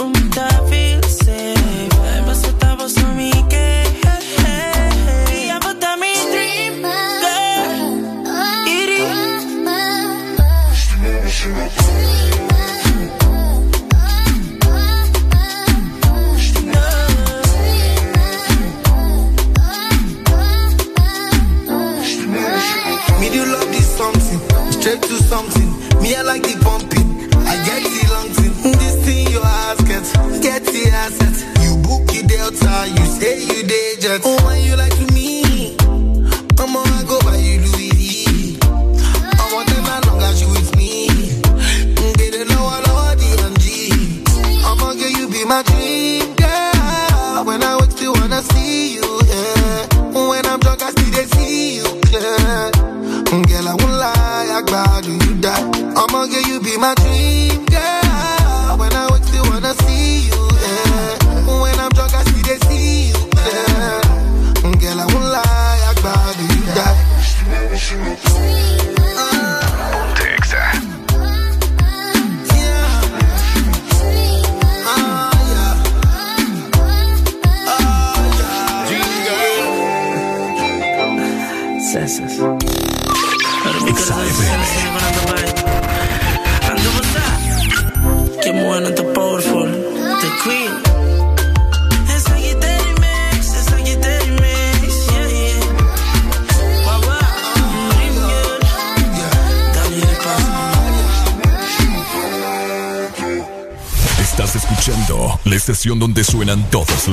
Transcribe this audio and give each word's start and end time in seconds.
donde 0.00 0.69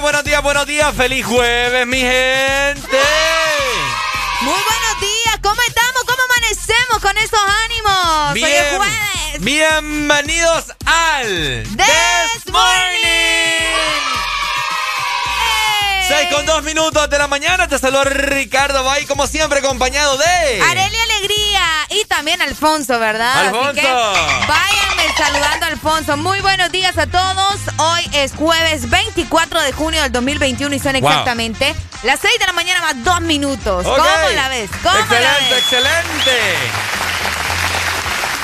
Buenos 0.00 0.24
días, 0.24 0.42
buenos 0.42 0.66
días. 0.66 0.94
Feliz 0.94 1.24
jueves, 1.26 1.86
mi 1.86 2.00
gente. 2.00 2.98
Muy 4.40 4.52
buenos 4.52 5.00
días. 5.00 5.38
¿Cómo 5.42 5.60
estamos? 5.66 6.04
¿Cómo 6.06 6.22
amanecemos 6.30 6.98
con 7.00 7.16
esos 7.18 7.40
ánimos? 7.64 8.34
Bien, 8.34 8.46
Hoy 8.46 8.52
es 8.52 8.76
jueves. 8.76 9.40
Bienvenidos 9.40 10.64
al 10.86 11.64
This, 11.76 12.52
Morning. 12.52 13.10
6 16.08 16.28
con 16.34 16.46
2 16.46 16.62
minutos 16.64 17.08
de 17.08 17.18
la 17.18 17.26
mañana. 17.28 17.68
Te 17.68 17.78
saludo 17.78 18.04
Ricardo 18.04 18.82
Bay, 18.84 19.04
como 19.06 19.26
siempre, 19.26 19.60
acompañado 19.60 20.16
de. 20.16 20.62
Arelia 20.62 21.02
Alegría 21.04 21.86
y 21.90 22.04
también 22.06 22.40
Alfonso, 22.42 22.98
¿verdad? 22.98 23.48
Alfonso. 23.48 23.82
váyanme 24.48 24.79
saludando 25.20 25.66
a 25.66 25.68
Alfonso. 25.68 26.16
Muy 26.16 26.40
buenos 26.40 26.72
días 26.72 26.96
a 26.96 27.06
todos. 27.06 27.56
Hoy 27.76 28.08
es 28.14 28.32
jueves 28.32 28.88
24 28.88 29.60
de 29.60 29.72
junio 29.72 30.02
del 30.02 30.12
2021 30.12 30.74
y 30.74 30.78
son 30.78 30.96
exactamente 30.96 31.74
las 32.04 32.20
6 32.20 32.38
de 32.38 32.46
la 32.46 32.52
mañana 32.54 32.80
más 32.80 33.04
2 33.04 33.20
minutos. 33.22 33.84
¿Cómo 33.84 33.98
la 34.34 34.48
ves? 34.48 34.70
¿Cómo 34.82 34.98
excelente, 34.98 35.20
la 35.20 35.50
ves? 35.50 35.58
excelente. 35.58 36.79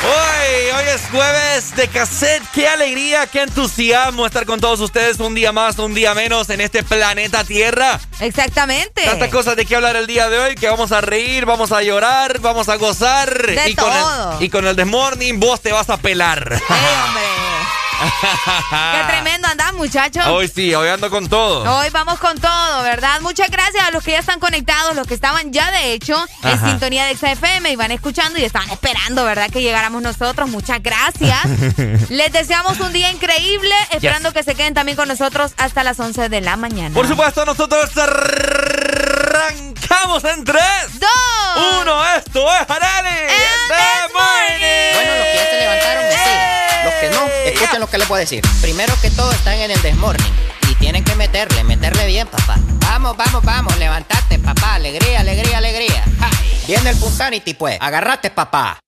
Hoy, 0.07 0.71
hoy 0.77 0.85
es 0.95 1.03
jueves 1.11 1.75
de 1.75 1.89
cassette. 1.89 2.43
Qué 2.55 2.69
alegría, 2.69 3.27
qué 3.27 3.43
entusiasmo 3.43 4.25
estar 4.25 4.47
con 4.47 4.61
todos 4.61 4.79
ustedes 4.79 5.19
un 5.19 5.35
día 5.35 5.51
más, 5.51 5.79
un 5.79 5.95
día 5.95 6.15
menos 6.15 6.49
en 6.51 6.61
este 6.61 6.85
planeta 6.85 7.43
Tierra. 7.43 7.99
Exactamente. 8.21 9.05
Tantas 9.05 9.31
cosas 9.31 9.57
de 9.57 9.67
qué 9.67 9.75
hablar 9.75 9.97
el 9.97 10.07
día 10.07 10.29
de 10.29 10.39
hoy 10.39 10.55
que 10.55 10.69
vamos 10.69 10.93
a 10.93 11.01
reír, 11.01 11.45
vamos 11.45 11.73
a 11.73 11.83
llorar, 11.83 12.39
vamos 12.39 12.69
a 12.69 12.77
gozar. 12.77 13.47
De 13.47 13.71
y 13.71 13.75
todo. 13.75 13.89
Con 13.89 14.37
el, 14.39 14.45
y 14.45 14.49
con 14.49 14.67
el 14.67 14.77
Desmorning 14.77 15.41
vos 15.41 15.61
te 15.61 15.73
vas 15.73 15.91
a 15.91 15.97
pelar. 15.97 16.53
hombre! 16.69 17.56
Qué 17.99 19.13
tremendo 19.13 19.49
andás, 19.49 19.73
muchachos. 19.75 20.27
Hoy 20.27 20.49
sí, 20.49 20.75
hoy 20.75 20.89
ando 20.89 21.11
con 21.11 21.29
todo. 21.29 21.79
Hoy 21.79 21.91
vamos 21.91 22.19
con 22.19 22.39
todo, 22.39 22.83
¿verdad? 22.83 23.21
Muchas 23.21 23.51
gracias 23.51 23.87
a 23.87 23.91
los 23.91 24.03
que 24.03 24.13
ya 24.13 24.19
están 24.19 24.41
conectados, 24.41 24.95
los 24.95 25.07
que 25.07 25.15
estaban 25.15 25.53
ya 25.53 25.71
de 25.71 25.93
hecho 25.93 26.17
en 26.43 26.61
sintonía 26.61 27.07
de 27.07 27.17
XFM 27.17 27.71
y 27.71 27.77
van 27.77 27.93
escuchando 27.93 28.39
y 28.39 28.45
estaban 28.45 28.71
esperando, 28.71 29.25
¿verdad? 29.25 29.51
Que 29.51 29.63
llegáramos 29.63 30.03
nosotros. 30.03 30.49
Muchas 30.51 30.83
gracias. 30.83 31.39
Les 32.11 32.33
deseamos 32.33 32.81
un 32.81 32.93
día 32.93 33.11
increíble, 33.11 33.75
esperando 33.91 34.33
que 34.33 34.43
se 34.43 34.55
queden 34.55 34.75
también 34.75 34.97
con 34.97 35.09
nosotros 35.09 35.53
hasta 35.57 35.83
las 35.85 35.99
11 35.99 36.29
de 36.29 36.41
la 36.41 36.57
mañana. 36.57 36.95
Por 36.95 37.09
supuesto, 37.09 37.45
nosotros 37.45 37.91
arrancamos 39.37 40.25
en 40.25 40.45
3, 40.45 40.63
2, 40.95 41.11
1. 41.81 42.15
Esto 42.17 42.53
es 42.53 42.71
Arani. 42.71 43.19
Bueno, 44.95 45.15
los 45.15 45.27
que 45.27 45.35
ya 45.35 45.51
se 45.51 45.57
levantaron, 45.61 46.05
me 46.05 46.85
Los 46.85 46.95
que 46.95 47.11
no, 47.11 47.27
escuchen 47.45 47.81
lo 47.81 47.87
que 47.89 47.99
les 47.99 48.09
puedo 48.09 48.21
decir. 48.21 48.43
Primero 48.61 48.95
que 49.01 49.11
todo, 49.11 49.31
están 49.33 49.55
en 49.55 49.71
el 49.71 49.83
desmorning. 49.83 50.33
Y 50.71 50.75
tienen 50.77 51.05
que 51.05 51.15
meterle, 51.15 51.65
meterle 51.65 52.07
bien, 52.07 52.27
papá. 52.27 52.57
Vamos, 52.81 53.17
vamos, 53.17 53.43
vamos, 53.45 53.77
levantate, 53.79 54.39
papá. 54.39 54.75
Alegría, 54.75 55.21
alegría, 55.21 55.59
alegría. 55.59 56.05
Viene 56.67 56.91
el 56.91 56.97
Punsanity, 56.97 57.55
pues. 57.55 57.79
Agarrate, 57.81 58.31
papá. 58.31 58.79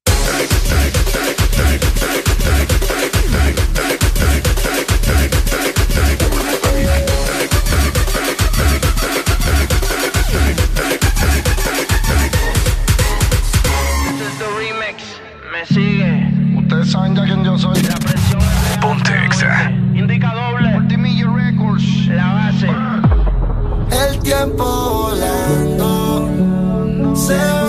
sigue. 15.68 16.30
Ustedes 16.56 16.90
saben 16.90 17.14
ya 17.14 17.24
quién 17.24 17.44
yo 17.44 17.58
soy. 17.58 17.80
La 17.82 17.96
presión 17.96 18.40
es 18.40 18.78
Ponte 18.78 19.24
Exa. 19.24 19.70
Indica 19.94 20.32
doble. 20.34 20.70
Multimillion 20.70 21.36
Records. 21.36 22.06
La 22.08 22.32
base. 22.32 22.68
El 23.90 24.18
tiempo 24.20 24.64
volando. 25.10 26.28
Se 27.14 27.36
va. 27.36 27.67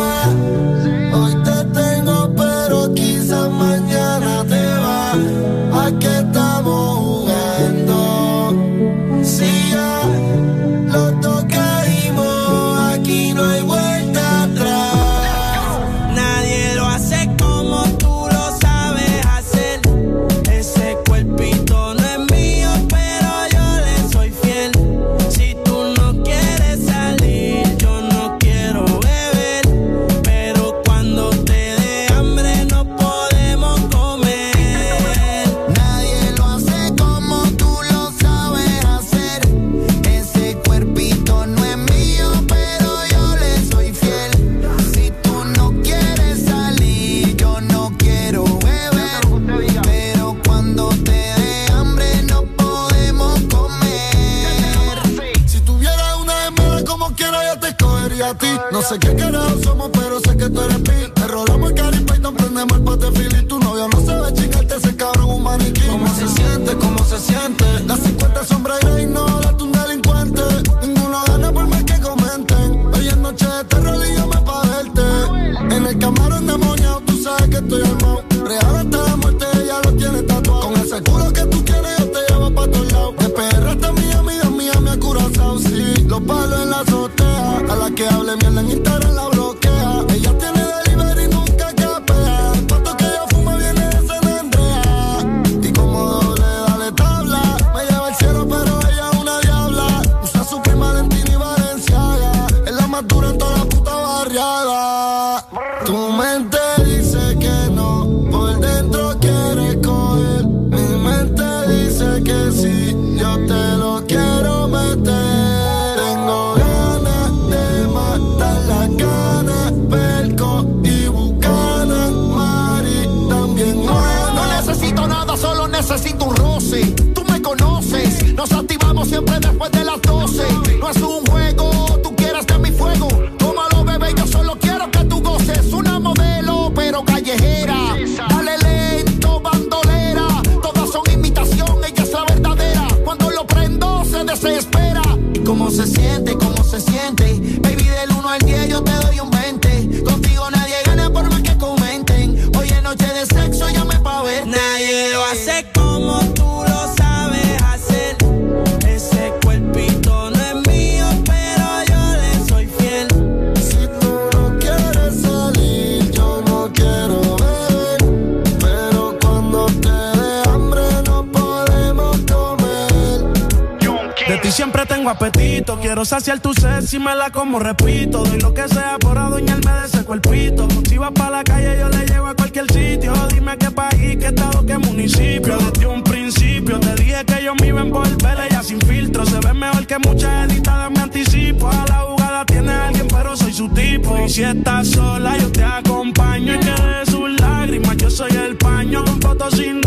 Saciar 176.09 176.39
tu 176.39 176.53
sed 176.53 176.81
si 176.81 176.97
me 176.97 177.15
la 177.15 177.29
como, 177.29 177.59
repito. 177.59 178.23
Doy 178.23 178.39
lo 178.39 178.53
que 178.53 178.67
sea 178.67 178.97
por 178.99 179.17
adueñarme 179.17 179.71
de 179.71 179.85
ese 179.85 180.03
cuerpito. 180.03 180.67
Si 180.87 180.97
vas 180.97 181.11
para 181.11 181.37
la 181.37 181.43
calle, 181.43 181.77
yo 181.79 181.89
le 181.89 182.05
llevo 182.05 182.27
a 182.27 182.35
cualquier 182.35 182.65
sitio. 182.71 183.13
Dime 183.31 183.57
qué 183.57 183.69
país, 183.69 184.17
qué 184.17 184.27
estado, 184.27 184.65
qué 184.65 184.77
municipio. 184.77 185.57
Desde 185.57 185.85
un 185.87 186.03
principio 186.03 186.79
te 186.79 186.95
dije 186.95 187.23
que 187.25 187.43
yo 187.43 187.53
me 187.55 187.67
iba 187.67 187.81
a 187.81 187.83
envolver 187.83 188.37
ella 188.49 188.63
sin 188.63 188.81
filtro. 188.81 189.25
Se 189.25 189.39
ve 189.39 189.53
mejor 189.53 189.85
que 189.85 189.97
muchas 189.99 190.49
editadas, 190.49 190.91
me 190.91 190.99
anticipo. 190.99 191.67
A 191.69 191.85
la 191.87 191.99
jugada 192.07 192.45
tiene 192.45 192.71
alguien, 192.71 193.07
pero 193.07 193.37
soy 193.37 193.53
su 193.53 193.69
tipo. 193.69 194.17
Y 194.25 194.29
si 194.29 194.43
estás 194.43 194.87
sola, 194.89 195.37
yo 195.37 195.51
te 195.51 195.63
acompaño. 195.63 196.55
Y 196.55 196.59
que 196.59 196.71
de 196.71 197.05
sus 197.05 197.39
lágrimas, 197.39 197.97
yo 197.97 198.09
soy 198.09 198.31
el 198.31 198.57
paño. 198.57 199.03
Con 199.05 199.21
fotos 199.21 199.53
sin 199.55 199.81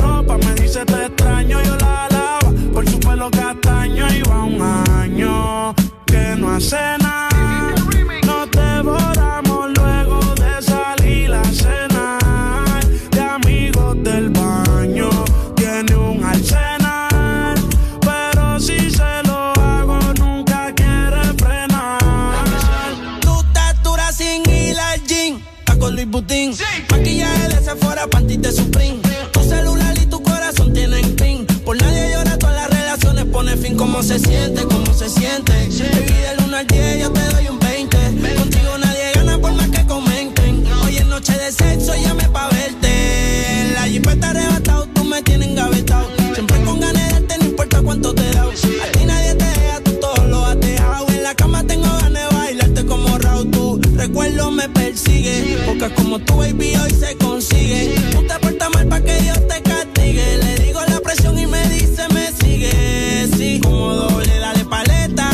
como 56.12 56.24
tú, 56.26 56.36
baby, 56.36 56.76
hoy 56.76 56.90
se 56.90 57.16
consigue. 57.16 57.94
Tú 58.10 58.22
te 58.26 58.38
portas 58.38 58.68
mal 58.74 58.86
pa' 58.86 59.00
que 59.00 59.14
Dios 59.22 59.38
te 59.48 59.62
castigue. 59.62 60.36
Le 60.38 60.56
digo 60.58 60.80
la 60.86 61.00
presión 61.00 61.38
y 61.38 61.46
me 61.46 61.66
dice, 61.70 62.06
me 62.12 62.30
sigue. 62.32 63.28
Sí, 63.34 63.58
como 63.62 63.94
doble, 63.94 64.38
dale 64.38 64.64
paleta 64.66 65.30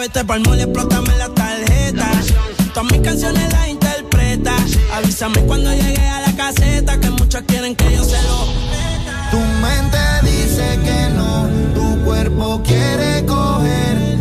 Vete 0.00 0.24
pa'l 0.24 0.40
mole, 0.40 0.64
explótame 0.64 1.16
la 1.16 1.28
tarjeta. 1.28 2.10
Todas 2.74 2.92
mis 2.92 3.00
canciones 3.00 3.50
las 3.52 3.68
interpreta. 3.68 4.54
Avísame 4.92 5.40
cuando 5.42 5.72
llegue 5.72 6.06
a 6.06 6.20
la 6.20 6.36
caseta 6.36 6.98
que 7.00 7.10
muchos 7.10 7.42
quieren 7.46 7.74
que 7.74 7.94
yo 7.94 8.04
se 8.04 8.20
lo. 8.22 8.83
Tu 9.34 9.40
mente 9.40 9.98
dice 10.22 10.78
que 10.84 11.10
no, 11.16 11.48
tu 11.74 12.04
cuerpo 12.04 12.62
quiere 12.62 13.26
coger. 13.26 14.13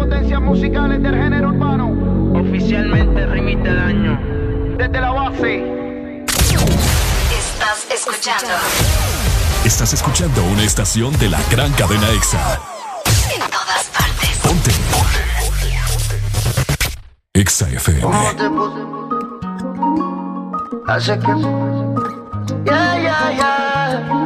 potencias 0.00 0.40
musicales 0.40 1.02
del 1.02 1.14
género 1.14 1.50
urbano. 1.50 1.90
Oficialmente 2.40 3.26
remite 3.26 3.74
daño. 3.74 4.18
Desde 4.78 4.98
la 4.98 5.10
base. 5.10 6.24
Estás 7.38 7.86
escuchando. 7.94 8.54
Estás 9.64 9.92
escuchando 9.92 10.42
una 10.44 10.62
estación 10.62 11.12
de 11.18 11.28
la 11.28 11.38
gran 11.50 11.70
cadena 11.72 12.08
EXA. 12.12 12.58
En 13.34 13.40
todas 13.50 13.90
partes. 13.94 14.38
Ponte. 14.42 14.70
EXA 17.34 17.68
FM. 17.68 18.00
¿Cómo 18.00 18.36
te 18.36 18.50
puse? 18.50 18.80
Hace 20.86 21.18
que... 21.18 21.34
Yeah, 22.64 22.98
yeah, 22.98 23.32
yeah. 23.36 24.19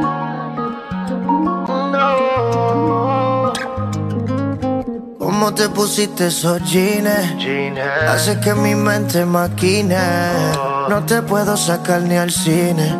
te 5.53 5.69
pusiste 5.69 6.27
esos 6.27 6.61
jeans. 6.63 7.37
jeans. 7.37 7.79
Hace 8.07 8.39
que 8.39 8.53
mi 8.53 8.75
mente 8.75 9.25
maquine. 9.25 9.97
Oh. 10.57 10.87
No 10.89 11.05
te 11.05 11.21
puedo 11.21 11.55
sacar 11.57 12.01
ni 12.01 12.15
al 12.15 12.31
cine. 12.31 12.95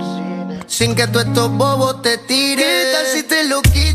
Sin 0.67 0.95
que 0.95 1.07
tú 1.07 1.19
estos 1.19 1.49
bobos 1.51 2.01
te 2.01 2.17
tires. 2.17 2.65
¿Qué 2.65 2.91
tal 2.93 3.05
si 3.13 3.23
te 3.23 3.43
lo 3.45 3.61
quitas? 3.61 3.94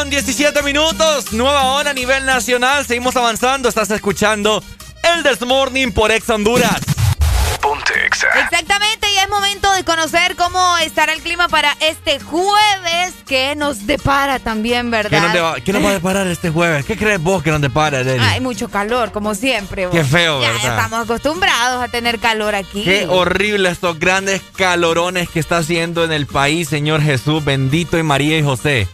Con 0.00 0.08
17 0.08 0.62
minutos. 0.62 1.30
Nueva 1.32 1.64
hora 1.74 1.90
a 1.90 1.92
nivel 1.92 2.24
nacional. 2.24 2.86
Seguimos 2.86 3.16
avanzando. 3.16 3.68
Estás 3.68 3.90
escuchando 3.90 4.62
el 5.14 5.22
Desmorning 5.22 5.92
por 5.92 6.10
Ex 6.10 6.26
Honduras. 6.30 6.80
Ponte 7.60 7.92
Exa. 8.06 8.26
Exactamente, 8.42 9.06
y 9.12 9.18
es 9.18 9.28
momento 9.28 9.70
de 9.74 9.84
conocer 9.84 10.34
cómo 10.34 10.78
estará 10.78 11.12
el 11.12 11.20
clima 11.20 11.46
para 11.48 11.76
este 11.80 12.18
jueves 12.18 13.12
que 13.26 13.54
nos 13.54 13.86
depara 13.86 14.38
también, 14.38 14.90
¿verdad? 14.90 15.10
¿Qué 15.10 15.20
nos, 15.20 15.32
deba- 15.34 15.60
qué 15.62 15.72
nos 15.74 15.84
va 15.84 15.90
a 15.90 15.92
deparar 15.92 16.26
este 16.28 16.48
jueves? 16.48 16.86
¿Qué 16.86 16.96
crees 16.96 17.20
vos 17.22 17.42
que 17.42 17.50
nos 17.50 17.60
depara, 17.60 17.98
Areli? 17.98 18.24
Hay 18.24 18.40
mucho 18.40 18.70
calor, 18.70 19.12
como 19.12 19.34
siempre. 19.34 19.86
vos. 19.86 19.94
Qué 19.94 20.02
feo, 20.04 20.40
Ya 20.40 20.52
¿verdad? 20.52 20.70
estamos 20.84 21.04
acostumbrados 21.04 21.84
a 21.84 21.88
tener 21.88 22.18
calor 22.18 22.54
aquí. 22.54 22.82
Qué 22.82 23.06
horrible 23.06 23.68
estos 23.68 23.98
grandes 23.98 24.40
calorones 24.56 25.28
que 25.28 25.38
está 25.40 25.58
haciendo 25.58 26.02
en 26.02 26.12
el 26.12 26.26
país, 26.26 26.66
Señor 26.70 27.02
Jesús, 27.02 27.44
bendito 27.44 27.98
y 27.98 28.02
María 28.02 28.38
y 28.38 28.42
José. 28.42 28.88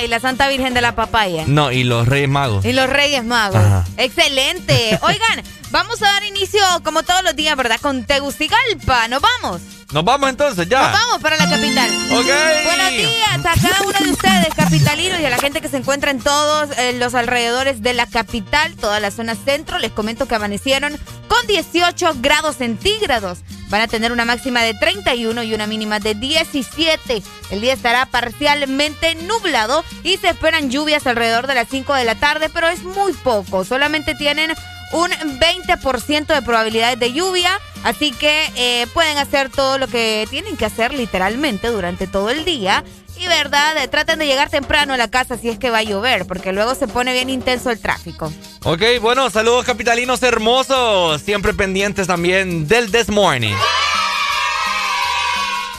Ajá, 0.00 0.04
y 0.04 0.08
la 0.08 0.20
Santa 0.20 0.48
Virgen 0.48 0.74
de 0.74 0.80
la 0.80 0.94
Papaya. 0.94 1.44
No, 1.46 1.72
y 1.72 1.84
los 1.84 2.08
Reyes 2.08 2.28
Magos. 2.28 2.64
Y 2.64 2.72
los 2.72 2.88
Reyes 2.88 3.24
Magos. 3.24 3.56
Ajá. 3.56 3.84
Excelente. 3.96 4.98
Oigan, 5.02 5.44
vamos 5.70 6.02
a 6.02 6.06
dar 6.06 6.24
inicio, 6.24 6.60
como 6.84 7.02
todos 7.02 7.22
los 7.22 7.36
días, 7.36 7.56
¿verdad? 7.56 7.78
Con 7.80 8.04
Tegucigalpa. 8.04 9.08
¿Nos 9.08 9.22
vamos? 9.22 9.60
Nos 9.92 10.04
vamos 10.04 10.30
entonces 10.30 10.68
ya. 10.68 10.82
Nos 10.82 10.92
vamos 10.92 11.18
para 11.20 11.36
la 11.36 11.50
capital. 11.50 11.90
Ok. 12.12 12.26
Buenos 12.64 12.90
días 12.90 13.44
a 13.44 13.60
cada 13.60 13.82
uno 13.82 13.98
de 13.98 14.12
ustedes, 14.12 14.54
capitalinos, 14.54 15.18
y 15.18 15.24
a 15.24 15.30
la 15.30 15.38
gente 15.38 15.60
que 15.60 15.68
se 15.68 15.78
encuentra 15.78 16.12
en 16.12 16.20
todos 16.20 16.70
eh, 16.78 16.92
los 16.92 17.14
alrededores 17.14 17.82
de 17.82 17.94
la 17.94 18.06
capital, 18.06 18.76
toda 18.76 19.00
la 19.00 19.10
zona 19.10 19.34
centro. 19.34 19.78
Les 19.78 19.90
comento 19.90 20.28
que 20.28 20.36
amanecieron 20.36 20.96
con 21.26 21.44
18 21.48 22.16
grados 22.20 22.56
centígrados. 22.56 23.40
Van 23.68 23.80
a 23.80 23.88
tener 23.88 24.12
una 24.12 24.24
máxima 24.24 24.62
de 24.62 24.74
31 24.74 25.42
y 25.42 25.54
una 25.54 25.66
mínima 25.66 25.98
de 25.98 26.14
17. 26.14 27.22
El 27.50 27.60
día 27.60 27.72
estará 27.72 28.06
parcialmente 28.06 29.16
nublado 29.16 29.84
y 30.04 30.18
se 30.18 30.28
esperan 30.28 30.70
lluvias 30.70 31.06
alrededor 31.08 31.48
de 31.48 31.54
las 31.56 31.68
5 31.68 31.94
de 31.94 32.04
la 32.04 32.14
tarde, 32.14 32.48
pero 32.48 32.68
es 32.68 32.84
muy 32.84 33.12
poco. 33.12 33.64
Solamente 33.64 34.14
tienen 34.14 34.52
un 34.92 35.10
20% 35.10 36.26
de 36.26 36.42
probabilidades 36.42 36.98
de 36.98 37.12
lluvia, 37.12 37.58
así 37.82 38.12
que 38.12 38.50
eh, 38.56 38.86
pueden 38.94 39.18
hacer 39.18 39.50
todo 39.50 39.78
lo 39.78 39.86
que 39.88 40.26
tienen 40.30 40.56
que 40.56 40.64
hacer 40.64 40.92
literalmente 40.94 41.68
durante 41.68 42.06
todo 42.06 42.30
el 42.30 42.44
día. 42.44 42.84
Y 43.18 43.26
verdad, 43.26 43.76
Eh, 43.76 43.88
traten 43.88 44.18
de 44.18 44.26
llegar 44.26 44.48
temprano 44.48 44.94
a 44.94 44.96
la 44.96 45.10
casa 45.10 45.36
si 45.36 45.50
es 45.50 45.58
que 45.58 45.68
va 45.68 45.78
a 45.78 45.82
llover, 45.82 46.26
porque 46.26 46.52
luego 46.52 46.74
se 46.74 46.88
pone 46.88 47.12
bien 47.12 47.28
intenso 47.28 47.70
el 47.70 47.78
tráfico. 47.78 48.32
Ok, 48.64 48.82
bueno, 49.00 49.28
saludos 49.28 49.64
capitalinos 49.66 50.22
hermosos, 50.22 51.20
siempre 51.20 51.52
pendientes 51.52 52.06
también 52.06 52.66
del 52.66 52.90
This 52.90 53.10
Morning. 53.10 53.54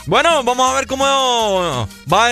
Bueno, 0.06 0.42
vamos 0.42 0.70
a 0.70 0.74
ver 0.74 0.86
cómo 0.86 1.88
va 2.12 2.28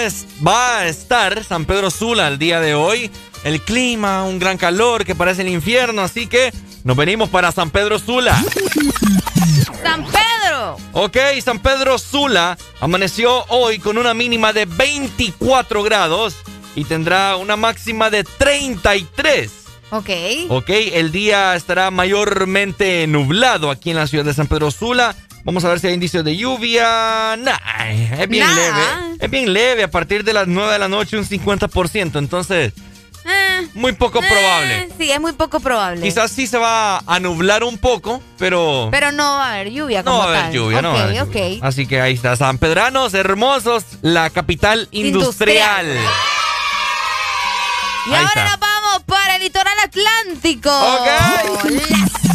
va 0.47 0.79
a 0.79 0.87
estar 0.87 1.45
San 1.45 1.65
Pedro 1.65 1.91
Sula 1.91 2.29
el 2.29 2.39
día 2.39 2.61
de 2.61 2.75
hoy. 2.75 3.11
El 3.45 3.61
clima, 3.63 4.25
un 4.25 4.39
gran 4.39 4.59
calor 4.59 5.05
que 5.05 5.15
parece 5.15 5.43
el 5.43 5.49
infierno, 5.49 6.03
así 6.03 6.27
que 6.27 6.53
nos 6.85 6.97
venimos 6.97 7.29
para 7.29 7.53
San 7.53 7.71
Pedro 7.71 7.99
Sula. 7.99 8.43
¡San 9.83 10.05
Pedro! 10.05 10.77
Ok, 10.93 11.17
San 11.43 11.59
Pedro 11.59 11.99
Sula 11.99 12.57
amaneció 12.81 13.45
hoy 13.49 13.79
con 13.79 13.99
una 13.99 14.15
mínima 14.15 14.53
de 14.53 14.65
24 14.67 15.83
grados 15.83 16.37
y 16.75 16.85
tendrá 16.85 17.37
una 17.37 17.57
máxima 17.57 18.11
de 18.11 18.25
33. 18.25 19.51
Ok. 19.91 20.11
Ok, 20.49 20.71
el 20.71 21.11
día 21.13 21.57
estará 21.57 21.91
mayormente 21.91 23.07
nublado 23.07 23.71
aquí 23.71 23.91
en 23.91 23.97
la 23.97 24.07
ciudad 24.07 24.25
de 24.25 24.35
San 24.35 24.47
Pedro 24.47 24.71
Sula. 24.71 25.17
Vamos 25.45 25.65
a 25.65 25.71
ver 25.71 25.81
si 25.81 25.89
hay 25.89 25.95
indicios 25.95 26.25
de 26.25 26.37
lluvia. 26.37 27.37
Nah, 27.39 27.89
es 27.89 28.29
bien 28.29 28.47
leve. 28.55 28.83
Es 29.19 29.31
bien 29.31 29.53
leve. 29.53 29.85
A 29.85 29.91
partir 29.91 30.23
de 30.23 30.35
las 30.35 30.47
9 30.47 30.73
de 30.73 30.79
la 30.79 30.89
noche, 30.89 31.17
un 31.17 31.25
50%. 31.25 32.19
Entonces, 32.19 32.73
Eh, 33.31 33.69
muy 33.75 33.93
poco 33.93 34.23
eh, 34.23 34.27
probable. 34.29 34.89
Sí, 34.99 35.11
es 35.11 35.21
muy 35.21 35.33
poco 35.33 35.61
probable. 35.61 36.03
Quizás 36.03 36.31
sí 36.33 36.47
se 36.47 36.59
va 36.59 36.99
a 37.07 37.21
nublar 37.21 37.63
un 37.65 37.79
poco, 37.79 38.23
pero. 38.39 38.89
Pero 38.91 39.13
no 39.13 39.23
va 39.35 39.47
a 39.49 39.53
haber 39.55 39.71
lluvia 39.71 40.03
no 40.03 40.11
como 40.13 40.19
va 40.19 40.25
a 40.25 40.29
haber 40.29 40.43
tal. 40.43 40.53
lluvia, 40.53 40.83
no 40.83 40.93
va 40.93 41.01
a 41.01 41.03
haber 41.05 41.25
lluvia. 41.27 41.59
Así 41.63 41.87
que 41.87 42.01
ahí 42.01 42.15
está. 42.15 42.37
San 42.37 42.59
Pedranos, 42.59 43.15
hermosos, 43.15 43.85
la 44.03 44.31
capital 44.31 44.89
industrial. 44.91 45.87
Industrial. 45.87 46.11
Y 48.07 48.11
Ahí 48.15 48.17
ahora 48.17 48.27
está. 48.29 48.45
nos 48.51 48.61
vamos 48.61 49.03
para 49.07 49.37
el 49.37 49.43
litoral 49.43 49.75
atlántico. 49.85 50.71
Ok. 50.71 51.07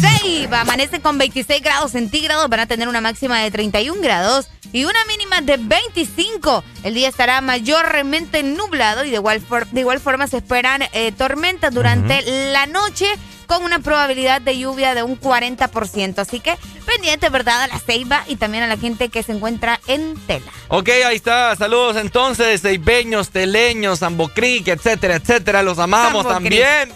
Ceiba 0.18 0.60
amanece 0.60 1.00
con 1.00 1.18
26 1.18 1.60
grados 1.62 1.92
centígrados, 1.92 2.48
van 2.48 2.60
a 2.60 2.66
tener 2.66 2.86
una 2.88 3.00
máxima 3.00 3.40
de 3.40 3.50
31 3.50 4.00
grados 4.00 4.46
y 4.76 4.84
una 4.84 5.04
mínima 5.06 5.40
de 5.40 5.56
25. 5.56 6.62
El 6.82 6.92
día 6.94 7.08
estará 7.08 7.40
mayormente 7.40 8.42
nublado 8.42 9.04
y 9.04 9.10
de 9.10 9.16
igual, 9.16 9.40
for- 9.40 9.66
de 9.68 9.80
igual 9.80 10.00
forma 10.00 10.26
se 10.26 10.36
esperan 10.38 10.82
eh, 10.92 11.12
tormentas 11.16 11.72
durante 11.72 12.22
la 12.52 12.66
noche 12.66 13.06
con 13.46 13.62
una 13.62 13.78
probabilidad 13.78 14.40
de 14.42 14.58
lluvia 14.58 14.94
de 14.94 15.02
un 15.02 15.18
40%. 15.20 16.18
Así 16.18 16.40
que 16.40 16.56
pendiente, 16.84 17.28
¿verdad? 17.30 17.62
A 17.62 17.66
la 17.68 17.78
ceiba 17.78 18.24
y 18.26 18.36
también 18.36 18.64
a 18.64 18.66
la 18.66 18.76
gente 18.76 19.08
que 19.08 19.22
se 19.22 19.32
encuentra 19.32 19.80
en 19.86 20.14
tela. 20.26 20.50
Ok, 20.68 20.88
ahí 21.06 21.16
está. 21.16 21.54
Saludos 21.56 21.96
entonces, 21.96 22.60
ceibeños, 22.60 23.30
teleños, 23.30 24.00
Zambocric, 24.00 24.68
etcétera, 24.68 25.14
etcétera. 25.14 25.62
Los 25.62 25.78
amamos 25.78 26.26
también. 26.28 26.92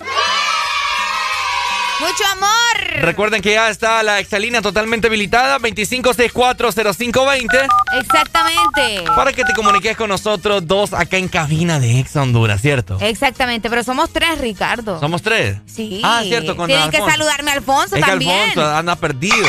Mucho 2.01 2.25
amor. 2.33 3.03
Recuerden 3.03 3.43
que 3.43 3.53
ya 3.53 3.69
está 3.69 4.03
la 4.03 4.21
exalina 4.21 4.63
totalmente 4.63 5.09
habilitada, 5.09 5.59
25640520. 5.59 7.69
Exactamente. 8.01 9.05
Para 9.15 9.33
que 9.33 9.45
te 9.45 9.53
comuniques 9.53 9.97
con 9.97 10.09
nosotros 10.09 10.67
dos 10.67 10.95
acá 10.95 11.19
en 11.19 11.29
cabina 11.29 11.79
de 11.79 12.01
Ex 12.01 12.17
Honduras, 12.17 12.63
¿cierto? 12.63 12.97
Exactamente, 13.01 13.69
pero 13.69 13.85
somos 13.85 14.11
tres, 14.11 14.39
Ricardo. 14.39 14.99
¿Somos 14.99 15.21
tres? 15.23 15.59
Sí. 15.67 16.01
Ah, 16.03 16.23
cierto, 16.25 16.57
con 16.57 16.69
Tienen 16.69 16.91
que 16.91 16.99
saludarme 16.99 17.51
a 17.51 17.55
Alfonso 17.55 17.97
es 17.97 18.05
también. 18.05 18.53
Que 18.55 18.61
Alfonso 18.61 18.77
anda 18.77 18.97
perdido. 18.97 19.49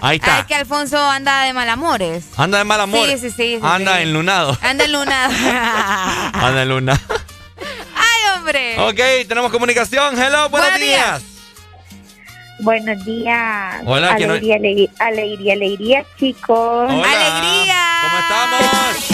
Ahí 0.00 0.16
está. 0.16 0.40
Es 0.40 0.46
que 0.46 0.54
Alfonso 0.54 0.98
anda 0.98 1.44
de 1.44 1.52
malamores. 1.52 2.24
Anda 2.36 2.58
de 2.58 2.64
malamores. 2.64 3.20
Sí, 3.20 3.30
sí, 3.30 3.36
sí. 3.36 3.58
sí 3.60 3.62
anda 3.62 3.96
sí. 3.96 4.02
enlunado. 4.04 4.56
Anda 4.62 4.84
enlunado. 4.86 5.34
anda 6.32 6.62
enlunado. 6.62 7.00
Hombre. 8.50 8.76
Ok, 8.80 9.28
tenemos 9.28 9.52
comunicación. 9.52 10.20
Hello, 10.20 10.48
buenos, 10.48 10.70
Buenos 10.70 10.80
días. 10.80 11.22
días. 11.22 11.22
Buenos 12.60 13.04
días. 13.04 13.82
Hola, 13.86 14.16
¿quién 14.16 14.30
alegría, 14.30 14.56
alegría, 14.56 14.90
alegría, 14.98 15.52
alegría, 15.54 16.04
chicos. 16.18 16.90
Hola. 16.92 17.06
¡Alegría! 17.10 17.76
¿Cómo 18.02 18.18
estamos? 18.18 19.06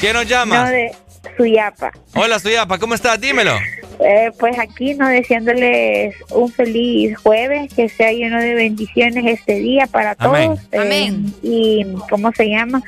¿Quién 0.00 0.12
nos 0.12 0.26
llama? 0.26 0.64
No, 0.64 0.70
de 0.70 0.94
Suyapa. 1.38 1.90
Hola, 2.14 2.38
Suyapa, 2.38 2.78
¿cómo 2.78 2.94
estás? 2.94 3.18
Dímelo. 3.20 3.56
Eh, 4.00 4.30
pues 4.38 4.56
aquí, 4.58 4.94
no 4.94 5.08
deseándoles 5.08 6.14
un 6.30 6.52
feliz 6.52 7.16
jueves, 7.16 7.72
que 7.74 7.88
sea 7.88 8.12
lleno 8.12 8.38
de 8.40 8.54
bendiciones 8.54 9.24
este 9.26 9.54
día 9.54 9.86
para 9.88 10.14
Amén. 10.18 10.50
todos. 10.50 10.60
Eh, 10.72 10.78
Amén. 10.78 11.34
Y, 11.42 11.84
¿cómo 12.10 12.30
se 12.32 12.48
llama? 12.48 12.82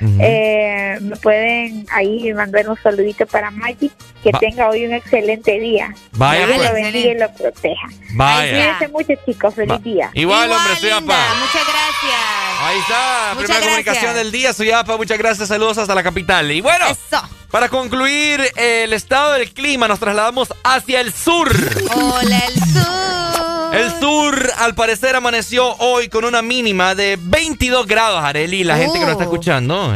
Eh, 0.00 0.98
me 1.00 1.16
pueden 1.16 1.86
ahí 1.90 2.32
mandar 2.34 2.68
un 2.68 2.76
saludito 2.82 3.26
para 3.26 3.50
Magic, 3.50 3.92
que 4.22 4.30
Va- 4.32 4.38
tenga 4.38 4.68
hoy 4.68 4.86
un 4.86 4.92
excelente 4.94 5.58
día. 5.58 5.94
Vaya, 6.12 6.46
Dios 6.46 6.56
pues. 6.58 6.68
lo 6.68 6.74
bendiga 6.74 7.10
y 7.10 7.18
lo 7.18 7.32
proteja. 7.32 7.86
Vaya. 8.14 8.50
Cuídense 8.78 8.88
mucho, 8.88 9.22
chicos. 9.26 9.54
Feliz 9.54 9.82
día. 9.82 10.10
Igual, 10.14 10.50
hombre, 10.52 10.74
linda. 10.74 10.80
Suyapa. 10.80 11.34
Muchas 11.40 11.62
gracias. 11.66 12.60
Ahí 12.60 12.78
está, 12.78 13.30
Muchas 13.34 13.44
primera 13.50 13.60
comunicación 13.66 14.14
del 14.14 14.32
día, 14.32 14.52
Suyapa. 14.52 14.96
Muchas 14.96 15.18
gracias, 15.18 15.48
saludos 15.48 15.78
hasta 15.78 15.94
la 15.94 16.02
capital. 16.02 16.50
Y 16.50 16.60
bueno, 16.60 16.86
Eso. 16.86 17.22
para 17.50 17.68
concluir 17.68 18.40
el 18.56 18.92
estado 18.92 19.32
del 19.32 19.52
clima, 19.52 19.86
nos 19.88 19.98
trasladamos 19.98 20.52
hacia 20.64 21.00
el 21.00 21.12
sur. 21.12 21.50
Hola, 21.94 22.38
el 22.46 22.54
sur. 22.54 23.33
El 23.74 24.00
sur, 24.00 24.50
al 24.58 24.74
parecer, 24.74 25.16
amaneció 25.16 25.74
hoy 25.76 26.08
con 26.08 26.24
una 26.24 26.42
mínima 26.42 26.94
de 26.94 27.18
22 27.20 27.86
grados, 27.86 28.22
Areli. 28.22 28.64
La 28.64 28.76
gente 28.76 28.98
que 28.98 29.04
nos 29.04 29.12
está 29.12 29.24
Oh. 29.24 29.28
escuchando, 29.28 29.92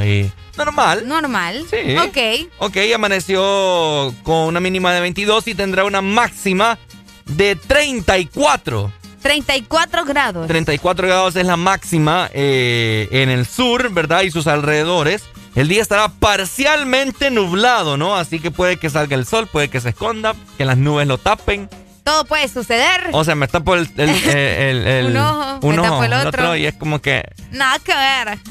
normal. 0.56 1.06
Normal. 1.06 1.64
Sí. 1.70 1.96
Ok. 1.96 2.48
Ok, 2.58 2.76
amaneció 2.94 4.12
con 4.24 4.46
una 4.48 4.60
mínima 4.60 4.92
de 4.92 5.00
22 5.00 5.46
y 5.48 5.54
tendrá 5.54 5.84
una 5.84 6.00
máxima 6.02 6.78
de 7.26 7.54
34. 7.56 8.92
34 9.22 10.04
grados. 10.04 10.46
34 10.48 11.06
grados 11.06 11.36
es 11.36 11.46
la 11.46 11.56
máxima 11.56 12.28
eh, 12.32 13.08
en 13.10 13.28
el 13.30 13.46
sur, 13.46 13.90
¿verdad? 13.90 14.22
Y 14.22 14.30
sus 14.30 14.46
alrededores. 14.46 15.22
El 15.54 15.68
día 15.68 15.82
estará 15.82 16.08
parcialmente 16.08 17.30
nublado, 17.30 17.96
¿no? 17.96 18.14
Así 18.16 18.38
que 18.38 18.50
puede 18.50 18.76
que 18.76 18.90
salga 18.90 19.16
el 19.16 19.26
sol, 19.26 19.48
puede 19.50 19.68
que 19.68 19.80
se 19.80 19.88
esconda, 19.90 20.34
que 20.56 20.64
las 20.64 20.76
nubes 20.78 21.06
lo 21.08 21.18
tapen. 21.18 21.68
Todo 22.08 22.24
puede 22.24 22.48
suceder. 22.48 23.10
O 23.12 23.22
sea, 23.22 23.34
me 23.34 23.46
tapo 23.48 23.74
el... 23.74 23.86
el- 23.98 24.08
el- 24.28 24.86
el- 24.86 25.06
Un 25.08 25.16
ojo, 25.18 25.60
me 25.68 25.76
tapo 25.76 26.04
el 26.04 26.12
otro. 26.14 26.56
y 26.56 26.64
es 26.64 26.72
como 26.74 27.02
que... 27.02 27.22
Nada 27.50 27.78
que 27.80 27.94
ver. 27.94 28.38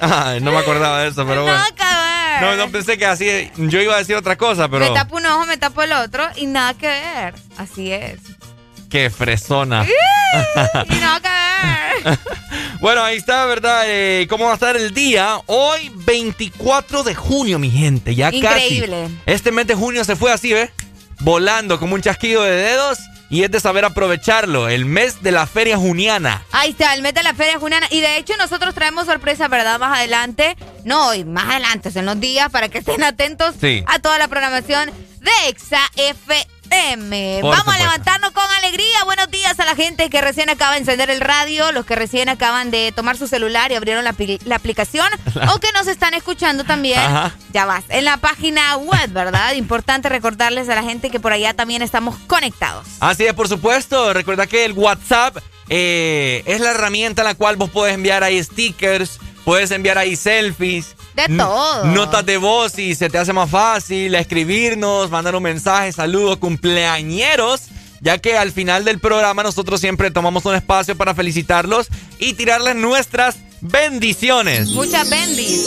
Ay, 0.00 0.40
no 0.40 0.52
me 0.52 0.58
acordaba 0.58 1.02
de 1.02 1.08
eso, 1.08 1.26
pero 1.26 1.42
bueno. 1.42 1.56
Nada 1.56 1.70
que 1.70 1.84
ver. 1.84 2.42
No, 2.42 2.56
no 2.66 2.72
pensé 2.72 2.98
que 2.98 3.06
así... 3.06 3.50
Yo 3.56 3.80
iba 3.80 3.94
a 3.94 3.98
decir 3.98 4.16
otra 4.16 4.36
cosa, 4.36 4.68
pero... 4.68 4.80
Me 4.88 4.90
tapo 4.90 5.16
un 5.16 5.26
ojo, 5.26 5.46
me 5.46 5.56
tapo 5.56 5.82
el 5.82 5.92
otro 5.92 6.26
y 6.36 6.46
nada 6.46 6.74
que 6.74 6.88
ver. 6.88 7.34
Así 7.56 7.92
es. 7.92 8.18
Qué 8.94 9.10
fresona. 9.10 9.84
Y 10.88 10.94
nada 11.00 11.20
que 11.20 12.08
ver. 12.08 12.18
Bueno, 12.80 13.02
ahí 13.02 13.16
está, 13.16 13.44
¿verdad? 13.46 13.82
Eh, 13.86 14.26
¿Cómo 14.30 14.44
va 14.44 14.52
a 14.52 14.54
estar 14.54 14.76
el 14.76 14.94
día? 14.94 15.40
Hoy, 15.46 15.90
24 16.06 17.02
de 17.02 17.14
junio, 17.16 17.58
mi 17.58 17.70
gente. 17.72 18.14
Ya 18.14 18.30
Increíble. 18.30 19.08
casi. 19.08 19.18
Este 19.26 19.50
mes 19.50 19.66
de 19.66 19.74
junio 19.74 20.04
se 20.04 20.14
fue 20.14 20.30
así, 20.30 20.52
¿ves? 20.52 20.70
Volando 21.20 21.80
como 21.80 21.96
un 21.96 22.02
chasquido 22.02 22.44
de 22.44 22.52
dedos. 22.52 22.98
Y 23.30 23.42
es 23.42 23.50
de 23.50 23.58
saber 23.58 23.84
aprovecharlo. 23.84 24.68
El 24.68 24.84
mes 24.84 25.22
de 25.24 25.32
la 25.32 25.46
feria 25.48 25.76
juniana. 25.76 26.44
Ahí 26.52 26.70
está, 26.70 26.94
el 26.94 27.02
mes 27.02 27.14
de 27.14 27.24
la 27.24 27.34
Feria 27.34 27.58
Juniana. 27.58 27.88
Y 27.90 28.00
de 28.00 28.16
hecho, 28.18 28.36
nosotros 28.36 28.74
traemos 28.76 29.06
sorpresa, 29.06 29.48
¿verdad? 29.48 29.80
Más 29.80 29.98
adelante. 29.98 30.56
No 30.84 31.08
hoy, 31.08 31.24
más 31.24 31.46
adelante, 31.50 31.90
en 31.92 32.06
los 32.06 32.20
días, 32.20 32.48
para 32.50 32.68
que 32.68 32.78
estén 32.78 33.02
atentos 33.02 33.56
Sí. 33.60 33.82
a 33.88 33.98
toda 33.98 34.18
la 34.18 34.28
programación 34.28 34.88
de 35.20 35.48
Exa 35.48 35.80
FM. 35.96 36.46
Por 37.40 37.50
Vamos 37.56 37.72
a 37.72 37.78
levantarnos 37.78 38.32
con 38.32 38.42
alegría. 38.58 39.04
Buenos 39.04 39.30
días 39.30 39.58
a 39.60 39.64
la 39.64 39.76
gente 39.76 40.10
que 40.10 40.20
recién 40.20 40.50
acaba 40.50 40.72
de 40.72 40.78
encender 40.78 41.08
el 41.08 41.20
radio, 41.20 41.70
los 41.70 41.86
que 41.86 41.94
recién 41.94 42.28
acaban 42.28 42.72
de 42.72 42.90
tomar 42.90 43.16
su 43.16 43.28
celular 43.28 43.70
y 43.70 43.76
abrieron 43.76 44.02
la, 44.02 44.12
apli- 44.12 44.40
la 44.44 44.56
aplicación, 44.56 45.06
o 45.54 45.60
que 45.60 45.70
nos 45.72 45.86
están 45.86 46.14
escuchando 46.14 46.64
también. 46.64 46.98
Ajá. 46.98 47.32
Ya 47.52 47.64
vas, 47.64 47.84
en 47.90 48.04
la 48.04 48.16
página 48.16 48.76
web, 48.76 49.08
¿verdad? 49.12 49.52
Importante 49.52 50.08
recordarles 50.08 50.68
a 50.68 50.74
la 50.74 50.82
gente 50.82 51.10
que 51.10 51.20
por 51.20 51.32
allá 51.32 51.54
también 51.54 51.80
estamos 51.80 52.16
conectados. 52.26 52.84
Así 52.98 53.24
es, 53.24 53.34
por 53.34 53.48
supuesto. 53.48 54.12
Recuerda 54.12 54.48
que 54.48 54.64
el 54.64 54.72
WhatsApp 54.72 55.36
eh, 55.68 56.42
es 56.44 56.60
la 56.60 56.72
herramienta 56.72 57.22
en 57.22 57.28
la 57.28 57.34
cual 57.36 57.54
vos 57.54 57.70
puedes 57.70 57.94
enviar 57.94 58.24
ahí 58.24 58.42
stickers, 58.42 59.20
puedes 59.44 59.70
enviar 59.70 59.98
ahí 59.98 60.16
selfies. 60.16 60.96
De 61.14 61.28
todo. 61.36 61.84
Notas 61.86 62.26
de 62.26 62.36
voz 62.36 62.72
si 62.72 62.94
se 62.94 63.08
te 63.08 63.18
hace 63.18 63.32
más 63.32 63.50
fácil, 63.50 64.14
escribirnos, 64.14 65.10
mandar 65.10 65.36
un 65.36 65.42
mensaje, 65.42 65.92
saludos, 65.92 66.38
cumpleañeros. 66.38 67.62
Ya 68.00 68.18
que 68.18 68.36
al 68.36 68.52
final 68.52 68.84
del 68.84 68.98
programa 68.98 69.42
nosotros 69.42 69.80
siempre 69.80 70.10
tomamos 70.10 70.44
un 70.44 70.54
espacio 70.54 70.94
para 70.94 71.14
felicitarlos 71.14 71.88
y 72.18 72.34
tirarles 72.34 72.76
nuestras 72.76 73.36
bendiciones. 73.62 74.68
Muchas 74.70 75.08
bendis. 75.08 75.66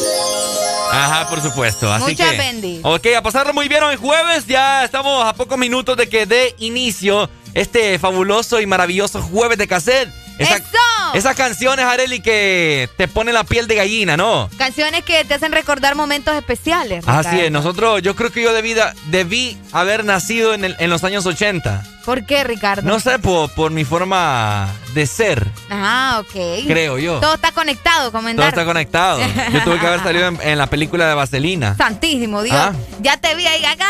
Ajá, 0.91 1.27
por 1.29 1.41
supuesto. 1.41 1.91
Así 1.91 2.11
Muchas 2.11 2.31
que, 2.31 2.37
bendiciones. 2.37 2.85
Ok, 2.85 3.07
a 3.17 3.23
pasarlo 3.23 3.53
muy 3.53 3.67
bien 3.67 3.81
hoy 3.81 3.95
jueves. 3.95 4.45
Ya 4.45 4.83
estamos 4.85 5.25
a 5.25 5.33
pocos 5.33 5.57
minutos 5.57 5.97
de 5.97 6.07
que 6.07 6.27
dé 6.27 6.53
inicio 6.59 7.29
este 7.55 7.97
fabuloso 7.97 8.61
y 8.61 8.67
maravilloso 8.67 9.21
jueves 9.21 9.57
de 9.57 9.67
cassette. 9.67 10.09
Esa- 10.38 10.56
¡Eso! 10.58 10.65
Esas 11.13 11.36
canciones, 11.36 11.86
Areli, 11.86 12.19
que 12.19 12.89
te 12.97 13.08
ponen 13.08 13.34
la 13.34 13.43
piel 13.45 13.65
de 13.67 13.76
gallina, 13.76 14.17
¿no? 14.17 14.50
Canciones 14.58 15.04
que 15.04 15.23
te 15.26 15.34
hacen 15.34 15.52
recordar 15.54 15.95
momentos 15.95 16.36
especiales. 16.36 17.04
Así 17.08 17.30
Ricardo. 17.30 17.41
es, 17.45 17.52
nosotros, 17.52 18.02
yo 18.02 18.15
creo 18.15 18.32
que 18.32 18.41
yo 18.43 18.54
debí, 18.54 18.76
debí 19.06 19.58
haber 19.71 20.04
nacido 20.04 20.54
en, 20.54 20.65
el- 20.65 20.76
en 20.80 20.89
los 20.89 21.04
años 21.06 21.26
80. 21.26 21.84
¿Por 22.06 22.26
qué, 22.26 22.43
Ricardo? 22.43 22.88
No 22.88 23.00
sé, 23.00 23.19
por, 23.19 23.50
por 23.54 23.71
mi 23.71 23.84
forma 23.86 24.69
de 24.93 25.08
ser, 25.08 25.47
Ah, 25.69 26.17
ok. 26.21 26.65
creo 26.67 26.97
yo. 27.00 27.19
Todo 27.19 27.36
está 27.36 27.52
conectado, 27.52 28.04
Todo 28.12 28.19
comentar. 28.19 28.50
está 28.50 28.65
conectado. 28.65 29.19
Yo 29.54 29.63
tuve 29.63 29.80
que 29.80 29.88
haber 29.88 30.04
salido 30.04 30.28
en, 30.28 30.39
en 30.41 30.58
la 30.58 30.67
película 30.67 31.08
de 31.08 31.13
Vaselina. 31.15 31.76
Santísimo 31.78 32.43
Dios. 32.43 32.56
Ah. 32.58 32.73
Ya 33.02 33.17
te 33.17 33.34
vi 33.36 33.47
ahí. 33.47 33.63
acá, 33.65 33.86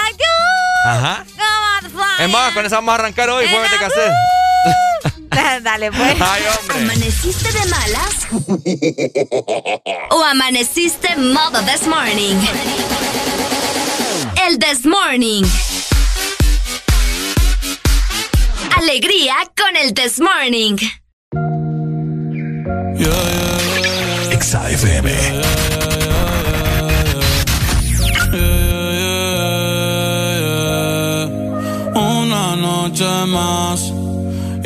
Ajá. 0.85 1.25
yo- 1.35 2.23
Es 2.23 2.29
más, 2.29 2.53
con 2.53 2.65
esa 2.65 2.75
vamos 2.77 2.91
a 2.93 2.95
arrancar 2.95 3.29
hoy, 3.29 3.45
cassette. 3.79 5.16
Dale, 5.63 5.91
pues. 5.91 6.15
Ay. 6.19 6.43
¿Amaneciste 6.69 7.51
de 7.51 7.65
malas? 7.67 8.27
¿O 10.11 10.23
amaneciste 10.23 11.15
modo 11.17 11.61
this 11.63 11.87
morning? 11.87 12.35
El 14.47 14.57
this 14.59 14.85
morning. 14.85 15.43
Alegría 18.77 19.35
con 19.55 19.75
el 19.75 19.93
this 19.93 20.19
morning. 20.19 20.77
Una 31.95 32.55
noche 32.55 33.05
más 33.27 33.96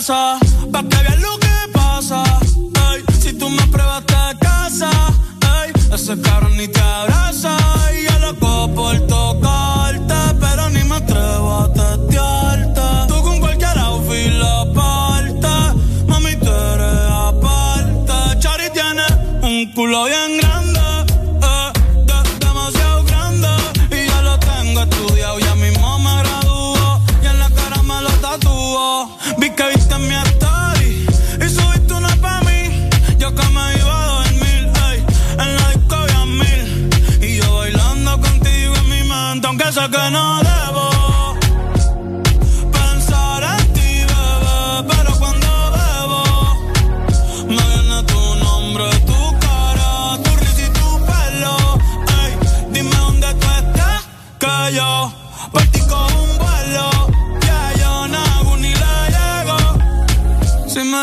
casa, 0.00 0.38
pa' 0.72 0.82
que 0.88 0.96
veas 1.04 1.20
lo 1.20 1.38
que 1.44 1.56
pasa. 1.74 2.22
Si 3.20 3.34
tú 3.34 3.50
me 3.50 3.64
pruebas 3.66 4.02
te 4.06 4.38
casa, 4.46 4.90
ey, 5.58 5.72
ese 5.94 6.18
cabrón 6.22 6.56
ni 6.56 6.68
te 6.68 6.80
abraza. 6.80 7.54
Y 7.94 8.04
yo 8.06 8.18
loco 8.26 8.70
por 8.74 8.98
tocarte, 9.06 10.20
pero 10.40 10.70
ni 10.70 10.82
me 10.84 10.96
atrevo 10.96 11.50
a 11.64 11.72
testearte. 11.80 12.88
Tú 13.08 13.22
con 13.22 13.40
cualquier 13.40 13.78
outfit 13.78 14.32
la 14.44 14.58
parte, 14.78 15.54
mami, 16.08 16.34
tú 16.36 16.50
eres 16.72 17.02
aparte. 17.28 18.16
Chari 18.40 18.68
tiene 18.72 19.06
un 19.42 19.70
culo 19.74 20.04
bien 20.06 20.19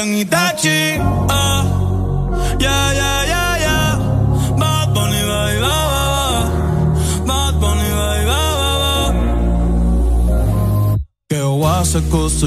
experto 0.00 0.02
en 0.02 0.16
Itachi. 0.16 0.98
Ah, 1.28 1.64
ya, 2.58 2.92
yeah, 2.92 2.94
ya, 2.94 3.24
yeah, 3.24 3.26
ya, 3.26 3.58
yeah, 3.58 3.58
ya. 3.58 3.98
Bad 7.26 7.54
Bunny, 7.60 7.90
bye, 7.98 8.24
bye. 8.26 9.14
Que 11.28 11.42
oase 11.42 12.00
cosa 12.10 12.46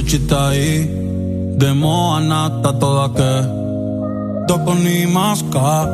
De 1.57 1.73
toda 2.79 3.09
que. 3.09 3.63
Doko 4.47 4.73
ni 4.75 5.05
maska 5.07 5.87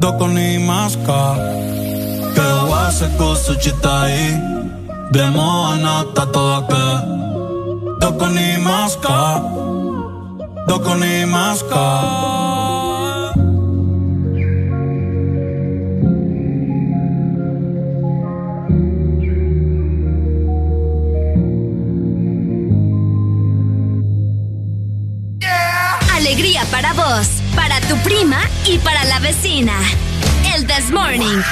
Doko 0.00 0.26
ni 0.26 0.58
maska 0.58 1.36
Que 2.34 2.40
oase 2.40 3.08
cosa 3.16 3.54
citai 3.54 4.40
De 5.12 5.30
moa 5.30 5.76
toda 6.32 6.66
que. 6.66 6.86
Doko 8.00 8.26
ni 8.26 8.56
maska 8.58 9.89
Dokone 10.70 11.26
maska 11.26 12.30
para 26.70 26.92
vos, 26.92 27.26
para 27.56 27.80
tu 27.80 27.96
prima 28.04 28.38
y 28.64 28.78
para 28.78 29.04
la 29.06 29.18
vecina. 29.18 29.72
El 30.54 30.68
This 30.68 30.92
Morning. 30.92 31.42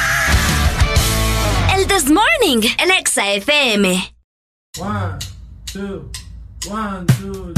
El 1.74 1.88
This 1.88 2.08
Morning, 2.08 2.62
el 2.78 2.90
Exa 2.92 3.32
FM. 3.32 4.14
One, 4.78 5.18
two, 5.72 6.08
one, 6.70 7.04
two. 7.18 7.57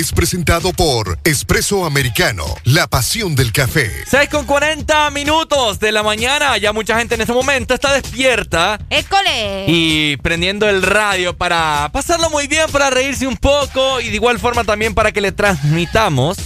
Es 0.00 0.12
presentado 0.12 0.72
por 0.72 1.18
Espresso 1.24 1.84
Americano, 1.84 2.44
la 2.64 2.86
pasión 2.86 3.34
del 3.34 3.52
café. 3.52 3.92
6 4.08 4.30
con 4.30 4.46
40 4.46 5.10
minutos 5.10 5.78
de 5.78 5.92
la 5.92 6.02
mañana. 6.02 6.56
Ya 6.56 6.72
mucha 6.72 6.98
gente 6.98 7.16
en 7.16 7.20
este 7.20 7.34
momento 7.34 7.74
está 7.74 7.92
despierta. 7.92 8.78
¡École! 8.88 9.66
Y 9.66 10.16
prendiendo 10.16 10.70
el 10.70 10.80
radio 10.80 11.36
para 11.36 11.90
pasarlo 11.92 12.30
muy 12.30 12.46
bien, 12.46 12.70
para 12.72 12.88
reírse 12.88 13.26
un 13.26 13.36
poco 13.36 14.00
y 14.00 14.08
de 14.08 14.14
igual 14.14 14.38
forma 14.38 14.64
también 14.64 14.94
para 14.94 15.12
que 15.12 15.20
le 15.20 15.32
transmitamos 15.32 16.38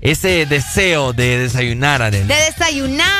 ese 0.00 0.46
deseo 0.46 1.12
de 1.12 1.38
desayunar, 1.38 2.02
a 2.02 2.10
De 2.10 2.24
desayunar 2.24 3.17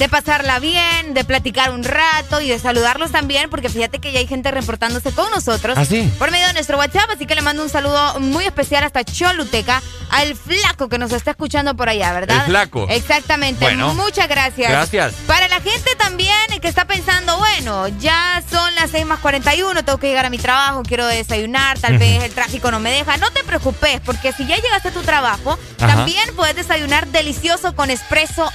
de 0.00 0.08
pasarla 0.08 0.58
bien, 0.60 1.12
de 1.12 1.24
platicar 1.24 1.72
un 1.72 1.84
rato 1.84 2.40
y 2.40 2.48
de 2.48 2.58
saludarlos 2.58 3.12
también, 3.12 3.50
porque 3.50 3.68
fíjate 3.68 3.98
que 3.98 4.12
ya 4.12 4.20
hay 4.20 4.26
gente 4.26 4.50
reportándose 4.50 5.12
con 5.12 5.30
nosotros 5.30 5.76
¿Ah, 5.76 5.84
sí? 5.84 6.10
por 6.18 6.30
medio 6.30 6.46
de 6.46 6.54
nuestro 6.54 6.78
WhatsApp, 6.78 7.10
así 7.14 7.26
que 7.26 7.34
le 7.34 7.42
mando 7.42 7.62
un 7.62 7.68
saludo 7.68 8.18
muy 8.18 8.46
especial 8.46 8.82
hasta 8.82 9.04
Choluteca, 9.04 9.82
al 10.08 10.34
flaco 10.34 10.88
que 10.88 10.96
nos 10.96 11.12
está 11.12 11.32
escuchando 11.32 11.76
por 11.76 11.90
allá, 11.90 12.14
¿verdad? 12.14 12.38
El 12.38 12.42
flaco. 12.44 12.86
Exactamente. 12.88 13.62
Bueno, 13.62 13.92
Muchas 13.92 14.26
gracias. 14.26 14.70
Gracias. 14.70 15.12
Para 15.26 15.48
la 15.48 15.60
gente 15.60 15.94
también 15.98 16.34
que 16.62 16.68
está 16.68 16.86
pensando, 16.86 17.36
bueno, 17.36 17.88
ya 17.98 18.42
son 18.50 18.74
las 18.76 18.90
6 18.92 19.04
más 19.04 19.18
41, 19.20 19.84
tengo 19.84 19.98
que 19.98 20.08
llegar 20.08 20.24
a 20.24 20.30
mi 20.30 20.38
trabajo, 20.38 20.82
quiero 20.82 21.06
desayunar, 21.06 21.78
tal 21.78 21.98
vez 21.98 22.24
el 22.24 22.32
tráfico 22.32 22.70
no 22.70 22.80
me 22.80 22.90
deja. 22.90 23.18
No 23.18 23.30
te 23.32 23.44
preocupes, 23.44 24.00
porque 24.00 24.32
si 24.32 24.46
ya 24.46 24.56
llegaste 24.56 24.88
a 24.88 24.92
tu 24.92 25.02
trabajo, 25.02 25.58
Ajá. 25.78 25.94
también 25.94 26.34
puedes 26.34 26.56
desayunar 26.56 27.06
delicioso 27.08 27.76
con 27.76 27.90
espresso 27.90 28.50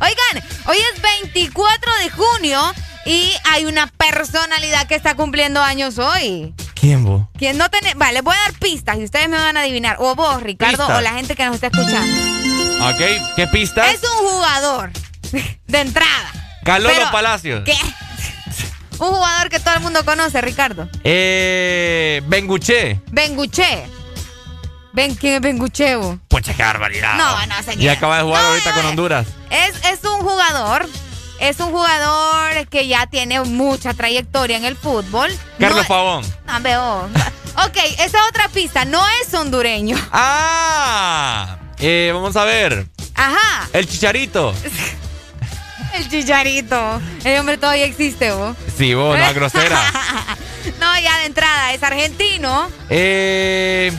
Oigan, 0.00 0.44
hoy 0.66 0.76
es 0.94 1.02
24 1.02 1.92
de 2.02 2.10
junio 2.10 2.60
y 3.04 3.32
hay 3.50 3.64
una 3.66 3.86
personalidad 3.88 4.86
que 4.86 4.94
está 4.94 5.14
cumpliendo 5.14 5.60
años 5.62 5.98
hoy. 5.98 6.54
¿Quién 6.84 7.02
vos? 7.02 7.22
Quien 7.38 7.56
no 7.56 7.70
tiene, 7.70 7.94
vale, 7.94 8.12
les 8.12 8.22
voy 8.22 8.34
a 8.34 8.40
dar 8.50 8.52
pistas 8.58 8.98
y 8.98 9.04
ustedes 9.04 9.26
me 9.30 9.38
van 9.38 9.56
a 9.56 9.60
adivinar. 9.60 9.96
O 10.00 10.14
vos, 10.14 10.42
Ricardo, 10.42 10.76
Pistas. 10.76 10.98
o 10.98 11.00
la 11.00 11.14
gente 11.14 11.34
que 11.34 11.42
nos 11.46 11.54
está 11.54 11.68
escuchando. 11.68 12.14
Ok, 12.90 13.00
¿qué 13.36 13.46
pistas? 13.46 13.94
Es 13.94 14.02
un 14.02 14.28
jugador 14.28 14.90
de 15.66 15.80
entrada. 15.80 16.30
Calolo 16.62 17.10
Palacios. 17.10 17.64
¿Qué? 17.64 17.72
Un 18.98 19.08
jugador 19.14 19.48
que 19.48 19.60
todo 19.60 19.72
el 19.76 19.80
mundo 19.80 20.04
conoce, 20.04 20.42
Ricardo. 20.42 20.86
Eh, 21.04 22.20
Benguche. 22.26 23.00
Benguche. 23.10 23.86
Ben, 24.92 25.14
¿Quién 25.14 25.36
es 25.36 25.40
Benguche? 25.40 25.96
vos? 25.96 26.18
Pucha, 26.28 26.52
qué 26.52 26.62
barbaridad. 26.64 27.14
No, 27.16 27.46
no 27.46 27.62
sé 27.62 27.76
Y 27.78 27.88
acaba 27.88 28.18
de 28.18 28.24
jugar 28.24 28.42
No, 28.42 28.48
ahorita 28.50 28.70
no, 28.70 28.76
con. 28.76 28.86
Honduras. 28.90 29.26
Es, 29.50 29.74
es 29.86 30.04
un 30.04 30.20
jugador. 30.20 30.86
Es 31.38 31.60
un 31.60 31.70
jugador 31.70 32.66
que 32.68 32.86
ya 32.86 33.06
tiene 33.06 33.40
mucha 33.42 33.94
trayectoria 33.94 34.56
en 34.56 34.64
el 34.64 34.76
fútbol. 34.76 35.30
Carlos 35.58 35.82
no, 35.82 35.88
Pavón. 35.88 36.24
No, 36.46 36.60
veo. 36.60 37.08
Ok, 37.56 37.76
esa 38.00 38.18
otra 38.28 38.48
pista 38.48 38.84
no 38.84 39.00
es 39.22 39.32
hondureño. 39.32 39.96
Ah, 40.12 41.56
eh, 41.78 42.10
vamos 42.12 42.34
a 42.36 42.42
ver. 42.44 42.86
Ajá, 43.14 43.68
El 43.72 43.88
Chicharito. 43.88 44.52
el 45.94 46.08
chicharito. 46.08 47.00
El 47.24 47.38
hombre 47.38 47.56
todavía 47.56 47.84
existe, 47.84 48.32
vos. 48.32 48.56
Sí, 48.76 48.94
vos, 48.94 49.16
la 49.18 49.32
grosera. 49.32 49.80
No, 50.80 50.98
ya 50.98 51.18
de 51.18 51.26
entrada, 51.26 51.72
es 51.72 51.82
argentino. 51.82 52.68
Eh, 52.90 53.92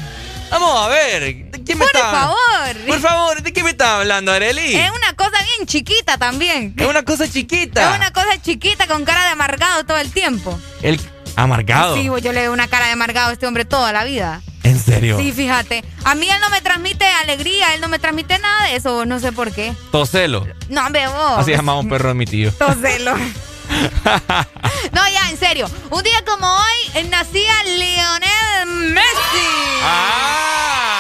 vamos 0.50 0.78
a 0.78 0.88
ver. 0.90 1.45
¿De 1.66 1.74
quién 1.74 1.80
me 1.80 1.86
Por 1.86 1.96
está? 1.96 2.12
favor. 2.12 2.86
Por 2.88 3.00
favor, 3.00 3.42
¿de 3.42 3.52
qué 3.52 3.64
me 3.64 3.72
está 3.72 3.98
hablando, 3.98 4.32
Areli? 4.32 4.76
Es 4.76 4.92
una 4.92 5.14
cosa 5.14 5.38
bien 5.56 5.66
chiquita 5.66 6.16
también. 6.20 6.76
Es 6.78 6.86
una 6.88 7.04
cosa 7.04 7.28
chiquita. 7.28 7.90
Es 7.90 7.98
una 7.98 8.14
cosa 8.14 8.40
chiquita 8.40 8.86
con 8.86 9.04
cara 9.04 9.24
de 9.24 9.30
amargado 9.30 9.84
todo 9.84 9.98
el 9.98 10.12
tiempo. 10.12 10.60
El 10.84 11.02
amargado. 11.36 11.96
Sí, 11.96 12.04
yo 12.04 12.32
le 12.34 12.42
veo 12.42 12.54
una 12.54 12.68
cara 12.68 12.86
de 12.86 12.92
amargado 12.92 13.30
a 13.32 13.34
este 13.34 13.48
hombre 13.48 13.66
toda 13.66 13.92
la 13.92 14.04
vida. 14.04 14.44
¿En 14.62 14.80
serio? 14.80 15.18
Sí, 15.18 15.32
fíjate. 15.32 15.84
A 16.04 16.14
mí 16.14 16.30
él 16.30 16.40
no 16.40 16.52
me 16.52 16.62
transmite 16.62 17.04
alegría, 17.24 17.74
él 17.74 17.82
no 17.82 17.88
me 17.88 17.98
transmite 17.98 18.38
nada 18.38 18.66
de 18.66 18.76
eso, 18.76 19.08
no 19.08 19.20
sé 19.20 19.32
por 19.32 19.52
qué. 19.52 19.74
Toselo. 19.92 20.46
No, 20.70 20.88
veo. 20.92 21.12
vos. 21.12 21.40
Así 21.40 21.50
llamaba 21.50 21.80
un 21.80 21.90
perro 21.90 22.10
de 22.10 22.14
mi 22.16 22.26
tío. 22.28 22.52
Toselo. 22.52 23.16
no, 24.92 25.10
ya, 25.10 25.30
en 25.32 25.38
serio. 25.40 25.68
Un 25.90 26.04
día 26.04 26.24
como 26.28 26.48
hoy 26.48 27.04
nacía 27.10 27.64
Lionel 27.64 28.92
Messi. 28.94 29.48
¡Ah! 29.82 30.95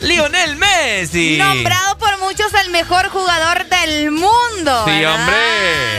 Lionel 0.00 0.56
Messi. 0.56 1.36
Nombrado 1.38 1.98
por 1.98 2.18
muchos 2.20 2.52
el 2.64 2.70
mejor 2.70 3.08
jugador 3.08 3.66
del 3.66 4.10
mundo. 4.10 4.84
Sí, 4.84 4.90
¿verdad? 4.90 5.14
hombre. 5.14 5.36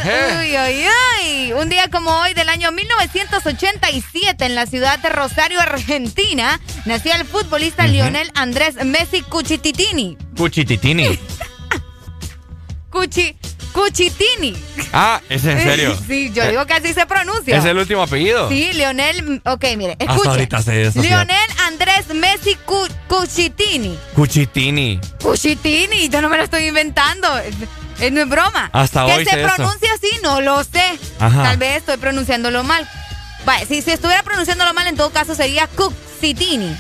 Eh. 0.06 0.38
Uy, 0.40 0.58
uy, 0.58 0.88
uy. 0.88 1.54
Un 1.54 1.70
día 1.70 1.90
como 1.90 2.12
hoy 2.12 2.34
del 2.34 2.50
año 2.50 2.72
1987 2.72 4.46
en 4.46 4.56
la 4.56 4.66
ciudad 4.66 5.00
de 5.00 5.10
Rosario, 5.10 5.60
Argentina, 5.60 6.60
nacía 6.86 7.16
el 7.16 7.26
futbolista. 7.26 7.88
Lionel 7.88 8.32
Andrés 8.36 8.76
Messi 8.86 9.22
Cuchititini. 9.22 10.18
Cuchititini. 10.36 11.20
Cuchi, 12.92 13.38
Cuchitini. 13.74 14.56
Ah, 14.94 15.22
¿es 15.30 15.44
en 15.46 15.62
serio? 15.62 15.98
Sí, 16.08 16.32
yo 16.34 16.44
Eh, 16.44 16.50
digo 16.52 16.66
que 16.66 16.74
así 16.74 16.94
se 16.94 17.06
pronuncia. 17.06 17.58
¿Es 17.58 17.66
el 17.66 17.78
último 17.78 18.02
apellido? 18.04 18.50
Sí, 18.50 18.72
Lionel. 18.74 19.42
Ok, 19.46 19.66
mire, 19.78 19.96
escuche. 20.00 20.30
ahorita 20.30 20.60
fíjate. 20.62 21.02
Lionel 21.02 21.50
Andrés 21.66 22.08
Messi 22.14 22.56
Cu- 22.66 22.88
Cuchitini. 23.08 23.98
Cuchitini. 24.16 25.00
Cuchitini, 25.22 26.10
yo 26.10 26.22
no 26.22 26.30
me 26.30 26.38
lo 26.38 26.44
estoy 26.44 26.66
inventando. 26.68 27.28
Es- 27.40 28.12
no 28.12 28.22
es 28.22 28.30
broma. 28.30 28.70
Hasta 28.74 29.06
que 29.08 29.12
hoy 29.14 29.26
se 29.26 29.32
sé 29.32 29.44
eso. 29.44 29.56
pronuncia 29.56 29.90
así, 29.94 30.08
no 30.22 30.42
lo 30.42 30.64
sé. 30.64 30.84
Ajá. 31.20 31.44
Tal 31.44 31.58
vez 31.58 31.78
estoy 31.78 31.98
pronunciándolo 31.98 32.64
mal. 32.64 32.88
Vale, 33.46 33.66
si, 33.66 33.82
si 33.82 33.92
estuviera 33.92 34.24
pronunciándolo 34.24 34.74
mal, 34.74 34.88
en 34.88 34.96
todo 34.96 35.10
caso 35.12 35.34
sería 35.36 35.68
Cucitini. 35.68 36.76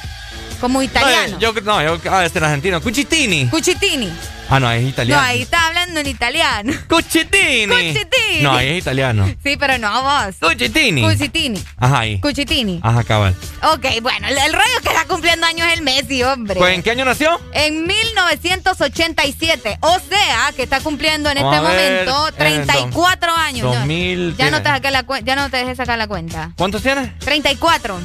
Como 0.62 0.82
italiano. 0.82 1.34
No, 1.34 1.40
yo, 1.40 1.54
no, 1.62 1.84
yo, 1.84 2.12
ah, 2.12 2.26
este 2.26 2.40
es 2.40 2.46
argentino. 2.46 2.82
Cuchitini. 2.82 3.48
Cuchitini. 3.48 4.12
Ah, 4.50 4.60
no, 4.60 4.72
es 4.72 4.84
italiano. 4.88 5.22
No, 5.22 5.28
ahí 5.28 5.42
está 5.42 5.68
hablando 5.68 6.00
en 6.00 6.08
italiano. 6.08 6.74
Cuchitini. 6.88 7.68
Cuchitini. 7.68 8.42
No, 8.42 8.54
ahí 8.54 8.70
es 8.70 8.78
italiano. 8.80 9.28
Sí, 9.44 9.58
pero 9.58 9.78
no 9.78 10.04
vos. 10.04 10.36
Cuchitini. 10.40 11.02
Cuchitini. 11.02 11.64
Ajá, 11.78 12.00
ahí. 12.00 12.20
Cuchitini. 12.20 12.80
Ajá, 12.82 13.04
cabal. 13.04 13.36
Ok, 13.74 13.86
bueno, 14.02 14.28
el, 14.28 14.38
el 14.38 14.54
rollo 14.54 14.82
que 14.82 14.90
está 14.90 15.06
cumpliendo 15.06 15.46
años 15.46 15.68
es 15.68 15.74
el 15.74 15.82
Messi, 15.84 16.24
hombre. 16.24 16.56
Pues, 16.56 16.76
¿En 16.76 16.84
qué 16.84 16.92
año 16.92 17.04
nació? 17.06 17.40
En 17.54 17.86
1987. 17.88 19.78
O 19.82 20.00
sea, 20.10 20.54
que 20.56 20.64
está 20.64 20.80
cumpliendo 20.80 21.30
en 21.30 21.38
Vamos 21.38 21.56
este 21.56 21.68
momento 21.68 22.28
en 22.38 22.54
el 22.54 22.66
34 22.66 23.36
años. 23.36 23.66
¿no? 23.66 23.74
2000 23.74 24.36
Ya 24.38 24.52
no, 24.52 24.62
te 24.62 24.70
saqué 24.70 24.92
la 24.92 25.06
ya 25.24 25.36
no 25.36 25.50
te 25.50 25.58
dejé 25.58 25.76
sacar 25.76 25.98
la 25.98 26.08
cuenta. 26.08 26.52
¿Cuántos 26.56 26.82
tiene? 26.84 27.14
34. 27.20 28.00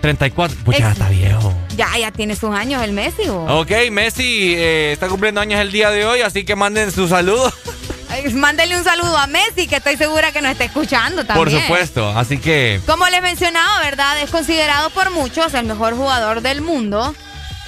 34. 0.00 0.56
Pues 0.64 0.78
ya 0.78 0.92
está 0.92 1.08
viejo. 1.08 1.52
Ya, 1.80 1.96
ya 1.96 2.10
tiene 2.12 2.36
sus 2.36 2.54
años 2.54 2.82
el 2.82 2.92
Messi. 2.92 3.26
¿o? 3.30 3.60
Ok, 3.60 3.70
Messi 3.90 4.54
eh, 4.54 4.92
está 4.92 5.08
cumpliendo 5.08 5.40
años 5.40 5.58
el 5.60 5.72
día 5.72 5.88
de 5.88 6.04
hoy, 6.04 6.20
así 6.20 6.44
que 6.44 6.54
manden 6.54 6.92
sus 6.92 7.08
saludos. 7.08 7.54
Ay, 8.10 8.28
Mándele 8.34 8.76
un 8.76 8.84
saludo 8.84 9.16
a 9.16 9.26
Messi, 9.26 9.66
que 9.66 9.76
estoy 9.76 9.96
segura 9.96 10.30
que 10.30 10.42
nos 10.42 10.52
está 10.52 10.64
escuchando 10.64 11.24
también. 11.24 11.38
Por 11.42 11.62
supuesto. 11.62 12.06
Así 12.10 12.36
que. 12.36 12.82
Como 12.84 13.08
les 13.08 13.22
mencionaba, 13.22 13.80
¿verdad? 13.80 14.20
Es 14.20 14.28
considerado 14.28 14.90
por 14.90 15.10
muchos 15.10 15.54
el 15.54 15.64
mejor 15.64 15.96
jugador 15.96 16.42
del 16.42 16.60
mundo. 16.60 17.14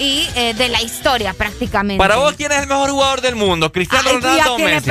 Y 0.02 0.28
eh, 0.34 0.52
de 0.54 0.68
la 0.68 0.82
historia 0.82 1.32
prácticamente. 1.32 1.98
Para 1.98 2.16
vos, 2.16 2.34
¿quién 2.36 2.50
es 2.50 2.58
el 2.60 2.66
mejor 2.66 2.90
jugador 2.90 3.20
del 3.20 3.36
mundo? 3.36 3.70
¿Cristiano 3.70 4.08
Ay, 4.08 4.16
Ronaldo 4.16 4.52
o 4.52 4.54
¿a 4.54 4.56
qué 4.56 4.64
le 4.66 4.74
Messi? 4.74 4.90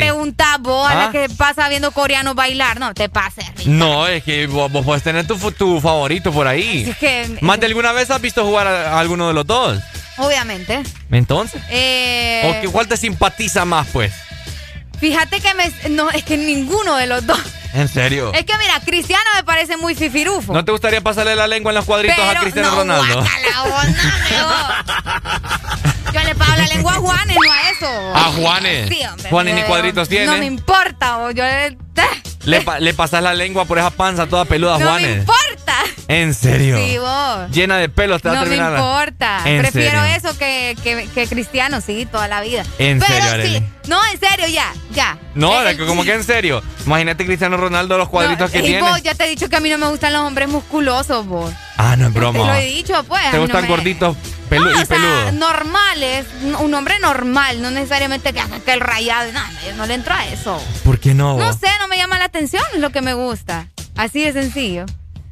vos 0.61 0.89
a 0.89 0.91
¿Ah? 0.91 1.05
la 1.05 1.11
que 1.11 1.27
pasa 1.35 1.67
viendo 1.69 1.91
coreanos 1.91 2.33
bailar? 2.33 2.79
No, 2.79 2.93
te 2.93 3.09
pases. 3.09 3.45
No, 3.65 4.07
es 4.07 4.23
que 4.23 4.47
vos, 4.47 4.71
vos 4.71 4.85
puedes 4.85 5.03
tener 5.03 5.27
tu, 5.27 5.37
favorito 5.81 6.31
por 6.31 6.47
ahí. 6.47 6.89
Es 6.89 6.97
que, 6.97 7.37
¿Más 7.41 7.59
de 7.59 7.65
alguna 7.65 7.91
vez 7.91 8.09
has 8.09 8.21
visto 8.21 8.45
jugar 8.45 8.67
a, 8.67 8.93
a 8.95 8.99
alguno 8.99 9.27
de 9.27 9.33
los 9.33 9.45
dos? 9.45 9.79
obviamente. 10.17 10.83
Entonces. 11.11 11.61
Eh, 11.69 12.43
¿O 12.45 12.61
qué- 12.61 12.69
cuál 12.69 12.87
te 12.87 12.95
simpatiza 12.95 13.65
más, 13.65 13.87
pues? 13.91 14.13
Fíjate 14.99 15.41
que 15.41 15.53
me, 15.55 15.89
no, 15.89 16.09
es 16.11 16.23
que 16.23 16.37
ninguno 16.37 16.95
de 16.95 17.07
los 17.07 17.25
dos. 17.25 17.39
¿En 17.73 17.87
serio? 17.87 18.31
Es 18.33 18.45
que 18.45 18.57
mira, 18.57 18.79
Cristiano 18.85 19.23
me 19.35 19.43
parece 19.43 19.77
muy 19.77 19.95
fifirufo. 19.95 20.53
¿No 20.53 20.65
te 20.65 20.71
gustaría 20.71 21.01
pasarle 21.01 21.35
la 21.35 21.47
lengua 21.47 21.71
en 21.71 21.75
los 21.75 21.85
cuadritos 21.85 22.19
a 22.19 22.29
Pero, 22.29 22.41
Cristiano 22.41 22.69
no, 22.71 22.75
Ronaldo? 22.77 23.21
guácala, 23.21 23.63
vos, 23.63 23.87
no, 23.87 24.47
vos. 24.47 25.91
Yo 26.13 26.23
le 26.23 26.35
pago 26.35 26.55
la 26.57 26.67
lengua 26.67 26.93
a 26.93 26.95
Juanes, 26.97 27.37
no 27.45 27.51
a 27.51 27.69
eso. 27.69 28.15
A 28.15 28.23
Juanes. 28.33 28.89
Sí, 28.89 28.99
hombre. 29.05 29.29
Juanes 29.29 29.55
ni 29.55 29.61
cuadritos 29.63 30.09
tiene. 30.09 30.25
No 30.25 30.37
me 30.37 30.45
importa, 30.45 31.17
vos. 31.17 31.33
Yo 31.33 31.43
le, 31.43 31.77
Le, 32.45 32.61
pa- 32.61 32.79
le 32.79 32.93
pasas 32.93 33.21
la 33.21 33.33
lengua 33.33 33.65
por 33.65 33.77
esa 33.77 33.91
panza 33.91 34.25
toda 34.27 34.45
peluda 34.45 34.75
a 34.75 34.79
no 34.79 34.85
me 34.85 34.91
Juanes. 34.91 35.17
importa. 35.19 35.75
¿En 36.07 36.33
serio? 36.33 36.77
Sí, 36.77 36.97
vos. 36.97 37.51
Llena 37.51 37.77
de 37.77 37.87
pelos 37.87 38.21
te 38.21 38.27
va 38.29 38.33
a 38.33 38.37
No 38.37 38.41
me 38.43 38.49
terminar. 38.49 38.73
importa. 38.73 39.41
¿En 39.45 39.61
Prefiero 39.61 40.01
serio? 40.01 40.15
eso 40.17 40.37
que, 40.37 40.75
que, 40.83 41.07
que 41.13 41.27
Cristiano, 41.27 41.79
sí, 41.81 42.07
toda 42.11 42.27
la 42.27 42.41
vida. 42.41 42.63
¿En 42.79 42.99
Pero 42.99 43.13
serio, 43.13 43.29
sí. 43.29 43.33
Arely? 43.35 43.63
No, 43.87 43.99
en 44.11 44.19
serio, 44.19 44.47
ya, 44.47 44.73
ya. 44.93 45.17
No, 45.35 45.61
Eh, 45.61 45.65
de 45.69 45.77
que 45.77 45.85
como 45.85 46.03
que 46.03 46.13
en 46.13 46.23
serio. 46.23 46.61
Imagínate 46.85 47.25
Cristiano 47.25 47.57
Ronaldo 47.57 47.97
los 47.97 48.09
cuadritos 48.09 48.49
que 48.51 48.59
y 48.59 48.63
tiene. 48.63 48.81
vos, 48.81 49.01
ya 49.03 49.13
te 49.15 49.25
he 49.25 49.29
dicho 49.29 49.47
que 49.47 49.55
a 49.55 49.59
mí 49.59 49.69
no 49.69 49.77
me 49.77 49.87
gustan 49.87 50.11
los 50.13 50.23
hombres 50.23 50.49
musculosos, 50.49 51.25
vos. 51.27 51.53
Ah, 51.77 51.95
no 51.95 52.07
es 52.07 52.13
Te 52.13 52.19
lo 52.19 52.31
broma. 52.33 52.59
he 52.61 52.65
dicho, 52.65 53.03
pues. 53.03 53.21
a 53.25 53.31
¿Te 53.31 53.37
mí 53.37 53.37
no 53.37 53.41
gustan 53.43 53.61
me- 53.63 53.67
gorditos 53.69 54.17
pelu- 54.51 54.71
No, 54.71 54.79
y 54.79 54.83
o 54.83 54.85
sea, 54.85 54.97
peludos? 54.97 55.33
normales, 55.33 56.25
un 56.59 56.73
hombre 56.73 56.99
normal, 56.99 57.61
no 57.61 57.71
necesariamente 57.71 58.33
que, 58.33 58.41
que 58.65 58.73
el 58.73 58.79
rayado, 58.81 59.31
no, 59.31 59.39
yo 59.65 59.75
no 59.75 59.85
le 59.85 59.93
entro 59.95 60.13
a 60.13 60.25
eso. 60.27 60.61
¿Por 60.83 60.99
qué 60.99 61.13
no? 61.13 61.37
No 61.37 61.53
sé, 61.53 61.67
no 61.79 61.87
me 61.87 61.97
llama 61.97 62.17
la 62.19 62.25
atención, 62.25 62.63
es 62.73 62.79
lo 62.79 62.89
que 62.91 63.01
me 63.01 63.13
gusta. 63.13 63.67
Así 63.95 64.23
de 64.23 64.33
sencillo. 64.33 64.85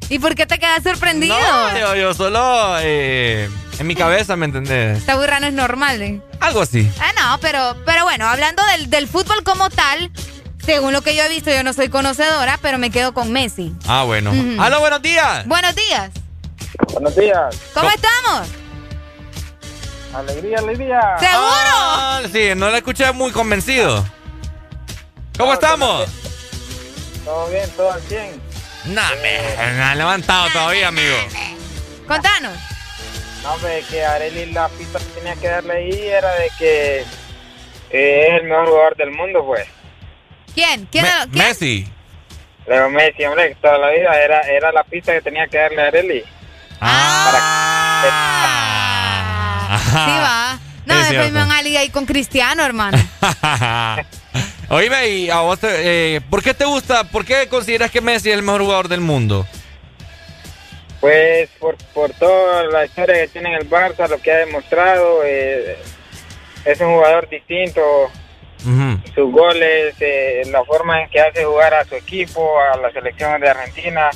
¿Y 0.08 0.18
por 0.18 0.34
qué 0.34 0.44
te 0.46 0.58
quedas 0.58 0.82
sorprendido? 0.82 1.36
No, 1.38 1.78
yo, 1.78 1.94
yo 1.94 2.14
solo 2.14 2.76
eh, 2.80 3.48
en 3.78 3.86
mi 3.86 3.94
cabeza, 3.94 4.34
¿me 4.36 4.46
entendés? 4.46 4.98
Esta 4.98 5.14
burra 5.16 5.38
no 5.38 5.46
es 5.46 5.52
normal, 5.52 6.02
¿eh? 6.02 6.20
Algo 6.40 6.62
así. 6.62 6.90
Ah, 7.00 7.12
no, 7.20 7.38
pero, 7.40 7.76
pero 7.86 8.02
bueno, 8.04 8.26
hablando 8.26 8.64
del, 8.66 8.90
del 8.90 9.06
fútbol 9.06 9.44
como 9.44 9.70
tal, 9.70 10.10
según 10.64 10.92
lo 10.92 11.02
que 11.02 11.14
yo 11.14 11.22
he 11.22 11.28
visto, 11.28 11.50
yo 11.52 11.62
no 11.62 11.72
soy 11.72 11.88
conocedora, 11.90 12.58
pero 12.60 12.78
me 12.78 12.90
quedo 12.90 13.14
con 13.14 13.30
Messi. 13.32 13.72
Ah, 13.86 14.02
bueno. 14.02 14.32
Ujú. 14.32 14.60
¡Aló, 14.60 14.80
buenos 14.80 15.00
días! 15.00 15.46
Buenos 15.46 15.74
días. 15.76 16.10
Buenos 16.92 17.14
días. 17.14 17.54
¿Cómo 17.72 17.88
estamos? 17.90 18.48
Alegría, 20.14 20.58
alegría. 20.58 21.00
¿Seguro? 21.18 21.38
Ah, 21.42 22.22
sí, 22.32 22.52
no 22.56 22.68
la 22.70 22.78
escuché 22.78 23.10
muy 23.12 23.30
convencido. 23.30 24.04
¿Cómo 25.38 25.52
estamos? 25.54 26.08
Todo 27.24 27.48
bien, 27.48 27.70
todo 27.76 27.92
al 27.92 28.00
100. 28.02 28.42
No, 28.86 29.02
me, 29.22 29.38
me 29.74 29.82
ha 29.82 29.94
levantado 29.94 30.48
todavía, 30.52 30.88
amigo. 30.88 31.14
Contanos. 32.08 32.58
No, 33.42 33.52
hombre, 33.54 33.84
que 33.88 34.04
Areli 34.04 34.46
la 34.52 34.68
pista 34.68 34.98
que 34.98 35.04
tenía 35.06 35.36
que 35.36 35.48
darle 35.48 35.72
ahí 35.74 36.08
era 36.08 36.34
de 36.34 36.50
que 36.58 37.00
eh, 37.90 38.26
es 38.28 38.40
el 38.42 38.48
mejor 38.48 38.66
jugador 38.68 38.96
del 38.96 39.10
mundo, 39.12 39.44
pues. 39.46 39.66
¿Quién? 40.54 40.86
¿Quién? 40.90 41.04
Me- 41.04 41.10
quién? 41.30 41.30
Messi. 41.46 41.88
Leo 42.66 42.90
Messi, 42.90 43.24
hombre, 43.24 43.50
que 43.50 43.54
toda 43.56 43.78
la 43.78 43.90
vida 43.90 44.14
era, 44.20 44.40
era 44.42 44.72
la 44.72 44.82
pista 44.84 45.12
que 45.12 45.22
tenía 45.22 45.46
que 45.46 45.56
darle 45.58 45.82
a 45.82 45.86
Areli. 45.86 46.24
Ah. 46.80 48.76
Sí, 49.78 49.94
va. 49.94 50.58
No, 50.86 50.94
Es 50.94 51.00
después 51.00 51.08
cierto. 51.10 51.32
me 51.32 51.40
van 51.40 51.50
a 51.52 51.62
ligar 51.62 51.82
ahí 51.82 51.90
con 51.90 52.06
Cristiano, 52.06 52.64
hermano. 52.64 52.98
Oíme, 54.70 55.08
y 55.08 55.30
a 55.30 55.40
vos 55.40 55.58
te- 55.58 56.16
eh, 56.16 56.20
¿por 56.22 56.42
qué 56.42 56.54
te 56.54 56.64
gusta, 56.64 57.04
por 57.04 57.24
qué 57.24 57.48
consideras 57.48 57.90
que 57.90 58.00
Messi 58.00 58.30
es 58.30 58.36
el 58.36 58.42
mejor 58.42 58.62
jugador 58.62 58.88
del 58.88 59.00
mundo? 59.00 59.46
Pues 61.00 61.48
por, 61.58 61.76
por 61.94 62.10
toda 62.12 62.64
la 62.64 62.84
historia 62.84 63.14
que 63.22 63.28
tiene 63.28 63.48
en 63.50 63.54
el 63.56 63.68
Barça, 63.70 64.08
lo 64.08 64.18
que 64.20 64.30
ha 64.32 64.36
demostrado, 64.36 65.22
eh, 65.24 65.76
es 66.64 66.80
un 66.80 66.94
jugador 66.94 67.28
distinto, 67.28 67.80
sus 69.14 69.32
goles, 69.32 69.94
eh, 70.00 70.42
la 70.50 70.62
forma 70.64 71.02
en 71.02 71.08
que 71.08 71.18
hace 71.20 71.44
jugar 71.44 71.72
a 71.72 71.84
su 71.86 71.94
equipo, 71.94 72.60
a 72.60 72.76
la 72.76 72.90
selección 72.92 73.40
de 73.40 73.48
Argentina, 73.48 74.10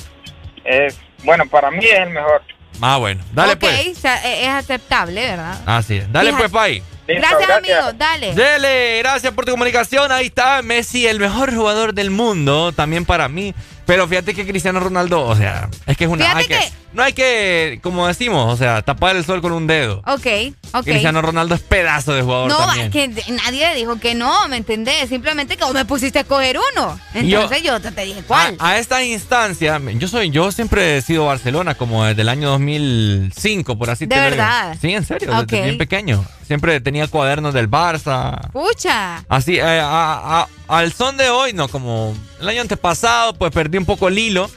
es, 0.63 0.99
bueno, 1.23 1.45
para 1.49 1.71
mí 1.71 1.83
es 1.85 1.99
el 1.99 2.11
mejor. 2.11 2.43
Ah, 2.81 2.97
bueno. 2.97 3.23
Dale 3.33 3.53
ok, 3.53 3.59
pues. 3.59 3.97
o 3.97 3.99
sea, 4.01 4.23
e- 4.25 4.43
es 4.43 4.49
aceptable, 4.49 5.21
¿verdad? 5.21 5.59
Así 5.65 5.97
es. 5.97 6.11
Dale 6.11 6.31
Fíjate. 6.31 6.49
pues, 6.49 6.51
Pai. 6.51 6.83
Gracias, 7.07 7.49
amigo. 7.49 7.93
Dale. 7.97 8.33
Dele, 8.33 8.97
gracias 8.99 9.31
por 9.33 9.45
tu 9.45 9.51
comunicación. 9.51 10.11
Ahí 10.11 10.25
está 10.27 10.61
Messi, 10.63 11.05
el 11.05 11.19
mejor 11.19 11.53
jugador 11.53 11.93
del 11.93 12.09
mundo, 12.09 12.71
también 12.71 13.05
para 13.05 13.29
mí. 13.29 13.53
Pero 13.85 14.07
fíjate 14.07 14.33
que 14.33 14.47
Cristiano 14.47 14.79
Ronaldo, 14.79 15.21
o 15.23 15.35
sea, 15.35 15.69
es 15.85 15.95
que 15.97 16.05
es 16.05 16.09
una. 16.09 16.25
Fíjate 16.25 16.39
hay 16.41 16.47
que- 16.47 16.67
que- 16.69 16.84
no 16.95 17.03
hay 17.03 17.13
que, 17.13 17.79
como 17.83 18.07
decimos, 18.07 18.51
o 18.53 18.57
sea, 18.57 18.81
tapar 18.81 19.15
el 19.15 19.23
sol 19.25 19.41
con 19.41 19.51
un 19.51 19.67
dedo. 19.67 19.99
Ok, 20.07 20.25
ok. 20.73 20.83
Cristiano 20.83 21.21
Ronaldo 21.21 21.53
es 21.55 21.61
pedazo 21.61 22.13
de 22.13 22.21
jugador 22.21 22.49
No, 22.49 22.57
también. 22.57 22.85
es 22.87 22.91
que 22.91 23.07
de- 23.09 23.23
nadie 23.43 23.73
dijo 23.75 23.99
que 23.99 24.15
no, 24.15 24.47
¿me 24.47 24.57
entendés? 24.57 25.09
Simplemente 25.09 25.57
que 25.57 25.63
vos 25.63 25.73
me 25.73 25.85
pusiste 25.85 26.19
a 26.19 26.21
escoger 26.21 26.57
uno. 26.73 26.99
Entonces 27.13 27.61
yo, 27.63 27.79
te, 27.79 27.91
te 27.91 28.01
dije 28.05 28.23
cuál. 28.25 28.55
A, 28.59 28.69
a 28.71 28.77
esta 28.79 29.03
instancia, 29.03 29.79
yo 29.95 30.07
soy, 30.07 30.29
yo 30.29 30.51
siempre 30.51 30.97
he 30.97 31.01
sido 31.01 31.25
Barcelona 31.25 31.75
como 31.75 32.03
desde 32.05 32.21
el 32.21 32.29
año 32.29 32.49
2005, 32.49 33.77
por 33.77 33.89
así 33.89 34.05
¿De 34.05 34.15
te 34.15 34.21
lo 34.21 34.23
digo. 34.25 34.37
verdad? 34.37 34.77
Sí, 34.81 34.93
en 34.93 35.05
serio, 35.05 35.31
Ok. 35.37 35.47
desde 35.47 35.63
bien 35.65 35.77
pequeño. 35.77 36.25
Siempre 36.47 36.79
tenía 36.79 37.07
cuadernos 37.07 37.53
del 37.53 37.69
Barça. 37.69 38.51
Pucha. 38.51 39.23
Así, 39.27 39.57
eh, 39.57 39.61
a- 39.81 40.41
a- 40.41 40.47
al 40.67 40.93
son 40.93 41.17
de 41.17 41.29
hoy, 41.29 41.53
no, 41.53 41.67
como 41.67 42.15
el 42.39 42.47
año 42.49 42.61
antepasado, 42.61 43.33
pues 43.33 43.51
perdí 43.51 43.77
un 43.77 43.85
poco 43.85 44.07
el 44.07 44.17
hilo. 44.17 44.49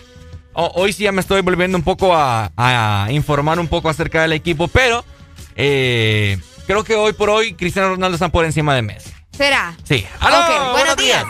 O- 0.61 0.73
hoy 0.75 0.93
sí 0.93 1.05
ya 1.05 1.13
me 1.13 1.21
estoy 1.21 1.41
volviendo 1.41 1.79
un 1.79 1.85
poco 1.85 2.13
a, 2.17 2.51
a 2.57 3.07
informar 3.11 3.61
un 3.61 3.69
poco 3.69 3.89
acerca 3.89 4.23
del 4.23 4.33
equipo, 4.33 4.67
pero 4.67 5.05
eh, 5.55 6.37
creo 6.67 6.83
que 6.83 6.97
hoy 6.97 7.13
por 7.13 7.31
hoy 7.31 7.55
Cristiano 7.55 7.91
Ronaldo 7.91 8.17
está 8.17 8.29
por 8.29 8.45
encima 8.45 8.75
de 8.75 8.83
Messi. 8.83 9.13
¿Será? 9.31 9.77
Sí. 9.85 10.05
¡Aló! 10.19 10.73
Buenos 10.73 10.97
días. 10.97 11.25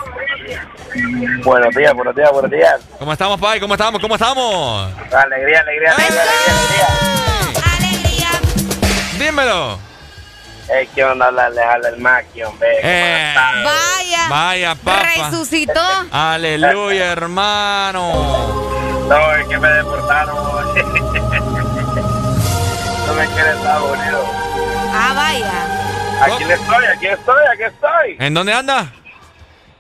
Buenos 1.45 1.75
días, 1.75 1.93
buenos 1.93 2.17
días, 2.17 2.31
buenos 2.33 2.51
días. 2.51 2.81
¿Cómo 2.99 3.13
estamos, 3.13 3.39
Pai? 3.39 3.61
¿Cómo 3.61 3.75
estamos? 3.75 4.01
¿Cómo 4.01 4.15
estamos? 4.15 4.91
Alegría, 5.13 5.61
alegría, 5.61 5.93
alegría, 5.93 6.23
alegría, 7.75 8.31
Dímelo. 9.19 9.79
Ey, 10.75 10.89
¿qué 10.95 11.05
onda? 11.05 11.31
Maki, 11.99 12.43
hombre. 12.45 12.69
Eh, 12.83 13.35
Vaya. 13.63 14.29
Vaya, 14.31 14.75
papá. 14.75 15.03
Resucitó. 15.17 15.83
Aleluya, 16.11 17.13
hermano. 17.13 18.69
No, 19.09 19.33
es 19.35 19.47
que 19.49 19.59
me 19.59 19.69
deportaron. 19.69 20.37
no 23.07 23.15
me 23.15 23.27
quiere 23.29 23.51
Estados 23.53 23.91
Unidos. 23.99 24.27
Ah, 24.93 25.13
vaya. 25.17 26.25
Aquí 26.35 26.45
le 26.45 26.55
estoy, 26.55 26.85
aquí 26.87 27.07
estoy, 27.07 27.45
aquí 27.53 27.63
estoy. 27.63 28.17
¿En 28.19 28.35
dónde 28.35 28.53
anda? 28.53 28.93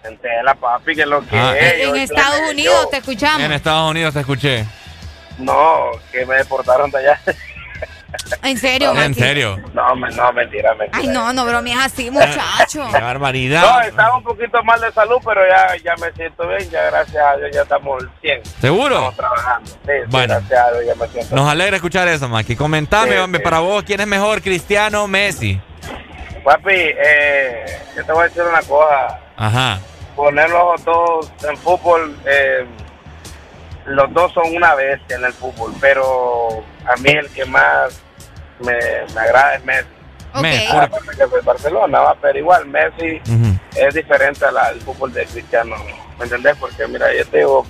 En 0.04 0.16
Tela, 0.18 0.54
papi, 0.54 0.94
que 0.94 1.02
es 1.02 1.06
lo 1.08 1.26
que 1.26 1.36
Ah. 1.38 1.54
es. 1.58 1.74
En 1.82 1.88
Yo 1.90 1.96
Estados 1.96 2.40
Unidos 2.50 2.82
yo. 2.84 2.88
te 2.88 2.96
escuchamos. 2.98 3.40
En 3.42 3.52
Estados 3.52 3.90
Unidos 3.90 4.14
te 4.14 4.20
escuché. 4.20 4.64
No, 5.38 5.90
que 6.10 6.24
me 6.24 6.36
deportaron 6.36 6.90
de 6.90 6.98
allá. 6.98 7.20
En 8.42 8.56
serio, 8.56 8.90
¿En 8.92 8.96
Maki? 8.96 9.14
serio? 9.14 9.58
No, 9.74 9.94
me- 9.94 10.10
no, 10.10 10.32
mentira, 10.32 10.74
mentira. 10.74 10.98
Ay, 10.98 11.08
no, 11.08 11.30
no 11.34 11.44
bromees 11.44 11.78
así, 11.78 12.10
muchacho. 12.10 12.86
Qué 12.92 13.00
barbaridad. 13.02 13.60
No, 13.62 13.80
estaba 13.82 14.16
un 14.16 14.22
poquito 14.24 14.62
mal 14.64 14.80
de 14.80 14.90
salud, 14.92 15.16
pero 15.24 15.40
ya, 15.46 15.76
ya 15.84 15.94
me 15.96 16.10
siento 16.12 16.46
bien, 16.48 16.70
ya 16.70 16.84
gracias 16.84 17.22
a 17.22 17.36
Dios 17.36 17.50
ya 17.52 17.62
estamos 17.62 18.02
al 18.02 18.10
100. 18.22 18.44
¿Seguro? 18.60 18.94
Estamos 19.10 19.16
trabajando. 19.16 19.70
Sí, 19.70 19.92
gracias 20.10 20.52
a 20.60 20.70
Dios 20.72 20.84
ya 20.86 20.94
me 20.94 21.08
siento 21.12 21.36
Nos 21.36 21.48
alegra 21.50 21.76
escuchar 21.76 22.08
eso, 22.08 22.28
Maki. 22.28 22.56
Comentame, 22.56 23.12
Sí, 23.12 23.18
hombre, 23.18 23.40
sí. 23.40 23.44
para 23.44 23.58
vos, 23.58 23.82
¿quién 23.84 24.00
es 24.00 24.06
mejor, 24.06 24.40
Cristiano 24.40 25.04
o 25.04 25.08
Messi? 25.08 25.60
Papi, 26.44 26.70
eh, 26.72 27.64
yo 27.94 28.06
te 28.06 28.12
voy 28.12 28.22
a 28.22 28.28
decir 28.28 28.42
una 28.42 28.62
cosa. 28.62 29.18
Ajá. 29.36 29.80
Poner 30.16 30.48
los 30.48 30.82
dos 30.84 31.30
en 31.46 31.56
fútbol, 31.58 32.16
eh, 32.24 32.64
los 33.86 34.12
dos 34.14 34.32
son 34.32 34.54
una 34.56 34.74
bestia 34.74 35.16
en 35.16 35.24
el 35.24 35.32
fútbol, 35.34 35.74
pero 35.80 36.64
a 36.88 36.96
mí 36.96 37.10
el 37.10 37.28
que 37.30 37.44
más 37.44 38.00
me, 38.60 38.74
me 39.14 39.20
agrada 39.20 39.54
es 39.54 39.64
Messi. 39.64 39.88
Messi. 40.40 40.68
Ah, 40.70 40.88
fue 41.30 41.40
Barcelona, 41.42 42.00
va, 42.00 42.14
pero 42.20 42.38
igual 42.38 42.66
Messi 42.66 43.20
es 43.74 43.94
diferente 43.94 44.44
al, 44.44 44.56
al 44.56 44.80
fútbol 44.80 45.12
de 45.12 45.24
Cristiano, 45.26 45.76
¿me 46.18 46.24
entendés? 46.24 46.56
Porque 46.58 46.86
mira, 46.86 47.12
yo 47.14 47.26
te 47.26 47.38
digo, 47.38 47.66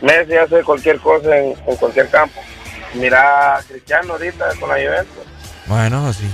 Messi 0.00 0.36
hace 0.36 0.62
cualquier 0.62 0.98
cosa 1.00 1.36
en, 1.36 1.54
en 1.66 1.76
cualquier 1.76 2.08
campo. 2.08 2.40
Mira 2.94 3.56
a 3.56 3.62
Cristiano 3.62 4.12
ahorita 4.14 4.48
con 4.60 4.68
la 4.68 4.74
Juventus. 4.74 5.24
Bueno, 5.66 6.12
sí. 6.12 6.30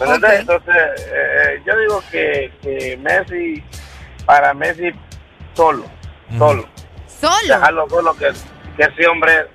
¿Me 0.00 0.06
entendés? 0.06 0.40
Entonces, 0.40 0.74
eh, 0.98 1.62
yo 1.64 1.78
digo 1.78 2.02
que, 2.10 2.52
que 2.62 2.96
Messi, 2.96 3.62
para 4.24 4.52
Messi, 4.54 4.90
solo, 5.54 5.84
solo. 6.36 6.68
Solo. 7.20 7.46
Dejarlo 7.46 7.88
solo, 7.88 8.14
que, 8.14 8.32
que 8.76 8.82
ese 8.82 9.06
hombre 9.06 9.46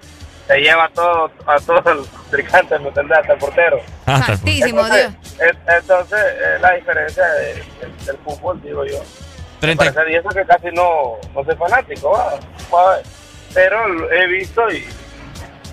se 0.47 0.57
lleva 0.59 0.85
a 0.85 0.89
todo, 0.89 1.31
a 1.47 1.59
todos 1.59 1.95
los 1.95 2.07
tricantes, 2.29 2.79
¿me 2.81 2.89
entendés? 2.89 3.17
Hasta 3.17 3.33
el 3.33 3.39
portero. 3.39 3.79
Ah, 4.05 4.21
Santísimo 4.25 4.81
entonces, 4.81 5.09
es- 5.39 5.57
entonces, 5.77 6.19
es 6.55 6.61
la 6.61 6.73
diferencia 6.73 7.25
de- 7.25 7.53
de- 7.55 8.05
del 8.05 8.17
fútbol, 8.23 8.61
digo 8.61 8.85
yo. 8.85 9.01
30. 9.59 9.83
Parece- 9.91 10.11
Y 10.11 10.15
eso 10.15 10.29
que 10.29 10.45
casi 10.45 10.67
no, 10.67 11.17
no 11.33 11.43
soy 11.43 11.55
fanático, 11.55 12.11
va, 12.11 12.35
va, 12.75 12.97
pero 13.53 13.87
lo 13.87 14.11
he 14.11 14.27
visto 14.27 14.69
y, 14.71 14.85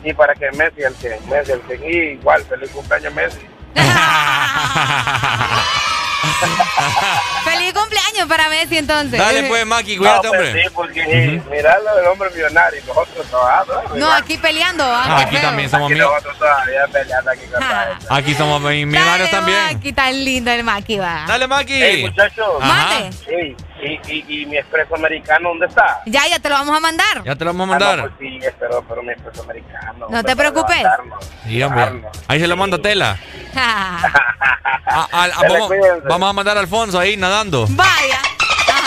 y 0.05 0.13
para 0.15 0.35
que 0.35 0.51
Messi 0.53 0.83
el 0.83 0.95
100, 0.95 1.29
Messi 1.29 1.53
el 1.53 1.63
100, 1.63 1.85
y 1.85 1.97
igual, 2.13 2.43
feliz 2.45 2.71
cumpleaños 2.71 3.13
Messi. 3.15 3.41
Feliz 7.45 7.73
cumpleaños 7.73 8.27
para 8.29 8.49
Messi 8.49 8.79
entonces. 8.79 9.19
Dale 9.19 9.43
pues, 9.45 9.67
Maki, 9.67 9.97
cuídate, 9.97 10.27
No, 10.29 10.33
pues 10.35 10.43
hombre. 10.49 10.63
sí, 10.63 10.69
porque 10.75 11.41
mirarlo 11.51 11.97
del 11.97 12.07
hombre 12.07 12.31
millonario 12.31 12.81
y 12.81 12.87
nosotros 12.87 13.27
trabajando. 13.29 13.83
No, 13.97 14.13
aquí 14.13 14.37
peleando. 14.39 14.85
ah, 14.85 15.05
Ah, 15.07 15.21
aquí 15.21 15.37
feo. 15.37 15.43
también 15.49 15.71
somos 15.71 15.87
Aquí 15.91 15.95
míos. 15.95 16.11
nosotros 16.11 16.39
todavía 16.39 16.87
peleando 16.93 17.31
aquí 17.31 17.47
con 17.53 17.63
Ah. 17.63 17.99
Aquí 18.11 18.35
somos 18.35 18.61
millonarios 18.61 19.31
también. 19.31 19.59
Aquí 19.77 19.93
tan 19.93 20.25
lindo 20.25 20.51
el 20.51 20.65
Maki, 20.65 20.99
va. 20.99 21.25
Dale, 21.27 21.47
Maki. 21.47 21.73
Hey, 21.75 22.03
muchachos. 22.03 22.47
Mande. 22.61 23.11
Ey, 23.29 23.57
y, 23.83 24.01
y, 24.07 24.43
y 24.43 24.47
mi 24.47 24.57
expreso 24.57 24.95
americano, 24.95 25.51
¿dónde 25.51 25.67
está? 25.67 26.01
Ya, 26.07 26.27
ya 26.29 26.39
te 26.39 26.49
lo 26.49 26.55
vamos 26.55 26.77
a 26.77 26.81
mandar. 26.81 27.23
Ya 27.25 27.35
te 27.37 27.45
lo 27.45 27.53
vamos 27.53 27.69
a 27.71 27.75
Ah, 27.75 27.79
no, 27.79 27.85
mandar. 27.87 28.11
pues 28.11 28.13
sí, 28.21 28.39
pero, 28.59 28.85
pero 28.89 29.03
mi 29.03 29.11
expreso 29.13 29.43
americano. 29.43 30.07
No 30.09 30.23
te 30.25 30.37
preocupes. 30.37 30.83
Sí, 31.47 31.63
hombre. 31.63 32.03
Ahí 32.29 32.41
se 32.41 32.47
lo 32.47 32.57
mando 32.57 32.77
a 32.77 32.83
Tela. 32.83 33.17
A- 33.55 35.09
a- 35.13 35.25
a- 35.25 35.43
Dele, 35.43 35.59
vamos, 36.09 36.29
a 36.31 36.33
mandar 36.33 36.57
a 36.57 36.61
Alfonso 36.61 36.99
ahí 36.99 37.17
nadando. 37.17 37.67
Vaya. 37.71 38.21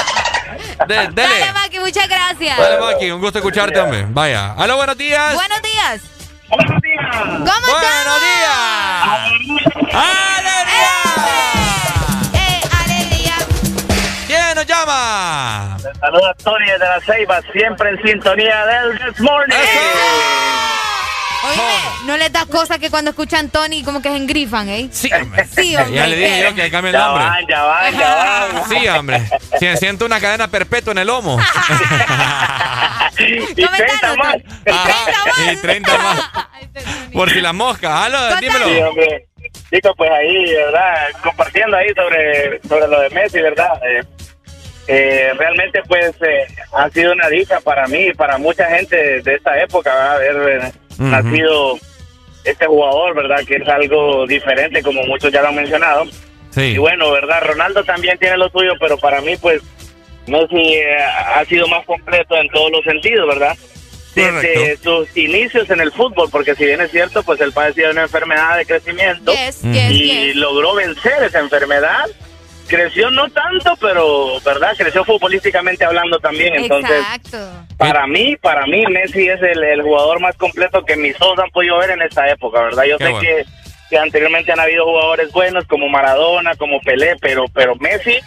De- 0.88 1.08
dele. 1.10 1.40
Dale, 1.40 1.54
Maki, 1.54 1.80
muchas 1.80 2.08
gracias. 2.08 2.58
Dale, 2.58 2.80
Maki, 2.80 3.12
un 3.12 3.22
gusto 3.22 3.40
escucharte, 3.40 3.80
hombre. 3.80 4.06
Vaya. 4.10 4.54
Aló, 4.54 4.76
buenos 4.78 4.98
días. 4.98 5.34
Buenos 5.34 5.62
días. 5.62 6.02
¿Cómo 6.50 6.60
Buenos 7.40 8.22
días. 8.22 8.56
¡Alegría! 9.94 11.05
Saludos 16.06 16.30
a 16.30 16.34
Tony 16.36 16.66
desde 16.66 16.86
la 16.86 17.02
Ceiba, 17.02 17.42
siempre 17.52 17.90
en 17.90 18.02
sintonía 18.04 18.64
del 18.68 19.00
This 19.00 19.20
Morning. 19.22 19.56
Oye, 21.48 21.62
no 22.06 22.18
les 22.18 22.32
da 22.32 22.46
cosa 22.46 22.78
que 22.78 22.90
cuando 22.92 23.10
escuchan 23.12 23.50
Tony 23.50 23.84
como 23.84 24.02
que 24.04 24.10
se 24.10 24.18
engrifan, 24.18 24.70
¿eh? 24.70 24.88
Sí, 24.92 25.10
hombre. 25.14 25.46
Sí, 25.48 25.76
hombre. 25.76 25.96
Ya 25.96 26.08
le 26.08 26.16
dije 26.16 26.44
yo 26.44 26.54
que 26.56 26.70
cambie 26.72 26.92
el 26.92 26.98
Ya 26.98 27.06
nombre. 27.06 27.24
van, 27.26 27.48
ya 27.48 27.64
van, 27.64 27.98
ya 27.98 28.16
van. 28.16 28.70
Sí, 28.70 28.88
hombre. 28.88 29.22
Si 29.60 29.78
siento 29.78 30.06
una 30.06 30.20
cadena 30.20 30.48
perpetua 30.48 30.92
en 30.92 30.98
el 31.00 31.08
lomo. 31.08 31.40
Y 33.18 33.56
30 33.56 34.16
más. 34.18 34.36
Ajá, 34.70 35.52
y 35.54 35.56
30 35.56 35.98
más. 36.00 36.20
Por 37.14 37.30
si 37.32 37.40
la 37.40 37.54
mosca. 37.54 38.04
Aló, 38.04 38.36
dímelo. 38.42 38.66
Sí, 38.66 38.78
hombre. 38.82 39.28
Chicos, 39.74 39.94
pues 39.96 40.12
ahí, 40.12 40.54
¿verdad? 40.54 41.08
Compartiendo 41.24 41.78
ahí 41.78 41.88
sobre, 41.96 42.60
sobre 42.68 42.88
lo 42.90 43.00
de 43.00 43.10
Messi, 43.12 43.40
¿verdad? 43.42 43.70
Eh, 43.88 44.04
eh, 44.88 45.32
realmente, 45.38 45.82
pues, 45.88 46.12
eh, 46.22 46.46
ha 46.74 46.90
sido 46.90 47.14
una 47.14 47.28
dicha 47.30 47.60
para 47.62 47.88
mí 47.88 48.08
y 48.08 48.14
para 48.14 48.38
mucha 48.38 48.66
gente 48.70 49.22
de 49.22 49.36
esta 49.36 49.60
época, 49.62 49.92
¿verdad? 49.94 50.16
Haber 50.16 50.66
eh, 50.66 50.72
nacido 50.98 51.80
este 52.44 52.66
jugador, 52.68 53.16
¿verdad? 53.16 53.44
Que 53.48 53.56
es 53.56 53.68
algo 53.68 54.28
diferente, 54.28 54.84
como 54.84 55.04
muchos 55.04 55.32
ya 55.32 55.42
lo 55.42 55.48
han 55.50 55.56
mencionado. 55.56 56.06
Sí. 56.52 56.62
Y 56.62 56.78
bueno, 56.78 57.12
¿verdad? 57.12 57.42
Ronaldo 57.44 57.84
también 57.84 58.18
tiene 58.18 58.38
lo 58.38 58.50
suyo, 58.50 58.74
pero 58.80 58.98
para 58.98 59.22
mí, 59.22 59.36
pues, 59.38 59.62
Messi 60.28 60.76
eh, 60.76 60.98
ha 60.98 61.44
sido 61.46 61.68
más 61.68 61.86
completo 61.86 62.36
en 62.38 62.48
todos 62.50 62.72
los 62.72 62.84
sentidos, 62.84 63.28
¿verdad? 63.28 63.58
Desde 64.16 64.78
sus 64.78 65.16
inicios 65.18 65.70
en 65.70 65.82
el 65.82 65.92
fútbol, 65.92 66.30
porque 66.32 66.56
si 66.56 66.64
bien 66.66 66.80
es 66.80 66.90
cierto, 66.90 67.22
pues 67.24 67.42
él 67.42 67.52
padecía 67.52 67.88
de 67.88 67.92
una 67.92 68.04
enfermedad 68.04 68.56
de 68.56 68.66
crecimiento 68.66 69.34
Yes, 69.34 69.62
yes, 69.62 69.92
y 69.92 70.28
yes. 70.28 70.36
logró 70.38 70.74
vencer 70.74 71.22
esa 71.22 71.40
enfermedad. 71.40 72.06
Creció 72.68 73.12
no 73.12 73.30
tanto, 73.30 73.76
pero, 73.80 74.40
¿verdad? 74.44 74.74
Creció 74.78 75.04
futbolísticamente 75.06 75.86
hablando 75.86 76.20
también, 76.20 76.56
entonces... 76.56 76.92
Exacto. 77.00 77.66
Para 77.78 78.08
mí, 78.08 78.36
para 78.38 78.66
mí, 78.66 78.86
Messi 78.88 79.28
es 79.28 79.42
el, 79.42 79.64
el 79.64 79.82
jugador 79.82 80.20
más 80.20 80.36
completo 80.36 80.84
que 80.84 80.96
mis 80.96 81.16
ojos 81.22 81.40
han 81.40 81.52
podido 81.52 81.78
ver 81.78 81.92
en 81.92 82.02
esta 82.02 82.28
época, 82.30 82.62
¿verdad? 82.62 82.84
Yo 82.86 82.98
Qué 82.98 83.06
sé 83.06 83.12
bueno. 83.12 83.28
que, 83.28 83.46
que 83.90 83.98
anteriormente 83.98 84.52
han 84.52 84.60
habido 84.60 84.86
jugadores 84.86 85.32
buenos 85.32 85.66
como 85.66 85.88
Maradona, 85.90 86.56
como 86.56 86.80
Pelé, 86.82 87.16
pero, 87.22 87.46
pero 87.54 87.76
Messi, 87.76 88.18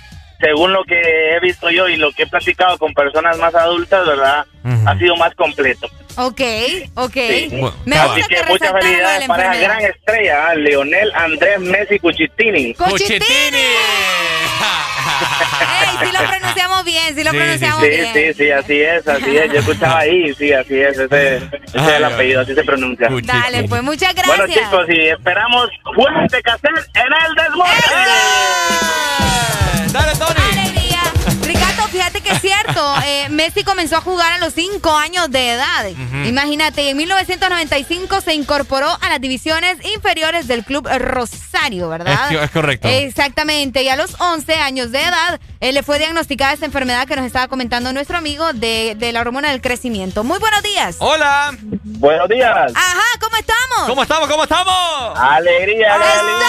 según 0.41 0.72
lo 0.72 0.84
que 0.84 1.01
he 1.01 1.41
visto 1.41 1.68
yo 1.70 1.89
y 1.89 1.97
lo 1.97 2.12
que 2.12 2.22
he 2.22 2.26
platicado 2.26 2.78
con 2.78 2.95
personas 2.95 3.39
más 3.39 3.55
adultas, 3.55 4.07
¿verdad? 4.07 4.45
Ha 4.86 4.99
sido 4.99 5.16
más 5.16 5.34
completo. 5.34 5.89
Ok, 6.20 6.40
ok. 6.94 7.12
Sí. 7.14 7.48
Me 7.84 7.96
Así 7.96 8.08
gusta 8.08 8.28
que, 8.28 8.34
que 8.34 8.44
muchas 8.48 8.72
felicidades 8.72 9.20
la 9.20 9.26
para 9.28 9.52
esa 9.54 9.62
gran 9.62 9.80
estrella, 9.84 10.48
¿ah? 10.48 10.54
Leonel 10.56 11.12
Andrés 11.14 11.60
Messi 11.60 12.00
Cuchitini. 12.00 12.74
¡Cuchitini! 12.74 13.22
¡Ey, 15.60 15.96
sí 16.00 16.12
lo 16.12 16.28
pronunciamos 16.28 16.84
bien, 16.84 17.14
sí 17.14 17.22
lo 17.22 17.30
pronunciamos 17.30 17.82
sí, 17.82 17.88
bien! 17.88 18.12
sí, 18.12 18.34
sí, 18.34 18.50
así 18.50 18.80
es, 18.80 19.06
así 19.06 19.36
es. 19.36 19.52
Yo 19.52 19.60
escuchaba 19.60 20.00
ahí, 20.00 20.34
sí, 20.34 20.52
así 20.52 20.80
es, 20.80 20.98
ese, 20.98 21.36
ese 21.36 21.46
es 21.74 21.82
el 21.86 22.04
apellido, 22.04 22.40
así 22.40 22.52
se 22.52 22.64
pronuncia. 22.64 23.08
Dale, 23.22 23.68
pues 23.68 23.82
muchas 23.84 24.12
gracias. 24.12 24.38
Bueno, 24.38 24.52
chicos, 24.52 24.86
y 24.88 25.08
esperamos 25.10 25.68
de 26.32 26.42
cassette 26.42 26.90
en 26.94 27.12
el 27.26 27.34
desmonte. 27.36 27.94
Dale, 29.92 30.12
Tony. 30.18 30.40
Alegría. 30.52 30.67
Es 32.39 32.43
cierto, 32.43 32.95
eh, 33.05 33.26
Messi 33.30 33.64
comenzó 33.64 33.97
a 33.97 34.01
jugar 34.01 34.32
a 34.32 34.39
los 34.39 34.55
5 34.55 34.97
años 34.97 35.30
de 35.30 35.51
edad. 35.53 35.86
Imagínate, 36.24 36.89
en 36.91 36.97
1995 36.97 38.20
se 38.20 38.34
incorporó 38.34 38.89
a 39.01 39.09
las 39.09 39.20
divisiones 39.20 39.76
inferiores 39.95 40.47
del 40.47 40.64
club 40.64 40.89
Rosario, 40.99 41.89
¿verdad? 41.89 42.32
Es, 42.32 42.43
es 42.43 42.51
correcto. 42.51 42.86
Exactamente, 42.89 43.82
y 43.82 43.89
a 43.89 43.97
los 43.97 44.20
11 44.20 44.55
años 44.55 44.93
de 44.93 45.03
edad 45.03 45.41
eh, 45.61 45.72
le 45.72 45.82
fue 45.82 45.99
diagnosticada 45.99 46.53
esta 46.53 46.66
enfermedad 46.66 47.07
que 47.09 47.16
nos 47.16 47.24
estaba 47.26 47.49
comentando 47.49 47.93
nuestro 47.93 48.16
amigo 48.16 48.53
de, 48.53 48.95
de 48.97 49.12
la 49.12 49.20
hormona 49.20 49.51
del 49.51 49.61
crecimiento. 49.61 50.22
Muy 50.22 50.39
buenos 50.39 50.62
días. 50.62 50.97
Hola. 51.01 51.57
Buenos 51.61 52.28
días. 52.28 52.72
Ajá, 52.74 53.18
¿cómo 53.20 53.36
estamos? 53.36 53.89
¿Cómo 53.89 54.03
estamos? 54.03 54.28
¿Cómo 54.28 54.43
estamos? 54.45 55.18
Alegría, 55.18 55.95
alegría, 55.95 56.49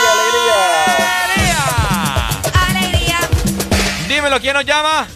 Alegría. 2.69 3.19
Dímelo, 4.07 4.39
¿quién 4.39 4.53
nos 4.53 4.65
llama? 4.65 5.07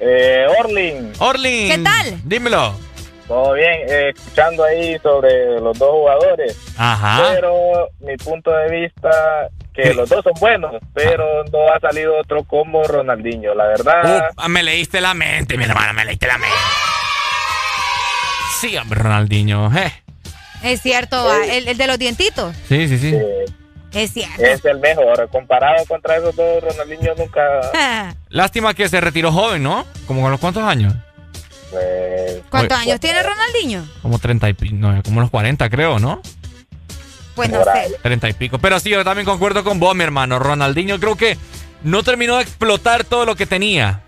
Eh, 0.00 0.46
Orlin. 0.58 1.12
Orlin. 1.18 1.68
¿Qué 1.70 1.78
tal? 1.78 2.20
Dímelo. 2.24 2.74
Todo 3.28 3.52
bien, 3.52 3.72
eh, 3.88 4.12
escuchando 4.16 4.64
ahí 4.64 4.98
sobre 5.02 5.60
los 5.60 5.78
dos 5.78 5.90
jugadores. 5.90 6.56
Ajá. 6.76 7.28
Pero 7.34 7.88
mi 8.00 8.16
punto 8.16 8.50
de 8.50 8.80
vista, 8.80 9.10
que 9.72 9.94
los 9.94 10.08
dos 10.08 10.24
son 10.24 10.32
buenos, 10.40 10.74
pero 10.94 11.44
no 11.44 11.68
ha 11.72 11.78
salido 11.78 12.18
otro 12.18 12.42
como 12.42 12.82
Ronaldinho, 12.82 13.54
la 13.54 13.66
verdad. 13.68 14.30
Uh, 14.36 14.48
me 14.48 14.62
leíste 14.64 15.00
la 15.00 15.14
mente, 15.14 15.56
mi 15.56 15.64
hermano, 15.64 15.92
me 15.92 16.04
leíste 16.04 16.26
la 16.26 16.38
mente. 16.38 16.56
Sí, 18.60 18.76
hombre, 18.76 19.00
Ronaldinho. 19.00 19.70
eh. 19.78 19.92
Es 20.62 20.82
cierto, 20.82 21.32
el, 21.44 21.68
el 21.68 21.76
de 21.78 21.86
los 21.86 21.98
dientitos. 21.98 22.54
Sí, 22.68 22.88
sí, 22.88 22.98
sí. 22.98 23.14
Es 23.92 24.12
cierto. 24.12 24.42
Es 24.42 24.64
el 24.64 24.78
mejor. 24.78 25.28
Comparado 25.30 25.84
contra 25.86 26.16
esos 26.16 26.34
dos, 26.36 26.62
Ronaldinho 26.62 27.14
nunca. 27.16 28.14
Lástima 28.28 28.74
que 28.74 28.88
se 28.88 29.00
retiró 29.00 29.32
joven, 29.32 29.62
¿no? 29.62 29.84
¿Como 30.06 30.22
con 30.22 30.30
los 30.30 30.40
cuántos 30.40 30.62
años? 30.62 30.94
Pues, 31.70 32.42
¿Cuántos 32.50 32.78
años 32.78 32.98
tiene 33.00 33.22
Ronaldinho? 33.22 33.86
Como 34.02 34.18
30 34.18 34.48
y 34.48 34.52
pico, 34.54 34.74
no, 34.76 35.02
como 35.02 35.20
los 35.20 35.30
40 35.30 35.70
creo, 35.70 35.98
¿no? 35.98 36.20
Pues 37.34 37.48
no 37.48 37.62
sé. 37.64 37.96
30 38.02 38.28
y 38.28 38.32
pico. 38.34 38.58
Pero 38.58 38.78
sí, 38.80 38.90
yo 38.90 39.04
también 39.04 39.24
concuerdo 39.24 39.62
con 39.64 39.78
vos, 39.78 39.94
mi 39.94 40.02
hermano. 40.04 40.38
Ronaldinho 40.38 40.98
creo 40.98 41.16
que 41.16 41.38
no 41.82 42.02
terminó 42.02 42.36
de 42.36 42.42
explotar 42.42 43.04
todo 43.04 43.24
lo 43.24 43.36
que 43.36 43.46
tenía. 43.46 44.02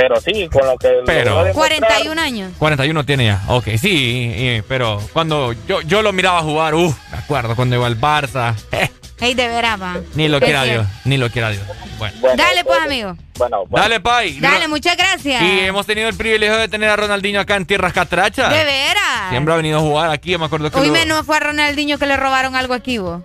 Pero 0.00 0.20
sí, 0.20 0.48
con 0.50 0.66
lo 0.66 0.76
que. 0.78 0.88
Pero- 1.04 1.30
logró 1.30 1.44
demostrar, 1.44 1.80
41 1.80 2.20
años. 2.22 2.52
41 2.58 3.04
tiene 3.04 3.26
ya. 3.26 3.42
Ok, 3.48 3.64
sí, 3.80 4.32
y- 4.34 4.62
pero 4.62 5.00
cuando 5.12 5.52
yo, 5.68 5.80
yo 5.82 6.00
lo 6.02 6.12
miraba 6.12 6.40
jugar, 6.42 6.74
uff, 6.74 6.96
me 7.12 7.18
acuerdo 7.18 7.54
cuando 7.54 7.76
iba 7.76 7.86
al 7.86 8.00
Barça. 8.00 8.54
eh, 8.72 8.90
Ey, 9.20 9.34
de 9.34 9.48
veras, 9.48 9.78
va. 9.80 9.98
ni 10.14 10.28
lo 10.28 10.40
quiera. 10.40 10.62
Dios, 10.64 10.86
ni 11.04 11.18
lo 11.18 11.28
quiera 11.30 11.50
Dios. 11.50 11.62
Bueno. 11.98 12.16
Dale, 12.34 12.64
pues, 12.64 12.78
amigo. 12.80 13.14
Bueno, 13.36 13.64
Dale, 13.68 14.00
Pai. 14.00 14.40
Dale, 14.40 14.66
muchas 14.68 14.96
gracias. 14.96 15.42
Y 15.42 15.60
hemos 15.60 15.84
tenido 15.84 16.08
el 16.08 16.14
privilegio 16.16 16.56
de 16.56 16.68
tener 16.68 16.88
a 16.88 16.96
Ronaldinho 16.96 17.38
acá 17.40 17.56
en 17.56 17.66
Tierras 17.66 17.92
Catrachas. 17.92 18.48
De 18.50 18.64
veras. 18.64 19.28
Siempre 19.28 19.52
ha 19.52 19.56
venido 19.58 19.78
a 19.78 19.82
jugar 19.82 20.10
aquí, 20.10 20.38
me 20.38 20.46
acuerdo 20.46 20.70
que 20.70 20.78
Hoy 20.78 20.86
lo- 20.86 20.92
menos 20.94 21.26
fue 21.26 21.36
a 21.36 21.40
Ronaldinho 21.40 21.98
que 21.98 22.06
le 22.06 22.16
robaron 22.16 22.56
algo 22.56 22.72
aquí, 22.72 22.96
vos. 22.96 23.20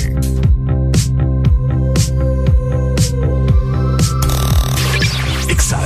Exa 5.50 5.80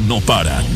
no 0.00 0.20
paran. 0.20 0.73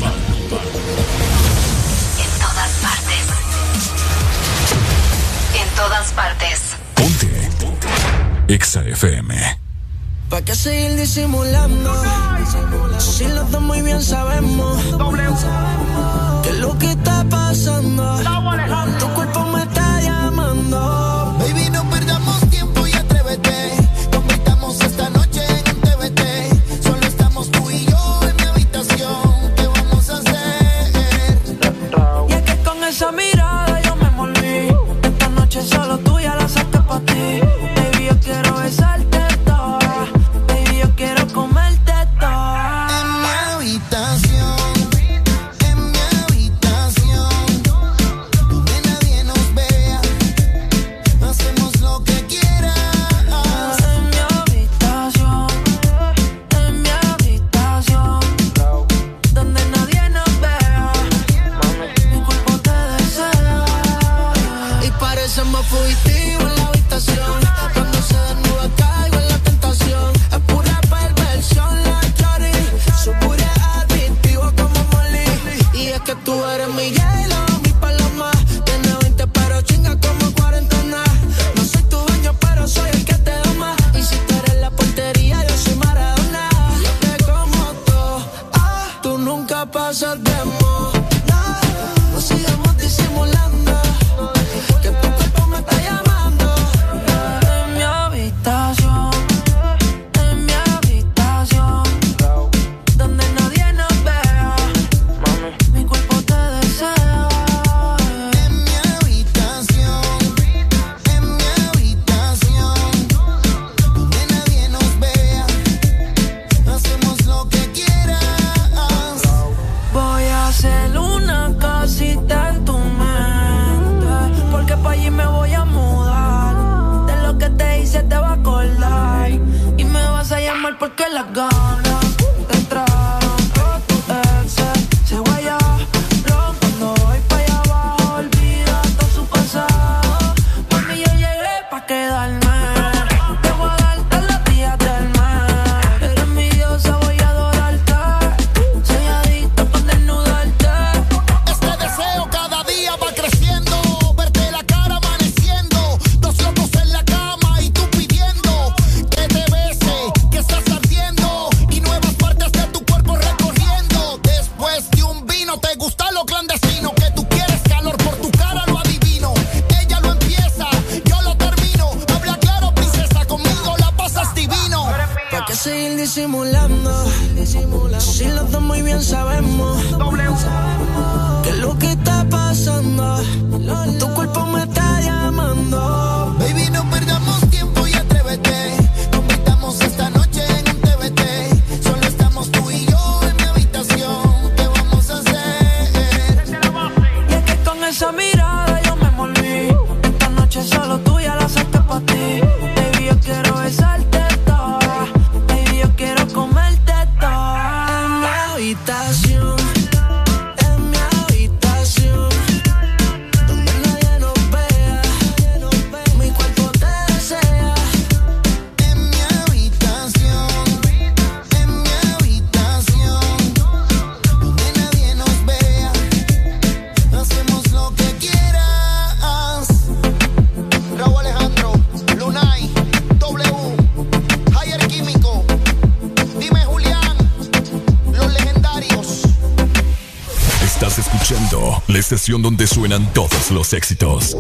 suenan 242.69 243.11
todos 243.15 243.51
los 243.51 243.73
éxitos. 243.73 244.37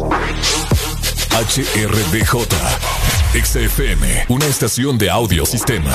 HRDJ. 1.32 2.46
XFM, 3.32 4.26
una 4.28 4.46
estación 4.46 4.98
de 4.98 5.08
audio 5.10 5.46
sistema. 5.46 5.94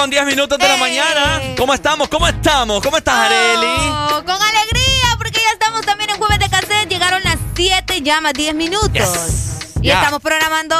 Con 0.00 0.08
10 0.08 0.24
minutos 0.24 0.56
de 0.58 0.66
la 0.66 0.78
mañana. 0.78 1.42
¿Cómo 1.58 1.74
estamos? 1.74 2.08
¿Cómo 2.08 2.26
estamos? 2.26 2.82
¿Cómo 2.82 2.96
estás, 2.96 3.30
Areli? 3.30 3.66
Oh, 3.66 4.22
con 4.24 4.34
alegría, 4.34 5.14
porque 5.18 5.40
ya 5.42 5.50
estamos 5.52 5.82
también 5.84 6.08
en 6.08 6.16
Jueves 6.16 6.38
de 6.38 6.48
Cassette. 6.48 6.88
Llegaron 6.88 7.22
las 7.22 7.36
7, 7.54 8.00
ya 8.00 8.22
más 8.22 8.32
10 8.32 8.54
minutos. 8.54 8.90
Y 9.82 9.88
Ya. 9.88 9.98
estamos 10.00 10.22
programando 10.22 10.74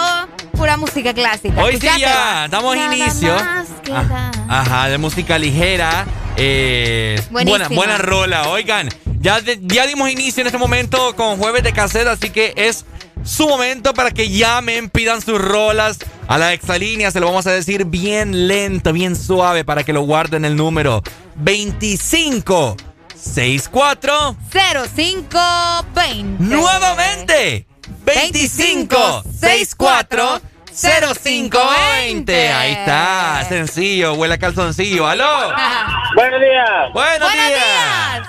pura 0.52 0.78
música 0.78 1.12
clásica. 1.12 1.62
Hoy 1.62 1.78
sí 1.78 1.86
ya, 1.98 2.48
damos 2.48 2.74
Nada 2.74 2.96
inicio. 2.96 3.36
queda. 3.84 4.30
Ajá, 4.48 4.88
de 4.88 4.96
música 4.96 5.38
ligera. 5.38 6.06
Eh, 6.38 7.22
buena, 7.30 7.68
buena 7.68 7.98
rola. 7.98 8.48
Oigan, 8.48 8.88
ya, 9.20 9.38
ya 9.60 9.86
dimos 9.86 10.08
inicio 10.08 10.40
en 10.40 10.46
este 10.46 10.58
momento 10.58 11.14
con 11.14 11.36
Jueves 11.36 11.62
de 11.62 11.74
Cassette, 11.74 12.08
así 12.08 12.30
que 12.30 12.54
es 12.56 12.86
su 13.22 13.46
momento 13.46 13.92
para 13.92 14.12
que 14.12 14.30
llamen, 14.30 14.88
pidan 14.88 15.20
sus 15.20 15.38
rolas 15.38 15.98
a 16.30 16.38
la 16.38 16.52
exalínea. 16.52 17.10
Se 17.10 17.18
lo 17.18 17.26
vamos 17.26 17.46
a 17.48 17.50
decir 17.50 17.84
bien 17.84 18.46
lento, 18.46 18.92
bien 18.92 19.16
suave 19.16 19.64
para 19.64 19.82
que 19.82 19.92
lo 19.92 20.02
guarden 20.02 20.44
el 20.44 20.54
número 20.54 21.02
25 21.34 22.76
64 23.16 24.36
0520. 24.52 26.44
Nuevamente. 26.44 27.66
25 28.04 29.24
64 29.40 30.40
0520. 30.72 32.48
Ahí 32.52 32.72
está. 32.72 33.44
Sencillo. 33.48 34.14
Huele 34.14 34.34
a 34.34 34.38
calzoncillo. 34.38 35.08
¡Aló! 35.08 35.26
Buenos 36.14 36.40
días. 36.40 36.92
Buenos, 36.92 37.32
días. 37.32 38.28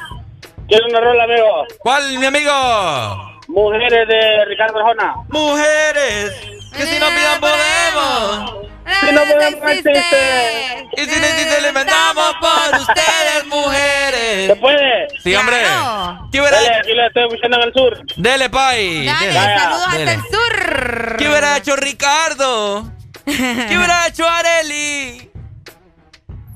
¿Quieres 0.68 0.88
una 0.90 1.02
rola, 1.02 1.23
amigo? 1.26 1.65
¿Cuál, 1.78 2.18
mi 2.18 2.26
amigo? 2.26 2.52
Mujeres 3.48 4.07
de 4.07 4.45
Ricardo 4.45 4.80
Arjona. 4.80 5.14
Mujeres. 5.30 6.51
Que 6.76 6.85
si 6.85 6.99
no 6.99 7.07
pidan 7.10 7.39
podemos. 7.39 8.68
Si 9.02 9.11
no 9.14 9.22
podemos, 9.23 9.72
existe. 9.72 10.88
Y 10.98 11.02
si 11.02 11.19
necesitan, 11.19 11.61
le 11.64 11.68
inventamos 11.69 12.34
por 12.39 12.80
ustedes, 12.80 13.45
mujeres. 13.48 14.48
¿Se 14.48 14.56
puede? 14.56 15.07
Sí, 15.23 15.35
hombre. 15.35 15.57
¿Qué 16.31 16.39
hubiera 16.41 16.57
aquí 16.80 16.93
lo 16.93 17.07
estoy 17.07 17.23
escuchando 17.23 17.57
en 17.57 17.64
el 17.64 17.73
sur. 17.73 17.98
Dele, 18.18 18.49
pai. 18.49 19.06
Dale, 19.06 19.34
saludos 19.34 19.88
hasta 19.88 20.14
el 20.14 20.22
sur. 20.22 21.18
¿Qué 21.18 21.27
hubiera 21.30 21.57
hecho 21.57 21.76
Ricardo? 21.76 22.91
¿Qué 23.26 23.77
hubiera 23.77 24.07
hecho 24.07 24.27
Areli? 24.27 25.30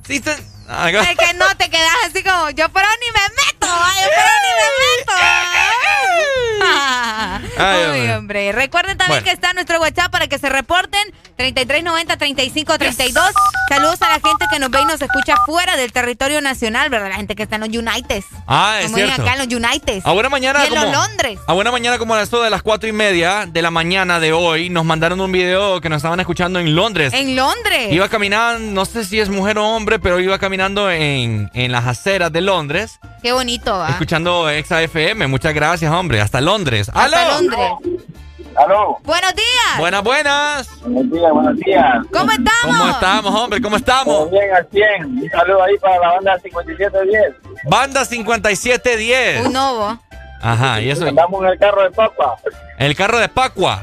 Sí, 0.08 0.20
se... 0.20 0.36
Ah, 0.68 0.90
Es 0.90 1.18
que 1.18 1.34
no 1.36 1.46
te 1.58 1.70
quedas 1.70 1.94
así 2.08 2.24
como, 2.24 2.50
yo 2.50 2.68
pero 2.70 2.88
ni 3.00 3.12
me 3.12 3.22
meto, 3.36 3.68
yo 3.68 4.10
pero 4.16 4.32
ni 4.42 4.52
me 4.60 4.68
meto. 4.98 5.14
Ay, 7.58 7.80
Uy, 7.80 7.86
hombre. 8.00 8.16
hombre. 8.16 8.52
Recuerden 8.52 8.98
también 8.98 9.22
Bueno. 9.22 9.26
que 9.26 9.32
está 9.32 9.54
nuestro 9.54 9.80
WhatsApp 9.80 10.12
para 10.12 10.28
que 10.28 10.38
se 10.40 10.50
reporten 10.50 11.02
3390-3532. 11.38 13.32
Saludos 13.70 14.02
a 14.02 14.10
la 14.10 14.14
gente 14.16 14.46
que 14.52 14.60
nos 14.60 14.70
ve 14.70 14.80
y 14.82 14.86
nos 14.86 15.02
escucha 15.02 15.36
fuera 15.46 15.76
del 15.76 15.92
territorio 15.92 16.40
nacional, 16.42 16.90
¿verdad? 16.90 17.10
La 17.10 17.16
gente 17.16 17.36
que 17.36 17.44
está 17.44 17.56
en 17.56 17.62
los 17.62 17.70
United. 17.70 18.24
Ah, 18.48 18.78
es 18.80 18.86
Como 18.86 18.98
cierto. 18.98 19.22
acá 19.22 19.34
en 19.36 19.40
los 19.40 19.48
United. 19.70 20.02
A 20.06 20.12
buena 20.14 20.30
mañana 20.30 20.60
Y 20.64 20.68
en 20.68 20.70
como 20.70 20.84
los 20.84 20.92
Londres. 20.94 21.40
A 21.48 21.54
buena 21.54 21.72
mañana 21.72 21.98
como 21.98 22.14
a 22.16 22.22
eso 22.22 22.42
de 22.42 22.50
las 22.50 22.62
cuatro 22.62 22.88
y 22.88 22.92
media 22.92 23.46
de 23.48 23.62
la 23.62 23.72
mañana 23.72 24.20
de 24.20 24.34
hoy 24.34 24.70
nos 24.70 24.86
mandaron 24.86 25.20
un 25.22 25.32
video 25.32 25.82
que 25.82 25.90
nos 25.90 25.98
estaban 25.98 26.20
escuchando 26.20 26.60
en 26.60 26.76
Londres. 26.76 27.14
En 27.14 27.36
Londres. 27.36 27.92
Iba 27.92 28.08
caminando, 28.10 28.72
no 28.72 28.86
sé 28.86 29.04
si 29.06 29.20
es 29.20 29.30
mujer 29.30 29.58
o 29.58 29.68
hombre, 29.68 30.00
pero 30.00 30.20
iba 30.20 30.38
caminando 30.38 30.90
en, 30.92 31.50
en 31.54 31.72
las 31.72 31.86
aceras 31.88 32.32
de 32.32 32.42
Londres, 32.42 33.00
Qué 33.24 33.32
bonito, 33.34 33.78
va. 33.80 33.90
escuchando 33.90 34.50
Exa 34.50 34.82
FM. 34.84 35.28
Muchas 35.28 35.54
gracias, 35.54 35.92
hombre. 35.92 36.22
Hasta 36.22 36.42
Londres. 36.46 36.90
Hasta 36.94 37.22
¡Aló! 37.22 37.34
Londres. 37.42 38.04
Aló. 38.56 38.98
Buenos 39.04 39.36
días. 39.36 39.80
Buenas, 39.80 40.04
buenas. 40.04 40.80
Buenos 40.82 41.12
días, 41.12 41.32
buenos 41.34 41.58
días. 41.58 41.96
¿Cómo 42.14 42.32
estamos? 42.32 42.78
¿Cómo 42.78 42.90
estamos, 42.90 43.36
hombre? 43.36 43.62
¿Cómo 43.62 43.76
estamos? 43.76 44.32
Bien, 44.32 44.54
al 44.56 44.68
100. 44.72 45.06
Un 45.06 45.30
saludo 45.30 45.64
ahí 45.64 45.78
para 45.80 45.98
la 46.00 46.14
banda 46.14 46.40
5710. 46.40 47.36
Banda 47.66 48.06
5710. 48.06 49.46
Un 49.48 49.54
novo. 49.54 50.00
Ajá, 50.42 50.80
y 50.80 50.90
eso. 50.92 51.06
Andamos 51.06 51.44
en 51.44 51.50
el 51.50 51.60
carro 51.60 51.84
de 51.84 51.92
papa. 51.92 52.36
El 52.78 52.96
carro 52.96 53.20
de 53.20 53.28
Pacua. 53.28 53.82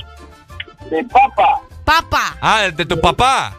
De 0.89 1.05
papa. 1.05 1.61
Papa. 1.85 2.37
Ah, 2.41 2.65
el 2.65 2.77
de 2.77 2.87
tu 2.87 2.99
papá. 3.01 3.55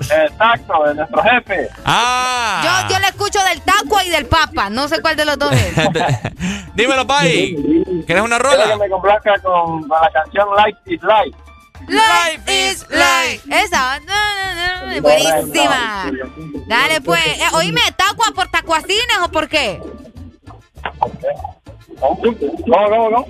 Exacto, 0.00 0.84
de 0.86 0.94
nuestro 0.94 1.22
jefe. 1.22 1.68
Ah. 1.84 2.62
Yo, 2.88 2.94
yo 2.94 3.00
le 3.00 3.06
escucho 3.08 3.38
del 3.44 3.60
tacua 3.62 4.04
y 4.04 4.10
del 4.10 4.26
papa. 4.26 4.70
No 4.70 4.88
sé 4.88 5.00
cuál 5.00 5.16
de 5.16 5.24
los 5.24 5.38
dos 5.38 5.52
es. 5.52 5.74
Dímelo, 6.74 7.06
Pai. 7.06 7.56
¿Quieres 8.06 8.24
una 8.24 8.38
Quiero 8.38 8.56
que 8.58 8.62
rola? 8.64 8.76
me 8.76 8.88
complazca 8.88 9.34
con, 9.42 9.86
con 9.88 10.00
la 10.00 10.10
canción 10.10 10.48
Life 10.56 10.78
is 10.86 11.00
Life. 11.02 11.36
Life 11.88 12.70
is 12.70 12.86
life. 12.90 13.40
Esa. 13.50 13.98
no, 14.00 14.06
no, 14.14 14.94
no, 14.94 15.02
Buenísima. 15.02 16.10
Dale, 16.66 17.00
pues. 17.00 17.24
Eh, 17.26 17.40
oíme, 17.54 17.80
¿tacua 17.96 18.26
por 18.34 18.48
tacuacines 18.48 19.18
o 19.22 19.28
por 19.30 19.48
qué? 19.48 19.80
No, 22.66 22.88
no, 22.88 23.10
no. 23.10 23.26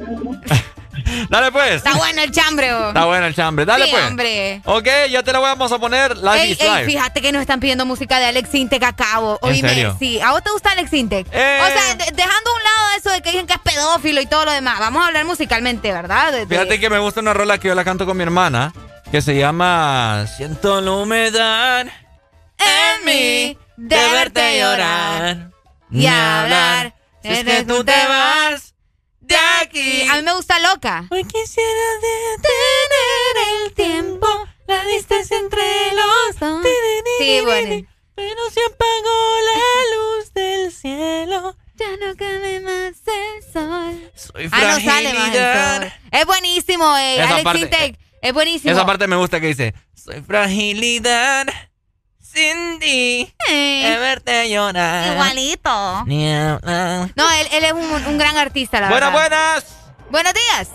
Dale, 1.28 1.52
pues. 1.52 1.76
Está 1.76 1.94
bueno 1.94 2.22
el 2.22 2.30
chambre. 2.32 2.68
Está 2.88 3.04
bueno 3.04 3.26
el 3.26 3.34
chambre. 3.34 3.64
Dale, 3.64 3.84
Sí, 3.86 3.90
pues. 3.92 4.04
hombre. 4.06 4.62
Ok, 4.64 4.88
ya 5.10 5.22
te 5.22 5.32
la 5.32 5.38
vamos 5.38 5.70
a 5.72 5.78
poner. 5.78 6.16
Life 6.16 6.42
Ey, 6.42 6.50
is 6.52 6.60
ey, 6.60 6.68
life. 6.70 6.84
fíjate 6.86 7.20
que 7.22 7.32
nos 7.32 7.40
están 7.40 7.60
pidiendo 7.60 7.84
música 7.86 8.18
de 8.18 8.26
Alex 8.26 8.54
Intec 8.54 8.82
a 8.84 8.94
cabo. 8.94 9.38
¿En 9.42 9.50
Oíme, 9.50 9.68
serio? 9.68 9.96
sí. 9.98 10.20
¿A 10.20 10.32
vos 10.32 10.42
te 10.42 10.50
gusta 10.50 10.70
Alex 10.72 10.92
Intec? 10.92 11.26
Eh. 11.32 11.60
O 11.62 11.66
sea, 11.66 11.94
de- 11.94 12.12
dejando 12.12 12.50
a 12.50 12.54
un 12.54 12.62
lado 12.64 12.88
eso 12.98 13.10
de 13.10 13.22
que 13.22 13.30
dicen 13.30 13.46
que 13.46 13.54
es 13.54 13.60
pedófilo 13.60 14.20
y 14.20 14.26
todo 14.26 14.44
lo 14.44 14.52
demás. 14.52 14.78
Vamos 14.78 15.02
a 15.02 15.06
hablar 15.08 15.24
musicalmente, 15.24 15.92
¿verdad? 15.92 16.32
De- 16.32 16.46
de- 16.46 16.46
Fíjate 16.46 16.78
que 16.80 16.90
me 16.90 16.98
gusta 16.98 17.20
una 17.20 17.32
rola 17.34 17.58
que 17.58 17.68
yo 17.68 17.74
la 17.74 17.84
canto 17.84 18.06
con 18.06 18.16
mi 18.16 18.22
hermana. 18.22 18.72
Que 19.10 19.20
se 19.22 19.36
llama 19.36 20.26
Siento 20.36 20.80
la 20.80 20.92
humedad 20.92 21.80
en 22.58 23.04
mí 23.04 23.58
de 23.76 23.96
verte 24.12 24.58
llorar 24.60 25.50
y 25.90 26.06
hablar. 26.06 26.94
Es 27.22 27.44
que 27.44 27.64
tú 27.64 27.82
te 27.84 27.92
vas 28.06 28.69
aquí. 29.60 30.02
A 30.08 30.16
mí 30.16 30.22
me 30.22 30.34
gusta 30.34 30.58
loca. 30.60 31.06
Hoy 31.10 31.24
quisiera 31.24 31.80
detener 32.02 33.64
el 33.64 33.72
tiempo, 33.74 34.26
la 34.66 34.84
distancia 34.84 35.38
entre 35.38 35.62
los 35.94 36.38
dos. 36.38 36.66
Sí, 37.18 37.40
bueno. 37.42 37.86
Pero 38.14 38.50
se 38.52 38.60
apagó 38.66 39.34
la 39.44 39.96
luz 39.96 40.32
del 40.34 40.72
cielo. 40.72 41.56
Ya 41.76 41.90
no 41.96 42.14
cabe 42.16 42.60
más 42.60 42.92
el 43.06 43.52
sol. 43.52 44.12
Soy 44.14 44.48
Ah, 44.52 44.60
no 44.78 44.80
sale 44.80 45.14
más 45.14 45.28
el 45.28 45.32
fragilidad. 45.32 45.80
sol. 45.82 45.92
Es 46.12 46.26
buenísimo, 46.26 46.96
eh. 46.98 47.14
Esa 47.14 47.28
Alex 47.30 47.44
parte- 47.44 47.60
Intec. 47.62 47.98
Es 48.20 48.32
buenísimo. 48.34 48.72
Esa 48.72 48.84
parte 48.84 49.06
me 49.06 49.16
gusta 49.16 49.40
que 49.40 49.46
dice 49.46 49.74
Soy 49.94 50.20
fragilidad 50.20 51.46
sin 52.32 52.78
ti 52.78 53.32
de 53.48 53.96
verte 53.98 54.48
llorar. 54.50 55.12
Igualito. 55.12 56.04
Ni 56.06 56.32
hablar. 56.32 57.10
No, 57.16 57.30
él, 57.32 57.48
él 57.52 57.64
es 57.64 57.72
un, 57.72 58.06
un 58.06 58.18
gran 58.18 58.36
artista, 58.36 58.80
la 58.80 58.88
Buenas, 58.88 59.12
verdad. 59.12 59.28
buenas. 59.28 59.76
Buenos 60.10 60.32
días. 60.34 60.68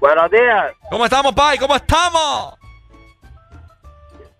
Buenos 0.00 0.30
días. 0.30 0.72
¿Cómo 0.90 1.04
estamos, 1.04 1.34
Pai? 1.34 1.58
¿Cómo 1.58 1.76
estamos? 1.76 2.54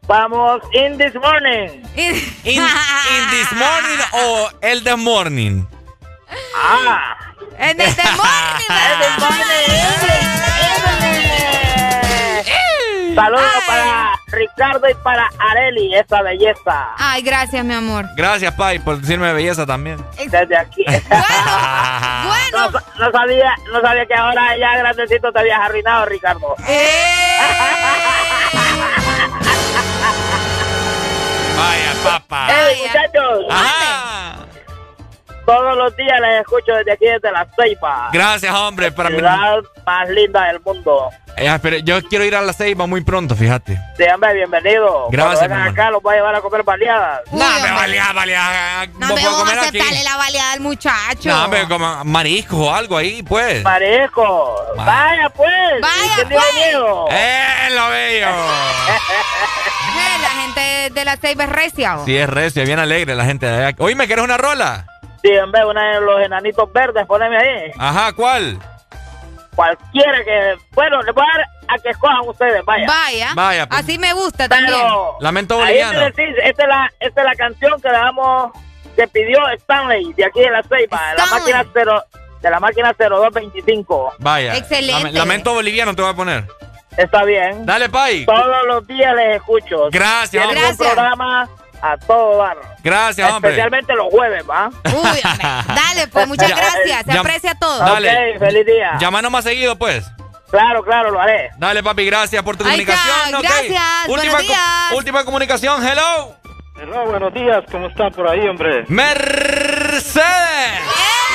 Vamos 0.09 0.61
in 0.73 0.99
this 0.99 1.15
morning. 1.15 1.83
In, 1.97 2.15
in 2.45 2.63
this 3.31 3.53
morning 3.53 3.99
o 4.13 4.49
el 4.61 4.83
the 4.83 4.97
morning? 4.97 5.65
Ah. 6.57 7.17
En 7.59 7.81
el 7.81 7.87
morning. 7.87 8.03
Saludos 13.15 13.65
para 13.67 14.13
Ricardo 14.29 14.89
y 14.89 14.95
para 14.95 15.29
Areli, 15.39 15.95
esa 15.95 16.23
belleza. 16.23 16.89
Ay, 16.99 17.23
gracias, 17.23 17.65
mi 17.65 17.75
amor. 17.75 18.07
Gracias, 18.17 18.55
Pai, 18.55 18.79
por 18.79 18.99
decirme 19.01 19.33
belleza 19.33 19.67
también. 19.67 20.05
Desde 20.17 20.57
aquí. 20.57 20.85
Bueno. 22.25 22.71
No, 22.71 22.81
no 22.99 23.13
sabía, 23.13 23.55
no 23.73 23.81
sabía 23.81 24.07
que 24.07 24.15
ahora 24.15 24.57
ya 24.57 24.77
grandecito 24.79 25.33
te 25.33 25.41
habías 25.41 25.61
arruinado, 25.61 26.07
Ricardo. 26.07 26.55
Vaya, 31.57 31.93
papá. 32.05 32.47
Hey, 32.49 32.83
muchachos. 32.87 33.47
Ajá. 33.51 33.92
Todos 35.47 35.77
los 35.77 35.97
días 35.97 36.21
les 36.21 36.41
escucho 36.41 36.73
desde 36.75 36.93
aquí, 36.93 37.07
desde 37.07 37.31
la 37.33 37.47
Ceiba. 37.57 38.11
Gracias, 38.13 38.55
hombre. 38.55 38.93
Para 38.93 39.11
mí. 39.11 39.17
ciudad 39.17 39.59
más 39.85 40.09
linda 40.11 40.45
del 40.47 40.61
mundo. 40.61 41.11
Eh, 41.37 41.59
pero 41.63 41.79
yo 41.79 42.01
quiero 42.09 42.25
ir 42.25 42.37
a 42.37 42.43
la 42.43 42.53
Ceiba 42.53 42.87
muy 42.87 43.01
pronto, 43.03 43.35
fíjate. 43.35 43.79
Sí, 43.97 44.05
hombre, 44.15 44.35
bienvenido. 44.35 45.09
Gracias, 45.11 45.49
Cuando 45.49 45.71
acá, 45.71 45.91
los 45.91 46.03
voy 46.03 46.13
a 46.15 46.17
llevar 46.19 46.35
a 46.37 46.41
comer 46.43 46.63
baleadas. 46.63 47.21
No, 47.33 47.61
me 47.61 47.71
valía, 47.73 48.13
valía. 48.13 48.87
No 48.99 49.09
¿Puedo 49.09 49.15
me 49.17 49.25
vamos 49.25 49.41
a 49.41 49.45
comer 49.45 49.59
aquí? 49.59 49.79
aceptarle 49.79 50.05
la 50.05 50.17
baleada 50.17 50.53
al 50.53 50.61
muchacho. 50.61 51.29
No, 51.31 51.69
como 51.69 52.05
marisco 52.05 52.57
o 52.59 52.73
algo 52.75 52.97
ahí, 52.99 53.23
pues. 53.23 53.63
Parejo. 53.63 54.57
Vaya, 54.77 55.29
pues. 55.31 55.49
Vaya, 55.81 56.15
¿Quién 56.17 56.29
tiene 56.29 56.43
pues. 56.45 56.55
miedo? 56.67 57.07
¡Eh, 57.11 57.69
lo 57.75 57.89
bello! 57.89 58.27
Eh, 59.95 60.19
La 60.23 60.29
gente 60.43 60.91
de, 60.95 61.05
la 61.05 61.17
Ceiba 61.17 61.45
es 61.45 61.51
recia. 61.51 61.97
¿o? 61.99 62.05
Sí, 62.07 62.17
es 62.17 62.29
recio, 62.29 62.65
bien 62.65 62.79
alegre 62.79 63.15
la 63.15 63.25
gente 63.25 63.47
de 63.47 63.67
allá. 63.67 63.77
Oye, 63.79 63.95
¿me 63.95 64.07
quieres 64.07 64.25
una 64.25 64.37
rola? 64.39 64.87
Sí, 65.23 65.37
hombre, 65.39 65.65
una 65.65 65.95
de 65.95 66.01
los 66.01 66.21
enanitos 66.21 66.73
verdes, 66.73 67.07
poneme 67.07 67.37
ahí. 67.37 67.71
Ajá, 67.79 68.13
¿cuál? 68.13 68.59
Cualquiera 69.55 70.25
que. 70.25 70.55
Bueno, 70.73 71.03
le 71.03 71.13
voy 71.13 71.25
a 71.25 71.37
dar 71.39 71.47
a 71.69 71.79
que 71.83 71.91
escojan 71.91 72.21
ustedes, 72.27 72.65
vaya. 72.65 72.87
Vaya. 72.87 73.31
Vaya, 73.35 73.67
pues. 73.69 73.81
Así 73.81 73.99
me 73.99 74.13
gusta 74.15 74.49
también. 74.49 74.75
Lamento 75.21 75.55
ahí 75.63 75.83
boliviano. 75.83 76.01
decís, 76.01 76.35
esta 76.43 76.63
es, 76.63 76.69
la, 76.69 76.91
esta 77.01 77.21
es 77.21 77.27
la 77.27 77.35
canción 77.35 77.81
que 77.81 77.89
le 77.89 77.95
damos. 77.95 78.53
Que 78.97 79.09
pidió 79.09 79.39
Stanley 79.57 80.13
de 80.13 80.25
aquí 80.27 80.41
de 80.41 80.51
la 80.51 80.63
Ceiba, 80.65 81.01
de 81.13 81.17
la 81.19 81.27
máquina 81.27 81.65
cero, 81.73 82.03
de 82.43 82.51
la 82.51 82.61
máquina 82.61 82.93
0225. 82.99 84.13
Vaya. 84.19 84.55
Excelente. 84.57 85.03
Lame- 85.05 85.13
lamento 85.13 85.55
boliviano 85.55 85.95
te 85.95 86.03
voy 86.03 86.11
a 86.11 86.15
poner. 86.15 86.45
Está 86.99 87.25
bien. 87.25 87.65
Dale, 87.65 87.89
Pai. 87.89 88.27
Todos 88.27 88.67
los 88.67 88.87
días 88.87 89.15
les 89.17 89.37
escucho. 89.37 89.89
Gracias, 89.91 90.31
Tienen 90.47 90.63
hombre. 90.63 90.71
un 90.73 90.77
programa 90.77 91.49
a 91.83 91.97
todo 91.99 92.39
dar. 92.39 92.57
Gracias, 92.83 93.31
hombre. 93.31 93.51
Especialmente 93.51 93.93
los 93.95 94.07
jueves, 94.09 94.45
¿va? 94.49 94.69
Uy, 94.69 94.95
hombre. 94.95 95.21
Dale, 95.75 96.07
pues, 96.13 96.29
muchas 96.29 96.49
Ya- 96.49 96.57
gracias. 96.57 97.05
Se 97.07 97.13
ya- 97.13 97.21
aprecia 97.21 97.55
todo. 97.57 97.79
Dale. 97.79 98.33
Ok, 98.35 98.39
feliz 98.39 98.67
día. 98.67 98.97
Llámanos 99.01 99.31
más 99.31 99.45
seguido, 99.45 99.77
pues. 99.77 100.05
Claro, 100.51 100.83
claro, 100.85 101.11
lo 101.11 101.21
haré. 101.21 101.51
Dale, 101.57 101.83
papi, 101.83 102.05
gracias 102.07 102.43
por 102.43 102.57
tu 102.57 102.65
comunicación. 102.65 103.35
ok. 103.35 103.43
gracias, 103.43 103.83
Última, 104.09 104.39
última 104.95 105.25
comunicación, 105.25 105.87
hello. 105.87 106.37
Hello, 106.81 107.05
buenos 107.07 107.33
días, 107.35 107.65
¿cómo 107.71 107.87
están 107.87 108.13
por 108.13 108.29
ahí, 108.29 108.47
hombre? 108.49 108.85
Mercedes. 108.89 110.23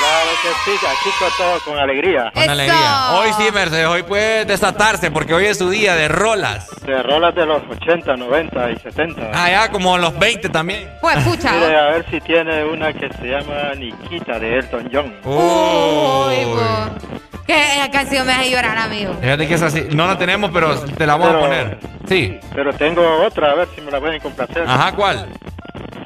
Claro 0.08 0.30
que 0.42 0.70
sí, 0.70 0.86
aquí 0.86 1.10
con 1.18 1.28
todo, 1.36 1.60
con 1.64 1.78
alegría. 1.78 2.30
Con 2.32 2.48
alegría. 2.48 3.10
Hoy 3.12 3.30
sí, 3.36 3.48
Mercedes, 3.52 3.86
hoy 3.86 4.02
puede 4.04 4.44
desatarse 4.46 5.10
porque 5.10 5.34
hoy 5.34 5.44
es 5.46 5.58
su 5.58 5.68
día 5.68 5.94
de 5.96 6.08
rolas. 6.08 6.66
De 6.86 7.02
rolas 7.02 7.34
de 7.34 7.44
los 7.44 7.62
80, 7.68 8.16
90 8.16 8.70
y 8.70 8.76
70. 8.78 9.30
Ah, 9.34 9.50
ya, 9.50 9.70
como 9.70 9.98
los 9.98 10.18
20 10.18 10.48
también. 10.48 10.88
Pues, 11.02 11.18
pucha. 11.24 11.52
Mire, 11.52 11.76
a 11.76 11.84
ver 11.90 12.06
si 12.10 12.20
tiene 12.22 12.64
una 12.64 12.92
que 12.94 13.10
se 13.20 13.26
llama 13.26 13.74
Nikita 13.76 14.38
de 14.38 14.58
Elton 14.60 14.88
John. 14.90 15.14
Uy, 15.24 16.44
bo. 16.44 17.18
Que 17.46 17.76
esa 17.76 17.90
canción 17.90 18.26
me 18.26 18.32
hace 18.32 18.50
llorar, 18.50 18.78
amigo. 18.78 19.14
Fíjate 19.20 19.46
que 19.46 19.54
es 19.54 19.62
así. 19.62 19.88
No 19.92 20.06
la 20.06 20.16
tenemos, 20.18 20.50
pero 20.52 20.74
te 20.80 21.06
la 21.06 21.16
vamos 21.16 21.28
Pero- 21.28 21.38
a 21.38 21.42
poner. 21.42 21.78
Sí. 22.08 22.38
Pero 22.54 22.72
tengo 22.72 23.02
otra, 23.24 23.50
a 23.50 23.54
ver 23.54 23.68
si 23.74 23.80
me 23.82 23.90
la 23.90 24.00
pueden 24.00 24.20
complacer. 24.20 24.64
Ajá, 24.66 24.92
¿cuál? 24.92 25.28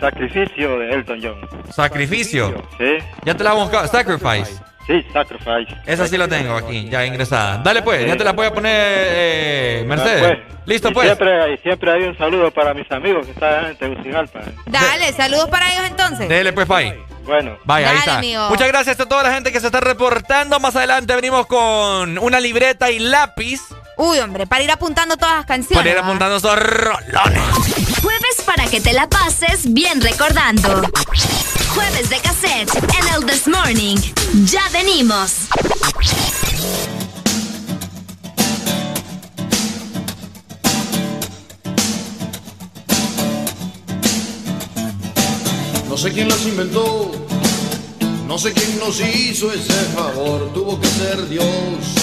Sacrificio 0.00 0.78
de 0.78 0.92
Elton 0.94 1.20
John. 1.22 1.48
Sacrificio. 1.70 2.62
Sí, 2.78 2.98
Ya 3.24 3.34
te 3.36 3.44
la 3.44 3.50
hemos 3.52 3.64
buscado. 3.64 3.86
Sacrifice. 3.88 4.60
sí, 4.86 5.04
Sacrifice. 5.12 5.76
Esa 5.86 6.06
sí 6.08 6.16
la 6.18 6.26
tengo 6.28 6.54
aquí, 6.56 6.88
ya 6.90 7.06
ingresada. 7.06 7.58
Dale 7.58 7.82
pues, 7.82 8.06
ya 8.06 8.16
te 8.16 8.24
la 8.24 8.32
voy 8.32 8.46
a 8.46 8.52
poner, 8.54 8.72
eh, 8.76 9.84
Mercedes. 9.86 10.20
Pues. 10.20 10.38
Listo 10.66 10.90
Y 10.90 10.94
pues. 10.94 11.06
Siempre, 11.06 11.54
y 11.54 11.58
siempre 11.58 11.90
hay 11.92 12.02
un 12.04 12.16
saludo 12.16 12.50
para 12.50 12.72
mis 12.74 12.90
amigos 12.92 13.26
que 13.26 13.32
están 13.32 13.66
en 13.66 13.76
Tegucigalpa. 13.76 14.40
Dale, 14.66 15.12
saludos 15.12 15.48
para 15.48 15.72
ellos 15.72 15.84
entonces. 15.88 16.28
Dele 16.28 16.52
pues, 16.52 16.66
Pai. 16.66 16.94
Bueno. 17.24 17.56
Vaya, 17.64 17.90
ahí 17.90 17.96
está. 17.98 18.18
amigo. 18.18 18.48
Muchas 18.48 18.68
gracias 18.68 18.98
a 18.98 19.08
toda 19.08 19.22
la 19.22 19.32
gente 19.32 19.52
que 19.52 19.60
se 19.60 19.66
está 19.66 19.80
reportando. 19.80 20.58
Más 20.58 20.74
adelante 20.74 21.14
venimos 21.14 21.46
con 21.46 22.18
una 22.18 22.40
libreta 22.40 22.90
y 22.90 22.98
lápiz 22.98 23.60
Uy, 24.04 24.18
hombre, 24.18 24.48
para 24.48 24.64
ir 24.64 24.70
apuntando 24.72 25.16
todas 25.16 25.36
las 25.36 25.46
canciones. 25.46 25.78
para 25.78 25.90
ir 25.90 25.96
apuntando 25.96 26.36
esos 26.36 26.56
rolones. 26.58 27.40
Jueves 28.02 28.42
para 28.44 28.66
que 28.66 28.80
te 28.80 28.92
la 28.92 29.08
pases 29.08 29.72
bien 29.72 30.00
recordando. 30.00 30.82
Jueves 31.72 32.10
de 32.10 32.18
cassette 32.18 32.68
en 32.74 33.14
el 33.14 33.24
This 33.24 33.46
Morning. 33.46 33.96
Ya 34.44 34.68
venimos. 34.72 35.46
No 45.88 45.96
sé 45.96 46.10
quién 46.10 46.28
las 46.28 46.44
inventó, 46.44 47.12
no 48.26 48.36
sé 48.36 48.52
quién 48.52 48.80
nos 48.80 48.98
hizo 48.98 49.52
ese 49.52 49.72
favor, 49.94 50.52
tuvo 50.52 50.80
que 50.80 50.88
ser 50.88 51.28
Dios. 51.28 52.02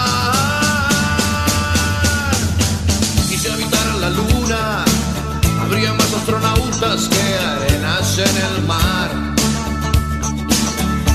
Astronautas 6.21 7.09
que 7.09 7.37
arenas 7.47 8.17
en 8.19 8.37
el 8.45 8.67
mar. 8.67 9.09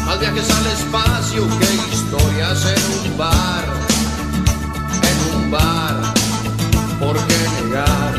Más 0.05 0.19
viajes 0.19 0.51
al 0.51 0.67
espacio 0.67 1.47
que 1.59 1.95
historias 1.95 2.67
en 2.67 3.11
un 3.11 3.17
bar. 3.17 3.65
En 5.11 5.37
un 5.37 5.51
bar, 5.51 6.15
¿por 6.99 7.17
qué 7.27 7.39
negar 7.63 8.15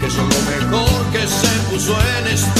que 0.00 0.10
son 0.10 0.28
lo 0.28 0.40
mejor 0.52 1.04
que 1.12 1.26
se 1.26 1.52
puso 1.70 1.96
en 2.18 2.26
este 2.28 2.59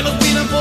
que 0.00 0.04
nos 0.04 0.14
pidan. 0.14 0.59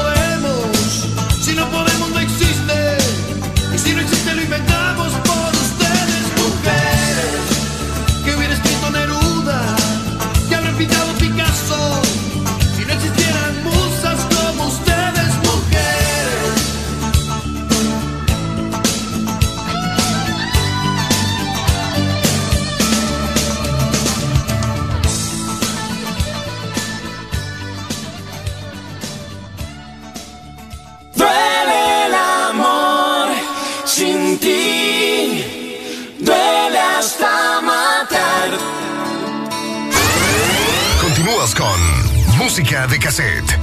música 42.80 42.88
de 42.88 43.00
cassette. 43.00 43.59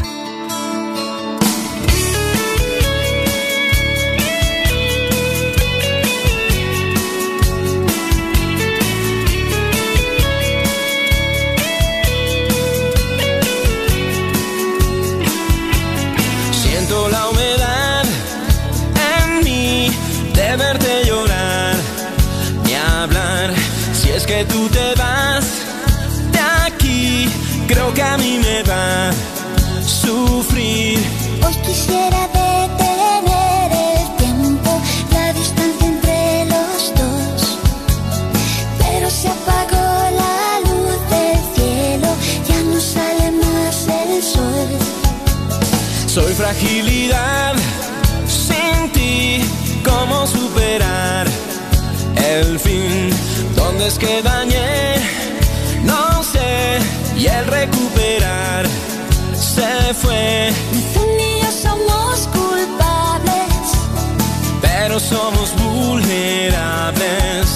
somos 65.26 65.52
vulnerables. 65.56 67.55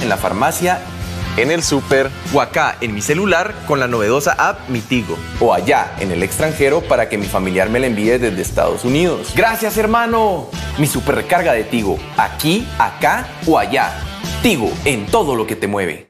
en 0.00 0.08
la 0.08 0.16
farmacia, 0.16 0.80
en 1.36 1.50
el 1.50 1.62
super 1.62 2.10
o 2.32 2.40
acá 2.40 2.76
en 2.80 2.94
mi 2.94 3.02
celular 3.02 3.54
con 3.66 3.80
la 3.80 3.88
novedosa 3.88 4.32
app 4.32 4.68
Mi 4.68 4.80
Tigo. 4.80 5.16
O 5.40 5.54
allá 5.54 5.94
en 6.00 6.10
el 6.10 6.22
extranjero 6.22 6.80
para 6.82 7.08
que 7.08 7.18
mi 7.18 7.26
familiar 7.26 7.70
me 7.70 7.80
la 7.80 7.86
envíe 7.86 8.18
desde 8.18 8.40
Estados 8.42 8.84
Unidos. 8.84 9.32
Gracias 9.34 9.76
hermano. 9.76 10.48
Mi 10.78 10.86
super 10.86 11.14
recarga 11.14 11.52
de 11.52 11.64
Tigo, 11.64 11.98
aquí, 12.16 12.66
acá 12.78 13.26
o 13.46 13.58
allá. 13.58 13.92
Tigo 14.42 14.70
en 14.84 15.06
todo 15.06 15.34
lo 15.34 15.46
que 15.46 15.56
te 15.56 15.66
mueve. 15.66 16.09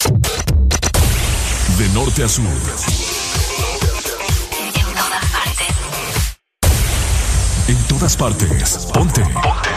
De 0.00 1.88
norte 1.92 2.24
a 2.24 2.28
sur. 2.28 2.44
En 2.48 2.56
todas 4.94 5.24
partes. 5.30 5.66
En 7.68 7.76
todas 7.86 8.16
partes. 8.16 8.88
Ponte. 8.94 9.20
Ponte. 9.20 9.70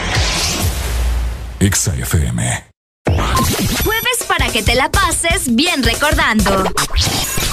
Exa 1.60 1.94
FM. 1.94 2.64
Jueves 3.84 4.24
para 4.26 4.48
que 4.48 4.62
te 4.62 4.74
la 4.74 4.90
pases 4.90 5.54
bien 5.54 5.82
recordando. 5.82 6.64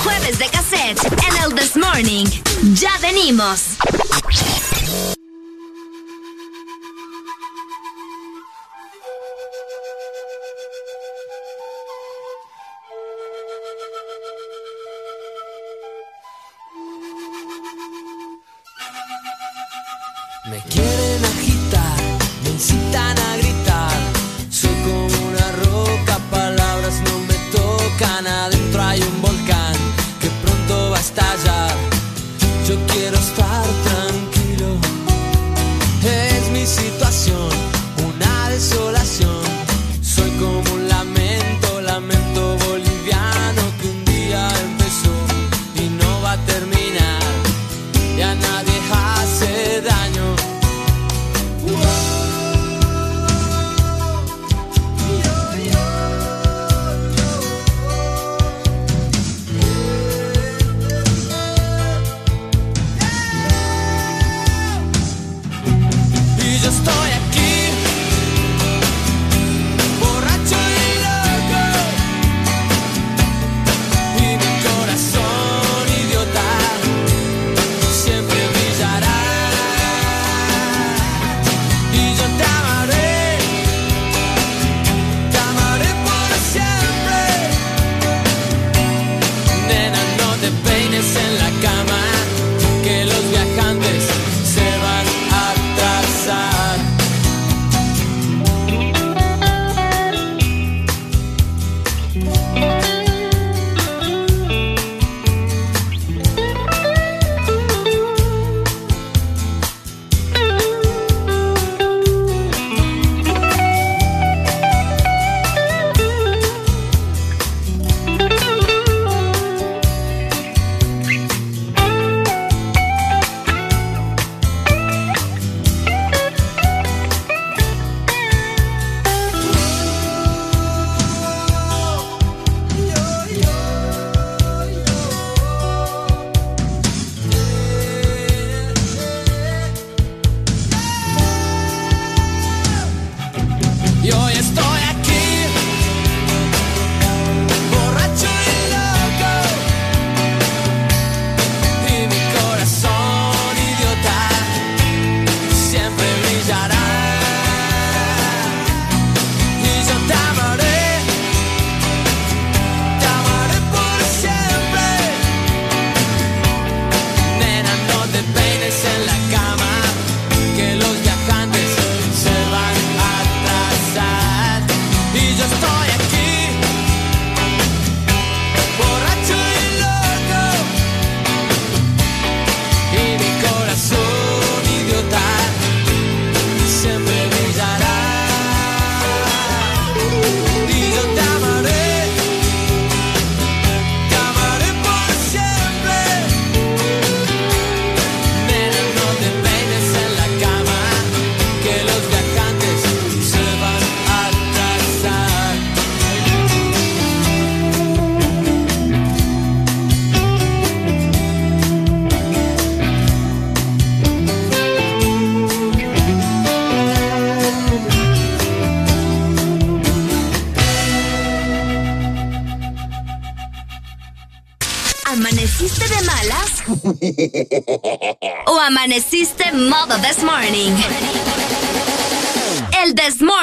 Jueves 0.04 0.40
de 0.40 0.48
cassette 0.48 1.04
en 1.28 1.44
el 1.44 1.54
This 1.54 1.76
Morning. 1.76 2.26
Ya 2.74 2.98
venimos. 3.02 3.78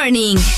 Morning. 0.09 0.58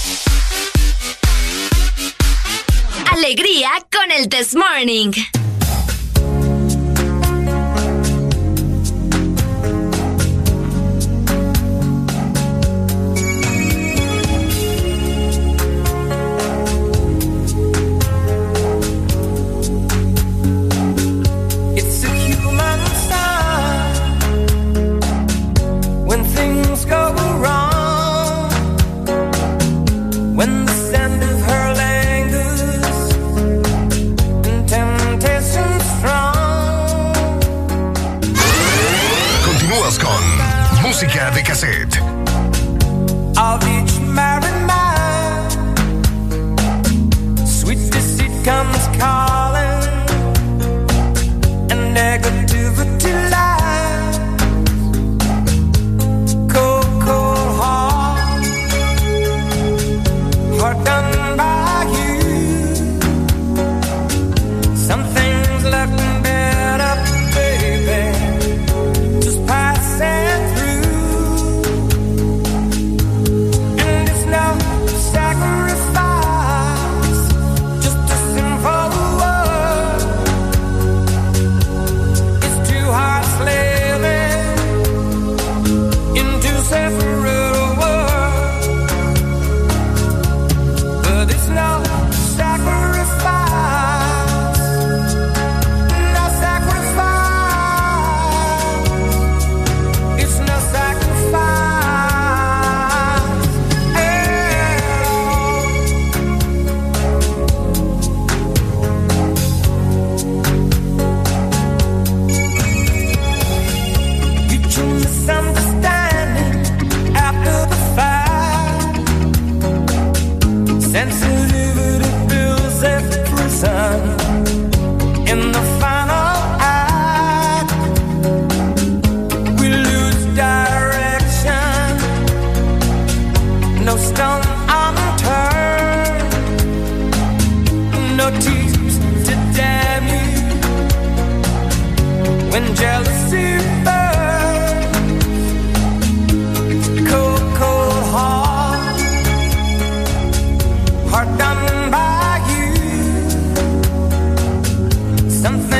something 155.42 155.79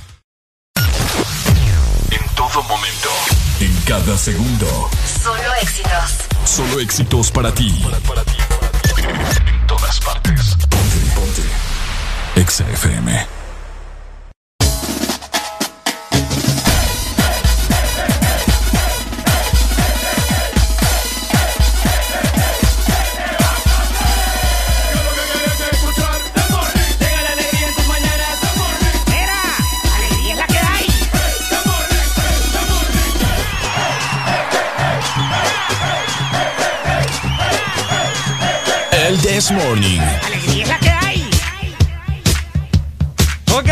En 2.51 2.55
todo 2.55 2.63
momento. 2.63 3.09
En 3.61 3.73
cada 3.85 4.17
segundo. 4.17 4.89
Solo 5.23 5.53
éxitos. 5.61 6.17
Solo 6.43 6.81
éxitos 6.81 7.31
para 7.31 7.53
ti. 7.53 7.81
En 9.45 9.67
todas 9.67 9.99
partes. 10.01 10.57
Ponte, 10.69 10.97
ponte. 11.15 11.43
Exa 12.35 12.65
FM. 12.69 13.40
This 39.33 39.49
Morning. 39.49 40.01
Alegría 40.25 40.63
es 40.63 40.67
la 40.67 40.79
que 40.79 40.89
hay. 40.89 41.21
Ok, 43.53 43.69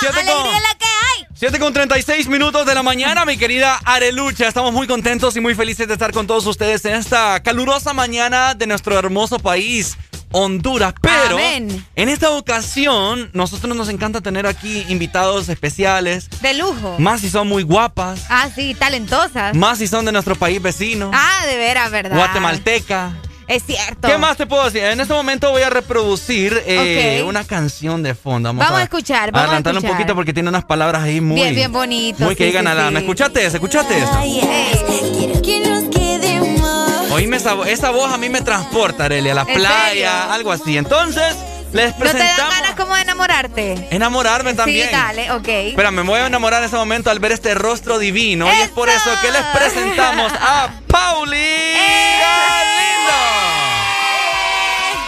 siete 0.00 0.14
con, 0.24 0.28
Alegría 0.30 0.56
es 0.56 0.62
la 0.62 0.78
que 0.78 0.84
hay. 0.86 1.26
7 1.34 1.58
con 1.58 1.72
36 1.74 2.28
minutos 2.28 2.64
de 2.64 2.74
la 2.74 2.82
mañana, 2.82 3.26
mi 3.26 3.36
querida 3.36 3.78
Arelucha. 3.84 4.48
Estamos 4.48 4.72
muy 4.72 4.86
contentos 4.86 5.36
y 5.36 5.40
muy 5.40 5.54
felices 5.54 5.86
de 5.86 5.92
estar 5.92 6.12
con 6.12 6.26
todos 6.26 6.46
ustedes 6.46 6.82
en 6.86 6.94
esta 6.94 7.42
calurosa 7.42 7.92
mañana 7.92 8.54
de 8.54 8.66
nuestro 8.66 8.98
hermoso 8.98 9.38
país, 9.38 9.98
Honduras. 10.32 10.94
Pero 11.02 11.34
Amén. 11.34 11.84
en 11.94 12.08
esta 12.08 12.30
ocasión, 12.30 13.28
nosotros 13.34 13.76
nos 13.76 13.90
encanta 13.90 14.22
tener 14.22 14.46
aquí 14.46 14.86
invitados 14.88 15.50
especiales. 15.50 16.30
De 16.40 16.54
lujo. 16.54 16.96
Más 16.98 17.20
si 17.20 17.28
son 17.28 17.48
muy 17.48 17.64
guapas, 17.64 18.20
Ah, 18.30 18.48
sí, 18.54 18.74
talentosas. 18.74 19.54
más 19.54 19.76
si 19.76 19.86
son 19.88 20.06
de 20.06 20.12
nuestro 20.12 20.36
país 20.36 20.60
vecino, 20.62 21.10
Ah, 21.12 21.44
de 21.46 21.56
veras, 21.58 21.90
¿verdad? 21.90 22.16
guatemalteca. 22.16 23.12
Es 23.50 23.64
cierto. 23.64 24.06
¿Qué 24.06 24.16
más 24.16 24.36
te 24.36 24.46
puedo 24.46 24.62
decir? 24.64 24.84
En 24.84 25.00
este 25.00 25.12
momento 25.12 25.50
voy 25.50 25.62
a 25.62 25.70
reproducir 25.70 26.62
eh, 26.66 27.24
una 27.26 27.42
canción 27.42 28.00
de 28.00 28.14
fondo. 28.14 28.54
Vamos 28.54 28.78
a 28.78 28.82
escuchar, 28.84 29.32
vamos 29.32 29.40
a 29.40 29.44
adelantarle 29.46 29.78
un 29.80 29.84
escuchar. 29.84 29.96
poquito 29.98 30.14
porque 30.14 30.32
tiene 30.32 30.48
unas 30.50 30.64
palabras 30.64 31.02
ahí 31.02 31.20
muy... 31.20 31.34
Bien, 31.34 31.52
bien 31.56 31.72
bonito. 31.72 32.22
Muy 32.22 32.36
que 32.36 32.44
sí, 32.44 32.46
digan 32.50 32.66
sí, 32.66 32.70
a 32.70 32.74
la... 32.74 32.90
sí. 32.90 32.96
¿Escuchaste 32.98 33.44
eso? 33.44 33.58
Quiero 33.58 35.42
que 35.42 35.60
nos 35.68 35.84
quedemos. 35.88 37.10
Oíme 37.10 37.38
esa, 37.38 37.56
esa 37.68 37.90
voz 37.90 38.12
a 38.12 38.18
mí 38.18 38.28
me 38.28 38.40
transporta, 38.40 39.06
Arely, 39.06 39.30
a 39.30 39.34
la 39.34 39.40
¿En 39.42 39.54
playa, 39.54 40.20
serio? 40.20 40.32
algo 40.32 40.52
así. 40.52 40.78
Entonces, 40.78 41.34
les 41.72 41.90
¿No 41.98 42.04
te 42.04 42.04
dan 42.04 42.12
presentamos... 42.16 42.54
ganas 42.54 42.74
como 42.76 42.94
de 42.94 43.02
enamorarte? 43.02 43.88
Enamorarme 43.90 44.54
también. 44.54 44.86
Sí, 44.88 44.94
dale, 44.94 45.32
ok. 45.32 45.48
Espera, 45.48 45.90
me 45.90 46.02
voy 46.02 46.20
a 46.20 46.26
enamorar 46.28 46.62
en 46.62 46.68
ese 46.68 46.76
momento 46.76 47.10
al 47.10 47.18
ver 47.18 47.32
este 47.32 47.54
rostro 47.54 47.98
divino. 47.98 48.46
Y 48.46 48.60
es 48.60 48.68
por 48.70 48.88
eso 48.88 49.10
que 49.20 49.32
les 49.32 49.42
presentamos 49.46 50.32
a 50.40 50.70
Pauli. 50.86 51.36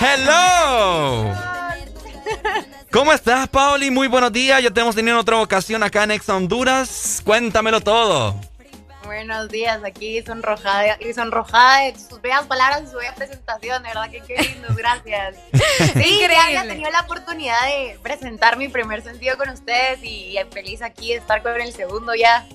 Hello. 0.04 1.32
¿Cómo 2.90 3.12
estás, 3.12 3.48
Pauli? 3.48 3.88
Muy 3.92 4.08
buenos 4.08 4.32
días. 4.32 4.60
Ya 4.60 4.70
te 4.72 4.80
hemos 4.80 4.96
tenido 4.96 5.14
en 5.14 5.20
otra 5.20 5.40
ocasión 5.40 5.84
acá 5.84 6.02
en 6.02 6.10
Ex 6.10 6.28
Honduras. 6.28 7.22
Cuéntamelo 7.24 7.80
todo. 7.80 8.34
Buenos 9.04 9.48
días, 9.48 9.80
aquí 9.84 10.20
sonrojada 10.22 10.96
y 11.00 11.12
sonrojada 11.12 11.84
de 11.84 11.94
sus 11.98 12.20
bellas 12.20 12.46
palabras 12.46 12.82
y 12.84 12.90
su 12.90 12.96
bella 12.96 13.14
presentación, 13.14 13.82
de 13.82 13.88
verdad 13.90 14.10
que 14.10 14.20
qué 14.22 14.42
lindos, 14.42 14.74
gracias. 14.76 15.36
Sí, 15.52 15.88
Increíble. 15.88 16.28
ya 16.34 16.44
había 16.46 16.62
tenido 16.66 16.90
la 16.90 17.00
oportunidad 17.00 17.64
de 17.66 17.98
presentar 18.02 18.56
mi 18.56 18.68
primer 18.68 19.02
sencillo 19.02 19.36
con 19.36 19.50
ustedes 19.50 20.02
y 20.02 20.36
feliz 20.50 20.82
aquí 20.82 21.10
de 21.10 21.16
estar 21.16 21.42
con 21.42 21.60
el 21.60 21.72
segundo 21.72 22.14
ya, 22.14 22.46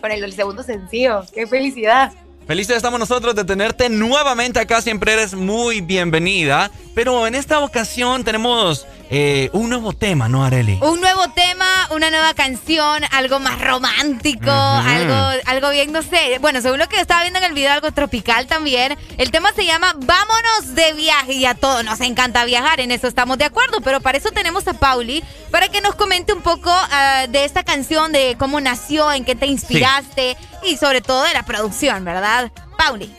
con 0.00 0.12
el, 0.12 0.22
el 0.22 0.32
segundo 0.34 0.62
sencillo, 0.62 1.24
qué 1.34 1.46
felicidad. 1.48 2.12
Felices 2.46 2.76
estamos 2.76 2.98
nosotros 2.98 3.36
de 3.36 3.44
tenerte 3.44 3.88
nuevamente 3.88 4.58
acá. 4.58 4.82
Siempre 4.82 5.12
eres 5.12 5.34
muy 5.34 5.80
bienvenida. 5.80 6.70
Pero 6.94 7.26
en 7.26 7.34
esta 7.34 7.60
ocasión 7.60 8.24
tenemos 8.24 8.86
eh, 9.14 9.50
un 9.52 9.68
nuevo 9.68 9.92
tema, 9.92 10.26
¿no, 10.26 10.42
Areli? 10.42 10.78
Un 10.80 10.98
nuevo 11.02 11.28
tema, 11.34 11.66
una 11.90 12.08
nueva 12.08 12.32
canción, 12.32 13.02
algo 13.10 13.40
más 13.40 13.60
romántico, 13.60 14.50
algo, 14.50 15.42
algo 15.44 15.68
bien, 15.68 15.92
no 15.92 16.00
sé. 16.00 16.38
Bueno, 16.40 16.62
según 16.62 16.78
lo 16.78 16.88
que 16.88 16.96
yo 16.96 17.02
estaba 17.02 17.20
viendo 17.20 17.38
en 17.38 17.44
el 17.44 17.52
video, 17.52 17.72
algo 17.72 17.92
tropical 17.92 18.46
también. 18.46 18.96
El 19.18 19.30
tema 19.30 19.52
se 19.52 19.66
llama 19.66 19.92
Vámonos 19.98 20.74
de 20.74 20.94
viaje 20.94 21.34
y 21.34 21.44
a 21.44 21.54
todos 21.54 21.84
nos 21.84 22.00
encanta 22.00 22.46
viajar, 22.46 22.80
en 22.80 22.90
eso 22.90 23.06
estamos 23.06 23.36
de 23.36 23.44
acuerdo. 23.44 23.82
Pero 23.82 24.00
para 24.00 24.16
eso 24.16 24.30
tenemos 24.30 24.66
a 24.66 24.72
Pauli, 24.72 25.22
para 25.50 25.68
que 25.68 25.82
nos 25.82 25.94
comente 25.94 26.32
un 26.32 26.40
poco 26.40 26.70
ah, 26.70 27.26
de 27.28 27.44
esta 27.44 27.64
canción, 27.64 28.12
de 28.12 28.36
cómo 28.38 28.62
nació, 28.62 29.12
en 29.12 29.26
qué 29.26 29.34
te 29.34 29.44
inspiraste 29.44 30.38
y 30.64 30.78
sobre 30.78 31.02
todo 31.02 31.24
de 31.24 31.34
la 31.34 31.42
producción, 31.42 32.02
¿verdad? 32.06 32.50
Pauli. 32.78 33.14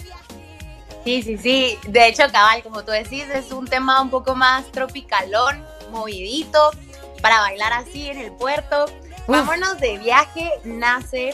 Sí, 1.04 1.22
sí, 1.22 1.38
sí. 1.38 1.78
De 1.86 2.08
hecho, 2.08 2.24
cabal, 2.32 2.64
como 2.64 2.84
tú 2.84 2.92
decís, 2.92 3.26
es 3.34 3.52
un 3.52 3.68
tema 3.68 4.02
un 4.02 4.10
poco 4.10 4.36
más 4.36 4.72
tropicalón, 4.72 5.62
movidito, 5.94 6.72
para 7.22 7.40
bailar 7.40 7.72
así 7.74 8.10
en 8.10 8.18
el 8.20 8.32
puerto. 8.34 8.86
Vámonos 9.28 9.80
de 9.80 9.98
viaje, 10.00 10.52
nace 10.66 11.34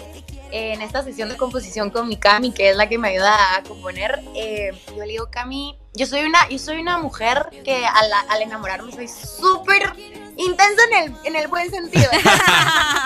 en 0.52 0.82
esta 0.82 1.04
sesión 1.04 1.30
de 1.30 1.38
composición 1.38 1.90
con 1.90 2.08
mi 2.08 2.18
Cami, 2.18 2.52
que 2.52 2.70
es 2.70 2.76
la 2.76 2.88
que 2.88 2.98
me 2.98 3.10
ayuda 3.10 3.56
a 3.56 3.64
componer. 3.64 4.22
Eh, 4.36 4.72
yo 4.88 5.06
le 5.06 5.12
digo, 5.12 5.30
Cami, 5.32 5.78
yo 5.94 6.06
soy 6.06 6.22
una, 6.22 6.48
yo 6.50 6.60
soy 6.60 6.80
una 6.80 6.98
mujer 6.98 7.50
que 7.64 7.86
al, 7.86 8.12
al 8.30 8.42
enamorarme 8.42 8.92
soy 8.92 9.08
súper 9.08 9.94
intensa 10.40 10.82
en 10.92 11.04
el, 11.04 11.16
en 11.26 11.36
el 11.36 11.48
buen 11.48 11.70
sentido. 11.70 12.10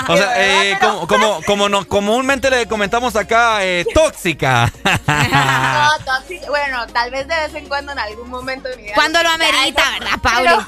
O 0.05 0.17
sea, 0.17 0.33
eh, 0.35 0.77
como, 0.81 1.07
como, 1.07 1.41
como 1.43 1.69
nos 1.69 1.85
comúnmente 1.85 2.49
le 2.49 2.67
comentamos 2.67 3.15
acá, 3.15 3.63
eh, 3.63 3.85
tóxica. 3.93 4.69
No, 5.07 5.89
tóxica. 6.03 6.49
Bueno, 6.49 6.85
tal 6.87 7.09
vez 7.09 7.25
de 7.25 7.35
vez 7.35 7.55
en 7.55 7.69
cuando 7.69 7.93
en 7.93 7.99
algún 7.99 8.29
momento 8.29 8.67
de 8.67 8.75
mi 8.75 8.83
vida. 8.83 8.95
Cuando 8.95 9.23
lo 9.23 9.29
amerita, 9.29 9.81
¿verdad? 9.91 10.19
Pero, 10.21 10.67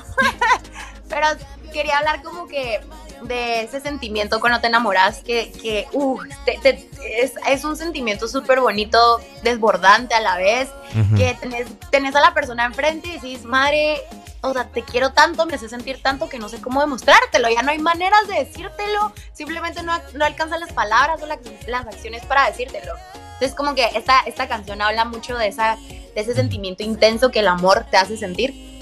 pero 1.09 1.27
quería 1.73 1.97
hablar 1.97 2.21
como 2.23 2.47
que 2.47 2.79
de 3.23 3.61
ese 3.61 3.79
sentimiento 3.81 4.39
cuando 4.39 4.59
te 4.61 4.67
enamoras, 4.67 5.19
que, 5.23 5.51
que 5.51 5.87
uh, 5.93 6.19
te- 6.45 6.57
te- 6.61 6.89
es, 7.21 7.33
es 7.47 7.63
un 7.63 7.75
sentimiento 7.77 8.27
súper 8.27 8.59
bonito, 8.59 9.19
desbordante 9.43 10.13
a 10.15 10.19
la 10.19 10.37
vez, 10.37 10.69
que 11.17 11.35
tenés, 11.39 11.67
tenés 11.91 12.15
a 12.15 12.21
la 12.21 12.33
persona 12.33 12.65
enfrente 12.65 13.07
y 13.07 13.11
decís, 13.13 13.43
madre, 13.43 14.01
o 14.41 14.53
sea, 14.53 14.65
te 14.69 14.83
quiero 14.83 15.11
tanto, 15.11 15.45
me 15.45 15.55
hace 15.55 15.67
sentir 15.69 16.01
tanto 16.01 16.29
que 16.29 16.37
no 16.39 16.49
sé 16.49 16.61
cómo 16.61 16.79
demostrártelo, 16.81 17.49
ya 17.49 17.61
no 17.63 17.71
hay 17.71 17.79
maneras 17.79 18.27
de 18.27 18.35
decírtelo, 18.45 19.11
simplemente 19.33 19.81
no, 19.83 19.93
no 20.13 20.25
alcanzan 20.25 20.59
las 20.59 20.71
palabras 20.73 21.21
o 21.21 21.25
la- 21.25 21.39
las 21.67 21.85
acciones 21.87 22.23
para 22.25 22.49
decírtelo. 22.49 22.93
Entonces 23.33 23.55
como 23.55 23.75
que 23.75 23.85
esta, 23.95 24.19
esta 24.25 24.47
canción 24.47 24.81
habla 24.81 25.03
mucho 25.03 25.37
de, 25.37 25.47
esa, 25.47 25.77
de 25.89 26.13
ese 26.21 26.33
sentimiento 26.33 26.83
intenso 26.83 27.31
que 27.31 27.39
el 27.39 27.47
amor 27.49 27.85
te 27.91 27.97
hace 27.97 28.15
sentir 28.17 28.74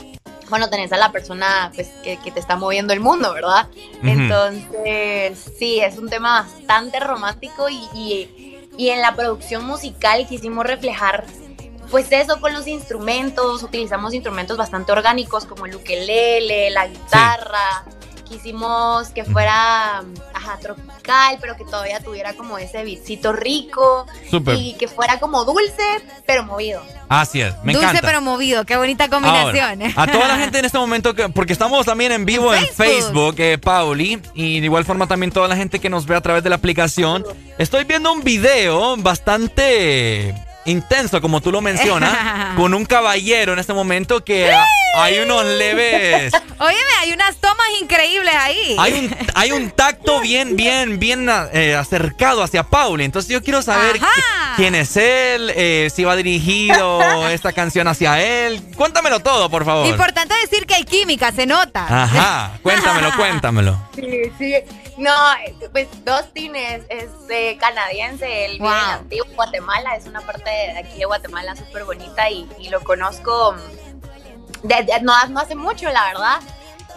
cuando 0.49 0.70
tenés 0.70 0.91
a 0.94 0.98
la 0.98 1.11
persona 1.11 1.72
pues, 1.76 1.90
que, 2.03 2.18
que 2.18 2.32
te 2.32 2.40
está 2.40 2.56
moviendo 2.56 2.94
el 2.94 2.99
mundo, 2.99 3.34
¿verdad? 3.34 3.68
Entonces, 4.03 5.52
sí, 5.57 5.80
es 5.80 5.98
un 5.98 6.10
tema 6.10 6.41
bastante 6.44 6.99
romántico 6.99 7.70
y, 7.70 7.78
y- 7.94 8.60
y 8.78 8.90
en 8.90 9.02
la 9.02 9.14
producción 9.15 9.65
musical 9.65 10.26
quisimos 10.28 10.65
reflejar 10.65 11.26
pues 11.91 12.11
eso 12.11 12.41
con 12.41 12.53
los 12.53 12.65
instrumentos, 12.65 13.61
utilizamos 13.61 14.15
instrumentos 14.15 14.57
bastante 14.57 14.91
orgánicos 14.91 15.45
como 15.45 15.68
el 15.68 15.76
ukelele, 15.76 16.72
la 16.72 16.88
guitarra, 16.88 17.84
quisimos 18.34 19.10
que 19.10 19.23
fuera, 19.23 20.03
ajá, 20.34 20.57
tropical, 20.61 21.38
pero 21.39 21.55
que 21.55 21.64
todavía 21.65 21.99
tuviera 21.99 22.34
como 22.34 22.57
ese 22.57 22.84
visito 22.84 23.31
rico. 23.34 24.05
Súper. 24.30 24.55
Y 24.55 24.73
que 24.73 24.88
fuera 24.88 25.19
como 25.19 25.45
dulce, 25.45 25.84
pero 26.26 26.43
movido. 26.43 26.81
Así 27.10 27.41
es, 27.41 27.53
me 27.64 27.73
Dulce 27.73 27.89
encanta. 27.89 28.07
pero 28.07 28.22
movido, 28.22 28.65
qué 28.65 28.76
bonita 28.76 29.07
combinación. 29.10 29.81
Ahora, 29.84 29.93
a 30.03 30.07
toda 30.11 30.27
la 30.27 30.38
gente 30.38 30.60
en 30.60 30.65
este 30.65 30.77
momento, 30.85 31.14
que- 31.14 31.30
porque 31.30 31.53
estamos 31.53 31.85
también 31.85 32.11
en 32.11 32.26
vivo 32.26 32.53
en 32.53 32.65
Facebook, 32.68 33.35
eh, 33.38 33.57
Pauli, 33.60 34.19
y 34.34 34.60
de 34.60 34.65
igual 34.65 34.84
forma 34.85 35.05
también 35.07 35.31
toda 35.31 35.47
la 35.47 35.55
gente 35.55 35.80
que 35.80 35.89
nos 35.89 36.05
ve 36.05 36.15
a 36.15 36.22
través 36.22 36.43
de 36.43 36.49
la 36.49 36.55
aplicación. 36.55 37.23
Estoy 37.60 37.84
viendo 37.84 38.11
un 38.11 38.23
video 38.23 38.97
bastante 38.97 40.34
intenso, 40.65 41.22
como 41.22 41.41
tú 41.41 41.52
lo 41.52 41.61
mencionas, 41.61 42.56
con 42.56 42.73
un 42.73 42.85
caballero 42.85 43.53
en 43.53 43.60
este 43.60 43.73
momento 43.73 44.23
que 44.23 44.52
hay 44.95 45.19
unos 45.19 45.44
leves... 45.45 46.34
Óyeme, 46.60 46.91
hay 46.99 47.11
unas 47.11 47.35
tomas 47.38 47.68
increíbles 47.81 48.34
ahí. 48.35 48.76
Hay 48.80 48.94
un, 48.94 49.15
hay 49.35 49.52
un 49.52 49.72
tacto 49.72 50.22
bien, 50.22 50.56
bien, 50.56 50.99
bien 50.99 51.30
eh, 51.52 51.76
acercado 51.76 52.44
hacia 52.44 52.64
Pauli. 52.64 53.03
Entonces 53.03 53.30
yo 53.30 53.41
quiero 53.41 53.61
saber 53.61 53.99
quién 54.56 54.76
es 54.76 54.95
él, 54.95 55.52
eh, 55.56 55.90
si 55.94 56.03
va 56.03 56.15
dirigido 56.15 57.27
esta 57.30 57.52
canción 57.52 57.88
hacia 57.88 58.22
él. 58.22 58.61
Cuéntamelo 58.76 59.19
todo, 59.19 59.49
por 59.49 59.65
favor. 59.65 59.88
Importante 59.88 60.34
decir 60.41 60.65
que 60.65 60.76
hay 60.76 60.84
química, 60.85 61.31
se 61.31 61.45
nota. 61.45 61.85
Ajá, 62.03 62.60
cuéntamelo, 62.61 63.15
cuéntamelo. 63.15 63.77
Sí, 63.95 64.31
sí. 64.38 64.56
No, 64.98 65.11
pues 65.72 65.88
Dustin 66.06 66.56
es, 66.56 66.84
es 66.90 67.10
eh, 67.30 67.57
canadiense, 67.60 68.45
él 68.45 68.52
vive 68.53 68.68
en 68.68 68.74
Antiguo, 68.91 69.28
Guatemala, 69.36 69.95
es 69.95 70.06
una 70.06 70.22
parte 70.22 70.49
de 70.49 70.78
aquí 70.78 70.99
de 70.99 71.06
Guatemala 71.06 71.56
súper 71.56 71.84
bonita 71.84 72.30
y, 72.30 72.48
y 72.60 72.70
lo 72.70 72.80
conozco 72.84 73.56
de- 74.64 74.84
de- 74.84 75.02
no, 75.02 75.14
no 75.30 75.40
hace 75.40 75.56
mucho, 75.56 75.90
la 75.90 76.06
verdad. 76.06 76.40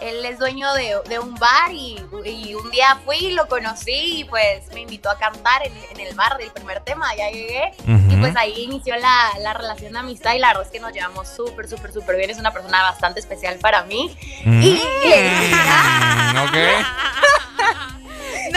Él 0.01 0.23
es 0.25 0.37
dueño 0.39 0.71
de, 0.73 0.95
de 1.09 1.19
un 1.19 1.35
bar 1.35 1.71
y, 1.71 1.97
y 2.25 2.53
un 2.55 2.69
día 2.71 2.99
fui 3.05 3.17
y 3.17 3.31
lo 3.31 3.47
conocí 3.47 4.19
y 4.19 4.23
pues 4.25 4.71
me 4.73 4.81
invitó 4.81 5.09
a 5.09 5.17
cantar 5.17 5.65
en, 5.65 5.73
en 5.91 5.99
el 6.05 6.13
bar 6.15 6.37
del 6.37 6.51
primer 6.51 6.81
tema, 6.81 7.15
ya 7.15 7.29
llegué 7.29 7.73
y 8.09 8.15
pues 8.17 8.35
ahí 8.35 8.63
inició 8.63 8.95
la, 8.97 9.31
la 9.39 9.53
relación 9.53 9.93
de 9.93 9.99
amistad 9.99 10.33
y 10.33 10.39
la 10.39 10.47
verdad 10.49 10.63
es 10.63 10.71
que 10.71 10.79
nos 10.79 10.93
llevamos 10.93 11.27
súper, 11.27 11.67
súper, 11.67 11.91
súper 11.93 12.15
bien, 12.17 12.29
es 12.29 12.37
una 12.37 12.51
persona 12.53 12.81
bastante 12.83 13.19
especial 13.19 13.57
para 13.59 13.83
mí. 13.83 14.15
Y, 14.45 14.81
Mm, 15.07 16.37
ok. 16.37 16.57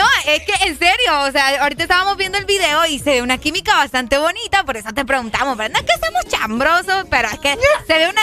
No, 0.01 0.06
es 0.32 0.43
que 0.44 0.52
en 0.66 0.78
serio, 0.78 1.20
o 1.28 1.31
sea, 1.31 1.62
ahorita 1.62 1.82
estábamos 1.82 2.16
viendo 2.16 2.39
el 2.39 2.44
video 2.47 2.86
y 2.86 2.98
se 2.98 3.10
ve 3.10 3.22
una 3.22 3.36
química 3.39 3.77
bastante 3.77 4.16
bonita, 4.18 4.64
por 4.64 4.77
eso 4.78 4.89
te 4.94 5.05
preguntamos, 5.05 5.56
¿verdad? 5.59 5.74
No 5.74 5.81
es 5.81 5.85
que 5.86 5.93
estamos 5.93 6.22
chambrosos, 6.28 7.05
pero 7.10 7.28
es 7.28 7.39
que 7.39 7.59
se 7.86 7.98
ve 7.98 8.09
una, 8.09 8.22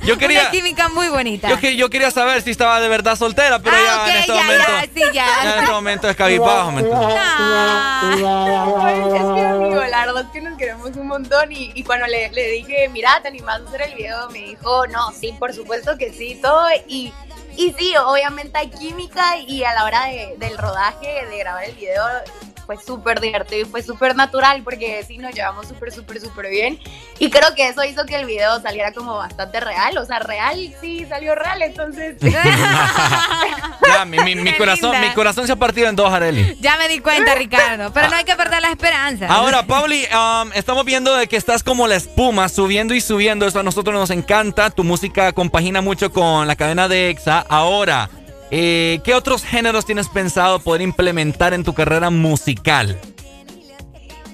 Yo 0.02 0.18
quería- 0.18 0.40
una 0.42 0.50
química 0.50 0.88
muy 0.88 1.08
bonita. 1.08 1.48
Yo, 1.48 1.60
que- 1.60 1.76
yo 1.76 1.88
quería 1.90 2.10
saber 2.10 2.42
si 2.42 2.50
estaba 2.50 2.80
de 2.80 2.88
verdad 2.88 3.14
soltera, 3.16 3.60
pero 3.60 3.76
ya 3.76 3.94
Ah, 3.94 4.02
ok, 4.02 4.08
en 4.10 4.16
este 4.16 4.32
ya, 4.34 4.42
momento. 4.42 4.64
ya, 4.68 4.80
sí, 4.82 5.02
ya. 5.14 5.42
en 5.42 5.48
este 5.60 5.70
momento 5.70 6.08
es 6.10 6.16
cabizbajo, 6.22 6.72
¿me 6.72 6.80
entiendes? 6.80 7.08
Es 7.10 8.16
que 8.20 9.46
amigo, 9.46 9.84
la 9.84 10.06
verdad 10.06 10.22
es 10.24 10.30
que 10.32 10.40
nos 10.40 10.58
queremos 10.58 10.90
un 10.96 11.06
montón 11.06 11.52
y, 11.52 11.70
y 11.74 11.84
cuando 11.84 12.06
le, 12.06 12.30
le 12.30 12.48
dije, 12.50 12.88
mira, 12.88 13.20
¿te 13.22 13.28
animas 13.28 13.60
a 13.60 13.68
hacer 13.68 13.82
el 13.82 13.94
video? 13.94 14.28
Me 14.30 14.40
dijo, 14.40 14.86
no, 14.88 15.12
sí, 15.12 15.34
por 15.38 15.52
supuesto 15.54 15.96
que 15.98 16.12
sí, 16.12 16.38
todo. 16.42 16.66
Y, 16.88 17.12
y 17.56 17.72
sí, 17.78 17.94
obviamente 17.96 18.56
hay 18.58 18.70
química 18.70 19.36
y 19.38 19.64
a 19.64 19.74
la 19.74 19.84
hora 19.84 20.04
de- 20.06 20.34
del 20.38 20.56
rodaje, 20.58 21.26
de 21.26 21.38
grabar 21.38 21.64
el 21.64 21.74
video, 21.74 22.04
fue 22.70 22.76
súper 22.80 23.20
divertido 23.20 23.62
y 23.62 23.64
fue 23.64 23.82
súper 23.82 24.14
natural 24.14 24.62
porque 24.62 25.04
sí 25.04 25.18
nos 25.18 25.34
llevamos 25.34 25.66
súper, 25.66 25.90
súper, 25.90 26.20
súper 26.20 26.48
bien. 26.50 26.78
Y 27.18 27.28
creo 27.28 27.52
que 27.56 27.66
eso 27.66 27.82
hizo 27.82 28.06
que 28.06 28.14
el 28.14 28.26
video 28.26 28.60
saliera 28.62 28.92
como 28.92 29.16
bastante 29.16 29.58
real, 29.58 29.98
o 29.98 30.04
sea, 30.04 30.20
real 30.20 30.72
sí 30.80 31.04
salió 31.08 31.34
real, 31.34 31.60
entonces... 31.62 32.14
Ya, 33.86 34.04
mi, 34.04 34.18
mi- 34.18 34.36
mi 34.36 34.52
corazón, 34.56 34.92
linda. 34.92 35.08
mi 35.08 35.14
corazón 35.14 35.46
se 35.46 35.52
ha 35.52 35.56
partido 35.56 35.88
en 35.88 35.96
dos, 35.96 36.12
Areli. 36.12 36.56
Ya 36.60 36.76
me 36.76 36.86
di 36.86 37.00
cuenta, 37.00 37.34
Ricardo, 37.34 37.92
pero 37.92 38.08
no 38.08 38.14
hay 38.16 38.24
que 38.24 38.36
perder 38.36 38.62
la 38.62 38.70
esperanza. 38.70 39.26
Ahora, 39.26 39.66
Pauli, 39.66 40.04
um, 40.14 40.52
estamos 40.54 40.84
viendo 40.84 41.16
de 41.16 41.26
que 41.26 41.36
estás 41.36 41.64
como 41.64 41.88
la 41.88 41.96
espuma, 41.96 42.48
subiendo 42.48 42.94
y 42.94 43.00
subiendo. 43.00 43.46
Eso 43.46 43.58
a 43.58 43.62
nosotros 43.64 43.94
nos 43.94 44.10
encanta. 44.10 44.70
Tu 44.70 44.84
música 44.84 45.32
compagina 45.32 45.80
mucho 45.80 46.12
con 46.12 46.46
la 46.46 46.54
cadena 46.56 46.86
de 46.88 47.10
EXA. 47.10 47.44
Ahora, 47.48 48.10
eh, 48.50 49.00
¿qué 49.04 49.14
otros 49.14 49.44
géneros 49.44 49.84
tienes 49.84 50.08
pensado 50.08 50.58
poder 50.58 50.82
implementar 50.82 51.54
en 51.54 51.64
tu 51.64 51.74
carrera 51.74 52.10
musical? 52.10 52.98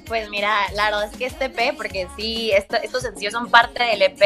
Pues 0.07 0.31
mira, 0.31 0.55
la 0.75 0.85
verdad 0.85 1.11
es 1.11 1.19
que 1.19 1.27
este 1.27 1.47
EP, 1.47 1.77
porque 1.77 2.07
sí, 2.17 2.53
esto- 2.53 2.77
estos 2.77 3.03
sencillos 3.03 3.33
son 3.33 3.51
parte 3.51 3.83
del 3.83 4.03
EP, 4.03 4.21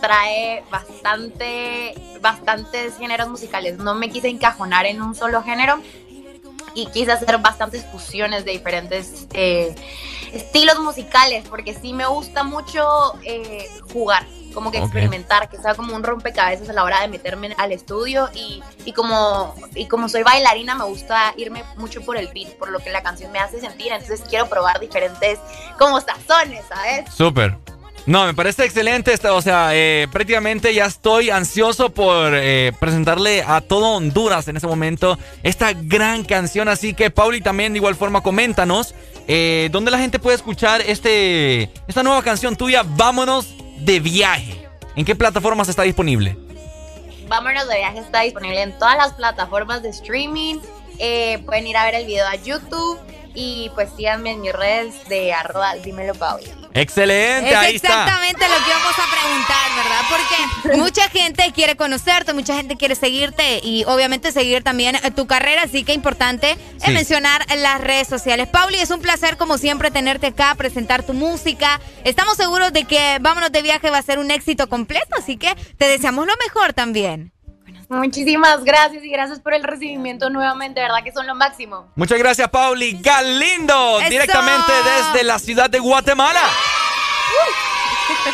trae 0.00 0.62
bastante, 0.70 1.94
bastantes 2.20 2.96
géneros 2.98 3.28
musicales. 3.28 3.78
No 3.78 3.94
me 3.94 4.10
quise 4.10 4.28
encajonar 4.28 4.86
en 4.86 5.02
un 5.02 5.14
solo 5.16 5.42
género 5.42 5.80
y 6.76 6.86
quise 6.86 7.10
hacer 7.12 7.38
bastantes 7.38 7.84
fusiones 7.86 8.44
de 8.44 8.52
diferentes 8.52 9.26
eh, 9.34 9.74
estilos 10.32 10.78
musicales, 10.80 11.44
porque 11.48 11.74
sí 11.74 11.92
me 11.92 12.06
gusta 12.06 12.44
mucho 12.44 12.86
eh, 13.24 13.68
jugar, 13.92 14.24
como 14.54 14.70
que 14.70 14.78
experimentar, 14.78 15.48
que 15.48 15.58
sea 15.58 15.74
como 15.74 15.94
un 15.94 16.02
rompecabezas 16.02 16.68
a 16.68 16.72
la 16.72 16.84
hora 16.84 17.00
de 17.00 17.08
meterme 17.08 17.54
al 17.58 17.72
estudio 17.72 18.30
y, 18.34 18.62
y 18.84 18.92
como, 18.92 19.54
y 19.74 19.86
como 19.86 20.08
soy 20.08 20.22
bailarina 20.22 20.74
me 20.74 20.84
gusta 20.84 21.34
irme 21.36 21.64
mucho 21.76 22.00
por 22.02 22.16
el 22.16 22.28
beat, 22.28 22.54
por 22.54 22.70
lo 22.70 22.78
que 22.78 22.90
la 22.90 23.02
canción 23.02 23.32
me 23.32 23.38
hace 23.38 23.60
sentir, 23.60 23.92
entonces 23.92 24.22
quiero 24.28 24.48
probar 24.48 24.80
diferentes 24.80 25.38
como 25.78 26.00
sazones, 26.00 26.64
¿sabes? 26.68 27.12
Súper. 27.12 27.56
No, 28.06 28.26
me 28.26 28.34
parece 28.34 28.64
excelente. 28.64 29.14
O 29.30 29.40
sea, 29.40 29.70
eh, 29.72 30.08
prácticamente 30.12 30.74
ya 30.74 30.84
estoy 30.84 31.30
ansioso 31.30 31.88
por 31.88 32.32
eh, 32.34 32.72
presentarle 32.78 33.42
a 33.42 33.62
todo 33.62 33.96
Honduras 33.96 34.46
en 34.48 34.58
ese 34.58 34.66
momento 34.66 35.18
esta 35.42 35.72
gran 35.72 36.22
canción. 36.24 36.68
Así 36.68 36.92
que, 36.92 37.10
Pauli, 37.10 37.40
también 37.40 37.72
de 37.72 37.78
igual 37.78 37.94
forma, 37.94 38.22
coméntanos 38.22 38.94
eh, 39.26 39.70
dónde 39.72 39.90
la 39.90 39.98
gente 39.98 40.18
puede 40.18 40.36
escuchar 40.36 40.82
este, 40.82 41.70
esta 41.88 42.02
nueva 42.02 42.22
canción 42.22 42.56
tuya, 42.56 42.84
Vámonos 42.86 43.54
de 43.84 44.00
viaje. 44.00 44.66
¿En 44.96 45.04
qué 45.04 45.14
plataformas 45.14 45.68
está 45.68 45.82
disponible? 45.82 46.36
Vámonos 47.28 47.68
de 47.68 47.76
viaje 47.76 47.98
está 47.98 48.20
disponible 48.20 48.62
en 48.62 48.78
todas 48.78 48.96
las 48.96 49.12
plataformas 49.14 49.82
de 49.82 49.90
streaming. 49.90 50.56
Eh, 50.98 51.42
pueden 51.44 51.66
ir 51.66 51.76
a 51.76 51.84
ver 51.84 51.96
el 51.96 52.06
video 52.06 52.26
a 52.26 52.36
YouTube 52.36 52.98
y 53.34 53.70
pues 53.74 53.90
síganme 53.96 54.32
en 54.32 54.40
mis 54.40 54.52
redes 54.52 55.08
de 55.08 55.32
arroba 55.32 55.74
dímelo 55.76 56.14
Pauli. 56.14 56.63
Excelente, 56.74 57.50
Es 57.50 57.56
ahí 57.56 57.76
está. 57.76 57.88
exactamente 57.88 58.48
lo 58.48 58.54
que 58.64 58.70
vamos 58.70 58.94
a 58.98 59.10
preguntar, 59.10 59.70
¿verdad? 59.76 60.02
Porque 60.10 60.76
mucha 60.76 61.08
gente 61.08 61.52
quiere 61.54 61.76
conocerte, 61.76 62.32
mucha 62.32 62.54
gente 62.56 62.76
quiere 62.76 62.94
seguirte 62.96 63.60
y 63.62 63.84
obviamente 63.84 64.32
seguir 64.32 64.62
también 64.64 64.96
eh, 64.96 65.10
tu 65.12 65.26
carrera, 65.26 65.62
así 65.62 65.84
que 65.84 65.92
importante 65.92 66.52
es 66.52 66.82
Sí. 66.84 66.90
mencionar 66.90 67.44
las 67.58 67.80
redes 67.80 68.08
sociales. 68.08 68.48
Pauli, 68.48 68.78
es 68.78 68.90
un 68.90 69.00
placer 69.00 69.36
como 69.36 69.56
siempre 69.58 69.90
tenerte 69.90 70.26
acá, 70.28 70.54
presentar 70.56 71.04
tu 71.04 71.12
música. 71.14 71.80
Estamos 72.04 72.36
seguros 72.36 72.72
de 72.72 72.84
que 72.84 73.18
Vámonos 73.20 73.52
de 73.52 73.62
viaje 73.62 73.90
va 73.90 73.98
a 73.98 74.02
ser 74.02 74.18
un 74.18 74.30
éxito 74.30 74.68
completo, 74.68 75.14
así 75.16 75.36
que 75.36 75.54
te 75.78 75.86
deseamos 75.88 76.26
lo 76.26 76.32
mejor 76.44 76.72
también. 76.72 77.33
Muchísimas 77.88 78.64
gracias 78.64 79.04
y 79.04 79.10
gracias 79.10 79.40
por 79.40 79.54
el 79.54 79.62
recibimiento 79.62 80.30
nuevamente, 80.30 80.80
de 80.80 80.86
verdad 80.86 81.04
que 81.04 81.12
son 81.12 81.26
lo 81.26 81.34
máximo. 81.34 81.90
Muchas 81.96 82.18
gracias, 82.18 82.48
Pauli 82.48 82.98
Galindo, 83.00 84.00
¡Eso! 84.00 84.10
directamente 84.10 84.72
desde 84.84 85.24
la 85.24 85.38
ciudad 85.38 85.68
de 85.70 85.78
Guatemala. 85.78 86.42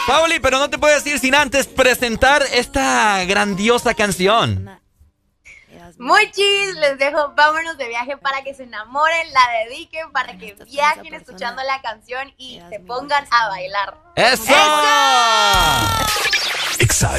Pauli, 0.06 0.40
pero 0.40 0.58
no 0.58 0.68
te 0.70 0.78
puedes 0.78 1.06
ir 1.06 1.18
sin 1.18 1.34
antes 1.34 1.66
presentar 1.66 2.42
esta 2.52 3.24
grandiosa 3.24 3.94
canción. 3.94 4.80
Muchis, 5.98 6.74
les 6.76 6.96
dejo 6.96 7.34
vámonos 7.36 7.76
de 7.76 7.86
viaje 7.88 8.16
para 8.16 8.42
que 8.42 8.54
se 8.54 8.62
enamoren, 8.62 9.32
la 9.34 9.40
dediquen, 9.64 10.10
para 10.12 10.38
que 10.38 10.56
viajen 10.66 11.12
escuchando 11.12 11.62
la 11.62 11.82
canción 11.82 12.32
y 12.38 12.58
se 12.70 12.80
pongan 12.80 13.26
a 13.30 13.48
bailar. 13.48 13.98
¡Eso! 14.16 14.54
Exa 16.78 17.18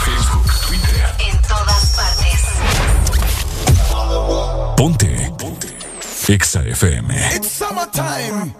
Exa 6.31 6.63
FM. 6.63 7.07
It's 7.35 7.51
summertime. 7.51 8.53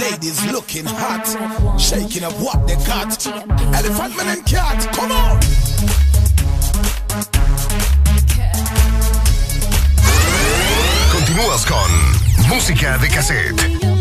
Ladies 0.00 0.44
looking 0.50 0.84
hot. 0.84 1.24
Shaking 1.78 2.24
up 2.24 2.32
what 2.40 2.66
they 2.66 2.74
got. 2.84 3.24
Elephant 3.78 4.16
man 4.16 4.26
and 4.26 4.44
cat. 4.44 4.92
Come 4.92 5.12
on. 5.12 5.38
Continúas 11.12 11.64
con 11.64 12.48
música 12.48 12.98
de 12.98 13.08
cassette. 13.08 13.95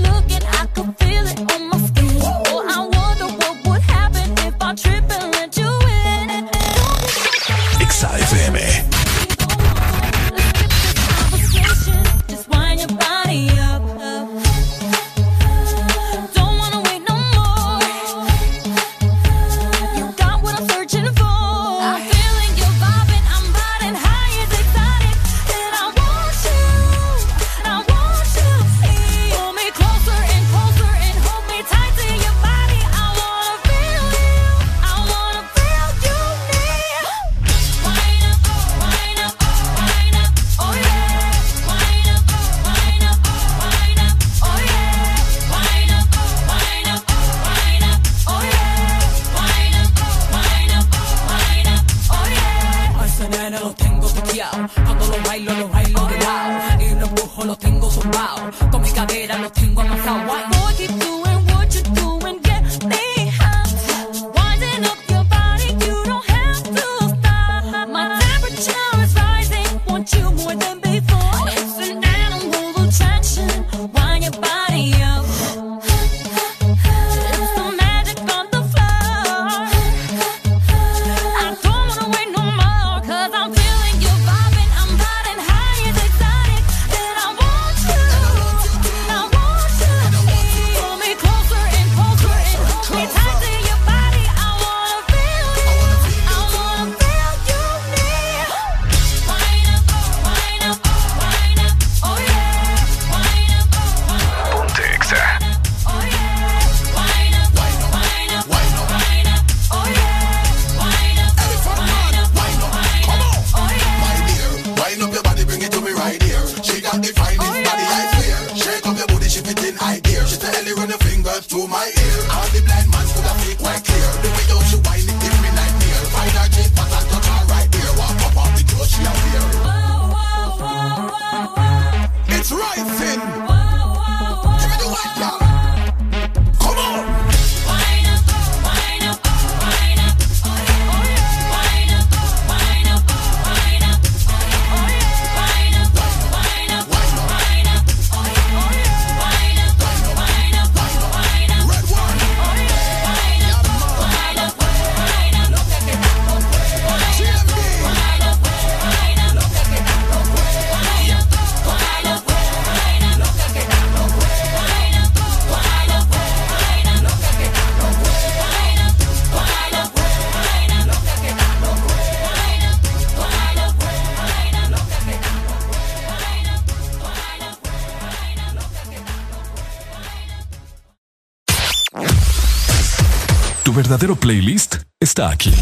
Playlist 184.26 184.78
está 185.00 185.30
aquí. 185.30 185.54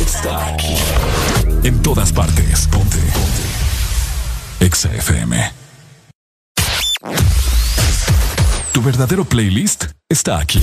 Está 0.00 0.46
aquí. 0.54 0.76
En 1.64 1.82
todas 1.82 2.12
partes. 2.12 2.68
Ponte. 2.68 2.96
Ponte. 2.96 4.64
Exa 4.64 4.88
FM. 4.94 5.52
Tu 8.70 8.82
verdadero 8.82 9.24
playlist. 9.24 9.86
Está 10.08 10.38
aquí. 10.38 10.62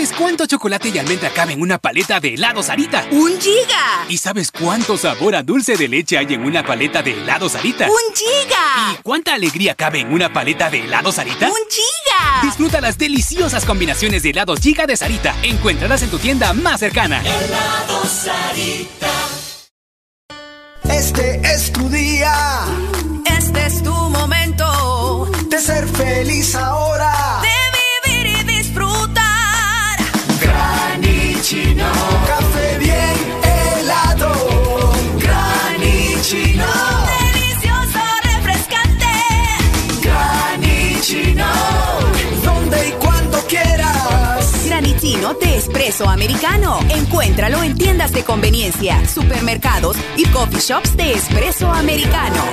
¿Sabes 0.00 0.16
cuánto 0.16 0.46
chocolate 0.46 0.88
y 0.88 0.98
almendra 0.98 1.28
cabe 1.28 1.52
en 1.52 1.60
una 1.60 1.76
paleta 1.76 2.20
de 2.20 2.32
helado 2.32 2.62
Sarita? 2.62 3.06
¡Un 3.10 3.38
giga! 3.38 4.06
¿Y 4.08 4.16
sabes 4.16 4.50
cuánto 4.50 4.96
sabor 4.96 5.34
a 5.34 5.42
dulce 5.42 5.76
de 5.76 5.88
leche 5.88 6.16
hay 6.16 6.32
en 6.32 6.42
una 6.42 6.64
paleta 6.64 7.02
de 7.02 7.12
helado 7.12 7.50
Sarita? 7.50 7.86
¡Un 7.86 8.14
giga! 8.14 8.94
¿Y 8.94 9.02
cuánta 9.02 9.34
alegría 9.34 9.74
cabe 9.74 10.00
en 10.00 10.10
una 10.10 10.32
paleta 10.32 10.70
de 10.70 10.84
helado 10.84 11.12
Sarita? 11.12 11.48
¡Un 11.48 11.58
giga! 11.68 12.40
Disfruta 12.42 12.80
las 12.80 12.96
deliciosas 12.96 13.66
combinaciones 13.66 14.22
de 14.22 14.30
helados 14.30 14.60
Giga 14.60 14.86
de 14.86 14.96
Sarita. 14.96 15.36
Encuéntralas 15.42 16.02
en 16.02 16.08
tu 16.08 16.18
tienda 16.18 16.54
más 16.54 16.80
cercana. 16.80 17.20
Helado 17.20 18.02
Sarita. 18.06 19.12
Este 20.84 21.42
es 21.44 21.70
tu 21.72 21.90
día. 21.90 22.64
Este 23.26 23.66
es 23.66 23.82
tu 23.82 23.92
momento 23.92 25.30
de 25.50 25.60
ser 25.60 25.86
feliz 25.88 26.54
ahora. 26.54 27.29
De 45.40 45.56
espresso 45.56 46.08
americano. 46.08 46.78
Encuéntralo 46.90 47.62
en 47.62 47.76
tiendas 47.76 48.12
de 48.12 48.22
conveniencia, 48.24 49.06
supermercados 49.08 49.96
y 50.16 50.26
coffee 50.26 50.60
shops 50.60 50.96
de 50.96 51.14
espresso 51.14 51.70
americano. 51.72 52.44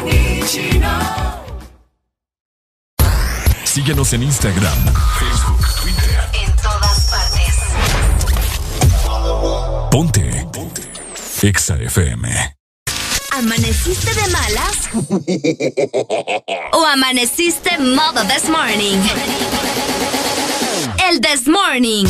Síguenos 3.64 4.14
en 4.14 4.24
Instagram, 4.24 4.78
Facebook, 5.20 5.68
Twitter. 5.82 6.20
En 6.44 6.56
todas 6.56 7.12
partes. 7.12 7.56
Ponte. 9.92 10.48
Ponte. 10.52 10.82
Exa 11.44 11.76
FM. 11.76 12.58
¿Amaneciste 13.32 14.14
de 14.16 14.28
malas? 14.30 14.90
¿O 16.74 16.86
amaneciste 16.86 17.78
modo 17.78 18.24
this 18.26 18.50
morning? 18.50 18.98
El 21.08 21.22
this 21.22 21.48
morning. 21.48 22.06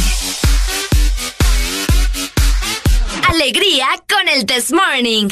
Alegría 3.29 3.87
con 4.07 4.29
el 4.29 4.45
this 4.45 4.71
morning. 4.71 5.27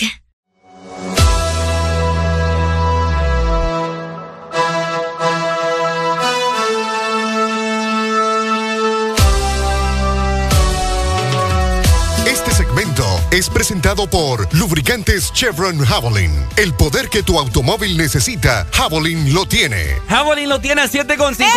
Este 12.27 12.51
segmento 12.51 13.05
es 13.31 13.49
presentado 13.49 14.07
por 14.09 14.53
Lubricantes 14.53 15.31
Chevron 15.31 15.79
Javelin. 15.85 16.31
El 16.57 16.73
poder 16.73 17.07
que 17.07 17.23
tu 17.23 17.39
automóvil 17.39 17.95
necesita, 17.95 18.67
Javelin 18.73 19.33
lo 19.33 19.45
tiene. 19.45 19.95
Javelin 20.09 20.49
lo 20.49 20.59
tiene 20.59 20.81
a 20.81 20.87
7 20.89 21.15
con 21.15 21.33
52 21.33 21.55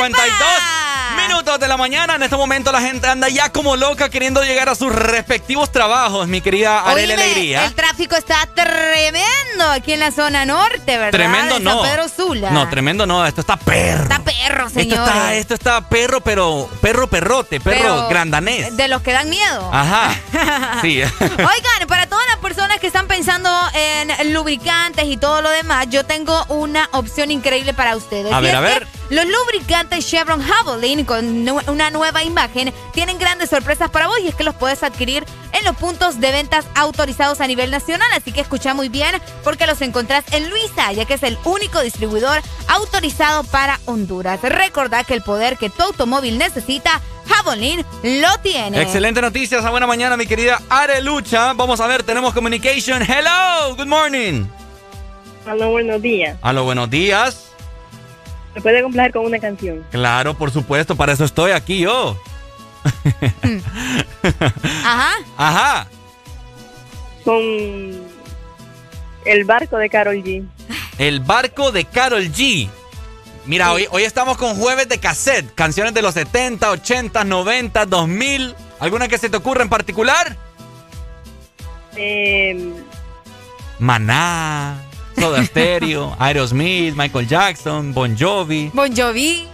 minutos 1.27 1.61
de 1.61 1.69
la 1.69 1.77
mañana. 1.77 2.15
En 2.15 2.23
este 2.23 2.37
momento 2.37 2.73
la 2.73 2.81
gente 2.81 3.07
anda 3.09 3.29
ya 3.29 3.51
como 3.51 3.77
loca 3.77 4.09
queriendo 4.09 4.43
llegar 4.43 4.69
a 4.69 4.75
sus 4.75 4.93
respectivos 4.93 5.71
trabajos, 5.73 6.29
mi 6.29 6.41
querida 6.41 6.81
Arely 6.81 7.13
Alegría. 7.13 7.65
El 7.65 7.75
tráfico 7.75 8.17
está 8.17 8.49
tremendo 8.55 9.71
aquí 9.71 9.93
en 9.93 10.01
la 10.01 10.11
zona 10.11 10.45
norte, 10.45 10.97
¿verdad? 10.99 11.11
Tremendo 11.11 11.59
De 11.59 11.65
no. 11.65 11.83
San 11.83 11.91
Pedro 11.91 12.09
Sula. 12.09 12.51
No, 12.51 12.69
tremendo 12.69 13.07
no. 13.07 13.25
Esto 13.27 13.41
está 13.41 13.57
perro. 13.57 14.03
Está 14.05 14.21
perro, 14.21 14.67
Esto 14.67 14.81
señores. 14.81 15.07
está, 15.07 15.35
esto 15.35 15.55
está 15.55 15.89
perro, 15.89 16.21
pero 16.21 16.69
perro 16.81 17.09
perrote, 17.09 17.61
perro 17.61 17.79
Pero 17.81 18.09
grandanés. 18.09 18.77
De 18.77 18.89
los 18.89 19.03
que 19.03 19.13
dan 19.13 19.29
miedo. 19.29 19.71
Ajá. 19.73 20.15
Sí. 20.83 21.03
Oigan, 21.21 21.89
para 21.89 22.07
todas 22.07 22.25
las 22.29 22.37
personas 22.37 22.79
que 22.79 22.87
están 22.87 23.09
pensando 23.09 23.51
en 23.75 24.33
lubricantes 24.33 25.07
y 25.07 25.17
todo 25.17 25.43
lo 25.43 25.51
demás, 25.51 25.87
yo 25.91 26.05
tengo 26.05 26.45
una 26.49 26.89
opción 26.93 27.31
increíble 27.31 27.75
para 27.75 27.97
ustedes. 27.97 28.33
A 28.33 28.41
ver, 28.41 28.55
a 28.55 28.61
ver. 28.61 28.87
Los 29.11 29.25
lubricantes 29.27 30.07
Chevron 30.07 30.43
Javelin 30.43 31.05
con 31.09 31.45
nu- 31.45 31.61
una 31.67 31.91
nueva 31.91 32.23
imagen 32.23 32.73
tienen 32.93 33.19
grandes 33.19 33.49
sorpresas 33.51 33.91
para 33.91 34.07
vos 34.07 34.19
y 34.23 34.29
es 34.29 34.35
que 34.35 34.45
los 34.45 34.55
puedes 34.55 34.83
adquirir 34.85 35.25
en 35.59 35.65
los 35.65 35.75
puntos 35.77 36.21
de 36.21 36.31
ventas 36.31 36.67
autorizados 36.77 37.41
a 37.41 37.47
nivel 37.47 37.71
nacional. 37.71 38.07
Así 38.15 38.31
que 38.31 38.43
escucha 38.43 38.75
muy 38.75 38.89
bien 38.91 39.17
porque 39.43 39.67
los 39.67 39.81
encontrás 39.81 40.25
en 40.33 40.49
Luisa, 40.51 40.93
ya 40.93 41.07
que 41.07 41.15
es 41.15 41.23
el 41.23 41.39
único 41.45 41.81
distribuidor 41.81 42.41
autorizado 42.69 43.43
para 43.45 43.81
Honduras. 43.87 44.39
Recordá 44.43 45.03
que 45.03 45.15
el 45.15 45.23
poder 45.23 45.57
que 45.57 45.71
tu 45.71 45.83
automóvil 45.83 46.37
necesita, 46.39 47.01
Javelin 47.27 47.85
lo 48.03 48.39
tiene. 48.43 48.81
Excelente 48.83 49.23
noticias, 49.23 49.65
a 49.65 49.71
buena 49.71 49.87
mañana, 49.87 50.17
mi 50.19 50.27
querida 50.27 50.61
Arelucha. 50.69 51.55
Vamos 51.55 51.81
a 51.81 51.87
ver, 51.87 52.03
tenemos 52.03 52.35
communication. 52.35 53.03
Hello, 53.03 53.75
good 53.77 53.87
morning. 53.87 54.45
Hola, 55.51 55.67
buenos 55.69 56.03
días. 56.03 56.37
Aló, 56.43 56.65
buenos 56.65 56.91
días. 56.91 57.47
¿Me 58.55 58.61
puede 58.61 58.83
complacer 58.83 59.13
con 59.13 59.25
una 59.25 59.39
canción? 59.39 59.85
Claro, 59.91 60.35
por 60.35 60.51
supuesto, 60.51 60.97
para 60.97 61.13
eso 61.13 61.25
estoy 61.25 61.53
aquí 61.53 61.81
yo. 61.81 62.21
Ajá. 64.85 65.13
Ajá. 65.37 65.87
Con 67.25 67.37
El 69.25 69.45
barco 69.45 69.77
de 69.77 69.89
Carol 69.91 70.17
G. 70.17 70.45
El 70.99 71.21
barco 71.21 71.71
de 71.73 71.85
Carol 71.85 72.25
G. 72.25 72.69
Mira, 73.47 73.73
hoy, 73.73 73.87
hoy 73.91 74.03
estamos 74.03 74.37
con 74.37 74.57
jueves 74.57 74.89
de 74.89 74.99
cassette. 74.99 75.55
Canciones 75.55 75.95
de 75.95 76.03
los 76.03 76.15
70, 76.15 76.71
80, 76.71 77.25
90, 77.25 77.87
2000. 77.87 78.55
¿Alguna 78.81 79.09
que 79.09 79.19
se 79.19 79.31
te 79.31 79.37
ocurra 79.37 79.63
en 79.63 79.69
particular? 79.69 80.37
Eh, 81.97 82.73
Maná, 83.79 84.83
Soda 85.21 85.45
Stereo, 85.45 86.17
Aerosmith, 86.19 86.95
Michael 86.97 87.27
Jackson, 87.27 87.93
Bon 87.95 88.17
Jovi. 88.17 88.71
Bon 88.73 88.95
Jovi. 88.95 89.49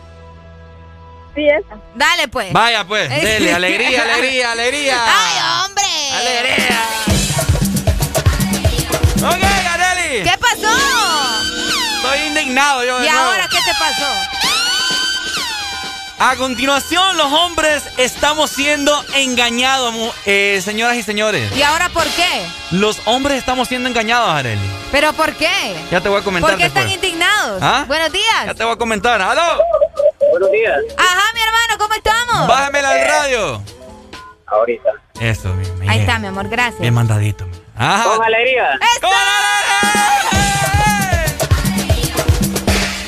Sí, 1.35 1.43
esa. 1.49 1.77
Dale, 1.95 2.29
pues. 2.29 2.53
Vaya, 2.53 2.85
pues, 2.87 3.09
dele, 3.23 3.53
alegría, 3.53 4.03
alegría, 4.15 4.53
alegría. 4.53 4.97
¡Ay, 5.05 5.67
hombre! 5.67 5.85
¡Alegría! 6.13 6.81
Ok, 9.27 9.43
Areli. 9.43 10.23
¿Qué 10.23 10.39
pasó? 10.39 10.77
Estoy 11.97 12.27
indignado 12.29 12.85
yo. 12.85 12.99
de 13.01 13.07
¿Y 13.07 13.11
nuevo. 13.11 13.25
ahora 13.31 13.49
qué 13.51 13.57
te 13.59 13.73
pasó? 13.79 14.34
A 16.19 16.37
continuación, 16.37 17.17
los 17.17 17.31
hombres 17.33 17.83
estamos 17.99 18.51
siendo 18.51 18.93
engañados, 19.17 19.95
eh, 20.27 20.61
señoras 20.65 20.97
y 20.97 21.03
señores. 21.03 21.51
¿Y 21.57 21.63
ahora 21.63 21.89
por 21.91 22.05
qué? 22.07 22.47
Los 22.71 23.01
hombres 23.05 23.37
estamos 23.39 23.69
siendo 23.69 23.89
engañados, 23.89 24.31
Areli. 24.31 24.61
¿Pero 24.93 25.13
por 25.13 25.35
qué? 25.35 25.51
Ya 25.91 26.01
te 26.01 26.09
voy 26.09 26.21
a 26.21 26.25
comentar 26.25 26.53
¿Por 26.53 26.59
qué 26.59 26.65
después. 26.65 26.85
están 26.87 26.95
indignados? 27.05 27.59
¿Ah? 27.61 27.85
Buenos 27.89 28.13
días. 28.13 28.47
Ya 28.47 28.55
te 28.55 28.65
voy 28.65 28.73
a 28.73 28.77
comentar. 28.77 29.21
¡Aló! 29.21 29.59
Buenos 30.31 30.51
días. 30.53 30.79
Ajá, 30.97 31.23
mi 31.35 31.41
hermano, 31.43 31.79
¿cómo 31.79 31.95
estamos? 31.95 32.49
Bájamela 32.49 32.91
al 32.91 33.07
radio. 33.09 33.63
Ahorita. 34.47 34.91
Eso, 35.21 35.49
mi, 35.55 35.69
mi- 35.81 35.89
Ahí 35.89 36.01
está, 36.01 36.19
mi 36.21 36.29
amor, 36.29 36.49
gracias. 36.49 36.81
Bien 36.81 36.95
mandadito. 36.95 37.45
Ajá. 37.77 38.05
Con 38.05 38.25
alegría. 38.25 38.79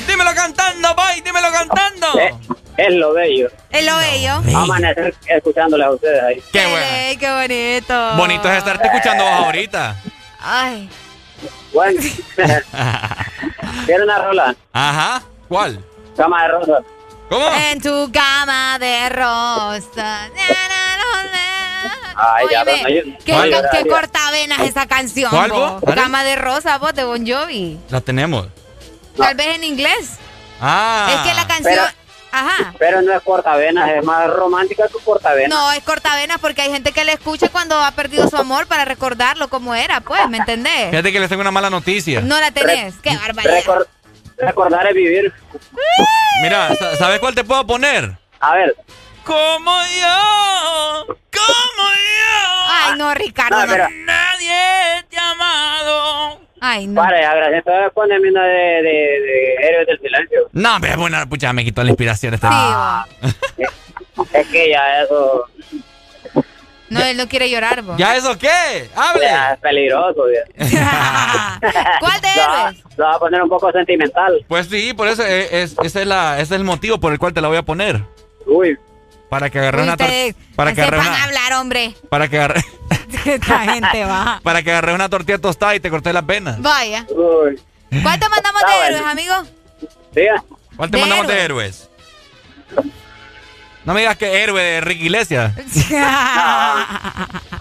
Dímelo 0.07 0.33
cantando, 0.35 0.93
boy, 0.95 1.21
dímelo 1.21 1.51
cantando. 1.51 2.19
Eh, 2.19 2.35
es 2.77 2.93
lo 2.93 3.13
bello. 3.13 3.49
Es 3.71 3.85
lo 3.85 3.97
bello. 3.97 4.41
bello. 4.43 4.57
Amanecer 4.57 5.15
escuchándoles 5.27 5.87
a 5.87 5.91
ustedes 5.91 6.23
ahí. 6.23 6.43
Qué 6.51 6.65
bueno. 6.65 7.19
Qué 7.19 7.31
bonito. 7.31 8.15
Bonito 8.15 8.51
es 8.51 8.57
estarte 8.59 8.87
escuchando 8.87 9.23
vos 9.23 9.33
ahorita. 9.33 9.95
Ay. 10.39 10.89
Bueno. 11.73 12.01
¿Tiene 13.85 14.03
una 14.03 14.17
rola? 14.19 14.55
Ajá. 14.73 15.23
¿Cuál? 15.47 15.83
Cama 16.15 16.43
de 16.43 16.47
rosa. 16.49 16.79
¿Cómo? 17.29 17.45
En 17.51 17.81
tu 17.81 18.11
cama 18.11 18.79
de 18.79 19.09
rosa. 19.09 20.29
Ay, 22.19 22.45
ya, 22.51 22.65
¿Qué, 22.65 23.61
qué 23.71 23.87
cortavenas 23.87 24.61
esa 24.61 24.87
canción? 24.87 25.29
¿Cuál, 25.29 25.51
vos? 25.51 25.83
Cama 25.93 26.23
de 26.23 26.35
rosa, 26.35 26.77
vos, 26.79 26.93
de 26.93 27.03
Bon 27.03 27.25
Jovi. 27.27 27.77
La 27.89 28.01
tenemos. 28.01 28.47
Tal 29.15 29.35
vez 29.35 29.55
en 29.55 29.63
inglés. 29.63 30.17
Ah. 30.59 31.07
Es 31.13 31.29
que 31.29 31.35
la 31.35 31.47
canción... 31.47 31.85
Ajá. 32.31 32.73
Pero 32.77 33.01
no 33.01 33.13
es 33.13 33.21
cortavenas, 33.23 33.89
es 33.89 34.03
más 34.03 34.27
romántica 34.29 34.83
que 34.87 35.03
cortavenas. 35.03 35.49
No, 35.49 35.71
es 35.71 35.81
cortavenas 35.83 36.37
porque 36.39 36.61
hay 36.61 36.71
gente 36.71 36.91
que 36.91 37.03
le 37.05 37.13
escucha 37.13 37.49
cuando 37.49 37.79
ha 37.83 37.91
perdido 37.91 38.27
su 38.29 38.37
amor 38.37 38.67
para 38.67 38.85
recordarlo 38.85 39.47
como 39.47 39.73
era, 39.75 40.01
pues, 40.01 40.27
¿me 40.29 40.37
entendés? 40.37 40.89
Fíjate 40.89 41.11
que 41.11 41.19
les 41.19 41.29
tengo 41.29 41.41
una 41.41 41.51
mala 41.51 41.69
noticia. 41.69 42.21
No 42.21 42.39
la 42.39 42.51
tenés. 42.51 42.95
Qué 43.01 43.15
barbaridad. 43.15 43.85
recordar 44.37 44.85
es 44.87 44.93
vivir. 44.93 45.33
Mira, 46.41 46.69
¿sabes 46.99 47.19
cuál 47.19 47.33
te 47.33 47.43
puedo 47.43 47.65
poner? 47.65 48.17
A 48.39 48.53
ver. 48.53 48.75
Como 49.23 49.71
yo, 49.99 51.05
como 51.07 51.89
yo. 51.89 52.65
Ay, 52.69 52.97
no, 52.97 53.13
Ricardo. 53.13 53.57
No, 53.57 53.65
no. 53.65 53.71
pero- 53.73 53.87
Nadie 54.05 55.03
te 55.09 55.17
ha 55.17 55.31
amado. 55.31 56.41
Ay, 56.59 56.87
no. 56.87 57.01
Vale, 57.01 57.23
agradezco. 57.25 57.69
Entonces 57.69 57.91
poneme 57.93 58.29
una 58.29 58.43
de, 58.45 58.53
de, 58.53 58.81
de 58.81 59.53
Héroes 59.61 59.87
del 59.87 59.99
Silencio. 59.99 60.39
No, 60.53 60.75
hombre, 60.75 60.95
bueno, 60.95 61.27
pucha, 61.29 61.53
me 61.53 61.63
quitó 61.63 61.83
la 61.83 61.89
inspiración 61.89 62.33
este 62.33 62.47
Es 64.33 64.47
que 64.47 64.69
ya 64.71 65.01
eso. 65.03 65.43
No, 66.89 67.01
él 67.03 67.17
no 67.17 67.27
quiere 67.27 67.49
llorar, 67.49 67.81
vos. 67.81 67.97
¿Ya 67.97 68.15
eso 68.15 68.37
qué? 68.37 68.89
¡Hable! 68.95 69.25
Ya 69.25 69.53
es 69.53 69.59
peligroso. 69.59 70.23
¿Cuál 71.99 72.21
de 72.21 72.27
héroes? 72.29 72.83
Lo 72.95 73.03
va 73.05 73.15
a 73.15 73.19
poner 73.19 73.41
un 73.43 73.49
poco 73.49 73.71
sentimental. 73.71 74.45
Pues 74.47 74.67
sí, 74.67 74.93
por 74.93 75.07
eso 75.09 75.23
es, 75.25 75.51
es- 75.51 75.75
ese, 75.83 76.01
es 76.01 76.07
la, 76.07 76.35
ese 76.35 76.43
es 76.55 76.59
el 76.59 76.63
motivo 76.63 76.97
por 76.99 77.11
el 77.11 77.19
cual 77.19 77.33
te 77.33 77.41
la 77.41 77.49
voy 77.49 77.57
a 77.57 77.63
poner. 77.63 78.01
Uy. 78.45 78.77
Para 79.29 79.49
que 79.49 79.59
agarre 79.59 79.79
Uy, 79.81 79.87
una 79.89 79.97
para 80.55 80.73
que 80.73 80.81
agarre 80.81 80.99
una, 80.99 81.23
hablar, 81.25 81.53
hombre. 81.59 81.93
para 82.09 82.29
que 82.29 82.37
agarre, 82.37 82.61
Esta 83.35 83.59
gente 83.73 84.05
va. 84.05 84.39
para 84.43 84.61
que 84.63 84.71
agarre 84.71 84.93
una 84.93 85.09
tortilla 85.09 85.37
tostada 85.39 85.75
y 85.75 85.79
te 85.79 85.89
corté 85.89 86.13
las 86.13 86.25
venas. 86.25 86.61
Vaya. 86.61 87.05
Uy. 87.09 87.59
¿Cuál 88.03 88.19
te 88.19 88.29
mandamos 88.29 88.61
Ah, 88.65 88.69
de 88.69 88.75
bueno. 88.77 88.97
héroes, 88.97 89.11
amigo? 89.11 89.33
Diga. 90.13 90.43
¿Cuál 90.75 90.91
te 90.91 90.97
De 90.97 91.01
mandamos 91.03 91.27
de 91.27 91.41
héroes? 91.41 91.89
No 93.85 93.93
me 93.93 94.01
digas 94.01 94.17
que 94.17 94.43
héroe 94.43 94.61
de 94.61 94.81
Ricky 94.81 95.03
Iglesias. 95.05 95.53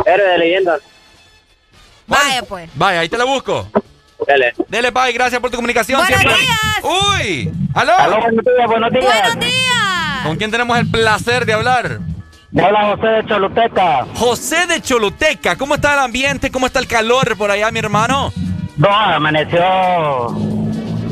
Héroe 0.07 0.29
de 0.31 0.39
leyendas. 0.39 0.81
Vaya, 2.07 2.43
pues. 2.43 2.69
Vaya, 2.75 3.01
ahí 3.01 3.09
te 3.09 3.17
la 3.19 3.25
busco. 3.25 3.69
Dele. 4.27 4.53
Dele, 4.69 4.91
Pai, 4.93 5.13
gracias 5.13 5.41
por 5.41 5.51
tu 5.51 5.57
comunicación. 5.57 6.01
Buenos 6.01 6.21
siempre. 6.21 6.41
días. 6.41 6.59
¡Uy! 6.83 7.53
¡Aló! 7.75 7.93
Aló, 7.99 8.21
buenos 8.21 8.45
días, 8.45 8.67
buenos 8.67 8.91
días. 8.93 9.05
Buenos 9.05 9.39
días. 9.45 10.23
¿Con 10.25 10.37
quién 10.37 10.51
tenemos 10.51 10.79
el 10.79 10.91
placer 10.91 11.47
de 11.47 11.53
hablar? 11.53 12.01
Me 12.57 12.63
habla 12.63 12.97
José 12.97 13.07
de 13.09 13.27
Choluteca. 13.27 14.07
José 14.15 14.67
de 14.67 14.81
Choluteca. 14.81 15.57
¿Cómo 15.57 15.75
está 15.75 15.93
el 15.93 16.01
ambiente? 16.01 16.51
¿Cómo 16.51 16.65
está 16.65 16.79
el 16.79 16.87
calor 16.87 17.37
por 17.37 17.51
allá, 17.51 17.71
mi 17.71 17.81
hermano? 17.81 18.33
No, 18.79 18.89
amaneció. 18.89 19.61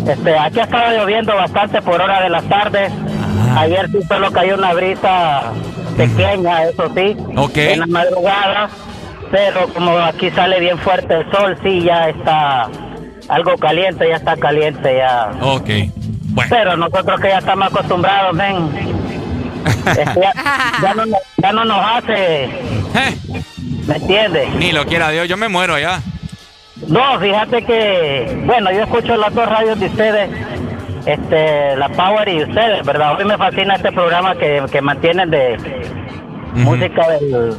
Este, 0.08 0.38
aquí 0.38 0.60
ha 0.60 0.64
estado 0.64 0.96
lloviendo 0.96 1.36
bastante 1.36 1.82
por 1.82 2.00
hora 2.00 2.22
de 2.22 2.30
las 2.30 2.44
tardes. 2.48 2.90
Ayer 3.58 3.90
sí 3.90 3.98
solo 4.08 4.32
cayó 4.32 4.54
una 4.54 4.72
brisa 4.72 5.52
pequeña, 5.98 6.64
eso 6.64 6.90
sí. 6.96 7.14
Ok. 7.36 7.56
En 7.58 7.80
la 7.80 7.86
madrugada. 7.88 8.70
Pero 9.30 9.68
como 9.74 9.98
aquí 9.98 10.30
sale 10.30 10.58
bien 10.60 10.78
fuerte 10.78 11.12
el 11.12 11.30
sol, 11.30 11.58
sí, 11.62 11.82
ya 11.82 12.08
está 12.08 12.70
algo 13.28 13.54
caliente, 13.58 14.08
ya 14.08 14.16
está 14.16 14.34
caliente 14.38 14.96
ya. 14.96 15.30
Ok. 15.42 15.68
Bueno. 16.30 16.48
Pero 16.48 16.76
nosotros 16.78 17.20
que 17.20 17.28
ya 17.28 17.38
estamos 17.38 17.66
acostumbrados, 17.66 18.34
ven. 18.34 18.94
Ya, 19.84 20.32
ya 20.82 20.94
no, 20.94 21.06
nos- 21.06 21.20
ya 21.36 21.52
no 21.52 21.64
nos 21.64 21.78
hace. 21.84 22.48
¿Me 23.86 23.96
entiendes? 23.96 24.48
Ni 24.54 24.72
lo 24.72 24.84
quiera 24.86 25.10
Dios, 25.10 25.28
yo 25.28 25.36
me 25.36 25.48
muero 25.48 25.74
allá. 25.74 26.00
No, 26.88 27.18
fíjate 27.20 27.64
que, 27.64 28.42
bueno, 28.44 28.70
yo 28.72 28.82
escucho 28.82 29.16
las 29.16 29.32
dos 29.34 29.48
radios 29.48 29.78
de 29.80 29.86
ustedes, 29.86 30.30
este, 31.06 31.76
la 31.76 31.88
Power 31.90 32.28
y 32.28 32.42
ustedes, 32.42 32.84
¿verdad? 32.84 33.16
Hoy 33.18 33.24
me 33.24 33.38
fascina 33.38 33.76
este 33.76 33.92
programa 33.92 34.34
que, 34.36 34.62
que 34.70 34.80
mantienen 34.80 35.30
de 35.30 35.56
música 36.54 37.08
del, 37.10 37.56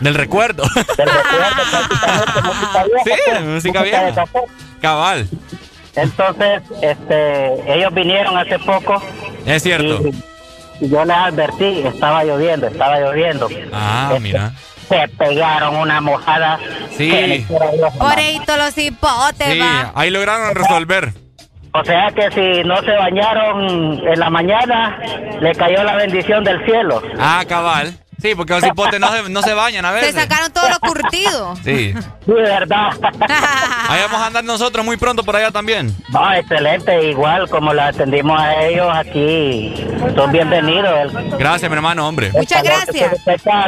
Del 0.00 0.14
recuerdo. 0.14 0.62
del 0.74 1.08
recuerdo, 1.08 1.62
prácticamente, 1.76 2.42
música 2.42 2.84
vieja. 2.84 3.04
Sí, 3.04 3.10
pues, 3.26 3.40
música 3.42 3.82
vieja. 3.82 4.24
Cabal. 4.80 5.28
Entonces, 5.96 6.62
este, 6.82 7.72
ellos 7.76 7.94
vinieron 7.94 8.36
hace 8.36 8.58
poco. 8.58 9.00
Es 9.46 9.62
cierto. 9.62 10.00
Y 10.08 10.14
yo 10.88 11.04
les 11.04 11.16
advertí, 11.16 11.82
estaba 11.86 12.24
lloviendo, 12.24 12.66
estaba 12.66 12.98
lloviendo. 13.00 13.48
Ah, 13.72 14.08
Este, 14.10 14.20
mira. 14.20 14.52
Se 14.88 15.08
pegaron 15.16 15.76
una 15.76 16.00
mojada. 16.00 16.58
Sí. 16.90 17.10
que 17.10 17.26
le 17.26 17.42
quiera 17.44 17.70
Dios, 17.72 17.92
hermano. 17.94 18.12
Oreito 18.12 18.56
los 18.56 18.76
hipotes, 18.78 19.52
Sí, 19.52 19.58
va. 19.58 19.92
ahí 19.94 20.10
lograron 20.10 20.54
resolver. 20.54 21.12
O 21.76 21.84
sea 21.84 22.08
que 22.14 22.30
si 22.30 22.62
no 22.68 22.80
se 22.82 22.92
bañaron 22.92 23.98
en 24.06 24.20
la 24.20 24.30
mañana, 24.30 24.96
le 25.40 25.52
cayó 25.56 25.82
la 25.82 25.96
bendición 25.96 26.44
del 26.44 26.64
cielo. 26.64 27.02
Ah, 27.18 27.42
cabal. 27.48 27.98
Sí, 28.20 28.34
porque 28.34 28.54
los 28.54 28.64
hipotes 28.64 28.98
no 29.00 29.12
se, 29.12 29.28
no 29.28 29.42
se 29.42 29.52
bañan 29.54 29.84
a 29.84 29.90
Se 29.90 29.94
veces. 29.96 30.14
sacaron 30.14 30.52
todo 30.52 30.68
lo 30.70 30.78
curtido. 30.80 31.54
Sí. 31.56 31.92
Sí, 32.24 32.32
verdad. 32.32 32.90
Ahí 33.88 34.00
vamos 34.02 34.20
a 34.20 34.26
andar 34.26 34.44
nosotros 34.44 34.84
muy 34.84 34.96
pronto 34.96 35.22
por 35.24 35.36
allá 35.36 35.50
también. 35.50 35.94
No, 36.08 36.32
excelente, 36.32 37.10
igual 37.10 37.48
como 37.50 37.74
la 37.74 37.88
atendimos 37.88 38.40
a 38.40 38.62
ellos 38.62 38.88
aquí. 38.94 39.74
Son 40.16 40.32
bienvenidos. 40.32 41.12
Gracias, 41.38 41.70
mi 41.70 41.76
hermano, 41.76 42.08
hombre. 42.08 42.30
Muchas 42.32 42.62
gracias. 42.62 43.12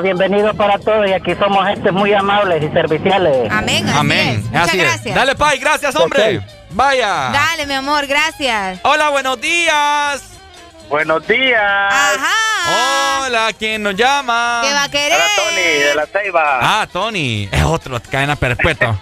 Bienvenidos 0.03 0.57
para 0.57 0.79
todos 0.79 1.07
y 1.09 1.13
aquí 1.13 1.35
somos 1.35 1.67
gente 1.67 1.91
muy 1.93 2.13
amables 2.15 2.63
y 2.63 2.69
serviciales. 2.73 3.51
Amén, 3.51 3.87
así 3.89 3.99
Amén. 3.99 4.29
es. 4.29 4.45
Muchas 4.45 4.69
Así 4.69 4.79
es. 4.81 4.85
gracias. 4.85 5.15
Dale, 5.15 5.35
Pai, 5.35 5.59
gracias, 5.59 5.95
hombre. 5.97 6.41
Vaya. 6.71 7.31
Dale, 7.33 7.67
mi 7.67 7.75
amor, 7.75 8.07
gracias. 8.07 8.81
Hola, 8.83 9.11
buenos 9.11 9.41
días. 9.41 10.36
Buenos 10.89 11.27
días. 11.27 11.61
Ajá. 11.93 13.23
Hola, 13.27 13.51
¿quién 13.59 13.83
nos 13.83 13.95
llama? 13.97 14.61
¿Qué 14.65 14.73
va 14.73 14.85
a 14.85 14.89
querer? 14.91 15.19
Tony 15.37 15.63
de 15.63 15.95
la 15.95 16.07
Ceiba. 16.07 16.59
Ah, 16.61 16.87
Tony. 16.93 17.49
Es 17.51 17.63
otro, 17.65 18.01
cadena 18.11 18.37
perpetua. 18.37 18.99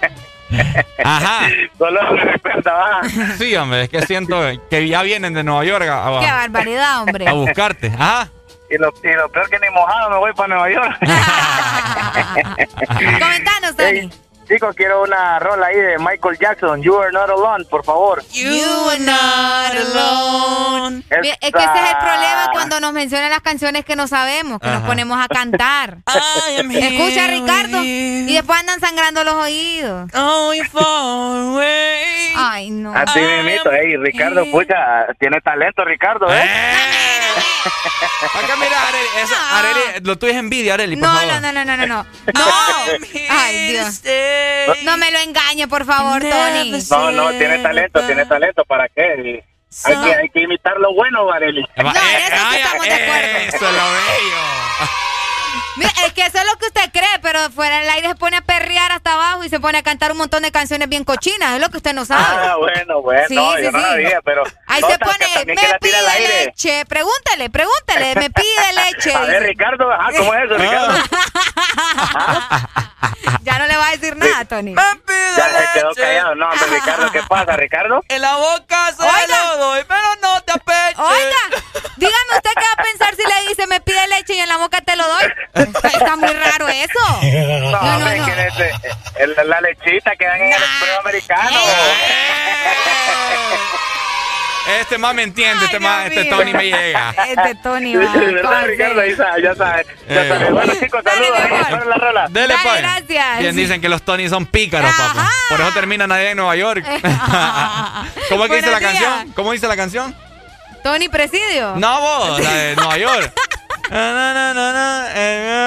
Ajá. 1.05 1.49
Solo 1.79 2.13
me 2.13 2.21
recuerda. 2.25 3.01
Sí, 3.39 3.55
hombre, 3.57 3.83
es 3.85 3.89
que 3.91 4.03
siento 4.07 4.41
que 4.71 4.89
ya 4.89 5.03
vienen 5.03 5.35
de 5.35 5.43
Nueva 5.45 5.65
York 5.65 5.83
a, 5.91 6.21
Qué 6.21 6.27
a- 6.27 6.35
barbaridad, 6.37 7.03
hombre. 7.03 7.29
a 7.29 7.33
buscarte. 7.33 7.89
Ajá. 7.89 8.29
Y 8.71 8.79
lo, 8.79 8.89
y 9.03 9.13
lo 9.15 9.29
peor 9.29 9.49
que 9.51 9.59
ni 9.59 9.69
mojado 9.71 10.11
me 10.11 10.17
voy 10.17 10.33
para 10.33 10.55
Nueva 10.55 10.71
York. 10.71 10.97
Comentanos, 13.21 13.77
Tony. 13.77 14.11
Chicos, 14.45 14.75
quiero 14.77 15.03
una 15.03 15.39
rola 15.39 15.67
ahí 15.67 15.77
de 15.77 15.99
Michael 15.99 16.39
Jackson. 16.39 16.83
You 16.83 16.97
are 16.99 17.13
not 17.13 17.31
alone, 17.31 17.65
por 17.67 17.85
favor. 17.85 18.23
You 18.33 18.89
are 18.91 18.99
not 18.99 19.75
alone. 19.95 21.03
Es 21.11 21.21
que 21.21 21.49
ese 21.49 21.59
es 21.59 21.91
el 21.91 21.97
problema 21.99 22.49
cuando 22.53 22.81
nos 22.81 22.93
mencionan 22.93 23.31
las 23.31 23.41
canciones 23.41 23.85
que 23.85 23.97
no 23.97 24.07
sabemos, 24.07 24.61
que 24.61 24.69
nos 24.69 24.83
ponemos 24.83 25.19
a 25.23 25.29
cantar. 25.29 25.99
Escucha, 26.71 27.27
Ricardo, 27.27 27.83
y 27.83 28.33
después 28.33 28.59
andan 28.61 28.81
sangrando 28.81 29.25
los 29.25 29.35
oídos. 29.35 30.11
Ay, 32.37 32.71
no. 32.71 32.95
Así 32.95 33.21
mismito, 33.21 33.71
ey, 33.73 33.97
Ricardo, 33.97 34.45
pucha, 34.51 35.07
tiene 35.19 35.41
talento, 35.41 35.85
Ricardo, 35.85 36.27
¿eh? 36.33 36.43
Acá 38.35 38.57
mira, 38.57 38.89
Areli, 38.89 39.09
eso, 39.23 39.35
Areli, 39.53 39.81
lo 40.05 40.17
tuyo 40.19 40.33
es 40.33 40.39
envidia, 40.39 40.75
Areli, 40.75 40.97
por 40.97 41.09
No, 41.09 41.15
favor. 41.15 41.33
no, 41.33 41.41
no, 41.41 41.53
no, 41.53 41.65
no, 41.65 41.77
no, 41.77 41.87
no. 41.87 42.07
No. 42.35 42.45
Ay, 43.31 43.69
Dios. 43.69 44.03
No 44.83 44.97
me 44.97 45.11
lo 45.11 45.19
engañe, 45.19 45.67
por 45.69 45.85
favor, 45.87 46.21
Tony. 46.23 46.83
No, 46.91 47.11
no, 47.13 47.31
tiene 47.31 47.59
talento, 47.59 48.05
tiene 48.07 48.27
talento, 48.27 48.65
¿para 48.65 48.89
qué? 48.89 49.45
Hay 49.85 49.97
que, 49.97 50.15
hay 50.15 50.29
que 50.31 50.41
imitar 50.43 50.77
lo 50.79 50.95
bueno, 50.95 51.25
Vareli. 51.27 51.63
No, 51.77 51.91
en 51.91 51.97
eso 51.97 52.51
sí 52.51 52.57
estamos 52.57 52.87
de 52.87 52.93
acuerdo. 52.95 53.39
Eso 53.39 53.57
es 53.57 53.63
lo 53.63 53.69
bello. 53.69 54.43
Mira, 55.77 55.91
es 56.07 56.13
que 56.13 56.23
eso 56.27 56.39
es 56.39 56.45
lo 56.47 56.57
que 56.59 56.67
usted 56.67 56.91
cree, 56.93 57.19
pero 57.23 57.51
fuera 57.51 57.79
del 57.81 57.89
aire 57.91 58.09
se 58.09 58.15
pone 58.15 58.37
a 58.37 58.41
perrear 58.43 58.93
hasta 58.93 59.15
abajo 59.15 59.45
y 59.45 59.49
se 59.49 59.59
pone 59.61 59.79
a 59.79 59.83
cantar 59.83 60.13
un 60.13 60.19
montón 60.19 60.43
de 60.43 60.53
canciones 60.53 60.89
bien 60.89 61.05
cochinas. 61.05 61.55
Es 61.55 61.61
lo 61.61 61.69
que 61.71 61.79
usted 61.79 61.95
no 61.95 62.05
sabe. 62.05 62.25
Ah, 62.29 62.57
bueno, 62.59 63.01
bueno, 63.03 63.25
Sí, 63.29 63.35
no, 63.35 63.57
sí, 63.57 63.63
yo 63.65 63.73
no 63.73 63.79
sí. 63.79 63.85
sabía, 63.85 64.21
pero... 64.25 64.45
Ahí 64.67 64.81
no, 64.81 64.91
se 64.91 64.99
pone, 64.99 65.27
me 65.47 65.55
pide 65.81 66.45
leche. 66.47 66.85
Pregúntale, 66.87 67.51
pregúntale, 67.51 68.15
me 68.17 68.31
pide 68.31 68.73
leche. 68.85 69.15
A 69.15 69.21
ver, 69.21 69.43
Ricardo, 69.43 69.89
¿cómo 70.17 70.35
es 70.35 70.45
eso, 70.45 70.59
Ricardo? 70.59 70.95
Ya 73.43 73.59
no 73.59 73.67
le 73.67 73.77
va 73.77 73.89
a 73.89 73.91
decir 73.93 74.17
nada, 74.17 74.45
Tony. 74.45 74.75
Ya 74.75 75.49
se 75.49 75.69
quedó 75.79 75.95
callado. 75.95 76.35
No, 76.35 76.49
hombre, 76.49 76.67
Ricardo, 76.69 77.11
¿qué 77.13 77.23
pasa, 77.29 77.57
Ricardo? 77.57 78.03
En 78.09 78.23
la 78.23 78.37
boca 78.37 78.93
se 78.93 79.03
lo 79.29 79.57
doy, 79.59 79.85
pero 79.89 80.03
no 80.23 80.41
te 80.43 80.53
apeches. 80.53 80.99
Oiga, 80.99 81.61
dígame 81.97 82.37
usted 82.37 82.51
qué 82.55 82.61
va 82.61 82.73
a 82.79 82.83
pensar 82.85 83.15
si 83.17 83.23
le 83.23 83.49
dice 83.49 83.67
me 83.67 83.81
pide 83.81 84.07
leche 84.09 84.35
y 84.35 84.41
en 84.41 84.49
la 84.49 84.57
boca 84.59 84.81
te 84.81 84.97
lo 84.97 85.07
doy. 85.07 85.25
Está, 85.55 85.89
está 85.89 86.17
muy 86.17 86.33
raro 86.33 86.69
eso. 86.69 86.99
No, 87.65 87.71
No, 87.71 87.81
no, 87.83 87.97
hombre, 87.97 88.19
no. 88.19 88.27
es, 88.29 88.61
eh, 88.61 88.73
el- 89.17 89.35
la 89.49 89.61
lechita 89.61 90.15
que 90.17 90.27
dan 90.27 90.41
en 90.41 90.53
el 90.53 90.63
americano. 91.01 91.61
Este 94.81 94.97
más 94.99 95.15
me 95.15 95.23
entiende, 95.23 95.65
este 95.67 95.79
más, 95.79 96.07
este 96.07 96.25
Tony 96.25 96.53
me 96.55 96.65
llega. 96.65 97.11
Este 97.29 97.55
Tony 97.63 97.97
va. 97.97 98.13
¿Verdad, 98.15 98.65
Ricardo? 98.67 99.05
Ya 99.05 99.17
sabes, 99.17 99.45
ya 99.45 99.55
sabes. 99.55 99.87
Ya 100.09 100.23
Eh. 100.23 100.29
sabes. 100.29 100.51
Bueno, 100.53 100.73
chicos, 100.81 101.03
saludos. 101.05 101.39
ahí, 101.39 101.65
suena 101.69 101.85
la 101.85 101.97
rola. 101.97 102.27
Dele, 102.31 102.55
Dale, 102.55 102.61
pues. 102.63 102.81
gracias. 102.83 103.39
Bien, 103.41 103.57
dicen 103.57 103.81
que 103.81 103.89
los 103.91 104.03
Tony 104.03 104.29
son 104.29 104.47
pícaros, 104.47 104.91
papá. 104.97 105.31
Por 105.51 105.61
eso 105.61 105.71
terminan 105.73 106.11
allá 106.13 106.31
en 106.31 106.37
Nueva 106.39 106.57
York. 106.57 106.85
¿Cómo 108.31 108.45
es 108.45 108.51
que 108.51 108.57
dice 108.57 108.71
la 108.71 108.81
canción? 108.81 109.33
¿Cómo 109.35 109.53
dice 109.53 109.69
la 109.69 109.77
canción? 109.77 110.15
Tony 110.83 111.09
Presidio. 111.09 111.75
No, 111.77 112.01
vos, 112.01 112.41
la 112.41 112.53
de 112.55 112.77
Nueva 112.77 112.99
York. 112.99 113.33
Na, 113.91 114.13
na, 114.35 114.55
na, 114.55 114.73
na, 114.73 115.09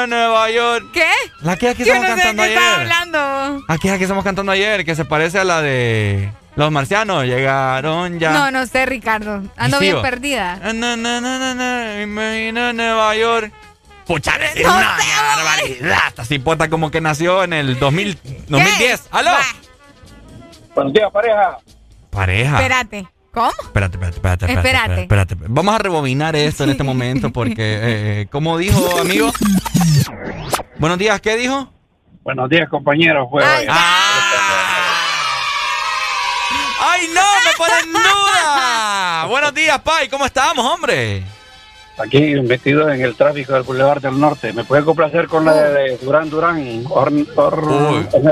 en 0.04 0.10
Nueva 0.10 0.50
York. 0.50 0.86
¿Qué? 0.94 1.06
La 1.42 1.56
que 1.56 1.70
aquí 1.70 1.84
estamos 1.84 2.04
no 2.10 2.16
sé 2.16 2.22
cantando 2.24 2.44
qué 2.44 2.50
ayer. 2.58 2.74
hablando. 2.82 3.64
Aquí 3.68 3.88
es 3.90 3.98
que 3.98 4.04
estamos 4.04 4.24
cantando 4.24 4.52
ayer, 4.52 4.84
que 4.86 4.96
se 4.96 5.06
parece 5.06 5.40
a 5.40 5.44
la 5.44 5.62
de 5.62 6.32
los 6.58 6.72
marcianos. 6.72 7.24
Llegaron 7.24 8.20
ya. 8.20 8.32
No, 8.32 8.52
no 8.52 8.66
sé, 8.66 8.86
Ricardo. 8.86 9.44
Ando 9.56 9.80
bien 9.80 10.02
perdida. 10.02 10.58
Na, 10.74 10.98
na, 10.98 11.22
na, 11.22 11.40
na, 11.40 11.54
na, 11.54 12.02
imagina 12.02 12.74
Nueva 12.74 13.16
York. 13.16 13.54
Pucha, 14.06 14.36
es 14.38 14.64
No 14.66 14.74
una 14.76 14.98
sé, 14.98 15.08
barbaridad. 15.22 15.98
Esta 16.08 16.26
cipota 16.26 16.70
como 16.70 16.90
que 16.92 17.00
nació 17.02 17.44
en 17.44 17.54
el 17.54 17.78
2000, 17.78 18.18
2010. 18.48 19.08
¡Aló! 19.12 19.32
Buenos 20.74 20.94
días, 20.94 21.12
pareja. 21.12 21.58
Pareja. 22.10 22.56
Espérate. 22.56 23.08
¿Cómo? 23.32 23.50
Espérate, 23.50 23.98
espérate, 23.98 24.16
espérate, 24.16 24.46
espérate, 24.46 24.54
Espérate. 24.68 25.02
espérate, 25.02 25.34
espérate. 25.34 25.54
Vamos 25.54 25.76
a 25.76 25.78
rebobinar 25.78 26.36
esto 26.36 26.64
en 26.64 26.72
este 26.72 26.84
momento 26.84 27.32
porque, 27.32 27.54
eh, 27.76 28.22
eh, 28.22 28.28
como 28.32 28.58
dijo, 28.58 29.00
amigo. 29.00 29.32
Buenos 30.80 30.98
días, 30.98 31.20
¿qué 31.22 31.36
dijo? 31.38 31.72
Buenos 32.24 32.50
días, 32.50 32.68
compañeros. 32.70 33.28
Pues, 33.30 33.46
¡Ay, 33.46 33.68
Buenos 39.28 39.54
días, 39.54 39.80
Pai. 39.82 40.08
¿Cómo 40.10 40.26
estamos, 40.26 40.66
hombre? 40.66 41.24
Aquí 41.98 42.36
vestido 42.36 42.90
en 42.90 43.02
el 43.02 43.16
tráfico 43.16 43.54
del 43.54 43.64
Boulevard 43.64 44.02
del 44.02 44.20
Norte. 44.20 44.54
¿Me 44.54 44.64
puede 44.64 44.84
complacer 44.84 45.28
con 45.28 45.46
la 45.46 45.54
de 45.54 45.98
Durán 45.98 46.30
Durán? 46.30 46.84
Or, 46.90 47.12
or, 47.36 47.60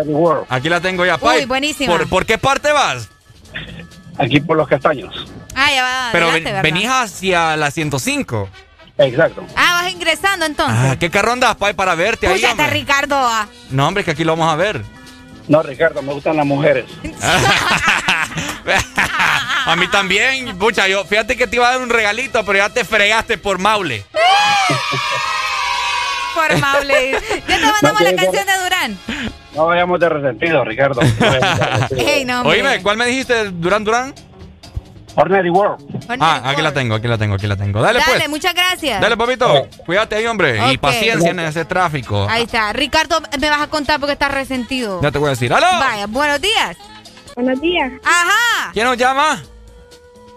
World? 0.08 0.46
Aquí 0.50 0.70
la 0.70 0.80
tengo 0.80 1.04
ya, 1.06 1.18
Pai. 1.18 1.40
Uy, 1.40 1.46
buenísima. 1.46 1.92
¿Por, 1.92 2.08
por 2.08 2.26
qué 2.26 2.38
parte 2.38 2.72
vas? 2.72 3.10
Aquí 4.20 4.40
por 4.40 4.56
los 4.58 4.68
castaños. 4.68 5.14
Ah, 5.56 5.72
ya 5.72 5.84
va. 5.84 6.10
Pero 6.12 6.26
adelante, 6.26 6.52
ven- 6.52 6.62
¿verdad? 6.62 6.64
venís 6.64 6.88
hacia 6.90 7.58
la 7.58 7.72
105. 7.72 8.50
Exacto. 8.98 9.44
Ah, 9.58 9.82
vas 9.82 9.92
ingresando 9.92 10.46
entonces. 10.46 10.78
Ah, 10.80 10.96
¿Qué 11.00 11.10
carro 11.10 11.32
andas, 11.34 11.56
Pai, 11.56 11.74
para 11.74 11.96
verte 11.96 12.28
ahí? 12.28 12.42
Ricardo. 12.70 13.16
ah. 13.18 13.48
No, 13.72 13.88
hombre, 13.88 14.04
que 14.04 14.12
aquí 14.12 14.24
lo 14.24 14.34
vamos 14.38 14.54
a 14.54 14.56
ver. 14.56 14.84
No, 15.48 15.62
Ricardo, 15.62 16.02
me 16.02 16.14
gustan 16.14 16.38
las 16.38 16.46
mujeres. 16.46 16.86
A 19.68 19.76
mí 19.76 19.88
también, 19.90 20.58
pucha, 20.58 20.88
yo 20.88 21.04
fíjate 21.06 21.36
que 21.36 21.48
te 21.48 21.56
iba 21.56 21.68
a 21.68 21.72
dar 21.74 21.82
un 21.82 21.90
regalito, 21.90 22.44
pero 22.46 22.60
ya 22.60 22.70
te 22.70 22.86
fregaste 22.86 23.38
por 23.38 23.58
Maule. 23.60 24.06
Por 26.34 26.58
Maule. 26.60 27.12
Ya 27.12 27.20
te 27.58 27.66
mandamos 27.66 28.02
No, 28.02 28.12
la 28.12 28.16
canción 28.16 28.46
de 28.46 28.64
Durán. 28.64 28.98
No 29.56 29.66
vayamos 29.68 30.00
de 30.00 30.10
resentido, 30.10 30.64
Ricardo. 30.66 31.02
No 31.02 31.10
vayamos 31.20 31.60
de 31.60 31.66
resentido. 31.80 32.08
Ey, 32.10 32.26
no. 32.26 32.42
Oíme, 32.44 32.82
¿cuál 32.84 32.98
me 32.98 33.06
dijiste, 33.08 33.50
Durán 33.52 33.84
Durán? 33.84 34.14
Ordinary 35.16 35.50
World. 35.50 35.82
Ah, 36.20 36.42
aquí 36.46 36.62
la 36.62 36.74
tengo, 36.74 36.96
aquí 36.96 37.08
la 37.08 37.18
tengo, 37.18 37.36
aquí 37.36 37.48
la 37.48 37.56
tengo. 37.56 37.82
Dale, 37.82 38.00
Dale, 38.00 38.14
pues. 38.18 38.30
muchas 38.30 38.54
gracias. 38.54 39.00
Dale, 39.02 39.16
papito. 39.18 39.68
Cuídate 39.86 40.16
ahí, 40.16 40.26
hombre. 40.26 40.72
Y 40.74 40.78
paciencia 40.78 41.32
en 41.32 41.40
ese 41.40 41.66
tráfico. 41.66 42.28
Ahí 42.30 42.44
está. 42.44 42.72
Ricardo, 42.74 43.22
me 43.40 43.50
vas 43.50 43.62
a 43.62 43.68
contar 43.68 44.00
porque 44.00 44.14
estás 44.14 44.32
resentido. 44.32 45.02
Ya 45.02 45.12
te 45.12 45.18
voy 45.18 45.28
a 45.28 45.30
decir. 45.32 45.54
¡Aló! 45.54 45.68
Vaya, 45.80 46.08
buenos 46.08 46.42
días. 46.42 46.78
Buenos 47.36 47.60
días, 47.60 47.92
Ajá. 48.04 48.72
¿Quién 48.72 48.86
nos 48.86 48.96
llama? 48.98 49.42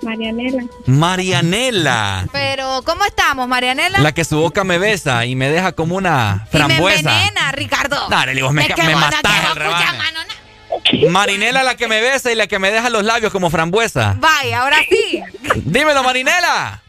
Marianela. 0.03 0.65
Marianela. 0.87 2.27
Pero, 2.33 2.83
¿cómo 2.85 3.05
estamos, 3.05 3.49
Marianela? 3.49 3.99
La 4.01 4.13
que 4.13 4.25
su 4.25 4.39
boca 4.39 4.65
me 4.65 4.79
besa 4.79 5.25
y 5.27 5.35
me 5.37 5.49
deja 5.49 5.73
como 5.73 5.97
una 5.97 6.47
y 6.53 6.57
me 6.57 6.59
frambuesa. 6.59 6.99
envenena, 6.99 7.53
Ricardo. 7.53 8.09
Dale, 8.09 8.35
le 8.35 8.41
digo, 8.41 8.53
me, 8.53 8.63
me 8.63 8.75
vos 8.75 8.79
no 8.79 8.99
matás 8.99 9.23
el 9.57 9.59
mano, 9.99 10.21
no. 10.27 10.38
Marinela 11.11 11.63
la 11.63 11.77
que 11.77 11.89
me 11.89 12.01
besa 12.01 12.31
y 12.33 12.35
la 12.35 12.47
que 12.47 12.59
me 12.59 12.71
deja 12.71 12.91
los 12.91 13.05
labios 13.05 13.33
como 13.33 13.51
frambuesa. 13.51 14.17
Vaya, 14.19 14.63
ahora 14.63 14.79
sí. 14.89 15.23
Dímelo, 15.57 16.03
Marinela. 16.03 16.83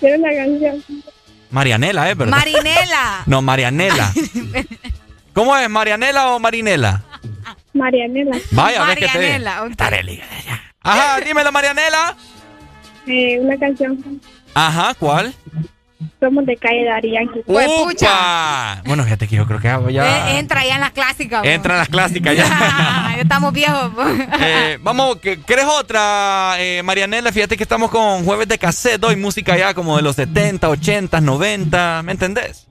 Quiero 0.00 0.18
una 0.18 0.34
canción. 0.34 0.84
Marianela, 1.50 2.10
¿eh? 2.10 2.14
¿Verdad? 2.14 2.36
Marinela. 2.36 3.22
No, 3.26 3.42
Marianela. 3.42 4.12
¿Cómo 5.34 5.56
es? 5.56 5.68
¿Marianela 5.68 6.30
o 6.30 6.38
Marinela? 6.38 7.02
Marianela. 7.72 8.36
Vaya, 8.50 8.82
a 8.82 8.86
ver 8.86 8.98
qué 8.98 9.06
te 9.06 9.12
Marianela. 9.18 9.62
ok. 9.64 9.70
Dale, 9.76 10.22
Ajá, 10.82 11.20
dímelo, 11.20 11.52
Marianela. 11.52 12.16
Eh, 13.06 13.38
una 13.40 13.56
canción. 13.58 14.20
Ajá, 14.54 14.94
¿cuál? 14.98 15.34
Somos 16.20 16.46
de 16.46 16.56
calle 16.56 16.84
Darían. 16.84 17.28
Pues, 17.46 17.68
pucha. 17.84 18.82
Bueno, 18.84 19.04
fíjate 19.04 19.26
que 19.28 19.36
yo 19.36 19.46
creo 19.46 19.58
que 19.60 19.92
ya... 19.92 20.30
Eh, 20.32 20.38
entra 20.38 20.64
ya 20.64 20.74
en 20.76 20.80
las 20.80 20.92
clásicas. 20.92 21.44
Entra 21.44 21.74
en 21.74 21.78
las 21.80 21.88
clásicas 21.88 22.36
ya. 22.36 22.44
ya 23.16 23.20
estamos 23.20 23.52
viejos. 23.52 23.90
pues. 23.94 24.20
Eh, 24.40 24.78
vamos, 24.82 25.16
¿qué- 25.16 25.40
¿querés 25.42 25.64
otra, 25.66 26.54
eh, 26.58 26.82
Marianela? 26.82 27.32
Fíjate 27.32 27.56
que 27.56 27.62
estamos 27.64 27.90
con 27.90 28.24
jueves 28.24 28.48
de 28.48 28.58
cassette 28.58 29.02
hoy, 29.04 29.16
música 29.16 29.56
ya 29.56 29.74
como 29.74 29.96
de 29.96 30.02
los 30.02 30.16
70, 30.16 30.68
80, 30.68 31.20
90, 31.20 32.02
¿me 32.04 32.12
entendés? 32.12 32.68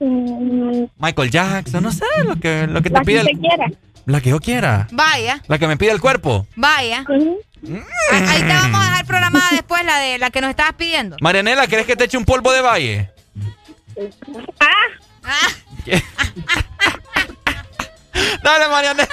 Mm, 0.00 0.84
Michael 0.98 1.30
Jackson, 1.30 1.82
no 1.82 1.90
sé, 1.90 2.04
lo 2.24 2.36
que, 2.36 2.66
lo 2.68 2.80
que 2.82 2.88
te 2.90 2.94
la 2.94 3.00
que 3.00 3.06
pide 3.06 3.18
usted 3.20 3.32
el- 3.32 3.38
quiera. 3.40 3.66
La 4.08 4.22
que 4.22 4.30
yo 4.30 4.40
quiera. 4.40 4.88
Vaya, 4.90 5.42
La 5.48 5.58
que 5.58 5.66
me 5.66 5.76
pide 5.76 5.90
el 5.90 6.00
cuerpo. 6.00 6.46
vaya. 6.56 7.04
Ah, 7.06 8.24
Ahí 8.28 8.40
te 8.40 8.46
vamos 8.54 8.80
a 8.80 8.88
dejar 8.90 9.04
programada 9.06 9.48
después 9.50 9.84
la 9.84 9.98
de 9.98 10.16
la 10.16 10.30
que 10.30 10.40
nos 10.40 10.48
estabas 10.48 10.72
pidiendo. 10.74 11.16
Marianela, 11.20 11.66
¿querés 11.66 11.84
que 11.86 11.94
te 11.94 12.04
eche 12.04 12.16
un 12.16 12.24
polvo 12.24 12.50
de 12.52 12.62
valle? 12.62 13.10
Ah, 14.60 15.48
Dale, 18.42 18.68
Marianela. 18.68 19.08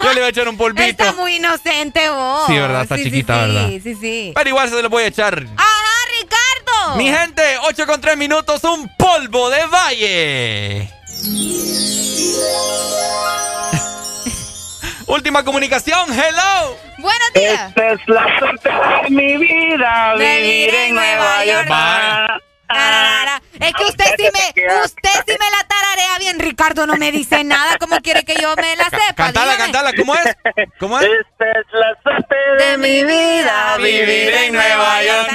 Yo 0.00 0.08
le 0.12 0.14
voy 0.20 0.24
a 0.24 0.28
echar 0.28 0.46
un 0.48 0.56
polvito. 0.58 0.82
está 0.82 1.12
muy 1.12 1.36
inocente 1.36 2.10
vos. 2.10 2.46
Sí, 2.46 2.52
¿verdad? 2.58 2.82
Está 2.82 2.96
Sí, 2.96 3.04
sí, 3.04 3.10
chiquita, 3.10 3.34
sí, 3.34 3.40
¿verdad? 3.54 3.68
Sí, 3.82 3.94
sí. 3.94 4.32
Pero 4.34 4.48
igual 4.50 4.68
se 4.68 4.82
lo 4.82 4.90
voy 4.90 5.04
a 5.04 5.06
echar. 5.06 5.42
¡Ajá, 5.56 6.06
Ricardo! 6.20 6.96
Mi 6.96 7.08
gente, 7.08 7.42
8 7.62 7.86
con 7.86 8.00
3 8.00 8.16
minutos, 8.18 8.62
un 8.64 8.90
polvo 8.98 9.48
de 9.48 9.64
valle. 9.66 10.90
Última 15.06 15.44
comunicación, 15.44 16.10
hello. 16.12 16.76
Buenos 16.98 17.32
días. 17.34 17.68
Esta 17.68 17.92
es 17.92 18.00
la 18.06 18.38
suerte 18.38 18.70
de 18.70 19.10
mi 19.10 19.36
vida, 19.36 20.14
vivir 20.14 20.74
en 20.74 20.94
Nueva 20.94 21.44
York. 21.44 21.70
Va. 21.70 22.40
Tararara. 22.66 23.42
Es 23.60 23.72
que 23.74 23.84
usted 23.84 24.04
sí 24.16 24.24
me, 24.32 24.64
usted 24.84 25.10
sí 25.26 25.36
me 25.38 25.50
la 25.50 25.64
tararea 25.68 26.18
bien, 26.18 26.38
Ricardo 26.38 26.86
no 26.86 26.96
me 26.96 27.12
dice 27.12 27.44
nada. 27.44 27.76
¿Cómo 27.78 27.96
quiere 28.00 28.24
que 28.24 28.34
yo 28.40 28.54
me 28.56 28.74
la 28.76 28.84
sepa? 28.84 29.14
Cantala, 29.14 29.52
Dígame. 29.52 29.72
cantala, 29.72 29.92
¿cómo 29.94 30.14
es? 30.14 30.36
¿Cómo 30.80 30.98
es? 30.98 31.04
Esta 31.06 31.50
es 31.50 31.66
la 31.72 31.96
suerte 32.02 32.34
de 32.64 32.78
mi 32.78 33.04
vida, 33.04 33.76
vivir 33.78 34.34
en 34.34 34.52
Nueva 34.54 35.02
York. 35.02 35.28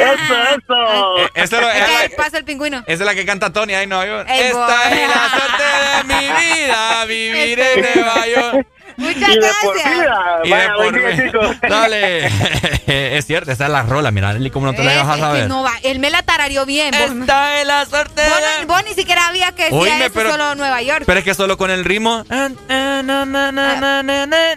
Eso, 0.00 0.34
eso. 0.34 1.18
Eh, 1.18 1.28
esa 1.34 1.56
es 1.56 1.62
lo- 1.62 1.68
la- 1.68 2.16
pasa 2.16 2.38
el 2.38 2.44
pingüino. 2.44 2.78
Esa 2.86 3.02
es 3.02 3.06
la 3.06 3.14
que 3.14 3.24
canta 3.26 3.52
Tony 3.52 3.74
ahí 3.74 3.84
en 3.84 3.88
Nueva 3.90 4.06
York. 4.06 4.28
Esta 4.30 4.58
boy. 4.58 4.98
es 4.98 5.08
la 5.08 5.28
suerte 5.30 5.64
de 5.96 6.14
mi 6.14 6.28
vida, 6.32 7.04
vivir 7.06 7.60
en 7.60 7.80
Nueva 7.94 8.26
York. 8.26 8.66
Muchas 8.98 9.28
Y 9.28 9.34
de 9.38 9.48
por 9.62 9.74
gracias. 9.78 10.00
vida. 10.00 10.40
Y 10.44 10.52
por 10.82 11.16
chicos. 11.24 11.56
Dale. 11.68 12.26
es 13.16 13.24
cierto, 13.26 13.52
esa 13.52 13.64
es 13.66 13.70
la 13.70 13.82
rola, 13.82 14.10
mira, 14.10 14.32
Eli, 14.32 14.50
¿cómo 14.50 14.66
no 14.66 14.74
te 14.74 14.82
la 14.84 14.92
Eh, 14.92 14.96
ibas 14.96 15.06
a 15.06 15.10
es 15.10 15.16
que 15.16 15.20
saber? 15.22 15.48
no 15.48 15.62
va. 15.62 15.72
Él 15.82 15.98
me 16.00 16.10
la 16.10 16.22
tarareó 16.22 16.66
bien. 16.66 16.92
Vos, 16.98 17.12
Esta 17.20 17.60
es 17.60 17.66
la 17.66 17.86
suerte 17.86 18.22
vos 18.28 18.38
de... 18.40 18.66
no- 18.66 18.74
vos 18.74 18.82
ni 18.84 18.94
siquiera 18.94 19.28
había 19.28 19.52
que 19.52 19.68
eso 19.68 19.80
pero- 20.12 20.30
solo 20.32 20.54
Nueva 20.56 20.82
York. 20.82 21.04
Pero 21.06 21.18
es 21.20 21.24
que 21.24 21.34
solo 21.34 21.56
con 21.56 21.70
el 21.70 21.84
ritmo... 21.84 22.24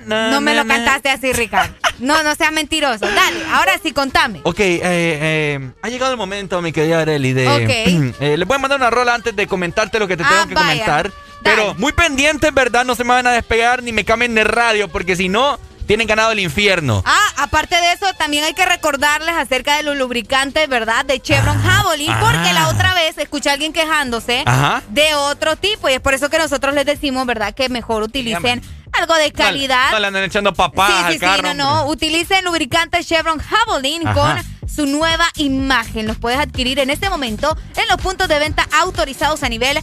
no 0.07 0.41
me 0.41 0.55
lo 0.55 0.65
cantaste 0.65 1.09
así, 1.09 1.33
Ricardo. 1.33 1.73
No, 1.99 2.23
no 2.23 2.33
seas 2.35 2.51
mentiroso. 2.51 3.05
Dale, 3.05 3.39
ahora 3.53 3.73
sí, 3.81 3.91
contame. 3.91 4.39
Ok, 4.43 4.59
eh, 4.59 4.79
eh, 4.83 5.71
ha 5.83 5.89
llegado 5.89 6.11
el 6.11 6.17
momento, 6.17 6.61
mi 6.61 6.71
querida 6.71 7.01
Areli, 7.01 7.33
de... 7.33 7.47
Ok. 7.47 8.15
eh, 8.21 8.37
le 8.37 8.45
voy 8.45 8.55
a 8.55 8.59
mandar 8.59 8.79
una 8.79 8.89
rola 8.89 9.13
antes 9.13 9.35
de 9.35 9.45
comentarte 9.47 9.99
lo 9.99 10.07
que 10.07 10.17
te 10.17 10.23
Ah, 10.23 10.29
tengo 10.29 10.47
que 10.47 10.55
vaya. 10.55 10.67
comentar. 10.85 11.11
Pero 11.43 11.73
muy 11.75 11.91
pendientes, 11.93 12.53
¿verdad? 12.53 12.85
No 12.85 12.95
se 12.95 13.03
me 13.03 13.13
van 13.13 13.27
a 13.27 13.31
despegar 13.31 13.83
ni 13.83 13.91
me 13.91 14.05
cambien 14.05 14.35
de 14.35 14.43
radio, 14.43 14.87
porque 14.89 15.15
si 15.15 15.27
no, 15.29 15.59
tienen 15.87 16.07
ganado 16.07 16.31
el 16.31 16.39
infierno. 16.39 17.03
Ah, 17.05 17.27
aparte 17.37 17.75
de 17.75 17.93
eso, 17.93 18.05
también 18.17 18.43
hay 18.43 18.53
que 18.53 18.65
recordarles 18.65 19.35
acerca 19.35 19.75
de 19.77 19.83
los 19.83 19.97
lubricantes, 19.97 20.69
¿verdad? 20.69 21.03
De 21.05 21.19
Chevron 21.19 21.61
Javelin, 21.61 22.13
porque 22.19 22.49
ah. 22.49 22.53
la 22.53 22.67
otra 22.69 22.93
vez 22.93 23.17
escuché 23.17 23.49
a 23.49 23.53
alguien 23.53 23.73
quejándose 23.73 24.43
Ajá. 24.45 24.81
de 24.89 25.13
otro 25.15 25.55
tipo 25.55 25.89
y 25.89 25.93
es 25.93 25.99
por 25.99 26.13
eso 26.13 26.29
que 26.29 26.37
nosotros 26.37 26.73
les 26.75 26.85
decimos, 26.85 27.25
¿verdad? 27.25 27.53
Que 27.53 27.67
mejor 27.69 28.03
utilicen 28.03 28.61
algo 28.93 29.15
de 29.15 29.31
calidad. 29.31 29.91
No, 29.91 29.99
le 29.99 30.07
andan 30.07 30.23
echando 30.23 30.53
papás 30.53 30.91
Sí, 30.91 31.03
al 31.05 31.13
sí, 31.13 31.19
carro. 31.19 31.49
sí, 31.51 31.57
no, 31.57 31.83
no. 31.83 31.85
Utilicen 31.87 32.45
lubricante 32.45 33.03
Chevron 33.03 33.39
Javelin 33.39 34.07
Ajá. 34.07 34.13
con 34.13 34.60
su 34.73 34.85
nueva 34.85 35.25
imagen. 35.35 36.07
Los 36.07 36.17
puedes 36.17 36.39
adquirir 36.39 36.79
en 36.79 36.89
este 36.89 37.09
momento 37.09 37.57
en 37.75 37.87
los 37.89 37.97
puntos 37.97 38.27
de 38.27 38.39
venta 38.39 38.67
autorizados 38.79 39.43
a 39.43 39.49
nivel 39.49 39.79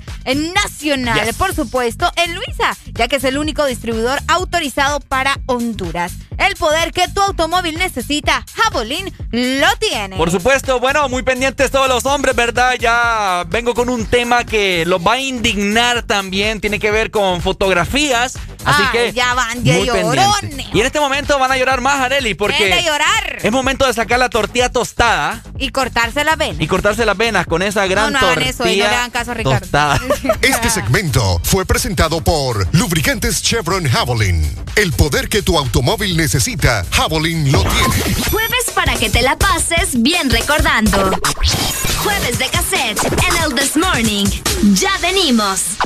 nacional. 0.54 1.34
Por 1.36 1.54
supuesto, 1.54 2.10
en 2.16 2.34
Luisa, 2.34 2.76
ya 2.94 3.08
que 3.08 3.16
es 3.16 3.24
el 3.24 3.38
único 3.38 3.64
distribuidor 3.66 4.20
autorizado 4.28 5.00
para 5.00 5.38
Honduras. 5.46 6.12
El 6.38 6.54
poder 6.54 6.92
que 6.92 7.08
tu 7.08 7.20
automóvil 7.20 7.78
necesita, 7.78 8.44
Javelin 8.54 9.12
lo 9.32 9.66
tiene. 9.80 10.16
Por 10.16 10.30
supuesto, 10.30 10.78
bueno, 10.78 11.08
muy 11.08 11.22
pendientes 11.22 11.70
todos 11.70 11.88
los 11.88 12.06
hombres, 12.06 12.36
¿verdad? 12.36 12.76
Ya 12.78 13.44
vengo 13.48 13.74
con 13.74 13.88
un 13.88 14.06
tema 14.06 14.44
que 14.44 14.84
los 14.86 15.04
va 15.04 15.14
a 15.14 15.20
indignar 15.20 16.04
también. 16.04 16.60
Tiene 16.60 16.78
que 16.78 16.92
ver 16.92 17.10
con 17.10 17.42
fotografías. 17.42 18.38
Así 18.64 18.82
que. 18.92 19.12
Ya 19.12 19.34
van 19.34 19.62
de 19.64 19.86
llorones. 19.86 20.66
Y 20.72 20.80
en 20.80 20.86
este 20.86 21.00
momento 21.00 21.38
van 21.38 21.52
a 21.52 21.56
llorar 21.56 21.80
más, 21.80 22.00
Areli, 22.00 22.34
porque. 22.34 22.66
de 22.66 22.82
llorar. 22.82 23.38
Es 23.42 23.52
momento 23.52 23.86
de 23.86 23.92
sacar 23.92 24.18
la 24.18 24.28
tortilla 24.28 24.70
tostada. 24.70 25.42
Y 25.58 25.70
cortarse 25.70 26.24
las 26.24 26.36
venas. 26.36 26.60
Y 26.60 26.66
cortarse 26.66 27.04
las 27.04 27.16
venas 27.16 27.46
con 27.46 27.62
esa 27.62 27.86
gran 27.86 28.12
no, 28.12 28.20
no 28.20 28.26
tortilla. 28.26 28.50
eso 28.50 28.66
y 28.66 28.76
no 28.76 28.84
le 28.84 28.94
hagan 28.94 29.10
caso 29.10 29.30
a 29.32 29.34
Ricardo. 29.34 29.60
Tostada. 29.60 30.00
Este 30.42 30.70
segmento 30.70 31.40
fue 31.44 31.64
presentado 31.66 32.20
por 32.20 32.66
Lubricantes 32.74 33.42
Chevron 33.42 33.88
Javelin. 33.88 34.54
El 34.76 34.92
poder 34.92 35.28
que 35.28 35.42
tu 35.42 35.58
automóvil 35.58 36.16
necesita, 36.16 36.84
Javelin 36.92 37.50
lo 37.52 37.62
tiene. 37.62 38.14
Jueves 38.30 38.70
para 38.74 38.94
que 38.96 39.10
te 39.10 39.22
la 39.22 39.36
pases 39.36 40.02
bien 40.02 40.30
recordando. 40.30 41.10
Jueves 42.02 42.38
de 42.38 42.48
cassette 42.48 43.02
en 43.04 43.42
el 43.44 43.54
This 43.54 43.76
Morning. 43.76 44.26
Ya 44.74 44.96
venimos. 45.00 45.76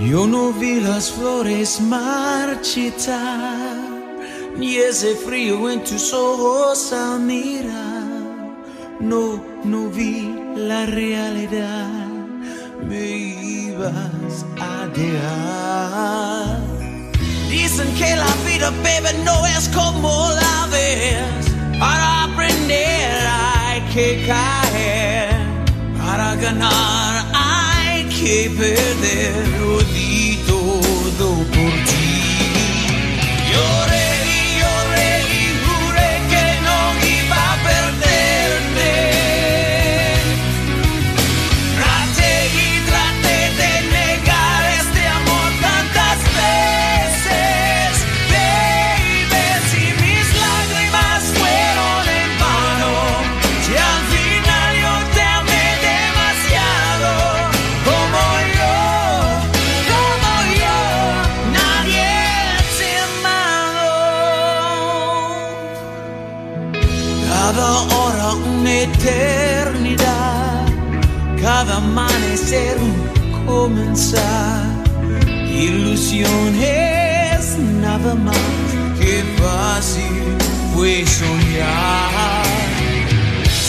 Yo 0.00 0.26
no 0.26 0.50
vi 0.50 0.80
las 0.80 1.10
flores 1.10 1.78
marchitar, 1.78 3.76
ni 4.56 4.76
ese 4.76 5.14
frío 5.14 5.68
en 5.68 5.84
tus 5.84 6.14
ojos 6.14 6.90
al 6.90 7.20
mirar. 7.20 8.56
No, 8.98 9.44
no 9.62 9.90
vi 9.90 10.34
la 10.56 10.86
realidad, 10.86 12.08
me 12.88 13.08
ibas 13.08 14.46
a 14.58 14.86
dejar. 14.96 16.58
Dicen 17.50 17.94
que 17.94 18.16
la 18.16 18.34
vida, 18.46 18.70
baby, 18.82 19.22
no 19.22 19.44
es 19.44 19.68
como 19.68 20.30
la 20.30 20.66
ves. 20.72 21.78
Para 21.78 22.24
aprender 22.24 23.26
hay 23.26 23.82
que 23.92 24.26
caer, 24.26 25.36
para 25.98 26.36
ganar 26.36 27.26
hay 27.34 27.59
que 28.20 28.50
perder. 28.50 29.48
Lo 29.58 29.82
di 29.92 30.38
eternidad, 69.02 70.66
cada 71.40 71.76
amanecer 71.76 72.76
un 72.78 73.46
comenzar. 73.46 74.66
Ilusiones 75.48 76.58
nada 77.80 78.14
más 78.14 78.36
que 78.98 79.24
fácil 79.38 80.36
fue 80.74 81.04
soñar. 81.06 82.44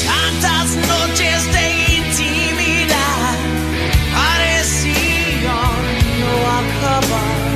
Tantas 0.05 0.69
noches 0.87 1.39
de 1.53 1.65
intimidad 1.97 3.35
parecían 4.13 5.81
no 6.21 6.33
acabar. 6.61 7.51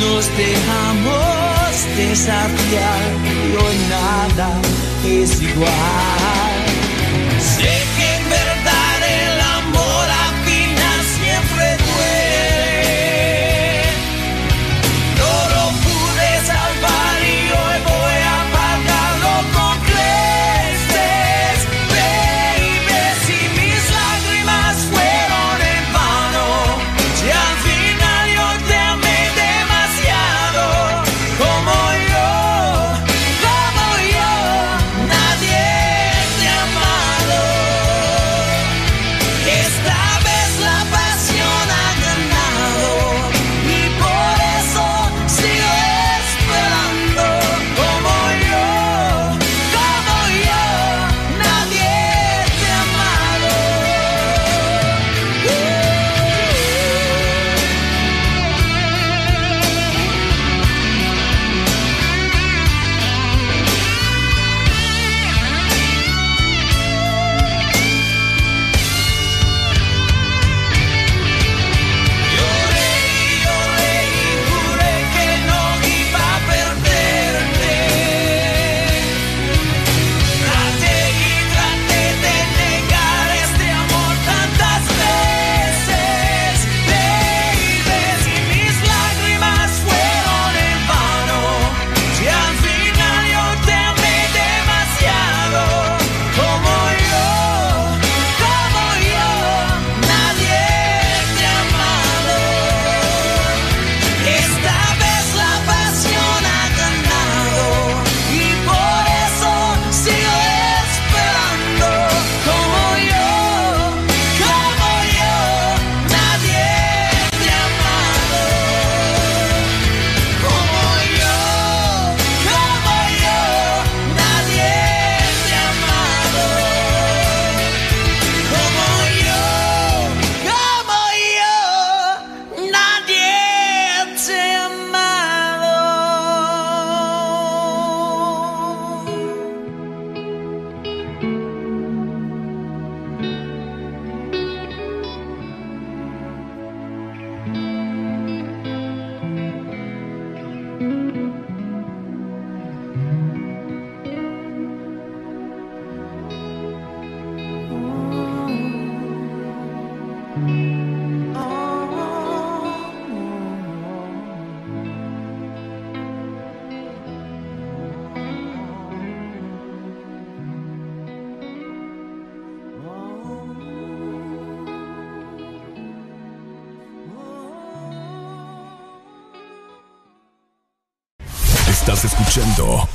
Nos 0.00 0.24
dejamos 0.36 1.70
desafiar 1.96 3.08
y 3.24 3.36
hoy 3.56 3.78
nada 3.88 4.48
es 5.04 5.30
igual. 5.42 6.57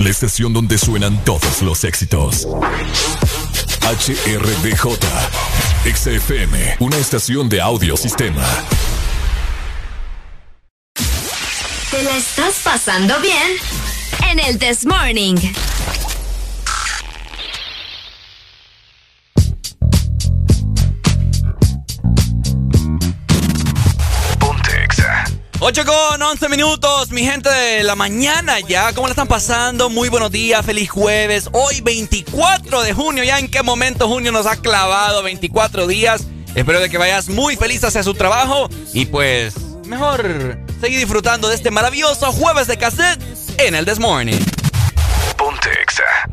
La 0.04 0.10
estación 0.10 0.52
donde 0.52 0.78
suenan 0.78 1.24
todos 1.24 1.62
los 1.62 1.86
éxitos. 1.86 2.46
HRDJ. 3.84 5.00
XFM. 5.96 6.76
Una 6.80 6.98
estación 6.98 7.48
de 7.48 7.62
audio 7.62 7.96
sistema. 7.96 8.46
¿Te 11.90 12.04
la 12.04 12.18
estás 12.18 12.56
pasando 12.66 13.18
bien? 13.22 13.54
En 14.30 14.40
el 14.40 14.60
This 14.60 14.86
Morning. 14.86 15.38
8 25.66 25.86
con 25.86 26.22
11 26.22 26.50
minutos, 26.50 27.12
mi 27.12 27.24
gente 27.24 27.50
de 27.50 27.84
la 27.86 27.96
mañana 27.96 28.60
ya. 28.60 28.92
¿Cómo 28.92 29.08
la 29.08 29.12
están 29.12 29.30
pasando? 29.30 29.90
Muy 29.90 30.10
buenos 30.10 30.30
días, 30.30 30.66
feliz 30.66 30.90
jueves. 30.90 31.48
Hoy 31.54 31.80
24 31.80 32.82
de 32.82 32.92
junio, 32.92 33.24
ya 33.24 33.40
en 33.40 33.50
qué 33.50 33.64
momento 33.64 34.10
junio 34.10 34.34
nos 34.34 34.46
ha 34.46 34.58
clavado 34.58 35.24
24 35.24 35.88
días. 35.88 36.28
Espero 36.54 36.82
de 36.82 36.90
que 36.90 36.98
vayas 36.98 37.30
muy 37.30 37.56
feliz 37.56 37.82
hacia 37.86 38.04
su 38.04 38.14
trabajo 38.14 38.68
y 38.92 39.06
pues 39.06 39.56
mejor 39.86 40.60
seguir 40.82 41.00
disfrutando 41.00 41.48
de 41.48 41.56
este 41.56 41.72
maravilloso 41.72 42.34
jueves 42.34 42.68
de 42.68 42.76
cassette 42.76 43.22
en 43.58 43.74
el 43.74 43.86
This 43.86 44.00
Morning. 44.00 44.42
Pontexa. 45.38 46.33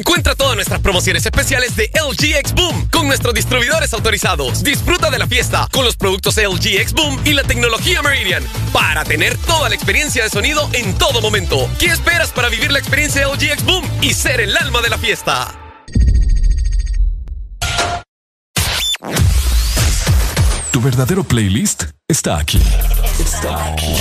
Encuentra 0.00 0.34
todas 0.34 0.54
nuestras 0.54 0.80
promociones 0.80 1.26
especiales 1.26 1.76
de 1.76 1.90
LG 1.92 2.38
X 2.38 2.54
Boom 2.54 2.88
con 2.88 3.06
nuestros 3.06 3.34
distribuidores 3.34 3.92
autorizados. 3.92 4.64
Disfruta 4.64 5.10
de 5.10 5.18
la 5.18 5.26
fiesta 5.26 5.68
con 5.70 5.84
los 5.84 5.94
productos 5.94 6.38
LG 6.38 6.80
X 6.80 6.94
Boom 6.94 7.20
y 7.22 7.34
la 7.34 7.42
tecnología 7.42 8.00
Meridian 8.00 8.42
para 8.72 9.04
tener 9.04 9.36
toda 9.36 9.68
la 9.68 9.74
experiencia 9.74 10.24
de 10.24 10.30
sonido 10.30 10.70
en 10.72 10.94
todo 10.96 11.20
momento. 11.20 11.68
¿Qué 11.78 11.88
esperas 11.88 12.30
para 12.30 12.48
vivir 12.48 12.72
la 12.72 12.78
experiencia 12.78 13.28
LG 13.28 13.42
X 13.52 13.64
Boom 13.66 13.86
y 14.00 14.14
ser 14.14 14.40
el 14.40 14.56
alma 14.56 14.80
de 14.80 14.88
la 14.88 14.96
fiesta? 14.96 15.54
Tu 20.70 20.80
verdadero 20.80 21.24
playlist 21.24 21.84
está 22.08 22.38
aquí. 22.38 22.62
Está 23.18 23.72
aquí. 23.74 23.96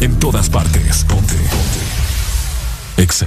En 0.00 0.16
todas 0.20 0.48
partes. 0.48 1.04
Ponte. 1.08 1.34
Ponte. 1.34 3.02
Exa. 3.02 3.26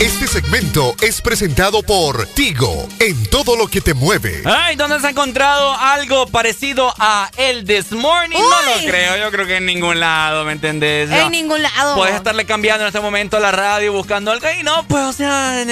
Este 0.00 0.26
segmento 0.26 0.94
es 1.00 1.22
presentado 1.22 1.82
por 1.82 2.26
Tigo, 2.26 2.88
en 2.98 3.26
todo 3.30 3.56
lo 3.56 3.68
que 3.68 3.80
te 3.80 3.94
mueve. 3.94 4.42
Ay, 4.44 4.74
¿dónde 4.76 4.96
has 4.96 5.04
encontrado 5.04 5.72
algo 5.72 6.26
parecido 6.26 6.92
a 6.98 7.30
el 7.36 7.64
This 7.64 7.92
Morning? 7.92 8.36
No 8.38 8.62
lo 8.62 8.80
creo, 8.86 9.16
yo 9.16 9.30
creo 9.30 9.46
que 9.46 9.56
en 9.56 9.66
ningún 9.66 10.00
lado, 10.00 10.44
¿me 10.44 10.52
entendés? 10.52 11.10
En 11.10 11.18
No. 11.18 11.30
ningún 11.30 11.62
lado. 11.62 11.94
Puedes 11.96 12.16
estarle 12.16 12.44
cambiando 12.44 12.82
en 12.82 12.88
este 12.88 13.00
momento 13.00 13.36
a 13.36 13.40
la 13.40 13.52
radio 13.52 13.92
buscando 13.92 14.30
algo 14.32 14.46
y 14.58 14.62
no, 14.62 14.84
pues, 14.88 15.04
o 15.04 15.12
sea, 15.12 15.64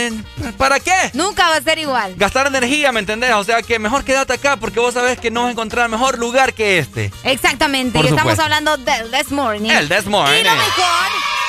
¿para 0.57 0.78
qué? 0.81 0.94
Nunca 1.15 1.49
va 1.51 1.57
a 1.57 1.62
ser 1.62 1.78
igual. 1.78 2.15
Gastar 2.17 2.47
energía, 2.47 2.91
¿me 2.92 3.01
entendés? 3.01 3.33
O 3.34 3.44
sea, 3.44 3.60
que 3.62 3.78
mejor 3.78 4.05
quédate 4.05 4.33
acá 4.34 4.57
porque 4.57 4.81
vos 4.81 4.94
sabés 4.94 5.18
que 5.18 5.31
no 5.31 5.42
vas 5.42 5.49
a 5.49 5.52
encontrar 5.52 5.89
mejor 5.91 6.18
lugar 6.18 6.55
que 6.55 6.78
este. 6.78 7.12
Exactamente. 7.25 7.99
Por 7.99 8.07
y 8.07 8.09
estamos 8.09 8.39
hablando 8.39 8.76
del 8.78 9.10
This 9.10 9.31
Morning. 9.31 9.68
El 9.70 9.89
This 9.89 10.07
Morning. 10.07 10.41
Y 10.41 10.44
lo 10.44 10.51
mejor 10.55 11.41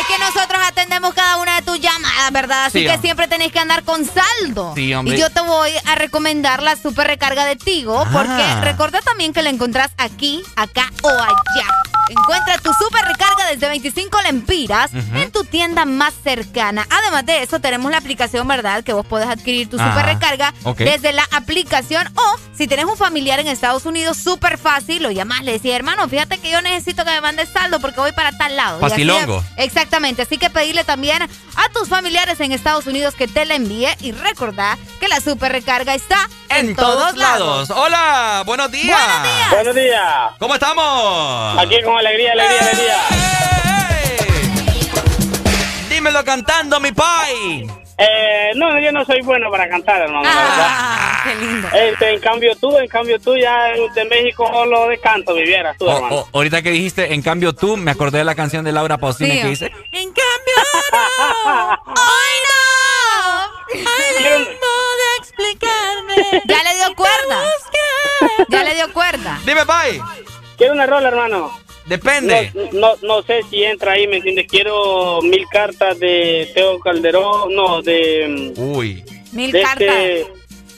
es 0.00 0.06
que 0.06 0.18
nosotros 0.18 0.60
atendemos 0.66 1.14
cada 1.14 1.36
una 1.38 1.56
de 1.56 1.62
tus 1.62 1.80
llamadas, 1.80 2.32
¿verdad? 2.32 2.64
Así 2.66 2.78
Sí, 2.80 2.84
que 2.84 2.90
hombre. 2.90 3.02
siempre 3.06 3.28
tenéis 3.28 3.52
que 3.52 3.58
andar 3.58 3.84
con 3.84 4.04
saldo. 4.04 4.72
Sí, 4.74 4.92
hombre. 4.94 5.16
Y 5.16 5.20
yo 5.20 5.30
te 5.30 5.40
voy 5.40 5.70
a 5.86 5.94
recomendar 5.94 6.62
la 6.62 6.76
super 6.76 7.06
recarga 7.06 7.44
de 7.44 7.56
Tigo 7.56 8.00
Ah. 8.00 8.08
porque 8.12 8.54
recuerda 8.66 9.00
también 9.02 9.32
que 9.32 9.42
la 9.42 9.50
encontrás 9.50 9.90
aquí, 9.98 10.42
acá 10.56 10.90
o 11.02 11.08
allá. 11.08 11.66
Encuentra 12.08 12.58
tu 12.58 12.72
super 12.74 13.04
recarga 13.04 13.46
desde 13.50 13.68
25 13.68 14.20
lempiras 14.22 14.90
Ujú. 14.92 15.18
en 15.18 15.30
tu 15.32 15.44
tienda 15.44 15.84
más 15.84 16.14
cercana. 16.22 16.86
Además 16.90 17.26
de 17.26 17.42
eso, 17.42 17.60
tenemos 17.60 17.90
la 17.90 17.98
aplicación, 17.98 18.46
¿verdad? 18.48 18.82
Que 18.84 18.92
vos 18.92 19.06
podés 19.06 19.28
adquirir 19.28 19.68
tu 19.68 19.78
Ajá. 19.78 19.90
super 19.90 20.06
recarga 20.06 20.52
desde 20.78 21.12
la 21.12 21.26
aplicación 21.32 22.06
o 22.16 22.36
si 22.56 22.66
tenés 22.66 22.86
un 22.86 22.96
familiar 22.96 23.38
en 23.40 23.46
Estados 23.48 23.86
Unidos, 23.86 24.16
súper 24.16 24.58
fácil, 24.58 25.02
lo 25.02 25.10
llamas, 25.10 25.42
le 25.44 25.52
decís, 25.52 25.72
hermano, 25.72 26.08
fíjate 26.08 26.38
que 26.38 26.50
yo 26.50 26.60
necesito 26.60 27.04
que 27.04 27.10
me 27.12 27.20
mandes 27.20 27.48
saldo 27.50 27.78
porque 27.80 28.00
voy 28.00 28.12
para 28.12 28.36
tal 28.36 28.56
lado. 28.56 28.80
Facilongo. 28.80 29.44
exactamente, 29.56 30.22
así 30.22 30.38
que 30.38 30.50
pedirle 30.50 30.82
también 30.84 31.22
a 31.22 31.68
tus 31.72 31.88
familiares 31.88 32.40
en 32.40 32.52
Estados 32.52 32.86
Unidos 32.86 33.14
que 33.14 33.28
te 33.28 33.44
la 33.44 33.54
envíe 33.54 33.88
y 34.00 34.12
recordá 34.12 34.76
que 35.00 35.06
la 35.08 35.20
super 35.20 35.52
recarga 35.52 35.94
está 35.94 36.28
en, 36.48 36.70
En 36.70 36.76
todos 36.76 37.16
lados. 37.16 37.70
Hola, 37.70 38.42
buenos 38.46 38.70
días. 38.72 38.98
Buenos 38.98 39.22
días. 39.22 39.50
Buenos 39.50 39.74
días. 39.74 40.32
¿Cómo 40.38 40.54
estamos? 40.54 41.58
Aquí 41.58 41.76
con 41.84 41.97
alegría, 41.98 42.32
alegría, 42.32 42.60
alegría. 42.60 42.96
Dímelo 45.88 46.24
cantando, 46.24 46.80
mi 46.80 46.92
pai. 46.92 47.66
Eh, 48.00 48.52
no, 48.54 48.78
yo 48.78 48.92
no 48.92 49.04
soy 49.04 49.20
bueno 49.22 49.50
para 49.50 49.68
cantar, 49.68 50.02
hermano, 50.02 50.22
la 50.22 50.34
verdad. 50.34 50.66
Ah, 50.70 51.20
qué 51.24 51.34
lindo. 51.34 51.68
Este, 51.72 52.14
en 52.14 52.20
cambio 52.20 52.54
tú, 52.56 52.78
en 52.78 52.86
cambio 52.86 53.18
tú 53.18 53.36
ya 53.36 53.70
de 53.94 54.04
México 54.04 54.48
solo 54.52 54.86
de 54.86 55.00
canto 55.00 55.34
vivieras 55.34 55.76
tú, 55.76 55.86
Oh, 55.88 55.96
hermano. 55.96 56.14
oh, 56.16 56.28
ahorita 56.34 56.62
que 56.62 56.70
dijiste, 56.70 57.12
en 57.12 57.22
cambio 57.22 57.52
tú, 57.54 57.76
me 57.76 57.90
acordé 57.90 58.18
de 58.18 58.24
la 58.24 58.36
canción 58.36 58.64
de 58.64 58.70
Laura 58.70 58.98
Pausini 58.98 59.32
Sí. 59.32 59.40
que 59.42 59.46
dice, 59.48 59.66
En 59.90 60.12
cambio, 60.12 60.54
no. 60.92 61.92
¡Ay, 61.96 62.36
no! 62.46 62.60
¡Ay, 63.74 64.24
no 64.30 64.44
puedo 64.44 65.16
explicarme! 65.18 66.42
Ya 66.46 66.62
le 66.62 66.74
dio 66.76 66.94
cuerda. 66.94 67.42
Ya 68.48 68.62
le 68.62 68.74
dio 68.76 68.92
cuerda. 68.92 69.40
dime, 69.44 69.66
pai. 69.66 70.00
Quiero 70.56 70.72
una 70.74 70.86
rola, 70.86 71.08
hermano. 71.08 71.50
Depende. 71.88 72.52
No, 72.72 72.72
no, 72.72 72.96
no 73.02 73.22
sé 73.22 73.40
si 73.50 73.64
entra 73.64 73.92
ahí, 73.92 74.06
¿me 74.06 74.16
entiendes? 74.16 74.46
Quiero 74.48 75.20
mil 75.22 75.46
cartas 75.50 75.98
de 75.98 76.50
Teo 76.54 76.78
Calderón, 76.80 77.54
no, 77.54 77.80
de... 77.82 78.52
Uy, 78.56 79.04
Mil 79.32 79.52
de 79.52 79.62
cartas. 79.62 79.80
este- 79.88 80.26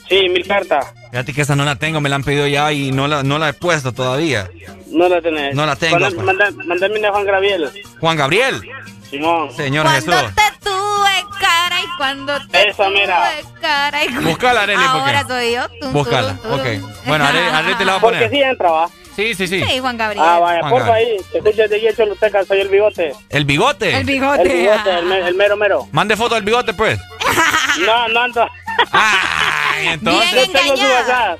sí, 0.09 0.29
mil 0.29 0.45
cartas. 0.47 0.87
fíjate 1.11 1.33
que 1.33 1.41
esa 1.41 1.55
no 1.55 1.63
la 1.65 1.75
tengo, 1.75 1.99
me 2.01 2.09
la 2.09 2.15
han 2.15 2.23
pedido 2.23 2.47
ya 2.47 2.71
y 2.71 2.91
no 2.91 3.07
la, 3.07 3.23
no 3.23 3.37
la 3.39 3.49
he 3.49 3.53
puesto 3.53 3.91
todavía. 3.93 4.49
No 4.87 5.07
la 5.07 5.21
tenés. 5.21 5.53
No 5.55 5.65
la 5.65 5.75
tengo, 5.75 5.99
Manda- 5.99 6.11
pues. 6.15 6.25
manda- 6.25 6.51
Mándame 6.65 6.99
una 6.99 7.11
Juan 7.11 7.25
Gabriel. 7.25 7.69
Juan 7.99 8.17
Gabriel, 8.17 8.61
Simón. 9.09 9.51
Señor 9.55 9.85
Cuando 9.85 10.11
Jesús. 10.13 10.35
te 10.35 10.59
tuve 10.69 11.39
cara 11.39 11.75
y 11.81 11.97
cuando 11.97 12.47
te 12.49 12.69
Esa, 12.69 12.89
mira. 12.89 13.31
tuve 13.41 13.59
cara 13.61 14.03
y 14.05 14.07
Búscala, 14.09 14.63
Arely, 14.63 14.77
porque- 14.83 14.99
Ahora 14.99 15.27
soy 15.27 15.53
yo. 15.53 15.61
Tum, 15.79 15.93
Búscala, 15.93 16.37
turum, 16.41 16.57
turum. 16.59 16.83
ok. 16.83 17.05
Bueno, 17.05 17.25
Arely, 17.25 17.47
Arely 17.49 17.75
te 17.75 17.85
la 17.85 17.91
va 17.93 17.97
a 17.97 18.01
Porque 18.01 18.17
poner. 18.17 18.31
sí 18.31 18.41
entra, 18.41 18.71
va. 18.71 18.89
Sí, 19.21 19.35
sí, 19.35 19.47
sí. 19.47 19.63
Sí, 19.63 19.79
Juan 19.79 19.97
Gabriel. 19.97 20.23
Ah, 20.27 20.39
vaya, 20.39 20.59
Juan 20.61 20.71
porfa 20.71 20.85
Gabriel. 20.87 21.17
ahí. 21.19 21.25
Te 21.31 21.37
escuchas 21.39 21.69
de 21.69 21.79
Yecho 21.81 22.05
Luteca, 22.05 22.43
soy 22.45 22.59
el 22.61 22.67
bigote. 22.69 23.13
El 23.29 23.45
bigote. 23.45 23.95
El 23.95 24.03
bigote. 24.05 24.41
El 24.41 24.49
bigote, 24.49 24.89
el, 24.99 25.05
me- 25.05 25.27
el 25.27 25.35
mero 25.35 25.55
mero. 25.57 25.87
Mande 25.91 26.15
foto 26.17 26.35
del 26.35 26.43
bigote, 26.43 26.73
pues. 26.73 26.99
No, 27.85 28.07
no 28.09 28.19
ando. 28.21 28.47
Ay, 28.91 29.87
entonces, 29.87 30.31
Bien 30.33 30.45
Yo 30.47 30.51
tengo 30.51 30.75
su 30.77 30.83
engañada. 30.83 31.37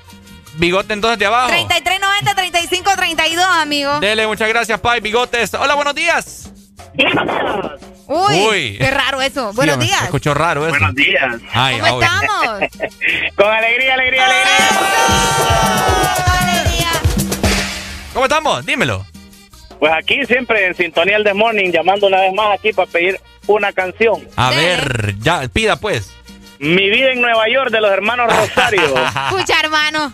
Bigote 0.56 0.94
entonces 0.94 1.18
de 1.20 1.26
abajo. 1.26 1.48
3390 1.50 2.36
3532, 2.36 3.46
amigo. 3.46 4.00
Dele, 4.00 4.28
muchas 4.28 4.48
gracias, 4.50 4.80
pai. 4.80 5.00
Bigotes. 5.02 5.54
Hola, 5.56 5.76
buenos 5.76 5.96
días. 5.96 6.52
Uy, 8.08 8.36
Uy. 8.50 8.78
qué 8.78 8.92
raro 8.92 9.22
eso. 9.22 9.54
Buenos 9.54 9.78
Sí, 9.78 9.88
días. 9.88 10.04
Escuchó 10.04 10.34
raro 10.34 10.62
eso. 10.68 10.72
Buenos 10.78 10.96
días. 10.96 11.36
Ay, 11.54 11.80
¿Cómo 11.80 12.02
estamos? 12.02 12.48
Con 13.36 13.48
alegría, 13.48 13.94
alegría, 13.94 14.26
alegría. 14.26 14.56
Alegría. 16.42 16.71
¿Cómo 18.14 18.26
estamos? 18.26 18.66
Dímelo. 18.66 19.06
Pues 19.80 19.92
aquí 19.94 20.26
siempre 20.26 20.68
en 20.68 20.76
sintonía 20.76 21.18
el 21.18 21.24
The 21.24 21.34
Morning, 21.34 21.72
llamando 21.72 22.08
una 22.08 22.22
vez 22.22 22.34
más 22.34 22.60
aquí 22.60 22.72
para 22.72 22.90
pedir 22.92 23.20
una 23.48 23.74
canción. 23.74 24.28
A 24.36 24.52
ver, 24.52 25.16
ya, 25.20 25.48
pida 25.48 25.76
pues. 25.78 26.14
Mi 26.60 26.90
vida 26.90 27.12
en 27.12 27.22
Nueva 27.22 27.50
York 27.50 27.72
de 27.72 27.82
los 27.82 27.92
hermanos 27.92 28.28
Rosario. 28.36 28.84
Escucha, 29.30 29.60
hermano. 29.64 30.14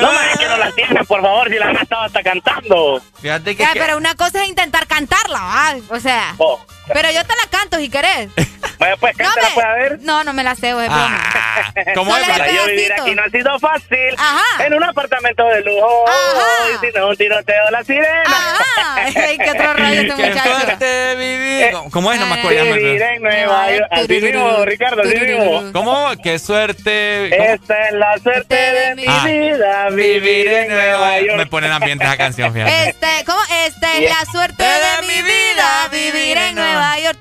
No 0.00 0.12
me 0.12 0.38
que 0.38 0.46
no 0.46 0.56
la 0.58 0.70
tienen, 0.72 1.06
por 1.06 1.20
favor, 1.22 1.48
si 1.48 1.54
la 1.58 1.66
han 1.66 1.76
estado 1.76 2.02
hasta 2.02 2.22
cantando. 2.22 3.02
Fíjate 3.20 3.56
que. 3.56 3.62
Ya, 3.62 3.70
pero 3.74 3.96
una 3.96 4.14
cosa 4.14 4.42
es 4.42 4.48
intentar 4.48 4.86
cantarla, 4.86 5.40
¿va? 5.40 5.74
O 5.90 6.00
sea. 6.00 6.34
Oh. 6.38 6.60
Pero 6.92 7.08
yo 7.12 7.22
te 7.24 7.34
la 7.36 7.48
canto 7.50 7.76
si 7.78 7.88
querés. 7.88 8.30
Bueno, 8.78 8.96
pues 8.98 9.16
cántala, 9.16 9.48
me- 9.48 9.54
pues, 9.54 9.66
a 9.66 9.72
ver. 9.74 9.98
No, 10.00 10.24
no 10.24 10.32
me 10.32 10.42
la 10.42 10.56
sé, 10.56 10.72
güey. 10.72 10.86
es 10.86 10.92
Ah. 10.92 11.72
¿Cómo 11.94 12.16
es? 12.16 12.26
Para 12.26 12.50
yo 12.50 12.66
vivir 12.66 12.92
aquí 12.94 13.14
no 13.14 13.22
ha 13.22 13.28
sido 13.28 13.58
fácil. 13.60 14.14
Ajá. 14.18 14.64
En 14.66 14.74
un 14.74 14.82
apartamento 14.82 15.44
de 15.46 15.60
lujo. 15.62 16.04
Ajá. 16.08 16.46
Y 16.82 16.86
si 16.86 16.92
no, 16.98 17.08
un 17.08 17.16
tiroteo 17.16 17.70
la 17.70 17.84
sirena. 17.84 18.22
Ajá. 18.26 18.94
Ay, 19.04 19.38
qué 19.38 19.50
otro 19.50 19.72
rollo 19.74 20.00
este 20.00 20.14
Qué 20.16 20.28
muchacho. 20.30 20.60
suerte 20.60 21.14
vivir. 21.16 21.70
¿Cómo 21.92 22.12
es? 22.12 22.18
No 22.20 22.26
me 22.26 22.40
acuerdo. 22.40 22.64
Vivir 22.74 23.02
en 23.02 23.22
Nueva 23.22 23.70
York. 23.70 23.86
Así 23.90 24.20
mismo, 24.20 24.64
Ricardo, 24.64 25.02
así 25.02 25.14
mismo. 25.20 25.72
¿Cómo? 25.72 26.08
Qué 26.22 26.38
suerte. 26.40 27.30
¿Cómo? 27.36 27.59
Esta 27.60 27.88
es 27.88 27.92
la 27.94 28.18
suerte 28.18 28.54
de 28.56 28.94
mi 28.96 29.04
Ah. 29.06 29.24
vida, 29.26 29.88
vivir 29.90 30.46
en 30.48 30.68
Nueva 30.68 31.10
Me 31.12 31.26
York. 31.26 31.48
pone 31.50 31.66
en 31.68 31.72
ambiente 31.72 32.04
esa 32.04 32.16
canción, 32.16 32.52
fíjate. 32.52 32.88
Este, 32.90 33.06
¿cómo? 33.26 33.38
Esta 33.66 33.96
es 33.96 34.08
la 34.10 34.24
suerte 34.32 34.64
de 34.64 35.06
mi 35.06 35.22
vida, 35.22 35.88
vivir 35.92 36.36
en 36.38 36.54
Nueva 36.56 36.98
York. 36.98 37.18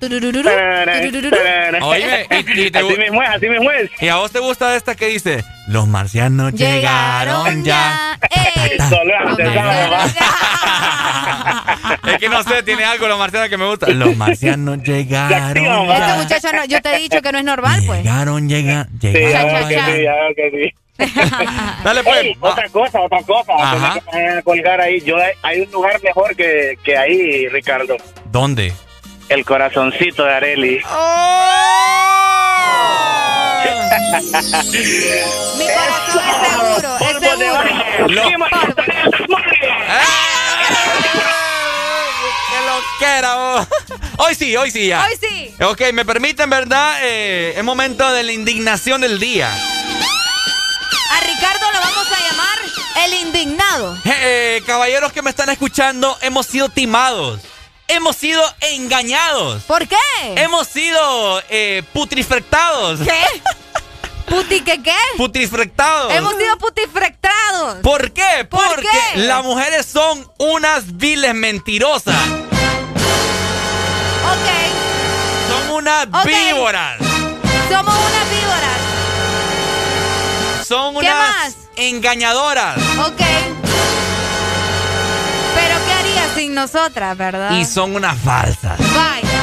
Oye, 1.82 2.28
y, 2.32 2.62
y 2.62 2.72
te 2.72 2.80
Así 2.80 2.98
mismo 2.98 3.22
es, 3.24 3.30
así 3.30 3.48
mismo 3.50 3.72
es. 3.72 3.90
¿y 4.02 4.08
a 4.08 4.16
vos 4.16 4.32
te 4.32 4.40
gusta 4.40 4.76
esta 4.76 4.96
que 4.96 5.08
dice? 5.08 5.44
Los 5.68 5.88
marcianos 5.88 6.54
llegaron, 6.54 7.46
Llegaron 7.46 7.64
ya. 7.64 8.18
ya. 8.26 10.06
Es 12.08 12.18
que 12.18 12.30
no 12.30 12.42
sé, 12.44 12.64
tiene 12.64 12.84
algo 12.86 13.08
los 13.08 13.18
marcianos 13.20 13.50
que 13.50 13.58
me 13.58 13.66
gusta. 13.68 13.88
Los 13.90 14.16
marcianos 14.16 14.78
llegaron 14.84 15.58
Este 15.90 16.00
ya. 16.00 16.16
muchacho, 16.18 16.48
no, 16.54 16.66
yo 16.66 16.82
te 16.82 16.96
he 16.96 17.00
dicho 17.00 17.22
que 17.22 17.32
no 17.32 17.38
es 17.38 17.44
normal, 17.44 17.82
pues. 17.86 18.04
Llegaron, 18.04 18.50
llega, 18.50 18.88
Sí, 19.00 19.12
ya 19.14 19.20
llegaron. 19.20 19.68
sí, 19.68 19.74
ya 20.04 20.14
que 20.36 20.52
sí. 20.52 20.74
Dale 21.84 22.04
pues. 22.04 22.18
Ey, 22.18 22.38
otra 22.42 22.68
cosa, 22.70 23.02
otra 23.02 23.22
cosa. 23.24 23.54
Ajá. 23.58 23.94
antes 23.94 23.94
de 23.94 24.00
que 24.12 24.18
me 24.18 24.24
vayan 24.24 24.38
a 24.38 24.42
colgar 24.42 24.82
ahí. 24.82 25.02
Yo, 25.02 25.16
hay 25.44 25.62
un 25.62 25.72
lugar 25.72 26.02
mejor 26.04 26.36
que, 26.36 26.78
que 26.84 26.98
ahí, 26.98 27.48
Ricardo. 27.48 27.96
¿Dónde? 28.32 28.74
El 29.30 29.46
corazoncito 29.46 30.24
de 30.26 30.34
Areli. 30.34 30.82
Mi 35.58 35.66
corazón 35.66 36.24
es 36.30 36.36
seguro, 36.48 36.98
es. 37.00 38.12
Lo- 38.12 38.24
loquera! 42.82 43.68
Hoy 44.18 44.36
sí, 44.36 44.56
hoy 44.58 44.70
sí 44.70 44.88
ya. 44.88 45.06
Hoy 45.06 45.18
sí. 45.20 45.56
Ok, 45.64 45.82
me 45.94 46.04
permiten, 46.04 46.50
¿verdad? 46.50 46.98
Eh, 47.04 47.54
es 47.56 47.64
momento 47.64 48.12
de 48.12 48.24
la 48.24 48.34
indignación 48.34 49.00
del 49.02 49.18
día. 49.20 49.50
A 49.52 51.20
Ricardo 51.22 51.66
lo 51.72 51.80
vamos 51.80 52.08
a 52.12 52.30
llamar 52.30 52.60
el 53.06 53.14
indignado. 53.14 53.96
Eh, 54.04 54.58
eh, 54.58 54.64
caballeros 54.66 55.14
que 55.14 55.22
me 55.22 55.30
están 55.30 55.50
escuchando, 55.50 56.18
hemos 56.22 56.46
sido 56.48 56.68
timados. 56.70 57.40
Hemos 57.88 58.16
sido 58.18 58.44
engañados. 58.60 59.64
¿Por 59.64 59.88
qué? 59.88 59.96
Hemos 60.36 60.68
sido 60.68 61.42
eh, 61.50 61.82
putrifectados. 61.94 63.00
¿Qué? 63.00 63.24
¿Puti 64.28 64.62
qué 64.62 64.84
qué? 64.84 64.96
Putrifectados. 65.18 66.14
Hemos 66.14 66.36
sido 66.36 66.56
putifrectados. 66.60 67.78
¿Por 67.82 68.12
qué? 68.12 68.46
¿Por 68.48 68.64
Porque 68.64 68.88
qué? 69.14 69.20
las 69.22 69.44
mujeres 69.44 69.88
son 69.88 70.30
unas 70.38 70.98
viles 70.98 71.34
mentirosas. 71.34 72.16
Unas 75.80 76.08
víboras. 76.26 76.98
Somos 77.70 77.96
unas 77.96 78.30
víboras. 78.30 78.80
Son 80.68 80.94
¿Qué 80.96 81.00
unas 81.00 81.16
más? 81.16 81.56
engañadoras. 81.78 82.78
Ok. 83.00 83.22
Pero 85.56 85.76
¿qué 85.86 85.94
haría 85.94 86.36
sin 86.36 86.54
nosotras, 86.54 87.16
verdad? 87.18 87.52
Y 87.52 87.64
son 87.66 87.96
unas 87.96 88.18
falsas. 88.20 88.78
Vaya. 88.78 89.42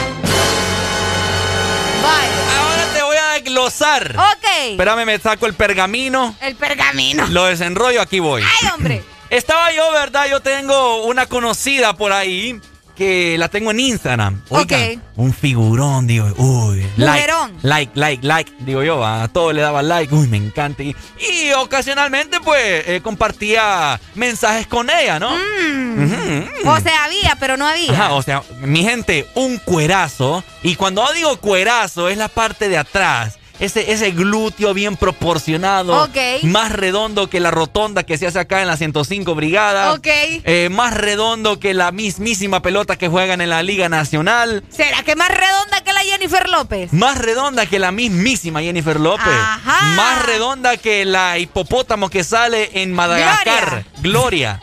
Vaya. 2.03 2.59
Ahora 2.61 2.85
te 2.95 3.03
voy 3.03 3.17
a 3.17 3.29
desglosar. 3.41 4.15
Ok. 4.17 4.47
Espérame, 4.73 5.07
me 5.07 5.19
saco 5.19 5.47
el 5.47 5.55
pergamino. 5.55 6.37
El 6.41 6.55
pergamino. 6.57 7.27
Lo 7.29 7.47
desenrollo, 7.47 8.03
aquí 8.03 8.21
voy. 8.21 8.43
Ay, 8.43 8.69
hombre. 8.75 9.03
Estaba 9.31 9.73
yo, 9.73 9.91
¿verdad? 9.93 10.27
Yo 10.29 10.41
tengo 10.41 11.05
una 11.07 11.27
conocida 11.27 11.95
por 11.95 12.13
ahí 12.13 12.61
que 12.97 13.37
la 13.39 13.49
tengo 13.49 13.71
en 13.71 13.81
Instagram. 13.81 14.43
Oiga, 14.49 14.79
un 15.17 15.33
figurón, 15.33 16.07
digo, 16.07 16.27
uy. 16.39 16.85
Like, 16.97 17.31
like, 17.63 17.93
like, 17.95 18.27
like, 18.27 18.53
digo 18.61 18.83
yo, 18.83 19.05
a 19.05 19.29
todo 19.29 19.53
le 19.53 19.61
daba 19.61 19.83
like, 19.83 20.13
uy, 20.15 20.27
me 20.27 20.39
encanta. 20.39 20.83
Y, 20.83 20.97
y 21.19 21.53
ocasionalmente, 21.53 22.41
pues, 22.41 22.89
eh, 22.89 23.01
compartía 23.03 24.01
mensajes 24.15 24.67
con 24.67 24.91
ella, 24.91 25.19
¿no? 25.19 25.31
Mm. 25.31 26.67
O 26.67 26.81
sea, 26.81 27.05
había, 27.05 27.37
pero 27.39 27.57
no 27.57 27.67
había. 27.67 27.93
Ajá, 27.93 28.15
o 28.15 28.23
sea, 28.23 28.43
mi 28.61 28.83
gente, 28.83 29.27
un 29.35 29.59
cuerazo. 29.59 30.43
Y 30.63 30.77
cuando 30.77 31.07
digo 31.13 31.37
cuerazo, 31.37 32.09
es 32.09 32.17
la 32.19 32.29
parte 32.29 32.69
de 32.69 32.79
atrás. 32.79 33.39
Ese, 33.59 33.91
ese 33.93 34.11
glúteo 34.11 34.75
bien 34.75 34.97
proporcionado. 34.97 36.09
Más 36.43 36.73
redondo 36.73 37.29
que 37.31 37.41
la 37.41 37.51
rotonda 37.51 38.03
que 38.03 38.19
se 38.19 38.27
hace 38.27 38.39
acá 38.39 38.61
en 38.61 38.69
la 38.69 38.77
105 38.77 39.35
Brigada. 39.35 39.99
Eh, 40.05 40.69
más 40.71 40.95
redondo 40.95 41.59
que 41.59 41.73
la 41.75 41.91
mismísima 41.93 42.61
pelota 42.61 42.97
que 42.97 43.09
juegan 43.09 43.41
en 43.41 43.51
la 43.51 43.63
Liga 43.63 43.89
Nacional. 43.89 44.63
¿Será 44.69 45.03
que 45.03 45.17
más 45.17 45.29
redonda 45.29 45.83
que 45.83 45.93
la 45.93 46.01
Jennifer 46.01 46.49
López? 46.49 46.93
Más 46.93 47.19
redonda 47.19 47.67
que 47.67 47.79
la 47.79 47.93
mismísima 47.93 48.61
Jennifer 48.61 49.01
López. 49.01 49.27
Ajá. 49.27 49.87
Más 49.97 50.27
redonda 50.27 50.77
que 50.77 51.05
la 51.05 51.39
hipopótamo 51.39 52.11
que 52.11 52.25
sale 52.25 52.83
en 52.83 52.93
Madagascar. 52.93 53.85
Gloria. 54.01 54.61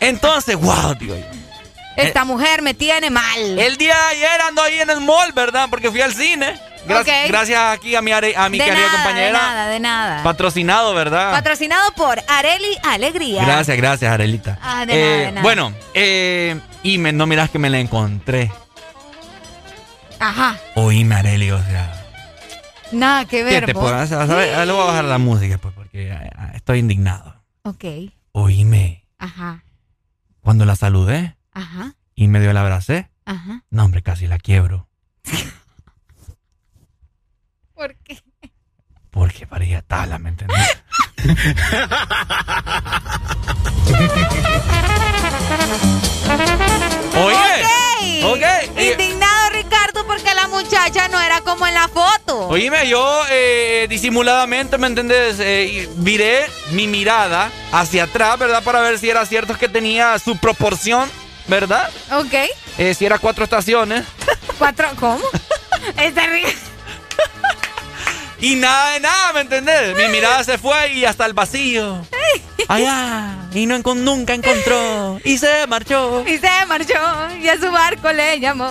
Entonces, 0.00 0.56
wow, 0.56 0.94
digo 0.98 1.16
yo. 1.16 1.24
Esta 1.96 2.24
mujer 2.24 2.62
me 2.62 2.74
tiene 2.74 3.10
mal. 3.10 3.58
El 3.58 3.76
día 3.76 3.94
de 3.94 4.16
ayer 4.16 4.40
ando 4.42 4.62
ahí 4.62 4.78
en 4.80 4.88
el 4.88 5.00
mall, 5.00 5.32
¿verdad? 5.32 5.66
Porque 5.68 5.90
fui 5.90 6.00
al 6.00 6.14
cine. 6.14 6.60
Gra-. 6.88 7.28
Gracias 7.28 7.60
aquí 7.76 7.94
a 7.94 8.02
mi, 8.02 8.12
are- 8.12 8.34
a 8.36 8.48
mi 8.48 8.58
de 8.58 8.64
querida 8.64 8.86
nada, 8.86 8.92
compañera. 9.04 9.26
De 9.26 9.32
nada, 9.32 9.68
de 9.68 9.80
nada. 9.80 10.22
Patrocinado, 10.22 10.94
¿verdad? 10.94 11.32
Patrocinado 11.32 11.92
por 11.92 12.18
Areli 12.28 12.76
Alegría. 12.84 13.44
Gracias, 13.44 13.76
gracias, 13.76 14.12
Arelita. 14.12 14.58
Ah, 14.62 14.86
de 14.86 14.94
nada, 14.94 15.16
de 15.16 15.30
nada. 15.32 15.42
Bueno, 15.42 15.72
eh, 15.94 16.60
y 16.82 16.98
me, 16.98 17.12
no 17.12 17.26
miras 17.26 17.50
que 17.50 17.58
me 17.58 17.70
la 17.70 17.78
encontré. 17.78 18.50
Ajá. 20.20 20.56
Oíme, 20.74 21.14
Areli, 21.14 21.50
o 21.50 21.62
sea. 21.62 21.94
Nada 22.90 23.24
que 23.26 23.38
¿Qué 23.38 23.44
ver. 23.44 23.66
te. 23.66 23.72
Ah, 23.72 24.64
Le 24.64 24.72
voy 24.72 24.82
a 24.82 24.86
bajar 24.86 25.04
la 25.04 25.18
música, 25.18 25.58
pues, 25.58 25.74
porque 25.74 26.10
ah, 26.12 26.52
estoy 26.54 26.78
indignado. 26.80 27.42
Ok. 27.62 27.84
Oíme, 28.32 29.04
Ajá. 29.18 29.62
cuando 30.40 30.64
la 30.64 30.74
saludé 30.76 31.36
Ajá. 31.52 31.94
y 32.14 32.28
medio 32.28 32.52
la 32.52 32.60
abracé, 32.62 33.10
Ajá. 33.26 33.62
no, 33.70 33.84
hombre, 33.84 34.02
casi 34.02 34.26
la 34.26 34.38
quiebro. 34.38 34.88
¿Por 37.78 37.94
qué? 37.94 38.20
Porque 39.12 39.46
parecía 39.46 39.82
tala, 39.82 40.18
¿me 40.18 40.30
entendés? 40.30 40.58
Oye. 47.14 47.36
Ok. 48.24 48.42
Ok. 48.72 48.80
Indignado 48.80 49.50
Ricardo 49.50 50.04
porque 50.06 50.34
la 50.34 50.48
muchacha 50.48 51.06
no 51.08 51.20
era 51.20 51.40
como 51.42 51.66
en 51.68 51.74
la 51.74 51.86
foto. 51.88 52.48
Oíme, 52.48 52.88
yo 52.88 53.22
eh, 53.30 53.86
disimuladamente, 53.88 54.76
¿me 54.76 54.88
entendés? 54.88 55.36
Eh, 55.38 55.88
viré 55.96 56.46
mi 56.72 56.88
mirada 56.88 57.50
hacia 57.72 58.04
atrás, 58.04 58.38
¿verdad? 58.38 58.62
Para 58.64 58.80
ver 58.80 58.98
si 58.98 59.08
era 59.08 59.24
cierto 59.24 59.56
que 59.56 59.68
tenía 59.68 60.18
su 60.18 60.36
proporción, 60.36 61.08
¿verdad? 61.46 61.88
Ok. 62.12 62.34
Eh, 62.78 62.94
si 62.94 63.06
era 63.06 63.18
cuatro 63.18 63.44
estaciones. 63.44 64.04
Cuatro. 64.58 64.88
¿Cómo? 64.98 65.20
Está 65.96 66.26
Y 68.40 68.54
nada 68.54 68.92
de 68.92 69.00
nada, 69.00 69.32
¿me 69.32 69.40
entendés? 69.40 69.96
Mi 69.96 70.08
mirada 70.08 70.44
se 70.44 70.58
fue 70.58 70.92
y 70.92 71.04
hasta 71.04 71.26
el 71.26 71.32
vacío. 71.32 72.06
Allá. 72.68 73.34
Y 73.54 73.64
no 73.66 73.76
encon- 73.78 73.96
nunca 74.00 74.34
encontró. 74.34 75.18
Y 75.24 75.38
se 75.38 75.66
marchó. 75.66 76.22
Y 76.26 76.36
se 76.38 76.50
marchó 76.66 76.92
y 77.40 77.48
a 77.48 77.56
su 77.58 77.70
barco 77.70 78.12
le 78.12 78.38
llamó. 78.40 78.70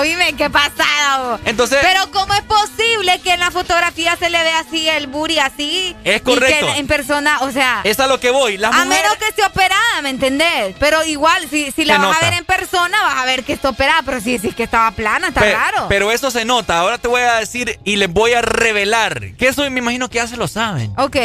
Oíme, 0.00 0.32
qué 0.34 0.48
pasada. 0.48 1.38
Entonces- 1.44 1.78
Pero 1.82 2.10
¿cómo 2.12 2.32
es 2.34 2.40
posible 2.42 3.20
que 3.22 3.32
en 3.34 3.40
la 3.40 3.50
fotografía 3.50 4.16
se 4.16 4.30
le 4.30 4.42
vea 4.42 4.60
así 4.60 4.88
el 4.88 5.06
booty 5.08 5.38
así? 5.38 5.94
Es 6.02 6.16
Y 6.18 6.20
correcto. 6.20 6.66
que 6.66 6.78
en 6.78 6.86
persona, 6.86 7.38
o 7.42 7.50
sea... 7.52 7.82
Es 7.84 8.00
a 8.00 8.06
lo 8.06 8.18
que 8.18 8.30
voy. 8.30 8.56
Las 8.56 8.72
a 8.74 8.84
mujeres... 8.84 9.02
menos 9.02 9.18
que 9.18 9.28
esté 9.28 9.44
operada, 9.44 10.02
¿me 10.02 10.10
entendés? 10.10 10.74
Pero 10.80 11.04
igual, 11.04 11.46
si, 11.50 11.70
si 11.72 11.84
la 11.84 11.94
Se 11.96 11.98
vas 12.00 12.08
nota. 12.08 12.26
a 12.26 12.30
ver 12.30 12.38
en 12.38 12.44
persona, 12.46 13.02
vas 13.02 13.18
a 13.18 13.24
ver 13.26 13.44
que 13.44 13.52
está 13.52 13.68
operada. 13.68 14.00
Pero 14.04 14.20
si 14.20 14.38
decís 14.38 14.54
que 14.54 14.62
estaba 14.62 14.90
plana, 14.92 15.28
está 15.28 15.40
Pe- 15.40 15.52
raro. 15.52 15.86
Pero 15.88 16.10
eso 16.10 16.30
se 16.30 16.44
nota. 16.46 16.78
Ahora 16.78 16.96
te 16.98 17.08
voy 17.08 17.20
a 17.20 17.34
decir 17.34 17.78
y 17.84 17.96
les 17.96 18.10
voy 18.10 18.32
a 18.32 18.40
revelar. 18.40 18.95
Que 19.36 19.48
eso 19.48 19.68
me 19.70 19.78
imagino 19.78 20.08
que 20.08 20.16
ya 20.16 20.26
se 20.26 20.36
lo 20.36 20.48
saben. 20.48 20.92
ok. 20.96 21.16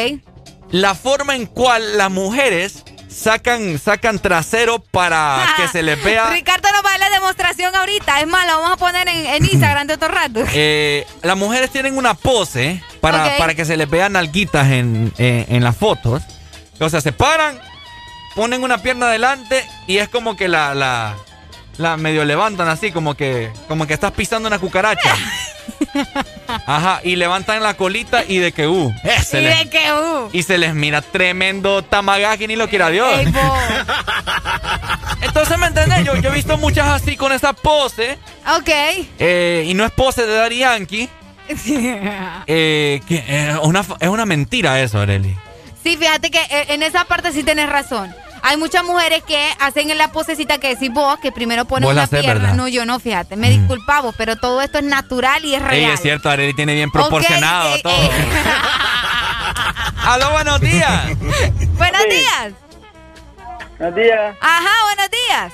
La 0.72 0.96
forma 0.96 1.36
en 1.36 1.48
cual 1.48 1.98
las 1.98 2.10
mujeres 2.10 2.84
sacan, 3.10 3.78
sacan 3.78 4.20
trasero 4.20 4.80
para 4.80 5.46
que 5.58 5.68
se 5.68 5.84
les 5.84 6.02
vea. 6.02 6.30
Ricardo 6.30 6.70
nos 6.72 6.84
va 6.86 6.90
a 6.90 6.98
dar 6.98 7.00
la 7.02 7.10
demostración 7.10 7.76
ahorita. 7.76 8.22
Es 8.22 8.28
más, 8.28 8.46
la 8.46 8.56
vamos 8.56 8.72
a 8.72 8.78
poner 8.78 9.08
en, 9.10 9.26
en 9.26 9.46
Instagram 9.52 9.88
de 9.88 9.96
otro 9.96 10.08
rato. 10.08 10.42
Eh, 10.54 11.06
las 11.24 11.36
mujeres 11.36 11.70
tienen 11.72 11.98
una 11.98 12.14
pose 12.14 12.82
para, 13.02 13.38
para 13.38 13.54
que 13.54 13.66
se 13.66 13.76
les 13.76 13.90
vean 13.90 14.14
nalguitas 14.14 14.68
en, 14.72 15.12
en, 15.18 15.46
en 15.50 15.64
las 15.64 15.76
fotos. 15.76 16.24
O 16.80 16.90
sea, 16.90 17.02
se 17.02 17.12
paran, 17.12 17.60
ponen 18.34 18.64
una 18.64 18.78
pierna 18.78 19.08
adelante 19.08 19.68
y 19.88 19.98
es 19.98 20.08
como 20.08 20.38
que 20.38 20.48
la, 20.48 20.74
la, 20.74 21.18
la 21.78 21.98
medio 21.98 22.24
levantan 22.24 22.70
así, 22.70 22.92
como 22.94 23.16
que, 23.16 23.52
como 23.68 23.86
que 23.88 23.94
estás 23.94 24.12
pisando 24.14 24.48
una 24.48 24.58
cucaracha. 24.58 25.16
Ajá, 26.66 27.02
y 27.04 27.16
levantan 27.16 27.62
la 27.64 27.74
colita 27.76 28.24
y 28.28 28.38
de 28.38 28.52
que, 28.52 28.68
uh, 28.68 28.94
eh, 29.04 29.22
se 29.24 29.40
y 29.42 29.44
les- 29.46 29.60
de 29.60 29.70
que, 29.70 29.92
uh. 29.94 30.30
y 30.34 30.44
se 30.44 30.58
les 30.58 30.74
mira 30.74 31.02
tremendo 31.02 31.84
tamagaki 31.84 32.48
ni 32.48 32.56
lo 32.56 32.68
quiera 32.70 32.90
Dios. 32.90 33.08
Ey. 33.20 33.26
Entonces, 35.22 35.58
¿me 35.58 35.68
entendés? 35.68 36.04
Yo, 36.06 36.16
yo 36.18 36.30
he 36.30 36.34
visto 36.34 36.58
muchas 36.58 36.88
así 36.90 37.16
con 37.16 37.32
esa 37.32 37.54
pose. 37.54 38.18
Ok. 38.58 38.70
eh, 39.20 39.66
y 39.68 39.74
no 39.74 39.86
es 39.86 39.92
pose 39.92 40.26
de 40.26 40.34
Daddy 40.36 40.58
Yankee. 40.60 41.10
eh, 42.48 43.02
que, 43.08 43.24
eh, 43.28 43.56
una, 43.64 43.84
es 44.00 44.08
una 44.10 44.26
mentira 44.26 44.80
eso, 44.82 45.00
Areli. 45.00 45.36
Sí, 45.84 45.98
fíjate 45.98 46.30
que 46.32 46.40
eh, 46.40 46.66
en 46.70 46.84
esa 46.84 47.06
parte 47.06 47.32
sí 47.32 47.44
tienes 47.44 47.70
razón. 47.70 48.14
Hay 48.44 48.58
muchas 48.58 48.84
mujeres 48.84 49.24
que 49.24 49.50
hacen 49.60 49.90
en 49.90 49.98
la 49.98 50.12
posecita 50.12 50.58
que 50.58 50.70
decís 50.70 50.92
vos, 50.92 51.20
que 51.20 51.32
primero 51.32 51.66
ponen 51.66 51.90
una 51.90 52.08
pierna. 52.08 52.34
¿verdad? 52.34 52.54
No, 52.56 52.68
yo 52.68 52.86
no, 52.86 53.00
fíjate. 53.00 53.36
Me 53.36 53.50
disculpamos, 53.50 54.16
pero 54.18 54.36
todo 54.36 54.62
esto 54.62 54.80
es 54.80 54.84
natural 54.84 55.46
y 55.46 55.56
es 55.56 55.62
real. 55.62 55.74
Ey, 55.74 55.86
es 55.86 56.02
cierto, 56.02 56.30
Areli 56.30 56.54
tiene 56.54 56.74
bien 56.74 56.92
proporcionado 56.92 57.76
eh, 57.76 57.82
todo. 57.84 57.94
Aló, 60.04 60.32
buenos 60.32 60.60
días. 60.60 61.06
Buenos 61.78 62.04
días. 62.10 62.54
Buenos 63.78 63.96
días. 63.96 64.36
Ajá, 64.42 64.72
buenos 64.86 65.12
días. 65.12 65.54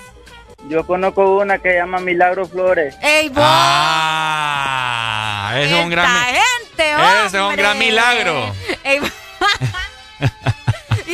Yo 0.69 0.85
conozco 0.85 1.38
una 1.38 1.59
que 1.59 1.72
se 1.72 1.75
llama 1.75 1.99
Milagro 1.99 2.48
Flores. 2.48 2.95
Ey, 3.01 3.30
vos. 3.30 3.43
Ah, 3.45 5.51
ese 5.56 5.77
es 5.77 5.83
un 5.83 5.90
gran, 5.90 6.06
Esta 6.06 6.25
gente, 6.25 6.91
ese 7.25 7.38
es 7.38 7.43
un 7.43 7.56
gran 7.56 7.77
milagro. 7.77 8.53
Ey, 8.83 8.99
vos. 8.99 9.11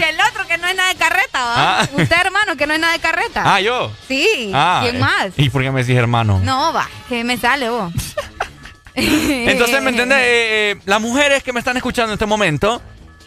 el 0.10 0.20
otro 0.30 0.48
que 0.48 0.58
no 0.58 0.68
es 0.68 0.76
nada 0.76 0.90
de 0.90 0.96
carreta, 0.96 1.44
¿va? 1.44 1.80
Ah. 1.82 1.90
Usted, 1.94 2.16
hermano, 2.20 2.56
que 2.56 2.68
no 2.68 2.74
es 2.74 2.80
nada 2.80 2.94
de 2.94 3.00
carreta. 3.00 3.44
Ah, 3.46 3.60
yo. 3.62 3.92
Sí. 4.08 4.52
Ah, 4.54 4.80
¿Quién 4.84 4.98
eh, 4.98 5.00
más? 5.00 5.28
¿Y 5.38 5.50
por 5.50 5.62
qué 5.62 5.72
me 5.72 5.82
decís 5.84 5.98
hermano? 5.98 6.40
No, 6.44 6.74
va, 6.74 6.90
que 7.10 7.24
me 7.24 7.38
sale 7.38 7.70
vos. 7.70 7.92
Entonces, 8.96 9.82
¿me 9.82 9.90
entiendes? 9.90 10.20
Eh, 10.24 10.72
eh, 10.72 10.80
las 10.86 11.02
mujeres 11.02 11.44
que 11.44 11.54
me 11.54 11.60
están 11.60 11.78
escuchando 11.78 12.12
en 12.12 12.14
este 12.14 12.26
momento, 12.26 12.82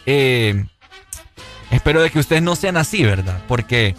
eh, 0.05 0.65
espero 1.71 2.01
de 2.01 2.09
que 2.09 2.19
ustedes 2.19 2.41
no 2.41 2.55
sean 2.55 2.77
así, 2.77 3.03
¿verdad? 3.03 3.41
Porque 3.47 3.95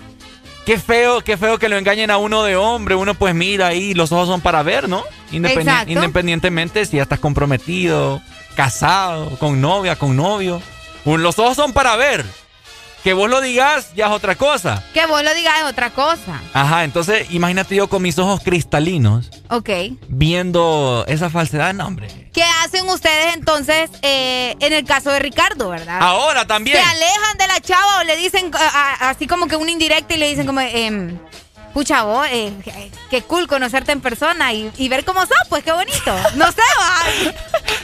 qué 0.64 0.78
feo, 0.78 1.20
qué 1.22 1.36
feo 1.36 1.58
que 1.58 1.68
lo 1.68 1.76
engañen 1.76 2.10
a 2.10 2.16
uno 2.18 2.42
de 2.42 2.56
hombre. 2.56 2.94
Uno 2.94 3.14
pues 3.14 3.34
mira 3.34 3.68
ahí, 3.68 3.94
los 3.94 4.10
ojos 4.12 4.28
son 4.28 4.40
para 4.40 4.62
ver, 4.62 4.88
¿no? 4.88 5.04
Independi- 5.30 5.60
Exacto. 5.60 5.92
Independientemente 5.92 6.84
si 6.86 6.96
ya 6.96 7.02
estás 7.02 7.20
comprometido, 7.20 8.20
casado, 8.56 9.38
con 9.38 9.60
novia, 9.60 9.96
con 9.96 10.16
novio. 10.16 10.60
Los 11.04 11.38
ojos 11.38 11.56
son 11.56 11.72
para 11.72 11.96
ver. 11.96 12.24
Que 13.04 13.12
vos 13.14 13.30
lo 13.30 13.40
digas 13.40 13.94
ya 13.94 14.06
es 14.06 14.12
otra 14.12 14.34
cosa. 14.34 14.82
Que 14.92 15.06
vos 15.06 15.22
lo 15.22 15.32
digas 15.34 15.54
es 15.60 15.64
otra 15.64 15.90
cosa. 15.90 16.40
Ajá, 16.52 16.84
entonces 16.84 17.28
imagínate 17.30 17.74
yo 17.76 17.88
con 17.88 18.02
mis 18.02 18.18
ojos 18.18 18.40
cristalinos 18.42 19.30
Ok. 19.50 19.70
viendo 20.08 21.04
esa 21.08 21.30
falsedad, 21.30 21.72
no, 21.74 21.86
hombre. 21.86 22.08
¿Qué 22.32 22.42
hacen 22.64 22.88
ustedes 22.88 23.34
entonces 23.34 23.90
eh, 24.02 24.56
en 24.60 24.72
el 24.72 24.84
caso 24.84 25.10
de 25.10 25.18
Ricardo, 25.20 25.70
verdad? 25.70 25.98
Ahora 26.00 26.46
también. 26.46 26.76
Se 26.76 26.82
alejan 26.82 27.38
de 27.38 27.46
la 27.46 27.60
chava 27.60 28.00
o 28.00 28.04
le 28.04 28.16
dicen 28.16 28.50
a- 28.54 28.58
a- 29.06 29.10
así 29.10 29.26
como 29.26 29.46
que 29.46 29.56
una 29.56 29.70
indirecta 29.70 30.14
y 30.14 30.18
le 30.18 30.28
dicen 30.28 30.46
como, 30.46 30.60
em, 30.60 31.18
pucha 31.78 32.02
vos, 32.02 32.26
eh, 32.32 32.52
qué 33.08 33.22
cool 33.22 33.46
conocerte 33.46 33.92
en 33.92 34.00
persona 34.00 34.52
y, 34.52 34.68
y 34.78 34.88
ver 34.88 35.04
cómo 35.04 35.20
sos, 35.20 35.30
pues 35.48 35.62
qué 35.62 35.70
bonito. 35.70 36.12
No 36.34 36.50
sé, 36.50 36.60
va. 36.80 37.32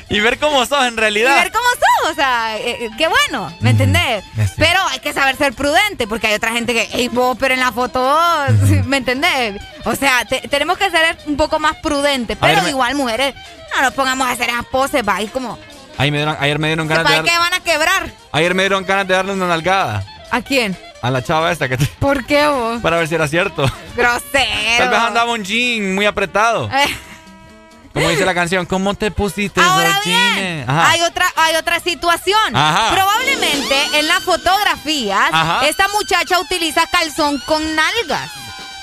Y 0.08 0.18
ver 0.18 0.36
cómo 0.40 0.66
sos 0.66 0.84
en 0.84 0.94
Y 0.94 0.97
realidad. 0.97 1.36
ver 1.44 1.52
cómo 1.52 1.64
sos, 1.74 2.10
o 2.10 2.14
sea, 2.16 2.58
eh, 2.58 2.86
eh, 2.86 2.90
qué 2.98 3.06
bueno, 3.06 3.56
¿me 3.60 3.70
entendés? 3.70 4.24
Pero 4.56 4.81
hay 4.90 4.98
que 4.98 5.12
saber 5.12 5.36
ser 5.36 5.52
prudente 5.55 6.08
porque 6.08 6.26
hay 6.26 6.34
otra 6.34 6.50
gente 6.50 6.74
que, 6.74 6.89
hey, 6.90 7.08
vos, 7.12 7.36
pero 7.39 7.55
en 7.55 7.60
la 7.60 7.70
foto, 7.70 8.18
¿me 8.86 8.97
entendés? 8.97 9.62
O 9.84 9.94
sea, 9.94 10.24
te- 10.24 10.40
tenemos 10.48 10.76
que 10.76 10.90
ser 10.90 11.16
un 11.26 11.36
poco 11.36 11.60
más 11.60 11.76
prudentes, 11.76 12.39
ver, 12.40 12.56
pero 12.56 12.68
igual, 12.68 12.97
mujeres, 12.97 13.32
no 13.76 13.82
nos 13.82 13.94
pongamos 13.94 14.26
a 14.26 14.32
hacer 14.32 14.48
esas 14.50 14.66
poses, 14.66 15.06
va, 15.06 15.23
y 15.23 15.28
como, 15.28 15.56
Ahí 15.98 16.10
me 16.10 16.16
dieron- 16.18 16.36
ayer 16.40 16.58
me 16.58 16.66
dieron 16.66 16.89
ganas 16.89 17.05
de 17.05 17.10
¿para 17.10 17.16
dar- 17.23 17.31
qué 17.32 17.39
van 17.39 17.55
a 17.55 17.60
quebrar? 17.60 18.10
ayer 18.32 18.55
me 18.56 18.64
dieron 18.64 18.84
ganas 18.84 19.06
de 19.06 19.14
darle 19.14 19.34
una 19.34 19.47
nalgada 19.47 20.02
¿A 20.32 20.42
quién? 20.42 20.76
A 21.05 21.10
la 21.10 21.23
chava 21.23 21.52
esta 21.52 21.68
que 21.68 21.76
te- 21.76 21.86
¿Por 21.99 22.24
qué 22.24 22.47
vos? 22.47 22.81
para 22.81 22.97
ver 22.97 23.07
si 23.08 23.15
era 23.15 23.28
cierto. 23.28 23.70
Grosero. 23.94 24.78
Tal 24.78 24.89
vez 24.89 24.99
andaba 24.99 25.33
un 25.33 25.44
jean 25.44 25.94
muy 25.94 26.07
apretado. 26.07 26.70
Eh, 26.73 26.86
Como 27.92 28.08
dice 28.08 28.24
la 28.24 28.34
canción, 28.34 28.66
¿cómo 28.66 28.94
te 28.94 29.12
pusiste 29.12 29.60
Ahora 29.60 30.00
bien, 30.05 30.65
hay 30.68 31.00
otra, 31.02 31.26
hay 31.36 31.55
otra 31.55 31.78
situación. 31.78 32.57
Ajá. 32.57 32.91
Probablemente 32.92 33.76
en 34.00 34.08
las 34.08 34.20
fotografías, 34.24 35.28
Ajá. 35.31 35.65
esta 35.68 35.86
muchacha 35.89 36.41
utiliza 36.41 36.83
calzón 36.91 37.41
con 37.47 37.62
nalgas. 37.76 38.31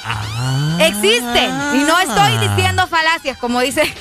Ah. 0.05 0.77
Existen. 0.79 1.51
Y 1.75 1.83
no 1.83 1.99
estoy 1.99 2.37
diciendo 2.47 2.87
falacias, 2.87 3.37
como 3.37 3.59
dice, 3.59 3.93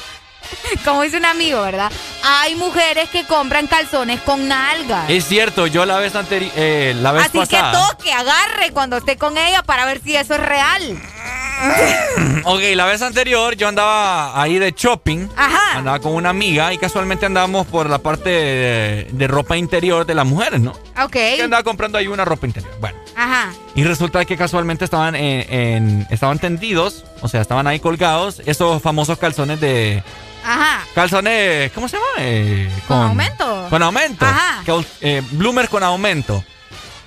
como 0.85 1.03
dice 1.03 1.17
un 1.19 1.25
amigo, 1.27 1.61
¿verdad? 1.63 1.91
Hay 2.25 2.55
mujeres 2.57 3.09
que 3.11 3.25
compran 3.27 3.67
calzones 3.67 4.21
con 4.21 4.49
nalgas. 4.49 5.09
Es 5.09 5.25
cierto, 5.27 5.67
yo 5.67 5.85
la 5.87 5.99
vez 5.99 6.15
anterior, 6.15 6.53
la 6.97 7.13
vez 7.13 7.27
Así 7.27 7.39
pasada. 7.39 7.73
que 7.73 7.79
toque, 7.97 8.13
agarre 8.13 8.71
cuando 8.73 8.97
esté 8.97 9.17
con 9.17 9.37
ella 9.39 9.63
para 9.63 9.85
ver 9.87 10.01
si 10.03 10.17
eso 10.17 10.35
es 10.35 10.41
real. 10.41 11.01
Ok, 12.45 12.61
la 12.75 12.87
vez 12.87 13.03
anterior 13.03 13.55
yo 13.55 13.69
andaba 13.69 14.41
ahí 14.41 14.59
de 14.59 14.73
shopping. 14.77 15.29
Ajá. 15.37 15.77
Andaba 15.79 15.99
con 15.99 16.15
una 16.15 16.31
amiga 16.31 16.73
y 16.73 16.79
casualmente 16.79 17.27
andábamos 17.27 17.67
por 17.67 17.89
la 17.91 17.99
parte 17.99 18.31
de, 18.31 19.09
de 19.13 19.27
ropa 19.29 19.57
interior 19.59 20.07
de 20.07 20.15
las 20.15 20.25
mujeres, 20.27 20.61
¿no? 20.61 20.71
Ok. 21.03 21.13
Que 21.13 21.43
andaba 21.43 21.63
comprando 21.63 21.99
ahí 21.99 22.07
una 22.07 22.25
ropa 22.25 22.47
interior. 22.47 22.73
Bueno. 22.81 22.99
Ajá. 23.15 23.53
Y 23.75 23.85
resulta 23.85 24.25
que 24.25 24.37
casualmente 24.39 24.85
estaban 24.87 25.15
en, 25.15 25.53
en- 25.53 26.07
estaban 26.11 26.39
tendidos, 26.39 27.05
o 27.21 27.29
sea, 27.29 27.43
estaban 27.43 27.67
ahí 27.67 27.79
colgados 27.79 28.41
esos 28.47 28.81
famosos 28.83 29.19
calzones 29.19 29.61
de 29.61 30.03
Ajá. 30.45 30.85
calzones, 30.95 31.71
¿cómo 31.73 31.89
se 31.89 31.97
llama? 31.97 32.07
Eh, 32.19 32.71
¿Con 32.89 32.99
aumento? 32.99 33.67
Con 33.71 33.83
aumento. 33.83 34.25
Ajá. 34.27 34.63
Cal- 34.65 34.87
eh, 35.01 35.23
bloomer 35.33 35.69
con 35.69 35.83
aumento. 35.83 36.45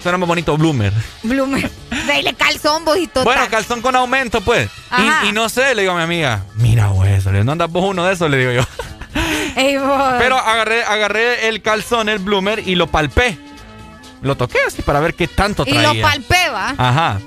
Suena 0.02 0.18
más 0.18 0.28
bonito, 0.28 0.58
bloomer. 0.58 0.92
Blumer. 1.24 1.72
Dale 2.08 2.34
calzón, 2.38 2.84
vos 2.84 2.98
y 2.98 3.08
todo. 3.08 3.24
Bueno, 3.24 3.42
calzón 3.50 3.82
con 3.82 3.96
aumento, 3.96 4.42
pues. 4.42 4.70
Ajá. 4.90 5.22
Y, 5.26 5.30
y 5.30 5.32
no 5.32 5.48
sé, 5.48 5.74
le 5.76 5.84
digo 5.84 5.94
a 5.94 5.98
mi 5.98 6.04
amiga, 6.04 6.44
mira, 6.56 6.88
güey, 6.88 7.14
eso, 7.14 7.32
¿no 7.32 7.52
andas 7.54 7.70
vos 7.72 7.86
uno 7.86 8.04
de 8.06 8.14
esos? 8.14 8.30
Le 8.30 8.38
digo 8.38 8.52
yo. 8.52 8.62
Ey. 9.56 9.78
Pero 10.20 10.38
agarré, 10.38 10.84
agarré 10.84 11.48
el 11.48 11.62
calzón, 11.62 12.10
el 12.10 12.20
bloomer, 12.20 12.60
y 12.68 12.76
lo 12.76 12.88
palpé. 12.88 13.38
Lo 14.22 14.36
toqué 14.36 14.58
así 14.68 14.82
para 14.82 15.00
ver 15.00 15.14
qué 15.16 15.28
tanto 15.28 15.64
y 15.66 15.72
traía. 15.72 15.94
lo 15.94 16.02
palpé, 16.02 16.50
¿va? 16.50 16.70
Ajá. 16.78 17.20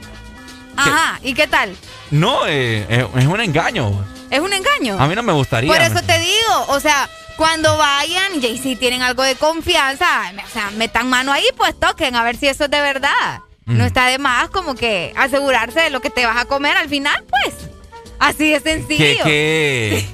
Ajá. 0.77 1.19
¿Y 1.23 1.33
qué 1.35 1.47
tal? 1.47 1.75
No, 2.11 2.47
eh, 2.47 2.85
eh, 2.89 3.07
es 3.17 3.27
un 3.27 3.41
engaño. 3.41 4.05
Es 4.31 4.41
un 4.41 4.53
engaño. 4.53 4.97
A 4.99 5.07
mí 5.07 5.15
no 5.15 5.23
me 5.23 5.33
gustaría. 5.33 5.73
Por 5.73 5.81
eso 5.81 5.95
¿me 5.95 6.03
te 6.03 6.19
digo, 6.19 6.67
o 6.69 6.81
sea, 6.81 7.09
cuando 7.37 7.77
vayan, 7.77 8.43
y 8.43 8.59
si 8.59 8.77
tienen 8.77 9.03
algo 9.03 9.23
de 9.23 9.35
confianza, 9.37 10.33
o 10.45 10.51
sea, 10.53 10.71
metan 10.73 11.09
mano 11.09 11.33
ahí, 11.33 11.45
pues 11.57 11.79
toquen 11.79 12.17
a 12.17 12.25
ver 12.25 12.37
si 12.37 12.49
eso 12.49 12.65
es 12.65 12.71
de 12.71 12.81
verdad. 12.81 13.41
Mm. 13.67 13.79
No 13.79 13.85
está 13.85 14.07
de 14.07 14.19
más 14.19 14.49
como 14.51 14.75
que 14.75 15.13
asegurarse 15.17 15.81
de 15.81 15.91
lo 15.91 16.01
que 16.01 16.11
te 16.11 16.25
vas 16.25 16.37
a 16.37 16.45
comer 16.47 16.77
al 16.77 16.89
final, 16.89 17.25
pues. 17.29 17.55
Así 18.19 18.51
de 18.51 18.63
¿Qué, 18.63 18.73
sencillo. 18.73 19.25
qué? 19.25 20.07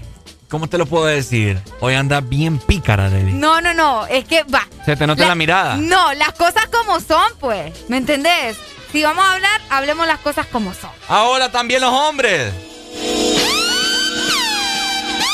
¿Cómo 0.49 0.69
te 0.69 0.77
lo 0.77 0.85
puedo 0.85 1.07
decir? 1.07 1.59
Hoy 1.81 1.95
anda 1.95 2.21
bien 2.21 2.59
pícara, 2.59 3.09
Leli. 3.09 3.33
No, 3.33 3.61
no, 3.63 3.73
no, 3.73 4.07
es 4.07 4.25
que 4.27 4.43
va. 4.43 4.67
Se 4.85 4.97
te 4.97 5.07
nota 5.07 5.27
la 5.27 5.35
mirada. 5.35 5.77
No, 5.77 6.13
las 6.13 6.33
cosas 6.33 6.67
como 6.67 7.01
son, 7.01 7.25
pues. 7.41 7.73
¿Me 7.89 7.97
entendés? 7.97 8.59
Si 8.91 9.03
vamos 9.03 9.25
a 9.25 9.33
hablar, 9.33 9.61
hablemos 9.71 10.07
las 10.07 10.19
cosas 10.19 10.47
como 10.47 10.75
son. 10.75 10.91
Ahora 11.09 11.51
también 11.51 11.81
los 11.81 11.91
hombres. 11.91 12.53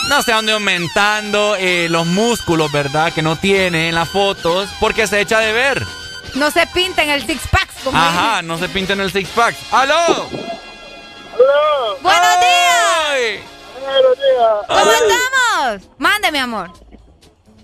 No 0.08 0.22
se 0.22 0.32
ande 0.32 0.52
aumentando 0.52 1.54
eh, 1.56 1.86
los 1.90 2.06
músculos, 2.06 2.72
¿verdad? 2.72 3.12
Que 3.12 3.22
no 3.22 3.36
tiene 3.36 3.88
en 3.88 3.94
las 3.94 4.08
fotos 4.08 4.68
porque 4.80 5.06
se 5.06 5.20
echa 5.20 5.38
de 5.40 5.52
ver. 5.52 5.82
No 6.34 6.50
se 6.50 6.66
pinten 6.68 7.10
el 7.10 7.26
six 7.26 7.46
pack 7.50 7.68
como 7.84 7.96
Ajá, 7.98 8.42
no 8.42 8.58
se 8.58 8.68
pinten 8.68 9.00
el 9.00 9.12
six 9.12 9.28
pack. 9.30 9.54
¡Aló! 9.70 10.28
¡Buenos 12.02 12.40
días! 12.40 13.06
¡Ay! 13.10 13.42
Buenos 13.82 14.16
días. 14.18 14.66
¿Cómo 14.66 14.92
estamos? 14.92 15.88
Mande, 15.98 16.32
mi 16.32 16.38
amor. 16.38 16.70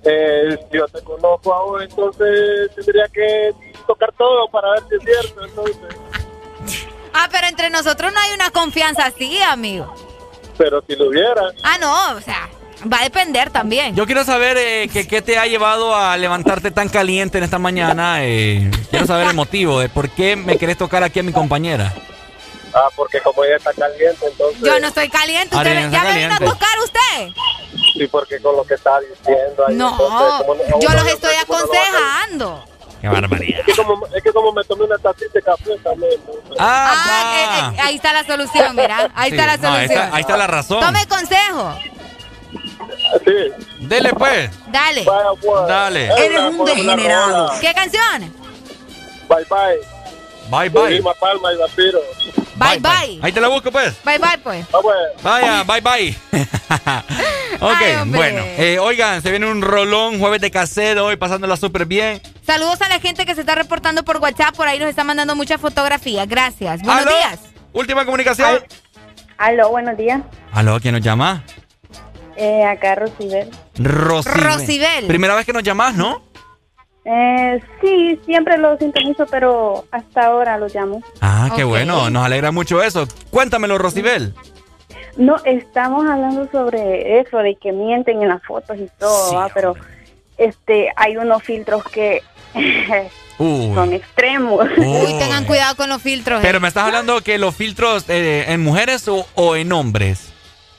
Eh, 0.05 0.59
yo 0.71 0.87
te 0.89 1.03
conozco 1.03 1.55
a 1.55 1.63
vos, 1.65 1.83
entonces 1.83 2.71
tendría 2.75 3.07
que 3.13 3.51
tocar 3.87 4.13
todo 4.19 4.49
para 4.51 4.71
ver 4.73 4.83
si 4.89 4.95
es 4.97 5.03
cierto. 5.03 5.45
Entonces, 5.47 5.77
Ah, 7.15 7.29
pero 7.31 7.47
entre 7.47 7.71
nosotros 7.71 8.13
no 8.13 8.19
hay 8.21 8.33
una 8.33 8.51
confianza 8.51 9.07
así, 9.07 9.41
amigo. 9.41 9.95
Pero 10.57 10.83
si 10.87 10.97
lo 10.97 11.09
hubiera, 11.09 11.43
Ah, 11.63 11.77
no, 11.79 12.17
o 12.17 12.21
sea, 12.21 12.49
Va 12.93 13.01
a 13.01 13.05
depender 13.05 13.51
también. 13.51 13.95
Yo 13.97 14.05
quiero 14.05 14.25
saber 14.25 14.57
eh, 14.59 14.89
que, 14.93 15.07
qué 15.07 15.23
te 15.23 15.39
ha 15.39 15.47
llevado 15.47 15.97
a 15.97 16.17
levantarte 16.19 16.71
tan 16.71 16.89
caliente 16.89 17.39
en 17.39 17.45
esta 17.45 17.59
mañana. 17.59 18.19
Eh, 18.25 18.71
quiero 18.91 19.07
saber 19.07 19.29
el 19.29 19.35
motivo 19.35 19.81
de 19.81 19.89
por 19.89 20.11
qué 20.11 20.37
me 20.37 20.59
querés 20.59 20.77
tocar 20.77 21.03
aquí 21.03 21.21
a 21.21 21.23
mi 21.23 21.33
compañera. 21.33 21.95
Ah, 22.75 22.89
porque 22.97 23.21
como 23.21 23.45
ella 23.45 23.57
está 23.57 23.73
caliente, 23.73 24.27
entonces... 24.27 24.61
Yo 24.61 24.81
no 24.81 24.89
estoy 24.89 25.09
caliente. 25.09 25.57
¿Usted 25.57 25.91
¿Ya 25.91 26.03
me 26.03 26.13
vino 26.19 26.35
a 26.35 26.39
tocar 26.39 26.79
usted? 26.85 27.29
Sí, 27.97 28.07
porque 28.09 28.41
con 28.41 28.57
lo 28.57 28.65
que 28.65 28.75
está 28.75 28.99
diciendo 29.01 29.65
ahí... 29.67 29.77
No, 29.77 29.91
entonces, 29.93 30.33
como 30.41 30.55
no- 30.57 30.81
yo 30.81 30.89
los 30.91 31.07
estoy 31.07 31.35
aconsejando. 31.37 32.65
Qué 33.05 33.09
barbaridad. 33.21 33.61
Es 33.61 33.67
que, 33.67 33.83
como, 33.83 34.07
es 34.07 34.23
que 34.23 34.33
como 34.33 34.53
me 34.53 34.65
tomé 34.65 34.85
una 34.85 34.97
tacita 34.99 35.31
de 35.35 35.43
café 35.43 35.77
también. 35.83 36.13
Ah, 36.59 37.35
eh, 37.37 37.77
eh, 37.77 37.81
ahí 37.83 37.97
está 37.97 38.13
la 38.15 38.25
solución, 38.25 38.75
mira. 38.75 39.11
Ahí 39.15 39.31
Sí, 39.31 39.37
está 39.37 39.47
la 39.47 39.57
no, 39.59 39.69
ahí 39.69 39.75
solución. 39.87 40.05
está- 40.05 40.17
ahí 40.17 40.21
está 40.23 40.37
la 40.39 40.47
razón. 40.47 40.81
Tome 40.81 41.07
consejo. 41.07 41.75
Dele 43.81 44.11
pues. 44.15 44.51
Dale. 44.69 45.05
Dale. 45.69 46.07
Eres 46.25 46.41
un 46.41 46.65
degenerado. 46.65 47.53
¿Qué 47.61 47.75
canción? 47.75 48.33
Bye 49.29 49.45
bye. 49.51 49.79
Bye 50.49 50.69
bye. 50.71 51.03
Palma 51.21 51.53
y 51.53 51.57
Vampiro. 51.57 52.01
Bye 52.57 52.79
bye. 52.79 53.19
Ahí 53.23 53.33
te 53.33 53.41
la 53.41 53.49
busco 53.49 53.71
pues. 53.73 53.95
Bye 54.05 54.19
bye, 54.19 54.39
pues. 54.43 54.67
Vaya, 55.23 55.65
bye 55.65 55.81
bye. 55.81 56.17
ok, 57.61 57.73
Ay, 57.83 57.97
bueno. 58.07 58.43
eh, 58.59 58.79
oigan, 58.79 59.23
se 59.23 59.31
viene 59.31 59.47
un 59.51 59.63
rolón, 59.63 60.19
jueves 60.19 60.41
de 60.41 60.51
cassette 60.51 60.99
hoy, 60.99 61.17
pasándola 61.17 61.57
súper 61.57 61.87
bien. 61.87 62.21
Saludos 62.47 62.81
a 62.83 62.89
la 62.89 63.01
gente 63.01 63.27
que 63.27 63.35
se 63.35 63.41
está 63.41 63.55
reportando 63.55 64.05
por 64.05 64.19
WhatsApp. 64.19 64.55
Por 64.55 64.69
ahí 64.69 64.79
nos 64.79 64.89
está 64.89 65.05
mandando 65.05 65.35
muchas 65.35 65.61
fotografías. 65.61 66.29
Gracias. 66.29 66.83
Buenos 66.83 67.07
¿Aló? 67.07 67.17
días. 67.17 67.39
Última 67.73 68.05
comunicación. 68.05 68.61
Aló, 69.39 69.71
buenos 69.71 69.97
días. 69.97 70.21
Aló, 70.53 70.79
¿quién 70.81 70.95
nos 70.95 71.03
llama? 71.03 71.43
Eh, 72.37 72.65
acá 72.65 72.95
Rosibel. 72.97 73.51
Rosibel. 73.79 74.43
Rosibel. 74.45 75.07
Primera 75.07 75.35
vez 75.35 75.47
que 75.47 75.53
nos 75.53 75.63
llamas, 75.63 75.95
¿no? 75.95 76.23
Eh, 77.05 77.61
sí, 77.81 78.19
siempre 78.25 78.57
lo 78.59 78.77
sintonizo, 78.79 79.27
pero 79.27 79.85
hasta 79.91 80.27
ahora 80.27 80.57
lo 80.59 80.69
llamo. 80.69 81.03
Ah, 81.21 81.51
qué 81.55 81.65
bueno, 81.65 82.09
nos 82.11 82.25
alegra 82.25 82.51
mucho 82.51 82.83
eso. 82.83 83.07
Cuéntamelo, 83.31 83.77
Rosibel. 83.79 84.35
No, 85.17 85.37
estamos 85.45 86.05
hablando 86.09 86.49
sobre 86.51 87.21
eso, 87.21 87.39
de 87.39 87.55
que 87.57 87.73
mienten 87.73 88.23
en 88.23 88.29
las 88.29 88.43
fotos 88.43 88.77
y 88.79 88.89
todo, 88.99 89.35
¿va? 89.35 89.49
pero 89.55 89.75
este 90.39 90.91
hay 90.97 91.17
unos 91.17 91.43
filtros 91.43 91.85
que 91.85 92.21
Uy. 93.39 93.71
son 93.75 93.93
extremos. 93.93 94.67
Uy, 94.77 95.19
Tengan 95.19 95.45
cuidado 95.45 95.77
con 95.77 95.89
los 95.89 96.03
filtros. 96.03 96.41
eh. 96.41 96.43
Pero 96.43 96.59
me 96.59 96.67
estás 96.69 96.85
hablando 96.87 97.21
que 97.21 97.39
los 97.39 97.55
filtros 97.55 98.07
eh, 98.09 98.47
en 98.49 98.61
mujeres 98.63 99.07
o, 99.07 99.25
o 99.35 99.55
en 99.55 99.71
hombres. 99.73 100.33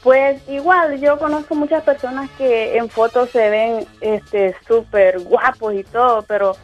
Pues 0.06 0.40
igual, 0.48 1.02
yo 1.02 1.18
conozco 1.18 1.56
muchas 1.56 1.82
personas 1.82 2.30
que 2.38 2.78
en 2.78 2.90
fotos 2.92 3.32
se 3.32 3.50
ven 3.50 3.88
este 4.02 4.56
súper 4.68 5.18
guapos 5.22 5.74
y 5.74 5.84
todo, 5.84 6.22
pero 6.22 6.56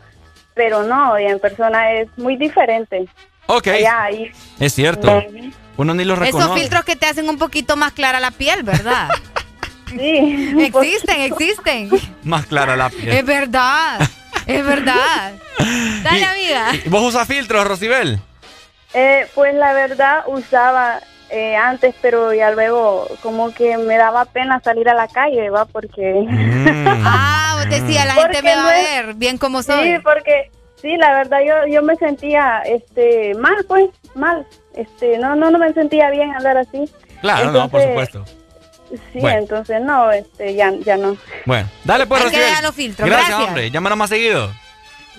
pero 0.53 0.83
no, 0.83 1.19
y 1.19 1.25
en 1.25 1.39
persona 1.39 1.91
es 1.93 2.07
muy 2.17 2.35
diferente. 2.37 3.07
Ok. 3.47 3.65
Allá, 3.69 4.03
ahí. 4.03 4.31
Es 4.59 4.75
cierto. 4.75 5.23
Uno 5.75 5.95
ni 5.95 6.03
los 6.05 6.19
Esos 6.21 6.39
reconoce. 6.39 6.59
filtros 6.59 6.85
que 6.85 6.95
te 6.95 7.07
hacen 7.07 7.27
un 7.27 7.39
poquito 7.39 7.75
más 7.75 7.93
clara 7.93 8.19
la 8.19 8.29
piel, 8.29 8.61
¿verdad? 8.61 9.09
sí. 9.89 10.53
Existen, 10.59 11.21
existen. 11.21 11.89
Más 12.23 12.45
clara 12.45 12.75
la 12.75 12.91
piel. 12.91 13.09
Es 13.09 13.25
verdad. 13.25 14.07
Es 14.45 14.63
verdad. 14.63 15.33
Dale, 16.03 16.25
amiga. 16.25 16.75
¿Y 16.85 16.89
¿Vos 16.89 17.01
usas 17.01 17.27
filtros, 17.27 17.65
Rosibel? 17.65 18.19
Eh, 18.93 19.27
pues 19.33 19.55
la 19.55 19.73
verdad 19.73 20.25
usaba 20.27 20.99
eh, 21.32 21.56
antes, 21.56 21.95
pero 22.01 22.34
ya 22.34 22.51
luego 22.51 23.08
como 23.24 23.53
que 23.53 23.77
me 23.77 23.98
daba 23.98 24.26
pena 24.26 24.60
salir 24.64 24.90
a 24.90 24.93
la 24.93 25.08
calle, 25.08 25.50
¿va? 25.50 25.66
Porque... 25.66 26.26
Ah, 27.03 27.56
vos 27.58 27.69
decías, 27.69 28.06
la 28.06 28.14
gente 28.14 28.42
me 28.42 28.56
va 28.56 28.68
a 28.69 28.72
ver 28.74 29.14
bien 29.16 29.38
como 29.38 29.64
soy. 29.64 29.93
Sí, 29.95 30.00
porque 30.03 30.51
sí, 30.82 30.95
la 30.98 31.14
verdad 31.14 31.40
yo 31.45 31.68
yo 31.72 31.82
me 31.82 31.95
sentía 31.95 32.61
este 32.66 33.34
mal, 33.35 33.66
pues, 33.68 33.90
mal. 34.16 34.45
Este, 34.76 35.18
no 35.18 35.35
no 35.35 35.50
no 35.51 35.58
me 35.60 35.74
sentía 35.74 36.10
bien 36.11 36.34
andar 36.35 36.58
así. 36.58 36.90
Claro, 37.22 37.51
no, 37.51 37.69
por 37.69 37.82
supuesto. 37.82 38.26
Sí, 38.90 39.19
Bueno. 39.19 39.38
entonces 39.40 39.82
no, 39.82 40.11
este 40.11 40.53
ya 40.53 40.72
ya 40.84 40.98
no. 40.98 41.16
Bueno, 41.45 41.69
dale 41.85 42.06
pues, 42.08 42.22
Hay 42.22 42.30
que 42.30 42.35
Rosibel. 42.35 42.50
dejar 42.50 42.64
los 42.64 42.76
filtros, 42.76 43.08
Gracias, 43.10 43.30
gracias. 43.30 43.48
hombre. 43.50 43.72
Llámanos 43.72 43.98
más 43.98 44.10
seguido. 44.10 44.51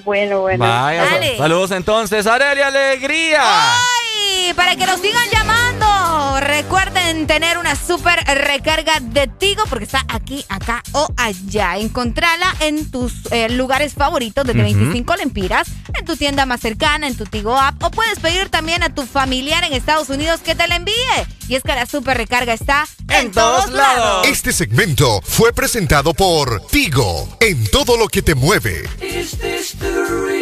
Bueno, 0.04 0.40
bueno. 0.40 0.64
Vaya, 0.64 1.04
Dale. 1.04 1.36
saludos 1.38 1.70
entonces. 1.70 2.26
Arelia 2.26 2.66
Alegría. 2.68 3.40
¡Ay! 3.42 4.21
Para 4.56 4.76
que 4.76 4.86
nos 4.86 5.00
sigan 5.00 5.28
llamando, 5.30 6.40
recuerden 6.40 7.26
tener 7.26 7.58
una 7.58 7.74
super 7.74 8.22
recarga 8.24 9.00
de 9.00 9.26
Tigo 9.26 9.64
porque 9.68 9.84
está 9.84 10.04
aquí, 10.08 10.44
acá 10.48 10.82
o 10.92 11.08
allá. 11.16 11.78
Encontrala 11.78 12.54
en 12.60 12.90
tus 12.90 13.12
eh, 13.30 13.48
lugares 13.48 13.94
favoritos 13.94 14.44
desde 14.46 14.60
Ujú. 14.60 14.78
25 14.78 15.16
lempiras, 15.16 15.68
en 15.98 16.04
tu 16.04 16.16
tienda 16.16 16.46
más 16.46 16.60
cercana, 16.60 17.06
en 17.06 17.16
tu 17.16 17.24
Tigo 17.24 17.58
app 17.58 17.82
o 17.82 17.90
puedes 17.90 18.18
pedir 18.18 18.48
también 18.50 18.82
a 18.82 18.94
tu 18.94 19.06
familiar 19.06 19.64
en 19.64 19.72
Estados 19.72 20.08
Unidos 20.10 20.40
que 20.40 20.54
te 20.54 20.66
la 20.68 20.76
envíe. 20.76 20.92
Y 21.48 21.54
es 21.54 21.62
que 21.62 21.74
la 21.74 21.86
super 21.86 22.16
recarga 22.16 22.52
está 22.52 22.86
en, 23.08 23.32
todos 23.32 23.70
lados. 23.70 24.26
Este 24.26 24.52
segmento 24.52 25.20
fue 25.22 25.52
presentado 25.52 26.14
por 26.14 26.66
Tigo, 26.66 27.36
en 27.40 27.66
todo 27.68 27.96
lo 27.96 28.08
que 28.08 28.22
te 28.22 28.34
mueve. 28.34 28.88
Is 29.00 29.32
this 29.38 29.74
the 29.78 30.41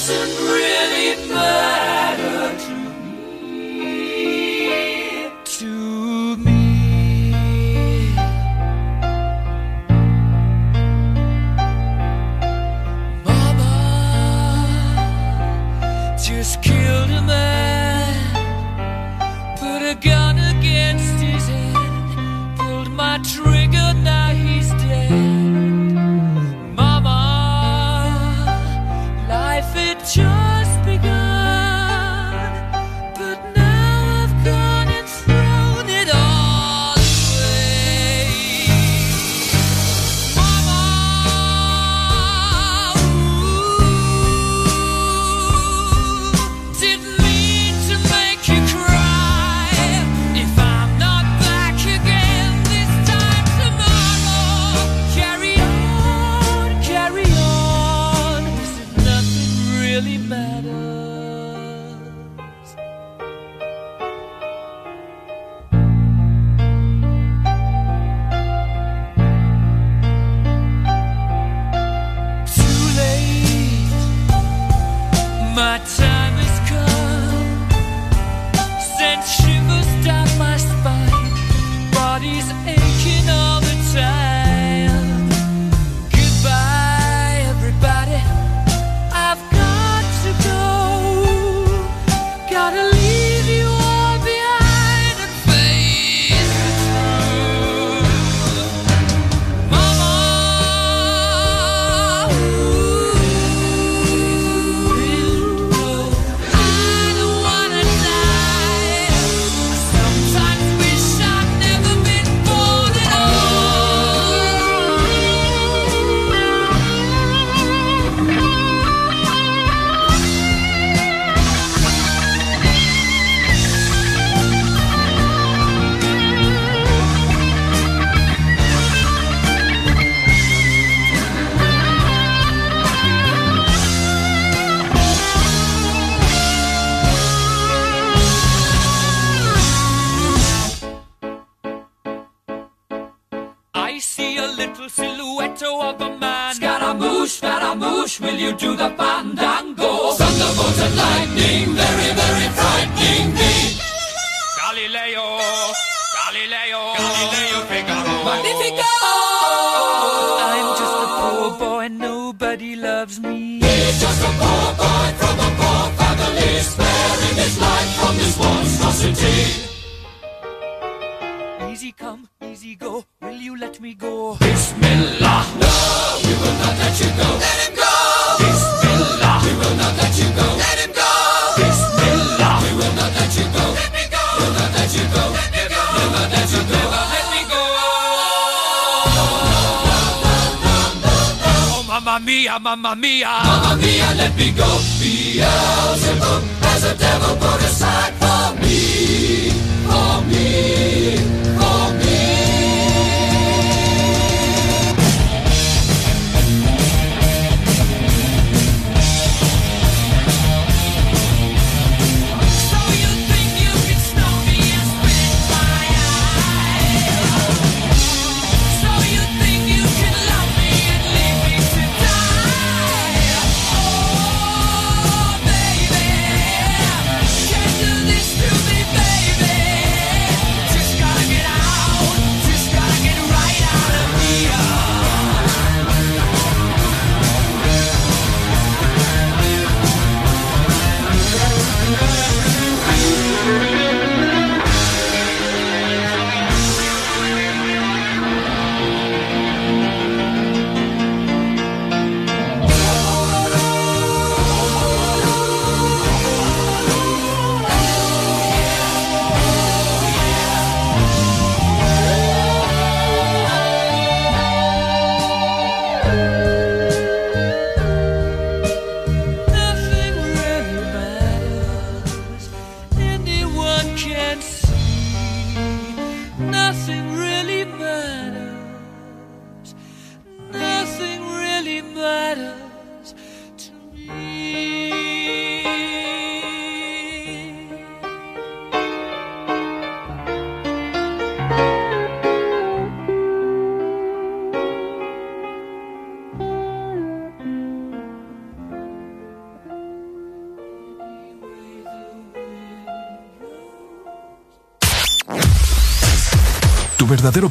crescent 0.00 0.32
red. 0.48 0.89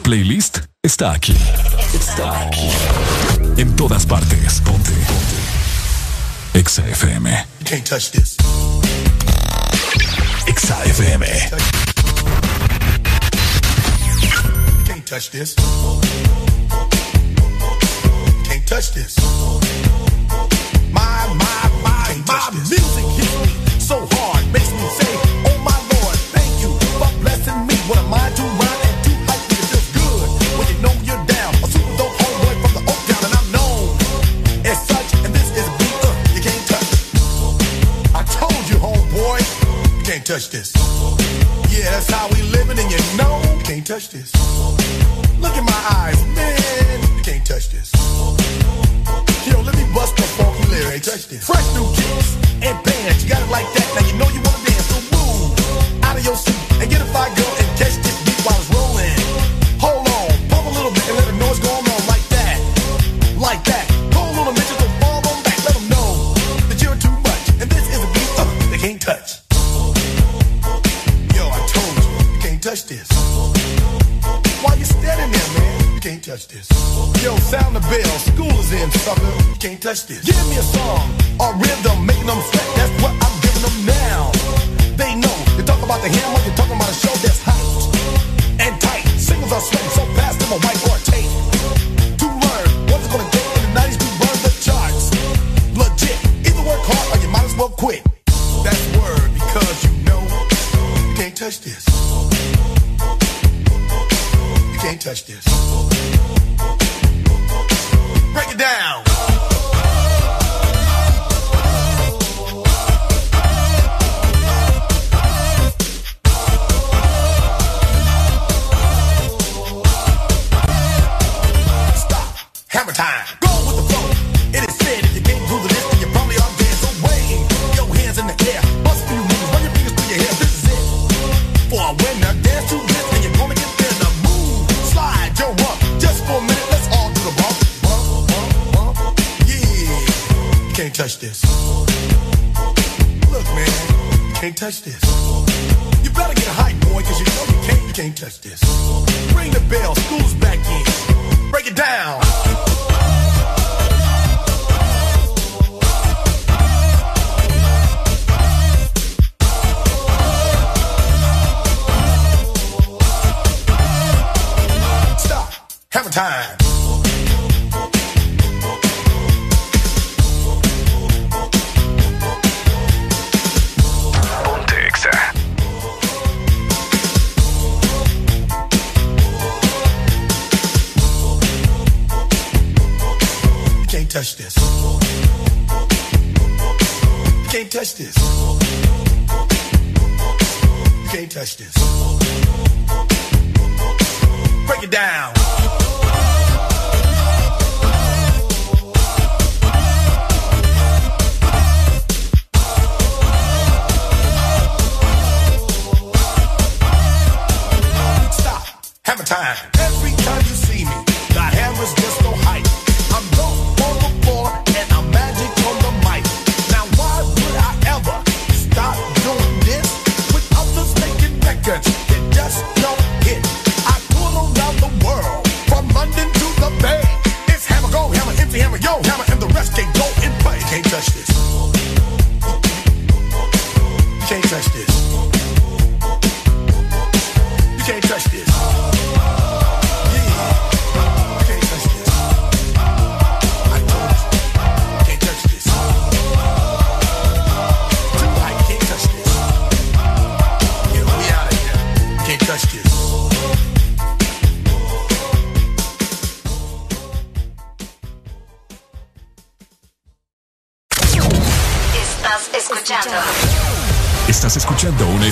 Playlist 0.10 0.62
está 0.82 1.12
aquí. 1.12 1.29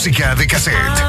Música 0.00 0.34
de 0.34 0.46
cassette. 0.46 0.99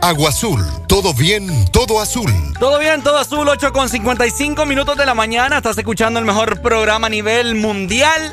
Agua 0.00 0.28
Azul. 0.28 0.64
Todo 0.86 1.12
bien, 1.12 1.66
todo 1.70 2.00
azul. 2.00 2.32
Todo 2.58 2.78
bien, 2.78 3.02
todo 3.02 3.18
azul, 3.18 3.48
8 3.48 3.72
con 3.72 3.88
55 3.88 4.64
minutos 4.64 4.96
de 4.96 5.04
la 5.04 5.14
mañana. 5.14 5.56
Estás 5.58 5.76
escuchando 5.76 6.18
el 6.20 6.24
mejor 6.24 6.60
programa 6.62 7.08
a 7.08 7.10
nivel 7.10 7.54
mundial. 7.56 8.32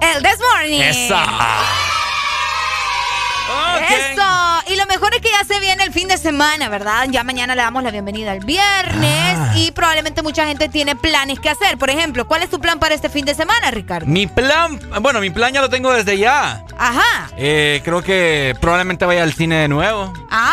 El 0.00 0.22
This 0.22 0.38
Morning. 0.52 0.80
¡Esa! 0.80 1.24
Eso. 3.88 4.22
Y 4.72 4.76
lo 4.76 4.86
mejor 4.86 5.14
es 5.14 5.20
que 5.20 5.28
ya 5.30 5.44
se 5.44 5.60
viene 5.60 5.82
el 5.84 5.92
fin 5.92 6.08
de 6.08 6.16
semana, 6.16 6.68
¿verdad? 6.68 7.06
Ya 7.10 7.24
mañana 7.24 7.54
le 7.54 7.62
damos 7.62 7.82
la 7.82 7.90
bienvenida 7.90 8.30
al 8.32 8.40
viernes 8.40 9.36
Ah. 9.36 9.52
y 9.56 9.70
probablemente 9.72 10.22
mucha 10.22 10.46
gente 10.46 10.68
tiene 10.68 10.94
planes 10.96 11.40
que 11.40 11.50
hacer. 11.50 11.76
Por 11.78 11.90
ejemplo, 11.90 12.26
¿cuál 12.26 12.42
es 12.42 12.48
tu 12.50 12.60
plan 12.60 12.78
para 12.78 12.94
este 12.94 13.08
fin 13.10 13.24
de 13.24 13.34
semana, 13.34 13.70
Ricardo? 13.70 14.06
Mi 14.06 14.26
plan, 14.26 14.78
bueno, 15.02 15.20
mi 15.20 15.30
plan 15.30 15.52
ya 15.52 15.60
lo 15.60 15.68
tengo 15.68 15.92
desde 15.92 16.16
ya. 16.16 16.64
Ajá. 16.78 17.28
Eh, 17.36 17.82
creo 17.84 18.02
que 18.02 18.54
probablemente 18.60 19.04
vaya 19.04 19.22
al 19.24 19.32
cine 19.34 19.56
de 19.56 19.68
nuevo. 19.68 20.12
Ah, 20.30 20.51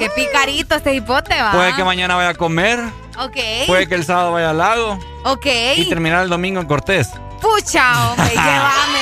qué 0.00 0.10
picarito 0.10 0.74
este 0.74 0.94
hipote 0.94 1.40
va. 1.40 1.52
Puede 1.52 1.74
que 1.74 1.84
mañana 1.84 2.16
vaya 2.16 2.30
a 2.30 2.34
comer. 2.34 2.80
Ok. 3.18 3.36
Puede 3.66 3.86
que 3.86 3.94
el 3.94 4.04
sábado 4.04 4.32
vaya 4.32 4.50
al 4.50 4.58
lago. 4.58 4.98
Ok. 5.24 5.46
Y 5.76 5.88
terminar 5.88 6.24
el 6.24 6.30
domingo 6.30 6.60
en 6.60 6.66
Cortés. 6.66 7.10
Pucha, 7.40 8.10
hombre, 8.10 8.30
llévame. 8.30 8.98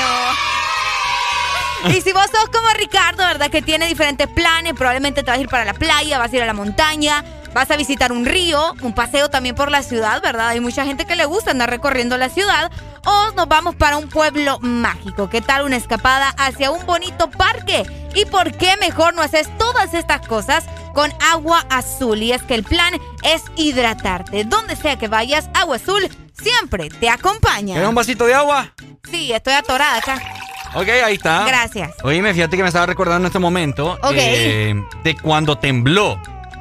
oh. 1.84 1.88
Y 1.90 2.00
si 2.00 2.12
vos 2.12 2.24
sos 2.24 2.50
como 2.52 2.68
Ricardo, 2.76 3.22
¿verdad? 3.24 3.50
Que 3.50 3.62
tiene 3.62 3.86
diferentes 3.86 4.26
planes, 4.26 4.74
probablemente 4.74 5.22
te 5.22 5.30
vas 5.30 5.38
a 5.38 5.40
ir 5.40 5.48
para 5.48 5.64
la 5.64 5.74
playa, 5.74 6.18
vas 6.18 6.32
a 6.32 6.36
ir 6.36 6.42
a 6.42 6.46
la 6.46 6.52
montaña, 6.52 7.24
vas 7.54 7.70
a 7.70 7.76
visitar 7.76 8.12
un 8.12 8.24
río, 8.24 8.74
un 8.82 8.94
paseo 8.94 9.28
también 9.30 9.54
por 9.54 9.70
la 9.70 9.82
ciudad, 9.82 10.22
¿verdad? 10.22 10.48
Hay 10.48 10.60
mucha 10.60 10.84
gente 10.84 11.04
que 11.04 11.16
le 11.16 11.24
gusta 11.24 11.50
andar 11.50 11.70
recorriendo 11.70 12.16
la 12.16 12.28
ciudad. 12.28 12.70
O 13.04 13.32
nos 13.36 13.48
vamos 13.48 13.74
para 13.74 13.96
un 13.96 14.08
pueblo 14.08 14.58
mágico. 14.60 15.30
¿Qué 15.30 15.40
tal 15.40 15.64
una 15.64 15.76
escapada 15.76 16.28
hacia 16.36 16.70
un 16.70 16.84
bonito 16.84 17.30
parque? 17.30 17.84
¿Y 18.14 18.26
por 18.26 18.52
qué 18.52 18.76
mejor 18.78 19.14
no 19.14 19.22
haces 19.22 19.48
todas 19.56 19.94
estas 19.94 20.26
cosas 20.26 20.64
con 20.94 21.10
agua 21.32 21.64
azul? 21.70 22.22
Y 22.22 22.32
es 22.32 22.42
que 22.42 22.54
el 22.54 22.64
plan 22.64 22.94
es 23.22 23.44
hidratarte. 23.56 24.44
Donde 24.44 24.76
sea 24.76 24.98
que 24.98 25.08
vayas, 25.08 25.48
agua 25.54 25.76
azul 25.76 26.08
siempre 26.42 26.90
te 26.90 27.08
acompaña. 27.08 27.74
¿Quieres 27.74 27.88
un 27.88 27.94
vasito 27.94 28.26
de 28.26 28.34
agua? 28.34 28.74
Sí, 29.10 29.32
estoy 29.32 29.54
atorada 29.54 29.98
acá. 29.98 30.20
Ok, 30.74 30.88
ahí 31.02 31.14
está. 31.14 31.46
Gracias. 31.46 31.92
Oíme, 32.02 32.34
fíjate 32.34 32.56
que 32.56 32.62
me 32.62 32.68
estaba 32.68 32.86
recordando 32.86 33.26
en 33.26 33.26
este 33.26 33.38
momento 33.38 33.98
eh, 34.12 34.74
de 35.02 35.16
cuando 35.16 35.56
tembló. 35.56 36.20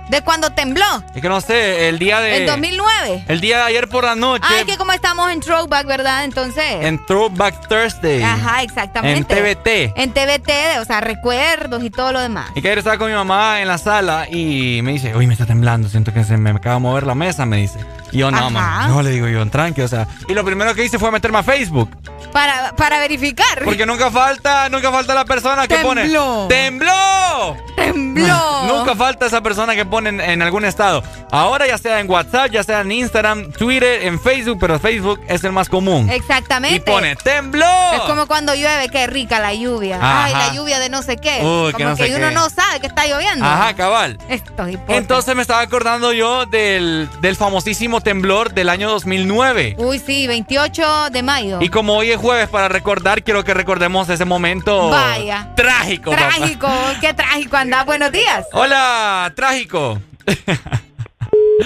¿De 0.09 0.21
cuando 0.21 0.51
tembló? 0.51 0.85
Es 1.13 1.21
que 1.21 1.29
no 1.29 1.41
sé, 1.41 1.89
el 1.89 1.99
día 1.99 2.21
de. 2.21 2.37
¿En 2.37 2.45
2009? 2.45 3.25
El 3.27 3.41
día 3.41 3.57
de 3.57 3.63
ayer 3.63 3.89
por 3.89 4.05
la 4.05 4.15
noche. 4.15 4.45
Ay, 4.47 4.65
que 4.65 4.77
como 4.77 4.93
estamos 4.93 5.29
en 5.31 5.41
throwback, 5.41 5.85
¿verdad? 5.85 6.23
Entonces. 6.23 6.63
En 6.81 7.05
Throwback 7.05 7.67
Thursday. 7.67 8.23
Ajá, 8.23 8.63
exactamente. 8.63 9.37
En 9.37 9.55
TBT. 9.55 9.97
En 9.97 10.13
TBT, 10.13 10.79
o 10.79 10.85
sea, 10.85 11.01
recuerdos 11.01 11.83
y 11.83 11.89
todo 11.89 12.13
lo 12.13 12.21
demás. 12.21 12.51
Y 12.55 12.61
que 12.61 12.69
ayer 12.69 12.79
estaba 12.79 12.97
con 12.97 13.09
mi 13.09 13.15
mamá 13.15 13.61
en 13.61 13.67
la 13.67 13.77
sala 13.77 14.27
y 14.29 14.81
me 14.83 14.93
dice, 14.93 15.15
uy, 15.15 15.27
me 15.27 15.33
está 15.33 15.45
temblando, 15.45 15.89
siento 15.89 16.13
que 16.13 16.23
se 16.23 16.37
me 16.37 16.51
acaba 16.51 16.75
de 16.75 16.81
mover 16.81 17.05
la 17.05 17.15
mesa, 17.15 17.45
me 17.45 17.57
dice. 17.57 17.79
Yo, 18.11 18.31
no, 18.31 18.49
mamá, 18.49 18.87
no, 18.87 19.01
le 19.01 19.11
digo 19.11 19.27
yo, 19.27 19.45
tranqui, 19.49 19.81
o 19.81 19.87
sea. 19.87 20.07
Y 20.27 20.33
lo 20.33 20.43
primero 20.45 20.73
que 20.73 20.83
hice 20.83 20.97
fue 20.99 21.11
meterme 21.11 21.39
a 21.39 21.43
Facebook. 21.43 21.89
Para, 22.31 22.73
para 22.75 22.99
verificar. 22.99 23.63
Porque 23.63 23.85
nunca 23.85 24.11
falta, 24.11 24.69
nunca 24.69 24.91
falta 24.91 25.13
la 25.13 25.25
persona 25.25 25.67
que 25.67 25.75
Tembló. 25.75 25.89
pone, 25.89 26.47
¡tembló! 26.47 27.57
tembló. 27.75 28.63
Nunca 28.67 28.95
falta 28.95 29.25
esa 29.27 29.41
persona 29.41 29.75
que 29.75 29.85
pone 29.85 30.09
en, 30.09 30.19
en 30.19 30.41
algún 30.41 30.65
estado. 30.65 31.03
Ahora 31.31 31.67
ya 31.67 31.77
sea 31.77 31.99
en 31.99 32.09
WhatsApp, 32.09 32.49
ya 32.51 32.63
sea 32.63 32.81
en 32.81 32.91
Instagram, 32.91 33.51
Twitter, 33.51 34.03
en 34.03 34.19
Facebook, 34.19 34.57
pero 34.59 34.79
Facebook 34.79 35.21
es 35.27 35.43
el 35.43 35.51
más 35.51 35.69
común. 35.69 36.09
Exactamente. 36.09 36.77
Y 36.77 36.93
pone, 36.93 37.15
¡tembló! 37.15 37.65
Es 37.93 38.01
como 38.01 38.27
cuando 38.27 38.55
llueve, 38.55 38.89
qué 38.89 39.07
rica 39.07 39.39
la 39.39 39.53
lluvia. 39.53 39.97
Ajá. 39.97 40.25
Ay, 40.25 40.33
la 40.33 40.53
lluvia 40.53 40.79
de 40.79 40.89
no 40.89 41.01
sé 41.03 41.17
qué. 41.17 41.39
Uy, 41.43 41.67
que 41.73 41.83
como 41.83 41.89
no 41.89 41.95
que 41.95 42.07
sé 42.07 42.15
uno 42.15 42.29
qué. 42.29 42.33
no 42.35 42.49
sabe 42.49 42.79
que 42.79 42.87
está 42.87 43.05
lloviendo. 43.05 43.45
Ajá, 43.45 43.73
cabal. 43.75 44.17
Estos 44.27 44.69
hipócritas. 44.69 44.97
Entonces 44.97 45.35
me 45.35 45.41
estaba 45.43 45.61
acordando 45.61 46.11
yo 46.13 46.45
del, 46.45 47.07
del 47.21 47.35
famosísimo 47.35 47.96
temblor 48.01 48.53
del 48.53 48.69
año 48.69 48.89
2009. 48.89 49.75
Uy, 49.77 49.99
sí, 49.99 50.27
28 50.27 51.09
de 51.11 51.23
mayo. 51.23 51.59
Y 51.61 51.69
como 51.69 51.95
hoy 51.95 52.11
es 52.11 52.17
jueves 52.17 52.49
para 52.49 52.67
recordar, 52.69 53.23
quiero 53.23 53.43
que 53.43 53.53
recordemos 53.53 54.09
ese 54.09 54.25
momento 54.25 54.89
Vaya. 54.89 55.49
trágico. 55.55 56.11
papá. 56.11 56.35
Trágico, 56.35 56.69
qué 57.01 57.13
trágico 57.13 57.57
anda. 57.57 57.83
Buenos 57.83 58.11
días. 58.11 58.45
Hola, 58.53 59.31
trágico. 59.35 59.99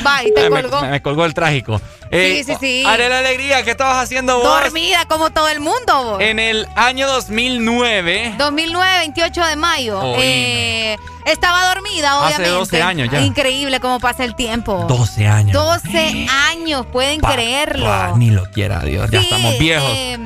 Bye, 0.03 0.32
te 0.34 0.42
Ay, 0.44 0.50
me- 0.50 0.61
colgó. 0.61 0.82
Me, 0.82 1.02
colgó 1.02 1.26
el 1.26 1.34
trágico. 1.34 1.82
Eh, 2.11 2.44
sí, 2.45 2.53
sí. 2.60 2.84
Haré 2.86 3.08
la 3.10 3.20
alegría, 3.20 3.64
¿qué 3.64 3.72
estabas 3.72 4.03
haciendo 4.03 4.38
vos? 4.40 4.44
Dormida 4.44 5.06
como 5.08 5.30
todo 5.32 5.48
el 5.50 5.60
mundo, 5.60 6.03
vos. 6.03 6.22
En 6.22 6.40
el 6.40 6.68
año 6.76 7.08
2009. 7.08 8.36
2009, 8.38 8.98
28 9.00 9.45
de 9.45 9.56
mayo. 9.56 10.02
Eh, 10.18 10.98
estaba 11.26 11.74
dormida, 11.74 12.11
Hace 12.26 12.36
obviamente. 12.36 12.50
12 12.50 12.82
años 12.82 13.10
ya. 13.11 13.22
Increíble 13.22 13.80
cómo 13.80 14.00
pasa 14.00 14.24
el 14.26 14.36
tiempo. 14.36 14.86
12 14.90 15.28
años. 15.28 15.53
12 15.53 16.28
años, 16.50 16.86
pueden 16.92 17.22
Pa- 17.22 17.34
creerlo. 17.34 17.86
pa, 17.86 18.14
ni 18.18 18.30
lo 18.32 18.44
quiera 18.52 18.82
Dios, 18.82 19.10
ya 19.10 19.20
Sí, 19.22 19.26
estamos 19.30 19.58
viejos. 19.58 19.90
eh, 19.94 20.18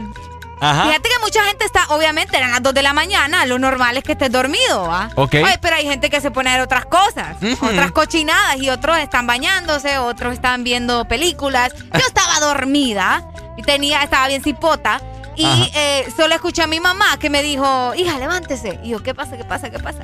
Ajá. 0.62 0.86
Fíjate 0.86 1.10
que 1.10 1.20
mucha 1.22 1.44
gente 1.44 1.66
está, 1.66 1.86
obviamente, 1.90 2.38
eran 2.38 2.52
las 2.52 2.64
2 2.64 2.74
de 2.74 2.82
la 2.82 2.94
mañana, 2.94 3.46
lo 3.46 3.60
normal 3.60 3.98
es 3.98 4.04
que 4.04 4.14
estés 4.14 4.32
dormido, 4.32 4.88
¿va? 4.88 5.10
Ok. 5.16 5.36
Ay, 5.46 5.58
pero 5.62 5.76
hay 5.76 5.86
gente 5.86 6.10
que 6.10 6.22
se 6.22 6.32
pone 6.32 6.50
a 6.50 6.54
ver 6.54 6.62
otras 6.62 6.86
cosas, 6.86 7.38
otras 7.62 7.92
cochinadas, 7.92 8.58
y 8.58 8.70
otros 8.70 8.98
están 8.98 9.28
bañándose, 9.28 9.98
otros 9.98 10.34
están 10.34 10.64
viendo 10.64 11.06
películas. 11.06 11.74
Yo 11.94 12.00
estaba 12.08 12.40
dormida 12.40 13.28
y 13.58 13.64
tenía, 13.64 14.02
estaba 14.02 14.28
bien 14.28 14.44
cipota. 14.44 15.02
Y 15.38 15.72
eh, 15.76 16.08
solo 16.16 16.34
escuché 16.34 16.62
a 16.62 16.68
mi 16.68 16.80
mamá 16.80 17.18
que 17.20 17.30
me 17.30 17.44
dijo, 17.44 17.94
hija, 17.96 18.18
levántese. 18.20 18.80
Y 18.84 18.92
yo, 18.92 19.04
¿qué 19.04 19.14
pasa? 19.14 19.36
¿Qué 19.36 19.44
pasa? 19.44 19.70
¿Qué 19.70 19.80
pasa? 19.80 20.00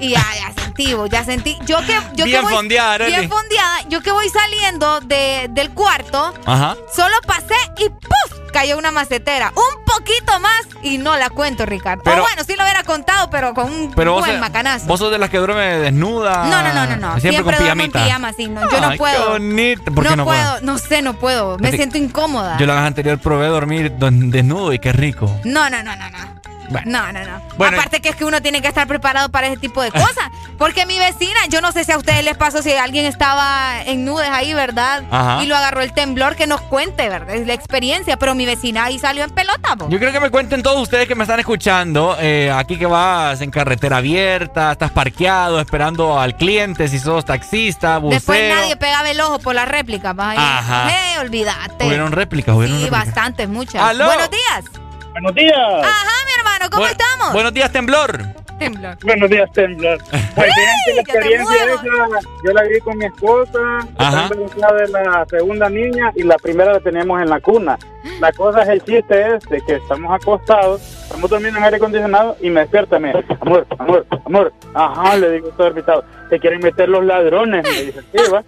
Y 0.00 0.10
ya, 0.10 0.24
ya 0.34 0.52
sentí, 0.60 0.96
ya 1.08 1.24
sentí. 1.24 1.56
Yo 1.64 1.78
que, 1.86 1.94
yo 2.14 2.24
Bien 2.24 2.40
que 2.40 2.40
voy, 2.40 2.52
fondeada, 2.52 2.94
Arely. 2.94 3.12
Bien 3.12 3.30
fondeada. 3.30 3.82
Yo 3.88 4.00
que 4.00 4.10
voy 4.10 4.28
saliendo 4.28 5.00
de, 5.00 5.46
del 5.50 5.70
cuarto, 5.70 6.34
Ajá. 6.44 6.76
Solo 6.92 7.14
pasé 7.24 7.54
y 7.78 7.88
¡puf! 7.90 8.41
Cayó 8.52 8.76
una 8.78 8.90
macetera. 8.90 9.52
Un 9.56 9.84
poquito 9.84 10.38
más 10.40 10.66
y 10.82 10.98
no 10.98 11.16
la 11.16 11.30
cuento, 11.30 11.64
Ricardo. 11.66 12.02
Pero- 12.04 12.22
o 12.22 12.24
bueno, 12.26 12.42
sí 12.46 12.54
lo 12.56 12.62
hubiera 12.64 12.82
contado, 12.84 13.30
pero 13.30 13.54
con 13.54 13.72
un 13.72 13.92
Pero 13.94 14.18
buen 14.18 14.40
macanazo. 14.40 14.86
vos 14.86 14.98
sos 15.00 15.10
de 15.10 15.18
las 15.18 15.30
que 15.30 15.38
duerme 15.38 15.78
desnuda. 15.78 16.44
No, 16.44 16.62
no, 16.62 16.72
no, 16.74 16.86
no, 16.86 16.96
no. 16.96 17.20
Siempre, 17.20 17.42
con 17.42 17.52
duermo 17.54 17.64
pijamita. 17.64 17.98
en 18.00 18.04
pijama, 18.04 18.32
sí. 18.32 18.48
No, 18.48 18.70
yo 18.70 18.80
no 18.80 18.96
puedo. 18.96 19.24
Qué 19.24 19.30
bonito. 19.32 19.84
¿Por 19.92 20.04
no 20.04 20.10
qué 20.10 20.16
no 20.16 20.24
puedo, 20.24 20.60
no 20.60 20.78
sé, 20.78 21.02
no 21.02 21.14
puedo. 21.14 21.58
Me 21.58 21.72
siento 21.72 21.98
incómoda. 21.98 22.56
Yo 22.58 22.66
la 22.66 22.74
vez 22.74 22.82
anterior 22.84 23.18
probé 23.18 23.46
dormir 23.48 23.92
desnudo 23.92 24.72
y 24.72 24.78
qué 24.78 24.92
rico. 24.92 25.34
No, 25.44 25.70
no, 25.70 25.82
no, 25.82 25.96
no, 25.96 26.10
no. 26.10 26.51
Bueno. 26.72 26.90
No, 26.90 27.12
no, 27.12 27.24
no. 27.24 27.42
Bueno, 27.56 27.76
Aparte 27.76 28.00
que 28.00 28.08
es 28.10 28.16
que 28.16 28.24
uno 28.24 28.40
tiene 28.42 28.60
que 28.62 28.68
estar 28.68 28.86
preparado 28.86 29.28
para 29.30 29.46
ese 29.48 29.56
tipo 29.58 29.82
de 29.82 29.90
cosas. 29.92 30.30
Porque 30.58 30.86
mi 30.86 30.98
vecina, 30.98 31.40
yo 31.48 31.60
no 31.60 31.72
sé 31.72 31.84
si 31.84 31.92
a 31.92 31.98
ustedes 31.98 32.24
les 32.24 32.36
pasó 32.36 32.62
si 32.62 32.72
alguien 32.72 33.04
estaba 33.06 33.82
en 33.84 34.04
nudes 34.04 34.28
ahí, 34.30 34.54
¿verdad? 34.54 35.04
Ajá. 35.10 35.42
Y 35.42 35.46
lo 35.46 35.56
agarró 35.56 35.80
el 35.82 35.92
temblor, 35.92 36.36
que 36.36 36.46
nos 36.46 36.60
cuente, 36.62 37.08
¿verdad? 37.08 37.34
Es 37.34 37.46
la 37.46 37.54
experiencia. 37.54 38.16
Pero 38.16 38.34
mi 38.34 38.46
vecina 38.46 38.84
ahí 38.84 38.98
salió 38.98 39.24
en 39.24 39.30
pelota, 39.30 39.76
po. 39.76 39.88
Yo 39.88 39.98
creo 39.98 40.12
que 40.12 40.20
me 40.20 40.30
cuenten 40.30 40.62
todos 40.62 40.80
ustedes 40.80 41.08
que 41.08 41.14
me 41.14 41.24
están 41.24 41.40
escuchando. 41.40 42.16
eh, 42.20 42.52
aquí 42.54 42.78
que 42.78 42.86
vas 42.86 43.40
en 43.40 43.50
carretera 43.50 43.98
abierta, 43.98 44.72
estás 44.72 44.90
parqueado, 44.90 45.60
esperando 45.60 46.18
al 46.20 46.36
cliente, 46.36 46.88
si 46.88 46.98
sos 46.98 47.24
taxista, 47.24 47.98
buceo. 47.98 48.14
Después 48.18 48.48
nadie 48.54 48.76
pegaba 48.76 49.10
el 49.10 49.20
ojo 49.20 49.38
por 49.38 49.54
la 49.54 49.64
réplica, 49.64 50.12
vas 50.12 50.36
ahí. 50.38 50.38
Ajá. 50.38 50.90
Eh, 50.90 51.18
olvídate. 51.20 51.86
Hubieron 51.86 52.12
réplicas, 52.12 52.54
hubieron 52.54 52.76
Sí, 52.78 52.84
réplicas. 52.84 53.06
bastantes, 53.06 53.48
muchas. 53.48 53.82
¡Aló! 53.82 54.06
Buenos 54.06 54.30
días. 54.30 54.81
Buenos 55.12 55.34
días. 55.34 55.56
Ajá, 55.56 56.12
mi 56.26 56.32
hermano, 56.38 56.64
¿cómo 56.70 56.84
Bu- 56.84 56.90
estamos? 56.90 57.32
Buenos 57.32 57.54
días, 57.54 57.70
temblor. 57.72 58.18
Temblor. 58.58 58.96
Buenos 59.02 59.28
días, 59.30 59.50
Temblor. 59.52 59.98
Pues 60.34 60.50
bien, 60.56 60.96
la 60.96 61.02
experiencia 61.02 61.56
esa, 61.64 62.20
yo 62.44 62.52
la 62.52 62.62
viví 62.62 62.80
con 62.80 62.96
mi 62.96 63.04
esposa, 63.04 63.80
Ajá. 63.98 64.28
de 64.30 64.88
la 64.88 65.26
segunda 65.28 65.68
niña 65.68 66.10
y 66.14 66.22
la 66.22 66.36
primera 66.36 66.72
la 66.74 66.80
teníamos 66.80 67.20
en 67.20 67.28
la 67.28 67.40
cuna. 67.40 67.76
La 68.20 68.32
cosa 68.32 68.62
es 68.62 68.68
el 68.70 68.82
chiste 68.84 69.34
es 69.36 69.44
de 69.50 69.60
que 69.62 69.74
estamos 69.76 70.14
acostados, 70.14 70.80
estamos 71.02 71.28
durmiendo 71.28 71.58
en 71.58 71.64
aire 71.64 71.76
acondicionado 71.76 72.36
y 72.40 72.48
me 72.50 72.60
despierta, 72.60 72.98
me 72.98 73.08
dice, 73.12 73.36
amor, 73.40 73.66
amor, 73.78 74.06
amor. 74.24 74.52
Ajá, 74.74 75.16
le 75.16 75.30
digo 75.32 75.48
todo 75.50 75.66
orbitado, 75.66 76.04
te 76.30 76.38
quieren 76.38 76.60
meter 76.60 76.88
los 76.88 77.04
ladrones, 77.04 77.62
me 77.64 77.82
dice, 77.82 78.00
sí, 78.00 78.30
va. 78.32 78.42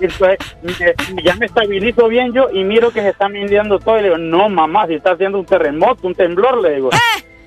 Y 0.00 0.68
me- 1.14 1.22
ya 1.22 1.34
me 1.36 1.46
estabilizo 1.46 2.08
bien 2.08 2.32
yo 2.32 2.48
y 2.52 2.62
miro 2.64 2.90
que 2.90 3.00
se 3.02 3.08
está 3.10 3.28
mintiendo 3.28 3.78
todo 3.78 3.98
y 3.98 4.02
le 4.02 4.04
digo, 4.08 4.18
no 4.18 4.48
mamá, 4.48 4.86
si 4.86 4.94
está 4.94 5.12
haciendo 5.12 5.38
un 5.38 5.46
terremoto, 5.46 6.06
un 6.06 6.14
temblor, 6.14 6.60
le 6.62 6.74
digo. 6.76 6.90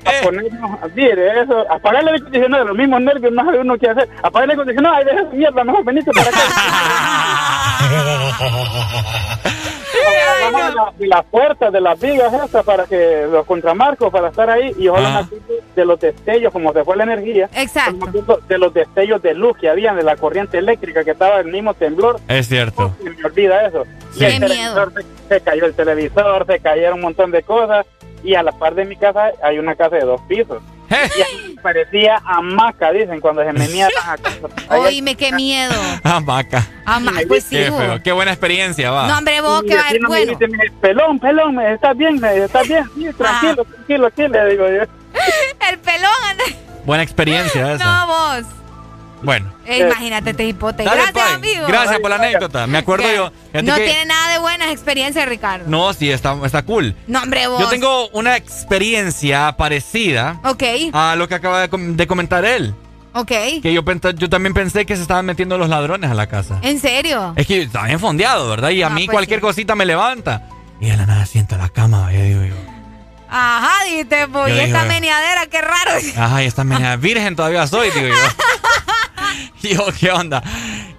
A 0.04 0.24
ponernos, 0.24 0.72
mire, 0.96 1.42
eso, 1.42 1.60
apagar 1.72 2.02
el 2.02 2.08
aire 2.08 2.20
acondicionado, 2.22 2.66
los 2.66 2.76
mismos 2.78 3.02
nervios, 3.02 3.32
no 3.32 3.46
sabe 3.46 3.60
uno 3.60 3.78
qué 3.78 3.88
hacer. 3.90 4.10
Apagar 4.24 4.44
el 4.46 4.50
aire 4.50 4.54
acondicionado, 4.62 4.96
ay, 4.96 5.06
deja 5.06 5.22
esa 5.22 5.30
mierda, 5.32 5.64
mejor 5.64 5.84
venite 5.86 6.12
para 6.12 6.28
acá. 6.28 6.40
De 10.02 10.52
la- 10.76 10.94
de 10.98 11.08
las 11.08 11.24
puertas, 11.26 11.72
de 11.72 11.82
las 11.82 12.00
vigas 12.00 12.34
esas 12.34 12.64
para 12.66 12.86
que 12.86 13.28
los 13.32 13.46
contramarcos 13.46 14.12
para 14.12 14.30
estar 14.30 14.50
ahí 14.50 14.74
y 14.78 14.88
ojalá 14.88 15.20
Ah. 15.20 15.30
de 15.76 15.86
los 15.86 16.00
destellos, 16.00 16.52
como 16.52 16.74
se 16.74 16.84
fue 16.84 16.96
la 16.98 17.04
energía, 17.04 17.50
Exacto. 17.56 18.08
de 18.48 18.58
los 18.58 18.74
destellos 18.74 19.22
de 19.22 19.34
luz 19.34 19.58
que 19.58 19.70
habían, 19.70 19.96
de 19.96 20.04
la 20.04 20.16
corriente 20.16 20.58
eléctrica 20.58 21.04
que 21.04 21.12
estaba 21.12 21.40
el 21.40 21.48
mismo 21.48 21.74
temblor, 21.74 22.20
Es 22.28 22.48
cierto. 22.48 22.92
se 23.04 23.10
me 23.10 23.24
olvida 23.26 23.66
eso. 23.68 23.84
Sí. 24.14 24.22
Y 24.22 24.26
el 24.26 24.34
Qué 24.34 24.40
televisor 24.40 24.94
se, 24.94 25.04
se 25.36 25.42
cayó 25.42 25.66
el 25.66 25.74
televisor, 25.74 26.46
se 26.46 26.60
cayeron 26.60 26.94
un 26.96 27.02
montón 27.02 27.32
de 27.32 27.44
cosas 27.44 27.86
y 28.24 28.36
a 28.36 28.44
la 28.44 28.52
par 28.52 28.76
de 28.76 28.86
mi 28.86 28.96
casa 28.96 29.32
hay 29.42 29.58
una 29.60 29.76
casa 29.76 29.96
de 29.96 30.06
dos 30.06 30.22
pisos. 30.28 30.62
Y 31.48 31.56
parecía 31.60 32.22
hamaca, 32.26 32.92
dicen, 32.92 33.20
cuando 33.20 33.44
se 33.44 33.52
venía 33.52 33.88
a 33.88 34.18
casa. 34.18 34.38
Oíme, 34.70 35.16
qué 35.16 35.32
miedo. 35.32 35.74
Hamaca. 36.04 36.68
Ama, 36.86 37.14
pues 37.28 37.44
sí. 37.46 37.56
Qué 37.56 37.72
feo. 37.72 38.02
Qué 38.04 38.12
buena 38.12 38.32
experiencia, 38.32 38.92
va. 38.92 39.08
No, 39.08 39.18
hombre, 39.20 39.42
vos, 39.42 39.64
mi 39.64 39.70
va 39.74 39.84
me 39.92 40.08
bueno. 40.08 40.38
me 40.40 40.48
dice, 40.48 40.72
pelón, 40.82 41.20
pelón, 41.20 41.56
me- 41.56 41.74
¿estás 41.74 41.98
bien? 41.98 42.24
¿estás 42.24 42.68
bien? 42.68 42.84
Sí, 42.96 43.08
tranquilo, 43.18 43.66
tranquilo, 43.66 44.08
aquí 44.08 44.22
le 44.28 44.46
digo 44.50 44.66
yo. 44.68 44.82
El 45.70 45.80
pelón. 45.80 46.38
Buena 46.86 47.04
experiencia 47.04 47.74
esa. 47.76 47.84
No, 47.84 48.08
vos. 48.08 48.46
Bueno. 49.24 49.54
Eh, 49.66 49.80
imagínate, 49.80 50.34
te 50.34 50.46
hipote. 50.46 50.84
Gracias, 50.84 51.12
pues. 51.12 51.26
amigo. 51.34 51.68
Gracias 51.68 52.00
por 52.00 52.10
la 52.10 52.16
anécdota. 52.18 52.68
Me 52.68 52.78
acuerdo 52.80 53.06
yo. 53.14 53.32
No 53.62 53.76
que- 53.76 53.86
tiene 53.86 54.06
nada 54.06 54.32
de 54.34 54.40
buenas 54.40 54.72
experiencias, 54.72 55.28
Ricardo. 55.28 55.66
No, 55.68 55.94
sí, 55.94 56.10
está, 56.12 56.36
está 56.44 56.64
cool. 56.64 56.96
No, 57.08 57.22
hombre, 57.22 57.48
vos. 57.48 57.60
Yo 57.60 57.68
tengo 57.70 58.08
una 58.10 58.36
experiencia 58.38 59.56
parecida 59.58 60.40
Ok, 60.44 60.64
a 60.94 61.16
lo 61.16 61.28
que 61.28 61.36
acaba 61.36 61.62
de, 61.62 61.70
com- 61.70 61.96
de 61.96 62.08
comentar 62.08 62.44
él. 62.46 62.74
ok. 63.14 63.28
Que 63.62 63.74
yo, 63.74 63.84
yo 64.16 64.30
también 64.30 64.54
pensé 64.54 64.86
que 64.86 64.96
se 64.96 65.02
estaban 65.02 65.26
metiendo 65.26 65.58
los 65.58 65.70
ladrones 65.70 66.10
a 66.10 66.14
la 66.14 66.28
casa. 66.28 66.60
¿En 66.62 66.80
serio? 66.80 67.34
Es 67.36 67.46
que 67.48 67.62
está 67.64 67.84
bien 67.86 68.00
fondeado, 68.00 68.50
¿verdad? 68.50 68.70
Y 68.70 68.82
a 68.84 68.90
mí 68.90 69.06
pues 69.06 69.14
cualquier 69.16 69.40
sí. 69.40 69.42
cosita 69.42 69.76
me 69.76 69.86
levanta. 69.86 70.48
Y 70.80 70.88
de 70.90 70.98
la 70.98 71.06
nada 71.06 71.26
siento 71.28 71.58
la 71.58 71.70
cama, 71.70 72.12
ya 72.12 72.22
digo 72.24 72.44
yo. 72.44 72.56
Ajá, 73.34 73.86
dijiste, 73.86 74.28
pues, 74.28 74.50
Yo 74.54 74.58
y 74.58 74.66
esta 74.66 74.80
digo- 74.84 74.94
meneadera, 74.94 75.46
qué 75.48 75.62
raro. 75.62 75.92
Ajá, 76.18 76.44
y 76.44 76.48
esta 76.48 76.64
menea 76.66 76.96
virgen 76.98 77.36
todavía 77.36 77.66
soy, 77.68 77.90
digo 77.92 78.08
yo. 78.08 78.16
Y 79.64 79.76
yo, 79.76 79.86
¿qué 80.00 80.12
onda? 80.12 80.42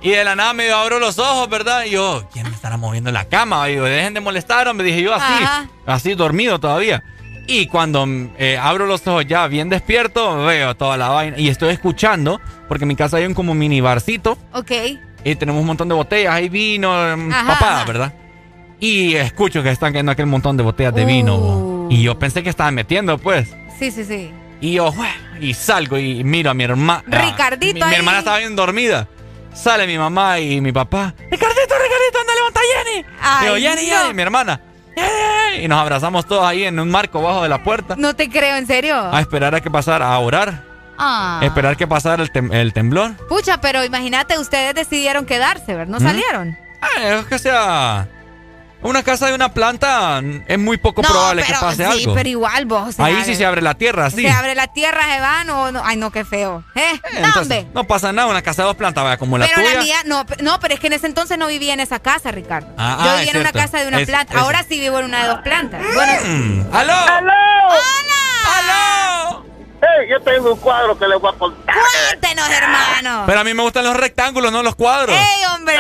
Y 0.01 0.11
de 0.11 0.23
la 0.25 0.36
nada 0.36 0.52
medio 0.52 0.77
abro 0.77 1.01
los 1.01 1.19
ojos, 1.19 1.49
¿verdad? 1.49 1.85
Y 1.85 1.91
yo, 1.91 2.28
¿quién 2.33 2.49
me 2.49 2.55
estará 2.55 2.77
moviendo 2.77 3.11
en 3.11 3.15
la 3.15 3.25
cama? 3.25 3.69
Y 3.69 3.75
yo, 3.75 3.85
dejen 3.85 4.15
de 4.15 4.20
molestar, 4.20 4.73
me 4.73 4.85
dije 4.85 5.02
yo 5.02 5.12
así, 5.15 5.43
Ajá. 5.43 5.69
así 5.86 6.15
dormido 6.15 6.61
todavía. 6.61 7.02
Y 7.47 7.67
cuando 7.67 8.07
eh, 8.39 8.57
abro 8.61 8.86
los 8.86 9.05
ojos 9.07 9.27
ya 9.27 9.47
bien 9.49 9.69
despierto, 9.69 10.44
veo 10.44 10.77
toda 10.77 10.97
la 10.97 11.09
vaina. 11.09 11.39
Y 11.39 11.49
estoy 11.49 11.70
escuchando, 11.70 12.41
porque 12.69 12.85
en 12.85 12.89
mi 12.89 12.97
casa 12.97 13.17
hay 13.17 13.27
un 13.27 13.35
como 13.35 13.52
mini 13.55 13.81
barcito. 13.81 14.39
Ok. 14.52 14.70
Y 15.25 15.35
tenemos 15.35 15.61
un 15.61 15.67
montón 15.67 15.89
de 15.89 15.94
botellas, 15.94 16.35
hay 16.35 16.49
vino, 16.49 16.91
mm, 17.17 17.33
Ajá, 17.33 17.47
papada, 17.55 17.77
ajá. 17.78 17.85
¿verdad? 17.85 18.12
Y 18.78 19.15
escucho 19.15 19.62
que 19.62 19.70
están 19.70 19.93
cayendo 19.93 20.12
aquel 20.12 20.27
montón 20.27 20.57
de 20.57 20.62
botellas 20.62 20.94
de 20.94 21.05
vino. 21.05 21.36
Uh. 21.36 21.89
Y 21.91 22.02
yo 22.02 22.19
pensé 22.19 22.43
que 22.43 22.51
estaban 22.51 22.75
metiendo, 22.75 23.19
pues. 23.19 23.55
Sí, 23.78 23.91
sí, 23.91 24.05
sí. 24.05 24.31
Y 24.63 24.75
yo, 24.75 24.95
y 25.41 25.53
salgo 25.55 25.99
y 25.99 26.23
miro 26.25 26.51
a 26.51 26.55
mi 26.55 26.65
hermana. 26.65 27.03
Ricardito 27.07 27.85
Mi, 27.85 27.91
mi 27.91 27.97
hermana 27.97 28.21
estaba 28.21 28.39
bien 28.39 28.57
dormida. 28.57 29.07
Sale 29.53 29.87
mi 29.87 29.99
mamá 29.99 30.39
y 30.39 30.61
mi 30.63 30.73
papá. 30.73 31.13
Ricardito, 31.31 31.75
Ricardito, 31.75 32.21
anda, 32.21 32.35
levanta 32.35 32.61
a 32.61 32.85
Jenny. 32.85 33.05
Ay, 33.21 33.45
Digo, 33.45 33.57
Jenny, 33.57 33.91
no. 33.91 33.97
Jenny, 33.99 34.15
mi 34.15 34.23
hermana. 34.23 34.61
Y 35.61 35.69
nos 35.69 35.79
abrazamos 35.81 36.27
todos 36.27 36.45
ahí 36.45 36.65
en 36.65 36.79
un 36.79 36.91
marco 36.91 37.21
bajo 37.21 37.43
de 37.43 37.49
la 37.49 37.63
puerta. 37.63 37.97
No 37.99 38.15
te 38.15 38.31
creo, 38.31 38.57
¿en 38.57 38.67
serio? 38.67 38.97
A 39.13 39.21
esperar 39.21 39.55
a 39.55 39.61
que 39.61 39.71
pasara, 39.71 40.07
a 40.15 40.19
orar. 40.21 40.65
Ah. 40.97 41.41
Esperar 41.43 41.77
que 41.77 41.87
pasara 41.87 42.23
el, 42.23 42.33
tem- 42.33 42.55
el 42.55 42.73
temblor. 42.73 43.17
Pucha, 43.29 43.61
pero 43.61 43.85
imagínate, 43.85 44.39
ustedes 44.39 44.75
decidieron 44.75 45.27
quedarse, 45.27 45.75
¿verdad? 45.75 45.89
¿No 45.93 45.99
¿Mm? 45.99 46.03
salieron? 46.03 46.57
Ah, 46.81 47.03
es 47.19 47.27
que 47.27 47.39
sea. 47.39 48.09
Una 48.83 49.02
casa 49.05 49.27
de 49.28 49.35
una 49.35 49.55
planta 49.55 50.20
es 50.49 50.59
muy 50.59 50.77
poco 50.77 51.02
probable 51.02 51.44
que 51.44 51.52
pase 51.52 51.77
sí, 51.77 51.83
algo. 51.85 52.15
pero 52.15 52.28
igual 52.28 52.67
vos. 52.67 52.99
Ahí 52.99 53.23
sí 53.25 53.36
se 53.36 53.47
abre 53.47 53.62
la 53.62 53.75
tierra, 53.75 54.11
sí. 54.11 54.23
Se 54.23 54.31
abre 54.31 54.57
la 54.57 54.67
tierra, 54.67 55.02
se 55.15 55.20
van 55.20 55.49
o 55.51 55.70
no. 55.70 55.83
Ay, 55.85 55.97
no, 55.97 56.11
qué 56.11 56.25
feo. 56.25 56.65
¿Eh? 56.75 57.01
Entonces, 57.12 57.43
hombre. 57.43 57.67
no 57.75 57.85
pasa 57.85 58.12
nada, 58.12 58.27
una 58.28 58.43
casa 58.43 58.62
de 58.62 58.67
dos 58.67 58.77
plantas, 58.77 59.05
vaya, 59.05 59.17
como 59.19 59.39
la 59.39 59.47
Pero 59.47 59.61
tuya. 59.62 59.75
la 59.75 59.83
mía, 59.83 59.97
no, 60.07 60.25
no, 60.41 60.59
pero 60.59 60.75
es 60.75 60.81
que 60.81 60.89
en 60.89 60.94
ese 60.94 61.07
entonces 61.07 61.39
no 61.39 61.47
vivía 61.47 61.75
en 61.75 61.81
esa 61.81 62.01
casa, 62.01 62.33
Ricardo. 62.33 62.69
Ah, 62.77 62.99
Yo 63.05 63.11
ah, 63.11 63.15
vivía 63.19 63.31
en 63.33 63.41
una 63.41 63.52
casa 63.52 63.78
de 63.78 63.86
una 63.86 64.01
Es- 64.01 64.09
planta. 64.09 64.35
es- 64.35 64.41
Ahora 64.41 64.65
sí 64.69 64.81
vivo 64.81 64.99
en 64.99 65.05
una 65.05 65.23
de 65.23 65.28
dos 65.28 65.41
plantas. 65.43 65.81
Bueno, 65.94 66.12
Mm. 66.25 66.75
¡Aló! 66.75 66.94
¡Hola! 68.44 69.39
Hey, 69.81 70.09
yo 70.11 70.20
tengo 70.23 70.52
un 70.55 70.59
cuadro 70.61 70.97
que 70.99 71.07
les 71.09 71.20
voy 71.20 71.33
a 71.35 71.39
contar. 71.39 71.75
Cuéntenos, 72.11 72.49
hermano. 72.51 73.25
Pero 73.27 73.41
a 73.41 73.44
mí 73.44 73.52
me 73.55 73.62
gustan 73.62 73.85
los 73.85 73.97
rectángulos, 73.97 74.52
no 74.52 74.62
los 74.62 74.75
cuadros. 74.77 75.17
¡Ey, 75.17 75.44
hombre! 75.55 75.75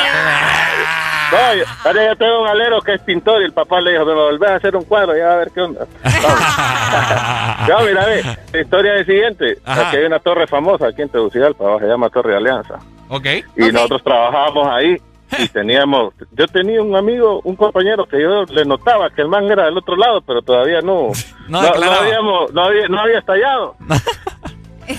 No, 1.32 1.54
yo, 1.54 1.64
ahora 1.84 2.06
yo 2.08 2.16
tengo 2.16 2.42
un 2.42 2.48
alero 2.48 2.80
que 2.82 2.94
es 2.94 3.00
pintor 3.02 3.40
y 3.42 3.46
el 3.46 3.52
papá 3.52 3.80
le 3.80 3.92
dijo, 3.92 4.04
me 4.04 4.12
volvés 4.14 4.50
a 4.50 4.54
hacer 4.56 4.76
un 4.76 4.84
cuadro, 4.84 5.16
ya 5.16 5.32
a 5.32 5.36
ver 5.36 5.50
qué 5.50 5.60
onda. 5.62 5.86
Vamos. 6.04 7.68
no, 7.68 7.86
mira, 7.86 8.06
ve, 8.06 8.22
la 8.52 8.60
historia 8.60 8.92
es 8.94 9.00
la 9.00 9.04
siguiente. 9.12 9.58
Aquí 9.64 9.96
hay 9.96 10.04
una 10.04 10.18
torre 10.18 10.46
famosa 10.46 10.88
aquí 10.88 11.02
en 11.02 11.08
Tegucigalpa, 11.08 11.78
se 11.80 11.86
llama 11.86 12.10
Torre 12.10 12.36
Alianza. 12.36 12.78
Ok. 13.08 13.26
Y 13.56 13.72
nosotros 13.72 14.02
trabajábamos 14.02 14.68
ahí 14.68 14.96
y 15.38 15.48
teníamos, 15.52 16.12
yo 16.32 16.46
tenía 16.48 16.82
un 16.82 16.94
amigo, 16.94 17.40
un 17.44 17.56
compañero 17.56 18.04
que 18.06 18.20
yo 18.20 18.44
le 18.44 18.64
notaba 18.64 19.08
que 19.10 19.22
el 19.22 19.28
man 19.28 19.50
era 19.50 19.64
del 19.64 19.78
otro 19.78 19.96
lado, 19.96 20.20
pero 20.20 20.42
todavía 20.42 20.80
no, 20.82 21.08
No 21.48 21.60
no, 21.60 21.62
declaraba. 21.62 22.02
habíamos, 22.02 22.52
no, 22.52 22.62
había, 22.64 22.88
no 22.88 23.00
había 23.00 23.18
estallado. 23.18 23.74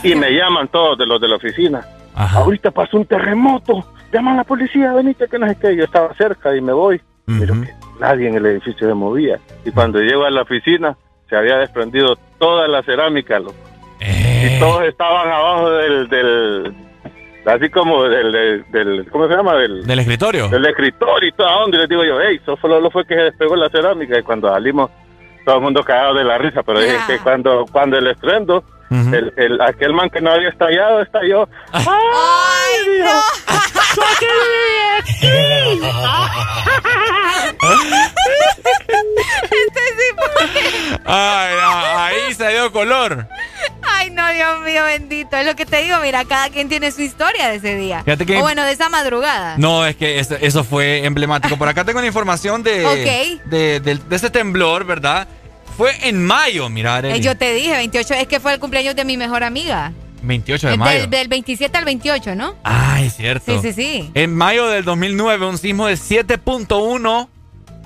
y 0.03 0.15
me 0.15 0.31
llaman 0.31 0.67
todos 0.69 0.97
de 0.97 1.05
los 1.05 1.21
de 1.21 1.27
la 1.27 1.35
oficina. 1.35 1.85
Ahorita 2.15 2.71
pasó 2.71 2.97
un 2.97 3.05
terremoto, 3.05 3.83
llaman 4.13 4.33
a 4.35 4.37
la 4.37 4.43
policía, 4.43 4.93
venite 4.93 5.27
que 5.27 5.39
no 5.39 5.47
sé 5.47 5.57
qué. 5.59 5.75
Yo 5.75 5.83
estaba 5.85 6.13
cerca 6.15 6.55
y 6.55 6.61
me 6.61 6.73
voy. 6.73 7.01
Pero 7.25 7.53
que 7.61 7.69
nadie 7.99 8.27
en 8.27 8.35
el 8.35 8.45
edificio 8.45 8.87
se 8.87 8.93
movía. 8.93 9.39
Y 9.65 9.71
cuando 9.71 9.99
llego 9.99 10.25
a 10.25 10.29
la 10.31 10.41
oficina, 10.41 10.97
se 11.29 11.35
había 11.37 11.57
desprendido 11.57 12.17
toda 12.37 12.67
la 12.67 12.83
cerámica, 12.83 13.39
loco. 13.39 13.55
Eh. 14.01 14.55
Y 14.57 14.59
todos 14.59 14.83
estaban 14.83 15.29
abajo 15.29 15.69
del, 15.71 16.09
del 16.09 16.73
así 17.45 17.69
como 17.69 18.03
del, 18.03 18.31
del, 18.33 18.65
del- 18.71 19.09
¿cómo 19.09 19.27
se 19.29 19.35
llama? 19.35 19.55
Del, 19.55 19.85
¿Del 19.85 19.99
escritorio? 19.99 20.49
del 20.49 20.65
escritorio 20.65 21.29
y 21.29 21.31
toda 21.31 21.57
onda. 21.63 21.77
Y 21.77 21.79
les 21.81 21.89
digo 21.89 22.03
yo, 22.03 22.19
hey, 22.21 22.39
eso 22.41 22.57
solo 22.61 22.91
fue 22.91 23.05
que 23.05 23.15
se 23.15 23.21
despegó 23.21 23.55
la 23.55 23.69
cerámica. 23.69 24.19
Y 24.19 24.23
cuando 24.23 24.51
salimos, 24.51 24.91
todo 25.45 25.55
el 25.55 25.61
mundo 25.61 25.81
cagado 25.83 26.15
de 26.15 26.25
la 26.25 26.37
risa. 26.37 26.61
Pero 26.63 26.81
dije 26.81 26.97
que 27.07 27.19
cuando, 27.19 27.65
cuando 27.71 27.97
el 27.97 28.07
estruendo, 28.07 28.65
el, 28.89 29.33
el- 29.37 29.61
aquel 29.61 29.93
man 29.93 30.09
que 30.09 30.21
no 30.21 30.31
había 30.31 30.49
estallado, 30.49 31.01
estalló. 31.01 31.47
¡Ay, 31.71 32.89
Dios! 32.97 33.23
Este 38.53 39.81
sí 39.97 40.15
fue- 40.15 40.99
Ay, 41.05 41.55
ah, 41.61 42.05
ahí 42.07 42.33
se 42.33 42.47
dio 42.49 42.71
color. 42.71 43.27
Ay, 43.81 44.09
no, 44.11 44.27
Dios 44.31 44.59
mío, 44.61 44.83
bendito. 44.83 45.35
Es 45.37 45.45
lo 45.45 45.55
que 45.55 45.65
te 45.65 45.81
digo, 45.83 45.97
mira, 46.01 46.25
cada 46.25 46.49
quien 46.49 46.69
tiene 46.69 46.91
su 46.91 47.01
historia 47.01 47.47
de 47.49 47.55
ese 47.55 47.75
día. 47.75 48.03
Fíjate 48.03 48.25
que- 48.25 48.37
O 48.37 48.41
bueno, 48.41 48.63
de 48.63 48.71
esa 48.71 48.89
madrugada. 48.89 49.55
No, 49.57 49.85
es 49.85 49.95
que 49.95 50.19
eso, 50.19 50.35
eso 50.39 50.63
fue 50.63 51.05
emblemático. 51.05 51.57
Por 51.57 51.67
acá 51.67 51.83
tengo 51.83 52.01
la 52.01 52.07
información 52.07 52.63
de, 52.63 52.85
Ok. 52.85 53.41
de, 53.45 53.79
de- 53.79 53.95
de 53.95 54.15
ese 54.15 54.29
temblor, 54.29 54.85
¿verdad? 54.85 55.27
Fue 55.77 55.91
en 56.07 56.23
mayo, 56.25 56.69
mira. 56.69 56.99
Eh, 56.99 57.19
yo 57.19 57.35
te 57.37 57.53
dije, 57.53 57.71
28, 57.73 58.13
es 58.15 58.27
que 58.27 58.39
fue 58.39 58.53
el 58.53 58.59
cumpleaños 58.59 58.95
de 58.95 59.05
mi 59.05 59.17
mejor 59.17 59.43
amiga. 59.43 59.91
28 60.21 60.67
de 60.67 60.73
Eh, 60.73 60.77
mayo. 60.77 60.99
Del, 61.01 61.09
del 61.09 61.27
27 61.27 61.77
al 61.77 61.85
28, 61.85 62.35
¿no? 62.35 62.55
Ay, 62.63 63.09
cierto. 63.09 63.61
Sí, 63.61 63.73
sí, 63.73 63.73
sí. 63.73 64.11
En 64.13 64.33
mayo 64.35 64.67
del 64.67 64.83
2009, 64.85 65.47
un 65.47 65.57
sismo 65.57 65.87
de 65.87 65.95
7.1 65.95 67.27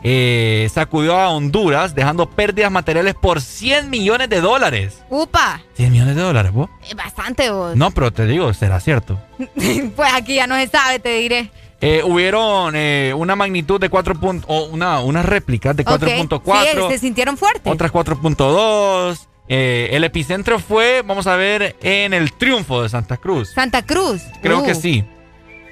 eh, 0.04 0.70
sacudió 0.72 1.18
a 1.18 1.30
Honduras, 1.30 1.96
dejando 1.96 2.30
pérdidas 2.30 2.72
materiales 2.72 3.16
por 3.16 3.42
100 3.42 3.90
millones 3.90 4.30
de 4.30 4.42
dólares. 4.42 5.02
Upa, 5.10 5.62
100 5.76 5.92
millones 5.92 6.16
de 6.16 6.22
dólares, 6.22 6.52
vos. 6.52 6.70
es 6.88 6.96
bastante 6.96 7.50
vos. 7.50 7.76
No, 7.76 7.90
pero 7.92 8.12
te 8.14 8.26
digo, 8.28 8.54
será 8.54 8.80
cierto. 8.80 9.20
pues 9.96 10.14
aquí 10.14 10.36
ya 10.36 10.46
no 10.46 10.56
se 10.56 10.68
sabe, 10.68 11.00
te 11.00 11.18
diré. 11.18 11.50
Eh, 11.80 12.02
hubieron 12.04 12.74
eh, 12.76 13.14
una 13.16 13.36
magnitud 13.36 13.80
de 13.80 13.90
4. 13.90 14.16
pun- 14.16 14.44
o 14.48 14.64
una, 14.66 15.00
unas 15.02 15.26
réplicas 15.26 15.76
de 15.76 15.84
Ok. 15.84 15.90
4.4. 15.90 16.88
Sí, 16.88 16.94
se 16.94 16.98
sintieron 17.00 17.38
fuertes. 17.38 17.72
otras 17.72 17.92
4.2. 17.92 19.28
Eh, 19.50 19.90
el 19.92 20.04
epicentro 20.04 20.60
fue, 20.60 21.04
vamos 21.06 21.28
a 21.28 21.36
ver, 21.36 21.76
en 21.82 22.14
el 22.14 22.34
triunfo 22.34 22.82
de 22.84 22.90
Santa 22.90 23.18
Cruz. 23.18 23.52
Santa 23.54 23.82
Cruz. 23.86 24.22
Creo 24.42 24.60
Uh, 24.62 24.66
que 24.66 24.76
sí. 24.76 25.06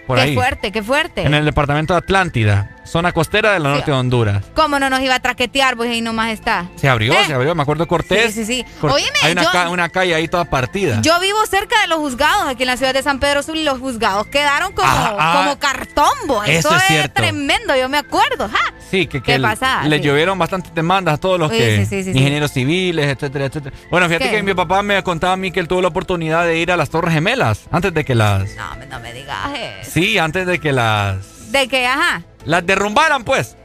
Por 0.08 0.17
qué 0.17 0.24
ahí. 0.24 0.34
fuerte, 0.35 0.72
qué 0.72 0.84
fuerte. 0.84 1.24
En 1.24 1.34
el 1.34 1.43
departamento 1.43 1.93
de 1.93 1.98
Atlántida, 1.98 2.75
zona 2.85 3.11
costera 3.11 3.53
del 3.53 3.64
norte 3.64 3.91
de 3.91 3.97
Honduras. 3.97 4.43
¿Cómo 4.55 4.80
no 4.80 4.89
nos 4.89 5.01
iba 5.01 5.15
a 5.15 5.19
traquetear? 5.19 5.75
Pues 5.75 5.89
ahí 5.89 6.01
nomás 6.01 6.31
está. 6.31 6.69
Se 6.75 6.88
abrió, 6.88 7.14
Eh. 7.14 7.25
se 7.27 7.33
abrió. 7.33 7.55
Me 7.55 7.61
acuerdo 7.64 7.88
Cortés. 7.88 8.33
Sí, 8.33 8.45
sí, 8.45 8.64
sí. 8.64 8.65
Cor- 8.80 8.91
Óyeme, 8.91 9.17
hay 9.23 9.31
una, 9.33 9.43
yo- 9.43 9.51
ca- 9.51 9.69
una 9.69 9.89
calle 9.89 10.15
ahí 10.15 10.27
toda 10.27 10.45
partida. 10.45 10.99
Yo 11.01 11.19
vivo 11.19 11.38
cerca 11.45 11.80
de 11.81 11.88
los 11.88 11.97
juzgados 11.99 12.47
aquí 12.47 12.64
en 12.64 12.67
la 12.67 12.77
ciudad 12.77 12.93
de 12.93 13.01
San 13.03 13.19
Pedro 13.19 13.43
Sur 13.43 13.55
y 13.57 13.64
los 13.64 13.80
juzgados 13.80 14.27
quedaron 14.27 14.72
como, 14.73 14.88
Ah, 14.88 15.15
ah. 15.19 15.43
como 15.43 15.59
cartón, 15.59 16.14
vos. 16.27 16.47
Eso 16.47 16.69
Eso, 16.75 16.93
es 16.93 17.14
tremendo, 17.14 17.75
yo 17.75 17.89
me 17.89 17.97
acuerdo. 17.97 18.47
¡ja! 18.49 18.73
Sí, 18.91 19.07
que, 19.07 19.19
que 19.19 19.23
¿Qué 19.23 19.35
el- 19.35 19.41
pasa? 19.41 19.83
le 19.83 19.97
Sí. 19.97 20.03
llovieron 20.03 20.38
bastantes 20.38 20.73
demandas 20.73 21.15
a 21.15 21.17
todos 21.17 21.39
los 21.39 21.51
Sí, 21.51 21.57
que 21.57 21.77
sí, 21.77 21.85
sí, 21.85 22.03
sí, 22.03 22.11
sí. 22.14 22.17
ingenieros 22.19 22.51
civiles, 22.51 23.07
etcétera, 23.07 23.45
etcétera. 23.45 23.75
Bueno, 23.89 24.07
fíjate 24.07 24.25
¿Qué? 24.30 24.35
que 24.38 24.43
mi 24.43 24.53
papá 24.53 24.81
me 24.83 25.01
contaba 25.03 25.33
a 25.33 25.38
mí 25.38 25.51
que 25.51 25.59
él 25.59 25.67
tuvo 25.67 25.81
la 25.81 25.88
oportunidad 25.89 26.45
de 26.45 26.57
ir 26.59 26.72
a 26.72 26.77
las 26.77 26.89
Torres 26.89 27.14
Gemelas 27.14 27.61
antes 27.72 27.93
de 27.93 28.05
que 28.05 28.15
las 28.15 28.55
No, 28.55 28.75
me- 28.77 28.85
no 28.85 28.99
me 28.99 29.11
digas 29.14 29.38
eso. 29.81 29.91
Sí, 29.91 30.17
antes 30.17 30.45
de 30.45 30.59
que 30.59 30.72
las 30.72 31.17
De 31.51 31.67
que, 31.67 31.85
ajá. 31.88 32.24
las 32.45 32.65
derrumbaran, 32.65 33.24
pues. 33.24 33.56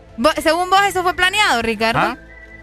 Según 0.43 0.69
vos, 0.71 0.81
eso 0.87 1.03
fue 1.03 1.15
planeado, 1.15 1.63
Ricardo. 1.63 1.99
¿Ah? 2.01 2.17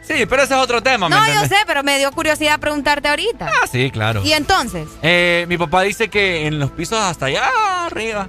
Sí, 0.04 0.26
pero 0.30 0.44
ese 0.44 0.54
es 0.54 0.60
otro 0.62 0.82
tema, 0.82 1.10
¿me 1.10 1.16
no, 1.16 1.28
yo 1.28 1.46
sé, 1.48 1.56
pero 1.66 1.84
me 1.84 1.98
dio 1.98 2.12
curiosidad 2.14 2.60
preguntarte 2.60 3.10
ahorita. 3.10 3.48
Ah, 3.48 3.68
sí, 3.70 3.92
claro. 3.92 4.22
Y 4.24 4.32
entonces, 4.34 4.88
Eh, 5.02 5.46
mi 5.50 5.58
papá 5.58 5.82
dice 5.82 6.08
que 6.10 6.48
en 6.48 6.60
los 6.60 6.72
pisos 6.72 6.98
hasta 7.00 7.26
allá 7.26 7.44
arriba 7.88 8.28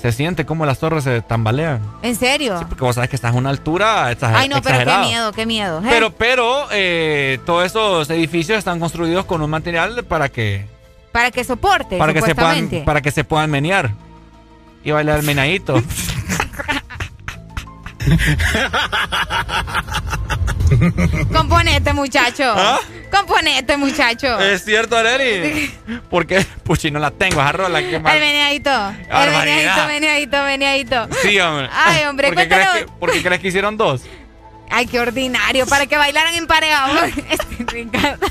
se 0.00 0.10
siente 0.12 0.46
como 0.46 0.64
las 0.64 0.78
torres 0.78 1.04
se 1.04 1.20
tambalean. 1.20 1.80
¿en 2.02 2.14
serio? 2.16 2.64
Porque 2.68 2.82
vos 2.82 2.94
sabes 2.94 3.10
que 3.10 3.16
estás 3.16 3.34
a 3.34 3.36
una 3.36 3.50
altura 3.50 4.10
exager- 4.12 4.36
Ay, 4.36 4.48
no, 4.48 4.62
pero 4.62 4.76
qué 4.76 4.82
exagerada. 4.84 5.06
miedo, 5.06 5.32
qué 5.32 5.44
miedo. 5.44 5.80
¿eh? 5.80 5.86
Pero, 5.90 6.12
pero 6.12 6.68
eh, 6.70 7.40
todos 7.44 7.66
esos 7.66 8.08
edificios 8.08 8.56
están 8.56 8.78
construidos 8.80 9.26
con 9.26 9.42
un 9.42 9.50
material 9.50 10.04
para 10.04 10.28
que 10.30 10.66
Para 11.12 11.30
que 11.30 11.42
soporte, 11.44 11.98
para 11.98 12.14
que 12.14 12.22
se 12.22 12.34
puedan 12.34 12.70
para 12.86 13.02
que 13.02 13.10
se 13.10 13.24
puedan 13.24 13.50
menear 13.50 13.90
y 14.84 14.92
bailar 14.92 15.22
menadito. 15.24 15.82
Componete, 21.32 21.92
muchacho. 21.92 22.44
¿Ah? 22.56 22.78
Componete, 23.10 23.76
muchacho. 23.76 24.38
es 24.38 24.64
cierto, 24.64 24.96
Areli. 24.96 25.70
Porque 26.10 26.44
puchi 26.62 26.90
no 26.90 26.98
la 26.98 27.10
tengo 27.10 27.40
esa 27.40 27.52
rola 27.52 27.80
más. 27.80 28.14
El 28.14 28.20
meneadito. 28.20 28.70
El 28.70 29.08
Barbaridad. 29.08 29.86
meneadito, 29.86 29.86
meneadito, 29.86 30.42
meneadito. 30.42 31.08
Sí, 31.22 31.38
hombre. 31.40 31.68
Ay, 31.72 32.04
hombre, 32.04 32.28
¿Por 32.28 32.36
qué, 32.36 32.48
crees 32.48 32.68
que, 32.68 32.86
por 32.98 33.12
qué 33.12 33.22
crees 33.22 33.40
que 33.40 33.48
hicieron 33.48 33.76
dos? 33.76 34.02
Ay, 34.70 34.86
qué 34.86 35.00
ordinario. 35.00 35.66
Para 35.66 35.86
que 35.86 35.96
bailaran 35.96 36.34
emparejados. 36.34 37.10
Este, 37.30 37.64
Ricardo. 37.66 38.26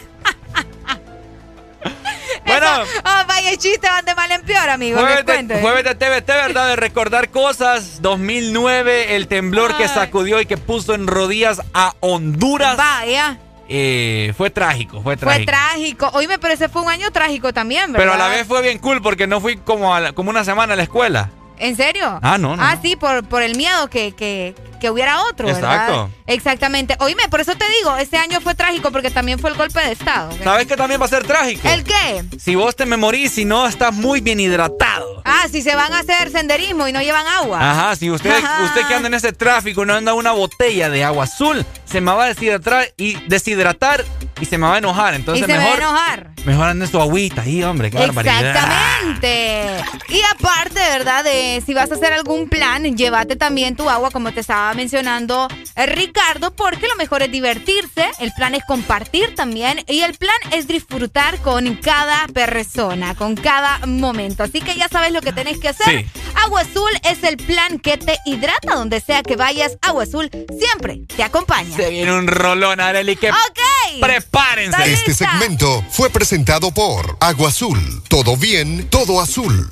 Bueno. 2.45 2.67
Oh, 3.05 3.27
vaya 3.27 3.55
chiste, 3.57 3.87
van 3.87 4.05
de 4.05 4.15
mal 4.15 4.31
en 4.31 4.41
peor, 4.43 4.69
amigo. 4.69 4.99
Jueves 4.99 5.25
de, 5.47 5.61
jueves 5.61 5.83
de 5.83 5.95
TVT, 5.95 6.27
¿verdad? 6.27 6.67
De 6.67 6.75
recordar 6.75 7.29
cosas. 7.29 8.01
2009, 8.01 9.15
el 9.15 9.27
temblor 9.27 9.75
que 9.77 9.87
sacudió 9.87 10.39
y 10.41 10.45
que 10.45 10.57
puso 10.57 10.93
en 10.93 11.07
rodillas 11.07 11.61
a 11.73 11.93
Honduras. 11.99 12.77
Vaya. 12.77 13.37
Eh, 13.69 14.33
fue 14.37 14.49
trágico, 14.49 15.01
fue 15.01 15.17
Fue 15.17 15.17
trágico. 15.17 15.51
trágico. 15.51 16.09
Oíme, 16.13 16.39
pero 16.39 16.53
ese 16.53 16.69
fue 16.69 16.81
un 16.83 16.89
año 16.89 17.11
trágico 17.11 17.51
también, 17.53 17.91
¿verdad? 17.91 17.99
Pero 17.99 18.13
a 18.13 18.17
la 18.17 18.29
vez 18.29 18.47
fue 18.47 18.61
bien 18.61 18.79
cool 18.79 19.01
porque 19.01 19.27
no 19.27 19.41
fui 19.41 19.57
como, 19.57 19.93
a 19.93 19.99
la- 19.99 20.11
como 20.13 20.29
una 20.29 20.45
semana 20.45 20.73
a 20.73 20.75
la 20.77 20.83
escuela. 20.83 21.29
¿En 21.59 21.75
serio? 21.75 22.19
Ah, 22.21 22.37
no, 22.37 22.55
no, 22.55 22.63
Ah, 22.63 22.77
sí, 22.81 22.95
por, 22.95 23.23
por 23.27 23.41
el 23.41 23.55
miedo 23.57 23.89
que, 23.89 24.13
que, 24.13 24.53
que 24.79 24.89
hubiera 24.89 25.23
otro, 25.23 25.47
¿verdad? 25.47 25.73
Exacto. 25.73 26.09
Exactamente. 26.27 26.95
Oíme, 26.99 27.27
por 27.29 27.39
eso 27.41 27.55
te 27.55 27.65
digo, 27.79 27.95
este 27.97 28.17
año 28.17 28.39
fue 28.41 28.53
trágico 28.55 28.91
porque 28.91 29.09
también 29.09 29.39
fue 29.39 29.49
el 29.49 29.55
golpe 29.57 29.79
de 29.79 29.91
Estado. 29.93 30.29
¿Sabes 30.43 30.67
qué 30.67 30.75
también 30.75 31.01
va 31.01 31.05
a 31.05 31.09
ser 31.09 31.23
trágico? 31.25 31.67
¿El 31.67 31.83
qué? 31.83 32.23
Si 32.39 32.55
vos 32.55 32.75
te 32.75 32.85
me 32.85 32.97
morís, 32.97 33.31
si 33.31 33.45
no 33.45 33.65
estás 33.67 33.93
muy 33.93 34.21
bien 34.21 34.39
hidratado. 34.39 35.21
Ah, 35.25 35.45
si 35.51 35.61
se 35.61 35.75
van 35.75 35.93
a 35.93 35.99
hacer 35.99 36.31
senderismo 36.31 36.87
y 36.87 36.91
no 36.91 37.01
llevan 37.01 37.25
agua. 37.27 37.59
Ajá, 37.71 37.95
si 37.95 38.09
usted, 38.11 38.31
Ajá. 38.43 38.63
usted 38.65 38.85
que 38.87 38.93
anda 38.93 39.07
en 39.07 39.13
ese 39.15 39.33
tráfico 39.33 39.85
no 39.85 39.93
anda 39.93 40.13
una 40.13 40.31
botella 40.31 40.89
de 40.89 41.03
agua 41.03 41.23
azul, 41.23 41.65
se 41.85 42.01
me 42.01 42.11
va 42.13 42.25
a 42.25 42.27
deshidratar 42.27 42.93
y 42.97 43.15
deshidratar 43.27 44.05
y 44.39 44.45
se 44.45 44.57
me 44.57 44.67
va 44.67 44.75
a 44.75 44.77
enojar. 44.77 45.13
Entonces 45.13 45.47
mejor, 45.47 45.63
me 45.63 45.69
va 45.69 45.73
a 45.73 45.77
enojar. 45.77 46.31
Mejor 46.45 46.87
su 46.87 47.01
agüita 47.01 47.41
ahí, 47.41 47.63
hombre, 47.63 47.91
qué 47.91 48.03
Exactamente. 48.03 49.83
Y 50.09 50.21
aparte, 50.33 50.79
¿verdad? 50.79 51.23
De, 51.23 51.61
si 51.65 51.73
vas 51.73 51.91
a 51.91 51.95
hacer 51.95 52.13
algún 52.13 52.47
plan, 52.47 52.95
llévate 52.95 53.35
también 53.35 53.75
tu 53.75 53.89
agua, 53.89 54.11
como 54.11 54.31
te 54.31 54.39
estaba 54.41 54.73
mencionando 54.73 55.47
eh, 55.75 55.85
Ricardo, 55.85 56.55
porque 56.55 56.87
lo 56.87 56.95
mejor 56.95 57.21
es 57.21 57.31
divertirse, 57.31 58.09
el 58.19 58.31
plan 58.33 58.55
es 58.55 58.63
compartir 58.65 59.35
también 59.35 59.83
y 59.87 60.01
el 60.01 60.13
plan 60.13 60.35
es 60.51 60.67
disfrutar 60.67 61.37
con 61.39 61.75
cada 61.75 62.27
persona, 62.27 63.15
con 63.15 63.35
cada 63.35 63.79
momento. 63.85 64.43
Así 64.43 64.61
que 64.61 64.75
ya 64.75 64.87
sabes 64.87 65.11
lo 65.11 65.21
que 65.21 65.33
tenés 65.33 65.59
que 65.59 65.69
hacer. 65.69 66.05
Sí. 66.05 66.21
Agua 66.43 66.61
Azul 66.61 66.91
es 67.03 67.23
el 67.23 67.37
plan 67.37 67.79
que 67.79 67.97
te 67.97 68.17
hidrata 68.25 68.75
donde 68.75 69.01
sea 69.01 69.23
que 69.23 69.35
vayas. 69.35 69.77
Agua 69.81 70.03
Azul 70.03 70.29
siempre 70.57 71.01
te 71.15 71.23
acompaña. 71.23 71.75
Se 71.75 71.89
viene 71.89 72.13
un 72.13 72.27
rolón, 72.27 72.79
Areli. 72.79 73.15
Que... 73.15 73.31
¡Ok! 73.31 73.59
Prepárense. 73.99 74.93
Este 74.93 75.13
segmento 75.13 75.83
fue 75.89 76.09
presentado 76.09 76.71
por 76.71 77.17
Agua 77.19 77.49
Azul. 77.49 78.03
Todo 78.07 78.37
bien, 78.37 78.87
todo 78.89 79.21
azul. 79.21 79.69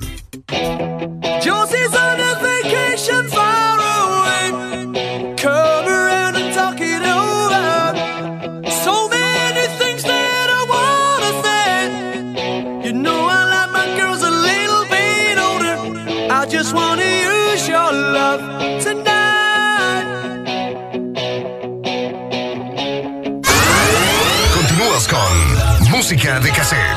Yo 1.44 1.68
de 26.40 26.50
cassette. 26.50 26.95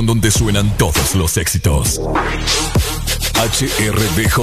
donde 0.00 0.30
suenan 0.30 0.74
todos 0.78 1.14
los 1.14 1.36
éxitos. 1.36 2.00
HRDJ, 3.34 4.40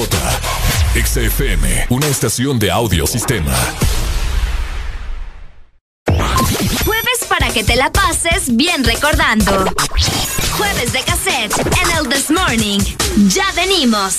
XFM, 1.04 1.88
una 1.90 2.08
estación 2.08 2.60
de 2.60 2.70
audiosistema. 2.70 3.56
Jueves 6.86 7.26
para 7.28 7.50
que 7.52 7.64
te 7.64 7.76
la 7.76 7.92
pases 7.92 8.56
bien 8.56 8.84
recordando. 8.84 9.66
Jueves 10.56 10.94
de 10.94 11.02
cassette 11.02 11.58
en 11.58 11.98
el 11.98 12.08
This 12.10 12.30
Morning. 12.30 12.80
Ya 13.28 13.52
venimos. 13.56 14.19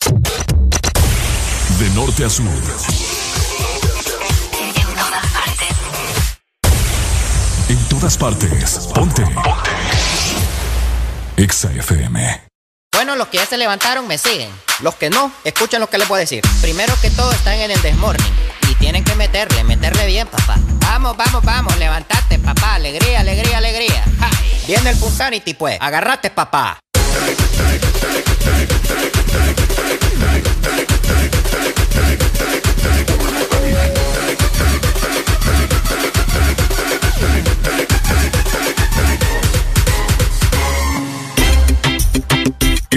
De 0.00 1.90
norte 1.94 2.24
a 2.24 2.30
sur. 2.30 2.46
En 7.68 7.88
todas 7.88 8.16
partes. 8.16 8.88
Ponte. 8.94 9.22
Ponte. 9.26 9.60
Exa 11.36 11.70
FM. 11.72 12.48
Bueno, 12.92 13.14
los 13.16 13.28
que 13.28 13.36
ya 13.36 13.46
se 13.46 13.58
levantaron 13.58 14.08
me 14.08 14.16
siguen. 14.16 14.50
Los 14.80 14.94
que 14.94 15.10
no, 15.10 15.30
escuchen 15.44 15.80
lo 15.80 15.90
que 15.90 15.98
les 15.98 16.08
voy 16.08 16.16
a 16.16 16.20
decir. 16.20 16.42
Primero 16.62 16.94
que 17.02 17.10
todo 17.10 17.30
están 17.32 17.54
en 17.54 17.70
el 17.70 17.82
desmorning. 17.82 18.32
Y 18.70 18.74
tienen 18.76 19.04
que 19.04 19.14
meterle, 19.16 19.64
meterle 19.64 20.06
bien, 20.06 20.26
papá. 20.28 20.56
Vamos, 20.80 21.16
vamos, 21.16 21.44
vamos, 21.44 21.76
levantate, 21.76 22.38
papá. 22.38 22.76
Alegría, 22.76 23.20
alegría, 23.20 23.58
alegría. 23.58 24.04
Viene 24.66 24.90
el 24.90 24.96
Punsanity, 24.96 25.54
pues. 25.54 25.76
Agarrate, 25.80 26.30
papá. 26.30 26.80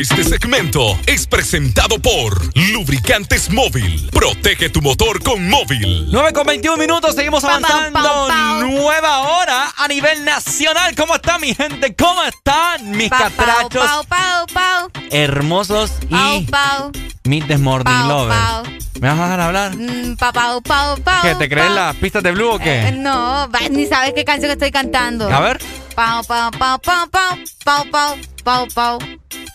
Este 0.03 0.25
segmento 0.25 0.99
es 1.05 1.27
presentado 1.27 1.97
por 1.97 2.39
Lubricantes 2.55 3.49
Móvil. 3.49 4.09
Protege 4.11 4.69
tu 4.69 4.81
motor 4.81 5.23
con 5.23 5.47
móvil. 5.49 6.07
9 6.11 6.33
con 6.33 6.45
21 6.45 6.77
minutos, 6.77 7.15
seguimos 7.15 7.41
pam, 7.41 7.63
avanzando. 7.63 7.99
pam, 7.99 8.27
pam. 8.27 8.59
Nueva 8.69 9.21
hora 9.21 9.73
a 9.77 9.87
nivel 9.87 10.25
nacional. 10.25 10.93
¿Cómo 10.95 11.15
está 11.15 11.39
mi 11.39 11.55
gente? 11.55 11.95
¿Cómo 11.95 12.21
están 12.23 12.91
mis 12.91 13.09
catrachos 13.09 13.85
pau, 13.87 14.03
pau, 14.05 14.45
pau, 14.53 14.89
hermosos 15.09 15.91
pau, 16.09 16.41
y 16.41 17.12
desmorning 17.23 17.83
pau, 17.93 18.07
lovers? 18.07 18.39
pau. 18.39 18.63
¿Me 18.99 19.07
vas 19.09 19.19
a 19.19 19.23
dejar 19.23 19.39
hablar? 19.41 19.75
Mm, 19.75 20.15
pau, 20.17 20.31
pau, 20.33 20.61
pau, 20.61 20.97
pau, 21.01 21.21
¿Qué, 21.23 21.35
te 21.35 21.49
crees 21.49 21.67
pau. 21.67 21.75
las 21.75 21.95
pistas 21.95 22.23
de 22.23 22.31
blue 22.31 22.49
o 22.51 22.59
Eh, 22.59 22.63
qué? 22.63 22.91
no, 22.93 23.49
va, 23.49 23.59
ni 23.69 23.85
sabes 23.85 24.13
qué 24.13 24.23
canción 24.25 24.51
estoy 24.51 24.71
cantando. 24.71 25.29
A 25.29 25.39
ver. 25.39 25.59
Pau, 25.95 26.23
pau, 26.23 26.51
pau, 26.51 26.79
pau, 26.79 27.07
pau, 27.09 27.35
pau, 27.63 27.85
pau, 27.91 28.17
pau, 28.43 28.67
pau. 28.73 28.99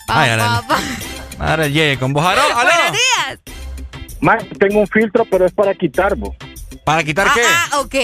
Pau, 0.07 0.17
Ay, 0.17 0.37
pau, 0.37 0.63
pau. 0.67 0.77
Madre 1.37 1.71
Yeye, 1.71 1.97
con 1.97 2.11
vos. 2.13 2.25
¿Aló? 2.25 2.41
¿Aló? 2.41 2.69
Buenos 2.69 2.91
días. 2.91 3.39
Más, 4.21 4.43
tengo 4.59 4.79
un 4.81 4.87
filtro, 4.87 5.23
pero 5.25 5.45
es 5.45 5.53
para 5.53 5.73
quitar, 5.73 6.15
bo. 6.15 6.35
¿Para 6.83 7.03
quitar 7.03 7.27
Ah, 7.27 7.31
qué? 7.33 7.41
ah, 7.45 7.79
ok. 7.79 7.95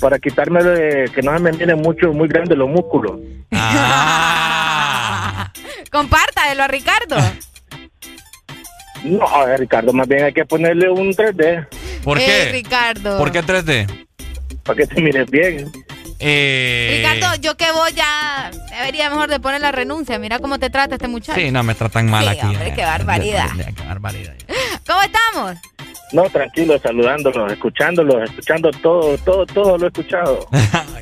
Para 0.00 0.18
quitarme 0.18 0.62
de 0.64 1.10
que 1.12 1.22
no 1.22 1.32
se 1.32 1.38
me 1.38 1.52
miren 1.52 1.80
mucho, 1.80 2.12
muy 2.12 2.26
grandes 2.28 2.58
los 2.58 2.68
músculos. 2.68 3.20
Ah. 3.52 5.50
Compártalo 5.92 6.62
a 6.64 6.68
Ricardo. 6.68 7.16
No, 9.04 9.26
a 9.28 9.44
ver, 9.46 9.60
Ricardo, 9.60 9.92
más 9.92 10.08
bien 10.08 10.24
hay 10.24 10.32
que 10.32 10.44
ponerle 10.44 10.88
un 10.90 11.12
3D 11.12 11.66
¿Por 12.02 12.18
Eh, 12.18 12.24
qué? 12.26 12.52
Ricardo. 12.52 13.18
¿Por 13.18 13.30
qué 13.32 13.42
3D? 13.42 14.06
para 14.64 14.76
que 14.78 14.86
te 14.86 15.00
mires 15.02 15.30
bien. 15.30 15.70
Eh, 16.18 17.02
Ricardo, 17.04 17.36
yo 17.42 17.54
que 17.56 17.70
voy 17.72 17.92
ya 17.92 18.50
debería 18.70 19.10
mejor 19.10 19.28
de 19.28 19.38
poner 19.40 19.60
la 19.60 19.72
renuncia. 19.72 20.18
Mira 20.18 20.38
cómo 20.38 20.58
te 20.58 20.70
trata 20.70 20.94
este 20.94 21.06
muchacho. 21.08 21.38
Sí, 21.38 21.50
no, 21.50 21.62
me 21.62 21.74
tratan 21.74 22.08
mal 22.08 22.24
Sí, 22.24 22.30
aquí. 22.30 22.46
hombre, 22.46 22.68
eh. 22.68 22.72
qué 22.74 22.82
barbaridad. 22.82 23.48
Ya, 23.58 23.64
ya, 23.66 23.72
Qué 23.72 23.82
barbaridad. 23.86 24.34
¿Cómo 24.86 25.02
estamos? 25.02 25.56
No, 26.12 26.22
tranquilo, 26.30 26.78
saludándolos, 26.78 27.52
escuchándolos, 27.52 28.30
escuchando 28.30 28.70
todo, 28.70 29.18
todo, 29.18 29.44
todo 29.44 29.76
lo 29.76 29.84
he 29.84 29.88
escuchado. 29.88 30.48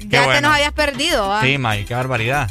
Ya 0.09 0.21
te 0.23 0.27
bueno. 0.27 0.49
nos 0.49 0.57
habías 0.57 0.73
perdido. 0.73 1.33
¿ah? 1.33 1.41
Sí, 1.43 1.57
May, 1.57 1.85
qué 1.85 1.95
barbaridad. 1.95 2.51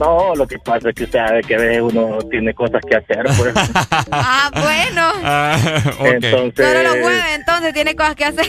No, 0.00 0.34
lo 0.34 0.46
que 0.46 0.58
pasa 0.58 0.88
es 0.88 0.94
que 0.94 1.04
usted 1.04 1.18
sabe 1.18 1.42
que 1.42 1.80
uno 1.82 2.18
tiene 2.30 2.54
cosas 2.54 2.80
que 2.88 2.96
hacer, 2.96 3.22
pues. 3.36 3.52
Ah, 4.10 4.50
bueno. 4.50 5.12
Ah. 5.22 5.58
Entonces, 6.00 6.66
Solo 6.66 6.82
los 6.82 6.92
jueves, 7.02 7.24
entonces 7.34 7.74
tiene 7.74 7.94
cosas 7.94 8.16
que 8.16 8.24
hacer. 8.24 8.46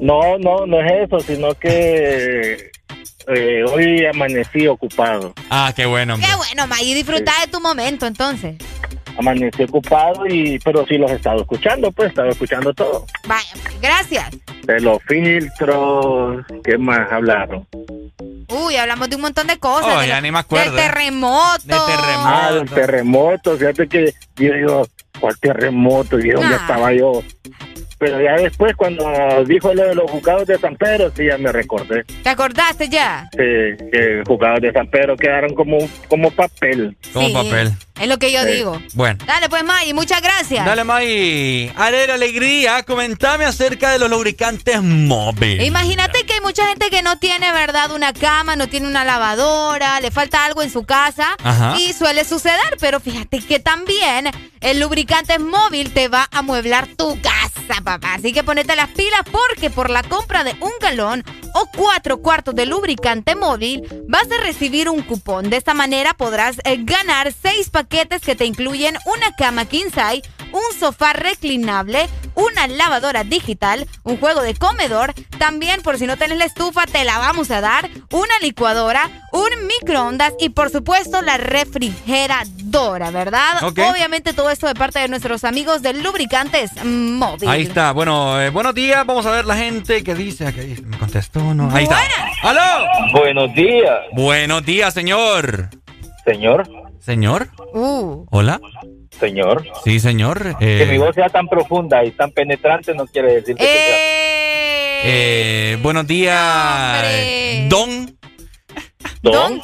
no, 0.00 0.36
no, 0.38 0.66
no 0.66 0.80
es 0.80 1.06
eso, 1.06 1.18
sino 1.20 1.54
que 1.54 2.70
eh, 3.28 3.64
hoy 3.72 4.04
amanecí 4.04 4.66
ocupado. 4.66 5.32
Ah, 5.48 5.72
qué 5.74 5.86
bueno. 5.86 6.14
hombre. 6.14 6.28
Qué 6.28 6.36
bueno, 6.36 6.66
May, 6.66 6.92
disfruta 6.92 7.32
de 7.40 7.50
tu 7.50 7.58
momento 7.60 8.06
entonces. 8.06 8.56
Amanecí 9.18 9.62
ocupado 9.64 10.26
y, 10.26 10.58
pero 10.60 10.86
sí 10.86 10.96
los 10.98 11.10
he 11.10 11.14
estado 11.16 11.40
escuchando, 11.42 11.92
pues, 11.92 12.06
he 12.06 12.10
estado 12.10 12.28
escuchando 12.30 12.72
todo. 12.72 13.04
Vaya, 13.26 13.48
pues, 13.62 13.80
gracias. 13.80 14.30
De 14.64 14.80
los 14.80 15.02
filtros, 15.04 16.44
¿qué 16.64 16.78
más 16.78 17.10
hablaron? 17.12 17.66
Uy, 18.48 18.76
hablamos 18.76 19.08
de 19.10 19.16
un 19.16 19.22
montón 19.22 19.46
de 19.46 19.58
cosas. 19.58 19.92
Oh, 19.96 20.00
de 20.00 20.08
ya 20.08 20.20
ni 20.20 20.30
me 20.30 20.38
acuerdo. 20.38 20.72
Del 20.72 20.82
terremoto. 20.86 21.58
De 21.64 21.74
terremoto. 21.74 22.22
Ah, 22.26 22.52
del 22.52 22.70
terremoto, 22.70 23.56
fíjate 23.56 23.88
que 23.88 24.14
yo 24.36 24.52
digo, 24.54 24.86
¿cuál 25.20 25.38
terremoto? 25.38 26.18
¿Y 26.18 26.30
dónde 26.30 26.54
Ah. 26.54 26.58
estaba 26.60 26.92
yo? 26.92 27.22
Pero 28.02 28.20
ya 28.20 28.32
después, 28.32 28.74
cuando 28.74 29.04
dijo 29.46 29.72
lo 29.72 29.84
de 29.84 29.94
los 29.94 30.10
juzgados 30.10 30.48
de 30.48 30.58
San 30.58 30.74
Pedro, 30.74 31.12
sí, 31.16 31.24
ya 31.24 31.38
me 31.38 31.52
recordé. 31.52 32.02
¿Te 32.02 32.30
acordaste 32.30 32.88
ya? 32.88 33.28
Sí, 33.30 33.38
que 33.38 34.24
juzgados 34.26 34.60
de 34.60 34.72
San 34.72 34.88
Pedro 34.88 35.16
quedaron 35.16 35.54
como, 35.54 35.78
como 36.08 36.32
papel. 36.32 36.96
Como 37.12 37.28
Sí, 37.28 37.32
papel. 37.32 37.72
Es 38.00 38.08
lo 38.08 38.18
que 38.18 38.32
yo 38.32 38.42
Sí. 38.42 38.50
digo. 38.54 38.82
Bueno. 38.94 39.20
Dale, 39.24 39.48
pues, 39.48 39.62
May, 39.62 39.92
muchas 39.92 40.20
gracias. 40.20 40.66
Dale, 40.66 40.82
May. 40.82 41.70
Alegre, 41.76 42.14
alegría. 42.14 42.82
Comentame 42.82 43.44
acerca 43.44 43.92
de 43.92 44.00
los 44.00 44.10
lubricantes 44.10 44.82
móviles. 44.82 45.64
Imagínate 45.64 46.24
que 46.26 46.32
hay 46.32 46.40
mucha 46.40 46.66
gente 46.66 46.90
que 46.90 47.02
no 47.02 47.18
tiene, 47.18 47.52
¿verdad? 47.52 47.92
Una 47.92 48.12
cama, 48.12 48.56
no 48.56 48.66
tiene 48.68 48.88
una 48.88 49.04
lavadora, 49.04 50.00
le 50.00 50.10
falta 50.10 50.44
algo 50.44 50.62
en 50.62 50.70
su 50.70 50.82
casa 50.84 51.36
Ajá. 51.44 51.76
y 51.78 51.92
suele 51.92 52.24
suceder, 52.24 52.58
pero 52.80 52.98
fíjate 52.98 53.38
que 53.38 53.60
también 53.60 54.28
el 54.60 54.80
lubricante 54.80 55.38
móvil 55.38 55.92
te 55.92 56.08
va 56.08 56.26
a 56.32 56.38
amueblar 56.40 56.88
tu 56.88 57.20
casa, 57.20 57.80
papá. 57.84 57.91
Así 58.02 58.32
que 58.32 58.44
ponete 58.44 58.76
las 58.76 58.88
pilas 58.88 59.22
porque 59.30 59.70
por 59.70 59.90
la 59.90 60.02
compra 60.02 60.44
de 60.44 60.54
un 60.60 60.72
galón 60.80 61.24
o 61.54 61.66
cuatro 61.76 62.18
cuartos 62.18 62.54
de 62.54 62.66
lubricante 62.66 63.34
móvil 63.36 63.82
vas 64.08 64.30
a 64.30 64.42
recibir 64.42 64.88
un 64.88 65.02
cupón. 65.02 65.50
De 65.50 65.56
esta 65.56 65.74
manera 65.74 66.14
podrás 66.14 66.58
eh, 66.64 66.78
ganar 66.80 67.32
seis 67.32 67.70
paquetes 67.70 68.22
que 68.22 68.36
te 68.36 68.44
incluyen 68.44 68.96
una 69.06 69.34
cama 69.36 69.64
king 69.64 69.86
size, 69.86 70.22
un 70.52 70.78
sofá 70.78 71.12
reclinable, 71.12 72.08
una 72.34 72.66
lavadora 72.66 73.24
digital, 73.24 73.86
un 74.04 74.16
juego 74.18 74.42
de 74.42 74.54
comedor, 74.54 75.12
también 75.38 75.82
por 75.82 75.98
si 75.98 76.06
no 76.06 76.16
tenés 76.16 76.38
la 76.38 76.44
estufa 76.44 76.86
te 76.86 77.04
la 77.04 77.18
vamos 77.18 77.50
a 77.50 77.60
dar, 77.60 77.88
una 78.10 78.38
licuadora, 78.40 79.10
un 79.32 79.66
microondas 79.66 80.34
y 80.38 80.50
por 80.50 80.70
supuesto 80.70 81.22
la 81.22 81.36
refrigeradora, 81.36 83.10
¿verdad? 83.10 83.62
Obviamente 83.62 84.32
todo 84.32 84.50
esto 84.50 84.66
de 84.66 84.74
parte 84.74 84.98
de 85.00 85.08
nuestros 85.08 85.44
amigos 85.44 85.82
de 85.82 85.94
Lubricantes 85.94 86.70
Móvil. 86.84 87.48
Ahí 87.48 87.62
está. 87.62 87.92
Bueno, 87.92 88.40
eh, 88.40 88.50
buenos 88.50 88.74
días. 88.74 89.04
Vamos 89.06 89.26
a 89.26 89.30
ver 89.30 89.46
la 89.46 89.56
gente 89.56 90.04
que 90.04 90.14
dice. 90.14 90.52
¿Qué 90.52 90.62
dice? 90.62 90.82
¿Me 90.82 90.98
contestó 90.98 91.40
o 91.40 91.54
no? 91.54 91.70
Ahí 91.74 91.84
está. 91.84 91.98
¡Aló! 92.42 92.86
Buenos 93.12 93.52
días. 93.54 93.98
Buenos 94.12 94.64
días, 94.64 94.94
señor. 94.94 95.70
Señor, 96.24 96.68
¿Señor? 97.00 97.48
Uh. 97.74 98.26
¿Hola? 98.30 98.60
Señor. 99.26 99.64
Sí, 99.84 100.00
señor. 100.00 100.58
Que 100.58 100.82
Eh, 100.82 100.86
mi 100.86 100.98
voz 100.98 101.14
sea 101.14 101.28
tan 101.28 101.46
profunda 101.48 102.04
y 102.04 102.10
tan 102.10 102.30
penetrante 102.32 102.94
no 102.94 103.06
quiere 103.06 103.34
decir 103.36 103.54
que 103.56 103.64
sea... 103.64 103.96
eh, 105.04 105.78
buenos 105.82 106.06
días. 106.06 107.68
Don. 107.68 108.16
¿Don? 109.22 109.60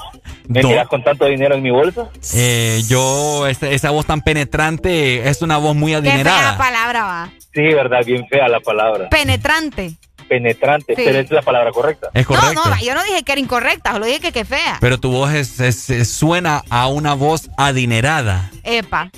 ¿Me 0.47 0.63
Don. 0.63 0.71
tiras 0.71 0.89
con 0.89 1.03
tanto 1.05 1.27
dinero 1.27 1.55
en 1.57 1.63
mi 1.63 1.71
bolsa? 1.71 2.09
Eh, 2.35 2.83
yo, 2.89 3.47
esa, 3.49 3.69
esa 3.69 3.91
voz 3.91 4.07
tan 4.07 4.23
penetrante 4.23 5.29
es 5.29 5.43
una 5.43 5.59
voz 5.59 5.75
muy 5.77 5.93
Qué 5.93 6.01
fea 6.03 6.11
adinerada. 6.13 6.57
palabra 6.59 7.05
va. 7.05 7.31
Sí, 7.53 7.63
verdad, 7.63 8.05
bien 8.07 8.27
fea 8.29 8.49
la 8.49 8.61
palabra. 8.61 9.09
Penetrante. 9.11 9.93
Penetrante, 10.29 10.95
Sí. 10.95 11.03
pero 11.05 11.19
es 11.21 11.31
la 11.31 11.41
palabra 11.43 11.71
correcta. 11.73 12.09
Es 12.15 12.27
correcto. 12.27 12.53
No, 12.55 12.65
no, 12.71 12.79
yo 12.83 12.95
no 12.95 13.03
dije 13.05 13.23
que 13.25 13.33
era 13.33 13.41
incorrecta, 13.41 13.93
solo 13.93 14.05
dije 14.07 14.21
que 14.21 14.33
qué 14.33 14.45
fea. 14.45 14.77
Pero 14.81 14.99
tu 14.99 15.11
voz 15.11 15.33
es, 15.33 15.59
es- 15.61 15.89
es- 15.91 16.11
suena 16.11 16.63
a 16.71 16.87
una 16.89 17.15
voz 17.15 17.49
adinerada. 17.57 18.51
Epa. 18.63 19.11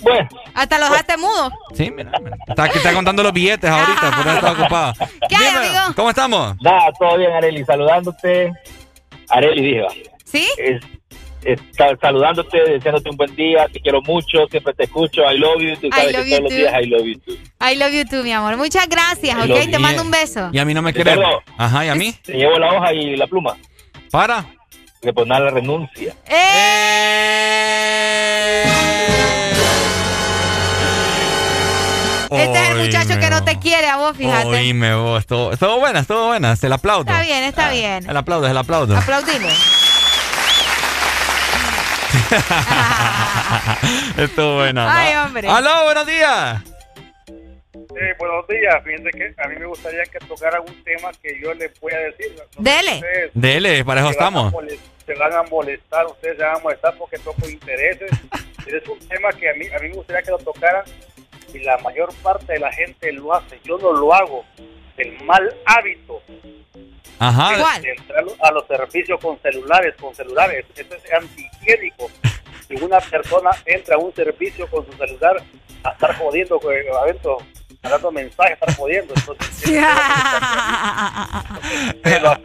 Bueno. 0.00 0.28
Hasta 0.54 0.78
lo 0.78 0.84
dejaste 0.88 1.16
mudo. 1.16 1.50
Sí, 1.74 1.90
mira, 1.90 2.12
mira. 2.22 2.36
Está, 2.46 2.66
está 2.66 2.92
contando 2.92 3.22
los 3.22 3.32
billetes 3.32 3.68
ahorita, 3.70 4.10
por 4.16 4.26
eso 4.26 4.34
está 4.36 4.52
ocupado. 4.52 4.92
¿Qué 5.28 5.36
hay, 5.36 5.46
amigo? 5.48 5.94
¿Cómo 5.96 6.10
estamos? 6.10 6.56
Nada, 6.62 6.90
todo 6.98 7.16
bien, 7.18 7.32
Areli. 7.32 7.64
Saludándote. 7.64 8.52
Areli, 9.28 9.62
dije, 9.62 9.80
va. 9.82 9.88
¿Sí? 10.24 10.48
Es, 10.58 10.82
es- 11.44 11.60
sal- 11.76 11.98
saludándote, 12.00 12.58
deseándote 12.58 13.10
un 13.10 13.16
buen 13.16 13.34
día. 13.36 13.66
Te 13.72 13.80
quiero 13.80 14.00
mucho, 14.02 14.46
siempre 14.50 14.72
te 14.74 14.84
escucho. 14.84 15.22
I 15.30 15.38
love 15.38 15.60
you. 15.60 15.76
Tú 15.76 15.86
I 15.88 15.90
sabes 15.90 16.12
love 16.12 16.24
que 16.24 16.30
you 16.30 16.36
todos 16.36 16.42
los 16.50 16.52
días 16.58 16.74
I 16.82 16.86
love 16.86 17.04
you. 17.06 17.18
too. 17.20 17.32
I 17.60 17.74
love 17.76 17.92
you 17.92 18.04
too, 18.06 18.22
mi 18.24 18.32
amor. 18.32 18.56
Muchas 18.56 18.88
gracias, 18.88 19.36
I 19.46 19.50
¿ok? 19.52 19.70
Te 19.70 19.78
mando 19.78 20.02
un 20.02 20.10
beso. 20.10 20.50
Y 20.52 20.58
a 20.58 20.64
mí 20.64 20.74
no 20.74 20.82
me 20.82 20.92
quiere. 20.92 21.14
Ricardo. 21.14 21.42
Ajá, 21.58 21.84
¿y 21.84 21.88
a 21.88 21.94
mí? 21.94 22.12
Te 22.24 22.32
llevo 22.34 22.58
la 22.58 22.72
hoja 22.74 22.92
y 22.92 23.16
la 23.16 23.26
pluma. 23.26 23.56
¿Para? 24.10 24.44
Le 25.02 25.12
pones 25.14 25.38
la 25.40 25.50
renuncia. 25.50 26.14
Este 32.30 32.62
es 32.62 32.70
el 32.70 32.78
muchacho 32.78 33.18
que 33.18 33.28
no 33.30 33.42
te 33.44 33.58
quiere 33.58 33.88
a 33.88 33.96
vos, 33.96 34.16
fíjate. 34.16 34.46
Oíme 34.46 34.94
vos, 34.94 35.20
estuvo, 35.20 35.52
estuvo 35.52 35.80
buena, 35.80 36.00
estuvo 36.00 36.28
buena, 36.28 36.54
se 36.56 36.68
la 36.68 36.76
aplaudo. 36.76 37.10
Está 37.10 37.22
bien, 37.22 37.42
está 37.44 37.70
bien. 37.70 38.02
Se 38.04 38.12
la 38.12 38.20
aplaudo, 38.20 38.46
se 38.46 38.54
la 38.54 38.60
aplaudo. 38.60 38.96
Aplaudile. 38.96 39.48
estuvo 44.16 44.54
buena. 44.56 44.96
Ay, 44.96 45.14
¿no? 45.14 45.24
hombre. 45.24 45.48
¡Aló, 45.48 45.84
buenos 45.84 46.06
días! 46.06 46.62
Eh, 47.74 48.14
buenos 48.18 48.46
días. 48.46 48.76
Fíjense 48.84 49.10
que 49.10 49.34
a 49.42 49.48
mí 49.48 49.56
me 49.58 49.66
gustaría 49.66 50.04
que 50.04 50.18
tocara 50.20 50.60
un 50.60 50.84
tema 50.84 51.10
que 51.20 51.40
yo 51.40 51.52
les 51.54 51.78
voy 51.80 51.92
a 51.92 51.98
decir. 51.98 52.36
No 52.56 52.62
Dele. 52.62 52.94
ustedes 52.94 53.30
Dele, 53.34 53.84
para 53.84 54.00
eso 54.00 54.10
estamos. 54.10 54.54
Se 55.04 55.14
van 55.14 55.32
a 55.32 55.42
molestar, 55.44 56.06
ustedes 56.06 56.36
se 56.36 56.44
van 56.44 56.56
a 56.56 56.58
molestar 56.60 56.94
porque 56.96 57.18
toco 57.18 57.48
intereses. 57.48 58.10
Es 58.66 58.86
un 58.86 58.98
tema 59.08 59.30
que 59.32 59.48
a 59.50 59.54
mí, 59.54 59.66
a 59.66 59.78
mí 59.80 59.88
me 59.88 59.94
gustaría 59.96 60.22
que 60.22 60.30
lo 60.30 60.38
tocaran 60.38 60.84
y 61.54 61.58
la 61.60 61.78
mayor 61.78 62.12
parte 62.22 62.52
de 62.54 62.58
la 62.60 62.72
gente 62.72 63.12
lo 63.12 63.34
hace. 63.34 63.58
Yo 63.64 63.78
no 63.78 63.92
lo 63.92 64.12
hago. 64.14 64.44
El 64.96 65.18
mal 65.24 65.54
hábito 65.66 66.20
Ajá. 67.18 67.78
de, 67.78 67.86
de 67.86 67.92
entrar 67.92 68.24
a 68.40 68.52
los 68.52 68.66
servicios 68.66 69.20
con 69.20 69.38
celulares, 69.40 69.94
con 70.00 70.14
celulares. 70.14 70.64
Eso 70.76 70.94
es 70.94 71.12
antihigiénico. 71.12 72.10
Si 72.68 72.76
una 72.76 73.00
persona 73.00 73.50
entra 73.66 73.96
a 73.96 73.98
un 73.98 74.14
servicio 74.14 74.64
con 74.70 74.86
su 74.86 74.92
celular 74.92 75.42
a 75.82 75.90
estar 75.90 76.16
jodiendo 76.16 76.60
con- 76.60 76.72
adentro, 77.02 77.38
dando 77.82 78.12
mensajes, 78.12 78.52
estar 78.54 78.76
jodiendo. 78.76 79.14
Entonces, 79.16 79.48
se 82.04 82.20
lo. 82.20 82.34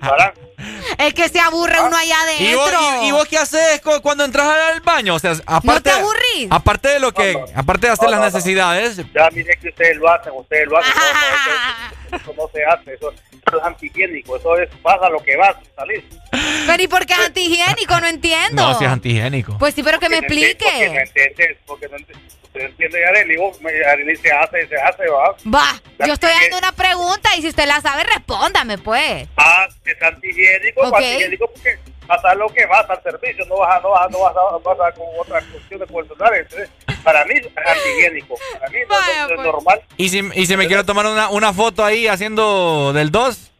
Es 0.98 1.14
que 1.14 1.28
se 1.30 1.40
aburre 1.40 1.80
uno 1.82 1.96
allá 1.96 2.16
adentro. 2.22 2.46
¿Y 2.48 2.56
vos, 2.56 2.72
y- 3.04 3.08
y 3.08 3.12
vos 3.12 3.28
qué 3.28 3.38
haces 3.38 3.82
cu- 3.82 4.02
cuando 4.02 4.24
entras 4.24 4.48
al 4.48 4.80
baño? 4.82 5.16
O 5.16 5.20
sea, 5.20 5.34
aparte, 5.46 5.90
te 5.90 5.92
aburrís? 5.92 6.48
aparte 6.50 6.88
de 6.90 7.00
lo 7.00 7.12
que, 7.12 7.38
aparte 7.54 7.88
de 7.88 7.94
hacer 7.94 8.10
las 8.10 8.22
necesidades, 8.22 8.98
Ya 9.14 9.30
miré 9.32 9.58
que 9.58 9.70
ustedes 9.70 9.98
lo 9.98 10.10
hacen, 10.10 10.32
ustedes 10.36 10.68
lo 10.68 10.78
hacen. 10.80 10.94
no, 12.12 12.18
no, 12.18 12.18
eso, 12.18 12.24
eso 12.24 12.34
no 12.38 12.48
se 12.54 12.66
hace, 12.66 12.94
eso, 12.94 13.14
eso 13.48 13.58
es 13.60 13.64
antihigiénico, 13.64 14.38
eso 14.38 14.58
es 14.58 14.70
pasa 14.82 15.10
lo 15.10 15.20
que 15.24 15.36
va, 15.36 15.60
salir. 15.76 16.04
Pero 16.68 16.84
¿y 16.84 16.88
por 16.88 17.06
qué 17.06 17.14
es 17.14 17.20
antihigiénico? 17.20 18.00
No 18.00 18.08
entiendo. 18.08 18.62
no, 18.68 18.78
si 18.78 18.86
es 18.86 18.90
antihigiénico. 18.92 19.58
Pues 19.58 19.74
sí, 19.76 19.84
pero 19.84 20.00
que 20.00 20.10
me 20.10 20.22
Porque 20.22 20.36
enti- 20.36 20.58
Porque 20.58 20.88
no 20.90 21.00
explique. 21.00 21.24
entiendes, 21.30 21.58
porque 21.66 21.88
no 21.90 21.98
entiendes. 21.98 22.34
Usted 22.44 22.62
entiende, 22.68 23.06
Arely, 23.06 23.36
vos, 23.38 23.58
Arely 23.92 24.16
se 24.16 24.32
hace, 24.32 24.68
se 24.68 24.76
hace, 24.78 25.08
va. 25.10 25.36
Va, 25.54 25.82
yo 26.06 26.14
estoy 26.14 26.32
haciendo 26.32 26.58
una 26.58 26.72
pregunta 26.72 27.36
y 27.38 27.42
si 27.42 27.50
usted 27.50 27.66
la 27.68 27.82
sabe, 27.82 28.04
respóndame, 28.06 28.78
pues. 28.78 29.28
Ah, 29.38 29.68
es 29.86 30.02
antihigiénico, 30.02 30.82
Ok. 30.88 30.96
antihigiénico 30.96 31.52
porque 31.52 31.78
pasa 32.08 32.34
lo 32.36 32.48
que 32.50 32.66
vas 32.66 32.90
al 32.90 33.02
servicio, 33.04 33.46
no 33.48 33.58
vas 33.58 33.78
a, 33.78 33.82
no 33.82 33.90
vas 33.92 34.06
a, 34.06 34.10
no 34.10 34.20
vas 34.20 34.36
a, 34.36 34.58
vas 34.58 34.80
a 34.80 34.92
con 34.96 35.06
otras 35.20 35.44
cuestiones 35.46 35.92
personales. 35.92 36.42
Entonces, 36.42 36.70
para 37.04 37.26
mí 37.26 37.34
es 37.36 37.48
antihigiénico, 37.58 38.36
para 38.60 38.70
mí 38.72 38.78
no, 38.88 38.96
no- 38.96 39.28
no 39.28 39.36
es 39.42 39.46
normal. 39.54 39.82
¿Y 39.98 40.10
si, 40.10 40.20
y 40.34 40.46
si 40.46 40.58
me 40.58 40.68
quiero 40.68 40.86
tomar 40.86 41.06
una, 41.06 41.30
una 41.30 41.54
foto 41.54 41.84
ahí 41.84 42.08
haciendo 42.08 42.94
del 42.94 43.12
2? 43.12 43.52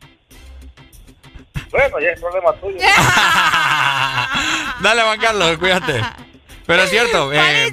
Bueno, 1.72 2.00
ya 2.00 2.10
es 2.10 2.20
problema 2.22 2.54
tuyo. 2.54 2.78
Dale, 4.82 5.02
Juan 5.02 5.20
Carlos, 5.20 5.58
cuídate. 5.58 6.02
Pero 6.66 6.84
es 6.84 6.90
cierto. 6.90 7.34
eh, 7.34 7.72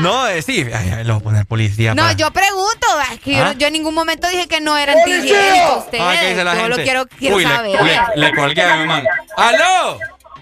no, 0.00 0.28
eh, 0.28 0.42
sí, 0.42 0.66
ay, 0.74 0.92
ay, 0.98 1.04
lo 1.04 1.14
voy 1.14 1.20
a 1.20 1.24
poner 1.24 1.46
policía. 1.46 1.94
No, 1.94 2.02
para- 2.02 2.12
yo 2.14 2.30
pregunto, 2.30 2.86
es 3.12 3.20
que 3.20 3.32
yo, 3.36 3.44
¿Ah? 3.44 3.52
yo 3.56 3.66
en 3.66 3.72
ningún 3.72 3.94
momento 3.94 4.28
dije 4.28 4.46
que 4.48 4.60
no 4.60 4.76
era 4.76 4.92
antihigiénico 4.92 5.78
usted. 5.78 5.98
Ah, 6.00 6.14
¿qué 6.20 6.28
dice 6.30 6.44
la 6.44 6.54
yo 6.54 6.60
gente? 6.62 6.76
lo 6.76 6.82
quiero, 6.82 7.06
quiero 7.06 7.36
Uy, 7.36 7.44
le- 7.44 7.54
saber. 7.54 7.80
le, 7.82 8.00
le 8.28 8.34
colgué 8.34 8.62
a 8.62 8.76
mi 8.76 8.86
man. 8.86 9.04
¡Aló! 9.36 9.98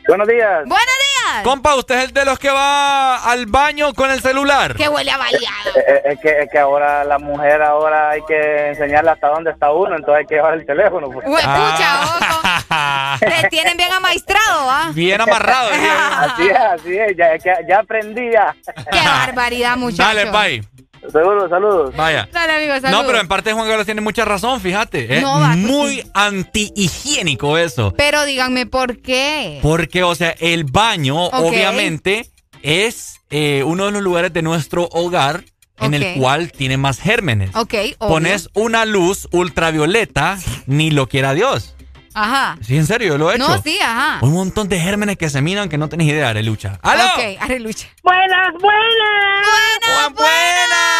Buenos 0.07 0.29
días. 0.29 0.61
Buenos 0.67 0.87
días. 0.87 1.43
Compa, 1.45 1.75
¿usted 1.77 1.97
es 1.97 2.05
el 2.05 2.13
de 2.13 2.25
los 2.27 2.39
que 2.39 2.51
va 2.51 3.17
al 3.25 3.47
baño 3.47 3.95
con 3.95 4.11
el 4.11 4.21
celular? 4.21 4.75
Que 4.77 4.89
huele 4.89 5.11
a 5.11 5.17
baleado. 5.17 5.71
Eh, 5.77 6.03
Es 6.05 6.21
que, 6.21 6.43
es 6.43 6.51
que 6.51 6.59
ahora 6.59 7.05
la 7.05 7.19
mujer 7.19 7.63
ahora 7.63 8.11
hay 8.11 8.21
que 8.27 8.69
enseñarle 8.69 9.11
hasta 9.11 9.29
dónde 9.29 9.51
está 9.51 9.73
uno, 9.73 9.97
entonces 9.97 10.21
hay 10.21 10.27
que 10.27 10.35
llevar 10.35 10.55
el 10.55 10.67
teléfono. 10.67 11.09
pues. 11.11 11.27
Hue- 11.27 11.41
pucha, 11.41 13.17
Te 13.21 13.49
tienen 13.49 13.77
bien 13.77 13.93
amaestrado, 13.93 14.71
¿ah? 14.71 14.91
Bien 14.93 15.21
amarrado. 15.21 15.71
así 16.19 16.49
es, 16.49 16.57
así 16.59 16.99
es, 16.99 17.17
ya, 17.17 17.37
ya, 17.37 17.59
ya 17.67 17.79
aprendí 17.79 18.31
ya. 18.31 18.55
Qué 18.93 18.99
barbaridad, 19.01 19.77
muchacho. 19.77 20.03
Dale, 20.03 20.31
bye. 20.31 20.63
Seguro, 21.11 21.49
saludos. 21.49 21.95
Vaya. 21.97 22.29
Dale, 22.33 22.55
amigo, 22.55 22.75
saludos. 22.81 22.91
No, 22.91 23.07
pero 23.07 23.21
en 23.21 23.29
parte 23.29 23.53
Juan 23.53 23.69
Carlos 23.69 23.87
tiene 23.87 24.01
mucha 24.01 24.25
razón, 24.25 24.61
fíjate. 24.61 25.17
Es 25.17 25.23
No, 25.23 25.39
va, 25.41 25.49
pues 25.49 25.59
muy 25.59 26.11
antihigiénico 26.15 27.59
eso. 27.59 27.93
Pero 27.97 28.25
díganme 28.25 28.67
por 28.67 29.01
qué. 29.01 29.59
Porque, 29.63 30.03
o 30.03 30.15
sea, 30.15 30.35
el 30.39 30.65
baño, 30.65 31.27
obviamente, 31.27 32.31
es 32.63 33.21
eh, 33.31 33.63
uno 33.65 33.87
de 33.87 33.93
los 33.93 34.03
lugares 34.03 34.33
de 34.33 34.43
nuestro 34.43 34.89
hogar 34.93 35.45
en 35.81 35.95
el 35.95 36.15
cual 36.15 36.53
tiene 36.53 36.77
más 36.77 37.01
gérmenes. 37.01 37.51
Ok, 37.55 37.75
obvio. 37.75 37.97
Pones 37.99 38.49
una 38.55 38.85
luz 38.85 39.29
ultravioleta, 39.33 40.39
ni 40.67 40.91
lo 40.91 41.09
quiera 41.09 41.35
Dios. 41.35 41.75
Ajá. 42.15 42.57
Sí, 42.63 42.77
en 42.77 42.87
serio, 42.87 43.09
yo 43.09 43.19
lo 43.19 43.31
he 43.31 43.35
hecho. 43.35 43.49
No, 43.49 43.61
sí, 43.61 43.77
ajá. 43.83 44.19
Un 44.23 44.33
montón 44.33 44.69
de 44.69 44.79
gérmenes 44.79 45.19
que 45.19 45.29
se 45.29 45.43
miran 45.43 45.69
que 45.69 45.79
no 45.79 45.89
tenés 45.89 46.07
idea, 46.07 46.29
Arelucha. 46.29 46.79
¡Aló! 46.81 47.05
Ok, 47.07 47.41
Arelucha. 47.41 47.89
Buenas, 48.05 48.53
buenas. 48.61 49.47
Buenas, 49.83 50.13
buenas. 50.15 50.94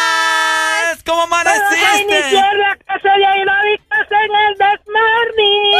¿Cómo 1.05 1.21
amaneciste? 1.23 1.75
Soy 1.91 2.01
iniciar 2.01 2.55
la 2.55 2.75
casa 2.85 3.09
de 3.15 3.25
aeróbicos 3.25 4.07
en 4.09 4.35
el 4.35 4.57
Desmorning. 4.57 5.71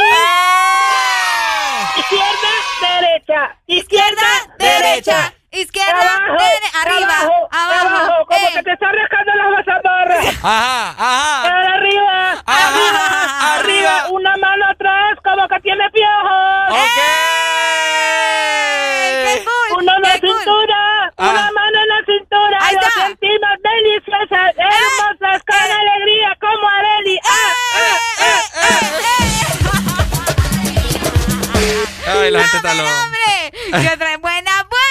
Izquierda, 1.98 2.52
derecha. 2.80 3.56
Izquierda, 3.66 4.28
derecha. 4.58 5.32
Izquierda, 5.50 6.18
dere- 6.38 6.70
arriba, 6.82 7.30
abajo, 7.50 8.26
como 8.26 8.46
ey. 8.46 8.52
que 8.54 8.62
te 8.62 8.72
está 8.72 8.92
rascando 8.92 9.32
las 9.34 9.50
mazamorras. 9.50 10.26
Ajá, 10.44 10.90
ajá. 10.90 11.42
Para 11.42 11.72
arriba, 11.74 12.42
arriba, 12.46 13.54
arriba, 13.54 14.06
una 14.10 14.36
mano 14.36 14.66
atrás, 14.68 15.18
como 15.24 15.48
que 15.48 15.60
tiene 15.60 15.90
piojos. 15.90 16.76
Uno 19.78 19.92
en 19.96 20.02
la 20.02 20.12
cintura, 20.12 21.12
una 21.18 21.50
mano 21.52 21.78
en 21.82 21.88
la 21.88 22.04
cintura, 22.06 22.58
Ahí 22.60 22.74
está. 22.76 23.06
sentimos 23.06 23.50
deliciosas, 23.90 24.54
hermosas, 24.56 25.42
con 25.46 25.56
alegría, 25.56 26.36
como 26.40 26.68
Areli. 26.68 27.18
¡Ah, 27.24 27.52
ah, 28.20 28.40
Ay, 32.20 32.30
la 32.30 32.40
gente 32.40 32.56
está 32.56 32.74
loca. 32.74 33.02
¡Hombre! 33.02 33.52
¡Yo 33.90 33.98
trae 33.98 34.16
buena, 34.18 34.50
buena! 34.68 34.86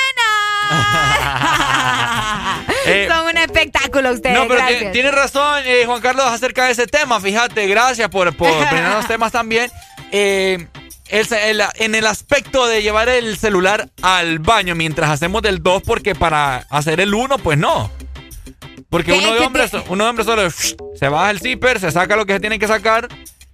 Eh, 2.87 3.07
Son 3.11 3.25
un 3.25 3.35
espectáculo 3.37 4.11
ustedes, 4.11 4.37
No, 4.37 4.47
pero 4.47 4.59
gracias. 4.59 4.83
ti- 4.83 4.91
tiene 4.91 5.09
razón, 5.09 5.63
eh, 5.65 5.85
Juan 5.87 6.01
Carlos, 6.01 6.23
acerca 6.27 6.65
de 6.65 6.71
ese 6.73 6.85
tema. 6.85 7.19
Fíjate, 7.19 7.65
gracias 7.65 8.09
por, 8.09 8.35
por 8.35 8.47
brindar 8.69 8.97
los 8.97 9.07
temas 9.07 9.31
también. 9.31 9.71
Eh, 10.11 10.67
el 11.09 11.33
el- 11.33 11.63
en 11.77 11.95
el 11.95 12.05
aspecto 12.05 12.67
de 12.67 12.83
llevar 12.83 13.09
el 13.09 13.39
celular 13.39 13.89
al 14.03 14.37
baño 14.37 14.75
mientras 14.75 15.09
hacemos 15.09 15.41
del 15.41 15.63
2, 15.63 15.81
porque 15.83 16.13
para 16.13 16.57
hacer 16.69 16.99
el 16.99 17.15
1, 17.15 17.39
pues 17.39 17.57
no. 17.57 17.89
Porque 18.95 19.11
uno 19.11 19.33
de 19.33 19.39
¿Qué 19.39 19.45
hombre, 19.45 19.67
te- 19.67 19.83
uno 19.89 20.05
de 20.05 20.09
hombre 20.09 20.23
solo 20.23 20.49
se 20.49 21.09
baja 21.09 21.29
el 21.29 21.41
zipper, 21.41 21.81
se 21.81 21.91
saca 21.91 22.15
lo 22.15 22.25
que 22.25 22.31
se 22.31 22.39
tiene 22.39 22.57
que 22.57 22.65
sacar, 22.65 23.09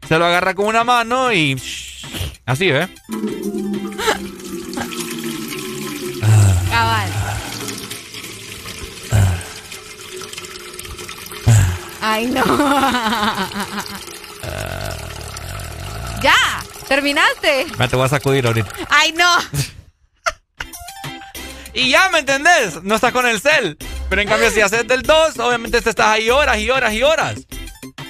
se 0.07 0.19
lo 0.19 0.25
agarra 0.27 0.53
con 0.53 0.67
una 0.67 0.83
mano 0.83 1.33
y 1.33 1.59
así, 2.45 2.69
¿eh? 2.69 2.87
Cabal. 6.69 7.09
Ay, 12.01 12.27
no. 12.27 12.43
ya, 16.21 16.35
terminaste. 16.87 17.65
Me 17.79 17.87
te 17.87 17.95
voy 17.95 18.05
a 18.05 18.09
sacudir 18.09 18.45
ahorita. 18.45 18.71
Ay, 18.89 19.11
no. 19.13 19.25
Y 21.73 21.89
ya, 21.89 22.09
¿me 22.09 22.19
entendés? 22.19 22.83
No 22.83 22.93
estás 22.95 23.11
con 23.11 23.25
el 23.25 23.41
cel. 23.41 23.75
Pero 24.11 24.21
en 24.23 24.27
cambio, 24.27 24.51
si 24.51 24.59
haces 24.59 24.85
del 24.85 25.03
2, 25.03 25.39
obviamente 25.39 25.81
te 25.81 25.89
estás 25.89 26.07
ahí 26.07 26.29
horas 26.29 26.57
y 26.59 26.69
horas 26.69 26.93
y 26.93 27.01
horas. 27.01 27.35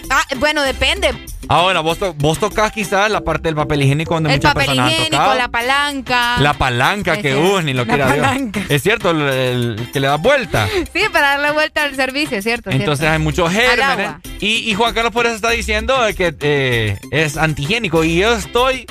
Ah, 0.10 0.24
bueno, 0.38 0.64
depende. 0.64 1.14
Ahora, 1.48 1.80
vos, 1.82 2.00
to- 2.00 2.14
vos 2.16 2.40
tocas 2.40 2.72
quizás 2.72 3.10
la 3.12 3.22
parte 3.22 3.44
del 3.44 3.56
papel 3.56 3.84
higiénico 3.84 4.16
donde 4.16 4.32
El 4.32 4.38
muchas 4.38 4.54
papel 4.54 4.66
personas 4.70 4.88
han 4.88 4.92
higiénico, 4.94 5.18
tocado. 5.18 5.36
la 5.38 5.48
palanca. 5.50 6.38
La 6.40 6.54
palanca 6.56 7.22
que, 7.22 7.36
uh, 7.36 7.62
ni 7.62 7.74
lo 7.74 7.86
la 7.86 7.88
quiera 7.94 8.12
Dios. 8.12 8.18
palanca. 8.26 8.62
Es 8.68 8.82
cierto, 8.82 9.12
el, 9.12 9.22
el 9.22 9.90
que 9.94 10.00
le 10.00 10.08
da 10.08 10.16
vuelta. 10.18 10.68
Sí, 10.94 11.02
para 11.14 11.30
darle 11.38 11.52
vuelta 11.52 11.84
al 11.84 11.96
servicio, 11.96 12.42
¿cierto? 12.42 12.72
Entonces 12.72 13.00
cierto. 13.04 13.14
hay 13.14 13.20
muchos 13.20 13.52
gérmenes. 13.52 14.08
agua. 14.08 14.22
Y, 14.40 14.70
y 14.70 14.74
Juan 14.74 14.94
Carlos 14.96 15.14
por 15.14 15.28
eso 15.28 15.36
está 15.36 15.52
diciendo 15.52 15.96
que 16.18 16.36
eh, 16.42 16.98
es 17.12 17.38
antihigiénico. 17.38 18.04
Y 18.04 18.18
yo 18.18 18.34
estoy 18.34 18.88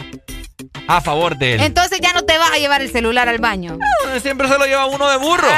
a 0.88 1.00
favor 1.00 1.36
de 1.38 1.54
él. 1.54 1.60
Entonces 1.60 2.00
ya 2.00 2.12
no 2.12 2.22
te 2.22 2.36
vas 2.38 2.50
a 2.52 2.58
llevar 2.58 2.82
el 2.82 2.90
celular 2.90 3.28
al 3.28 3.38
baño. 3.38 3.78
Siempre 4.22 4.48
se 4.48 4.58
lo 4.58 4.66
lleva 4.66 4.86
uno 4.86 5.08
de 5.08 5.16
burro. 5.18 5.48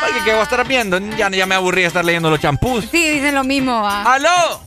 Porque 0.00 0.24
que 0.24 0.30
voy 0.30 0.40
a 0.40 0.42
estar 0.44 0.66
viendo. 0.66 0.98
Ya, 1.16 1.30
ya 1.30 1.46
me 1.46 1.54
aburrí 1.54 1.82
de 1.82 1.88
estar 1.88 2.04
leyendo 2.04 2.30
los 2.30 2.40
champús. 2.40 2.86
Sí, 2.90 3.10
dicen 3.10 3.34
lo 3.34 3.44
mismo. 3.44 3.72
ah. 3.84 4.14
¡Aló! 4.14 4.60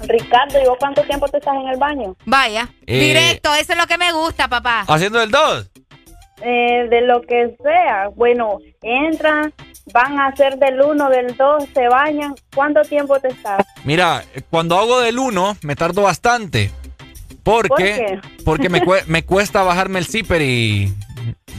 Ricardo, 0.00 0.60
¿y 0.62 0.66
vos 0.66 0.76
cuánto 0.78 1.02
tiempo 1.02 1.26
te 1.28 1.38
estás 1.38 1.54
en 1.54 1.68
el 1.68 1.78
baño? 1.78 2.14
Vaya. 2.26 2.68
Eh, 2.86 2.98
Directo, 3.00 3.54
eso 3.54 3.72
es 3.72 3.78
lo 3.78 3.86
que 3.86 3.98
me 3.98 4.12
gusta, 4.12 4.46
papá. 4.46 4.84
Haciendo 4.86 5.20
el 5.22 5.30
2. 5.30 5.70
Eh, 6.42 6.86
de 6.90 7.00
lo 7.00 7.22
que 7.22 7.56
sea. 7.62 8.08
Bueno, 8.14 8.58
entran, 8.82 9.52
van 9.92 10.18
a 10.20 10.26
hacer 10.28 10.58
del 10.58 10.80
uno, 10.82 11.08
del 11.08 11.34
dos, 11.36 11.64
se 11.72 11.88
bañan. 11.88 12.34
¿Cuánto 12.54 12.82
tiempo 12.82 13.18
te 13.18 13.28
estás? 13.28 13.64
Mira, 13.84 14.22
cuando 14.50 14.78
hago 14.78 15.00
del 15.00 15.18
1 15.18 15.56
me 15.62 15.74
tardo 15.76 16.02
bastante. 16.02 16.70
Porque, 17.46 17.68
¿Por 17.68 17.78
qué? 17.78 18.20
porque 18.44 18.68
me, 18.68 18.82
cue- 18.82 19.04
me 19.06 19.24
cuesta 19.24 19.62
bajarme 19.62 20.00
el 20.00 20.06
zipper 20.06 20.42
y. 20.42 20.92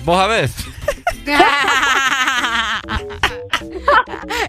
Vos 0.03 0.17
sabés. 0.17 0.53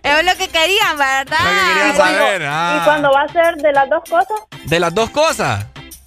es 0.02 0.24
lo 0.24 0.36
que 0.36 0.48
querían, 0.48 0.98
¿verdad? 0.98 1.38
Lo 1.38 1.50
que 1.50 1.68
querían 1.68 1.90
¿Y 1.90 1.96
cuando- 1.96 2.18
saber. 2.18 2.42
ah. 2.46 2.78
¿Y 2.80 2.84
cuando 2.84 3.10
va 3.12 3.22
a 3.22 3.28
ser 3.28 3.56
de 3.56 3.72
las 3.72 3.88
dos 3.88 4.02
cosas? 4.08 4.40
De 4.64 4.80
las 4.80 4.94
dos 4.94 5.10
cosas. 5.10 5.66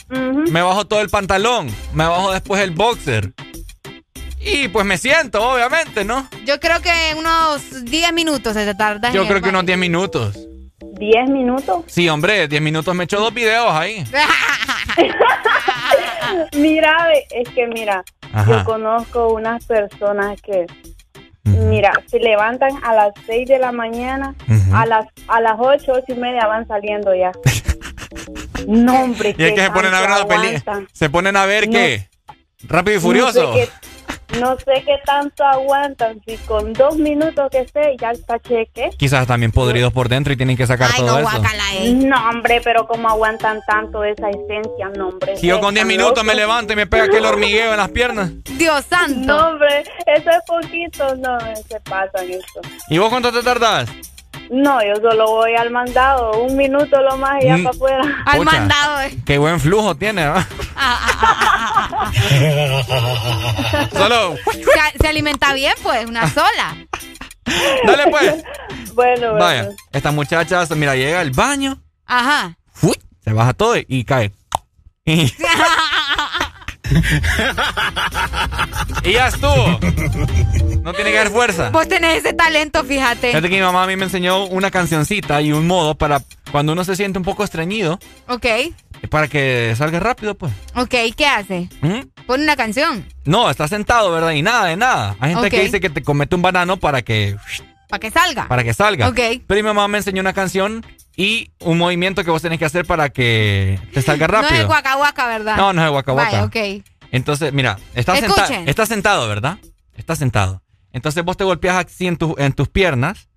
Me 0.10 0.62
bajo 0.62 0.86
todo 0.86 1.00
el 1.02 1.10
pantalón. 1.10 1.74
Me 1.94 2.06
bajo 2.06 2.34
después 2.34 2.62
el 2.62 2.72
boxer. 2.72 3.32
Y 4.44 4.68
pues 4.70 4.86
me 4.86 4.98
siento, 4.98 5.42
obviamente, 5.50 6.04
¿no? 6.04 6.28
Yo 6.46 6.60
creo 6.60 6.82
que 6.82 6.92
unos 7.18 7.86
10 7.86 8.12
minutos 8.12 8.54
se 8.54 8.66
te 8.66 8.76
tarda. 8.76 9.12
Yo 9.12 9.26
creo 9.28 9.42
que 9.42 9.50
unos 9.50 9.66
10 9.66 9.78
minutos. 9.78 10.36
¿10 11.02 11.30
minutos? 11.32 11.84
Sí, 11.88 12.08
hombre, 12.10 12.48
10 12.48 12.62
minutos 12.62 12.94
me 12.94 13.06
echo 13.06 13.20
dos 13.20 13.34
videos 13.34 13.72
ahí. 13.74 14.04
Mira, 16.56 16.96
es 17.32 17.50
que 17.50 17.68
mira, 17.68 18.04
Ajá. 18.32 18.50
yo 18.60 18.64
conozco 18.64 19.34
unas 19.34 19.66
personas 19.66 20.40
que, 20.42 20.66
mira, 21.44 21.92
se 22.08 22.20
levantan 22.20 22.72
a 22.84 22.94
las 22.94 23.10
6 23.26 23.48
de 23.50 23.60
la 23.60 23.72
mañana, 23.72 24.34
a 24.74 24.86
las 24.86 25.08
a 25.28 25.42
las 25.42 25.56
8, 25.58 25.92
8 25.94 26.04
y 26.10 26.14
media 26.16 26.46
van 26.48 26.68
saliendo 26.68 27.14
ya. 27.16 27.32
no, 28.68 29.04
hombre, 29.04 29.36
Y 29.38 29.44
es 29.44 29.54
que 29.54 29.62
se 29.64 29.72
ponen 29.72 29.94
a 29.94 30.00
ver 30.02 30.10
una 30.10 30.18
aguantan. 30.20 30.88
Se 30.94 31.10
ponen 31.10 31.36
a 31.36 31.46
ver 31.46 31.66
No. 31.68 31.74
qué. 31.74 32.08
Rápido 32.68 32.98
y 32.98 33.00
furioso. 33.02 33.42
No 33.44 33.54
sé, 33.54 33.60
qué, 33.60 33.70
no 34.40 34.58
sé 34.58 34.84
qué 34.86 35.00
tanto 35.06 35.44
aguantan. 35.44 36.22
Si 36.26 36.38
con 36.38 36.74
dos 36.74 36.96
minutos 36.96 37.50
que 37.52 37.60
esté, 37.60 37.96
ya 38.00 38.12
está 38.12 38.40
cheque. 38.40 38.90
Quizás 38.98 39.28
también 39.28 39.52
podridos 39.52 39.94
por 39.94 40.10
dentro 40.10 40.34
y 40.34 40.38
tienen 40.38 40.58
que 40.58 40.68
sacar 40.68 40.92
todo 40.96 41.20
eso. 41.20 41.42
No, 41.94 42.30
hombre, 42.30 42.62
pero 42.64 42.88
cómo 42.88 43.10
aguantan 43.10 43.60
tanto 43.68 44.04
esa 44.04 44.30
esencia, 44.30 44.90
no, 44.96 45.10
hombre. 45.10 45.38
Si 45.38 45.48
yo 45.48 45.60
con 45.60 45.74
10 45.74 45.86
Están 45.86 45.88
minutos 45.88 46.24
me 46.24 46.36
levanto 46.36 46.74
y 46.74 46.76
me 46.76 46.88
pega 46.88 47.06
aquel 47.06 47.26
hormigueo 47.26 47.72
en 47.72 47.78
las 47.78 47.90
piernas. 47.90 48.32
Dios 48.58 48.86
santo. 48.86 49.20
No, 49.22 49.50
hombre, 49.50 49.84
eso 50.06 50.30
es 50.30 50.44
poquito, 50.46 51.16
no, 51.16 51.40
se 51.68 51.80
pasan 51.82 52.30
esto. 52.30 52.62
¿Y 52.90 52.98
vos 52.98 53.10
cuánto 53.10 53.32
te 53.32 53.42
tardás? 53.42 53.90
No, 54.54 54.84
yo 54.84 54.96
solo 54.98 55.28
voy 55.28 55.56
al 55.56 55.72
mandado, 55.72 56.44
un 56.44 56.58
minuto 56.58 57.02
lo 57.02 57.16
más 57.18 57.42
y 57.42 57.46
ya 57.48 57.56
Mm. 57.58 57.64
para 57.64 57.76
afuera. 57.76 58.24
Al 58.26 58.40
Pucha. 58.40 58.52
mandado. 58.52 59.02
eh. 59.02 59.18
Qué 59.26 59.38
buen 59.38 59.60
flujo 59.62 59.96
tiene, 59.96 60.28
¿va? 60.28 60.46
Solo. 63.94 64.36
Se, 64.54 64.98
se 65.00 65.08
alimenta 65.08 65.54
bien, 65.54 65.74
pues, 65.82 66.06
una 66.06 66.30
sola. 66.30 66.76
Dale, 67.86 68.08
pues. 68.12 68.44
Bueno, 68.94 69.36
Vaya, 69.36 69.70
esta 69.94 70.12
muchacha, 70.12 70.66
mira, 70.76 70.96
llega 70.98 71.22
al 71.22 71.32
baño, 71.32 71.80
Ajá. 72.06 72.58
¡fui! 72.74 72.94
se 73.24 73.32
baja 73.32 73.54
todo 73.54 73.76
y 73.88 74.04
cae. 74.04 74.34
Y, 79.04 79.14
ya 79.14 79.28
estuvo. 79.28 79.80
No 80.84 80.94
tiene 80.94 81.12
que 81.12 81.20
haber 81.20 81.32
fuerza. 81.32 81.70
Vos 81.72 81.88
tenés 81.88 82.18
ese 82.24 82.34
talento, 82.34 82.84
fíjate. 82.84 83.28
Fíjate 83.28 83.50
que 83.50 83.56
mi 83.56 83.62
mamá 83.62 83.84
a 83.84 83.88
mí 83.88 83.96
me 83.96 84.06
enseñó 84.06 84.46
una 84.46 84.72
cancioncita 84.72 85.42
y 85.42 85.52
un 85.52 85.68
modo 85.68 85.96
para 85.96 86.22
cuando 86.52 86.74
uno 86.74 86.84
se 86.84 86.96
siente 86.96 87.18
un 87.18 87.26
poco 87.26 87.44
estreñido, 87.44 88.00
Ok, 88.28 88.46
para 89.10 89.28
que 89.28 89.74
salga 89.78 90.00
rápido, 90.00 90.36
pues. 90.36 90.52
ok, 90.76 90.94
¿qué 91.16 91.26
hace? 91.26 91.70
¿Mm? 91.82 92.02
Pone 92.28 92.44
una 92.44 92.56
canción. 92.56 93.06
No, 93.26 93.50
está 93.50 93.68
sentado, 93.68 94.12
¿verdad? 94.12 94.32
Y 94.32 94.42
nada, 94.42 94.68
de 94.68 94.76
nada. 94.76 95.16
Hay 95.20 95.34
gente 95.34 95.50
que 95.50 95.64
dice 95.64 95.80
que 95.80 95.90
te 95.90 96.04
comete 96.04 96.36
un 96.36 96.42
banano 96.42 96.78
para 96.78 97.02
que, 97.02 97.36
Para 97.90 98.00
que 98.00 98.12
salga. 98.12 98.48
para 98.48 98.64
que 98.64 98.74
salga. 98.74 99.08
Ok. 99.10 99.20
Pero 99.48 99.58
mi 99.58 99.64
mamá 99.64 99.88
me 99.88 99.98
enseñó 99.98 100.22
una 100.22 100.34
canción 100.34 100.86
y 101.16 101.52
un 101.60 101.78
movimiento 101.78 102.24
que 102.24 102.32
vos 102.32 102.42
tenés 102.42 102.60
que 102.60 102.66
hacer 102.66 102.86
para 102.86 103.10
que 103.10 103.80
te 103.94 104.02
salga 104.02 104.28
No 104.28 104.38
es 104.40 104.44
rápido. 104.44 104.68
guaca 104.68 104.96
guaca, 104.96 105.28
¿verdad? 105.28 105.58
No, 105.58 105.74
no 105.74 105.84
es 105.86 105.92
guaca 105.92 106.12
guaca. 106.14 106.32
Vaya, 106.32 106.44
ok. 106.46 106.84
Entonces, 107.12 107.52
mira, 107.54 107.78
estás, 107.94 108.20
senta- 108.20 108.48
estás 108.66 108.88
sentado, 108.90 109.28
¿verdad? 109.28 109.58
Estás 109.98 110.18
sentado. 110.20 110.62
Entonces 110.94 111.24
vos 111.24 111.38
te 111.38 111.44
golpeas 111.44 111.86
así 111.86 112.08
en, 112.08 112.18
tu- 112.18 112.36
en 112.38 112.54
tus 112.54 112.70
piernas 112.70 113.30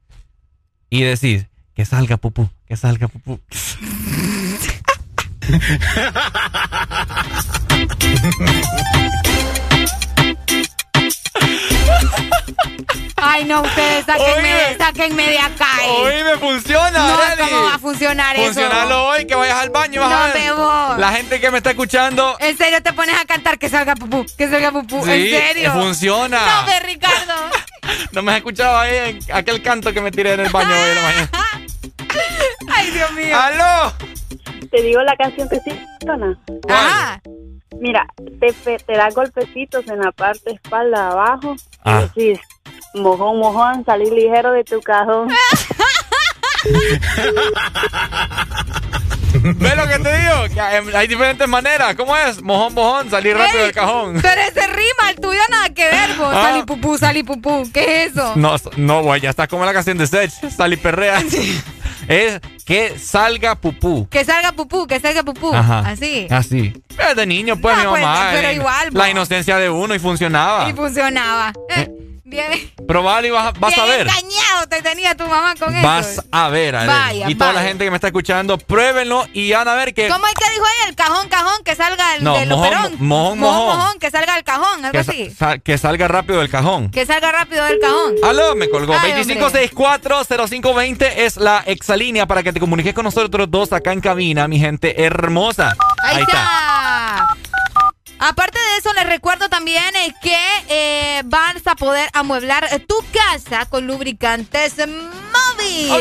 y 0.90 1.02
decís, 1.02 1.46
que 1.74 1.84
salga 1.84 2.16
pupú, 2.16 2.48
que 2.66 2.76
salga 2.76 3.08
pupú. 3.08 3.40
Ay, 13.26 13.44
no, 13.44 13.62
ustedes 13.62 14.04
sáquenme, 14.04 14.76
sáquenme 14.78 15.26
de 15.30 15.38
acá. 15.38 15.66
eh. 15.82 15.88
Hoy 15.88 16.24
me 16.24 16.36
funciona, 16.38 17.08
No. 17.08 17.18
¿cómo 17.48 17.62
va 17.64 17.74
a 17.74 17.78
funcionar 17.78 18.36
eso? 18.36 18.44
Funcionalo 18.44 19.06
hoy, 19.06 19.26
que 19.26 19.34
vayas 19.34 19.58
al 19.58 19.70
baño, 19.70 20.00
vas 20.02 20.10
No, 20.10 20.16
a 20.16 20.28
ver. 20.32 20.52
voy. 20.54 21.00
La 21.00 21.12
gente 21.12 21.40
que 21.40 21.50
me 21.50 21.58
está 21.58 21.70
escuchando, 21.70 22.36
En 22.40 22.56
serio 22.58 22.82
te 22.82 22.92
pones 22.92 23.16
a 23.18 23.24
cantar 23.24 23.58
que 23.58 23.68
salga 23.68 23.94
pupú, 23.94 24.24
que 24.36 24.48
salga 24.48 24.70
pupú. 24.72 25.04
Sí, 25.04 25.34
en 25.34 25.40
serio. 25.40 25.72
funciona. 25.72 26.38
No, 26.62 26.66
ve, 26.66 26.80
Ricardo. 26.80 27.34
no 28.12 28.22
me 28.22 28.32
has 28.32 28.36
escuchado 28.38 28.78
ahí 28.78 28.96
en 28.96 29.18
aquel 29.34 29.62
canto 29.62 29.92
que 29.92 30.00
me 30.00 30.10
tiré 30.10 30.34
en 30.34 30.40
el 30.40 30.50
baño 30.50 30.70
hoy 30.70 30.88
en 30.90 30.94
la 30.94 31.02
mañana. 31.02 31.30
Ay, 32.74 32.90
Dios 32.90 33.12
mío. 33.12 33.38
¡Aló! 33.38 33.92
Te 34.70 34.82
digo 34.82 35.00
la 35.02 35.16
canción 35.16 35.48
que 35.48 35.56
sí 35.60 35.70
funciona. 36.00 36.38
Ajá. 36.68 37.20
Mira, 37.80 38.06
te, 38.40 38.52
te 38.78 38.92
da 38.96 39.10
golpecitos 39.10 39.86
en 39.88 40.00
la 40.00 40.12
parte 40.12 40.52
espalda 40.52 41.08
abajo 41.10 41.54
Ah. 41.84 42.04
y 42.14 42.28
decís, 42.28 42.40
mojón, 42.94 43.38
mojón, 43.38 43.84
salir 43.84 44.12
ligero 44.12 44.52
de 44.52 44.64
tu 44.64 44.80
cajón. 44.80 45.28
¿Ves 49.42 49.76
lo 49.76 49.86
que 49.88 49.98
te 49.98 50.18
digo? 50.18 50.54
Que 50.54 50.60
hay 50.96 51.06
diferentes 51.06 51.46
maneras. 51.48 51.94
¿Cómo 51.96 52.16
es? 52.16 52.40
Mojón, 52.40 52.72
mojón, 52.72 53.10
salir 53.10 53.36
rápido 53.36 53.58
Ey, 53.60 53.64
del 53.66 53.74
cajón. 53.74 54.18
Pero 54.22 54.40
ese 54.40 54.66
rima, 54.68 55.10
el 55.10 55.16
tuyo 55.20 55.40
nada 55.50 55.68
que 55.70 55.84
ver, 55.88 56.14
vos. 56.16 56.32
Ah. 56.34 56.50
Salí 56.50 56.62
pupú, 56.62 56.96
salí 56.98 57.22
pupú. 57.24 57.68
¿Qué 57.72 58.04
es 58.04 58.12
eso? 58.12 58.32
No, 58.36 58.54
no, 58.76 59.02
güey, 59.02 59.20
ya 59.20 59.30
está 59.30 59.46
como 59.46 59.64
la 59.64 59.72
canción 59.72 59.98
de 59.98 60.06
Sech, 60.06 60.30
Sal 60.50 60.72
y 60.72 60.76
perrea. 60.76 61.22
Es 62.08 62.40
que 62.64 62.98
salga 62.98 63.54
pupú. 63.56 64.06
Que 64.10 64.24
salga 64.24 64.52
pupú, 64.52 64.86
que 64.86 65.00
salga 65.00 65.22
pupú. 65.22 65.52
Ajá. 65.54 65.80
Así. 65.80 66.26
Así. 66.30 66.72
Pero 66.96 67.14
de 67.14 67.26
niño, 67.26 67.56
pues, 67.60 67.76
No, 67.76 67.82
mi 67.82 67.88
pues, 67.90 68.02
mamá. 68.02 68.28
pero 68.32 68.42
la- 68.48 68.52
igual, 68.52 68.88
La 68.92 69.10
inocencia 69.10 69.56
de 69.58 69.68
uno 69.68 69.94
y 69.94 69.98
funcionaba. 69.98 70.68
Y 70.68 70.74
funcionaba. 70.74 71.52
Eh, 71.76 71.90
Bien, 72.34 72.72
Probable 72.88 73.28
y 73.28 73.30
vas, 73.30 73.46
a- 73.46 73.52
vas 73.52 73.74
ver. 73.86 74.00
engañado 74.00 74.66
te 74.68 74.82
tenía 74.82 75.14
tu 75.16 75.24
mamá 75.26 75.54
con 75.54 75.72
Vas 75.82 76.06
eso. 76.08 76.24
a 76.32 76.48
ver. 76.48 76.74
Vaya, 76.74 77.30
Y 77.30 77.34
toda 77.36 77.52
la 77.52 77.62
gente 77.62 77.84
que 77.84 77.90
me 77.92 77.96
está 77.96 78.08
escuchando, 78.08 78.58
pruébenlo 78.58 79.24
y 79.32 79.52
van 79.52 79.68
a 79.68 79.74
ver 79.74 79.94
que. 79.94 80.08
¿Cómo 80.08 80.26
es 80.26 80.34
que 80.34 80.50
dijo 80.50 80.64
ahí? 80.64 80.88
El 80.88 80.96
cajón, 80.96 81.28
cajón, 81.28 81.62
que 81.64 81.76
salga 81.76 82.16
el 82.16 82.24
No, 82.24 82.34
del 82.36 82.48
mojón, 82.48 82.66
operón. 82.66 82.96
mojón, 82.98 83.38
mojón. 83.38 83.98
que 84.00 84.10
salga 84.10 84.36
el 84.36 84.42
cajón, 84.42 84.84
algo 84.84 84.90
que, 84.92 84.98
así. 84.98 85.30
sa- 85.30 85.58
que 85.58 85.78
salga 85.78 86.08
rápido 86.08 86.40
del 86.40 86.50
cajón. 86.50 86.90
Que 86.90 87.06
salga 87.06 87.30
rápido 87.30 87.64
del 87.64 87.78
cajón. 87.78 88.14
Aló, 88.24 88.56
me 88.56 88.68
colgó. 88.68 88.94
Ay, 88.98 89.12
2564-0520 89.12 91.06
es 91.18 91.36
la 91.36 91.62
exalínea 91.66 92.26
para 92.26 92.42
que 92.42 92.52
te 92.52 92.58
comuniques 92.60 92.94
con 92.94 93.04
nosotros 93.04 93.48
dos 93.50 93.72
acá 93.72 93.92
en 93.92 94.00
cabina, 94.00 94.48
mi 94.48 94.58
gente 94.58 95.04
hermosa. 95.04 95.76
Ahí, 96.02 96.22
está. 96.22 96.63
Aparte 98.18 98.58
de 98.58 98.76
eso, 98.78 98.92
les 98.94 99.06
recuerdo 99.06 99.48
también 99.48 99.84
eh, 99.96 100.14
que 100.22 100.38
eh, 100.68 101.22
vas 101.24 101.66
a 101.66 101.74
poder 101.74 102.08
amueblar 102.12 102.66
eh, 102.70 102.78
tu 102.78 102.96
casa 103.12 103.66
con 103.66 103.86
lubricantes 103.86 104.76
móvil. 104.78 105.90
Ok. 105.90 105.98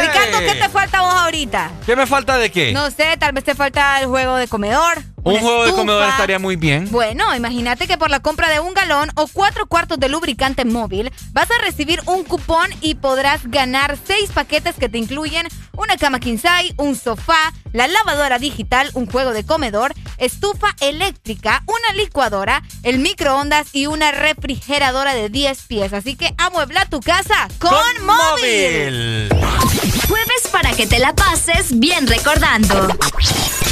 Ricardo, 0.00 0.38
¿qué 0.40 0.58
te 0.60 0.68
falta 0.68 1.02
vos 1.02 1.14
ahorita? 1.14 1.70
¿Qué 1.86 1.96
me 1.96 2.06
falta 2.06 2.36
de 2.38 2.50
qué? 2.50 2.72
No 2.72 2.90
sé, 2.90 3.16
tal 3.18 3.32
vez 3.32 3.44
te 3.44 3.54
falta 3.54 4.00
el 4.00 4.06
juego 4.06 4.36
de 4.36 4.48
comedor 4.48 5.02
Un 5.24 5.38
juego 5.38 5.64
de 5.64 5.72
comedor 5.72 6.06
estaría 6.08 6.38
muy 6.38 6.56
bien. 6.56 6.90
Bueno, 6.90 7.34
imagínate 7.34 7.86
que 7.86 7.96
por 7.96 8.10
la 8.10 8.20
compra 8.20 8.50
de 8.50 8.60
un 8.60 8.74
galón 8.74 9.10
o 9.16 9.26
cuatro 9.26 9.66
cuartos 9.66 9.98
de 9.98 10.10
lubricante 10.10 10.64
móvil 10.66 11.10
vas 11.32 11.50
a 11.50 11.62
recibir 11.62 12.02
un 12.06 12.24
cupón 12.24 12.68
y 12.82 12.94
podrás 12.94 13.40
ganar 13.50 13.96
seis 14.06 14.30
paquetes 14.30 14.76
que 14.76 14.90
te 14.90 14.98
incluyen 14.98 15.46
una 15.72 15.96
cama 15.96 16.18
size, 16.22 16.74
un 16.76 16.94
sofá, 16.94 17.52
la 17.72 17.88
lavadora 17.88 18.38
digital, 18.38 18.90
un 18.94 19.06
juego 19.06 19.32
de 19.32 19.44
comedor, 19.44 19.94
estufa 20.18 20.76
eléctrica, 20.80 21.62
una 21.66 22.02
licuadora, 22.02 22.62
el 22.82 22.98
microondas 22.98 23.74
y 23.74 23.86
una 23.86 24.12
refrigeradora 24.12 25.14
de 25.14 25.30
10 25.30 25.62
pies. 25.62 25.92
Así 25.92 26.16
que 26.16 26.34
amuebla 26.36 26.86
tu 26.86 27.00
casa 27.00 27.48
con, 27.58 27.72
móvil. 28.04 29.28
Jueves 30.08 30.48
para 30.52 30.72
que 30.72 30.86
te 30.86 30.98
la 30.98 31.14
pases 31.14 31.78
bien 31.78 32.06
recordando. 32.06 32.88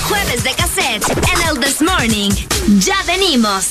Jueves 0.09 0.43
de 0.45 0.55
cassette 0.55 1.09
en 1.11 1.49
el 1.49 1.61
This 1.61 1.81
Morning. 1.81 2.31
Ya 2.79 2.97
venimos. 3.07 3.67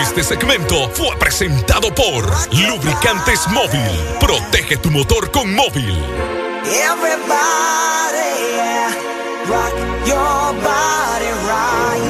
Este 0.00 0.22
segmento 0.22 0.90
fue 0.94 1.16
presentado 1.18 1.94
por 1.94 2.24
Lubricantes 2.52 3.46
Móvil. 3.48 4.00
Protege 4.18 4.76
tu 4.76 4.90
motor 4.90 5.30
con 5.30 5.54
móvil. 5.54 5.98
Everybody, 6.64 8.20
yeah, 8.54 8.94
rock 9.48 9.74
your 10.06 10.54
body 10.62 11.30
right. 11.46 12.09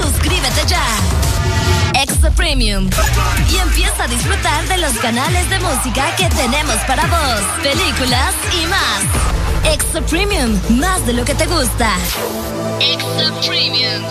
Suscríbete 0.00 0.66
ya. 0.66 0.84
Extra 1.94 2.30
Premium. 2.30 2.88
Y 3.50 3.56
empieza 3.58 4.04
a 4.04 4.08
disfrutar 4.08 4.66
de 4.68 4.78
los 4.78 4.92
canales 4.98 5.48
de 5.50 5.58
música 5.60 6.14
que 6.16 6.28
tenemos 6.30 6.76
para 6.86 7.06
vos, 7.06 7.42
películas 7.62 8.34
y 8.60 8.66
más. 8.66 9.72
Extra 9.72 10.00
Premium, 10.02 10.58
más 10.70 11.04
de 11.06 11.12
lo 11.12 11.24
que 11.24 11.34
te 11.34 11.46
gusta. 11.46 11.96
Extra 12.80 13.30
Premium. 13.46 14.02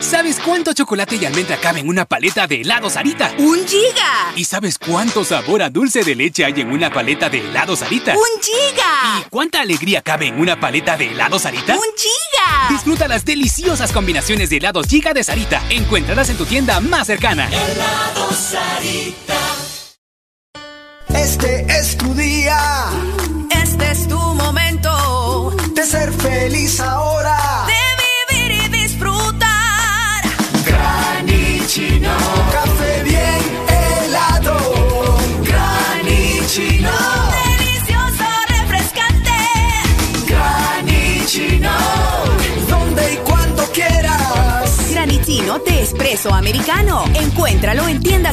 ¿Sabes 0.00 0.38
cuánto 0.42 0.72
chocolate 0.72 1.16
y 1.16 1.26
almendra 1.26 1.58
cabe 1.58 1.80
en 1.80 1.88
una 1.88 2.04
paleta 2.06 2.46
de 2.46 2.62
helados 2.62 2.94
Sarita? 2.94 3.34
¡Un 3.38 3.66
giga! 3.66 4.32
¿Y 4.36 4.44
sabes 4.44 4.78
cuánto 4.78 5.22
sabor 5.22 5.60
a 5.60 5.70
dulce 5.70 6.02
de 6.02 6.14
leche 6.14 6.44
hay 6.44 6.60
en 6.60 6.72
una 6.72 6.90
paleta 6.90 7.28
de 7.28 7.40
helados 7.40 7.80
Sarita? 7.80 8.14
¡Un 8.14 8.40
giga! 8.40 9.20
¿Y 9.20 9.28
cuánta 9.28 9.60
alegría 9.60 10.00
cabe 10.00 10.28
en 10.28 10.40
una 10.40 10.58
paleta 10.58 10.96
de 10.96 11.10
helados 11.10 11.42
Sarita? 11.42 11.74
¡Un 11.74 11.82
giga! 11.96 11.97
Disfruta 12.88 13.06
las 13.06 13.26
deliciosas 13.26 13.92
combinaciones 13.92 14.48
de 14.48 14.56
helados 14.56 14.86
Giga 14.86 15.12
de 15.12 15.22
Sarita. 15.22 15.62
Encuéntralas 15.68 16.30
en 16.30 16.38
tu 16.38 16.46
tienda 16.46 16.80
más 16.80 17.06
cercana. 17.06 17.46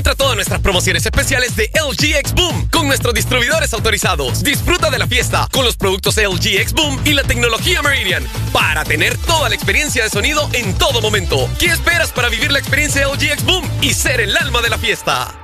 Encuentra 0.00 0.24
todas 0.24 0.34
nuestras 0.34 0.60
promociones 0.60 1.04
especiales 1.04 1.54
de 1.56 1.70
LG 1.74 2.16
X 2.20 2.32
Boom 2.32 2.70
con 2.70 2.86
nuestros 2.86 3.12
distribuidores 3.12 3.74
autorizados. 3.74 4.42
Disfruta 4.42 4.88
de 4.88 4.98
la 4.98 5.06
fiesta 5.06 5.46
con 5.52 5.62
los 5.62 5.76
productos 5.76 6.16
LG 6.16 6.58
X 6.60 6.72
Boom 6.72 6.98
y 7.04 7.12
la 7.12 7.22
tecnología 7.22 7.82
Meridian 7.82 8.24
para 8.50 8.82
tener 8.82 9.18
toda 9.18 9.50
la 9.50 9.54
experiencia 9.54 10.02
de 10.02 10.08
sonido 10.08 10.48
en 10.54 10.72
todo 10.78 11.02
momento. 11.02 11.46
¿Qué 11.58 11.66
esperas 11.66 12.12
para 12.12 12.30
vivir 12.30 12.50
la 12.50 12.60
experiencia 12.60 13.06
LG 13.06 13.24
X 13.24 13.44
Boom 13.44 13.68
y 13.82 13.92
ser 13.92 14.22
el 14.22 14.34
alma 14.38 14.62
de 14.62 14.70
la 14.70 14.78
fiesta? 14.78 15.34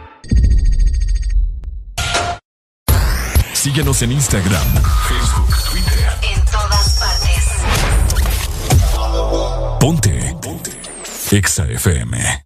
Síguenos 3.52 4.00
en 4.00 4.12
Instagram, 4.12 4.82
Facebook, 5.06 5.54
Twitter. 5.70 6.08
En 6.34 6.42
todas 6.46 6.98
partes. 6.98 7.44
Ponte. 9.78 10.34
Ponte. 10.40 10.70
Exa 11.30 11.66
FM. 11.66 12.45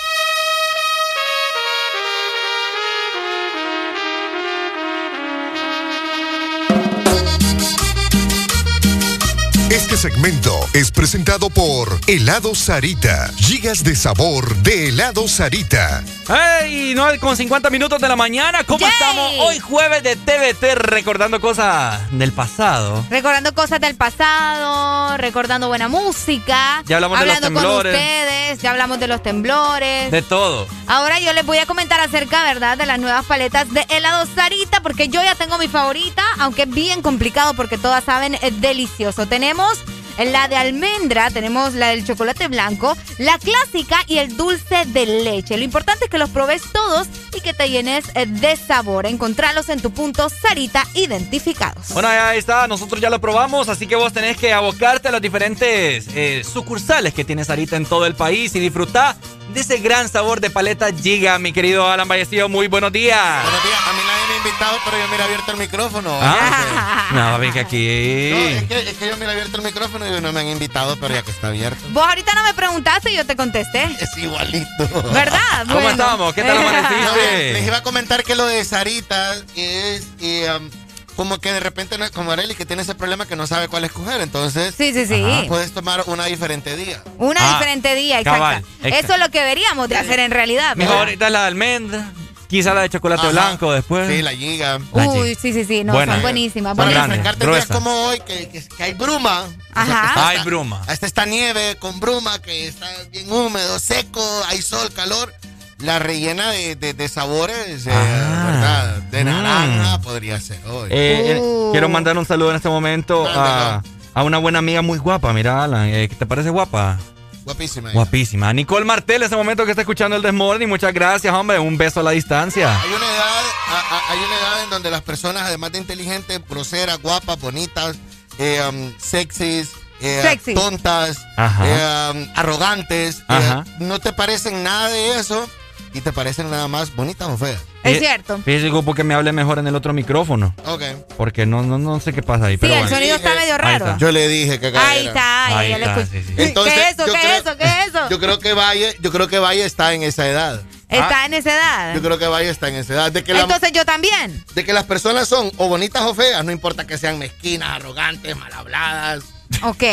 Este 9.91 10.09
segmento 10.09 10.57
es 10.71 10.89
presentado 10.89 11.49
por 11.49 11.99
Helado 12.07 12.55
Sarita. 12.55 13.29
Gigas 13.35 13.83
de 13.83 13.93
sabor 13.93 14.55
de 14.63 14.87
Helado 14.87 15.27
Sarita. 15.27 16.01
¡Hey! 16.29 16.93
9 16.95 17.19
con 17.19 17.35
50 17.35 17.69
minutos 17.69 17.99
de 17.99 18.07
la 18.07 18.15
mañana. 18.15 18.63
¿Cómo 18.63 18.79
Yay. 18.79 18.89
estamos? 18.89 19.33
Hoy 19.39 19.59
jueves 19.59 20.01
de 20.01 20.15
TVT 20.15 20.75
recordando 20.75 21.41
cosas 21.41 21.99
del 22.11 22.31
pasado. 22.31 23.05
Recordando 23.09 23.53
cosas 23.53 23.81
del 23.81 23.95
pasado, 23.95 25.17
recordando 25.17 25.67
buena 25.67 25.89
música. 25.89 26.83
Ya 26.85 26.95
hablamos 26.95 27.19
de 27.19 27.25
los 27.25 27.35
hablando 27.35 27.59
temblores. 27.59 27.91
con 27.93 28.01
ustedes, 28.01 28.61
ya 28.61 28.71
hablamos 28.71 28.97
de 28.97 29.07
los 29.07 29.21
temblores. 29.21 30.09
De 30.09 30.21
todo. 30.21 30.67
Ahora 30.87 31.19
yo 31.19 31.33
les 31.33 31.45
voy 31.45 31.57
a 31.57 31.65
comentar 31.65 31.99
acerca, 31.99 32.43
¿verdad?, 32.43 32.77
de 32.77 32.85
las 32.85 32.97
nuevas 32.97 33.25
paletas 33.25 33.69
de 33.73 33.85
helado 33.89 34.25
Sarita, 34.35 34.81
porque 34.81 35.09
yo 35.09 35.21
ya 35.21 35.35
tengo 35.35 35.57
mi 35.57 35.67
favorita, 35.67 36.23
aunque 36.39 36.61
es 36.61 36.69
bien 36.69 37.01
complicado 37.01 37.55
porque 37.55 37.77
todas 37.77 38.05
saben 38.05 38.35
es 38.35 38.61
delicioso. 38.61 39.25
Tenemos 39.25 39.80
la 40.25 40.47
de 40.47 40.55
almendra, 40.55 41.29
tenemos 41.31 41.73
la 41.73 41.87
del 41.89 42.05
chocolate 42.05 42.47
blanco, 42.47 42.97
la 43.17 43.37
clásica 43.37 44.03
y 44.07 44.17
el 44.19 44.35
dulce 44.37 44.85
de 44.87 45.05
leche. 45.05 45.57
Lo 45.57 45.63
importante 45.63 46.05
es 46.05 46.11
que 46.11 46.17
los 46.17 46.29
probes 46.29 46.61
todos 46.71 47.07
y 47.35 47.41
que 47.41 47.53
te 47.53 47.69
llenes 47.69 48.05
eh, 48.15 48.25
de 48.25 48.55
sabor. 48.55 49.05
Encontralos 49.05 49.69
en 49.69 49.81
tu 49.81 49.91
punto 49.91 50.29
Sarita 50.29 50.85
identificados. 50.93 51.89
Bueno, 51.93 52.09
ahí 52.09 52.37
está, 52.37 52.67
nosotros 52.67 53.01
ya 53.01 53.09
lo 53.09 53.19
probamos, 53.19 53.69
así 53.69 53.87
que 53.87 53.95
vos 53.95 54.13
tenés 54.13 54.37
que 54.37 54.53
abocarte 54.53 55.07
a 55.07 55.11
los 55.11 55.21
diferentes 55.21 56.07
eh, 56.15 56.43
sucursales 56.43 57.13
que 57.13 57.23
tienes 57.23 57.49
ahorita 57.49 57.75
en 57.75 57.85
todo 57.85 58.05
el 58.05 58.15
país 58.15 58.55
y 58.55 58.59
disfrutar 58.59 59.15
de 59.53 59.59
ese 59.59 59.77
gran 59.79 60.07
sabor 60.07 60.39
de 60.39 60.49
paleta 60.49 60.91
Giga, 60.93 61.37
mi 61.37 61.51
querido 61.51 61.89
Alan 61.89 62.07
Vallecillo. 62.07 62.47
Muy 62.47 62.67
buenos 62.67 62.91
días. 62.91 63.43
Buenos 63.43 63.63
días. 63.63 63.79
A 63.85 63.93
mí 63.93 63.99
nadie 64.05 64.27
me 64.27 64.33
ha 64.33 64.37
invitado, 64.37 64.77
pero 64.85 64.97
yo 64.97 65.07
mira 65.09 65.25
abierto 65.25 65.51
el 65.51 65.57
micrófono. 65.57 66.09
Ah, 66.21 67.09
no, 67.13 67.39
ven 67.39 67.51
que 67.51 67.59
aquí. 67.59 68.31
No, 68.31 68.37
es 68.37 68.63
que, 68.63 68.89
es 68.89 68.97
que 68.97 69.07
yo 69.07 69.17
mira 69.17 69.31
abierto 69.31 69.57
el 69.57 69.63
micrófono 69.63 70.07
y 70.07 70.10
no 70.19 70.33
me 70.33 70.41
han 70.41 70.47
invitado, 70.47 70.97
pero 70.99 71.13
ya 71.13 71.21
que 71.21 71.31
está 71.31 71.47
abierto. 71.47 71.79
Vos 71.91 72.05
ahorita 72.05 72.33
no 72.33 72.43
me 72.43 72.53
preguntaste 72.53 73.11
y 73.11 73.15
yo 73.15 73.25
te 73.25 73.35
contesté. 73.35 73.83
Es 73.99 74.17
igualito. 74.17 74.67
¿Verdad? 75.13 75.39
¿Cómo 75.71 75.89
estamos? 75.89 76.33
¿Qué 76.33 76.41
tal 76.43 76.57
amaneciste? 76.57 77.05
No, 77.05 77.15
les 77.53 77.67
iba 77.67 77.77
a 77.77 77.83
comentar 77.83 78.23
que 78.23 78.35
lo 78.35 78.45
de 78.47 78.65
Sarita 78.65 79.35
es 79.55 80.07
eh, 80.19 80.49
um, 80.59 80.69
como 81.15 81.37
que 81.39 81.53
de 81.53 81.59
repente, 81.59 81.97
no- 81.97 82.09
como 82.11 82.31
Areli, 82.31 82.55
que 82.55 82.65
tiene 82.65 82.81
ese 82.81 82.95
problema 82.95 83.25
que 83.27 83.35
no 83.35 83.45
sabe 83.45 83.67
cuál 83.67 83.83
escoger. 83.83 84.21
Entonces, 84.21 84.73
Sí, 84.75 84.91
sí, 84.93 85.05
sí. 85.05 85.23
Ajá. 85.23 85.43
puedes 85.47 85.71
tomar 85.71 86.03
una 86.07 86.25
diferente 86.25 86.75
día. 86.75 87.01
Una 87.19 87.39
Ah, 87.41 87.53
diferente 87.59 87.93
día, 87.95 88.19
exacto. 88.19 88.67
Eso 88.83 89.13
es 89.13 89.19
lo 89.19 89.29
que 89.29 89.39
deberíamos 89.39 89.87
de 89.87 89.97
hacer 89.97 90.19
en 90.19 90.31
realidad. 90.31 90.75
Favorita 90.75 91.27
es 91.27 91.31
la 91.31 91.41
de 91.41 91.47
almendra, 91.47 92.09
quizá 92.51 92.73
la 92.75 92.81
de 92.81 92.89
chocolate 92.89 93.23
Ajá. 93.23 93.31
blanco 93.31 93.71
después. 93.73 94.07
Sí, 94.07 94.21
la 94.21 94.31
giga. 94.31 94.77
La 94.93 95.07
Uy, 95.07 95.33
sí, 95.35 95.51
sí, 95.53 95.65
sí, 95.65 95.83
no, 95.83 95.93
Buena. 95.93 96.13
son 96.13 96.21
buenísimas. 96.21 96.75
Para 96.77 96.89
buenísimas. 96.91 97.17
refrescarte 97.17 97.47
días 97.47 97.65
como 97.67 97.89
hoy, 98.07 98.19
que, 98.19 98.49
que- 98.49 98.67
que 98.67 98.83
hay 98.83 98.93
bruma. 98.93 99.45
Ajá. 99.73 100.27
Hay 100.27 100.43
bruma. 100.43 100.81
Hasta 100.87 101.07
esta 101.07 101.25
nieve 101.25 101.77
con 101.79 101.99
bruma 101.99 102.39
que 102.39 102.67
está 102.67 102.85
bien 103.11 103.31
húmedo, 103.31 103.79
seco, 103.79 104.21
hay 104.49 104.61
sol, 104.61 104.91
calor. 104.93 105.33
La 105.79 105.97
rellena 105.97 106.51
de, 106.51 106.75
de- 106.75 106.93
de 106.93 107.07
sabores, 107.09 107.87
eh, 107.87 107.89
¿verdad? 107.89 108.97
De 109.09 109.23
Mm. 109.23 109.27
naranja 109.27 110.01
podría 110.01 110.39
ser 110.39 110.59
hoy. 110.67 110.89
Eh, 110.91 111.31
eh, 111.37 111.39
Uh. 111.41 111.71
quiero 111.71 111.89
mandar 111.89 112.15
un 112.19 112.25
saludo 112.27 112.51
en 112.51 112.57
este 112.57 112.69
momento 112.69 113.25
a, 113.27 113.81
a 114.13 114.23
una 114.23 114.37
buena 114.37 114.59
amiga 114.59 114.83
muy 114.83 114.99
guapa. 114.99 115.33
Mira, 115.33 115.63
Alan, 115.63 115.87
eh, 115.87 116.07
¿te 116.07 116.25
parece 116.27 116.51
guapa? 116.51 116.99
Guapísima. 117.43 117.89
ella. 117.89 117.95
Guapísima. 117.95 118.53
Nicole 118.53 118.85
Martel, 118.85 119.17
en 119.17 119.23
este 119.23 119.35
momento 119.35 119.65
que 119.65 119.71
está 119.71 119.81
escuchando 119.81 120.15
el 120.15 120.21
Desmorning. 120.21 120.69
Muchas 120.69 120.93
gracias, 120.93 121.33
hombre. 121.33 121.59
Un 121.59 121.77
beso 121.77 121.99
a 121.99 122.03
la 122.03 122.11
distancia. 122.11 122.79
Hay 122.81 122.89
una 122.89 123.05
edad, 123.05 123.43
a- 123.67 123.95
a- 123.95 124.11
hay 124.11 124.19
una 124.19 124.35
edad 124.39 124.63
en 124.63 124.69
donde 124.69 124.91
las 124.91 125.01
personas, 125.01 125.43
además 125.43 125.71
de 125.71 125.79
inteligentes, 125.79 126.39
groseras, 126.47 126.99
guapas, 127.01 127.39
bonitas, 127.39 127.95
eh, 128.37 128.61
um, 128.69 128.93
sexys, 128.99 129.69
eh, 130.01 130.19
Sexy. 130.23 130.53
tontas, 130.53 131.17
Ajá. 131.37 131.63
eh, 131.67 132.11
um, 132.11 132.27
arrogantes, 132.35 133.23
eh, 133.29 133.63
no 133.79 133.99
te 133.99 134.13
parecen 134.13 134.63
nada 134.63 134.89
de 134.89 135.19
eso 135.19 135.47
y 135.93 136.01
te 136.01 136.11
parecen 136.13 136.49
nada 136.49 136.67
más 136.67 136.95
bonitas 136.95 137.27
o 137.27 137.37
feas. 137.37 137.59
Es 137.83 137.97
Eh, 137.97 137.99
cierto. 137.99 138.37
Fíjese 138.45 138.69
Gupo, 138.69 138.93
que 138.93 139.03
me 139.03 139.13
hable 139.15 139.31
mejor 139.31 139.59
en 139.59 139.67
el 139.67 139.75
otro 139.75 139.91
micrófono. 139.93 140.53
Ok. 140.65 140.83
Porque 141.17 141.45
no, 141.45 141.63
no, 141.63 141.77
no 141.77 141.99
sé 141.99 142.13
qué 142.13 142.21
pasa 142.21 142.45
ahí. 142.45 142.53
Sí, 142.53 142.57
pero 142.61 142.73
el 142.75 142.79
bueno. 142.81 142.95
sonido 142.95 143.15
está 143.15 143.33
medio 143.35 143.57
raro. 143.57 143.85
está. 143.85 143.97
Yo 143.97 144.11
le 144.11 144.27
dije 144.27 144.59
que 144.59 144.67
acá 144.67 144.89
Ahí 144.89 145.07
está, 145.07 145.45
ahí, 145.47 145.53
Ahí 145.55 145.69
ya 145.71 145.77
lo 145.79 145.85
está, 145.87 146.01
escuché. 146.01 146.21
sí, 146.23 146.27
sí. 146.27 146.41
Entonces, 146.43 146.73
¿Qué 146.73 146.81
es 146.81 146.87
eso? 146.93 147.05
¿Qué 147.05 147.11
creo- 147.11 147.31
es 147.33 147.39
eso? 147.41 147.57
¿Qué 147.57 147.63
es 147.63 147.87
eso? 147.87 147.99
Yo 148.09 148.19
creo 148.19 148.39
que 148.39 148.53
Valle, 148.53 148.95
yo 149.01 149.11
creo 149.11 149.27
que 149.27 149.39
Valle 149.39 149.65
está 149.65 149.93
en 149.93 150.03
esa 150.03 150.27
edad. 150.27 150.61
Está 150.89 151.25
en 151.25 151.33
esa 151.33 151.53
edad. 151.55 151.95
Yo 151.95 152.01
creo 152.01 152.17
que 152.19 152.27
Valle 152.27 152.49
está 152.49 152.67
en 152.69 152.75
esa 152.75 152.93
edad. 152.93 153.11
De 153.11 153.23
que, 153.23 153.33
la- 153.33 153.41
Entonces 153.41 153.71
yo 153.71 153.85
también. 153.85 154.43
de 154.53 154.65
que 154.65 154.73
las 154.73 154.83
personas 154.83 155.27
son 155.27 155.51
o 155.57 155.67
bonitas 155.69 156.01
o 156.03 156.13
feas, 156.13 156.43
no 156.43 156.51
importa 156.51 156.85
que 156.85 156.97
sean 156.97 157.17
mezquinas, 157.17 157.69
arrogantes, 157.77 158.35
mal 158.37 158.51
habladas. 158.53 159.23
Ok. 159.63 159.83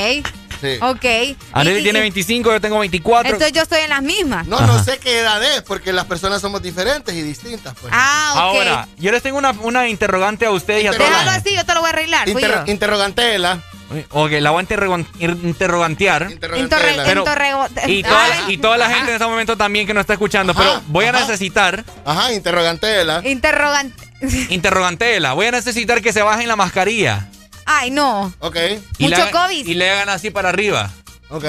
Sí. 0.61 0.78
Ok. 0.81 1.37
Areli 1.53 1.83
tiene 1.83 2.01
25, 2.01 2.51
yo 2.53 2.61
tengo 2.61 2.78
24. 2.81 3.31
Entonces 3.33 3.53
yo 3.53 3.62
estoy 3.62 3.81
en 3.81 3.91
las 3.91 4.03
mismas. 4.03 4.47
No, 4.47 4.61
no 4.61 4.83
sé 4.83 4.99
qué 4.99 5.20
edad 5.20 5.43
es, 5.43 5.62
porque 5.62 5.93
las 5.93 6.07
personas 6.07 6.41
somos 6.41 6.62
diferentes 6.62 7.15
y 7.15 7.23
distintas. 7.23 7.75
Pues. 7.81 7.93
Ah, 7.95 8.33
ok. 8.35 8.41
Ahora, 8.41 8.89
yo 8.99 9.12
les 9.12 9.23
tengo 9.23 9.39
una, 9.39 9.53
una 9.62 9.89
interrogante 9.89 10.47
a 10.47 10.51
ustedes 10.51 10.85
y 10.85 10.87
a 10.87 10.93
todos. 10.93 11.09
Déjalo 11.09 11.31
así, 11.31 11.55
yo 11.55 11.65
te 11.65 11.75
lo 11.75 11.81
voy 11.81 11.89
a 11.89 11.93
arreglar. 11.93 12.28
Inter- 12.28 12.62
interrogantela. 12.67 13.62
Ok, 14.11 14.33
la 14.33 14.51
voy 14.51 14.61
a 14.61 14.62
interrogan- 14.67 15.07
interrogantear. 15.43 16.28
Pero- 16.41 16.57
interrego- 16.59 17.69
y, 17.87 18.03
toda, 18.03 18.25
Ay. 18.25 18.55
y 18.55 18.59
toda 18.59 18.77
la 18.77 18.89
gente 18.91 19.09
en 19.09 19.15
este 19.15 19.27
momento 19.27 19.57
también 19.57 19.87
que 19.87 19.95
nos 19.95 20.03
está 20.03 20.12
escuchando. 20.12 20.55
pero 20.55 20.83
voy 20.89 21.07
a 21.07 21.12
necesitar. 21.12 21.85
Ajá, 22.05 22.33
interrogantela. 22.35 23.23
Interrogante. 23.25 24.05
Interrogantela. 24.51 25.33
Voy 25.33 25.47
a 25.47 25.53
necesitar 25.53 26.03
que 26.03 26.12
se 26.12 26.23
bajen 26.23 26.49
la 26.49 26.57
mascarilla. 26.57 27.28
Ay, 27.71 27.91
no. 27.91 28.33
Ok. 28.39 28.57
Y 28.99 29.05
Mucho 29.05 29.17
le 29.17 29.23
hagan- 29.23 29.31
COVID. 29.31 29.67
Y 29.67 29.75
le 29.75 29.91
hagan 29.91 30.09
así 30.09 30.31
para 30.31 30.49
arriba. 30.49 30.91
Ok. 31.29 31.45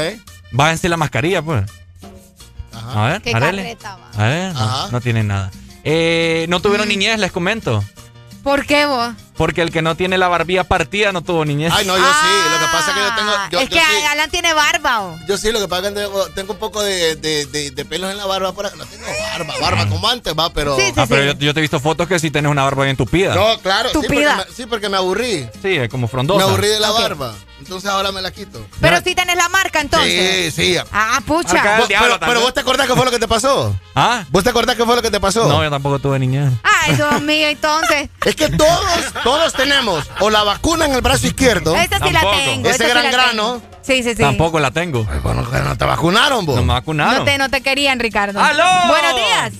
Bájense 0.51 0.89
la 0.89 0.97
mascarilla, 0.97 1.41
pues. 1.41 1.63
A 2.73 3.07
ver, 3.07 3.21
Qué 3.21 3.31
Arele. 3.33 3.77
A 4.17 4.23
ver, 4.27 4.53
no, 4.53 4.91
no 4.91 5.01
tienen 5.01 5.27
nada. 5.27 5.49
Eh, 5.83 6.45
no 6.49 6.59
tuvieron 6.61 6.87
Mm. 6.87 6.89
niñez, 6.89 7.19
les 7.19 7.31
comento. 7.31 7.83
¿Por 8.43 8.65
qué 8.65 8.85
vos? 8.85 9.13
Porque 9.39 9.61
el 9.61 9.71
que 9.71 9.81
no 9.81 9.95
tiene 9.95 10.17
la 10.17 10.27
barbilla 10.27 10.65
partida 10.65 11.13
no 11.13 11.21
tuvo 11.21 11.45
niñez. 11.45 11.71
Ay, 11.73 11.85
no, 11.87 11.97
yo 11.97 12.03
sí. 12.03 12.27
Lo 12.51 12.59
que 12.59 12.65
pasa 12.73 12.89
es 12.91 12.93
que 12.97 13.01
yo 13.01 13.15
tengo. 13.15 13.31
Yo, 13.31 13.59
Ah, 13.59 13.63
es 13.63 13.69
yo 13.69 13.75
que 13.77 13.79
sí, 13.79 14.05
Alan 14.11 14.29
tiene 14.29 14.53
barba. 14.53 15.01
¿o? 15.01 15.19
yo 15.29 15.37
sí, 15.37 15.49
lo 15.53 15.61
que 15.61 15.67
pasa 15.69 15.87
es 15.87 15.93
que 15.93 15.99
tengo, 16.01 16.25
tengo 16.31 16.53
un 16.53 16.59
poco 16.59 16.83
de, 16.83 17.15
de, 17.15 17.45
de- 17.45 17.71
de 17.71 17.85
pelos 17.85 18.11
en 18.11 18.17
la 18.17 18.25
barba. 18.25 18.51
Por 18.51 18.65
acá. 18.65 18.75
No 18.75 18.85
tengo 18.85 19.05
barba, 19.31 19.53
barba 19.61 19.87
como 19.87 20.09
antes, 20.09 20.33
va, 20.37 20.51
pero. 20.51 20.75
ah, 20.97 21.05
pero 21.07 21.23
yo, 21.31 21.39
yo 21.39 21.53
te 21.53 21.59
he 21.59 21.61
visto 21.61 21.79
fotos 21.79 22.05
que 22.07 22.19
sí 22.19 22.31
tienes 22.31 22.51
una 22.51 22.65
barba 22.65 22.83
bien 22.83 22.97
tupida. 22.97 23.33
No, 23.33 23.57
claro, 23.61 23.87
sí 23.89 23.95
porque, 23.95 24.07
Tupida. 24.09 24.35
me, 24.35 24.53
sí, 24.53 24.65
porque 24.65 24.89
me 24.89 24.97
aburrí. 24.97 25.47
Sí, 25.61 25.75
es 25.77 25.87
como 25.89 26.09
frondosa. 26.09 26.37
Me 26.45 26.51
aburrí 26.51 26.67
de 26.67 26.79
la 26.81 26.91
barba. 26.91 27.33
Entonces 27.59 27.89
ahora 27.89 28.11
me 28.11 28.21
la 28.21 28.31
quito. 28.31 28.65
Pero 28.81 28.97
sí 29.03 29.13
tenés 29.15 29.35
la 29.35 29.47
marca 29.49 29.79
entonces. 29.81 30.53
Sí, 30.55 30.73
sí. 30.75 30.77
Ah, 30.91 31.21
pucha. 31.25 31.77
Vos- 31.77 31.87
pero, 31.87 32.19
pero 32.19 32.41
vos 32.41 32.53
te 32.53 32.61
acordás 32.61 32.87
qué 32.87 32.95
fue 32.95 33.05
lo 33.05 33.11
que 33.11 33.19
te 33.19 33.27
pasó. 33.27 33.75
¿Ah? 33.95 34.23
¿Vos 34.29 34.43
te 34.43 34.49
acordás 34.49 34.75
qué 34.75 34.85
fue 34.85 34.95
lo 34.95 35.01
que 35.01 35.11
te 35.11 35.19
pasó? 35.19 35.47
No, 35.47 35.63
yo 35.63 35.69
tampoco 35.69 35.99
tuve 35.99 36.17
niñez. 36.19 36.51
Ay, 36.63 36.95
Dios 36.95 37.21
mío, 37.21 37.47
entonces. 37.49 38.09
Es 38.25 38.35
que 38.35 38.49
todos, 38.49 38.79
todos 39.29 39.53
tenemos 39.53 40.05
o 40.19 40.29
la 40.29 40.43
vacuna 40.43 40.85
en 40.85 40.93
el 40.93 41.01
brazo 41.01 41.27
izquierdo. 41.27 41.75
Esta 41.75 41.99
sí 41.99 42.11
la 42.11 42.21
tengo. 42.21 42.69
Ese 42.69 42.83
sí 42.85 42.89
gran 42.89 43.11
grano. 43.11 43.61
tengo. 43.61 43.61
Sí, 43.81 44.03
sí, 44.03 44.09
sí. 44.11 44.15
Tampoco 44.21 44.59
la 44.59 44.71
tengo. 44.71 45.05
Bueno, 45.23 45.41
no 45.43 45.77
te 45.77 45.85
vacunaron, 45.85 46.45
vos. 46.45 46.55
No 46.55 46.63
me 46.63 46.73
vacunaron. 46.73 47.19
No 47.19 47.23
te, 47.25 47.37
no 47.37 47.49
te 47.49 47.61
querían, 47.61 47.99
Ricardo. 47.99 48.39
¡Aló! 48.39 48.63
Buenos 48.87 49.15
días. 49.15 49.53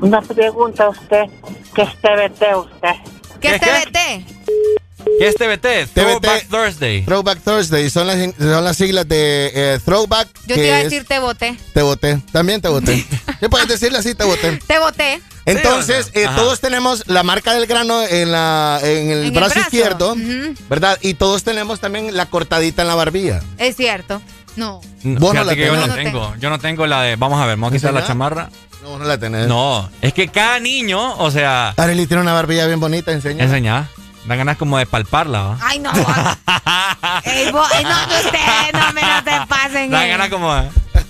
Una 0.00 0.22
pregunta 0.22 0.84
a 0.84 0.88
usted. 0.90 1.24
¿Qué 1.74 1.82
es 1.82 1.90
TBT 2.00 2.56
usted? 2.56 2.94
¿Qué 3.40 3.54
es 3.54 3.60
¿Qué, 3.60 3.60
qué? 3.60 3.90
TBT? 3.90 4.40
¿Qué 5.18 5.28
es 5.28 5.34
TBT? 5.34 5.94
Throwback 5.94 6.48
Thursday. 6.48 7.02
Throwback 7.04 7.40
Thursday. 7.42 7.88
Son 7.90 8.06
las, 8.06 8.18
son 8.38 8.64
las 8.64 8.76
siglas 8.76 9.08
de 9.08 9.50
eh, 9.54 9.78
Throwback. 9.84 10.28
Yo 10.46 10.56
te 10.56 10.66
iba 10.66 10.76
a 10.76 10.78
es- 10.80 10.84
decir 10.90 11.04
te 11.06 11.18
voté. 11.18 11.56
Te 11.72 11.82
voté. 11.82 12.18
También 12.32 12.60
te 12.60 12.68
voté. 12.68 13.06
¿Qué 13.40 13.48
puedes 13.48 13.68
decirle 13.68 13.98
así? 13.98 14.14
Te 14.14 14.24
voté. 14.24 14.58
Te 14.66 14.78
voté. 14.78 15.20
Entonces, 15.46 16.10
eh, 16.14 16.26
todos 16.36 16.60
tenemos 16.60 17.04
la 17.06 17.22
marca 17.22 17.54
del 17.54 17.66
grano 17.66 18.02
en, 18.02 18.30
la, 18.32 18.78
en 18.82 19.10
el, 19.10 19.18
En 19.18 19.24
el 19.26 19.30
brazo, 19.32 19.58
izquierdo. 19.58 20.14
¿verdad? 20.68 20.98
Y 21.00 21.14
todos 21.14 21.42
tenemos 21.44 21.80
también 21.80 22.16
la 22.16 22.26
cortadita 22.26 22.82
en 22.82 22.88
la 22.88 22.94
barbilla. 22.94 23.40
Es 23.58 23.76
cierto. 23.76 24.20
No. 24.56 24.80
Vos 25.02 25.34
no 25.34 25.42
Fíjate 25.42 25.44
la 25.46 25.54
que 25.54 25.66
yo 25.66 25.72
tenés. 25.72 25.80
no 25.80 25.86
No 25.86 25.94
tengo. 26.02 26.34
Yo 26.38 26.50
no 26.50 26.58
tengo 26.58 26.86
la 26.86 27.02
de. 27.02 27.16
Vamos 27.16 27.40
a 27.40 27.46
ver, 27.46 27.56
vamos 27.56 27.72
a 27.72 27.76
quitar 27.76 27.92
la 27.94 28.06
chamarra. 28.06 28.50
No, 28.82 28.98
no 28.98 29.04
la 29.04 29.18
tenés. 29.18 29.46
No, 29.46 29.88
es 30.00 30.12
que 30.12 30.28
cada 30.28 30.58
niño, 30.58 31.14
o 31.16 31.30
sea, 31.30 31.74
Arely 31.76 32.06
tiene 32.06 32.22
una 32.22 32.32
barbilla 32.32 32.66
bien 32.66 32.80
bonita, 32.80 33.12
enseña. 33.12 33.44
enseñar. 33.44 33.86
Dan 34.26 34.36
ganas 34.38 34.56
como 34.58 34.76
de 34.78 34.84
palparla, 34.86 35.40
¿va? 35.42 35.58
Ay, 35.62 35.78
no. 35.78 35.90
Ey, 37.24 37.50
vos, 37.52 37.66
ey, 37.72 37.84
no, 37.84 38.06
no, 38.06 38.14
ustedes, 38.16 38.72
no 38.74 38.92
me 38.92 39.00
no 39.02 39.24
te 39.24 39.46
pasen. 39.48 39.90
Dan 39.90 40.02
eh. 40.04 40.08
ganas 40.08 40.28
como 40.28 40.54
de- 40.54 40.68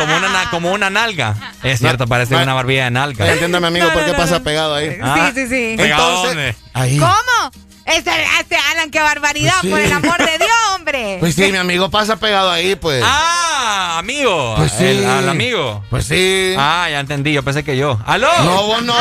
como 0.00 0.16
una 0.16 0.28
na- 0.28 0.50
como 0.50 0.72
una 0.72 0.90
nalga. 0.90 1.36
Es 1.62 1.78
cierto, 1.78 2.06
parece 2.06 2.34
una 2.36 2.54
barbilla 2.54 2.84
de 2.84 2.90
nalga. 2.90 3.26
Mi 3.60 3.66
amigo, 3.66 3.92
por 3.92 4.04
qué 4.04 4.12
pasa 4.14 4.42
pegado 4.42 4.74
ahí. 4.74 4.98
Ah, 5.02 5.30
Sí, 5.34 5.42
sí, 5.42 5.48
sí. 5.48 5.74
¿pegado 5.76 6.08
Entonces- 6.08 6.34
dónde? 6.36 6.56
Ahí. 6.74 6.98
¿Cómo? 6.98 7.50
Este, 7.86 8.10
este 8.38 8.56
Alan, 8.70 8.90
qué 8.90 9.00
barbaridad, 9.00 9.54
Pues 9.62 9.64
sí. 9.64 9.70
por 9.70 9.80
el 9.80 9.92
amor 9.92 10.18
de 10.18 10.38
Dios, 10.38 10.50
hombre. 10.76 11.16
Pues 11.18 11.34
sí, 11.34 11.50
mi 11.50 11.58
amigo 11.58 11.90
pasa 11.90 12.16
pegado 12.16 12.48
ahí, 12.50 12.76
pues. 12.76 13.02
Ah, 13.04 13.96
amigo. 13.98 14.54
Pues 14.56 14.70
sí. 14.72 14.84
El- 14.84 15.06
al 15.06 15.28
amigo. 15.28 15.82
Pues 15.90 16.04
sí. 16.06 16.54
Ah, 16.56 16.86
ya 16.88 17.00
entendí, 17.00 17.32
yo 17.32 17.42
pensé 17.42 17.64
que 17.64 17.76
yo. 17.76 17.98
¡Aló! 18.06 18.28
No, 18.44 18.62
vos 18.66 18.82
no. 18.84 18.94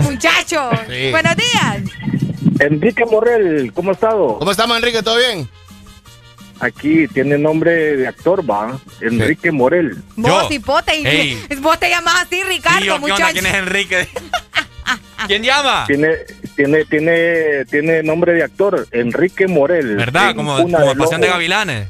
Muchacho, 0.00 0.68
Sí. 0.90 1.10
buenos 1.10 1.36
días. 1.36 1.78
Enrique 2.60 3.04
Morel, 3.06 3.72
¿cómo 3.74 3.90
ha 3.90 3.94
estado? 3.94 4.38
¿Cómo 4.38 4.50
estamos, 4.50 4.76
Enrique? 4.76 5.02
¿Todo 5.02 5.16
bien? 5.16 5.48
Aquí 6.60 7.08
tiene 7.08 7.36
nombre 7.36 7.96
de 7.96 8.06
actor, 8.06 8.48
va. 8.48 8.78
Enrique 9.00 9.50
Morel. 9.50 10.02
Vos, 10.16 10.50
hipote, 10.50 10.96
y 10.96 11.06
Ey. 11.06 11.46
vos 11.60 11.78
te 11.78 11.90
llamas 11.90 12.22
así, 12.22 12.42
Ricardo, 12.42 12.96
Sí. 12.96 13.12
¿Quién 13.32 13.46
es 13.46 13.54
Enrique? 13.54 14.08
¿Quién 15.26 15.42
llama? 15.42 15.84
Tiene, 15.86 16.10
tiene, 16.54 16.84
tiene, 16.84 17.64
tiene 17.64 18.02
nombre 18.02 18.32
de 18.32 18.42
actor, 18.44 18.86
Enrique 18.92 19.46
Morel. 19.46 19.96
¿Verdad? 19.96 20.30
En 20.30 20.36
Como, 20.36 20.56
como 20.56 20.78
de 20.78 20.94
Pasión 20.96 21.20
de. 21.20 21.28
Gavilanes. 21.28 21.88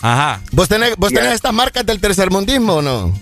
Ajá. 0.00 0.40
¿Vos 0.52 0.68
tenés, 0.68 0.96
vos 0.96 1.12
tenés 1.12 1.32
estas 1.32 1.52
marcas 1.52 1.84
del 1.84 2.00
tercermundismo 2.00 2.76
o 2.76 2.82
no? 2.82 3.12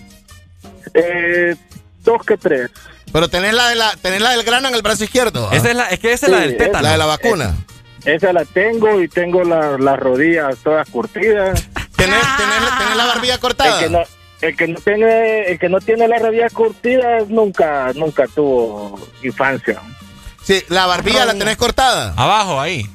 Eh, 0.94 1.56
dos 2.04 2.22
que 2.24 2.36
tres. 2.36 2.70
Pero 3.12 3.28
tenés 3.28 3.54
la, 3.54 3.68
de 3.68 3.74
la, 3.74 3.96
tenés 4.00 4.20
la 4.20 4.30
del 4.30 4.44
grano 4.44 4.68
en 4.68 4.74
el 4.74 4.82
brazo 4.82 5.04
izquierdo. 5.04 5.48
¿ah? 5.50 5.56
Esa 5.56 5.70
es, 5.70 5.76
la, 5.76 5.84
es 5.86 5.98
que 5.98 6.12
esa 6.12 6.26
es 6.26 6.32
la 6.32 6.40
del 6.40 6.56
tétano. 6.56 6.82
La 6.82 6.92
de 6.92 6.98
la 6.98 7.06
vacuna. 7.06 7.56
Esa 8.04 8.32
la 8.32 8.44
tengo 8.44 9.00
y 9.00 9.08
tengo 9.08 9.44
la- 9.44 9.76
las 9.78 9.98
rodillas 9.98 10.56
todas 10.62 10.88
curtidas. 10.88 11.62
¿Tenés, 11.96 12.20
tenés, 12.36 12.78
tenés 12.78 12.96
la 12.96 13.06
barbilla 13.06 13.34
El 13.34 13.40
cortada? 13.40 13.78
que 13.80 13.90
no, 13.90 14.02
el 14.40 14.56
que 14.56 14.68
no 14.68 14.80
tiene, 14.80 15.42
el 15.52 15.58
que 15.58 15.68
no 15.68 15.80
tiene 15.80 16.08
las 16.08 16.22
rodillas 16.22 16.52
curtidas 16.52 17.28
nunca, 17.28 17.92
nunca 17.94 18.26
tuvo 18.34 18.98
infancia. 19.22 19.80
Sí, 20.42 20.62
la 20.68 20.86
barbilla 20.86 21.26
la 21.26 21.34
tenés 21.34 21.56
cortada. 21.58 22.14
Abajo, 22.16 22.58
ahí. 22.60 22.88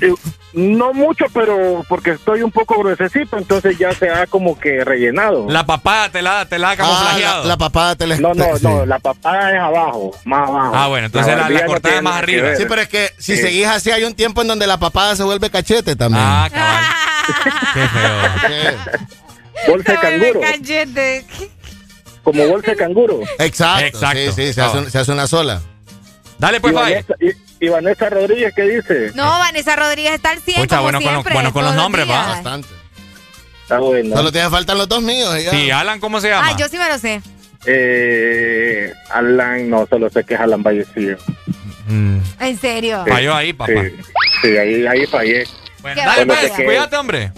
Eh, 0.00 0.12
No 0.54 0.92
mucho, 0.92 1.24
pero 1.32 1.82
porque 1.88 2.10
estoy 2.10 2.42
un 2.42 2.50
poco 2.50 2.78
gruesecito, 2.78 3.38
entonces 3.38 3.78
ya 3.78 3.92
se 3.94 4.10
ha 4.10 4.26
como 4.26 4.58
que 4.58 4.84
rellenado. 4.84 5.46
La 5.48 5.64
papaya 5.64 6.10
te 6.12 6.20
la, 6.20 6.44
te 6.44 6.58
la 6.58 6.68
ha 6.68 6.72
Ah, 6.72 6.76
camuflajeado. 6.76 7.42
la, 7.44 7.48
la 7.48 7.56
papada 7.56 7.96
te 7.96 8.06
la 8.06 8.16
no, 8.18 8.34
no, 8.34 8.44
sí. 8.58 8.62
no, 8.64 8.84
la 8.84 8.98
papada 8.98 9.50
es 9.54 9.58
abajo, 9.60 10.10
más 10.26 10.46
abajo. 10.48 10.72
Ah, 10.74 10.88
bueno, 10.88 11.06
entonces 11.06 11.34
la- 11.36 11.48
la 11.48 11.60
no 11.60 11.66
cortada 11.66 11.94
tiene 11.94 12.02
más 12.02 12.16
arriba. 12.16 12.54
Sí, 12.56 12.64
pero 12.68 12.82
es 12.82 12.88
que 12.88 13.10
si 13.18 13.36
Sí. 13.36 13.42
seguís 13.42 13.66
así 13.66 13.90
hay 13.90 14.04
un 14.04 14.14
tiempo 14.14 14.42
en 14.42 14.48
donde 14.48 14.66
la 14.66 14.76
papada 14.78 15.16
se 15.16 15.22
vuelve 15.22 15.48
cachete 15.48 15.96
también. 15.96 16.22
Ah, 16.22 16.48
cabal. 16.52 16.84
Qué 17.74 17.88
feo. 17.88 18.78
Sí. 18.84 19.70
Bolsa 19.70 19.92
de 19.92 19.98
canguro, 19.98 20.40
Cachete. 20.40 21.24
como 22.22 22.46
bolsa 22.48 22.70
de 22.72 22.76
canguro. 22.76 23.20
Exacto. 23.38 23.86
Exacto. 23.86 24.32
Sí, 24.36 24.48
sí, 24.48 24.52
se 24.52 24.60
hace, 24.60 24.78
un- 24.78 24.90
se 24.90 24.98
hace 24.98 25.12
una 25.12 25.26
sola. 25.26 25.62
Dale, 26.38 26.58
Y 26.58 26.60
pues, 26.60 26.74
Faye. 26.74 27.04
Y, 27.62 27.68
Vanessa 27.68 28.10
Rodríguez, 28.10 28.52
¿qué 28.56 28.62
dice? 28.62 29.12
No, 29.14 29.24
Vanessa 29.38 29.76
Rodríguez 29.76 30.14
está 30.14 30.30
al 30.30 30.40
100 30.40 30.60
Pucha, 30.62 30.76
como 30.78 30.82
bueno 30.90 30.98
con 30.98 31.04
los- 31.04 31.12
siempre. 31.14 31.34
bueno 31.34 31.52
con 31.52 31.64
los 31.64 31.74
nombres, 31.76 32.10
va. 32.10 32.26
Bastante. 32.26 32.68
Está 33.62 33.78
bueno. 33.78 34.16
Solo 34.16 34.32
te 34.32 34.50
faltan 34.50 34.78
los 34.78 34.88
dos 34.88 35.00
míos. 35.00 35.32
y 35.38 35.44
ya. 35.44 35.50
Sí, 35.52 35.70
Alan, 35.70 36.00
¿cómo 36.00 36.20
se 36.20 36.28
llama? 36.28 36.48
Ah, 36.50 36.56
yo 36.58 36.68
sí 36.68 36.76
me 36.76 36.88
lo 36.88 36.98
sé. 36.98 37.22
Eh, 37.64 38.92
Alan, 39.10 39.70
no, 39.70 39.86
solo 39.88 40.10
sé 40.10 40.24
que 40.24 40.34
es 40.34 40.40
Alan 40.40 40.62
Vallecillo. 40.62 41.16
Mm, 41.86 42.18
En 42.40 42.58
serio. 42.58 43.04
Falló 43.06 43.34
ahí, 43.34 43.52
papá. 43.52 43.72
Sí, 43.72 43.92
sí, 44.42 44.56
ahí, 44.56 44.86
ahí 44.86 45.06
fallé. 45.06 45.44
Bueno, 45.82 46.00
Qué 46.00 46.06
dale, 46.06 46.24
bueno 46.24 46.40
pues, 46.40 46.52
que- 46.52 46.64
cuídate, 46.64 46.96
hombre. 46.96 47.32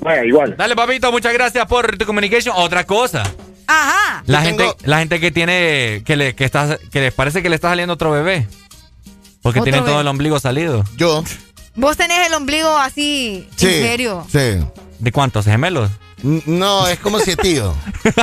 Vaya, 0.00 0.24
igual. 0.24 0.54
Dale, 0.56 0.74
papito, 0.76 1.10
muchas 1.12 1.32
gracias 1.34 1.66
por 1.66 1.96
tu 1.98 2.06
communication. 2.06 2.54
Otra 2.56 2.84
cosa. 2.84 3.22
Ajá. 3.66 4.22
La 4.26 4.38
Yo 4.40 4.46
gente, 4.46 4.62
tengo- 4.62 4.76
la 4.84 4.98
gente 5.00 5.20
que 5.20 5.30
tiene, 5.30 6.02
que 6.06 6.16
le, 6.16 6.34
que 6.34 6.44
está, 6.44 6.78
que 6.90 7.00
les 7.00 7.12
parece 7.12 7.42
que 7.42 7.48
le 7.50 7.56
está 7.56 7.68
saliendo 7.68 7.94
otro 7.94 8.10
bebé. 8.10 8.46
Porque 9.42 9.60
tienen 9.60 9.84
todo 9.84 10.00
el 10.00 10.06
ombligo 10.08 10.38
salido. 10.40 10.84
Yo. 10.96 11.22
Vos 11.74 11.96
tenés 11.96 12.26
el 12.26 12.34
ombligo 12.34 12.76
así, 12.76 13.48
Sí. 13.56 13.66
en 13.66 13.82
serio. 13.82 14.26
Sí. 14.30 14.64
¿De 14.98 15.12
cuántos 15.12 15.44
gemelos? 15.44 15.90
No, 16.22 16.88
es 16.88 16.98
como 16.98 17.20
si 17.20 17.36
tío. 17.36 17.74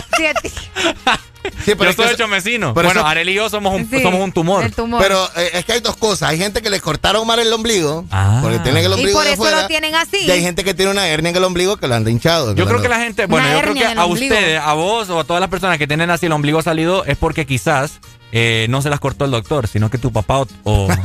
Sí, 1.63 1.73
pero 1.75 1.91
Yo 1.91 2.03
soy 2.03 2.13
hecho 2.13 2.27
vecino. 2.27 2.73
pero 2.73 2.87
Bueno, 2.87 3.01
eso- 3.01 3.07
Arely 3.07 3.31
y 3.31 3.35
yo 3.35 3.49
somos 3.51 3.75
un, 3.75 3.87
Sí, 3.87 4.01
somos 4.01 4.19
un 4.19 4.31
tumor. 4.31 4.63
El 4.63 4.73
tumor. 4.73 4.99
Pero 4.99 5.29
eh, 5.35 5.51
es 5.53 5.65
que 5.65 5.73
hay 5.73 5.79
dos 5.79 5.95
cosas. 5.95 6.29
Hay 6.29 6.39
gente 6.39 6.59
que 6.63 6.71
le 6.71 6.79
cortaron 6.81 7.25
mal 7.27 7.37
el 7.37 7.53
ombligo. 7.53 8.03
Ah. 8.09 8.39
Porque 8.41 8.57
tienen 8.59 8.83
el 8.83 8.89
y 8.89 8.93
ombligo 8.95 9.13
por 9.19 9.25
de 9.25 9.33
eso 9.33 9.43
fuera. 9.43 9.61
lo 9.61 9.67
tienen 9.67 9.93
así. 9.93 10.17
Y 10.25 10.31
hay 10.31 10.41
gente 10.41 10.63
que 10.63 10.73
tiene 10.73 10.89
una 10.91 11.07
hernia 11.07 11.29
en 11.29 11.35
el 11.35 11.43
ombligo 11.43 11.77
que 11.77 11.87
lo 11.87 11.93
anda 11.93 12.09
hinchado. 12.09 12.55
Yo 12.55 12.65
creo 12.65 12.77
lo- 12.77 12.81
que 12.83 12.89
la 12.89 12.97
gente, 12.97 13.27
bueno, 13.27 13.47
yo 13.53 13.61
creo 13.61 13.73
que 13.75 13.85
a 13.85 14.05
ustedes, 14.05 14.59
a 14.59 14.73
vos 14.73 15.07
o 15.11 15.19
a 15.19 15.23
todas 15.23 15.39
las 15.39 15.49
personas 15.51 15.77
que 15.77 15.85
tienen 15.85 16.09
así 16.09 16.25
el 16.25 16.31
ombligo 16.31 16.63
salido 16.63 17.05
es 17.05 17.15
porque 17.15 17.45
quizás 17.45 17.99
eh, 18.31 18.67
no 18.69 18.81
se 18.81 18.89
las 18.89 18.99
cortó 18.99 19.25
el 19.25 19.31
doctor, 19.31 19.67
sino 19.67 19.89
que 19.89 19.97
tu 19.97 20.11
papá 20.11 20.39
o... 20.39 20.47
o- 20.63 20.87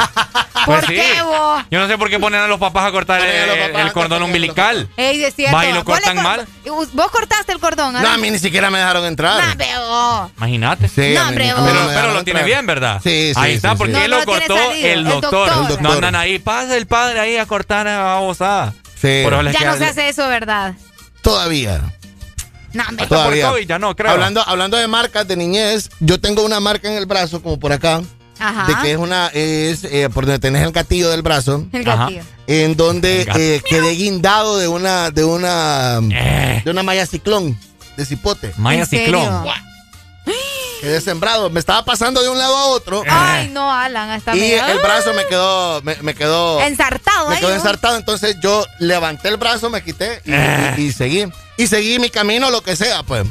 ¿Por 0.66 0.74
Pues 0.80 0.86
sí. 0.88 0.94
qué 0.94 1.22
vos? 1.22 1.62
Yo 1.70 1.80
no 1.80 1.88
sé 1.88 1.96
por 1.96 2.10
qué 2.10 2.18
ponen 2.20 2.38
a 2.42 2.46
los 2.46 2.60
papás 2.60 2.84
a 2.86 2.92
cortar 2.92 3.22
el, 3.24 3.72
papás 3.72 3.92
cordón 3.92 4.22
umbilical. 4.24 4.90
Ey, 4.94 5.24
es 5.24 5.34
cierto. 5.34 5.56
Va 5.56 5.64
y 5.64 5.72
lo 5.72 5.82
Vos 5.82 5.86
le 5.86 6.04
cortan 6.04 6.16
cort- 6.18 6.22
mal. 6.22 6.46
Vos 6.92 7.10
cortaste 7.10 7.52
el 7.52 7.58
cordón, 7.60 7.94
No, 7.94 8.06
a 8.06 8.18
mí 8.18 8.30
ni 8.30 8.38
siquiera 8.38 8.70
me 8.70 8.76
dejaron 8.78 9.06
entrar. 9.06 9.42
No, 9.42 9.54
pero... 9.56 10.30
Imagínate. 10.36 10.86
Sí, 10.88 11.14
No, 11.14 11.28
hombre, 11.28 11.54
vos. 11.54 11.62
Pero, 11.66 11.80
pero 11.94 12.12
lo 12.12 12.24
tiene 12.24 12.42
bien, 12.42 12.66
¿verdad? 12.66 13.00
Sí, 13.02 13.32
sí, 13.34 13.40
Ahí 13.40 13.54
está, 13.54 13.70
sí. 13.70 13.76
porque 13.78 13.92
No, 13.94 14.02
él 14.02 14.10
no 14.10 14.18
lo 14.18 14.24
cortó 14.26 14.72
el 14.72 14.84
el 14.84 15.04
doctor. 15.04 15.30
doctor. 15.30 15.48
El 15.62 15.68
doctor. 15.68 15.82
No 15.82 15.92
andan 15.92 16.14
ahí, 16.16 16.38
pasa 16.38 16.76
el 16.76 16.86
padre 16.86 17.20
ahí 17.20 17.36
a 17.38 17.46
cortar 17.46 17.88
a 17.88 18.02
babosada. 18.02 18.74
Sí. 19.00 19.22
Ya 19.58 19.64
no 19.64 19.78
se 19.78 19.86
hace 19.86 20.10
eso, 20.10 20.28
¿verdad? 20.28 20.74
Todavía. 21.22 21.80
No, 22.72 22.84
hombre. 22.88 23.06
Todavía. 23.06 23.46
por 23.46 23.54
COVID 23.56 23.66
ya 23.68 23.78
no, 23.78 23.96
creo. 23.96 24.10
Hablando, 24.12 24.42
hablando 24.46 24.76
de 24.76 24.86
marcas 24.86 25.26
de 25.26 25.36
niñez, 25.36 25.90
yo 26.00 26.20
tengo 26.20 26.44
una 26.44 26.60
marca 26.60 26.88
en 26.90 26.96
el 26.96 27.06
brazo, 27.06 27.42
como 27.42 27.58
por 27.58 27.72
acá. 27.72 28.02
de 28.66 28.74
que 28.82 28.92
es 28.92 28.96
una, 28.96 29.26
es 29.28 29.84
eh, 29.84 30.08
por 30.12 30.24
donde 30.24 30.38
tenés 30.38 30.62
el 30.62 30.72
gatillo 30.72 31.10
del 31.10 31.22
brazo. 31.22 31.66
El 31.72 31.84
gatillo. 31.84 32.22
En 32.46 32.76
donde 32.76 33.26
eh, 33.36 33.60
quedé 33.68 33.90
guindado 33.92 34.58
de 34.58 34.66
una, 34.68 35.10
de 35.10 35.24
una, 35.24 36.00
Eh. 36.10 36.62
de 36.64 36.70
una 36.70 36.82
malla 36.82 37.06
ciclón, 37.06 37.58
de 37.96 38.04
cipote. 38.06 38.52
Maya 38.56 38.80
¿En 38.82 38.86
serio? 38.86 39.44
Quedé 40.80 41.00
sembrado. 41.00 41.50
Me 41.50 41.60
estaba 41.60 41.84
pasando 41.84 42.22
de 42.22 42.28
un 42.30 42.38
lado 42.38 42.56
a 42.56 42.64
otro. 42.66 43.02
Ay, 43.08 43.48
no, 43.48 43.70
Alan, 43.70 44.08
hasta 44.10 44.34
Y 44.34 44.40
me- 44.40 44.54
el 44.72 44.78
brazo 44.78 45.12
me 45.12 45.26
quedó, 45.26 45.82
me, 45.82 45.96
me 46.00 46.14
quedó. 46.14 46.60
Ensartado 46.62 47.28
Me 47.28 47.38
quedó 47.38 47.54
ensartado, 47.54 47.96
entonces 47.96 48.36
yo 48.42 48.64
levanté 48.78 49.28
el 49.28 49.36
brazo, 49.36 49.68
me 49.68 49.82
quité 49.84 50.22
y, 50.24 50.32
Eh. 50.32 50.74
y- 50.78 50.82
y 50.86 50.92
seguí. 50.92 51.26
Y 51.58 51.66
seguí 51.66 51.98
mi 51.98 52.08
camino, 52.08 52.50
lo 52.50 52.62
que 52.62 52.76
sea, 52.76 53.02
pues. 53.02 53.24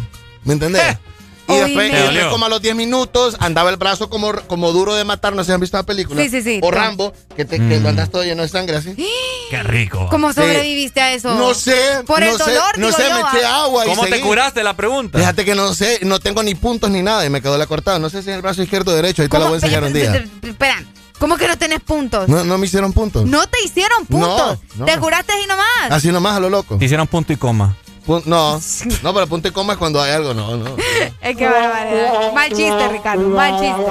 ¿Me 0.43 0.53
entendés? 0.53 0.97
Y 1.49 1.57
después, 1.59 1.89
y 1.89 1.95
después 1.95 2.25
como 2.27 2.45
a 2.45 2.49
los 2.49 2.61
10 2.61 2.75
minutos, 2.75 3.35
andaba 3.39 3.69
el 3.69 3.77
brazo 3.77 4.09
como, 4.09 4.31
como 4.47 4.71
duro 4.71 4.93
de 4.95 5.03
matar. 5.03 5.33
No 5.33 5.43
sé 5.43 5.47
si 5.47 5.53
han 5.53 5.61
visto 5.61 5.77
la 5.77 5.83
película. 5.83 6.21
Sí, 6.21 6.29
sí, 6.29 6.41
sí. 6.41 6.59
O 6.63 6.71
Rambo, 6.71 7.13
que, 7.35 7.45
te, 7.45 7.57
que 7.57 7.79
Mm. 7.79 7.83
lo 7.83 7.89
andas 7.89 8.09
todo 8.11 8.23
lleno 8.23 8.41
de 8.43 8.49
sangre 8.49 8.77
así. 8.77 8.95
Qué 9.49 9.63
rico. 9.63 10.07
¿Cómo 10.09 10.31
sobreviviste 10.33 11.01
a 11.01 11.13
eso? 11.13 11.33
No 11.35 11.53
sé. 11.53 11.75
Por 12.05 12.19
no 12.19 12.25
el 12.27 12.37
sé, 12.37 12.43
dolor, 12.43 12.77
No 12.77 12.85
digo 12.87 12.97
sé, 12.97 13.03
yo, 13.09 13.15
me 13.15 13.21
ah. 13.21 13.31
eché 13.33 13.45
agua 13.45 13.85
y 13.85 13.89
¿Cómo 13.89 14.05
te 14.05 14.21
curaste 14.21 14.63
la 14.63 14.75
pregunta? 14.75 15.17
Fíjate 15.17 15.43
que 15.45 15.55
no 15.55 15.73
sé, 15.73 15.99
no 16.03 16.19
tengo 16.19 16.43
ni 16.43 16.55
puntos 16.55 16.89
ni 16.89 17.01
nada 17.01 17.25
y 17.25 17.29
me 17.29 17.41
quedó 17.41 17.57
la 17.57 17.65
cortada. 17.67 17.99
No 17.99 18.09
sé 18.09 18.21
si 18.21 18.29
es 18.29 18.35
el 18.35 18.41
brazo 18.41 18.61
izquierdo 18.63 18.91
o 18.91 18.95
derecho, 18.95 19.21
ahí 19.23 19.27
te 19.29 19.37
la 19.37 19.45
¿Cómo? 19.45 19.55
voy 19.55 19.55
a 19.55 19.65
enseñar 19.65 19.83
un 19.83 19.93
día. 19.93 20.23
Espera, 20.43 20.83
¿cómo 21.17 21.35
que 21.37 21.47
no 21.47 21.57
tenés 21.57 21.79
puntos? 21.81 22.27
No, 22.29 22.43
no 22.43 22.57
me 22.57 22.65
hicieron 22.67 22.93
puntos. 22.93 23.25
No 23.25 23.47
te 23.47 23.57
hicieron 23.65 24.05
puntos. 24.05 24.59
No, 24.75 24.75
no. 24.75 24.85
Te 24.85 24.97
curaste 24.99 25.33
ahí 25.33 25.45
nomás. 25.47 25.65
Así 25.89 26.09
nomás 26.11 26.35
a 26.37 26.39
lo 26.39 26.49
loco. 26.49 26.77
Te 26.77 26.85
hicieron 26.85 27.07
punto 27.07 27.33
y 27.33 27.37
coma. 27.37 27.75
No, 28.25 28.59
no, 29.03 29.13
pero 29.13 29.27
punto 29.27 29.47
y 29.47 29.51
coma 29.51 29.73
es 29.73 29.79
cuando 29.79 30.01
hay 30.01 30.11
algo, 30.11 30.33
no, 30.33 30.57
no. 30.57 30.75
Es 31.21 31.37
que 31.37 31.47
barbaridad. 31.47 32.33
Mal 32.33 32.49
chiste, 32.49 32.87
Ricardo. 32.89 33.27
Mal 33.29 33.51
chiste. 33.59 33.83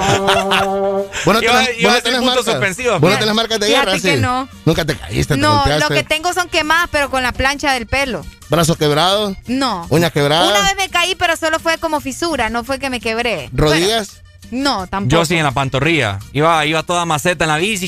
Vos 1.25 1.33
no 1.33 1.41
Iba- 1.41 1.51
tenés, 1.63 1.79
iba 1.79 1.93
vos 1.93 2.03
tenés 2.03 2.21
marcas. 2.21 2.45
suspensivos, 2.45 2.99
Vos 3.01 3.19
tenés 3.19 3.33
marcas 3.35 3.59
de 3.59 3.67
Fíjate 3.67 3.85
guerra, 3.91 4.01
que 4.01 4.15
sí. 4.15 4.21
no. 4.21 4.49
Nunca 4.65 4.85
te 4.85 4.95
caíste, 4.97 5.35
te 5.35 5.39
No, 5.39 5.55
golpeaste. 5.57 5.83
lo 5.83 5.89
que 5.95 6.03
tengo 6.03 6.33
son 6.33 6.49
quemadas, 6.49 6.89
pero 6.91 7.09
con 7.09 7.23
la 7.23 7.31
plancha 7.31 7.73
del 7.73 7.87
pelo. 7.87 8.25
Brazos 8.49 8.77
quebrados, 8.77 9.35
No. 9.47 9.85
uñas 9.89 10.11
quebradas, 10.11 10.49
Una 10.49 10.61
vez 10.63 10.75
me 10.77 10.89
caí, 10.89 11.15
pero 11.15 11.37
solo 11.37 11.59
fue 11.59 11.77
como 11.77 11.99
fisura, 12.01 12.49
no 12.49 12.63
fue 12.63 12.79
que 12.79 12.89
me 12.89 12.99
quebré. 12.99 13.49
rodillas. 13.53 14.21
No, 14.51 14.87
tampoco. 14.87 15.09
Yo 15.21 15.25
sí 15.25 15.35
en 15.35 15.43
la 15.43 15.51
pantorrilla. 15.51 16.19
Iba, 16.33 16.65
iba 16.65 16.83
toda 16.83 17.05
maceta 17.05 17.45
en 17.45 17.49
la 17.49 17.57
bici 17.57 17.85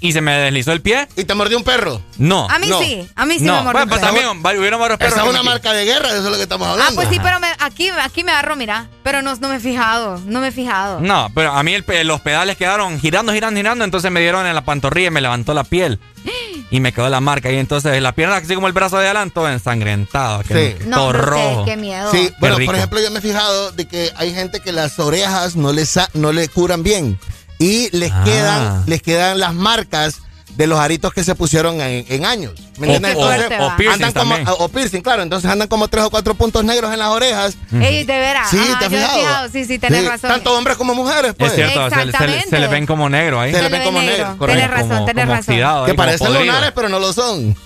y 0.00 0.12
se 0.12 0.20
me 0.20 0.32
deslizó 0.32 0.72
el 0.72 0.80
pie. 0.82 1.08
¿Y 1.16 1.24
te 1.24 1.34
mordió 1.34 1.56
un 1.56 1.64
perro? 1.64 2.00
No. 2.18 2.48
A 2.50 2.58
mí 2.58 2.66
No. 2.68 2.80
sí, 2.80 3.08
a 3.14 3.24
mí 3.26 3.38
sí 3.38 3.44
no, 3.44 3.54
me 3.56 3.62
mordió. 3.62 3.72
bueno, 3.72 3.86
pues 3.88 4.00
un 4.02 4.08
perro. 4.08 4.30
también 4.40 4.58
hubieron 4.60 4.80
varios 4.80 4.98
perros. 4.98 5.14
Esa 5.14 5.24
es 5.24 5.30
una 5.30 5.42
marca 5.42 5.72
de 5.72 5.84
guerra, 5.84 6.08
eso 6.08 6.18
es 6.18 6.24
lo 6.24 6.36
que 6.36 6.42
estamos 6.42 6.66
Ah, 6.68 6.72
hablando. 6.72 6.94
pues 6.96 7.08
sí, 7.08 7.18
pero 7.22 7.40
me- 7.40 7.52
aquí, 7.60 7.88
aquí 7.90 8.24
me 8.24 8.32
agarro, 8.32 8.56
mira. 8.56 8.88
Pero 9.02 9.22
no, 9.22 9.34
no 9.36 9.48
me 9.48 9.56
he 9.56 9.60
fijado, 9.60 10.20
no 10.26 10.40
me 10.40 10.48
he 10.48 10.52
fijado. 10.52 11.00
No, 11.00 11.30
pero 11.34 11.52
a 11.52 11.62
mí 11.62 11.72
el 11.74 11.84
los 12.06 12.20
pedales 12.20 12.56
quedaron 12.56 12.98
girando, 13.00 13.32
girando, 13.32 13.58
girando, 13.58 13.84
entonces 13.84 14.10
me 14.10 14.20
dieron 14.20 14.46
en 14.46 14.54
la 14.54 14.64
pantorrilla 14.64 15.08
y 15.08 15.10
me 15.12 15.20
levantó 15.20 15.54
la 15.54 15.64
piel. 15.64 15.98
Y 16.70 16.80
me 16.80 16.92
quedó 16.92 17.08
la 17.08 17.20
marca. 17.20 17.50
Y 17.52 17.56
entonces 17.56 18.00
la 18.02 18.12
pierna, 18.12 18.36
así 18.36 18.54
como 18.54 18.66
el 18.66 18.72
brazo 18.72 18.98
de 18.98 19.04
adelante, 19.06 19.34
todo 19.34 19.48
ensangrentado. 19.48 20.42
que- 20.42 20.76
Sí. 20.80 20.84
No, 20.86 20.96
todo 20.96 21.12
no 21.12 21.18
rojo. 21.18 21.64
qué 21.64 21.76
miedo. 21.76 22.10
Sí, 22.10 22.30
bueno, 22.40 22.56
rico. 22.56 22.70
por 22.70 22.76
ejemplo, 22.76 23.00
yo 23.00 23.10
me 23.10 23.18
he 23.18 23.22
fijado 23.22 23.70
de 23.72 23.86
que 23.86 24.10
hay 24.16 24.34
gente 24.34 24.60
que 24.60 24.72
las 24.72 24.98
orejas 24.98 25.54
no 25.56 25.72
le, 25.72 25.84
no 26.14 26.32
le 26.32 26.48
curan 26.48 26.82
bien 26.82 27.18
y 27.58 27.88
les 27.96 28.10
Ah. 28.12 28.22
quedan 28.24 28.82
les 28.86 29.00
quedan 29.02 29.38
las 29.38 29.54
marcas 29.54 30.16
de 30.56 30.66
los 30.66 30.78
aritos 30.78 31.12
que 31.12 31.22
se 31.22 31.34
pusieron 31.34 31.80
en, 31.80 32.04
en 32.08 32.24
años. 32.24 32.52
¿Me 32.78 32.88
O- 32.88 32.92
entiendes? 32.94 33.14
fuerte, 33.14 33.58
va. 33.58 33.66
o 33.66 33.76
piercing 33.76 34.04
andan 34.04 34.12
como, 34.44 34.52
o 34.58 34.68
piercing, 34.68 35.00
claro. 35.02 35.22
Entonces 35.22 35.50
andan 35.50 35.68
como 35.68 35.88
tres 35.88 36.04
o 36.04 36.10
cuatro 36.10 36.34
puntos 36.34 36.64
negros 36.64 36.92
en 36.92 36.98
las 36.98 37.08
orejas. 37.08 37.56
Ey, 37.72 38.04
de 38.04 38.18
veras. 38.18 38.50
Sí, 38.50 38.58
Ajá, 38.58 38.78
¿te 38.78 38.84
has 38.86 38.92
fijado? 38.92 39.18
fijado. 39.18 39.48
Sí, 39.50 39.64
sí, 39.64 39.78
tenés 39.78 40.02
Sí, 40.02 40.08
razón. 40.08 40.30
Tanto 40.30 40.56
hombres 40.56 40.76
como 40.76 40.94
mujeres, 40.94 41.34
pues. 41.38 41.52
Es 41.52 41.56
cierto, 41.56 41.84
se, 41.84 41.90
se 41.90 41.96
le- 41.96 42.02
Exactamente. 42.10 42.48
se 42.50 42.58
le 42.58 42.68
ven 42.68 42.86
como 42.86 43.08
negro 43.08 43.40
ahí. 43.40 43.52
Se 43.52 43.58
le 43.58 43.64
Se 43.64 43.70
ven 43.70 43.80
le 43.80 43.86
como 43.86 44.00
negros, 44.00 44.28
negro. 44.30 44.46
Tenés 44.46 44.70
razón, 44.70 44.88
Como- 44.88 45.04
tenés 45.06 45.24
como 45.24 45.36
razón. 45.36 45.52
oxidado 45.54 45.84
ahí, 45.84 45.90
Que 45.90 45.96
parecen 45.96 46.26
podrido. 46.26 46.44
lunares, 46.46 46.72
pero 46.74 46.88
no 46.88 46.98
lo 46.98 47.12
son. 47.12 47.56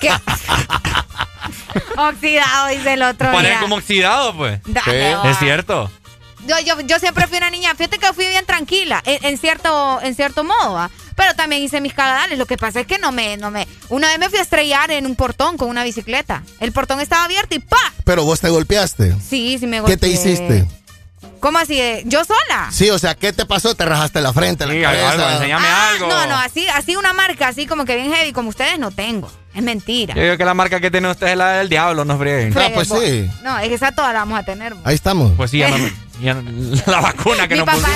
¿Qué? 0.00 0.10
Oxidado, 1.96 2.68
dice 2.68 2.92
el 2.94 3.02
otro. 3.02 3.30
Mira. 3.32 3.60
como 3.60 3.76
oxidado, 3.76 4.36
pues. 4.36 4.60
Dale. 4.66 5.12
Es 5.30 5.38
cierto. 5.38 5.90
Yo, 6.46 6.56
yo, 6.64 6.80
yo 6.80 6.98
siempre 6.98 7.26
fui 7.26 7.36
una 7.38 7.50
niña, 7.50 7.74
fíjate 7.74 7.98
que 7.98 8.12
fui 8.14 8.26
bien 8.26 8.46
tranquila, 8.46 9.02
en, 9.04 9.24
en 9.26 9.38
cierto, 9.38 10.00
en 10.02 10.14
cierto 10.14 10.42
modo, 10.42 10.72
¿va? 10.72 10.90
Pero 11.20 11.34
también 11.34 11.62
hice 11.62 11.82
mis 11.82 11.92
cagadales. 11.92 12.38
Lo 12.38 12.46
que 12.46 12.56
pasa 12.56 12.80
es 12.80 12.86
que 12.86 12.98
no 12.98 13.12
me, 13.12 13.36
no 13.36 13.50
me. 13.50 13.68
Una 13.90 14.08
vez 14.08 14.18
me 14.18 14.30
fui 14.30 14.38
a 14.38 14.42
estrellar 14.42 14.90
en 14.90 15.04
un 15.04 15.16
portón 15.16 15.58
con 15.58 15.68
una 15.68 15.84
bicicleta. 15.84 16.42
El 16.60 16.72
portón 16.72 16.98
estaba 17.00 17.24
abierto 17.24 17.54
y 17.54 17.58
¡pa! 17.58 17.76
Pero 18.04 18.24
vos 18.24 18.40
te 18.40 18.48
golpeaste. 18.48 19.14
Sí, 19.28 19.58
sí 19.60 19.66
me 19.66 19.82
¿Qué 19.84 19.98
te 19.98 20.06
golpeé. 20.08 20.10
hiciste? 20.10 20.66
¿Cómo 21.40 21.58
así? 21.58 21.78
¿Yo 22.06 22.24
sola? 22.24 22.68
Sí, 22.70 22.88
o 22.90 22.98
sea, 22.98 23.14
¿qué 23.14 23.32
te 23.34 23.44
pasó? 23.44 23.74
Te 23.74 23.84
rajaste 23.84 24.20
la 24.22 24.32
frente, 24.32 24.64
la 24.66 24.72
Sí, 24.72 24.80
cabeza. 24.80 25.10
algo, 25.12 25.28
enséñame 25.30 25.66
Ah, 25.68 25.88
algo. 25.90 26.08
No, 26.08 26.26
no, 26.26 26.36
así, 26.36 26.66
así 26.68 26.96
una 26.96 27.12
marca, 27.12 27.48
así 27.48 27.66
como 27.66 27.84
que 27.84 27.96
bien 27.96 28.12
heavy, 28.12 28.32
como 28.32 28.48
ustedes 28.48 28.78
no 28.78 28.90
tengo. 28.90 29.30
Es 29.54 29.62
mentira. 29.62 30.14
Yo 30.14 30.22
digo 30.22 30.36
que 30.38 30.44
la 30.44 30.54
marca 30.54 30.80
que 30.80 30.90
tiene 30.90 31.10
usted 31.10 31.28
es 31.28 31.36
la 31.36 31.52
del 31.52 31.68
diablo, 31.68 32.04
no 32.06 32.16
freguen. 32.18 32.56
Ah, 32.58 32.68
pues 32.74 32.88
sí. 32.88 33.28
No, 33.42 33.58
es 33.58 33.68
que 33.68 33.74
esa 33.74 33.92
toda 33.92 34.12
la 34.14 34.20
vamos 34.20 34.38
a 34.38 34.42
tener. 34.44 34.74
vos. 34.74 34.82
Ahí 34.86 34.94
estamos. 34.94 35.32
Pues 35.36 35.50
sí, 35.50 35.58
ya 35.58 35.68
no- 35.70 35.90
ya 36.22 36.36
la 36.86 37.00
vacuna 37.00 37.48
que 37.48 37.54
Mi 37.54 37.60
nos 37.60 37.66
papá. 37.66 37.88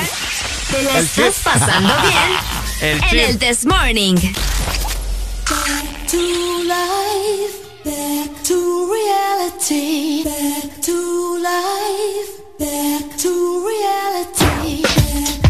Pusimos. 0.64 0.68
Te 0.68 0.82
la 0.82 0.98
El 0.98 1.04
estás 1.04 1.34
chip. 1.34 1.44
pasando 1.44 1.94
bien 2.02 2.30
El 2.80 2.96
en 2.98 3.00
chip. 3.10 3.18
el 3.20 3.38
This 3.38 3.64
Morning. 3.66 4.16
Back 5.48 6.06
to 6.10 6.62
life, 6.64 7.54
back 7.84 8.42
to 8.44 8.90
reality, 8.92 10.24
back 10.24 10.80
to 10.82 11.38
life, 11.38 12.32
back 12.58 13.16
to 13.18 13.66
reality, 13.66 14.82
back 14.82 15.43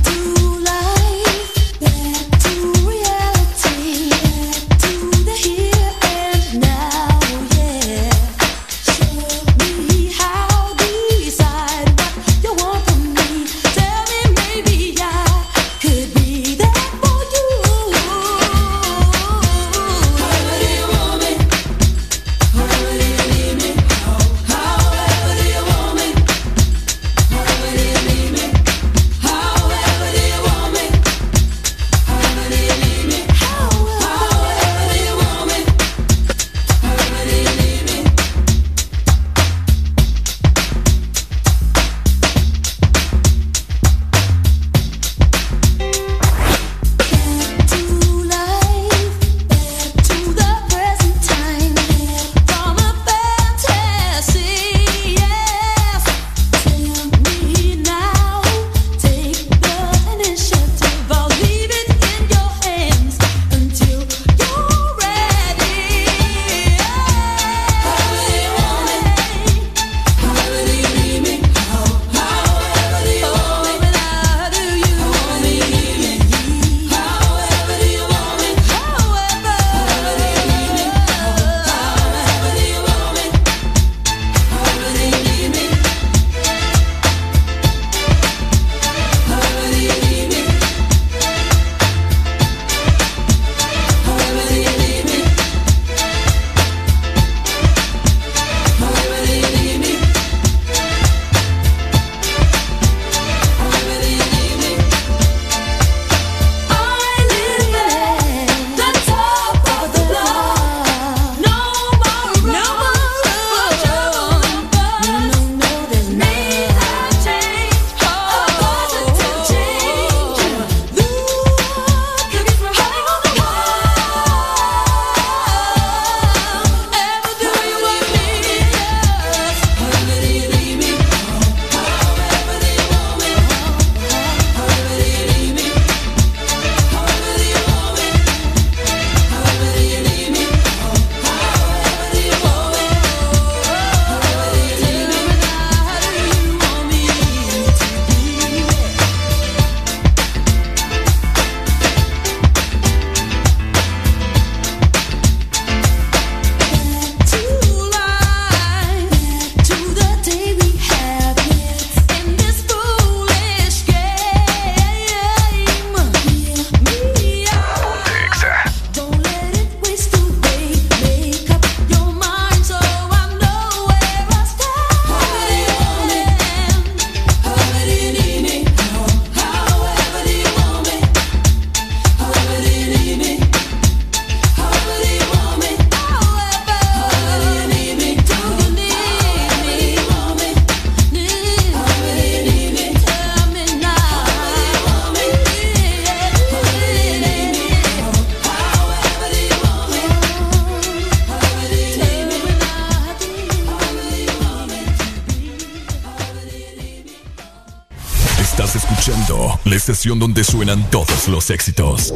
estación 210.14 210.18
donde 210.18 210.44
suenan 210.44 210.90
todos 210.90 211.28
los 211.28 211.50
éxitos. 211.50 212.12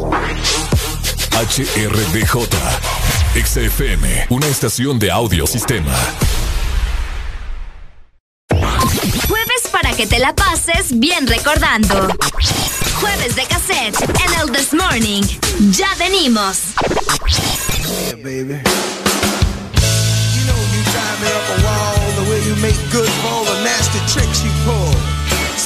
HRDJ, 1.33 2.49
XFM, 3.45 4.27
una 4.31 4.47
estación 4.47 4.99
de 4.99 5.11
audio 5.11 5.47
sistema. 5.47 5.95
Jueves 9.29 9.69
para 9.71 9.93
que 9.95 10.07
te 10.07 10.19
la 10.19 10.35
pases 10.35 10.99
bien 10.99 11.27
recordando. 11.27 12.09
Jueves 13.01 13.37
de 13.37 13.45
cassette 13.47 13.97
en 14.27 14.35
el 14.41 14.53
This 14.53 14.75
Morning. 14.75 15.23
Ya 15.73 15.89
venimos. 15.99 16.75
Yeah, 18.07 18.17
baby. 18.17 18.61
You 20.35 20.43
know 20.47 20.61
you 20.73 20.83
drive 20.93 21.19
me 21.21 21.29
up 21.35 21.49
a 21.51 21.59
wall 21.65 22.13
the 22.17 22.31
way 22.31 22.41
you 22.47 22.55
make 22.57 22.79
good 22.93 23.09
for 23.09 23.29
all 23.29 23.45
the 23.45 23.65
nasty 23.65 24.01
tricks 24.13 24.45
you 24.45 24.51
pull. 24.65 24.78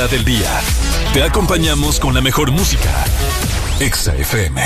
Hora 0.00 0.08
del 0.08 0.24
día. 0.24 0.60
Te 1.12 1.22
acompañamos 1.22 2.00
con 2.00 2.14
la 2.14 2.20
mejor 2.20 2.50
música. 2.50 3.04
Exa 3.80 4.16
FM. 4.16 4.60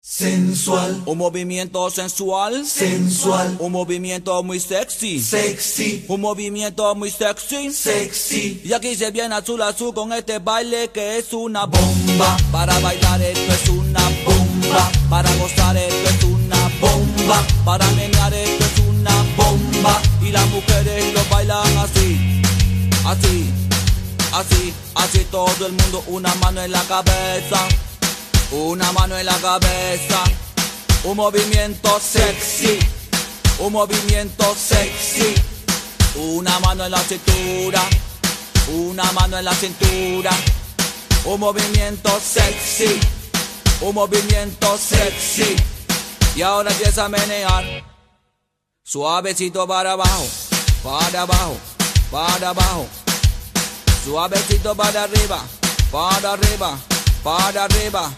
Sensual. 0.00 1.02
Un 1.04 1.18
movimiento 1.18 1.90
sensual. 1.90 2.64
Sensual. 2.64 3.56
Un 3.58 3.72
movimiento 3.72 4.42
muy 4.42 4.60
sexy. 4.60 5.20
Sexy. 5.20 6.06
Un 6.08 6.22
movimiento 6.22 6.94
muy 6.94 7.10
sexy. 7.10 7.70
Sexy. 7.70 8.62
Y 8.64 8.72
aquí 8.72 8.94
se 8.94 9.10
viene 9.10 9.34
azul 9.34 9.60
azul 9.60 9.92
con 9.92 10.12
este 10.12 10.38
baile 10.38 10.88
que 10.88 11.18
es 11.18 11.32
una 11.34 11.66
bomba. 11.66 12.36
Para 12.50 12.78
bailar 12.78 13.20
esto 13.20 13.52
es 13.52 13.68
una 13.68 14.02
bomba. 14.24 14.90
Para 15.10 15.30
gozar 15.34 15.76
esto 15.76 16.08
es 16.08 16.24
una 16.24 16.70
bomba. 16.80 17.46
Para 17.64 17.86
menear 17.90 18.32
esto 18.32 18.64
es 18.64 18.78
una 18.88 19.14
bomba. 19.36 20.00
Y 20.22 20.30
las 20.30 20.48
mujeres 20.48 21.12
lo 21.12 21.20
bailan 21.30 21.76
así. 21.76 22.40
Así. 23.04 23.67
Así. 24.32 24.74
Así 24.94 25.24
todo 25.30 25.66
el 25.66 25.72
mundo 25.72 26.02
una 26.08 26.34
mano 26.36 26.60
en 26.62 26.72
la 26.72 26.82
cabeza. 26.82 27.68
Una 28.50 28.90
mano 28.92 29.18
en 29.18 29.26
la 29.26 29.36
cabeza, 29.36 30.24
un 31.04 31.18
movimiento 31.18 32.00
sexy, 32.00 32.78
un 33.58 33.74
movimiento 33.74 34.56
sexy. 34.56 35.34
Una 36.14 36.58
mano 36.60 36.86
en 36.86 36.90
la 36.90 37.00
cintura, 37.00 37.82
una 38.68 39.12
mano 39.12 39.38
en 39.38 39.44
la 39.44 39.54
cintura. 39.54 40.30
Un 41.26 41.40
movimiento 41.40 42.18
sexy, 42.20 42.98
un 43.82 43.94
movimiento 43.94 44.78
sexy. 44.78 45.54
Y 46.34 46.40
ahora 46.40 46.70
empieza 46.70 47.04
a 47.04 47.08
menear. 47.10 47.84
Suavecito 48.82 49.66
para 49.68 49.92
abajo, 49.92 50.26
para 50.82 51.22
abajo, 51.22 51.56
para 52.10 52.48
abajo. 52.48 52.88
Suavecito 54.04 54.74
para 54.74 55.04
arriba, 55.04 55.42
para 55.90 56.32
arriba, 56.32 56.78
para 57.22 57.64
arriba. 57.64 58.10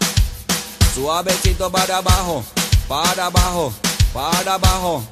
Suavecito 0.95 1.71
para 1.71 1.97
abajo, 1.97 2.43
para 2.87 3.25
abajo, 3.25 3.73
para 4.13 4.53
abajo. 4.55 5.03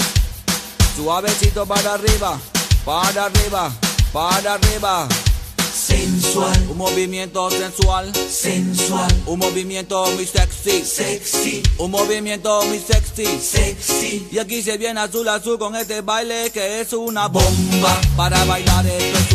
Suavecito 0.96 1.66
para 1.66 1.94
arriba, 1.94 2.40
para 2.86 3.26
arriba, 3.26 3.72
para 4.14 4.54
arriba. 4.54 5.08
Sensual, 5.74 6.68
un 6.70 6.78
movimiento 6.78 7.50
sensual, 7.50 8.12
sensual, 8.14 9.24
un 9.26 9.40
movimiento 9.40 10.06
muy 10.12 10.26
sexy, 10.26 10.84
sexy, 10.86 11.64
un 11.78 11.92
movimiento 11.92 12.64
muy 12.66 12.80
sexy, 12.80 13.40
sexy. 13.40 14.28
Y 14.32 14.40
aquí 14.40 14.62
se 14.62 14.78
viene 14.78 15.00
azul 15.00 15.28
azul 15.30 15.58
con 15.58 15.76
este 15.76 16.02
baile 16.02 16.52
que 16.52 16.82
es 16.82 16.94
una 16.94 17.28
bomba. 17.28 18.00
Para 18.16 18.44
bailar 18.46 18.86
esto 18.86 19.18
es 19.20 19.34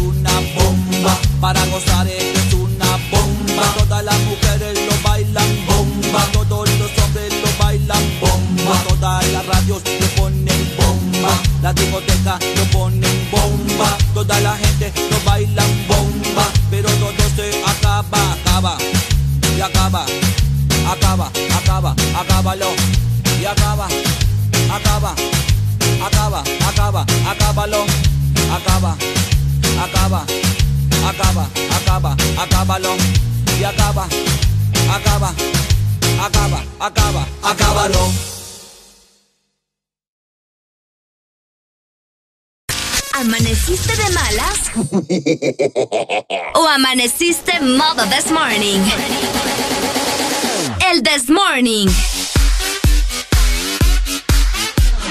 bomba, 0.57 1.19
para 1.41 1.65
gozar 1.67 2.07
esto 2.07 2.41
es 2.41 2.55
una 2.55 2.91
bomba. 3.11 3.63
Todas 3.79 4.05
las 4.05 4.19
mujeres 4.21 4.79
lo 4.87 5.09
bailan 5.09 5.67
bomba, 5.67 6.27
todos 6.33 6.69
los 6.79 6.91
hombres 6.99 7.33
lo 7.43 7.65
bailan 7.65 8.03
bomba. 8.21 8.83
Todas 8.89 9.27
las 9.33 9.47
radios 9.47 9.83
lo 10.01 10.07
ponen 10.23 10.73
bomba, 10.77 11.33
la 11.63 11.73
discoteca 11.73 12.39
lo 12.57 12.65
ponen 12.79 13.29
bomba. 13.31 13.97
Toda 14.15 14.41
la 14.41 14.57
gente 14.57 14.93
lo 15.11 15.19
bailan 15.25 15.87
bomba, 15.89 16.47
pero 16.71 16.89
todo 16.91 17.25
se 17.37 17.63
acaba, 17.65 18.33
acaba 18.33 18.79
y 19.57 19.61
acaba, 19.61 20.05
acaba, 20.89 21.31
acaba, 21.59 21.95
acábalo 22.19 22.69
y 23.41 23.45
acaba, 23.45 23.87
acaba, 24.71 25.15
acaba, 26.03 26.43
acaba, 26.71 27.05
acábalo, 27.31 27.85
acaba, 28.57 28.97
acaba, 28.97 28.97
acaba, 29.79 30.25
acaba, 31.07 32.17
acábalo 32.39 32.97
y 33.59 33.65
acaba, 33.65 34.07
acaba, 34.91 35.35
acaba, 36.21 36.65
acaba, 36.81 37.27
acábalo. 37.43 38.13
¿Amaneciste 43.15 43.97
de 43.97 44.11
malas? 44.11 44.73
¿O 46.55 46.67
amaneciste 46.69 47.61
modo 47.61 48.05
this 48.07 48.31
morning? 48.31 48.81
El 50.91 51.03
this 51.03 51.31
morning. 51.31 51.89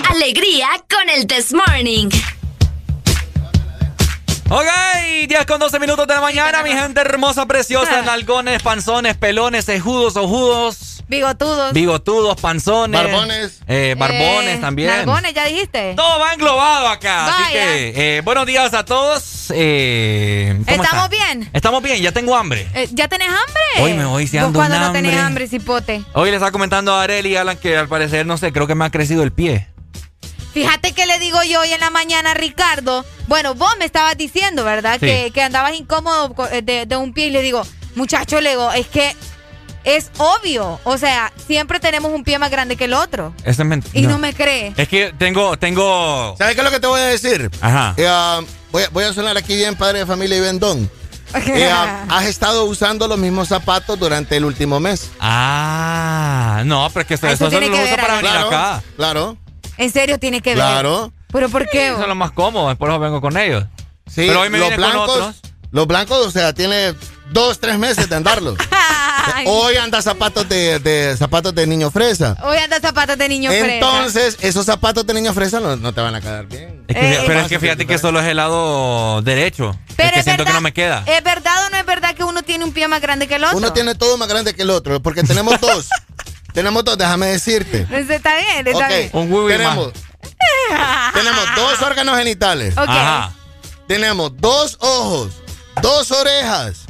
Alegría 0.09 0.67
con 0.89 1.09
el 1.09 1.25
this 1.27 1.53
morning. 1.53 2.09
Ok, 4.55 4.67
10 5.27 5.45
con 5.47 5.59
12 5.59 5.79
minutos 5.79 6.05
de 6.05 6.13
la 6.13 6.21
mañana, 6.21 6.61
mi 6.61 6.71
gente 6.73 7.01
hermosa, 7.01 7.47
preciosa, 7.47 8.03
nalgones, 8.03 8.61
panzones, 8.61 9.17
pelones, 9.17 9.67
ejudos, 9.67 10.15
ojudos, 10.15 11.01
Bigotudos. 11.07 11.73
bigotudos, 11.73 12.39
panzones. 12.39 13.01
Barbones. 13.03 13.59
eh, 13.67 13.95
barbones 13.97 14.57
Eh, 14.57 14.61
también. 14.61 14.89
Nalgones, 14.89 15.33
ya 15.33 15.45
dijiste. 15.45 15.95
Todo 15.95 16.19
va 16.19 16.33
englobado 16.33 16.87
acá. 16.87 17.25
Así 17.25 17.43
Vaya. 17.45 17.51
que, 17.65 18.17
eh, 18.17 18.21
buenos 18.21 18.45
días 18.45 18.71
a 18.75 18.85
todos. 18.85 19.47
eh, 19.55 20.53
¿cómo 20.67 20.83
¿Estamos 20.83 21.03
están? 21.05 21.09
bien? 21.09 21.49
Estamos 21.51 21.81
bien, 21.81 21.97
ya 22.03 22.11
tengo 22.11 22.35
hambre. 22.37 22.67
Eh, 22.75 22.87
¿Ya 22.91 23.07
tenés 23.07 23.29
hambre? 23.29 23.63
Hoy 23.81 23.93
me 23.95 24.05
voy, 24.05 24.27
si 24.27 24.37
¿Vos 24.37 24.45
ando 24.47 24.59
cuando 24.59 24.77
un 24.77 24.83
no 24.83 24.91
tenés 24.91 25.13
hambre? 25.13 25.25
hambre, 25.25 25.47
cipote? 25.47 26.03
Hoy 26.13 26.29
le 26.29 26.35
estaba 26.35 26.51
comentando 26.51 26.93
a 26.93 27.01
Arely 27.01 27.29
y 27.31 27.35
Alan 27.37 27.57
que 27.57 27.75
al 27.75 27.87
parecer, 27.87 28.27
no 28.27 28.37
sé, 28.37 28.53
creo 28.53 28.67
que 28.67 28.75
me 28.75 28.85
ha 28.85 28.91
crecido 28.91 29.23
el 29.23 29.31
pie. 29.31 29.67
Fíjate 30.53 30.91
que 30.93 31.05
le 31.05 31.19
digo 31.19 31.41
yo 31.43 31.61
hoy 31.61 31.71
en 31.73 31.79
la 31.79 31.89
mañana 31.89 32.31
a 32.31 32.33
Ricardo. 32.35 33.03
Bueno, 33.27 33.55
vos 33.55 33.73
me 33.79 33.85
estabas 33.85 34.15
diciendo, 34.17 34.63
¿verdad? 34.63 34.93
Sí. 34.99 35.05
Que, 35.07 35.31
que 35.33 35.41
andabas 35.41 35.73
incómodo 35.73 36.33
co- 36.33 36.47
de, 36.47 36.85
de 36.85 36.95
un 36.97 37.13
pie 37.13 37.27
y 37.27 37.29
le 37.31 37.41
digo, 37.41 37.63
muchacho, 37.95 38.39
le 38.41 38.51
digo, 38.51 38.71
es 38.71 38.87
que 38.87 39.15
es 39.83 40.11
obvio. 40.17 40.79
O 40.83 40.97
sea, 40.97 41.33
siempre 41.47 41.79
tenemos 41.79 42.11
un 42.11 42.23
pie 42.23 42.37
más 42.39 42.51
grande 42.51 42.75
que 42.75 42.85
el 42.85 42.93
otro. 42.93 43.33
Eso 43.43 43.63
es 43.63 43.67
mentira. 43.67 43.99
Y 43.99 44.03
no, 44.07 44.17
me 44.19 44.33
cree. 44.33 44.73
Es 44.77 44.87
que 44.87 45.13
tengo, 45.17 45.57
tengo. 45.57 46.35
¿Sabes 46.37 46.55
qué 46.55 46.61
es 46.61 46.65
lo 46.65 46.71
que 46.71 46.79
te 46.79 46.87
voy 46.87 47.01
a 47.01 47.05
decir? 47.05 47.49
Ajá. 47.59 47.93
Eh, 47.97 48.05
ah, 48.07 48.41
voy, 48.71 48.83
a- 48.83 48.89
voy 48.89 49.03
a 49.05 49.13
sonar 49.13 49.35
aquí 49.37 49.55
bien 49.55 49.75
padre 49.75 49.99
de 49.99 50.05
familia 50.05 50.37
y 50.37 50.41
vendón. 50.41 50.89
Eh, 51.47 51.67
ah, 51.67 52.05
has 52.09 52.25
estado 52.25 52.65
usando 52.65 53.07
los 53.07 53.17
mismos 53.17 53.47
zapatos 53.47 53.97
durante 53.97 54.37
el 54.37 54.45
último 54.45 54.79
mes. 54.79 55.09
Ah, 55.19 56.61
no, 56.65 56.87
pero 56.93 57.01
es 57.01 57.07
que 57.07 57.13
eso, 57.15 57.25
Eso 57.27 57.47
eso 57.47 57.49
tiene 57.49 57.67
lo 57.69 57.73
que 57.75 57.81
uso 57.83 57.89
ver 57.91 57.99
para 58.01 58.15
venir 58.17 58.29
Claro, 58.31 58.47
acá. 58.47 58.83
claro. 58.95 59.37
En 59.77 59.91
serio, 59.91 60.19
tiene 60.19 60.41
que 60.41 60.51
ver. 60.51 60.57
Claro. 60.57 61.11
¿Pero 61.31 61.49
por 61.49 61.67
qué? 61.69 61.89
Eso 61.89 62.01
es 62.01 62.07
lo 62.07 62.15
más 62.15 62.31
cómodo, 62.31 62.75
por 62.75 62.89
eso 62.89 62.99
vengo 62.99 63.19
con 63.21 63.37
ellos. 63.37 63.63
Sí, 64.07 64.25
Pero 64.27 64.41
hoy 64.41 64.49
me 64.49 64.59
los 64.59 64.69
vine 64.69 64.81
con 64.81 64.91
blancos, 64.91 65.09
otros. 65.17 65.41
los 65.71 65.87
blancos, 65.87 66.27
o 66.27 66.31
sea, 66.31 66.53
tiene 66.53 66.93
dos, 67.31 67.59
tres 67.59 67.79
meses 67.79 68.07
de 68.09 68.15
andarlos. 68.15 68.57
Hoy 69.45 69.77
anda 69.77 70.01
zapatos 70.01 70.47
de, 70.49 70.79
de 70.79 71.15
zapatos 71.17 71.55
de 71.55 71.65
niño 71.65 71.89
fresa. 71.89 72.35
Hoy 72.43 72.57
anda 72.57 72.79
zapatos 72.81 73.17
de 73.17 73.29
niño 73.29 73.49
fresa. 73.49 73.73
Entonces, 73.75 74.37
esos 74.41 74.65
zapatos 74.65 75.05
de 75.07 75.13
niño 75.13 75.33
fresa 75.33 75.61
no, 75.61 75.77
no 75.77 75.93
te 75.93 76.01
van 76.01 76.13
a 76.13 76.19
quedar 76.21 76.45
bien. 76.45 76.83
Es 76.89 76.95
que- 76.97 77.13
Eh, 77.13 77.23
pero 77.25 77.39
es 77.39 77.47
que 77.47 77.57
fíjate 77.59 77.87
que 77.87 77.97
solo 77.97 78.19
es 78.19 78.25
el 78.27 78.35
lado 78.37 79.21
derecho. 79.21 79.79
Pero 79.95 80.07
es 80.09 80.13
que 80.13 80.19
es 80.19 80.25
siento 80.25 80.41
verdad, 80.43 80.51
que 80.51 80.57
no 80.57 80.61
me 80.61 80.73
queda. 80.73 81.03
¿Es 81.07 81.23
verdad 81.23 81.53
o 81.65 81.69
no 81.69 81.77
es 81.77 81.85
verdad 81.85 82.13
que 82.15 82.23
uno 82.25 82.43
tiene 82.43 82.65
un 82.65 82.73
pie 82.73 82.89
más 82.89 83.01
grande 83.01 83.27
que 83.29 83.35
el 83.35 83.45
otro? 83.45 83.57
Uno 83.57 83.71
tiene 83.71 83.95
todo 83.95 84.17
más 84.17 84.27
grande 84.27 84.53
que 84.53 84.63
el 84.63 84.69
otro, 84.69 85.01
porque 85.01 85.23
tenemos 85.23 85.59
dos. 85.61 85.87
tenemos 86.53 86.83
dos, 86.83 86.97
déjame 86.97 87.27
decirte. 87.27 87.85
Pues 87.89 88.09
Está 88.09 88.35
bien, 88.37 88.67
está 88.67 88.85
Ok, 88.85 88.89
bien. 88.89 89.09
Un 89.13 89.47
tenemos, 89.47 89.93
tenemos 91.13 91.43
dos 91.55 91.81
órganos 91.81 92.17
genitales. 92.17 92.77
Ok. 92.77 92.89
Ajá. 92.89 93.33
Tenemos 93.87 94.31
dos 94.37 94.77
ojos, 94.79 95.33
dos 95.81 96.09
orejas, 96.11 96.85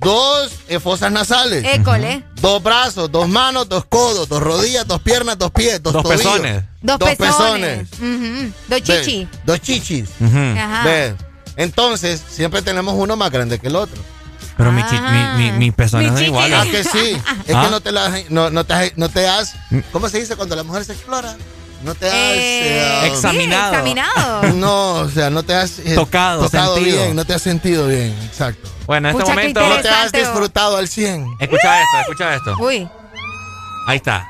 dos 0.00 0.52
eh, 0.68 0.80
fosas 0.80 1.12
nasales, 1.12 1.64
École. 1.64 2.24
dos 2.40 2.62
brazos, 2.62 3.12
dos 3.12 3.28
manos, 3.28 3.68
dos 3.68 3.84
codos, 3.84 4.26
dos 4.28 4.42
rodillas, 4.42 4.86
dos 4.86 5.02
piernas, 5.02 5.36
dos 5.38 5.50
pies, 5.50 5.82
dos, 5.82 5.92
Dos 5.92 6.02
tobillos, 6.02 6.22
pezones. 6.24 6.64
Dos, 6.80 6.98
dos 6.98 7.14
pezones. 7.16 7.90
Dos 7.90 8.00
Ve, 8.68 8.82
chichi. 8.82 9.28
dos 9.44 9.60
chichis. 9.60 10.08
Ajá. 10.22 11.14
Entonces, 11.56 12.22
siempre 12.30 12.62
tenemos 12.62 12.94
uno 12.96 13.16
más 13.16 13.30
grande 13.30 13.58
que 13.58 13.66
el 13.66 13.76
otro. 13.76 14.00
Pero 14.58 14.72
mi, 14.72 14.82
chi- 14.82 14.96
Ah. 15.00 15.34
mi, 15.38 15.44
mi, 15.52 15.58
mis 15.58 15.72
pezones 15.72 16.12
Mi 16.12 16.18
son 16.18 16.26
chichi. 16.26 16.36
Ah, 16.38 16.46
iguales. 16.48 16.70
que 16.72 16.84
sí. 16.84 17.22
Es 17.46 17.54
¿Ah? 17.54 17.62
que 17.64 17.70
no 17.70 17.80
te, 17.80 17.92
la, 17.92 18.12
no, 18.28 18.50
no 18.50 18.64
te, 18.64 18.92
no 18.96 19.08
te 19.08 19.26
has. 19.26 19.54
¿Cómo 19.92 20.08
se 20.10 20.18
dice 20.20 20.36
cuando 20.36 20.54
la 20.56 20.64
mujer 20.64 20.84
se 20.84 20.92
explora? 20.92 21.34
No 21.84 21.94
te 21.94 22.06
has. 22.08 22.12
Eh, 22.12 22.78
eh, 22.80 23.00
sí, 23.04 23.08
Examinado. 23.08 23.70
examinado. 23.72 24.42
no, 24.54 24.92
o 24.94 25.08
sea, 25.08 25.30
no 25.30 25.44
te 25.44 25.54
has 25.54 25.78
eh, 25.78 25.94
Tocado, 25.94 26.42
tocado 26.44 26.74
sentido. 26.74 27.02
bien, 27.04 27.14
no 27.16 27.24
te 27.24 27.34
has 27.34 27.42
sentido 27.42 27.86
bien, 27.86 28.12
exacto. 28.26 28.68
Bueno, 28.84 29.08
en 29.08 29.14
este 29.14 29.22
Pucha, 29.24 29.34
momento. 29.36 29.60
No 29.68 29.76
te 29.80 29.88
has 29.88 30.10
disfrutado 30.12 30.76
al 30.76 30.88
100. 30.88 31.24
Escucha 31.38 31.80
esto, 31.80 31.98
escucha 32.00 32.34
esto. 32.34 32.56
Uy. 32.58 32.88
Ahí 33.86 33.96
está. 33.98 34.26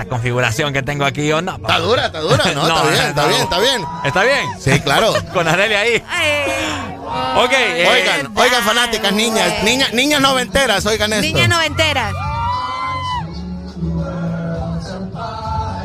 Esta 0.00 0.08
configuración 0.08 0.72
que 0.72 0.82
tengo 0.82 1.04
aquí, 1.04 1.26
yo 1.28 1.42
no. 1.42 1.56
Está 1.56 1.78
dura, 1.78 2.06
está 2.06 2.20
dura, 2.20 2.42
no, 2.54 2.62
está 2.66 2.82
bien, 2.88 3.04
está 3.08 3.26
bien, 3.26 3.40
está 3.42 3.58
bien. 3.58 3.84
¿Está 4.02 4.22
bien? 4.22 4.48
Sí, 4.58 4.80
claro. 4.80 5.12
Con 5.34 5.46
Arelia 5.46 5.80
ahí. 5.80 6.02
Ay, 6.08 6.96
Ok. 7.36 7.52
eh, 7.52 7.86
Oigan, 7.90 8.32
oigan, 8.38 8.62
fanáticas, 8.62 9.12
niñas, 9.12 9.62
niñas, 9.62 9.92
niñas 9.92 10.22
noventeras, 10.22 10.86
oigan 10.86 11.12
esto. 11.12 11.26
Niña 11.26 11.48
noventera. 11.48 12.12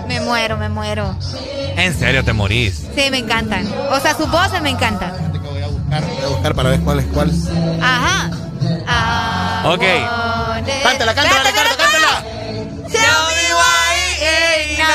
Me 0.07 0.21
muero, 0.21 0.55
me 0.55 0.69
muero. 0.69 1.13
En 1.75 1.93
serio, 1.99 2.23
te 2.23 2.31
morís. 2.31 2.85
Sí, 2.95 3.11
me 3.11 3.17
encantan. 3.17 3.67
O 3.91 3.99
sea, 3.99 4.15
sus 4.15 4.31
voces 4.31 4.61
me 4.61 4.69
encantan. 4.69 5.11
Voy 5.43 5.61
a 5.61 5.67
buscar, 5.67 6.01
voy 6.05 6.23
a 6.23 6.27
buscar 6.27 6.55
para 6.55 6.69
ver 6.69 6.79
cuál 6.79 6.99
es 6.99 7.05
cuál. 7.07 7.31
Ajá. 7.81 8.29
Ok. 9.65 9.83
Cántala, 10.83 11.13
cántala, 11.13 11.43
cántala. 11.43 11.84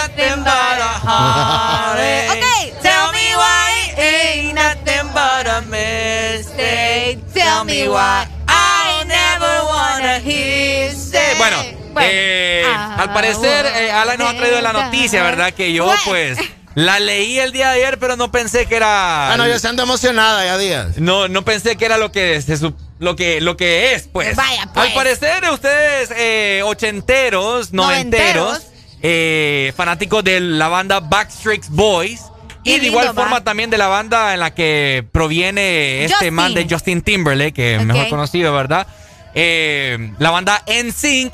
Nothing 0.01 0.43
but 0.45 0.79
a 0.81 0.93
heartache. 1.05 2.31
Ok, 2.31 2.83
tell 2.83 3.13
me 3.13 3.27
why 3.37 3.93
ain't 3.99 4.55
nothing 4.55 5.09
but 5.13 5.47
a 5.47 5.61
mistake. 5.69 7.19
Tell 7.35 7.65
me 7.65 7.89
why 7.89 8.27
I 8.49 9.05
never 9.07 9.55
wanna 9.67 10.19
hear 10.21 10.93
say. 10.93 11.37
Bueno, 11.39 11.57
eh, 12.01 12.65
al 12.67 13.13
parecer, 13.13 13.67
eh, 13.67 13.91
Alan 13.91 14.19
nos 14.19 14.29
ha 14.29 14.37
traído 14.37 14.61
la 14.61 14.73
noticia, 14.73 15.23
¿verdad? 15.23 15.53
Que 15.53 15.73
yo, 15.73 15.93
pues, 16.05 16.39
la 16.75 16.99
leí 17.01 17.39
el 17.39 17.53
día 17.53 17.71
de 17.71 17.83
ayer, 17.83 17.99
pero 17.99 18.17
no 18.17 18.31
pensé 18.31 18.67
que 18.67 18.77
era. 18.77 19.33
Ah, 19.33 19.37
no, 19.37 19.47
yo 19.47 19.59
se 19.59 19.69
ando 19.69 19.83
emocionada 19.83 20.45
ya, 20.45 20.57
Díaz. 20.57 20.97
No, 20.97 21.29
no 21.29 21.45
pensé 21.45 21.77
que 21.77 21.85
era 21.85 21.99
lo 21.99 22.11
que 22.13 22.41
se 22.41 22.57
lo 22.99 23.17
que 23.17 23.41
lo 23.41 23.57
que 23.57 23.95
es, 23.95 24.09
pues. 24.11 24.37
Vaya, 24.37 24.69
pues. 24.73 24.87
Al 24.89 24.95
parecer, 24.95 25.45
ustedes 25.51 26.11
eh, 26.17 26.63
ochenteros, 26.65 27.73
noventeros, 27.73 28.45
Noventeros. 28.45 28.71
Eh, 29.03 29.73
fanáticos 29.77 30.23
de 30.25 30.41
la 30.41 30.69
banda 30.69 31.01
Backstreet 31.01 31.67
Boys. 31.69 32.23
Y 32.63 32.79
de 32.79 32.87
igual 32.89 33.07
lindo, 33.07 33.21
forma 33.23 33.39
va. 33.39 33.45
también 33.45 33.71
de 33.71 33.79
la 33.79 33.89
banda 33.89 34.35
en 34.35 34.41
la 34.41 34.55
que 34.55 35.03
proviene 35.13 36.05
este 36.05 36.15
Justin. 36.17 36.35
man 36.35 36.53
de 36.55 36.67
Justin 36.69 37.01
Timberlake, 37.03 37.55
que 37.55 37.77
es 37.77 37.85
mejor 37.85 38.09
conocido, 38.11 38.53
¿verdad? 38.53 38.87
Eh, 39.35 40.13
la 40.19 40.31
banda 40.31 40.63
NSYNC, 40.67 41.33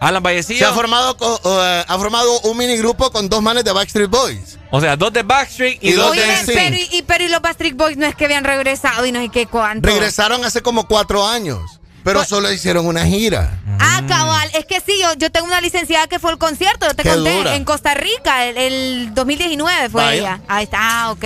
Alan 0.00 0.22
Vallecillo. 0.22 0.58
Se 0.58 0.64
ha 0.66 0.72
formado, 0.74 1.16
eh, 1.44 1.84
ha 1.88 1.98
formado 1.98 2.40
un 2.42 2.58
mini 2.58 2.76
grupo 2.76 3.10
con 3.10 3.28
dos 3.30 3.40
manes 3.42 3.64
de 3.64 3.72
Backstreet 3.72 4.10
Boys. 4.10 4.58
O 4.70 4.80
sea, 4.80 4.96
dos 4.96 5.12
de 5.14 5.22
Backstreet 5.22 5.78
y, 5.82 5.90
Y 5.90 5.92
dos 5.92 6.14
de 6.14 6.26
NSYNC. 6.26 6.54
pero, 6.54 6.76
y, 6.76 6.88
y- 6.98 7.02
pero 7.02 7.24
y 7.24 7.28
los 7.28 7.40
Backstreet 7.40 7.74
Boys 7.74 7.96
no 7.96 8.04
es 8.04 8.14
que 8.14 8.26
habían 8.26 8.44
regresado 8.44 9.06
y 9.06 9.12
no 9.12 9.20
sé 9.22 9.30
qué 9.30 9.46
cuánto. 9.46 9.88
Regresaron 9.88 10.44
hace 10.44 10.60
como 10.60 10.86
cuatro 10.86 11.26
años, 11.26 11.75
pero 12.06 12.20
Pues- 12.20 12.28
solo 12.28 12.52
hicieron 12.52 12.86
una 12.86 13.04
gira. 13.04 13.58
Ah, 13.80 14.00
cabal. 14.08 14.48
Es 14.54 14.64
que 14.64 14.80
sí, 14.80 14.92
yo, 15.02 15.12
yo 15.18 15.30
tengo 15.32 15.46
una 15.48 15.60
licenciada 15.60 16.06
que 16.06 16.20
fue 16.20 16.30
al 16.30 16.38
concierto, 16.38 16.86
yo 16.86 16.94
te 16.94 17.02
Qué 17.02 17.10
conté, 17.10 17.36
dura. 17.36 17.56
en 17.56 17.64
Costa 17.64 17.94
Rica, 17.94 18.44
el, 18.46 18.56
el 18.56 19.14
2019 19.14 19.90
fue 19.90 20.02
Vaya. 20.02 20.16
ella. 20.18 20.40
Ahí 20.46 20.64
está, 20.64 20.78
ah, 20.80 21.10
ok. 21.10 21.24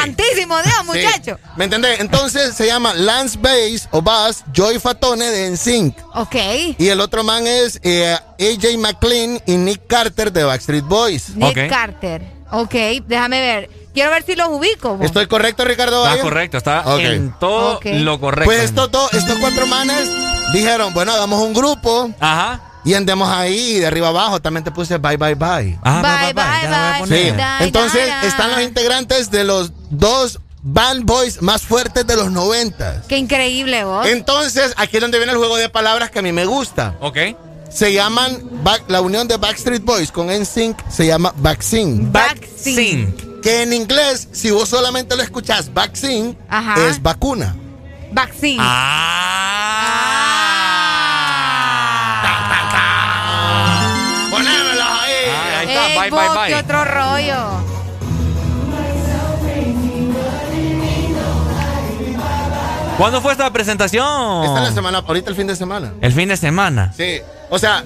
Santísimo 0.00 0.56
Dios, 0.62 0.74
Sí. 0.80 0.86
muchacho. 0.86 1.38
¿Me 1.56 1.64
entendés? 1.64 2.00
Entonces 2.00 2.54
se 2.54 2.66
llama 2.66 2.94
Lance 2.94 3.38
Bass 3.38 3.86
o 3.90 4.00
Bass 4.00 4.44
Joy 4.54 4.78
Fatone 4.80 5.26
de 5.30 5.46
NSYNC. 5.50 5.94
Ok. 6.14 6.36
Y 6.78 6.88
el 6.88 7.00
otro 7.02 7.22
man 7.22 7.46
es 7.46 7.78
eh, 7.82 8.16
AJ 8.40 8.78
McLean 8.78 9.40
y 9.46 9.56
Nick 9.56 9.86
Carter 9.86 10.32
de 10.32 10.44
Backstreet 10.44 10.84
Boys. 10.84 11.36
Nick. 11.36 11.68
Carter. 11.68 12.22
Ok, 12.52 12.74
déjame 13.06 13.40
ver. 13.40 13.70
Quiero 13.92 14.10
ver 14.10 14.24
si 14.24 14.34
los 14.34 14.48
ubico. 14.48 14.96
vos. 14.96 15.06
¿Estoy 15.06 15.26
correcto, 15.26 15.64
Ricardo? 15.64 15.98
Está 16.02 16.10
Valle? 16.10 16.22
correcto, 16.22 16.56
está 16.58 16.84
en 17.00 17.32
todo 17.38 17.80
lo 17.84 18.20
correcto. 18.20 18.46
Pues 18.46 18.62
estos, 18.62 18.90
dos- 18.90 19.12
estos 19.14 19.38
cuatro 19.38 19.66
manes 19.66 20.08
dijeron, 20.52 20.92
bueno, 20.94 21.12
hagamos 21.12 21.40
un 21.42 21.54
grupo 21.54 22.10
Ajá. 22.18 22.60
y 22.84 22.94
andemos 22.94 23.28
ahí 23.28 23.78
de 23.78 23.86
arriba 23.86 24.08
abajo. 24.08 24.40
También 24.42 24.64
te 24.64 24.70
puse 24.72 24.98
bye, 24.98 25.16
bye, 25.16 25.34
bye. 25.36 25.78
Ah, 25.84 26.02
Bye, 26.02 26.32
bye, 26.32 26.42
ya 26.62 26.70
la 26.70 26.78
voy 26.78 26.86
a 26.86 26.90
bye. 26.92 27.00
poner. 27.00 27.34
Sí. 27.58 27.64
Entonces 27.64 28.08
están 28.24 28.50
los 28.50 28.60
integrantes 28.62 29.30
de 29.30 29.44
los 29.44 29.72
dos 29.90 30.40
band 30.66 31.04
boys 31.04 31.40
más 31.42 31.62
fuertes 31.62 32.06
de 32.06 32.16
los 32.16 32.32
noventas. 32.32 33.04
Qué 33.06 33.16
increíble 33.18 33.84
vos. 33.84 34.06
Entonces, 34.06 34.72
aquí 34.78 34.96
es 34.96 35.02
donde 35.02 35.18
viene 35.18 35.32
el 35.32 35.38
juego 35.38 35.56
de 35.56 35.68
palabras 35.68 36.10
que 36.10 36.18
a 36.18 36.22
mí 36.22 36.32
me 36.32 36.46
gusta. 36.46 36.96
Ok. 37.00 37.18
Se 37.74 37.92
llaman, 37.92 38.38
Back- 38.62 38.84
la 38.88 39.00
unión 39.00 39.26
de 39.26 39.36
Backstreet 39.36 39.82
Boys 39.84 40.12
con 40.12 40.28
NSYNC 40.30 40.78
se 40.88 41.06
llama 41.08 41.34
Vaccine. 41.38 42.06
Vaccine. 42.12 43.12
Que 43.42 43.62
en 43.62 43.72
inglés, 43.72 44.28
si 44.30 44.52
vos 44.52 44.68
solamente 44.68 45.16
lo 45.16 45.22
escuchás 45.24 45.74
Vaccine, 45.74 46.38
Ajá. 46.48 46.76
es 46.88 47.02
vacuna. 47.02 47.56
Vaccine. 48.12 48.62
Ah. 53.04 54.28
Ponémelos 54.30 54.88
ahí. 54.88 55.14
Ah, 55.30 55.58
ahí 55.58 55.66
está. 55.68 55.86
Ey, 55.88 55.98
bye, 55.98 56.10
vos, 56.10 56.20
bye, 56.20 56.38
bye. 56.38 56.48
qué 56.48 56.54
otro 56.56 56.84
rollo. 56.84 57.64
¿Cuándo 62.98 63.20
fue 63.20 63.32
esta 63.32 63.52
presentación? 63.52 64.44
Esta 64.44 64.58
es 64.62 64.68
la 64.68 64.72
semana, 64.72 64.98
ahorita 65.06 65.30
el 65.30 65.36
fin 65.36 65.48
de 65.48 65.56
semana. 65.56 65.92
El 66.00 66.12
fin 66.12 66.28
de 66.28 66.36
semana. 66.36 66.92
Sí. 66.96 67.20
O 67.54 67.58
sea, 67.60 67.84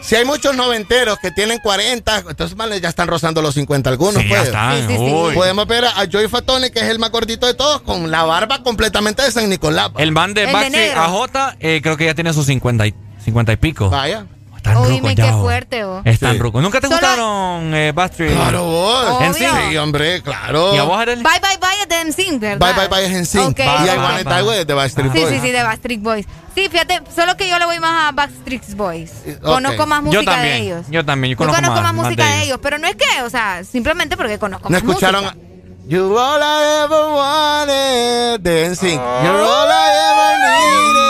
si 0.00 0.16
hay 0.16 0.24
muchos 0.24 0.56
noventeros 0.56 1.18
que 1.18 1.30
tienen 1.30 1.58
40, 1.58 2.24
entonces 2.30 2.56
vale, 2.56 2.80
ya 2.80 2.88
están 2.88 3.08
rozando 3.08 3.42
los 3.42 3.54
50 3.54 3.90
algunos, 3.90 4.22
Sí, 4.22 4.28
ya 4.28 4.36
pues. 4.36 4.48
están. 4.48 4.76
Sí, 4.78 4.84
sí, 4.88 4.96
sí. 4.96 5.12
Uy. 5.12 5.34
Podemos 5.34 5.66
ver 5.66 5.84
a, 5.84 6.06
Joey 6.10 6.28
Fatone, 6.28 6.70
que 6.70 6.80
es 6.80 6.86
el 6.86 6.98
más 6.98 7.10
gordito 7.10 7.46
de 7.46 7.52
todos, 7.52 7.82
con 7.82 8.10
la 8.10 8.24
barba 8.24 8.62
completamente 8.62 9.22
de 9.22 9.30
San 9.30 9.50
Nicolás. 9.50 9.90
El 9.98 10.12
man 10.12 10.32
de 10.32 10.46
negro. 10.46 11.02
AJ, 11.02 11.56
eh, 11.60 11.80
creo 11.82 11.98
que 11.98 12.06
ya 12.06 12.14
tiene 12.14 12.32
sus 12.32 12.46
50 12.46 12.86
y, 12.86 12.94
50 13.22 13.52
y 13.52 13.56
pico. 13.56 13.90
Vaya. 13.90 14.26
Están 14.66 14.76
Oíme, 14.84 14.96
rucos 14.98 15.14
qué 15.14 15.22
ya, 15.22 15.36
oh. 15.36 15.42
fuerte, 15.42 15.84
oh. 15.84 16.02
Están 16.04 16.32
Sí. 16.32 16.38
rucos. 16.38 16.62
¿Nunca 16.62 16.80
te 16.80 16.86
Solo- 16.88 16.98
gustaron 17.00 17.74
eh, 17.74 17.92
Backstreet? 17.92 18.34
Claro, 18.34 18.64
vos. 18.64 19.06
Obvio. 19.10 19.34
Sí, 19.34 19.76
hombre, 19.76 20.22
claro. 20.22 20.74
¿Y 20.74 20.78
a 20.78 20.82
vos, 20.82 20.98
Arely? 20.98 21.22
Bye, 21.22 21.40
bye, 21.40 21.56
bye 21.60 21.82
es 21.82 21.88
de 21.88 22.04
NSYNC, 22.04 22.40
¿verdad? 22.40 22.74
Bye, 22.74 22.88
bye, 22.88 22.88
bye 22.96 23.06
es 23.06 23.12
en 23.12 23.26
sync. 23.26 23.50
Ok, 23.50 23.58
y 23.60 23.62
I 23.62 23.98
Want 23.98 24.20
It 24.20 24.28
That 24.28 24.42
Way 24.44 24.58
es 24.60 24.66
de 24.66 24.74
Backstreet 24.74 25.12
Sí, 25.12 25.18
Boys. 25.20 25.34
sí, 25.34 25.40
sí, 25.40 25.50
de 25.52 25.62
Backstreet 25.62 26.02
Boys. 26.02 26.26
Sí, 26.54 26.68
fíjate, 26.70 27.02
solo 27.14 27.36
que 27.36 27.48
yo 27.48 27.58
le 27.58 27.66
voy 27.66 27.78
más 27.80 28.08
a 28.08 28.12
Backstreet 28.12 28.74
Boys. 28.74 29.12
ok. 29.36 29.42
Conozco 29.42 29.86
más 29.86 30.02
música 30.02 30.20
Yo 30.22 30.24
también. 30.30 30.54
de 30.54 30.60
ellos. 30.62 30.86
Yo 30.90 31.04
también. 31.04 31.30
Yo 31.30 31.34
Yo 31.34 31.38
conozco, 31.38 31.56
conozco 31.62 31.82
más, 31.82 31.94
más 31.94 32.04
música 32.04 32.24
de 32.24 32.30
ellos. 32.34 32.44
ellos, 32.46 32.58
pero 32.62 32.78
no 32.78 32.88
es 32.88 32.96
que, 32.96 33.22
o 33.22 33.30
sea, 33.30 33.62
simplemente 33.64 34.16
porque 34.16 34.38
conozco 34.38 34.68
¿No 34.68 34.74
más 34.78 34.82
escucharon? 34.82 35.24
música. 35.24 35.40
You 35.88 36.16
all 36.18 36.42
I 36.42 36.84
ever 36.84 37.04
wanted 37.14 38.40
de 38.40 38.66
NSYNC. 38.70 39.00
You're 39.22 39.40
all 39.40 39.68
I 39.70 39.88
ever 40.10 40.32
needed. 40.46 41.06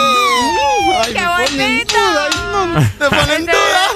Ay, 0.99 1.13
¡Qué 1.13 1.25
bonito! 1.57 2.36
Me 2.65 3.09
ponen 3.09 3.45
duda. 3.45 3.87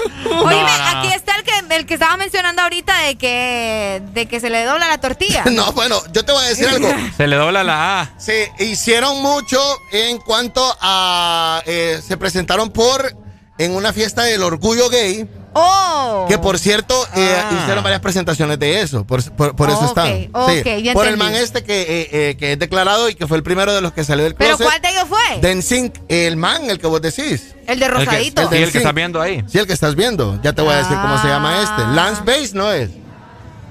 Oye, 0.44 0.62
No, 0.62 0.66
no, 0.66 0.78
no. 0.78 0.98
aquí 0.98 1.08
está 1.12 1.36
el 1.36 1.42
que, 1.44 1.74
el 1.76 1.86
que 1.86 1.94
estaba 1.94 2.16
mencionando 2.16 2.62
ahorita 2.62 2.96
de 3.02 3.16
que, 3.16 4.02
de 4.12 4.26
que 4.26 4.40
se 4.40 4.50
le 4.50 4.64
dobla 4.64 4.88
la 4.88 4.98
tortilla. 4.98 5.44
No, 5.50 5.72
bueno, 5.72 6.00
yo 6.12 6.24
te 6.24 6.32
voy 6.32 6.44
a 6.44 6.48
decir 6.48 6.68
algo. 6.68 6.88
Se 7.16 7.26
le 7.26 7.36
dobla 7.36 7.62
la 7.64 8.00
A. 8.02 8.10
Sí, 8.18 8.32
hicieron 8.58 9.20
mucho 9.22 9.60
en 9.92 10.18
cuanto 10.18 10.76
a. 10.80 11.62
eh, 11.66 12.00
se 12.06 12.16
presentaron 12.16 12.70
por. 12.70 13.14
En 13.58 13.74
una 13.76 13.92
fiesta 13.92 14.22
del 14.24 14.42
orgullo 14.42 14.88
gay. 14.88 15.28
¡Oh! 15.54 16.24
Que 16.28 16.38
por 16.38 16.58
cierto, 16.58 16.94
eh, 17.14 17.36
Ah. 17.38 17.58
hicieron 17.60 17.84
varias 17.84 18.00
presentaciones 18.00 18.58
de 18.58 18.80
eso. 18.80 19.04
Por, 19.04 19.22
por- 19.32 19.54
por 19.54 19.68
eso 19.68 19.80
Ok, 19.80 19.86
están. 19.88 20.28
ok, 20.32 20.50
Sí, 20.64 20.90
por 20.94 21.06
el 21.06 21.18
man 21.18 21.34
este 21.34 21.62
que, 21.62 21.82
eh, 21.82 22.08
eh, 22.30 22.36
que 22.38 22.52
es 22.52 22.58
declarado 22.58 23.10
y 23.10 23.14
que 23.14 23.26
fue 23.26 23.36
el 23.36 23.42
primero 23.42 23.74
de 23.74 23.82
los 23.82 23.92
que 23.92 24.02
salió 24.04 24.24
del 24.24 24.34
¿Pero 24.34 24.56
closet. 24.56 24.66
cuál 24.66 24.80
de 24.80 24.88
ellos 24.88 25.04
fue? 25.08 25.40
De 25.42 25.50
NSYNC, 25.54 25.94
el 26.08 26.36
man, 26.38 26.70
el 26.70 26.78
que 26.78 26.86
vos 26.86 27.02
decís. 27.02 27.54
el 27.66 27.66
de 27.66 27.72
El 27.72 27.78
que, 27.80 27.88
Rosadito. 27.88 28.42
el, 28.50 28.72
que 28.72 28.78
estás 28.78 28.94
viendo 28.94 29.20
ahí. 29.20 29.44
Sí, 29.46 29.58
el 29.58 29.66
que 29.66 29.74
estás 29.74 29.94
viendo. 29.94 30.40
Ya 30.42 30.54
te 30.54 30.62
voy 30.62 30.72
a 30.72 30.78
decir 30.78 30.96
cómo 30.96 31.20
se 31.20 31.28
llama 31.28 31.58
este. 31.62 31.82
Ah. 31.82 31.92
Lance 31.94 32.22
Bass, 32.24 32.54
¿no 32.54 32.72
es? 32.72 32.88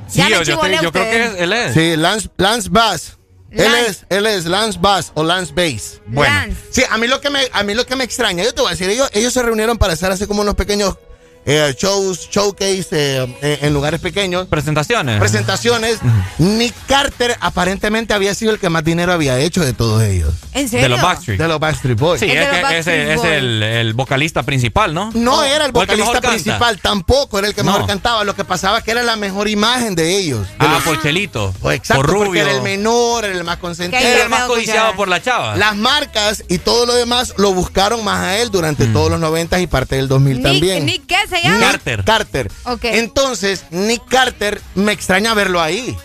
Sí, 0.07 0.21
yo, 0.29 0.43
yo, 0.43 0.59
creo 0.59 0.91
que 0.91 1.23
es- 1.25 1.31
él 1.39 1.53
es. 1.53 1.73
Sí, 1.73 1.95
Lance, 1.97 2.29
Lance 2.37 2.69
Bass. 2.71 3.17
Él 3.51 3.75
es, 3.87 4.05
él 4.09 4.25
es 4.25 4.45
Lance 4.45 4.79
Bass 4.81 5.11
o 5.13 5.23
Lance 5.23 5.53
Bass. 5.53 6.01
Bueno. 6.05 6.33
Lance. 6.33 6.57
Sí, 6.71 6.83
a 6.89 6.97
mí 6.97 7.07
lo 7.07 7.19
que 7.19 7.29
me, 7.29 7.41
a 7.51 7.63
mí 7.63 7.73
lo 7.73 7.85
que 7.85 7.95
me 7.95 8.03
extraña, 8.03 8.43
yo 8.43 8.53
te 8.53 8.61
voy 8.61 8.69
a 8.69 8.71
decir, 8.71 8.89
ellos, 8.89 9.09
ellos 9.13 9.33
se 9.33 9.41
reunieron 9.43 9.77
para 9.77 9.93
hacer 9.93 10.11
así 10.11 10.25
como 10.25 10.41
unos 10.41 10.55
pequeños 10.55 10.95
eh, 11.45 11.73
shows, 11.77 12.29
showcase 12.29 12.87
eh, 12.91 13.35
eh, 13.41 13.59
en 13.61 13.73
lugares 13.73 13.99
pequeños, 13.99 14.47
Presentaciones. 14.47 15.19
presentaciones. 15.19 15.99
Nick 16.37 16.73
Carter 16.87 17.35
aparentemente 17.39 18.13
había 18.13 18.33
sido 18.35 18.51
el 18.51 18.59
que 18.59 18.69
más 18.69 18.83
dinero 18.83 19.11
había 19.13 19.39
hecho 19.39 19.63
de 19.63 19.73
todos 19.73 20.03
ellos. 20.03 20.33
¿En 20.53 20.69
serio? 20.69 20.83
de 20.83 20.89
los 20.89 21.01
Backstreet. 21.01 21.39
De 21.39 21.47
los 21.47 21.59
Backstreet 21.59 21.97
Boys. 21.99 22.19
Sí, 22.19 22.29
es, 22.29 22.35
los 22.39 22.55
que 22.55 22.61
Backstreet 22.61 23.09
ese 23.09 23.13
es 23.13 23.23
el, 23.23 23.63
el 23.63 23.93
vocalista 23.93 24.43
principal, 24.43 24.93
¿no? 24.93 25.09
No 25.13 25.43
era 25.43 25.65
el 25.65 25.71
vocalista 25.71 26.13
canta. 26.13 26.29
principal, 26.29 26.79
tampoco 26.79 27.39
era 27.39 27.47
el 27.47 27.55
que 27.55 27.63
No. 27.63 27.71
mejor 27.71 27.87
cantaba. 27.87 28.23
Lo 28.23 28.35
que 28.35 28.45
pasaba 28.45 28.79
es 28.79 28.83
que 28.83 28.91
era 28.91 29.03
la 29.03 29.15
mejor 29.15 29.47
imagen 29.47 29.95
de 29.95 30.17
ellos. 30.17 30.47
de 30.47 30.53
Ah, 30.59 30.73
los- 30.75 30.83
por 30.83 31.01
Chelito. 31.01 31.53
Pues 31.61 31.77
exacto, 31.77 32.01
por 32.03 32.11
porque 32.11 32.25
Rubio. 32.27 32.41
era 32.43 32.51
el 32.51 32.61
menor, 32.61 33.25
era 33.25 33.33
el 33.35 33.43
más 33.43 33.57
consentido. 33.57 34.01
Era 34.01 34.23
el 34.23 34.29
más 34.29 34.43
codiciado 34.43 34.95
por 34.95 35.07
la 35.07 35.21
chava. 35.21 35.55
Las 35.55 35.75
marcas 35.75 36.43
y 36.49 36.57
todo 36.59 36.85
lo 36.85 36.93
demás 36.93 37.33
lo 37.37 37.53
buscaron 37.53 38.03
más 38.03 38.19
a 38.19 38.37
él 38.37 38.51
durante 38.51 38.85
Mm. 38.85 38.93
todos 38.93 39.09
los 39.11 39.19
90 39.19 39.59
y 39.59 39.67
parte 39.67 39.95
del 39.95 40.07
2000 40.07 40.37
Nick, 40.37 40.43
también. 40.43 40.85
Nick, 40.85 41.05
¿qué 41.07 41.15
se 41.35 41.41
llama? 41.41 41.59
Carter. 41.59 42.03
Carter. 42.03 42.51
Ok. 42.65 42.83
Entonces, 42.85 43.65
Nick 43.71 44.03
Carter, 44.07 44.61
me 44.75 44.91
extraña 44.91 45.33
verlo 45.33 45.61
ahí. 45.61 45.97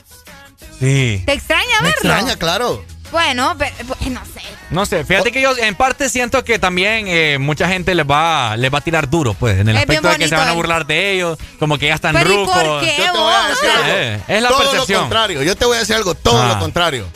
Sí. 0.81 1.23
¿Te 1.27 1.33
extraña 1.33 1.81
Me 1.81 1.89
verlo? 1.91 2.11
extraña, 2.11 2.37
claro. 2.37 2.85
Bueno, 3.13 3.55
pero, 3.57 3.75
pues, 3.87 4.11
no 4.11 4.21
sé. 4.25 4.41
No 4.69 4.85
sé, 4.85 5.05
fíjate 5.05 5.31
que 5.31 5.41
yo 5.41 5.57
en 5.57 5.77
parte 5.77 6.09
siento 6.09 6.43
que 6.45 6.59
también 6.59 7.07
eh, 7.07 7.39
mucha 7.39 7.69
gente 7.69 7.95
les 7.95 8.05
va, 8.05 8.57
les 8.57 8.73
va 8.73 8.79
a 8.79 8.81
tirar 8.81 9.09
duro, 9.09 9.33
pues, 9.35 9.61
en 9.61 9.69
el 9.69 9.77
Es 9.77 9.83
aspecto 9.83 10.09
de 10.09 10.17
que 10.19 10.29
se 10.29 10.35
van 10.35 10.49
a 10.49 10.53
eh. 10.53 10.55
burlar 10.57 10.87
de 10.87 11.13
ellos, 11.13 11.39
como 11.61 11.79
que 11.79 11.87
ya 11.87 11.95
están 11.95 12.15
Pero 12.15 12.33
¿y 12.33 12.37
rucos. 12.37 12.55
por 12.57 12.81
qué 12.81 12.95
Yo 12.99 13.05
te 13.13 13.19
voy 13.19 13.33
a 13.33 13.39
vos? 13.39 13.49
decir 13.49 13.71
algo. 13.71 13.89
Eh, 13.97 14.21
es 14.27 14.43
la 14.43 14.49
todo 14.49 14.59
percepción. 14.59 14.97
lo 14.99 15.01
contrario. 15.05 15.43
Yo 15.45 15.57
te 15.57 15.65
voy 15.67 15.77
a 15.77 15.81
decir 15.81 15.95
algo, 15.97 16.15
todo 16.17 16.43
Ah. 16.43 16.49
lo 16.49 16.59
contrario. 16.59 17.07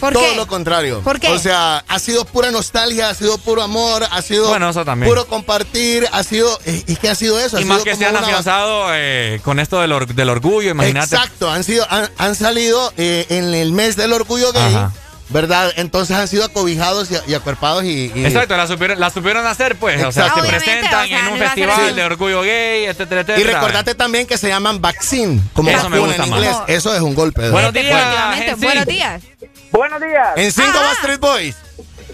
Todo 0.00 0.34
lo 0.34 0.46
contrario. 0.46 1.00
¿Por 1.00 1.20
qué? 1.20 1.28
O 1.28 1.38
sea, 1.38 1.84
ha 1.86 1.98
sido 1.98 2.24
pura 2.24 2.50
nostalgia, 2.50 3.10
ha 3.10 3.14
sido 3.14 3.36
puro 3.38 3.62
amor, 3.62 4.06
ha 4.10 4.22
sido 4.22 4.48
Bueno, 4.48 4.70
eso 4.70 4.84
también. 4.84 5.08
puro 5.10 5.26
compartir, 5.26 6.06
ha 6.12 6.22
sido. 6.22 6.58
¿Y 6.66 6.96
qué 6.96 7.08
ha 7.10 7.14
sido 7.14 7.38
eso? 7.38 7.56
Ha 7.56 7.60
Y 7.60 7.64
sido 7.64 7.74
más 7.74 7.84
que 7.84 7.90
como 7.90 8.00
se 8.02 8.06
han 8.06 8.16
una- 8.16 8.20
afianzado 8.26 8.86
eh, 8.94 9.40
con 9.44 9.60
esto 9.60 9.80
del, 9.80 9.92
or- 9.92 10.06
del 10.14 10.28
orgullo, 10.30 10.70
imagínate. 10.70 11.14
Exacto, 11.14 11.50
han, 11.50 11.64
sido, 11.64 11.86
han, 11.90 12.08
han 12.18 12.34
salido 12.34 12.92
eh, 12.96 13.26
en 13.28 13.52
el 13.54 13.72
mes 13.72 13.96
del 13.96 14.12
orgullo 14.12 14.52
gay, 14.52 14.74
Ajá. 14.74 14.92
¿verdad? 15.28 15.72
Entonces 15.76 16.16
han 16.16 16.26
sido 16.26 16.44
acobijados 16.44 17.08
y, 17.12 17.30
y 17.30 17.34
acuerpados 17.34 17.84
y. 17.84 18.10
y- 18.14 18.24
Exacto, 18.26 18.56
la 18.56 18.66
supieron, 18.66 18.98
la 18.98 19.10
supieron 19.10 19.46
hacer, 19.46 19.76
pues. 19.76 20.02
O 20.04 20.10
sea, 20.10 20.24
se 20.32 20.40
Obviamente, 20.40 20.64
presentan 20.64 21.04
o 21.04 21.08
sea, 21.08 21.18
en 21.20 21.32
un 21.32 21.38
festival 21.38 21.94
de 21.94 22.04
orgullo 22.04 22.42
gay, 22.42 22.84
etcétera, 22.86 23.20
etcétera. 23.20 23.40
Y 23.40 23.44
recordate 23.54 23.94
también 23.94 24.26
que 24.26 24.36
se 24.38 24.48
llaman 24.48 24.80
vaccine, 24.80 25.40
como 25.52 25.70
Eso 25.70 25.88
me 25.88 25.98
gusta 26.00 26.24
en 26.24 26.28
inglés. 26.32 26.56
Eso 26.66 26.94
es 26.94 27.00
un 27.00 27.14
golpe. 27.14 27.42
de 27.42 27.50
Buenos 27.50 27.72
verdad. 27.72 28.34
días, 28.36 28.58
buenos 28.58 28.86
días. 28.86 29.22
Buenos 29.70 30.00
días. 30.00 30.28
En 30.36 30.52
cinco 30.52 30.78
Backstreet 30.78 31.20
Boys. 31.20 31.56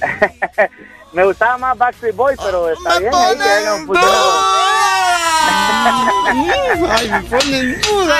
Me 1.12 1.24
gustaba 1.24 1.56
más 1.56 1.78
Backstreet 1.78 2.14
Boys, 2.14 2.38
pero 2.42 2.70
está 2.70 2.98
bien. 2.98 3.14
ahí 3.14 3.36
que 3.38 3.70
un 3.72 3.86
futuro. 3.86 4.12
Ay, 6.90 7.10
me 7.10 7.20
ponen 7.22 7.80
duda. 7.80 8.16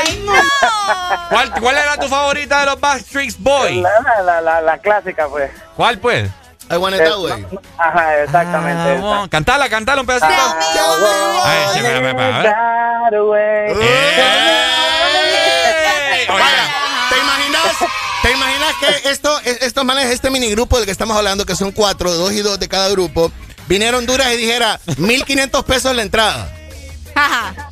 ¿Cuál, 1.29 1.53
¿Cuál 1.61 1.77
era 1.77 1.97
tu 1.97 2.09
favorita 2.09 2.61
de 2.61 2.67
los 2.67 2.81
Backstreet 2.81 3.35
Boys? 3.39 3.83
La, 3.83 4.23
la, 4.23 4.41
la, 4.41 4.61
la 4.63 4.79
clásica, 4.79 5.29
pues. 5.29 5.51
¿Cuál, 5.77 5.99
pues? 5.99 6.31
I 6.69 6.77
want 6.79 6.97
it 6.97 7.03
that 7.05 7.19
way. 7.19 7.47
Ajá, 7.79 8.23
exactamente. 8.23 9.01
Ah, 9.05 9.27
cantala, 9.31 9.69
cantala 9.69 10.01
un 10.01 10.07
pedacito. 10.07 10.33
Ay, 10.33 11.65
sí, 11.73 11.79
espera, 11.79 12.11
espera, 12.11 12.53
que 18.81 19.11
esto, 19.11 19.39
estos 19.61 19.85
manes, 19.85 20.07
este 20.07 20.31
minigrupo 20.31 20.77
del 20.77 20.87
que 20.87 20.93
estamos 20.93 21.17
hablando, 21.17 21.45
que 21.47 21.55
son 21.57 21.73
cuatro, 21.73 22.13
dos 22.13 22.33
y 22.33 22.41
dos 22.43 22.59
de 22.59 22.69
cada 22.69 22.89
grupo, 22.91 23.31
viniera 23.69 23.97
a 23.97 23.99
Honduras 24.01 24.33
y 24.33 24.37
dijera 24.37 24.81
1.500 24.87 25.65
pesos 25.65 25.95
la 25.95 26.03
entrada? 26.03 26.53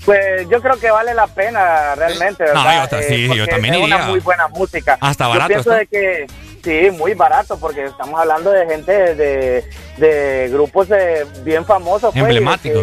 Pues 0.05 0.49
yo 0.49 0.61
creo 0.63 0.79
que 0.79 0.91
vale 0.91 1.13
la 1.15 1.27
pena 1.27 1.95
realmente, 1.95 2.45
No, 2.55 2.65
¿verdad? 2.65 2.83
yo 2.85 2.89
ta- 2.89 3.03
sí, 3.03 3.23
yo 3.27 3.29
porque 3.29 3.47
también 3.47 3.75
es 3.75 3.81
una 3.81 3.99
muy 4.07 4.21
buena 4.21 4.49
música. 4.49 4.97
Hasta 5.01 5.25
Yo 5.25 5.31
barato 5.31 5.49
pienso 5.49 5.71
está. 5.77 5.79
de 5.81 5.87
que 5.87 6.27
sí, 6.65 6.91
muy 6.97 7.13
barato 7.15 7.59
porque 7.59 7.85
estamos 7.85 8.19
hablando 8.19 8.51
de 8.51 8.67
gente 8.67 8.93
de, 9.15 9.65
de 9.99 10.49
grupos 10.51 10.89
eh, 10.91 11.27
bien 11.43 11.65
famosos, 11.67 12.13
pues, 12.13 12.23
Emblemáticos. 12.25 12.83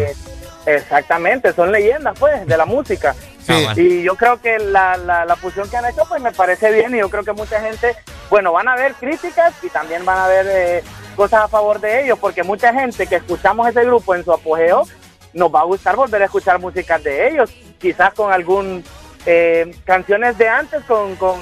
exactamente, 0.66 1.52
son 1.52 1.72
leyendas, 1.72 2.16
pues, 2.18 2.46
de 2.46 2.56
la 2.56 2.64
música. 2.64 3.14
Ah. 3.48 3.74
Y 3.76 4.02
yo 4.02 4.16
creo 4.16 4.40
que 4.40 4.58
la, 4.58 4.96
la, 4.96 5.24
la 5.24 5.36
fusión 5.36 5.68
que 5.68 5.76
han 5.76 5.86
hecho, 5.86 6.04
pues 6.08 6.22
me 6.22 6.32
parece 6.32 6.70
bien 6.70 6.94
y 6.94 6.98
yo 6.98 7.10
creo 7.10 7.24
que 7.24 7.32
mucha 7.32 7.60
gente, 7.60 7.96
bueno, 8.30 8.52
van 8.52 8.68
a 8.68 8.76
ver 8.76 8.94
críticas 8.94 9.54
y 9.62 9.68
también 9.68 10.04
van 10.04 10.18
a 10.18 10.28
ver 10.28 10.46
eh, 10.48 10.84
cosas 11.16 11.42
a 11.42 11.48
favor 11.48 11.80
de 11.80 12.04
ellos, 12.04 12.18
porque 12.18 12.42
mucha 12.42 12.72
gente 12.72 13.06
que 13.06 13.16
escuchamos 13.16 13.68
ese 13.68 13.84
grupo 13.84 14.14
en 14.14 14.24
su 14.24 14.32
apogeo, 14.32 14.84
nos 15.32 15.54
va 15.54 15.60
a 15.60 15.64
gustar 15.64 15.96
volver 15.96 16.22
a 16.22 16.26
escuchar 16.26 16.58
músicas 16.58 17.02
de 17.02 17.28
ellos, 17.28 17.50
quizás 17.78 18.12
con 18.14 18.32
algún 18.32 18.84
eh, 19.26 19.74
canciones 19.84 20.36
de 20.38 20.48
antes, 20.48 20.84
con, 20.84 21.16
con 21.16 21.38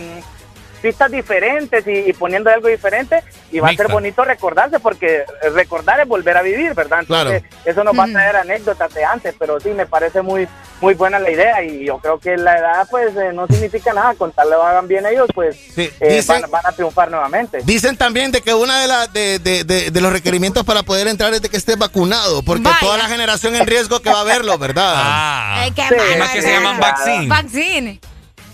pistas 0.80 1.10
diferentes 1.10 1.86
y, 1.86 2.10
y 2.10 2.12
poniendo 2.12 2.50
algo 2.50 2.68
diferente 2.68 3.22
y 3.52 3.60
va 3.60 3.68
a 3.68 3.74
ser 3.74 3.88
bonito 3.88 4.24
recordarse 4.24 4.80
porque 4.80 5.18
eh, 5.42 5.48
recordar 5.54 6.00
es 6.00 6.08
volver 6.08 6.36
a 6.36 6.42
vivir, 6.42 6.74
¿verdad? 6.74 7.00
Entonces 7.00 7.42
eso 7.64 7.84
nos 7.84 7.98
va 7.98 8.04
a 8.04 8.08
traer 8.08 8.36
anécdotas 8.36 8.92
de 8.94 9.04
antes, 9.04 9.34
pero 9.38 9.60
sí 9.60 9.70
me 9.70 9.86
parece 9.86 10.22
muy 10.22 10.48
muy 10.80 10.94
buena 10.94 11.18
la 11.18 11.30
idea 11.30 11.62
y 11.62 11.84
yo 11.84 11.98
creo 11.98 12.18
que 12.18 12.38
la 12.38 12.56
edad 12.56 12.88
pues 12.90 13.14
eh, 13.14 13.32
no 13.34 13.46
significa 13.46 13.92
nada, 13.92 14.14
con 14.14 14.32
tal 14.32 14.48
lo 14.48 14.62
hagan 14.64 14.88
bien 14.88 15.04
ellos 15.04 15.28
pues 15.34 15.54
Sí, 15.74 15.90
eh, 16.00 16.14
dicen- 16.16 16.40
van, 16.40 16.50
van 16.50 16.66
a 16.66 16.72
triunfar 16.72 17.10
nuevamente. 17.10 17.58
Dicen 17.64 17.98
también 17.98 18.32
de 18.32 18.40
que 18.40 18.54
uno 18.54 18.74
de, 18.74 18.86
la- 18.88 19.06
de, 19.06 19.38
de- 19.40 19.64
de- 19.64 19.90
de 19.90 20.00
los 20.00 20.10
requerimientos 20.10 20.64
para 20.64 20.82
poder 20.82 21.06
entrar 21.08 21.34
es 21.34 21.42
de 21.42 21.50
que 21.50 21.58
estés 21.58 21.76
vacunado, 21.76 22.42
porque 22.42 22.62
Vaya. 22.62 22.78
toda 22.80 22.96
la 22.96 23.04
generación 23.08 23.54
en 23.56 23.66
riesgo 23.66 24.00
que 24.00 24.10
va 24.10 24.20
a 24.22 24.24
verlo, 24.24 24.56
¿verdad? 24.56 24.92
Ah. 24.96 25.60
Ay, 25.64 25.70
qué 25.72 25.82
Sí, 25.88 26.18
más 26.18 26.30
que 26.30 26.40
se 26.42 26.50
llaman 26.52 26.80
vaccine. 26.80 27.26
Vaccine. 27.28 28.00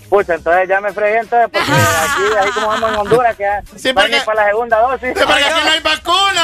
Pucha, 0.09 0.35
entonces 0.35 0.69
ya 0.69 0.81
me 0.81 0.93
fregué 0.93 1.19
entonces 1.19 1.49
porque 1.53 1.73
aquí, 1.73 2.23
ahí 2.41 2.51
como 2.53 2.69
vamos 2.69 2.91
en 2.91 2.97
Honduras, 2.97 3.37
que 3.37 3.45
Sí, 3.77 3.93
no 3.93 4.01
hay 4.01 4.09
porque- 4.11 4.21
para 4.25 4.43
la 4.43 4.49
segunda 4.49 4.79
dosis. 4.79 5.09
Sí, 5.17 5.25
porque 5.27 5.45
aquí 5.45 5.61
no 5.65 5.71
hay 5.71 5.81
vacuna. 5.81 6.43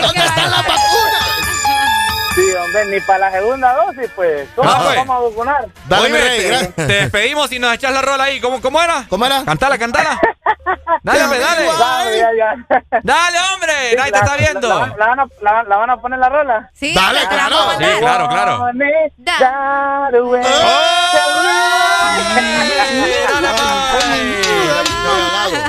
¿Dónde 0.00 0.24
están 0.24 0.50
las 0.50 0.66
vacunas? 0.66 1.47
Sí, 2.38 2.54
hombre, 2.54 2.84
ni 2.86 3.00
para 3.00 3.18
la 3.18 3.32
segunda 3.32 3.74
dosis, 3.74 4.10
pues. 4.14 4.48
¿Cómo 4.54 4.70
Ah, 4.70 4.74
nos 4.74 4.84
pues. 4.84 4.96
vamos 4.98 5.16
a 5.16 5.28
vacunar? 5.28 5.68
Dale, 5.88 6.04
Oye, 6.12 6.18
rey, 6.22 6.48
te, 6.76 6.86
te 6.86 6.92
despedimos 6.92 7.50
y 7.50 7.58
nos 7.58 7.74
echas 7.74 7.92
la 7.92 8.00
rola 8.00 8.24
ahí. 8.24 8.40
¿Cómo, 8.40 8.60
cómo 8.60 8.80
era? 8.80 9.06
¿Cómo 9.08 9.26
era? 9.26 9.44
Cantala, 9.44 9.76
cantala. 9.76 10.20
Dale, 11.02 11.24
hombre, 11.24 11.38
dale. 11.40 11.64
Dale, 11.78 12.18
ya, 12.18 12.28
ya. 12.36 13.00
Dale, 13.02 13.38
hombre. 13.54 13.72
Nadie 13.96 14.12
te 14.12 14.18
La- 14.18 14.24
está 14.24 14.36
viendo. 14.36 14.68
La, 14.68 14.86
la 14.96 15.06
van 15.06 15.20
a, 15.20 15.26
la, 15.40 15.62
la 15.64 15.76
van 15.78 15.90
a 15.90 15.96
poner 15.96 16.18
la 16.18 16.28
rola? 16.28 16.70
Sí, 16.74 16.94
Dale, 16.94 17.20
te 17.20 17.24
la 17.24 17.30
claro. 17.48 17.56
Sí, 17.78 17.84
claro, 18.00 18.28
claro. 18.28 18.64
Way. 20.28 20.42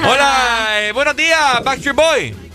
Hola, 0.07 0.79
eh, 0.81 0.91
buenos 0.93 1.15
días, 1.15 1.63
Backstreet 1.63 1.95
Boy. 1.95 2.51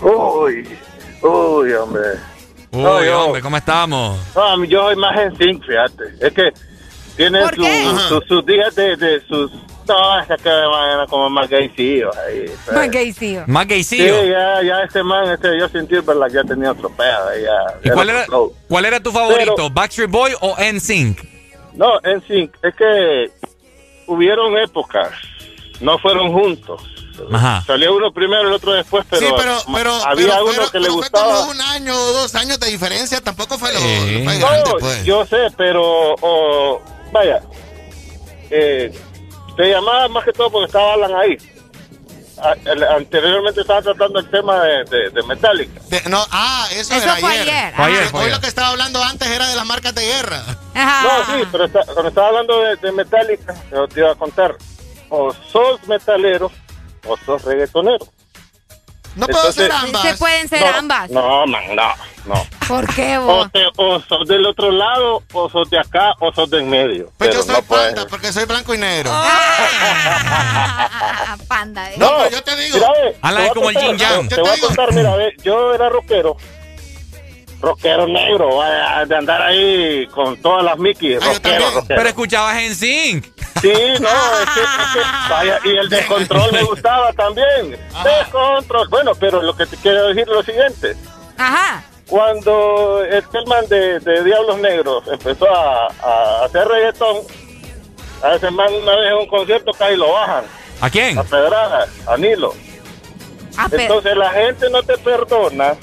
Uy, 0.00 0.78
uy, 1.22 1.72
hombre. 1.74 2.31
Uy, 2.72 2.82
No, 2.82 3.04
yo- 3.04 3.24
hombre, 3.26 3.42
¿cómo 3.42 3.56
estamos? 3.56 4.18
No, 4.34 4.64
yo 4.64 4.82
soy 4.82 4.96
más 4.96 5.18
en 5.20 5.36
sync, 5.36 5.64
fíjate. 5.66 6.04
Es 6.20 6.32
que 6.32 6.52
tiene 7.16 7.40
¿Por 7.42 7.54
su- 7.54 7.98
su- 8.08 8.20
sus 8.26 8.46
días 8.46 8.74
de, 8.74 8.96
de 8.96 9.20
sus... 9.26 9.50
No, 9.86 10.20
es 10.20 10.26
que 10.42 10.48
man, 10.48 11.06
como 11.08 11.28
más 11.28 11.48
gaycillos 11.50 12.16
ahí. 12.16 12.44
pues. 12.64 12.76
Más 12.76 12.90
gaycillo. 12.90 13.42
Más 13.48 13.64
Sí, 13.64 13.68
gaycillo. 13.68 14.24
ya, 14.24 14.62
ya 14.62 14.82
este 14.84 15.02
man, 15.02 15.28
este 15.28 15.60
Justin 15.60 15.86
Timberlake 15.88 16.32
ya 16.34 16.44
tenía 16.44 16.70
otro 16.70 16.88
pedo. 16.90 17.28
Ya, 17.34 17.78
¿Y 17.82 17.88
ya 17.88 17.92
cuál 17.94 18.08
era, 18.10 18.24
flow. 18.24 18.54
cuál 18.68 18.84
era 18.86 19.00
tu 19.00 19.10
favorito? 19.10 19.54
Pero- 19.56 19.70
¿Backstreet 19.70 20.08
Boy 20.10 20.32
o 20.40 20.56
NSYNC? 20.56 21.18
No, 21.74 21.98
en 22.04 22.22
sync. 22.26 22.54
Es 22.62 22.74
que 22.76 23.30
hubieron 24.06 24.56
épocas, 24.56 25.10
no 25.80 25.98
fueron 25.98 26.32
juntos. 26.32 26.80
Ajá. 27.32 27.62
Salió 27.66 27.94
uno 27.96 28.12
primero, 28.12 28.48
el 28.48 28.52
otro 28.54 28.72
después, 28.72 29.04
pero, 29.08 29.26
sí, 29.26 29.32
pero, 29.36 29.56
pero, 29.74 29.94
había 30.04 30.26
pero 30.34 30.44
uno 30.46 30.70
que 30.70 30.80
le 30.80 30.88
gustaba. 30.88 31.24
Fue 31.30 31.38
como 31.40 31.50
un 31.52 31.60
año 31.60 31.94
o 31.94 32.12
dos 32.12 32.34
años 32.34 32.58
de 32.60 32.68
diferencia, 32.68 33.20
tampoco 33.20 33.58
fue 33.58 33.72
lo, 33.72 33.80
fue 33.80 34.38
No, 34.38 34.46
grande, 34.48 34.70
pues. 34.80 35.04
yo 35.04 35.24
sé, 35.26 35.48
pero 35.56 36.14
o, 36.20 36.82
vaya, 37.12 37.40
eh, 38.50 38.92
te 39.56 39.70
llamaba 39.70 40.08
más 40.08 40.24
que 40.24 40.32
todo 40.32 40.50
porque 40.50 40.66
estaba 40.66 40.94
Alan 40.94 41.14
ahí. 41.14 41.36
A- 42.38 42.56
el- 42.70 42.82
anteriormente 42.82 43.60
estaba 43.60 43.82
tratando 43.82 44.18
el 44.18 44.28
tema 44.30 44.64
de, 44.64 44.84
de, 44.84 45.10
de 45.10 45.22
Metallica. 45.22 45.80
De- 45.88 46.02
no, 46.08 46.24
ah, 46.30 46.66
eso, 46.72 46.92
Eso 46.94 47.04
era 47.04 47.16
fue 47.16 47.30
ayer. 47.30 47.48
ayer. 47.48 47.74
Fue 47.76 47.84
ayer, 47.84 48.08
Hoy 48.12 48.20
ayer. 48.22 48.32
lo 48.32 48.40
que 48.40 48.46
estaba 48.48 48.68
hablando 48.68 49.02
antes 49.04 49.28
era 49.28 49.46
de 49.48 49.54
las 49.54 49.66
marcas 49.66 49.94
de 49.94 50.04
guerra. 50.06 50.42
Ajá. 50.74 51.02
No, 51.28 51.34
sí, 51.38 51.48
pero 51.52 51.64
está- 51.66 51.84
cuando 51.84 52.08
estaba 52.08 52.28
hablando 52.28 52.60
de, 52.62 52.76
de 52.76 52.92
Metallica, 52.92 53.54
yo 53.70 53.86
te 53.86 54.00
iba 54.00 54.10
a 54.12 54.14
contar, 54.16 54.56
o 55.08 55.32
sos 55.52 55.86
metalero 55.86 56.50
o 57.06 57.16
sos 57.24 57.42
reggaetonero. 57.44 58.04
No 59.14 59.26
puedo 59.26 59.40
Entonces- 59.48 59.64
ser 59.66 59.72
ambas. 59.72 60.02
Se 60.02 60.14
pueden 60.16 60.48
ser 60.48 60.60
No, 60.62 60.68
ambas. 60.78 61.10
No, 61.10 61.46
man, 61.46 61.62
no, 61.76 61.92
no. 62.24 62.46
¿Por 62.66 62.94
qué 62.94 63.18
O, 63.18 63.22
vos? 63.22 63.52
te- 63.52 63.66
o 63.76 64.00
sos 64.00 64.26
del 64.26 64.46
otro 64.46 64.70
lado, 64.70 65.22
o 65.34 65.50
sos 65.50 65.68
de 65.68 65.78
acá, 65.78 66.14
o 66.20 66.32
sos 66.32 66.48
de 66.48 66.60
en 66.60 66.70
medio. 66.70 67.12
Pues 67.18 67.28
Pero 67.28 67.32
yo 67.34 67.42
soy 67.42 67.56
no 67.56 67.62
puedes. 67.62 67.86
panda 67.92 68.06
porque 68.08 68.32
soy 68.32 68.46
blanco 68.46 68.72
y 68.74 68.78
negro. 68.78 69.10
Ah, 69.12 71.36
Panda. 71.48 71.90
eh. 71.90 71.94
No, 71.98 72.08
pero 72.18 72.30
yo 72.30 72.42
te 72.42 72.56
digo. 72.56 72.76
Mira, 72.78 72.88
ve, 72.92 73.12
te 73.12 73.28
es 73.44 73.50
a 73.50 73.54
como 73.54 73.68
el 73.68 73.74
contar, 73.74 73.90
yin 73.90 73.98
yang. 73.98 74.28
Te, 74.28 74.36
Yo 74.36 74.42
voy 74.44 74.50
te 74.58 74.64
a 74.64 74.66
contar, 74.66 74.94
mira, 74.94 75.16
ve, 75.16 75.34
yo 75.42 75.74
era 75.74 75.90
rockero. 75.90 76.36
Rockero 77.62 78.08
negro, 78.08 78.56
vaya, 78.56 79.04
de 79.06 79.16
andar 79.16 79.40
ahí 79.40 80.06
con 80.08 80.36
todas 80.42 80.64
las 80.64 80.76
Mickey. 80.78 81.14
Ah, 81.14 81.20
Rockero, 81.24 81.70
rockero. 81.70 81.84
Pero 81.96 82.08
escuchabas 82.08 82.56
NSYNC. 82.56 83.24
Sí, 83.60 83.72
no, 84.00 84.08
es 84.08 84.50
que, 84.52 84.60
es 84.60 84.92
que, 84.94 85.30
vaya, 85.30 85.60
y 85.64 85.76
el 85.76 85.88
descontrol 85.88 86.50
me 86.52 86.62
gustaba 86.64 87.12
también. 87.12 87.78
Descontrol. 88.02 88.88
Bueno, 88.88 89.12
pero 89.14 89.40
lo 89.40 89.54
que 89.56 89.66
te 89.66 89.76
quiero 89.76 90.08
decir 90.08 90.22
es 90.22 90.28
lo 90.28 90.42
siguiente. 90.42 90.96
Ajá. 91.38 91.84
Cuando 92.08 93.04
el 93.04 93.24
man 93.46 93.64
de, 93.68 94.00
de 94.00 94.24
Diablos 94.24 94.58
Negros 94.58 95.04
empezó 95.06 95.46
a, 95.48 95.86
a 95.86 96.44
hacer 96.44 96.66
reggaetón, 96.66 97.18
a 98.24 98.34
ese 98.34 98.50
man 98.50 98.74
una 98.74 98.96
vez 98.96 99.12
en 99.12 99.18
un 99.18 99.26
concierto 99.28 99.72
casi 99.72 99.94
lo 99.94 100.10
bajan. 100.12 100.44
¿A 100.80 100.90
quién? 100.90 101.16
A 101.16 101.22
Pedrada, 101.22 101.86
a 102.08 102.16
Nilo. 102.16 102.54
Ah, 103.56 103.68
Entonces 103.70 104.16
la 104.16 104.30
gente 104.30 104.68
no 104.68 104.82
te 104.82 104.98
perdona 104.98 105.76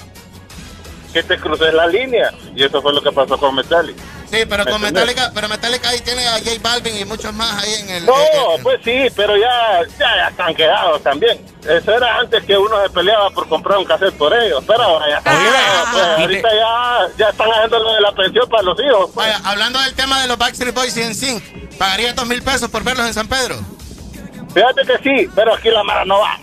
que 1.13 1.23
te 1.23 1.37
cruces 1.37 1.73
la 1.73 1.87
línea. 1.87 2.31
Y 2.55 2.63
eso 2.63 2.81
fue 2.81 2.93
lo 2.93 3.01
que 3.01 3.11
pasó 3.11 3.37
con 3.37 3.55
Metallica. 3.55 4.01
Sí, 4.29 4.37
pero 4.47 4.63
¿Me 4.63 4.71
con 4.71 4.85
entendés? 4.85 5.07
Metallica, 5.07 5.31
pero 5.33 5.47
Metallica 5.49 5.89
ahí 5.89 5.99
tiene 6.01 6.27
a 6.27 6.33
J 6.33 6.51
Balvin 6.61 6.95
y 6.97 7.05
muchos 7.05 7.33
más 7.33 7.63
ahí 7.63 7.73
en 7.81 7.89
el. 7.89 8.05
No, 8.05 8.13
eh, 8.15 8.27
eh, 8.33 8.59
pues 8.61 8.79
sí, 8.85 9.07
pero 9.15 9.35
ya, 9.35 9.79
ya, 9.97 10.15
ya 10.17 10.27
están 10.29 10.53
quedados 10.53 11.01
también. 11.01 11.43
Eso 11.67 11.93
era 11.95 12.19
antes 12.19 12.43
que 12.43 12.55
uno 12.55 12.79
se 12.83 12.89
peleaba 12.91 13.31
por 13.31 13.47
comprar 13.49 13.79
un 13.79 13.85
cassette 13.85 14.13
por 14.15 14.31
ellos, 14.33 14.63
pero 14.67 14.83
ahora 14.83 15.09
ya 15.09 15.17
están 15.17 15.35
Ah. 15.35 15.41
quedados. 15.43 15.89
Pues, 15.91 16.03
te- 16.15 16.21
ahorita 16.21 16.49
ya, 16.53 16.99
ya 17.17 17.29
están 17.29 17.49
haciendo 17.51 17.79
lo 17.79 17.93
de 17.93 18.01
la 18.01 18.11
pensión 18.11 18.49
para 18.49 18.63
los 18.63 18.79
hijos. 18.79 19.09
pues. 19.13 19.27
Vaya, 19.27 19.41
hablando 19.43 19.79
del 19.81 19.95
tema 19.95 20.21
de 20.21 20.27
los 20.27 20.37
Backstreet 20.37 20.75
Boys 20.75 20.95
y 20.97 21.01
en 21.01 21.15
Sync, 21.15 21.43
¿pagaría 21.79 22.13
dos 22.13 22.27
mil 22.27 22.43
pesos 22.43 22.69
por 22.69 22.83
verlos 22.83 23.07
en 23.07 23.13
San 23.15 23.27
Pedro? 23.27 23.55
Fíjate 24.53 24.81
que 24.85 24.97
sí, 25.03 25.29
pero 25.35 25.53
aquí 25.55 25.69
la 25.69 25.83
mara 25.83 26.05
no 26.05 26.19
va. 26.19 26.39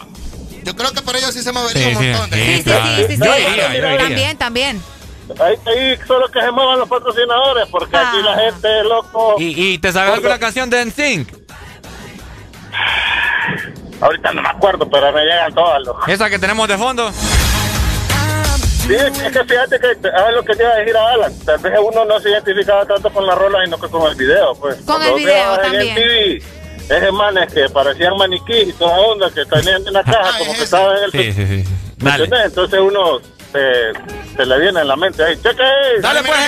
Yo 0.66 0.74
creo 0.74 0.90
que 0.90 1.00
por 1.00 1.14
ellos 1.14 1.32
sí 1.32 1.42
se 1.42 1.52
movería 1.52 1.90
Sí, 1.90 1.94
un 1.94 2.02
sí, 2.02 2.08
montón. 2.10 2.30
de 2.30 2.56
sí, 2.56 2.64
claro. 2.64 2.96
Sí, 2.96 3.02
sí, 3.06 3.16
sí. 3.16 3.22
Yo 3.24 3.38
iría, 3.38 3.68
yo 3.68 3.74
iría. 3.78 3.98
También, 3.98 4.36
también. 4.36 4.82
Ahí, 5.40 5.54
ahí 5.64 5.98
solo 6.08 6.28
que 6.28 6.40
se 6.40 6.50
muevan 6.50 6.80
los 6.80 6.88
patrocinadores, 6.88 7.68
porque 7.70 7.96
aquí 7.96 8.16
la 8.22 8.34
gente, 8.36 8.82
loco. 8.84 9.36
¿Y, 9.38 9.74
y 9.74 9.78
te 9.78 9.92
sabes 9.92 10.14
alguna 10.14 10.38
canción 10.40 10.68
de 10.68 10.84
NSYNC? 10.86 11.28
Ahorita 14.00 14.32
no 14.32 14.42
me 14.42 14.48
acuerdo, 14.48 14.90
pero 14.90 15.12
me 15.12 15.22
llegan 15.22 15.54
todas, 15.54 15.82
loco. 15.84 16.00
Esa 16.08 16.28
que 16.28 16.38
tenemos 16.38 16.66
de 16.68 16.76
fondo. 16.76 17.12
Sí, 17.12 18.94
es 18.94 19.10
que 19.32 19.44
fíjate 19.44 19.80
que, 19.80 20.08
a 20.08 20.22
ver 20.24 20.34
lo 20.34 20.44
que 20.44 20.54
te 20.54 20.62
iba 20.62 20.72
a 20.72 20.76
decir 20.76 20.96
a 20.96 21.08
Alan, 21.12 21.32
tal 21.44 21.58
vez 21.58 21.72
uno 21.82 22.04
no 22.04 22.20
se 22.20 22.30
identificaba 22.30 22.84
tanto 22.86 23.10
con 23.12 23.26
la 23.26 23.34
rola, 23.34 23.64
sino 23.64 23.78
que 23.80 23.88
con 23.88 24.08
el 24.08 24.14
video, 24.16 24.54
pues. 24.56 24.76
Con 24.84 25.02
el 25.02 25.14
video 25.14 25.54
en 25.56 25.60
también. 25.62 25.88
el 25.88 25.94
TV, 25.94 26.42
esos 26.88 27.12
manes 27.12 27.52
que 27.52 27.68
parecían 27.68 28.16
maniquí 28.16 28.52
y 28.54 28.72
toda 28.74 28.98
onda, 28.98 29.30
que 29.30 29.44
tenían 29.44 29.86
en 29.86 29.92
la 29.92 30.02
caja, 30.04 30.38
como 30.38 30.52
que 30.54 30.62
estaban 30.62 30.96
en 30.98 31.04
el... 31.04 31.10
Sí, 31.12 31.32
sí, 31.32 31.46
sí. 31.46 31.64
Entonces 31.98 32.80
uno 32.80 33.20
se, 33.52 34.36
se 34.36 34.46
le 34.46 34.60
viene 34.60 34.80
en 34.80 34.88
la 34.88 34.96
mente, 34.96 35.24
ahí, 35.24 35.34
cheque. 35.36 35.62
Dale, 36.00 36.22
pues, 36.22 36.38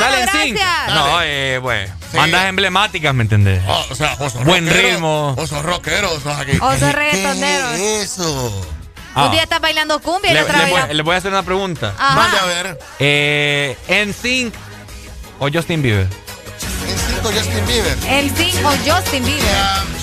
dale, 0.00 0.16
gracias. 0.22 0.34
NSYNC. 0.34 0.60
No, 0.94 1.22
eh, 1.22 1.58
pues, 1.60 1.90
bandas 2.12 2.46
emblemáticas, 2.46 3.14
¿me 3.14 3.22
entendés? 3.22 3.62
Oh, 3.66 3.84
o 3.90 3.94
sea, 3.94 4.14
vos 4.16 4.32
sos 4.32 4.44
Buen 4.44 4.66
rockero, 4.66 4.88
ritmo. 4.88 5.34
Vos 5.36 5.50
sos 5.50 5.62
rockero, 5.62 6.08
sos 6.20 6.38
aquí. 6.38 6.52
O 6.60 6.70
sos 6.70 6.78
¿Qué 6.78 6.92
reggaetonero. 6.92 7.68
es 7.72 7.80
eso? 7.80 8.66
Ah. 9.14 9.26
Un 9.26 9.32
día 9.32 9.42
estás 9.42 9.60
bailando 9.60 9.98
cumbia 10.00 10.30
y 10.30 10.34
Le, 10.34 10.42
otra 10.42 10.64
le 10.64 10.70
voy, 10.70 10.94
le 10.94 11.02
voy 11.02 11.14
a 11.14 11.18
hacer 11.18 11.30
una 11.32 11.42
pregunta. 11.42 11.94
Ajá. 11.98 12.14
Mande 12.16 12.38
a 12.38 12.44
ver. 12.46 12.78
Eh, 12.98 13.76
¿NSYNC 14.06 14.54
o 15.38 15.48
Justin 15.52 15.82
Bieber? 15.82 16.06
En 16.88 16.98
cinco 16.98 17.30
Justin 17.32 17.66
Bieber. 17.66 17.98
El 18.08 18.36
Sing 18.36 18.64
o 18.64 18.70
Justin 18.84 19.24
Bieber. 19.24 19.44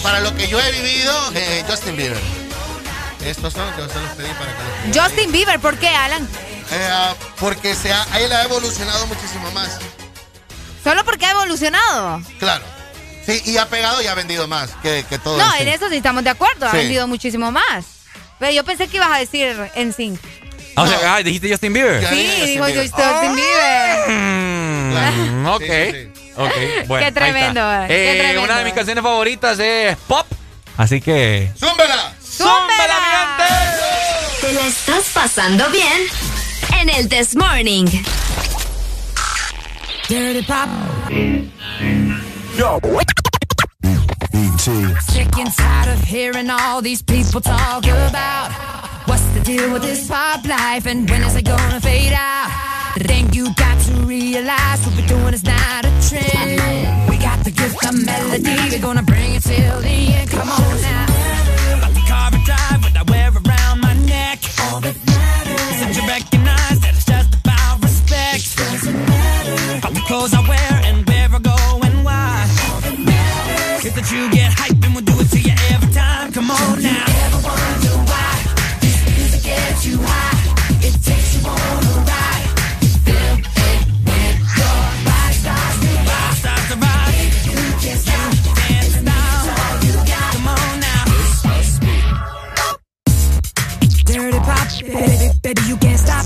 Para 0.01 0.19
lo 0.21 0.35
que 0.35 0.47
yo 0.47 0.59
he 0.59 0.71
vivido, 0.71 1.13
eh, 1.35 1.63
Justin 1.67 1.95
Bieber. 1.97 2.19
Estos 3.25 3.53
son 3.53 3.69
que 3.73 3.81
se 3.91 3.99
los 3.99 4.09
pedí 4.11 4.29
para 4.39 4.51
que 4.55 4.87
los 4.87 4.97
Justin 5.03 5.31
Bieber, 5.31 5.59
¿por 5.59 5.77
qué, 5.77 5.89
Alan? 5.89 6.23
Eh, 6.71 6.87
ah, 6.91 7.13
porque 7.39 7.75
se 7.75 7.91
ha, 7.91 8.05
él 8.19 8.31
ha 8.31 8.43
evolucionado 8.43 9.05
muchísimo 9.07 9.51
más. 9.51 9.77
Solo 10.83 11.03
porque 11.03 11.25
ha 11.25 11.31
evolucionado. 11.31 12.21
Claro. 12.39 12.63
Sí, 13.25 13.41
y 13.45 13.57
ha 13.57 13.67
pegado 13.67 14.01
y 14.01 14.07
ha 14.07 14.15
vendido 14.15 14.47
más 14.47 14.71
que, 14.81 15.05
que 15.07 15.19
todo 15.19 15.37
No, 15.37 15.55
en 15.57 15.67
eso 15.67 15.89
sí 15.89 15.97
estamos 15.97 16.23
de 16.23 16.29
acuerdo. 16.31 16.67
Ha 16.67 16.71
Sí. 16.71 16.77
vendido 16.77 17.07
muchísimo 17.07 17.51
más. 17.51 17.85
Pero 18.39 18.51
yo 18.53 18.63
pensé 18.63 18.87
que 18.87 18.97
ibas 18.97 19.11
a 19.11 19.17
decir 19.17 19.55
en 19.75 19.93
Sync. 19.93 20.19
Ah, 20.75 20.83
O 20.83 20.87
sea, 20.87 21.15
ah, 21.15 21.21
dijiste 21.21 21.49
Justin 21.49 21.73
Bieber. 21.73 22.07
Sí, 22.07 22.41
dijo 22.45 22.63
Justin 22.63 22.91
Justin 22.91 23.35
Bieber. 23.35 24.07
Bieber. 24.07 25.31
Mm, 25.31 25.45
ok. 25.47 25.61
Sí, 25.61 26.11
sí, 26.47 26.69
Ok, 26.81 26.87
bueno. 26.87 27.05
ahí 27.05 27.11
tremendo, 27.11 27.59
está. 27.59 27.85
eh, 27.85 27.87
qué 27.87 28.11
Eh, 28.11 28.17
tremendo. 28.19 28.43
Una 28.43 28.57
de 28.59 28.65
mis 28.65 28.73
canciones 28.73 29.03
favoritas 29.03 29.59
es 29.59 29.97
Pop. 30.07 30.25
Así 30.77 31.01
que. 31.01 31.51
¡Zúmbela! 31.59 32.13
¡Zúmbela, 32.23 32.95
mi 32.99 33.09
gente! 33.17 34.47
¿Te 34.47 34.53
la 34.53 34.67
estás 34.67 35.03
pasando 35.13 35.69
bien? 35.69 36.07
En 36.79 36.89
el 36.89 37.09
This 37.09 37.35
Morning. 37.35 37.85
Dirty 40.07 40.41
Pop. 40.43 40.69
BT. 44.31 45.01
Sick 45.11 45.37
and 45.37 45.51
tired 45.55 45.89
of 45.93 46.03
hearing 46.03 46.49
all 46.49 46.81
these 46.81 47.01
people 47.01 47.41
talk 47.41 47.85
about 47.85 48.51
what's 49.07 49.23
the 49.33 49.39
deal 49.41 49.71
with 49.71 49.81
this 49.81 50.07
pop 50.07 50.45
life 50.45 50.85
and 50.85 51.09
when 51.09 51.23
is 51.23 51.35
it 51.35 51.45
gonna 51.45 51.79
fade 51.81 52.13
out? 52.13 52.49
The 52.97 53.03
thing 53.05 53.33
you 53.33 53.53
got 53.55 53.79
to 53.85 53.91
realize 54.31 54.85
what 54.85 54.95
we're 54.95 55.07
doing 55.07 55.33
is 55.33 55.43
not 55.43 55.85
a 55.85 55.91
trend. 56.07 57.09
We 57.09 57.17
got 57.17 57.43
the 57.43 57.51
gift 57.51 57.83
of 57.85 57.95
melody, 58.05 58.55
we're 58.71 58.81
gonna 58.81 59.01
bring 59.01 59.33
it 59.33 59.43
till 59.43 59.81
the 59.81 59.97
end. 60.17 60.29
Come 60.29 60.49
on 60.49 60.81
now. 60.81 61.05
About 61.77 61.93
the 61.97 62.03
car 62.11 62.29
I 62.37 62.39
drive, 62.49 62.79
what 62.83 62.95
I 63.01 63.03
wear 63.11 63.29
around 63.33 63.79
my 63.81 63.93
neck. 64.05 64.37
All 64.65 64.79
that 64.81 64.95
matters. 65.07 65.79
Since 65.79 65.97
you 65.97 66.07
recognize 66.07 66.79
that 66.83 66.93
it's 66.97 67.05
just 67.05 67.33
about 67.41 67.81
respect. 67.81 68.57
Doesn't 68.57 68.99
matter. 69.07 69.77
About 69.79 69.93
the 69.93 70.03
clothes 70.09 70.33
I 70.33 70.41
wear 70.47 70.73
and 70.87 70.97
where 71.07 71.29
I 71.37 71.39
go 71.39 71.57
and 71.87 72.05
why. 72.05 72.45
All 72.69 72.81
that 72.85 72.97
matters. 72.99 73.85
Is 73.85 73.93
that 73.97 74.07
you 74.13 74.29
get 74.29 74.53
hype 74.53 74.78
baby, 94.99 95.39
baby, 95.41 95.61
you 95.67 95.77
can't 95.77 95.99
stop. 95.99 96.25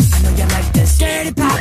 I 0.00 0.22
know 0.22 0.30
you 0.30 0.46
like 0.48 0.72
this. 0.72 0.98
Dirty 0.98 1.32
pop. 1.32 1.60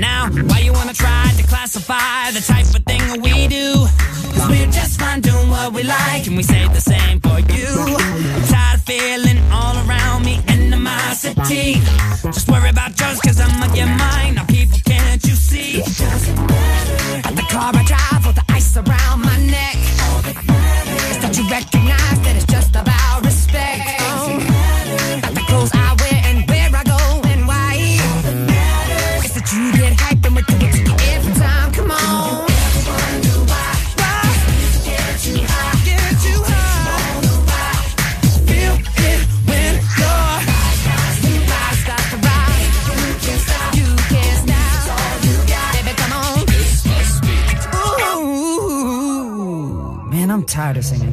Now, 0.00 0.28
why 0.30 0.58
you 0.60 0.72
wanna 0.72 0.94
try 0.94 1.32
to 1.36 1.42
classify 1.46 2.30
the 2.32 2.40
type 2.40 2.66
of 2.74 2.84
thing 2.84 3.02
that 3.10 3.20
we 3.22 3.46
do? 3.48 3.86
Cause 4.34 4.48
we're 4.48 4.66
just 4.66 4.98
fine 4.98 5.20
doing 5.20 5.48
what 5.50 5.72
we 5.72 5.82
like, 5.82 6.26
and 6.26 6.36
we 6.36 6.42
say 6.42 6.66
the 6.68 6.80
same 6.80 7.20
for 7.20 7.38
you. 7.52 7.68
I'm 7.96 8.42
tired 8.48 8.78
of 8.78 8.82
feeling 8.82 9.38
all 9.52 9.76
around 9.86 10.24
me 10.24 10.40
animosity. 10.48 11.80
Just 12.22 12.48
worry 12.48 12.70
about 12.70 12.98
yours, 12.98 13.20
cause 13.20 13.40
I'm 13.40 13.62
on 13.62 13.74
your 13.76 13.86
mind. 13.86 14.36
Now, 14.36 14.44
people, 14.46 14.78
can't 14.84 15.22
you 15.24 15.34
see? 15.34 15.82
At 17.26 17.34
the 17.36 17.46
car 17.50 17.70
I 17.74 17.84
drive, 17.84 18.26
or 18.26 18.32
the 18.32 18.44
ice 18.48 18.76
around 18.76 19.20
my 19.22 19.36
neck. 19.46 19.76
That. 20.24 20.36
Is 21.10 21.18
that 21.18 21.36
you 21.36 21.48
recognize 21.48 21.81
tired 50.52 50.76
of 50.76 50.84
singing. 50.84 51.11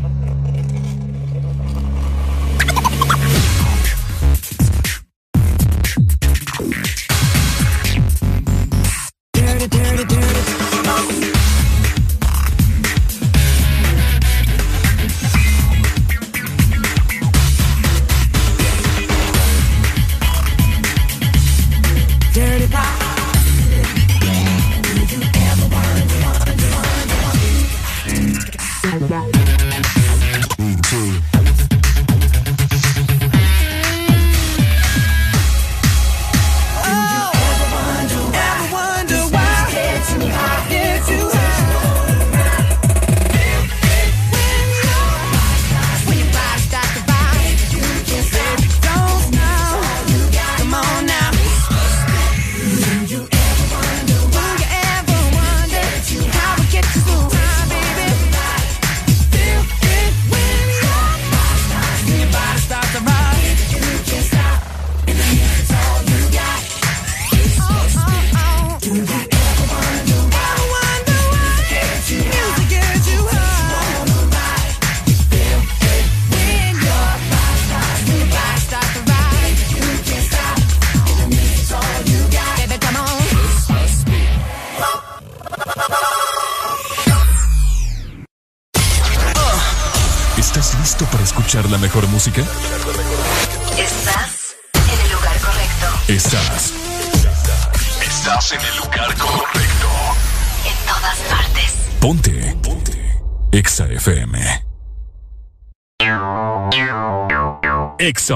Exa 108.10 108.36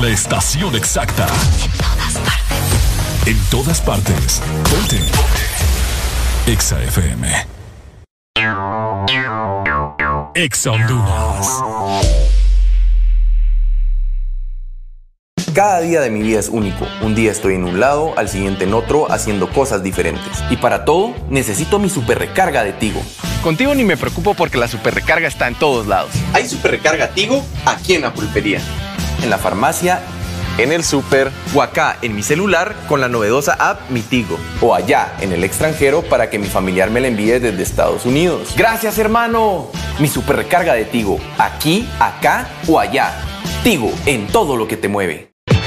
La 0.00 0.08
estación 0.08 0.74
exacta. 0.76 1.26
En 1.26 1.76
todas 1.78 2.18
partes. 2.22 3.26
En 3.26 3.38
todas 3.50 3.80
partes. 3.82 4.42
Ponte. 4.70 4.96
Ponte. 4.96 6.52
Exa 6.52 6.82
FM. 6.82 7.46
Exa 10.34 10.70
Honduras. 10.70 11.62
Cada 15.52 15.80
día 15.80 16.00
de 16.00 16.10
mi 16.10 16.22
vida 16.22 16.38
es 16.38 16.48
único. 16.48 16.86
Un 17.02 17.14
día 17.14 17.30
estoy 17.30 17.56
en 17.56 17.64
un 17.64 17.80
lado, 17.80 18.14
al 18.16 18.28
siguiente 18.28 18.64
en 18.64 18.72
otro, 18.72 19.10
haciendo 19.12 19.50
cosas 19.50 19.82
diferentes. 19.82 20.42
Y 20.48 20.56
para 20.56 20.84
todo, 20.84 21.14
necesito 21.28 21.78
mi 21.78 21.90
super 21.90 22.18
recarga 22.18 22.64
de 22.64 22.72
Tigo. 22.72 23.02
Contigo 23.42 23.74
ni 23.74 23.84
me 23.84 23.96
preocupo 23.96 24.34
porque 24.34 24.58
la 24.58 24.68
super 24.68 24.94
recarga 24.94 25.28
está 25.28 25.48
en 25.48 25.56
todos 25.56 25.86
lados. 25.86 26.12
Hay 26.32 26.48
super 26.48 26.70
recarga 26.70 27.08
Tigo 27.08 27.44
aquí 27.66 27.94
en 27.94 28.02
la 28.02 28.14
pulpería, 28.14 28.60
en 29.22 29.30
la 29.30 29.38
farmacia, 29.38 30.00
en 30.58 30.72
el 30.72 30.84
super 30.84 31.30
o 31.54 31.62
acá 31.62 31.96
en 32.02 32.14
mi 32.14 32.22
celular 32.22 32.74
con 32.88 33.00
la 33.00 33.08
novedosa 33.08 33.54
app 33.54 33.90
Mi 33.90 34.02
Tigo. 34.02 34.38
O 34.60 34.74
allá 34.74 35.14
en 35.20 35.32
el 35.32 35.44
extranjero 35.44 36.02
para 36.02 36.30
que 36.30 36.38
mi 36.38 36.46
familiar 36.46 36.90
me 36.90 37.00
la 37.00 37.08
envíe 37.08 37.38
desde 37.38 37.62
Estados 37.62 38.06
Unidos. 38.06 38.54
Gracias 38.56 38.98
hermano. 38.98 39.68
Mi 39.98 40.08
super 40.08 40.36
recarga 40.36 40.74
de 40.74 40.84
Tigo, 40.84 41.18
aquí, 41.38 41.88
acá 41.98 42.48
o 42.68 42.78
allá. 42.78 43.12
Tigo, 43.62 43.92
en 44.06 44.26
todo 44.26 44.56
lo 44.56 44.66
que 44.66 44.76
te 44.76 44.88
mueve. 44.88 45.29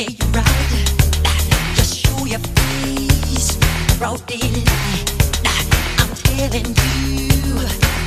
Won't 0.00 0.08
take 0.08 0.22
you 0.22 0.30
right. 0.32 1.74
Just 1.74 1.98
show 1.98 2.24
your 2.24 2.38
face. 2.38 3.58
I'm 5.98 6.14
telling 6.16 6.66
you 6.66 7.58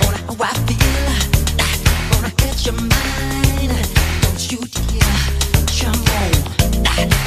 on 0.06 0.14
how 0.26 0.36
I 0.40 0.54
feel. 0.66 1.10
Gonna 2.12 2.32
your 2.66 2.76
mind, 2.76 3.88
don't 4.22 4.52
you 4.52 4.60
dare 4.60 5.30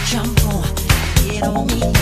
jump 0.07 0.45
on, 0.47 0.65
get 1.29 1.43
on 1.45 1.67
me. 1.67 1.96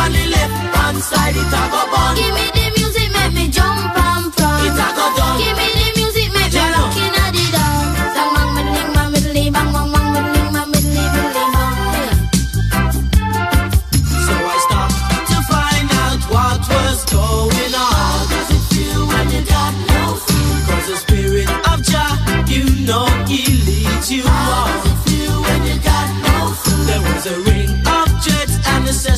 On 0.00 0.12
the 0.12 0.26
left 0.34 0.76
hand 0.76 0.98
side, 1.02 1.36
it's 1.36 1.52
a 1.52 1.75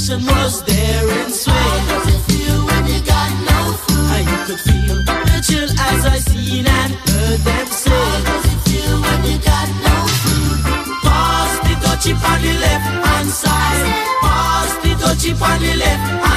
ocean 0.08 0.26
was 0.26 0.62
there 0.65 1.08
and 1.08 1.33
swayed. 1.33 1.57
How 1.57 2.05
does 2.05 2.15
it 2.15 2.21
feel 2.33 2.58
when 2.67 2.87
you 2.87 3.01
got 3.05 3.31
no 3.51 3.73
food? 3.85 4.10
I 4.10 4.44
could 4.47 4.60
feel 4.60 5.03
the 5.05 5.42
chill 5.47 5.71
as 5.71 6.07
I 6.07 6.19
seen 6.19 6.67
and 6.67 6.92
heard 6.94 7.41
them 7.41 7.67
say. 7.67 7.91
How 7.91 8.24
does 8.24 8.44
it 8.53 8.60
feel 8.69 9.01
when 9.01 9.21
you 9.24 9.39
got 9.39 9.69
no 9.87 9.97
food? 10.23 10.60
Pass 11.05 11.53
the 11.65 11.74
touchy 11.85 12.12
on 12.12 12.42
the 12.42 12.55
left 12.65 13.07
hand 13.07 13.28
side. 13.28 13.87
Pass 14.23 14.73
the 14.83 14.91
touchy 15.01 15.33
on 15.33 15.60
the 15.60 15.76
left 15.76 16.27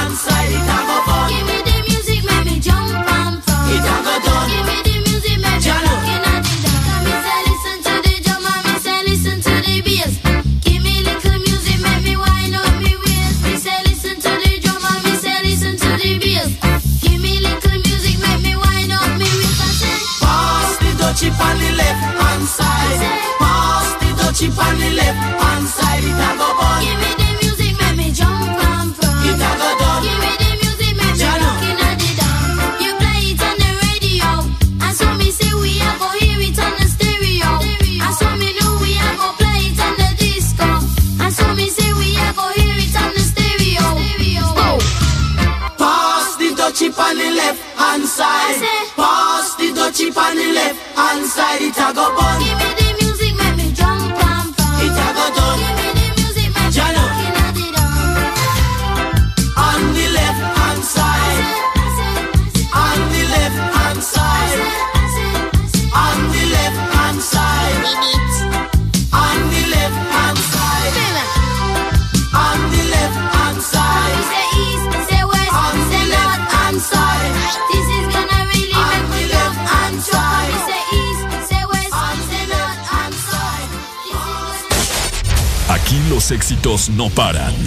éxitos 86.32 86.88
no 86.88 87.08
paran. 87.10 87.54
En 87.54 87.64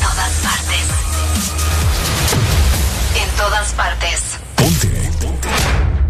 todas 0.00 0.32
partes. 0.44 0.84
En 3.22 3.28
todas 3.36 3.72
partes. 3.72 4.38
Ponte. 4.54 4.88
Ponte. 5.20 5.48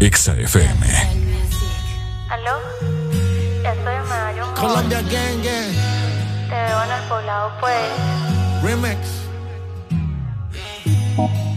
Exa 0.05 0.33
FM. 0.33 0.85
¿Aló? 2.29 2.59
Estoy 3.71 3.95
en 3.95 4.55
Colombia 4.55 5.01
Gang 5.03 5.41
Gang. 5.41 5.73
Te 6.49 6.55
veo 6.55 6.83
en 6.83 6.91
el 6.91 7.03
poblado, 7.07 7.51
pues. 7.61 7.89
Remix. 8.63 8.99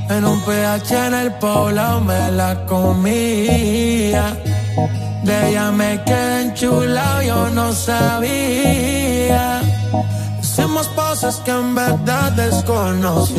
En 0.09 0.25
un 0.25 0.41
PH 0.45 1.07
en 1.07 1.15
el 1.15 1.33
poblado 1.35 2.01
me 2.01 2.31
la 2.33 2.65
comía. 2.67 4.37
De 5.25 5.49
ella 5.49 5.71
me 5.71 6.03
quedé 6.05 6.22
enchulado, 6.53 7.23
yo 7.23 7.49
no 7.51 7.73
sabía. 7.73 9.63
Hacemos 10.41 10.87
cosas 10.89 11.37
que 11.45 11.51
en 11.51 11.75
verdad 11.75 12.33
desconocía. 12.33 13.39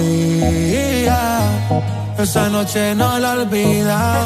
Esa 2.18 2.50
noche 2.50 2.96
no 2.96 3.20
la 3.20 3.34
olvida. 3.34 4.26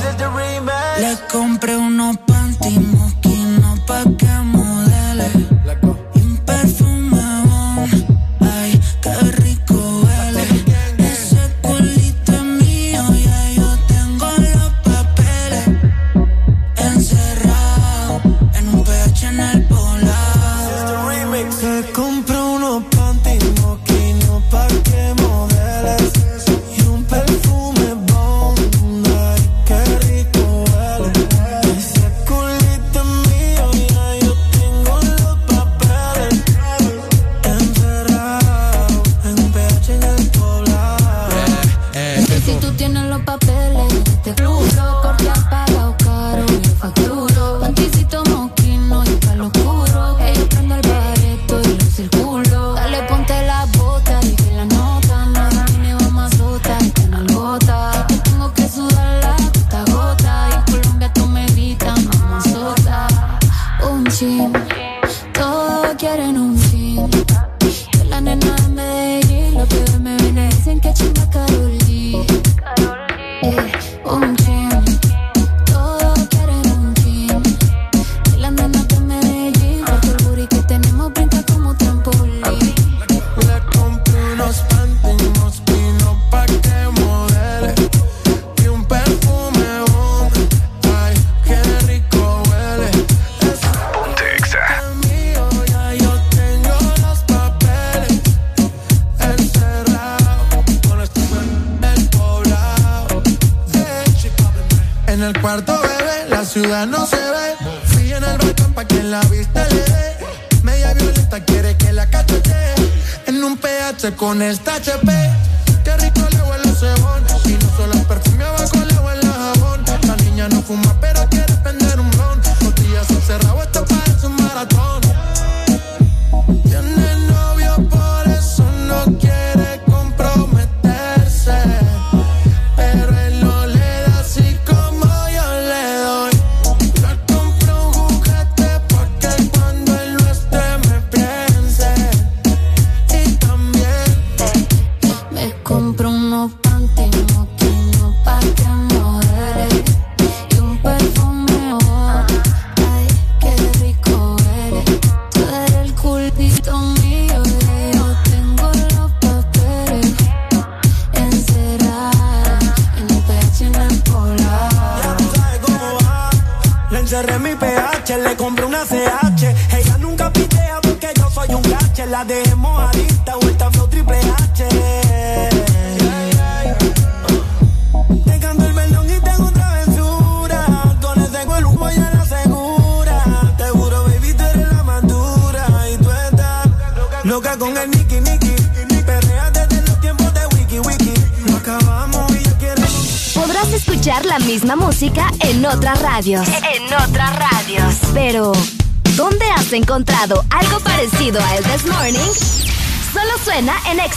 Le 0.99 1.17
compré 1.31 1.75
unos 1.77 2.17
panty 2.17 2.96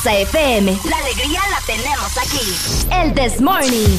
Exa 0.01 0.19
FM. 0.19 0.79
La 0.89 0.97
alegría 0.97 1.41
la 1.51 1.61
tenemos 1.67 2.17
aquí. 2.17 2.41
El 2.91 3.13
This 3.13 3.39
Morning. 3.39 3.99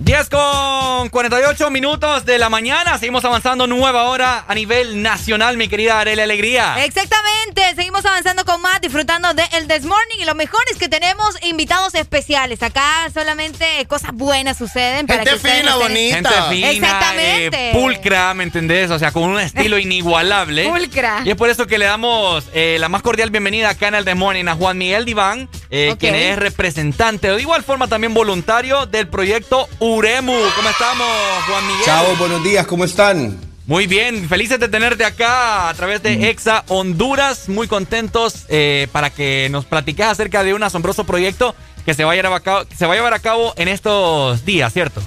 10 0.00 0.28
con 0.28 1.08
48 1.08 1.70
minutos 1.70 2.24
de 2.24 2.38
la 2.38 2.50
mañana. 2.50 2.98
Seguimos 2.98 3.24
avanzando 3.24 3.68
nueva 3.68 4.04
hora 4.04 4.44
a 4.48 4.54
nivel 4.54 5.02
nacional, 5.02 5.56
mi 5.56 5.68
querida 5.68 6.00
Arela 6.00 6.24
Alegría. 6.24 6.84
Exactamente, 6.84 7.62
seguimos 7.76 8.04
avanzando 8.04 8.44
con 8.44 8.60
más, 8.60 8.80
disfrutando 8.80 9.32
de 9.34 9.44
El 9.52 9.68
This 9.68 9.84
Morning 9.84 10.13
y 10.24 10.26
lo 10.26 10.34
mejor 10.34 10.60
es 10.72 10.78
que 10.78 10.88
tenemos 10.88 11.36
invitados 11.42 11.94
especiales. 11.94 12.62
Acá 12.62 13.10
solamente 13.12 13.66
cosas 13.86 14.12
buenas 14.14 14.56
suceden. 14.56 15.06
para 15.06 15.22
Gente 15.24 15.40
que 15.42 15.48
fina, 15.56 15.70
no 15.70 15.78
bonita. 15.80 16.14
Gente 16.30 16.54
fina, 16.54 16.70
Exactamente. 16.70 17.70
eh, 17.70 17.72
pulcra, 17.74 18.32
¿me 18.32 18.44
entendés? 18.44 18.90
O 18.90 18.98
sea, 18.98 19.12
con 19.12 19.24
un 19.24 19.38
estilo 19.38 19.78
inigualable. 19.88 20.66
Pulcra. 20.66 21.20
Y 21.24 21.30
es 21.30 21.36
por 21.36 21.50
eso 21.50 21.66
que 21.66 21.76
le 21.76 21.84
damos 21.84 22.44
eh, 22.54 22.78
la 22.80 22.88
más 22.88 23.02
cordial 23.02 23.30
bienvenida 23.30 23.68
acá 23.68 23.88
en 23.88 23.96
el 23.96 24.04
The 24.06 24.14
Morning 24.14 24.46
a 24.46 24.54
Juan 24.54 24.78
Miguel 24.78 25.04
Diván, 25.04 25.48
eh, 25.70 25.94
quien 25.98 26.14
es 26.14 26.38
representante, 26.38 27.30
o 27.30 27.36
de 27.36 27.42
igual 27.42 27.62
forma 27.62 27.86
también 27.86 28.14
voluntario 28.14 28.86
del 28.86 29.08
proyecto 29.08 29.68
Uremu. 29.78 30.32
¿Cómo 30.56 30.68
estamos, 30.70 31.06
Juan 31.46 31.66
Miguel? 31.66 31.84
Chao, 31.84 32.16
buenos 32.16 32.42
días, 32.42 32.66
¿cómo 32.66 32.84
están? 32.84 33.53
Muy 33.66 33.86
bien, 33.86 34.28
felices 34.28 34.60
de 34.60 34.68
tenerte 34.68 35.06
acá 35.06 35.70
a 35.70 35.74
través 35.74 36.02
de 36.02 36.28
Exa 36.28 36.64
Honduras, 36.68 37.48
muy 37.48 37.66
contentos 37.66 38.44
eh, 38.48 38.88
para 38.92 39.08
que 39.08 39.48
nos 39.50 39.64
platiques 39.64 40.04
acerca 40.04 40.44
de 40.44 40.52
un 40.52 40.62
asombroso 40.62 41.04
proyecto 41.04 41.54
que 41.86 41.94
se 41.94 42.04
va 42.04 42.12
a 42.12 42.14
llevar 42.14 42.34
a 42.34 42.40
cabo, 42.40 42.66
que 42.66 42.76
se 42.76 42.86
va 42.86 42.92
a 42.92 42.96
llevar 42.96 43.14
a 43.14 43.20
cabo 43.20 43.54
en 43.56 43.68
estos 43.68 44.44
días, 44.44 44.70
¿cierto? 44.70 45.00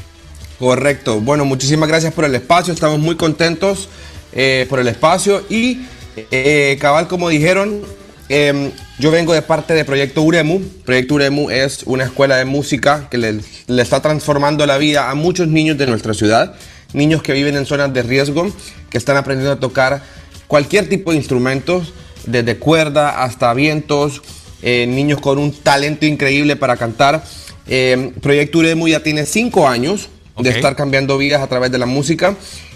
Correcto. 0.57 1.21
Bueno, 1.21 1.45
muchísimas 1.45 1.87
gracias 1.87 2.13
por 2.13 2.25
el 2.25 2.33
espacio. 2.33 2.73
Estamos 2.73 2.97
muy 2.97 3.15
contentos 3.15 3.89
eh, 4.33 4.65
por 4.69 4.79
el 4.79 4.87
espacio. 4.87 5.43
Y 5.49 5.81
eh, 6.15 6.77
cabal, 6.81 7.07
como 7.07 7.29
dijeron, 7.29 7.81
eh, 8.27 8.71
yo 8.97 9.11
vengo 9.11 9.33
de 9.33 9.43
parte 9.43 9.75
de 9.75 9.85
Proyecto 9.85 10.23
Uremu. 10.23 10.61
Proyecto 10.83 11.13
Uremu 11.13 11.51
es 11.51 11.83
una 11.83 12.05
escuela 12.05 12.37
de 12.37 12.45
música 12.45 13.07
que 13.11 13.19
le, 13.19 13.39
le 13.67 13.81
está 13.81 14.01
transformando 14.01 14.65
la 14.65 14.79
vida 14.79 15.11
a 15.11 15.15
muchos 15.15 15.47
niños 15.47 15.77
de 15.77 15.85
nuestra 15.85 16.15
ciudad. 16.15 16.55
Niños 16.93 17.21
que 17.21 17.33
viven 17.33 17.55
en 17.55 17.65
zonas 17.65 17.93
de 17.93 18.01
riesgo, 18.03 18.51
que 18.89 18.97
están 18.97 19.17
aprendiendo 19.17 19.53
a 19.53 19.59
tocar 19.59 20.03
cualquier 20.47 20.87
tipo 20.89 21.11
de 21.11 21.17
instrumentos, 21.17 21.93
desde 22.25 22.57
cuerda 22.57 23.23
hasta 23.23 23.53
vientos, 23.53 24.21
eh, 24.61 24.85
niños 24.87 25.21
con 25.21 25.37
un 25.37 25.51
talento 25.51 26.05
increíble 26.05 26.55
para 26.55 26.77
cantar. 26.77 27.23
Eh, 27.67 28.11
Proyecto 28.21 28.59
Uremu 28.59 28.87
ya 28.87 29.01
tiene 29.01 29.25
cinco 29.25 29.67
años 29.67 30.09
de 30.37 30.49
estar 30.49 30.75
cambiando 30.75 31.17
vidas 31.17 31.41
a 31.41 31.47
través 31.47 31.71
de 31.71 31.77
la 31.77 31.85
música. 31.85 32.35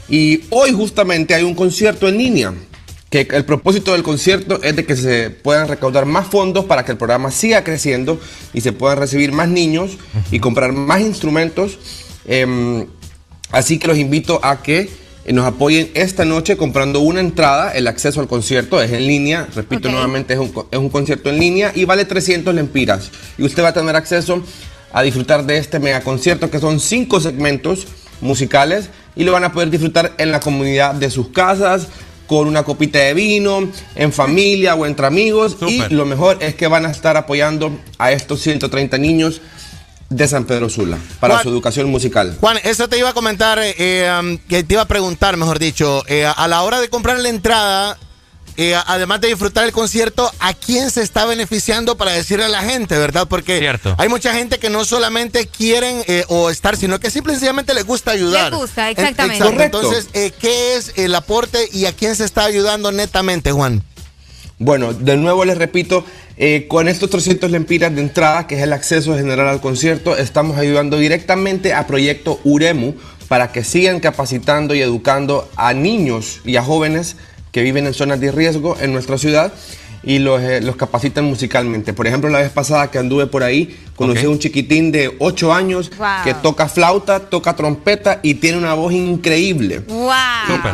Y 0.09 0.41
hoy 0.49 0.73
justamente 0.73 1.33
hay 1.33 1.43
un 1.43 1.55
concierto 1.55 2.07
en 2.07 2.17
línea. 2.17 2.53
Que 3.09 3.27
el 3.31 3.43
propósito 3.43 3.91
del 3.91 4.03
concierto 4.03 4.61
es 4.63 4.73
de 4.73 4.85
que 4.85 4.95
se 4.95 5.29
puedan 5.31 5.67
recaudar 5.67 6.05
más 6.05 6.27
fondos 6.27 6.63
para 6.63 6.85
que 6.85 6.93
el 6.93 6.97
programa 6.97 7.29
siga 7.29 7.61
creciendo 7.61 8.21
y 8.53 8.61
se 8.61 8.71
puedan 8.71 8.99
recibir 8.99 9.33
más 9.33 9.49
niños 9.49 9.97
y 10.31 10.39
comprar 10.39 10.71
más 10.71 11.01
instrumentos. 11.01 11.77
Em, 12.25 12.85
así 13.51 13.77
que 13.79 13.87
los 13.87 13.97
invito 13.97 14.39
a 14.43 14.61
que 14.61 14.89
eh, 15.23 15.33
nos 15.33 15.45
apoyen 15.45 15.91
esta 15.93 16.25
noche 16.25 16.57
comprando 16.57 17.01
una 17.01 17.19
entrada. 17.19 17.71
El 17.71 17.87
acceso 17.87 18.19
al 18.21 18.27
concierto 18.27 18.81
es 18.81 18.91
en 18.91 19.05
línea. 19.05 19.47
Repito 19.53 19.89
nuevamente, 19.89 20.33
es 20.33 20.39
un, 20.39 20.51
es 20.71 20.79
un 20.79 20.89
concierto 20.89 21.29
en 21.29 21.39
línea 21.39 21.71
y 21.75 21.85
vale 21.85 22.05
300 22.05 22.53
lempiras. 22.53 23.11
Y 23.37 23.43
usted 23.43 23.63
va 23.63 23.69
a 23.69 23.73
tener 23.73 23.95
acceso 23.95 24.43
a 24.93 25.03
disfrutar 25.03 25.45
de 25.45 25.57
este 25.57 25.79
mega 25.79 26.01
concierto 26.01 26.49
que 26.49 26.59
son 26.59 26.79
cinco 26.79 27.19
segmentos 27.19 27.87
musicales 28.19 28.89
y 29.15 29.23
lo 29.23 29.31
van 29.31 29.43
a 29.43 29.53
poder 29.53 29.69
disfrutar 29.69 30.13
en 30.17 30.31
la 30.31 30.39
comunidad 30.39 30.95
de 30.95 31.09
sus 31.09 31.29
casas 31.29 31.87
con 32.27 32.47
una 32.47 32.63
copita 32.63 32.99
de 32.99 33.13
vino, 33.13 33.69
en 33.95 34.13
familia 34.13 34.75
o 34.75 34.85
entre 34.85 35.05
amigos. 35.05 35.57
Y 35.67 35.81
lo 35.93 36.05
mejor 36.05 36.37
es 36.39 36.55
que 36.55 36.67
van 36.67 36.85
a 36.85 36.91
estar 36.91 37.17
apoyando 37.17 37.77
a 37.97 38.11
estos 38.13 38.39
130 38.41 38.97
niños 38.97 39.41
de 40.11 40.27
San 40.27 40.43
Pedro 40.43 40.69
Sula 40.69 40.97
para 41.21 41.35
Juan- 41.35 41.43
su 41.43 41.49
educación 41.49 41.89
musical. 41.89 42.37
Juan, 42.39 42.57
eso 42.63 42.87
te 42.89 42.97
iba 42.97 43.09
a 43.09 43.13
comentar, 43.13 43.57
eh, 43.61 44.11
um, 44.19 44.37
que 44.37 44.61
te 44.63 44.73
iba 44.73 44.81
a 44.83 44.87
preguntar, 44.87 45.37
mejor 45.37 45.57
dicho, 45.57 46.03
eh, 46.07 46.25
a 46.25 46.47
la 46.49 46.63
hora 46.63 46.81
de 46.81 46.89
comprar 46.89 47.17
la 47.19 47.29
entrada, 47.29 47.97
eh, 48.57 48.75
además 48.87 49.21
de 49.21 49.29
disfrutar 49.29 49.63
el 49.63 49.71
concierto, 49.71 50.29
¿a 50.39 50.53
quién 50.53 50.91
se 50.91 51.01
está 51.01 51.25
beneficiando 51.25 51.95
para 51.95 52.11
decirle 52.11 52.43
a 52.43 52.49
la 52.49 52.61
gente, 52.61 52.97
verdad? 52.97 53.25
Porque 53.29 53.59
Cierto. 53.59 53.95
hay 53.97 54.09
mucha 54.09 54.33
gente 54.33 54.59
que 54.59 54.69
no 54.69 54.83
solamente 54.83 55.47
quieren 55.47 56.03
eh, 56.07 56.25
o 56.27 56.49
estar, 56.49 56.75
sino 56.75 56.99
que 56.99 57.09
simple 57.09 57.31
y 57.31 57.35
sencillamente 57.37 57.73
les 57.73 57.85
gusta 57.85 58.11
ayudar. 58.11 58.51
Les 58.51 58.59
gusta, 58.59 58.89
Eh, 58.89 58.91
exactamente. 58.91 59.37
exacto. 59.37 59.53
Correcto. 59.55 59.77
Entonces, 59.81 60.09
eh, 60.13 60.33
¿qué 60.37 60.75
es 60.75 60.91
el 60.97 61.15
aporte 61.15 61.69
y 61.71 61.85
a 61.85 61.93
quién 61.93 62.17
se 62.17 62.25
está 62.25 62.43
ayudando 62.43 62.91
netamente, 62.91 63.53
Juan? 63.53 63.81
Bueno, 64.59 64.93
de 64.93 65.15
nuevo 65.17 65.43
les 65.45 65.57
repito, 65.57 66.05
eh, 66.43 66.65
con 66.67 66.87
estos 66.87 67.11
300 67.11 67.51
lempiras 67.51 67.93
de 67.93 68.01
entrada, 68.01 68.47
que 68.47 68.55
es 68.55 68.63
el 68.63 68.73
acceso 68.73 69.15
general 69.15 69.47
al 69.47 69.61
concierto, 69.61 70.17
estamos 70.17 70.57
ayudando 70.57 70.97
directamente 70.97 71.75
a 71.75 71.85
Proyecto 71.85 72.39
Uremu 72.43 72.95
para 73.27 73.51
que 73.51 73.63
sigan 73.63 73.99
capacitando 73.99 74.73
y 74.73 74.81
educando 74.81 75.47
a 75.55 75.75
niños 75.75 76.41
y 76.43 76.55
a 76.55 76.63
jóvenes 76.63 77.15
que 77.51 77.61
viven 77.61 77.85
en 77.85 77.93
zonas 77.93 78.19
de 78.19 78.31
riesgo 78.31 78.75
en 78.81 78.91
nuestra 78.91 79.19
ciudad 79.19 79.53
y 80.01 80.17
los, 80.17 80.41
eh, 80.41 80.61
los 80.61 80.77
capacitan 80.77 81.25
musicalmente. 81.25 81.93
Por 81.93 82.07
ejemplo, 82.07 82.27
la 82.31 82.39
vez 82.39 82.49
pasada 82.49 82.89
que 82.89 82.97
anduve 82.97 83.27
por 83.27 83.43
ahí, 83.43 83.77
conocí 83.95 84.25
a 84.25 84.29
un 84.29 84.39
chiquitín 84.39 84.91
de 84.91 85.15
8 85.19 85.53
años 85.53 85.91
Wow. 85.95 86.07
que 86.23 86.33
toca 86.33 86.67
flauta, 86.67 87.19
toca 87.19 87.55
trompeta 87.55 88.19
y 88.23 88.33
tiene 88.33 88.57
una 88.57 88.73
voz 88.73 88.93
increíble. 88.93 89.83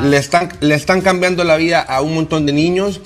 Le 0.03 0.15
están, 0.15 0.47
le 0.61 0.75
están 0.75 1.01
cambiando 1.01 1.43
la 1.43 1.57
vida 1.57 1.81
a 1.81 1.99
un 2.01 2.13
montón 2.13 2.45
de 2.45 2.53
niños, 2.53 3.01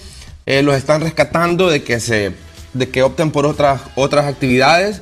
eh, 0.46 0.62
los 0.62 0.76
están 0.76 1.02
rescatando 1.02 1.68
de 1.68 1.82
que, 1.82 2.00
se, 2.00 2.34
de 2.74 2.90
que 2.90 3.04
opten 3.04 3.32
por 3.32 3.46
otras, 3.46 3.82
otras 3.96 4.26
actividades 4.26 5.02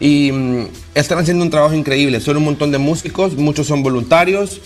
y 0.00 0.32
mm, 0.32 0.66
están 0.94 1.18
haciendo 1.18 1.44
un 1.44 1.50
trabajo 1.50 1.74
increíble. 1.74 2.20
Son 2.20 2.36
un 2.36 2.44
montón 2.44 2.72
de 2.72 2.78
músicos, 2.78 3.34
muchos 3.36 3.66
son 3.66 3.82
voluntarios, 3.82 4.60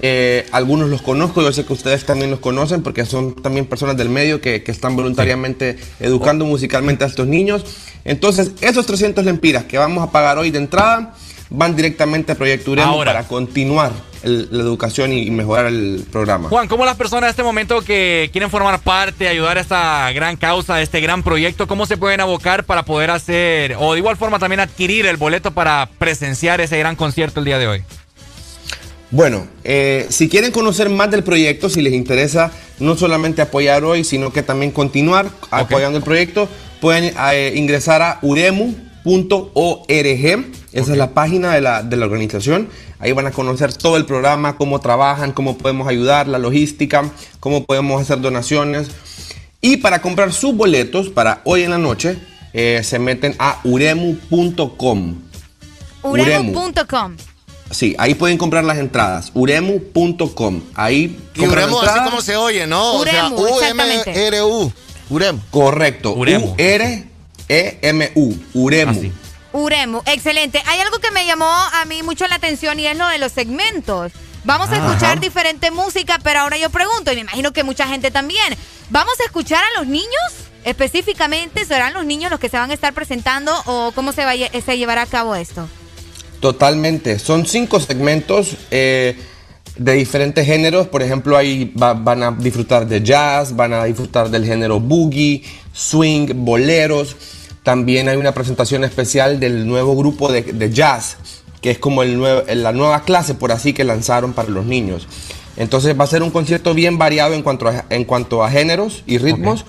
eh, 0.00 0.46
algunos 0.52 0.90
los 0.90 1.02
conozco, 1.02 1.40
yo 1.40 1.52
sé 1.52 1.64
que 1.64 1.72
ustedes 1.72 2.04
también 2.04 2.30
los 2.30 2.40
conocen 2.40 2.82
porque 2.82 3.06
son 3.06 3.34
también 3.34 3.66
personas 3.66 3.96
del 3.96 4.10
medio 4.10 4.40
que, 4.40 4.62
que 4.62 4.70
están 4.70 4.96
voluntariamente 4.96 5.78
educando 6.00 6.44
musicalmente 6.44 7.04
a 7.04 7.06
estos 7.06 7.26
niños. 7.26 7.64
Entonces, 8.04 8.52
esos 8.60 8.84
300 8.86 9.24
lempiras 9.24 9.64
que 9.64 9.78
vamos 9.78 10.06
a 10.06 10.10
pagar 10.10 10.38
hoy 10.38 10.50
de 10.50 10.58
entrada 10.58 11.14
van 11.50 11.74
directamente 11.74 12.32
al 12.32 12.38
proyecto 12.38 12.72
Uremo 12.72 12.92
Ahora. 12.92 13.12
para 13.12 13.28
continuar 13.28 13.92
el- 14.24 14.48
la 14.50 14.62
educación 14.62 15.12
y, 15.12 15.30
mejorar 15.30 15.66
el 15.66 16.04
programa. 16.10 16.48
Juan, 16.48 16.66
¿cómo 16.68 16.84
las 16.84 16.96
personas 16.96 17.24
en 17.24 17.30
este 17.30 17.42
momento 17.42 17.82
que 17.82 18.30
quieren 18.32 18.50
formar 18.50 18.80
parte, 18.80 19.28
ayudar 19.28 19.58
a 19.58 19.60
esta 19.60 20.10
gran 20.12 20.36
causa, 20.36 20.76
a 20.76 20.82
este 20.82 21.00
gran 21.00 21.22
proyecto, 21.22 21.66
cómo 21.66 21.86
se 21.86 21.96
pueden 21.96 22.20
abocar 22.20 22.64
para 22.64 22.84
poder 22.84 23.10
hacer, 23.10 23.76
o 23.78 23.92
de 23.92 23.98
igual 23.98 24.16
forma 24.16 24.38
también 24.38 24.60
adquirir 24.60 25.06
el 25.06 25.16
boleto 25.16 25.52
para 25.52 25.88
presenciar 25.98 26.60
ese 26.60 26.78
gran 26.78 26.96
concierto 26.96 27.40
el 27.40 27.46
día 27.46 27.58
de 27.58 27.66
hoy? 27.68 27.84
Bueno, 29.10 29.46
eh, 29.62 30.06
si 30.08 30.28
quieren 30.28 30.50
conocer 30.50 30.88
más 30.90 31.10
del 31.10 31.22
proyecto, 31.22 31.68
si 31.68 31.82
les 31.82 31.92
interesa 31.92 32.50
no 32.80 32.96
solamente 32.96 33.42
apoyar 33.42 33.84
hoy, 33.84 34.02
sino 34.02 34.32
que 34.32 34.42
también 34.42 34.72
continuar 34.72 35.26
apoyando 35.52 35.98
el 35.98 36.04
proyecto, 36.04 36.48
pueden 36.80 37.14
eh, 37.32 37.52
ingresar 37.54 38.02
a 38.02 38.18
uremu.org. 39.04 39.88
Esa 40.72 40.92
es 40.92 40.98
la 40.98 41.14
página 41.14 41.54
de 41.54 41.60
la, 41.60 41.82
de 41.82 41.96
la 41.96 42.06
organización. 42.06 42.68
Ahí 42.98 43.12
van 43.12 43.26
a 43.26 43.30
conocer 43.30 43.72
todo 43.74 43.96
el 43.96 44.06
programa, 44.06 44.56
cómo 44.56 44.80
trabajan, 44.80 45.32
cómo 45.32 45.58
podemos 45.58 45.88
ayudar, 45.88 46.26
la 46.26 46.38
logística, 46.38 47.10
cómo 47.40 47.64
podemos 47.64 48.00
hacer 48.00 48.20
donaciones. 48.20 48.88
Y 49.60 49.78
para 49.78 50.00
comprar 50.02 50.32
sus 50.32 50.54
boletos 50.54 51.08
para 51.08 51.40
hoy 51.44 51.62
en 51.62 51.70
la 51.70 51.78
noche, 51.78 52.18
eh, 52.52 52.80
se 52.82 52.98
meten 52.98 53.34
a 53.38 53.60
uremu.com. 53.64 55.14
Uremu.com. 56.02 57.16
Sí, 57.70 57.94
ahí 57.98 58.14
pueden 58.14 58.38
comprar 58.38 58.64
las 58.64 58.78
entradas. 58.78 59.30
Uremu.com. 59.34 60.62
Ahí 60.74 61.18
Y 61.34 61.46
Uremu, 61.46 61.80
así 61.80 62.00
como 62.04 62.20
se 62.20 62.36
oye, 62.36 62.66
¿no? 62.66 62.96
O 62.96 63.04
sea, 63.04 63.28
exactamente. 63.28 64.10
U-M-R-U. 64.10 64.72
Uremu. 65.10 65.40
Correcto. 65.50 66.14
Uremu. 66.14 66.54
U-R-E-M-U. 67.48 68.34
Uremu. 68.54 69.12
Uremu, 69.52 70.00
excelente. 70.06 70.62
Hay 70.66 70.80
algo 70.80 70.98
que 70.98 71.10
me 71.12 71.26
llamó 71.26 71.46
a 71.46 71.84
mí 71.86 72.02
mucho 72.02 72.26
la 72.26 72.36
atención 72.36 72.78
y 72.80 72.86
es 72.86 72.96
lo 72.96 73.06
de 73.08 73.18
los 73.18 73.32
segmentos. 73.32 74.12
Vamos 74.44 74.68
a 74.70 74.76
Ajá. 74.76 74.86
escuchar 74.88 75.20
diferente 75.20 75.70
música, 75.70 76.18
pero 76.22 76.40
ahora 76.40 76.58
yo 76.58 76.70
pregunto, 76.70 77.12
y 77.12 77.16
me 77.16 77.20
imagino 77.22 77.52
que 77.52 77.64
mucha 77.64 77.86
gente 77.86 78.10
también, 78.10 78.54
¿vamos 78.90 79.14
a 79.20 79.24
escuchar 79.24 79.62
a 79.64 79.78
los 79.78 79.86
niños? 79.88 80.08
Específicamente, 80.64 81.64
¿serán 81.64 81.94
los 81.94 82.04
niños 82.04 82.30
los 82.30 82.40
que 82.40 82.48
se 82.48 82.58
van 82.58 82.70
a 82.70 82.74
estar 82.74 82.92
presentando 82.92 83.52
o 83.66 83.92
cómo 83.94 84.12
se, 84.12 84.24
va, 84.24 84.32
a 84.32 84.60
se 84.60 84.76
llevará 84.78 85.02
a 85.02 85.06
cabo 85.06 85.34
esto? 85.34 85.68
Totalmente. 86.40 87.18
Son 87.18 87.46
cinco 87.46 87.80
segmentos 87.80 88.56
eh, 88.70 89.16
de 89.76 89.92
diferentes 89.94 90.44
géneros. 90.44 90.88
Por 90.88 91.02
ejemplo, 91.02 91.36
ahí 91.38 91.72
va- 91.80 91.94
van 91.94 92.22
a 92.22 92.30
disfrutar 92.32 92.86
de 92.86 93.02
jazz, 93.02 93.54
van 93.56 93.72
a 93.72 93.84
disfrutar 93.84 94.28
del 94.28 94.44
género 94.44 94.78
boogie, 94.80 95.42
swing, 95.74 96.28
boleros. 96.44 97.16
También 97.62 98.08
hay 98.08 98.16
una 98.16 98.32
presentación 98.32 98.84
especial 98.84 99.38
del 99.40 99.66
nuevo 99.66 99.94
grupo 99.96 100.32
de, 100.32 100.42
de 100.42 100.70
jazz, 100.70 101.16
que 101.60 101.70
es 101.72 101.78
como 101.78 102.02
el 102.02 102.16
nuevo- 102.18 102.42
la 102.54 102.72
nueva 102.72 103.02
clase, 103.02 103.34
por 103.34 103.52
así, 103.52 103.72
que 103.74 103.84
lanzaron 103.84 104.32
para 104.32 104.48
los 104.48 104.64
niños. 104.64 105.06
Entonces 105.56 105.98
va 105.98 106.04
a 106.04 106.08
ser 106.08 106.22
un 106.22 106.30
concierto 106.30 106.74
bien 106.74 106.98
variado 106.98 107.34
en 107.34 107.42
cuanto 107.42 107.68
a, 107.68 107.84
en 107.90 108.04
cuanto 108.04 108.42
a 108.42 108.50
géneros 108.50 109.02
y 109.06 109.18
ritmos. 109.18 109.64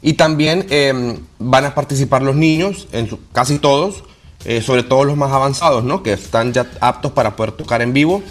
Y 0.00 0.12
también 0.12 0.64
eh, 0.70 1.18
van 1.40 1.64
a 1.64 1.74
participar 1.74 2.22
los 2.22 2.36
niños, 2.36 2.86
en 2.92 3.08
su- 3.08 3.18
casi 3.32 3.58
todos, 3.58 4.04
eh, 4.44 4.62
sobre 4.62 4.84
todo 4.84 5.04
los 5.04 5.16
más 5.16 5.32
avanzados, 5.32 5.82
¿no? 5.84 6.02
Que 6.04 6.12
están 6.12 6.52
ya 6.52 6.70
aptos 6.80 7.12
para 7.12 7.34
poder 7.36 7.52
tocar 7.52 7.82
en 7.82 7.92
vivo. 7.92 8.22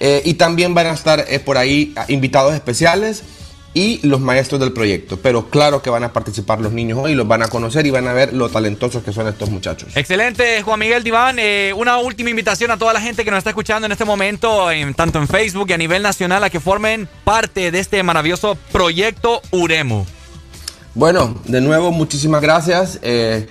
Eh, 0.00 0.22
y 0.24 0.34
también 0.34 0.74
van 0.74 0.88
a 0.88 0.92
estar 0.92 1.24
eh, 1.28 1.38
por 1.40 1.56
ahí 1.56 1.92
ah, 1.96 2.04
invitados 2.08 2.52
especiales 2.54 3.22
y 3.74 4.00
los 4.06 4.20
maestros 4.20 4.60
del 4.60 4.72
proyecto. 4.72 5.18
Pero 5.20 5.50
claro 5.50 5.82
que 5.82 5.90
van 5.90 6.04
a 6.04 6.12
participar 6.12 6.60
los 6.60 6.72
niños 6.72 6.98
hoy, 7.02 7.14
los 7.14 7.26
van 7.26 7.42
a 7.42 7.48
conocer 7.48 7.84
y 7.86 7.90
van 7.90 8.06
a 8.08 8.12
ver 8.12 8.32
lo 8.32 8.48
talentosos 8.48 9.02
que 9.02 9.12
son 9.12 9.26
estos 9.28 9.50
muchachos. 9.50 9.96
Excelente, 9.96 10.62
Juan 10.62 10.78
Miguel 10.78 11.02
Diván. 11.02 11.36
Eh, 11.40 11.72
una 11.76 11.98
última 11.98 12.30
invitación 12.30 12.70
a 12.70 12.76
toda 12.78 12.92
la 12.92 13.00
gente 13.00 13.24
que 13.24 13.30
nos 13.32 13.38
está 13.38 13.50
escuchando 13.50 13.86
en 13.86 13.92
este 13.92 14.04
momento, 14.04 14.70
en- 14.70 14.94
tanto 14.94 15.18
en 15.18 15.26
Facebook 15.28 15.66
y 15.70 15.72
a 15.72 15.78
nivel 15.78 16.02
nacional, 16.02 16.44
a 16.44 16.50
que 16.50 16.60
formen 16.60 17.08
parte 17.24 17.70
de 17.70 17.78
este 17.80 18.02
maravilloso 18.02 18.56
proyecto 18.72 19.42
Uremu. 19.50 20.04
Bueno, 20.94 21.34
de 21.46 21.60
nuevo, 21.60 21.90
muchísimas 21.90 22.40
gracias. 22.40 22.98
eh, 23.02 23.48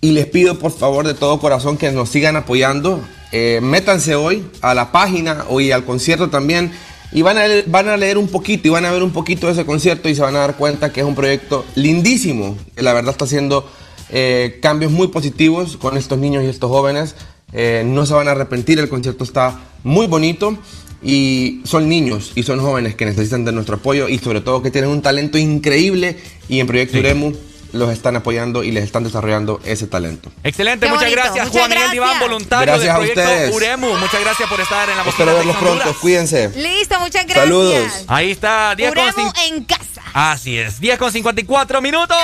y 0.00 0.10
les 0.12 0.26
pido 0.26 0.58
por 0.58 0.70
favor 0.76 1.06
de 1.06 1.14
todo 1.14 1.38
corazón 1.40 1.78
que 1.78 1.90
nos 1.90 2.10
sigan 2.10 2.36
apoyando. 2.36 3.00
Eh, 3.32 3.60
métanse 3.62 4.14
hoy 4.14 4.44
a 4.60 4.74
la 4.74 4.92
página 4.92 5.44
hoy 5.48 5.72
al 5.72 5.84
concierto 5.84 6.28
también. 6.28 6.72
Y 7.14 7.22
van 7.22 7.38
a, 7.38 7.46
leer, 7.46 7.64
van 7.68 7.88
a 7.88 7.96
leer 7.96 8.18
un 8.18 8.26
poquito 8.26 8.66
y 8.66 8.70
van 8.72 8.84
a 8.84 8.90
ver 8.90 9.04
un 9.04 9.12
poquito 9.12 9.46
de 9.46 9.52
ese 9.52 9.64
concierto 9.64 10.08
y 10.08 10.16
se 10.16 10.22
van 10.22 10.34
a 10.34 10.40
dar 10.40 10.56
cuenta 10.56 10.92
que 10.92 11.00
es 11.00 11.06
un 11.06 11.14
proyecto 11.14 11.64
lindísimo. 11.76 12.58
Que 12.74 12.82
la 12.82 12.92
verdad 12.92 13.12
está 13.12 13.24
haciendo 13.24 13.70
eh, 14.10 14.58
cambios 14.60 14.90
muy 14.90 15.08
positivos 15.08 15.76
con 15.76 15.96
estos 15.96 16.18
niños 16.18 16.42
y 16.42 16.48
estos 16.48 16.68
jóvenes. 16.68 17.14
Eh, 17.52 17.84
no 17.86 18.04
se 18.04 18.14
van 18.14 18.26
a 18.26 18.32
arrepentir, 18.32 18.80
el 18.80 18.88
concierto 18.88 19.22
está 19.22 19.60
muy 19.84 20.08
bonito. 20.08 20.58
Y 21.04 21.60
son 21.64 21.88
niños 21.88 22.32
y 22.34 22.42
son 22.42 22.58
jóvenes 22.60 22.96
que 22.96 23.04
necesitan 23.04 23.44
de 23.44 23.52
nuestro 23.52 23.76
apoyo 23.76 24.08
y 24.08 24.18
sobre 24.18 24.40
todo 24.40 24.62
que 24.62 24.70
tienen 24.70 24.90
un 24.90 25.02
talento 25.02 25.38
increíble 25.38 26.16
y 26.48 26.60
en 26.60 26.66
Proyecto 26.66 26.98
Uremu 26.98 27.34
los 27.74 27.90
están 27.92 28.16
apoyando 28.16 28.64
y 28.64 28.70
les 28.70 28.84
están 28.84 29.04
desarrollando 29.04 29.60
ese 29.64 29.86
talento. 29.86 30.30
Excelente, 30.42 30.86
Qué 30.86 30.92
muchas 30.92 31.04
bonito, 31.10 31.22
gracias, 31.22 31.46
muchas 31.48 31.60
Juan 31.60 31.70
Miguel. 31.70 31.90
Diván, 31.90 32.20
voluntario 32.20 32.66
Gracias 32.74 32.98
del 32.98 33.12
proyecto. 33.12 33.56
Uremu. 33.56 33.94
Muchas 33.96 34.20
gracias 34.20 34.48
por 34.48 34.60
estar 34.60 34.88
en 34.88 34.96
la 34.96 35.02
Espero 35.02 35.32
bocina 35.32 35.32
verlos 35.34 35.54
de 35.54 35.60
pronto, 35.60 35.82
Honduras. 35.82 36.00
cuídense. 36.00 36.48
Listo, 36.56 37.00
muchas 37.00 37.24
gracias. 37.24 37.44
Saludos. 37.44 37.92
Ahí 38.06 38.30
está, 38.30 38.74
10 38.74 38.94
con 38.94 38.98
Uremu 39.04 39.32
en 39.48 39.64
casa. 39.64 40.02
Así 40.12 40.58
es, 40.58 40.80
10 40.80 40.98
con 40.98 41.12
54 41.12 41.82
minutos. 41.82 42.16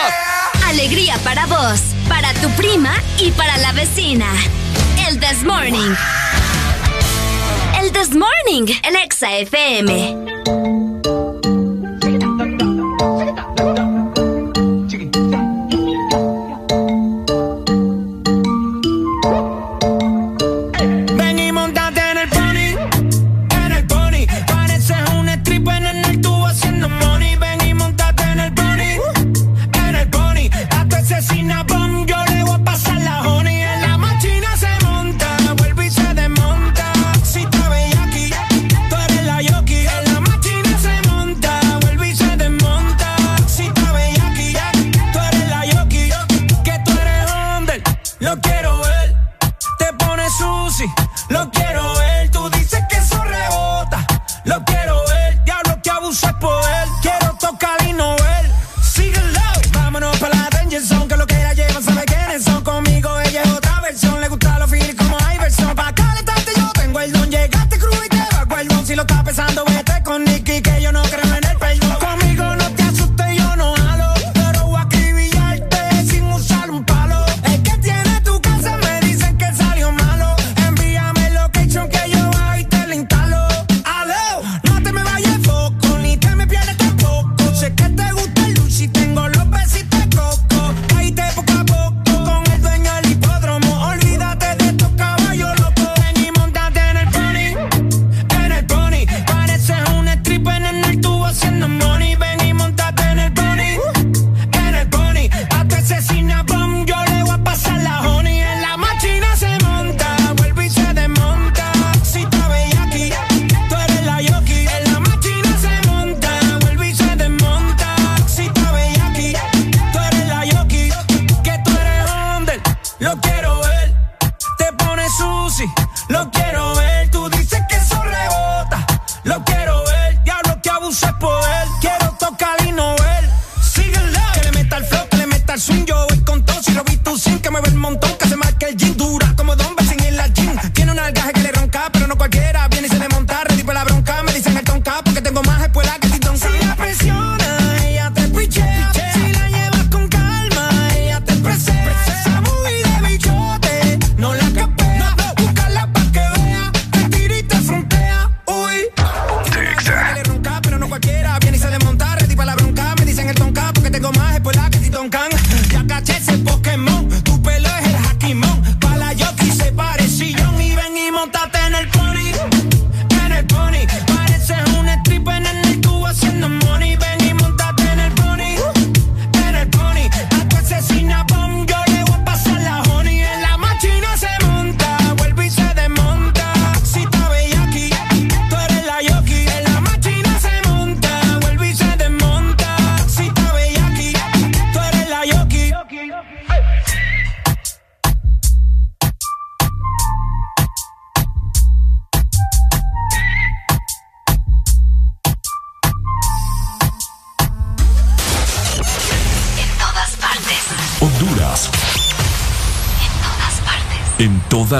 Alegría 0.66 1.16
para 1.24 1.46
vos, 1.46 1.80
para 2.08 2.32
tu 2.34 2.48
prima 2.50 2.94
y 3.18 3.30
para 3.32 3.56
la 3.58 3.72
vecina. 3.72 4.26
El 5.08 5.18
This 5.18 5.42
Morning. 5.42 5.94
El 7.80 7.90
This 7.92 8.10
Morning, 8.14 8.72
el 8.84 8.96
Exa 8.96 9.32
FM. 9.38 10.29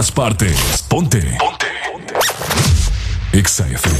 Todas 0.01 0.13
partes. 0.13 0.83
Ponte. 0.89 1.21
Ponte. 1.39 1.67
Exa 3.35 3.67
FM. 3.67 4.00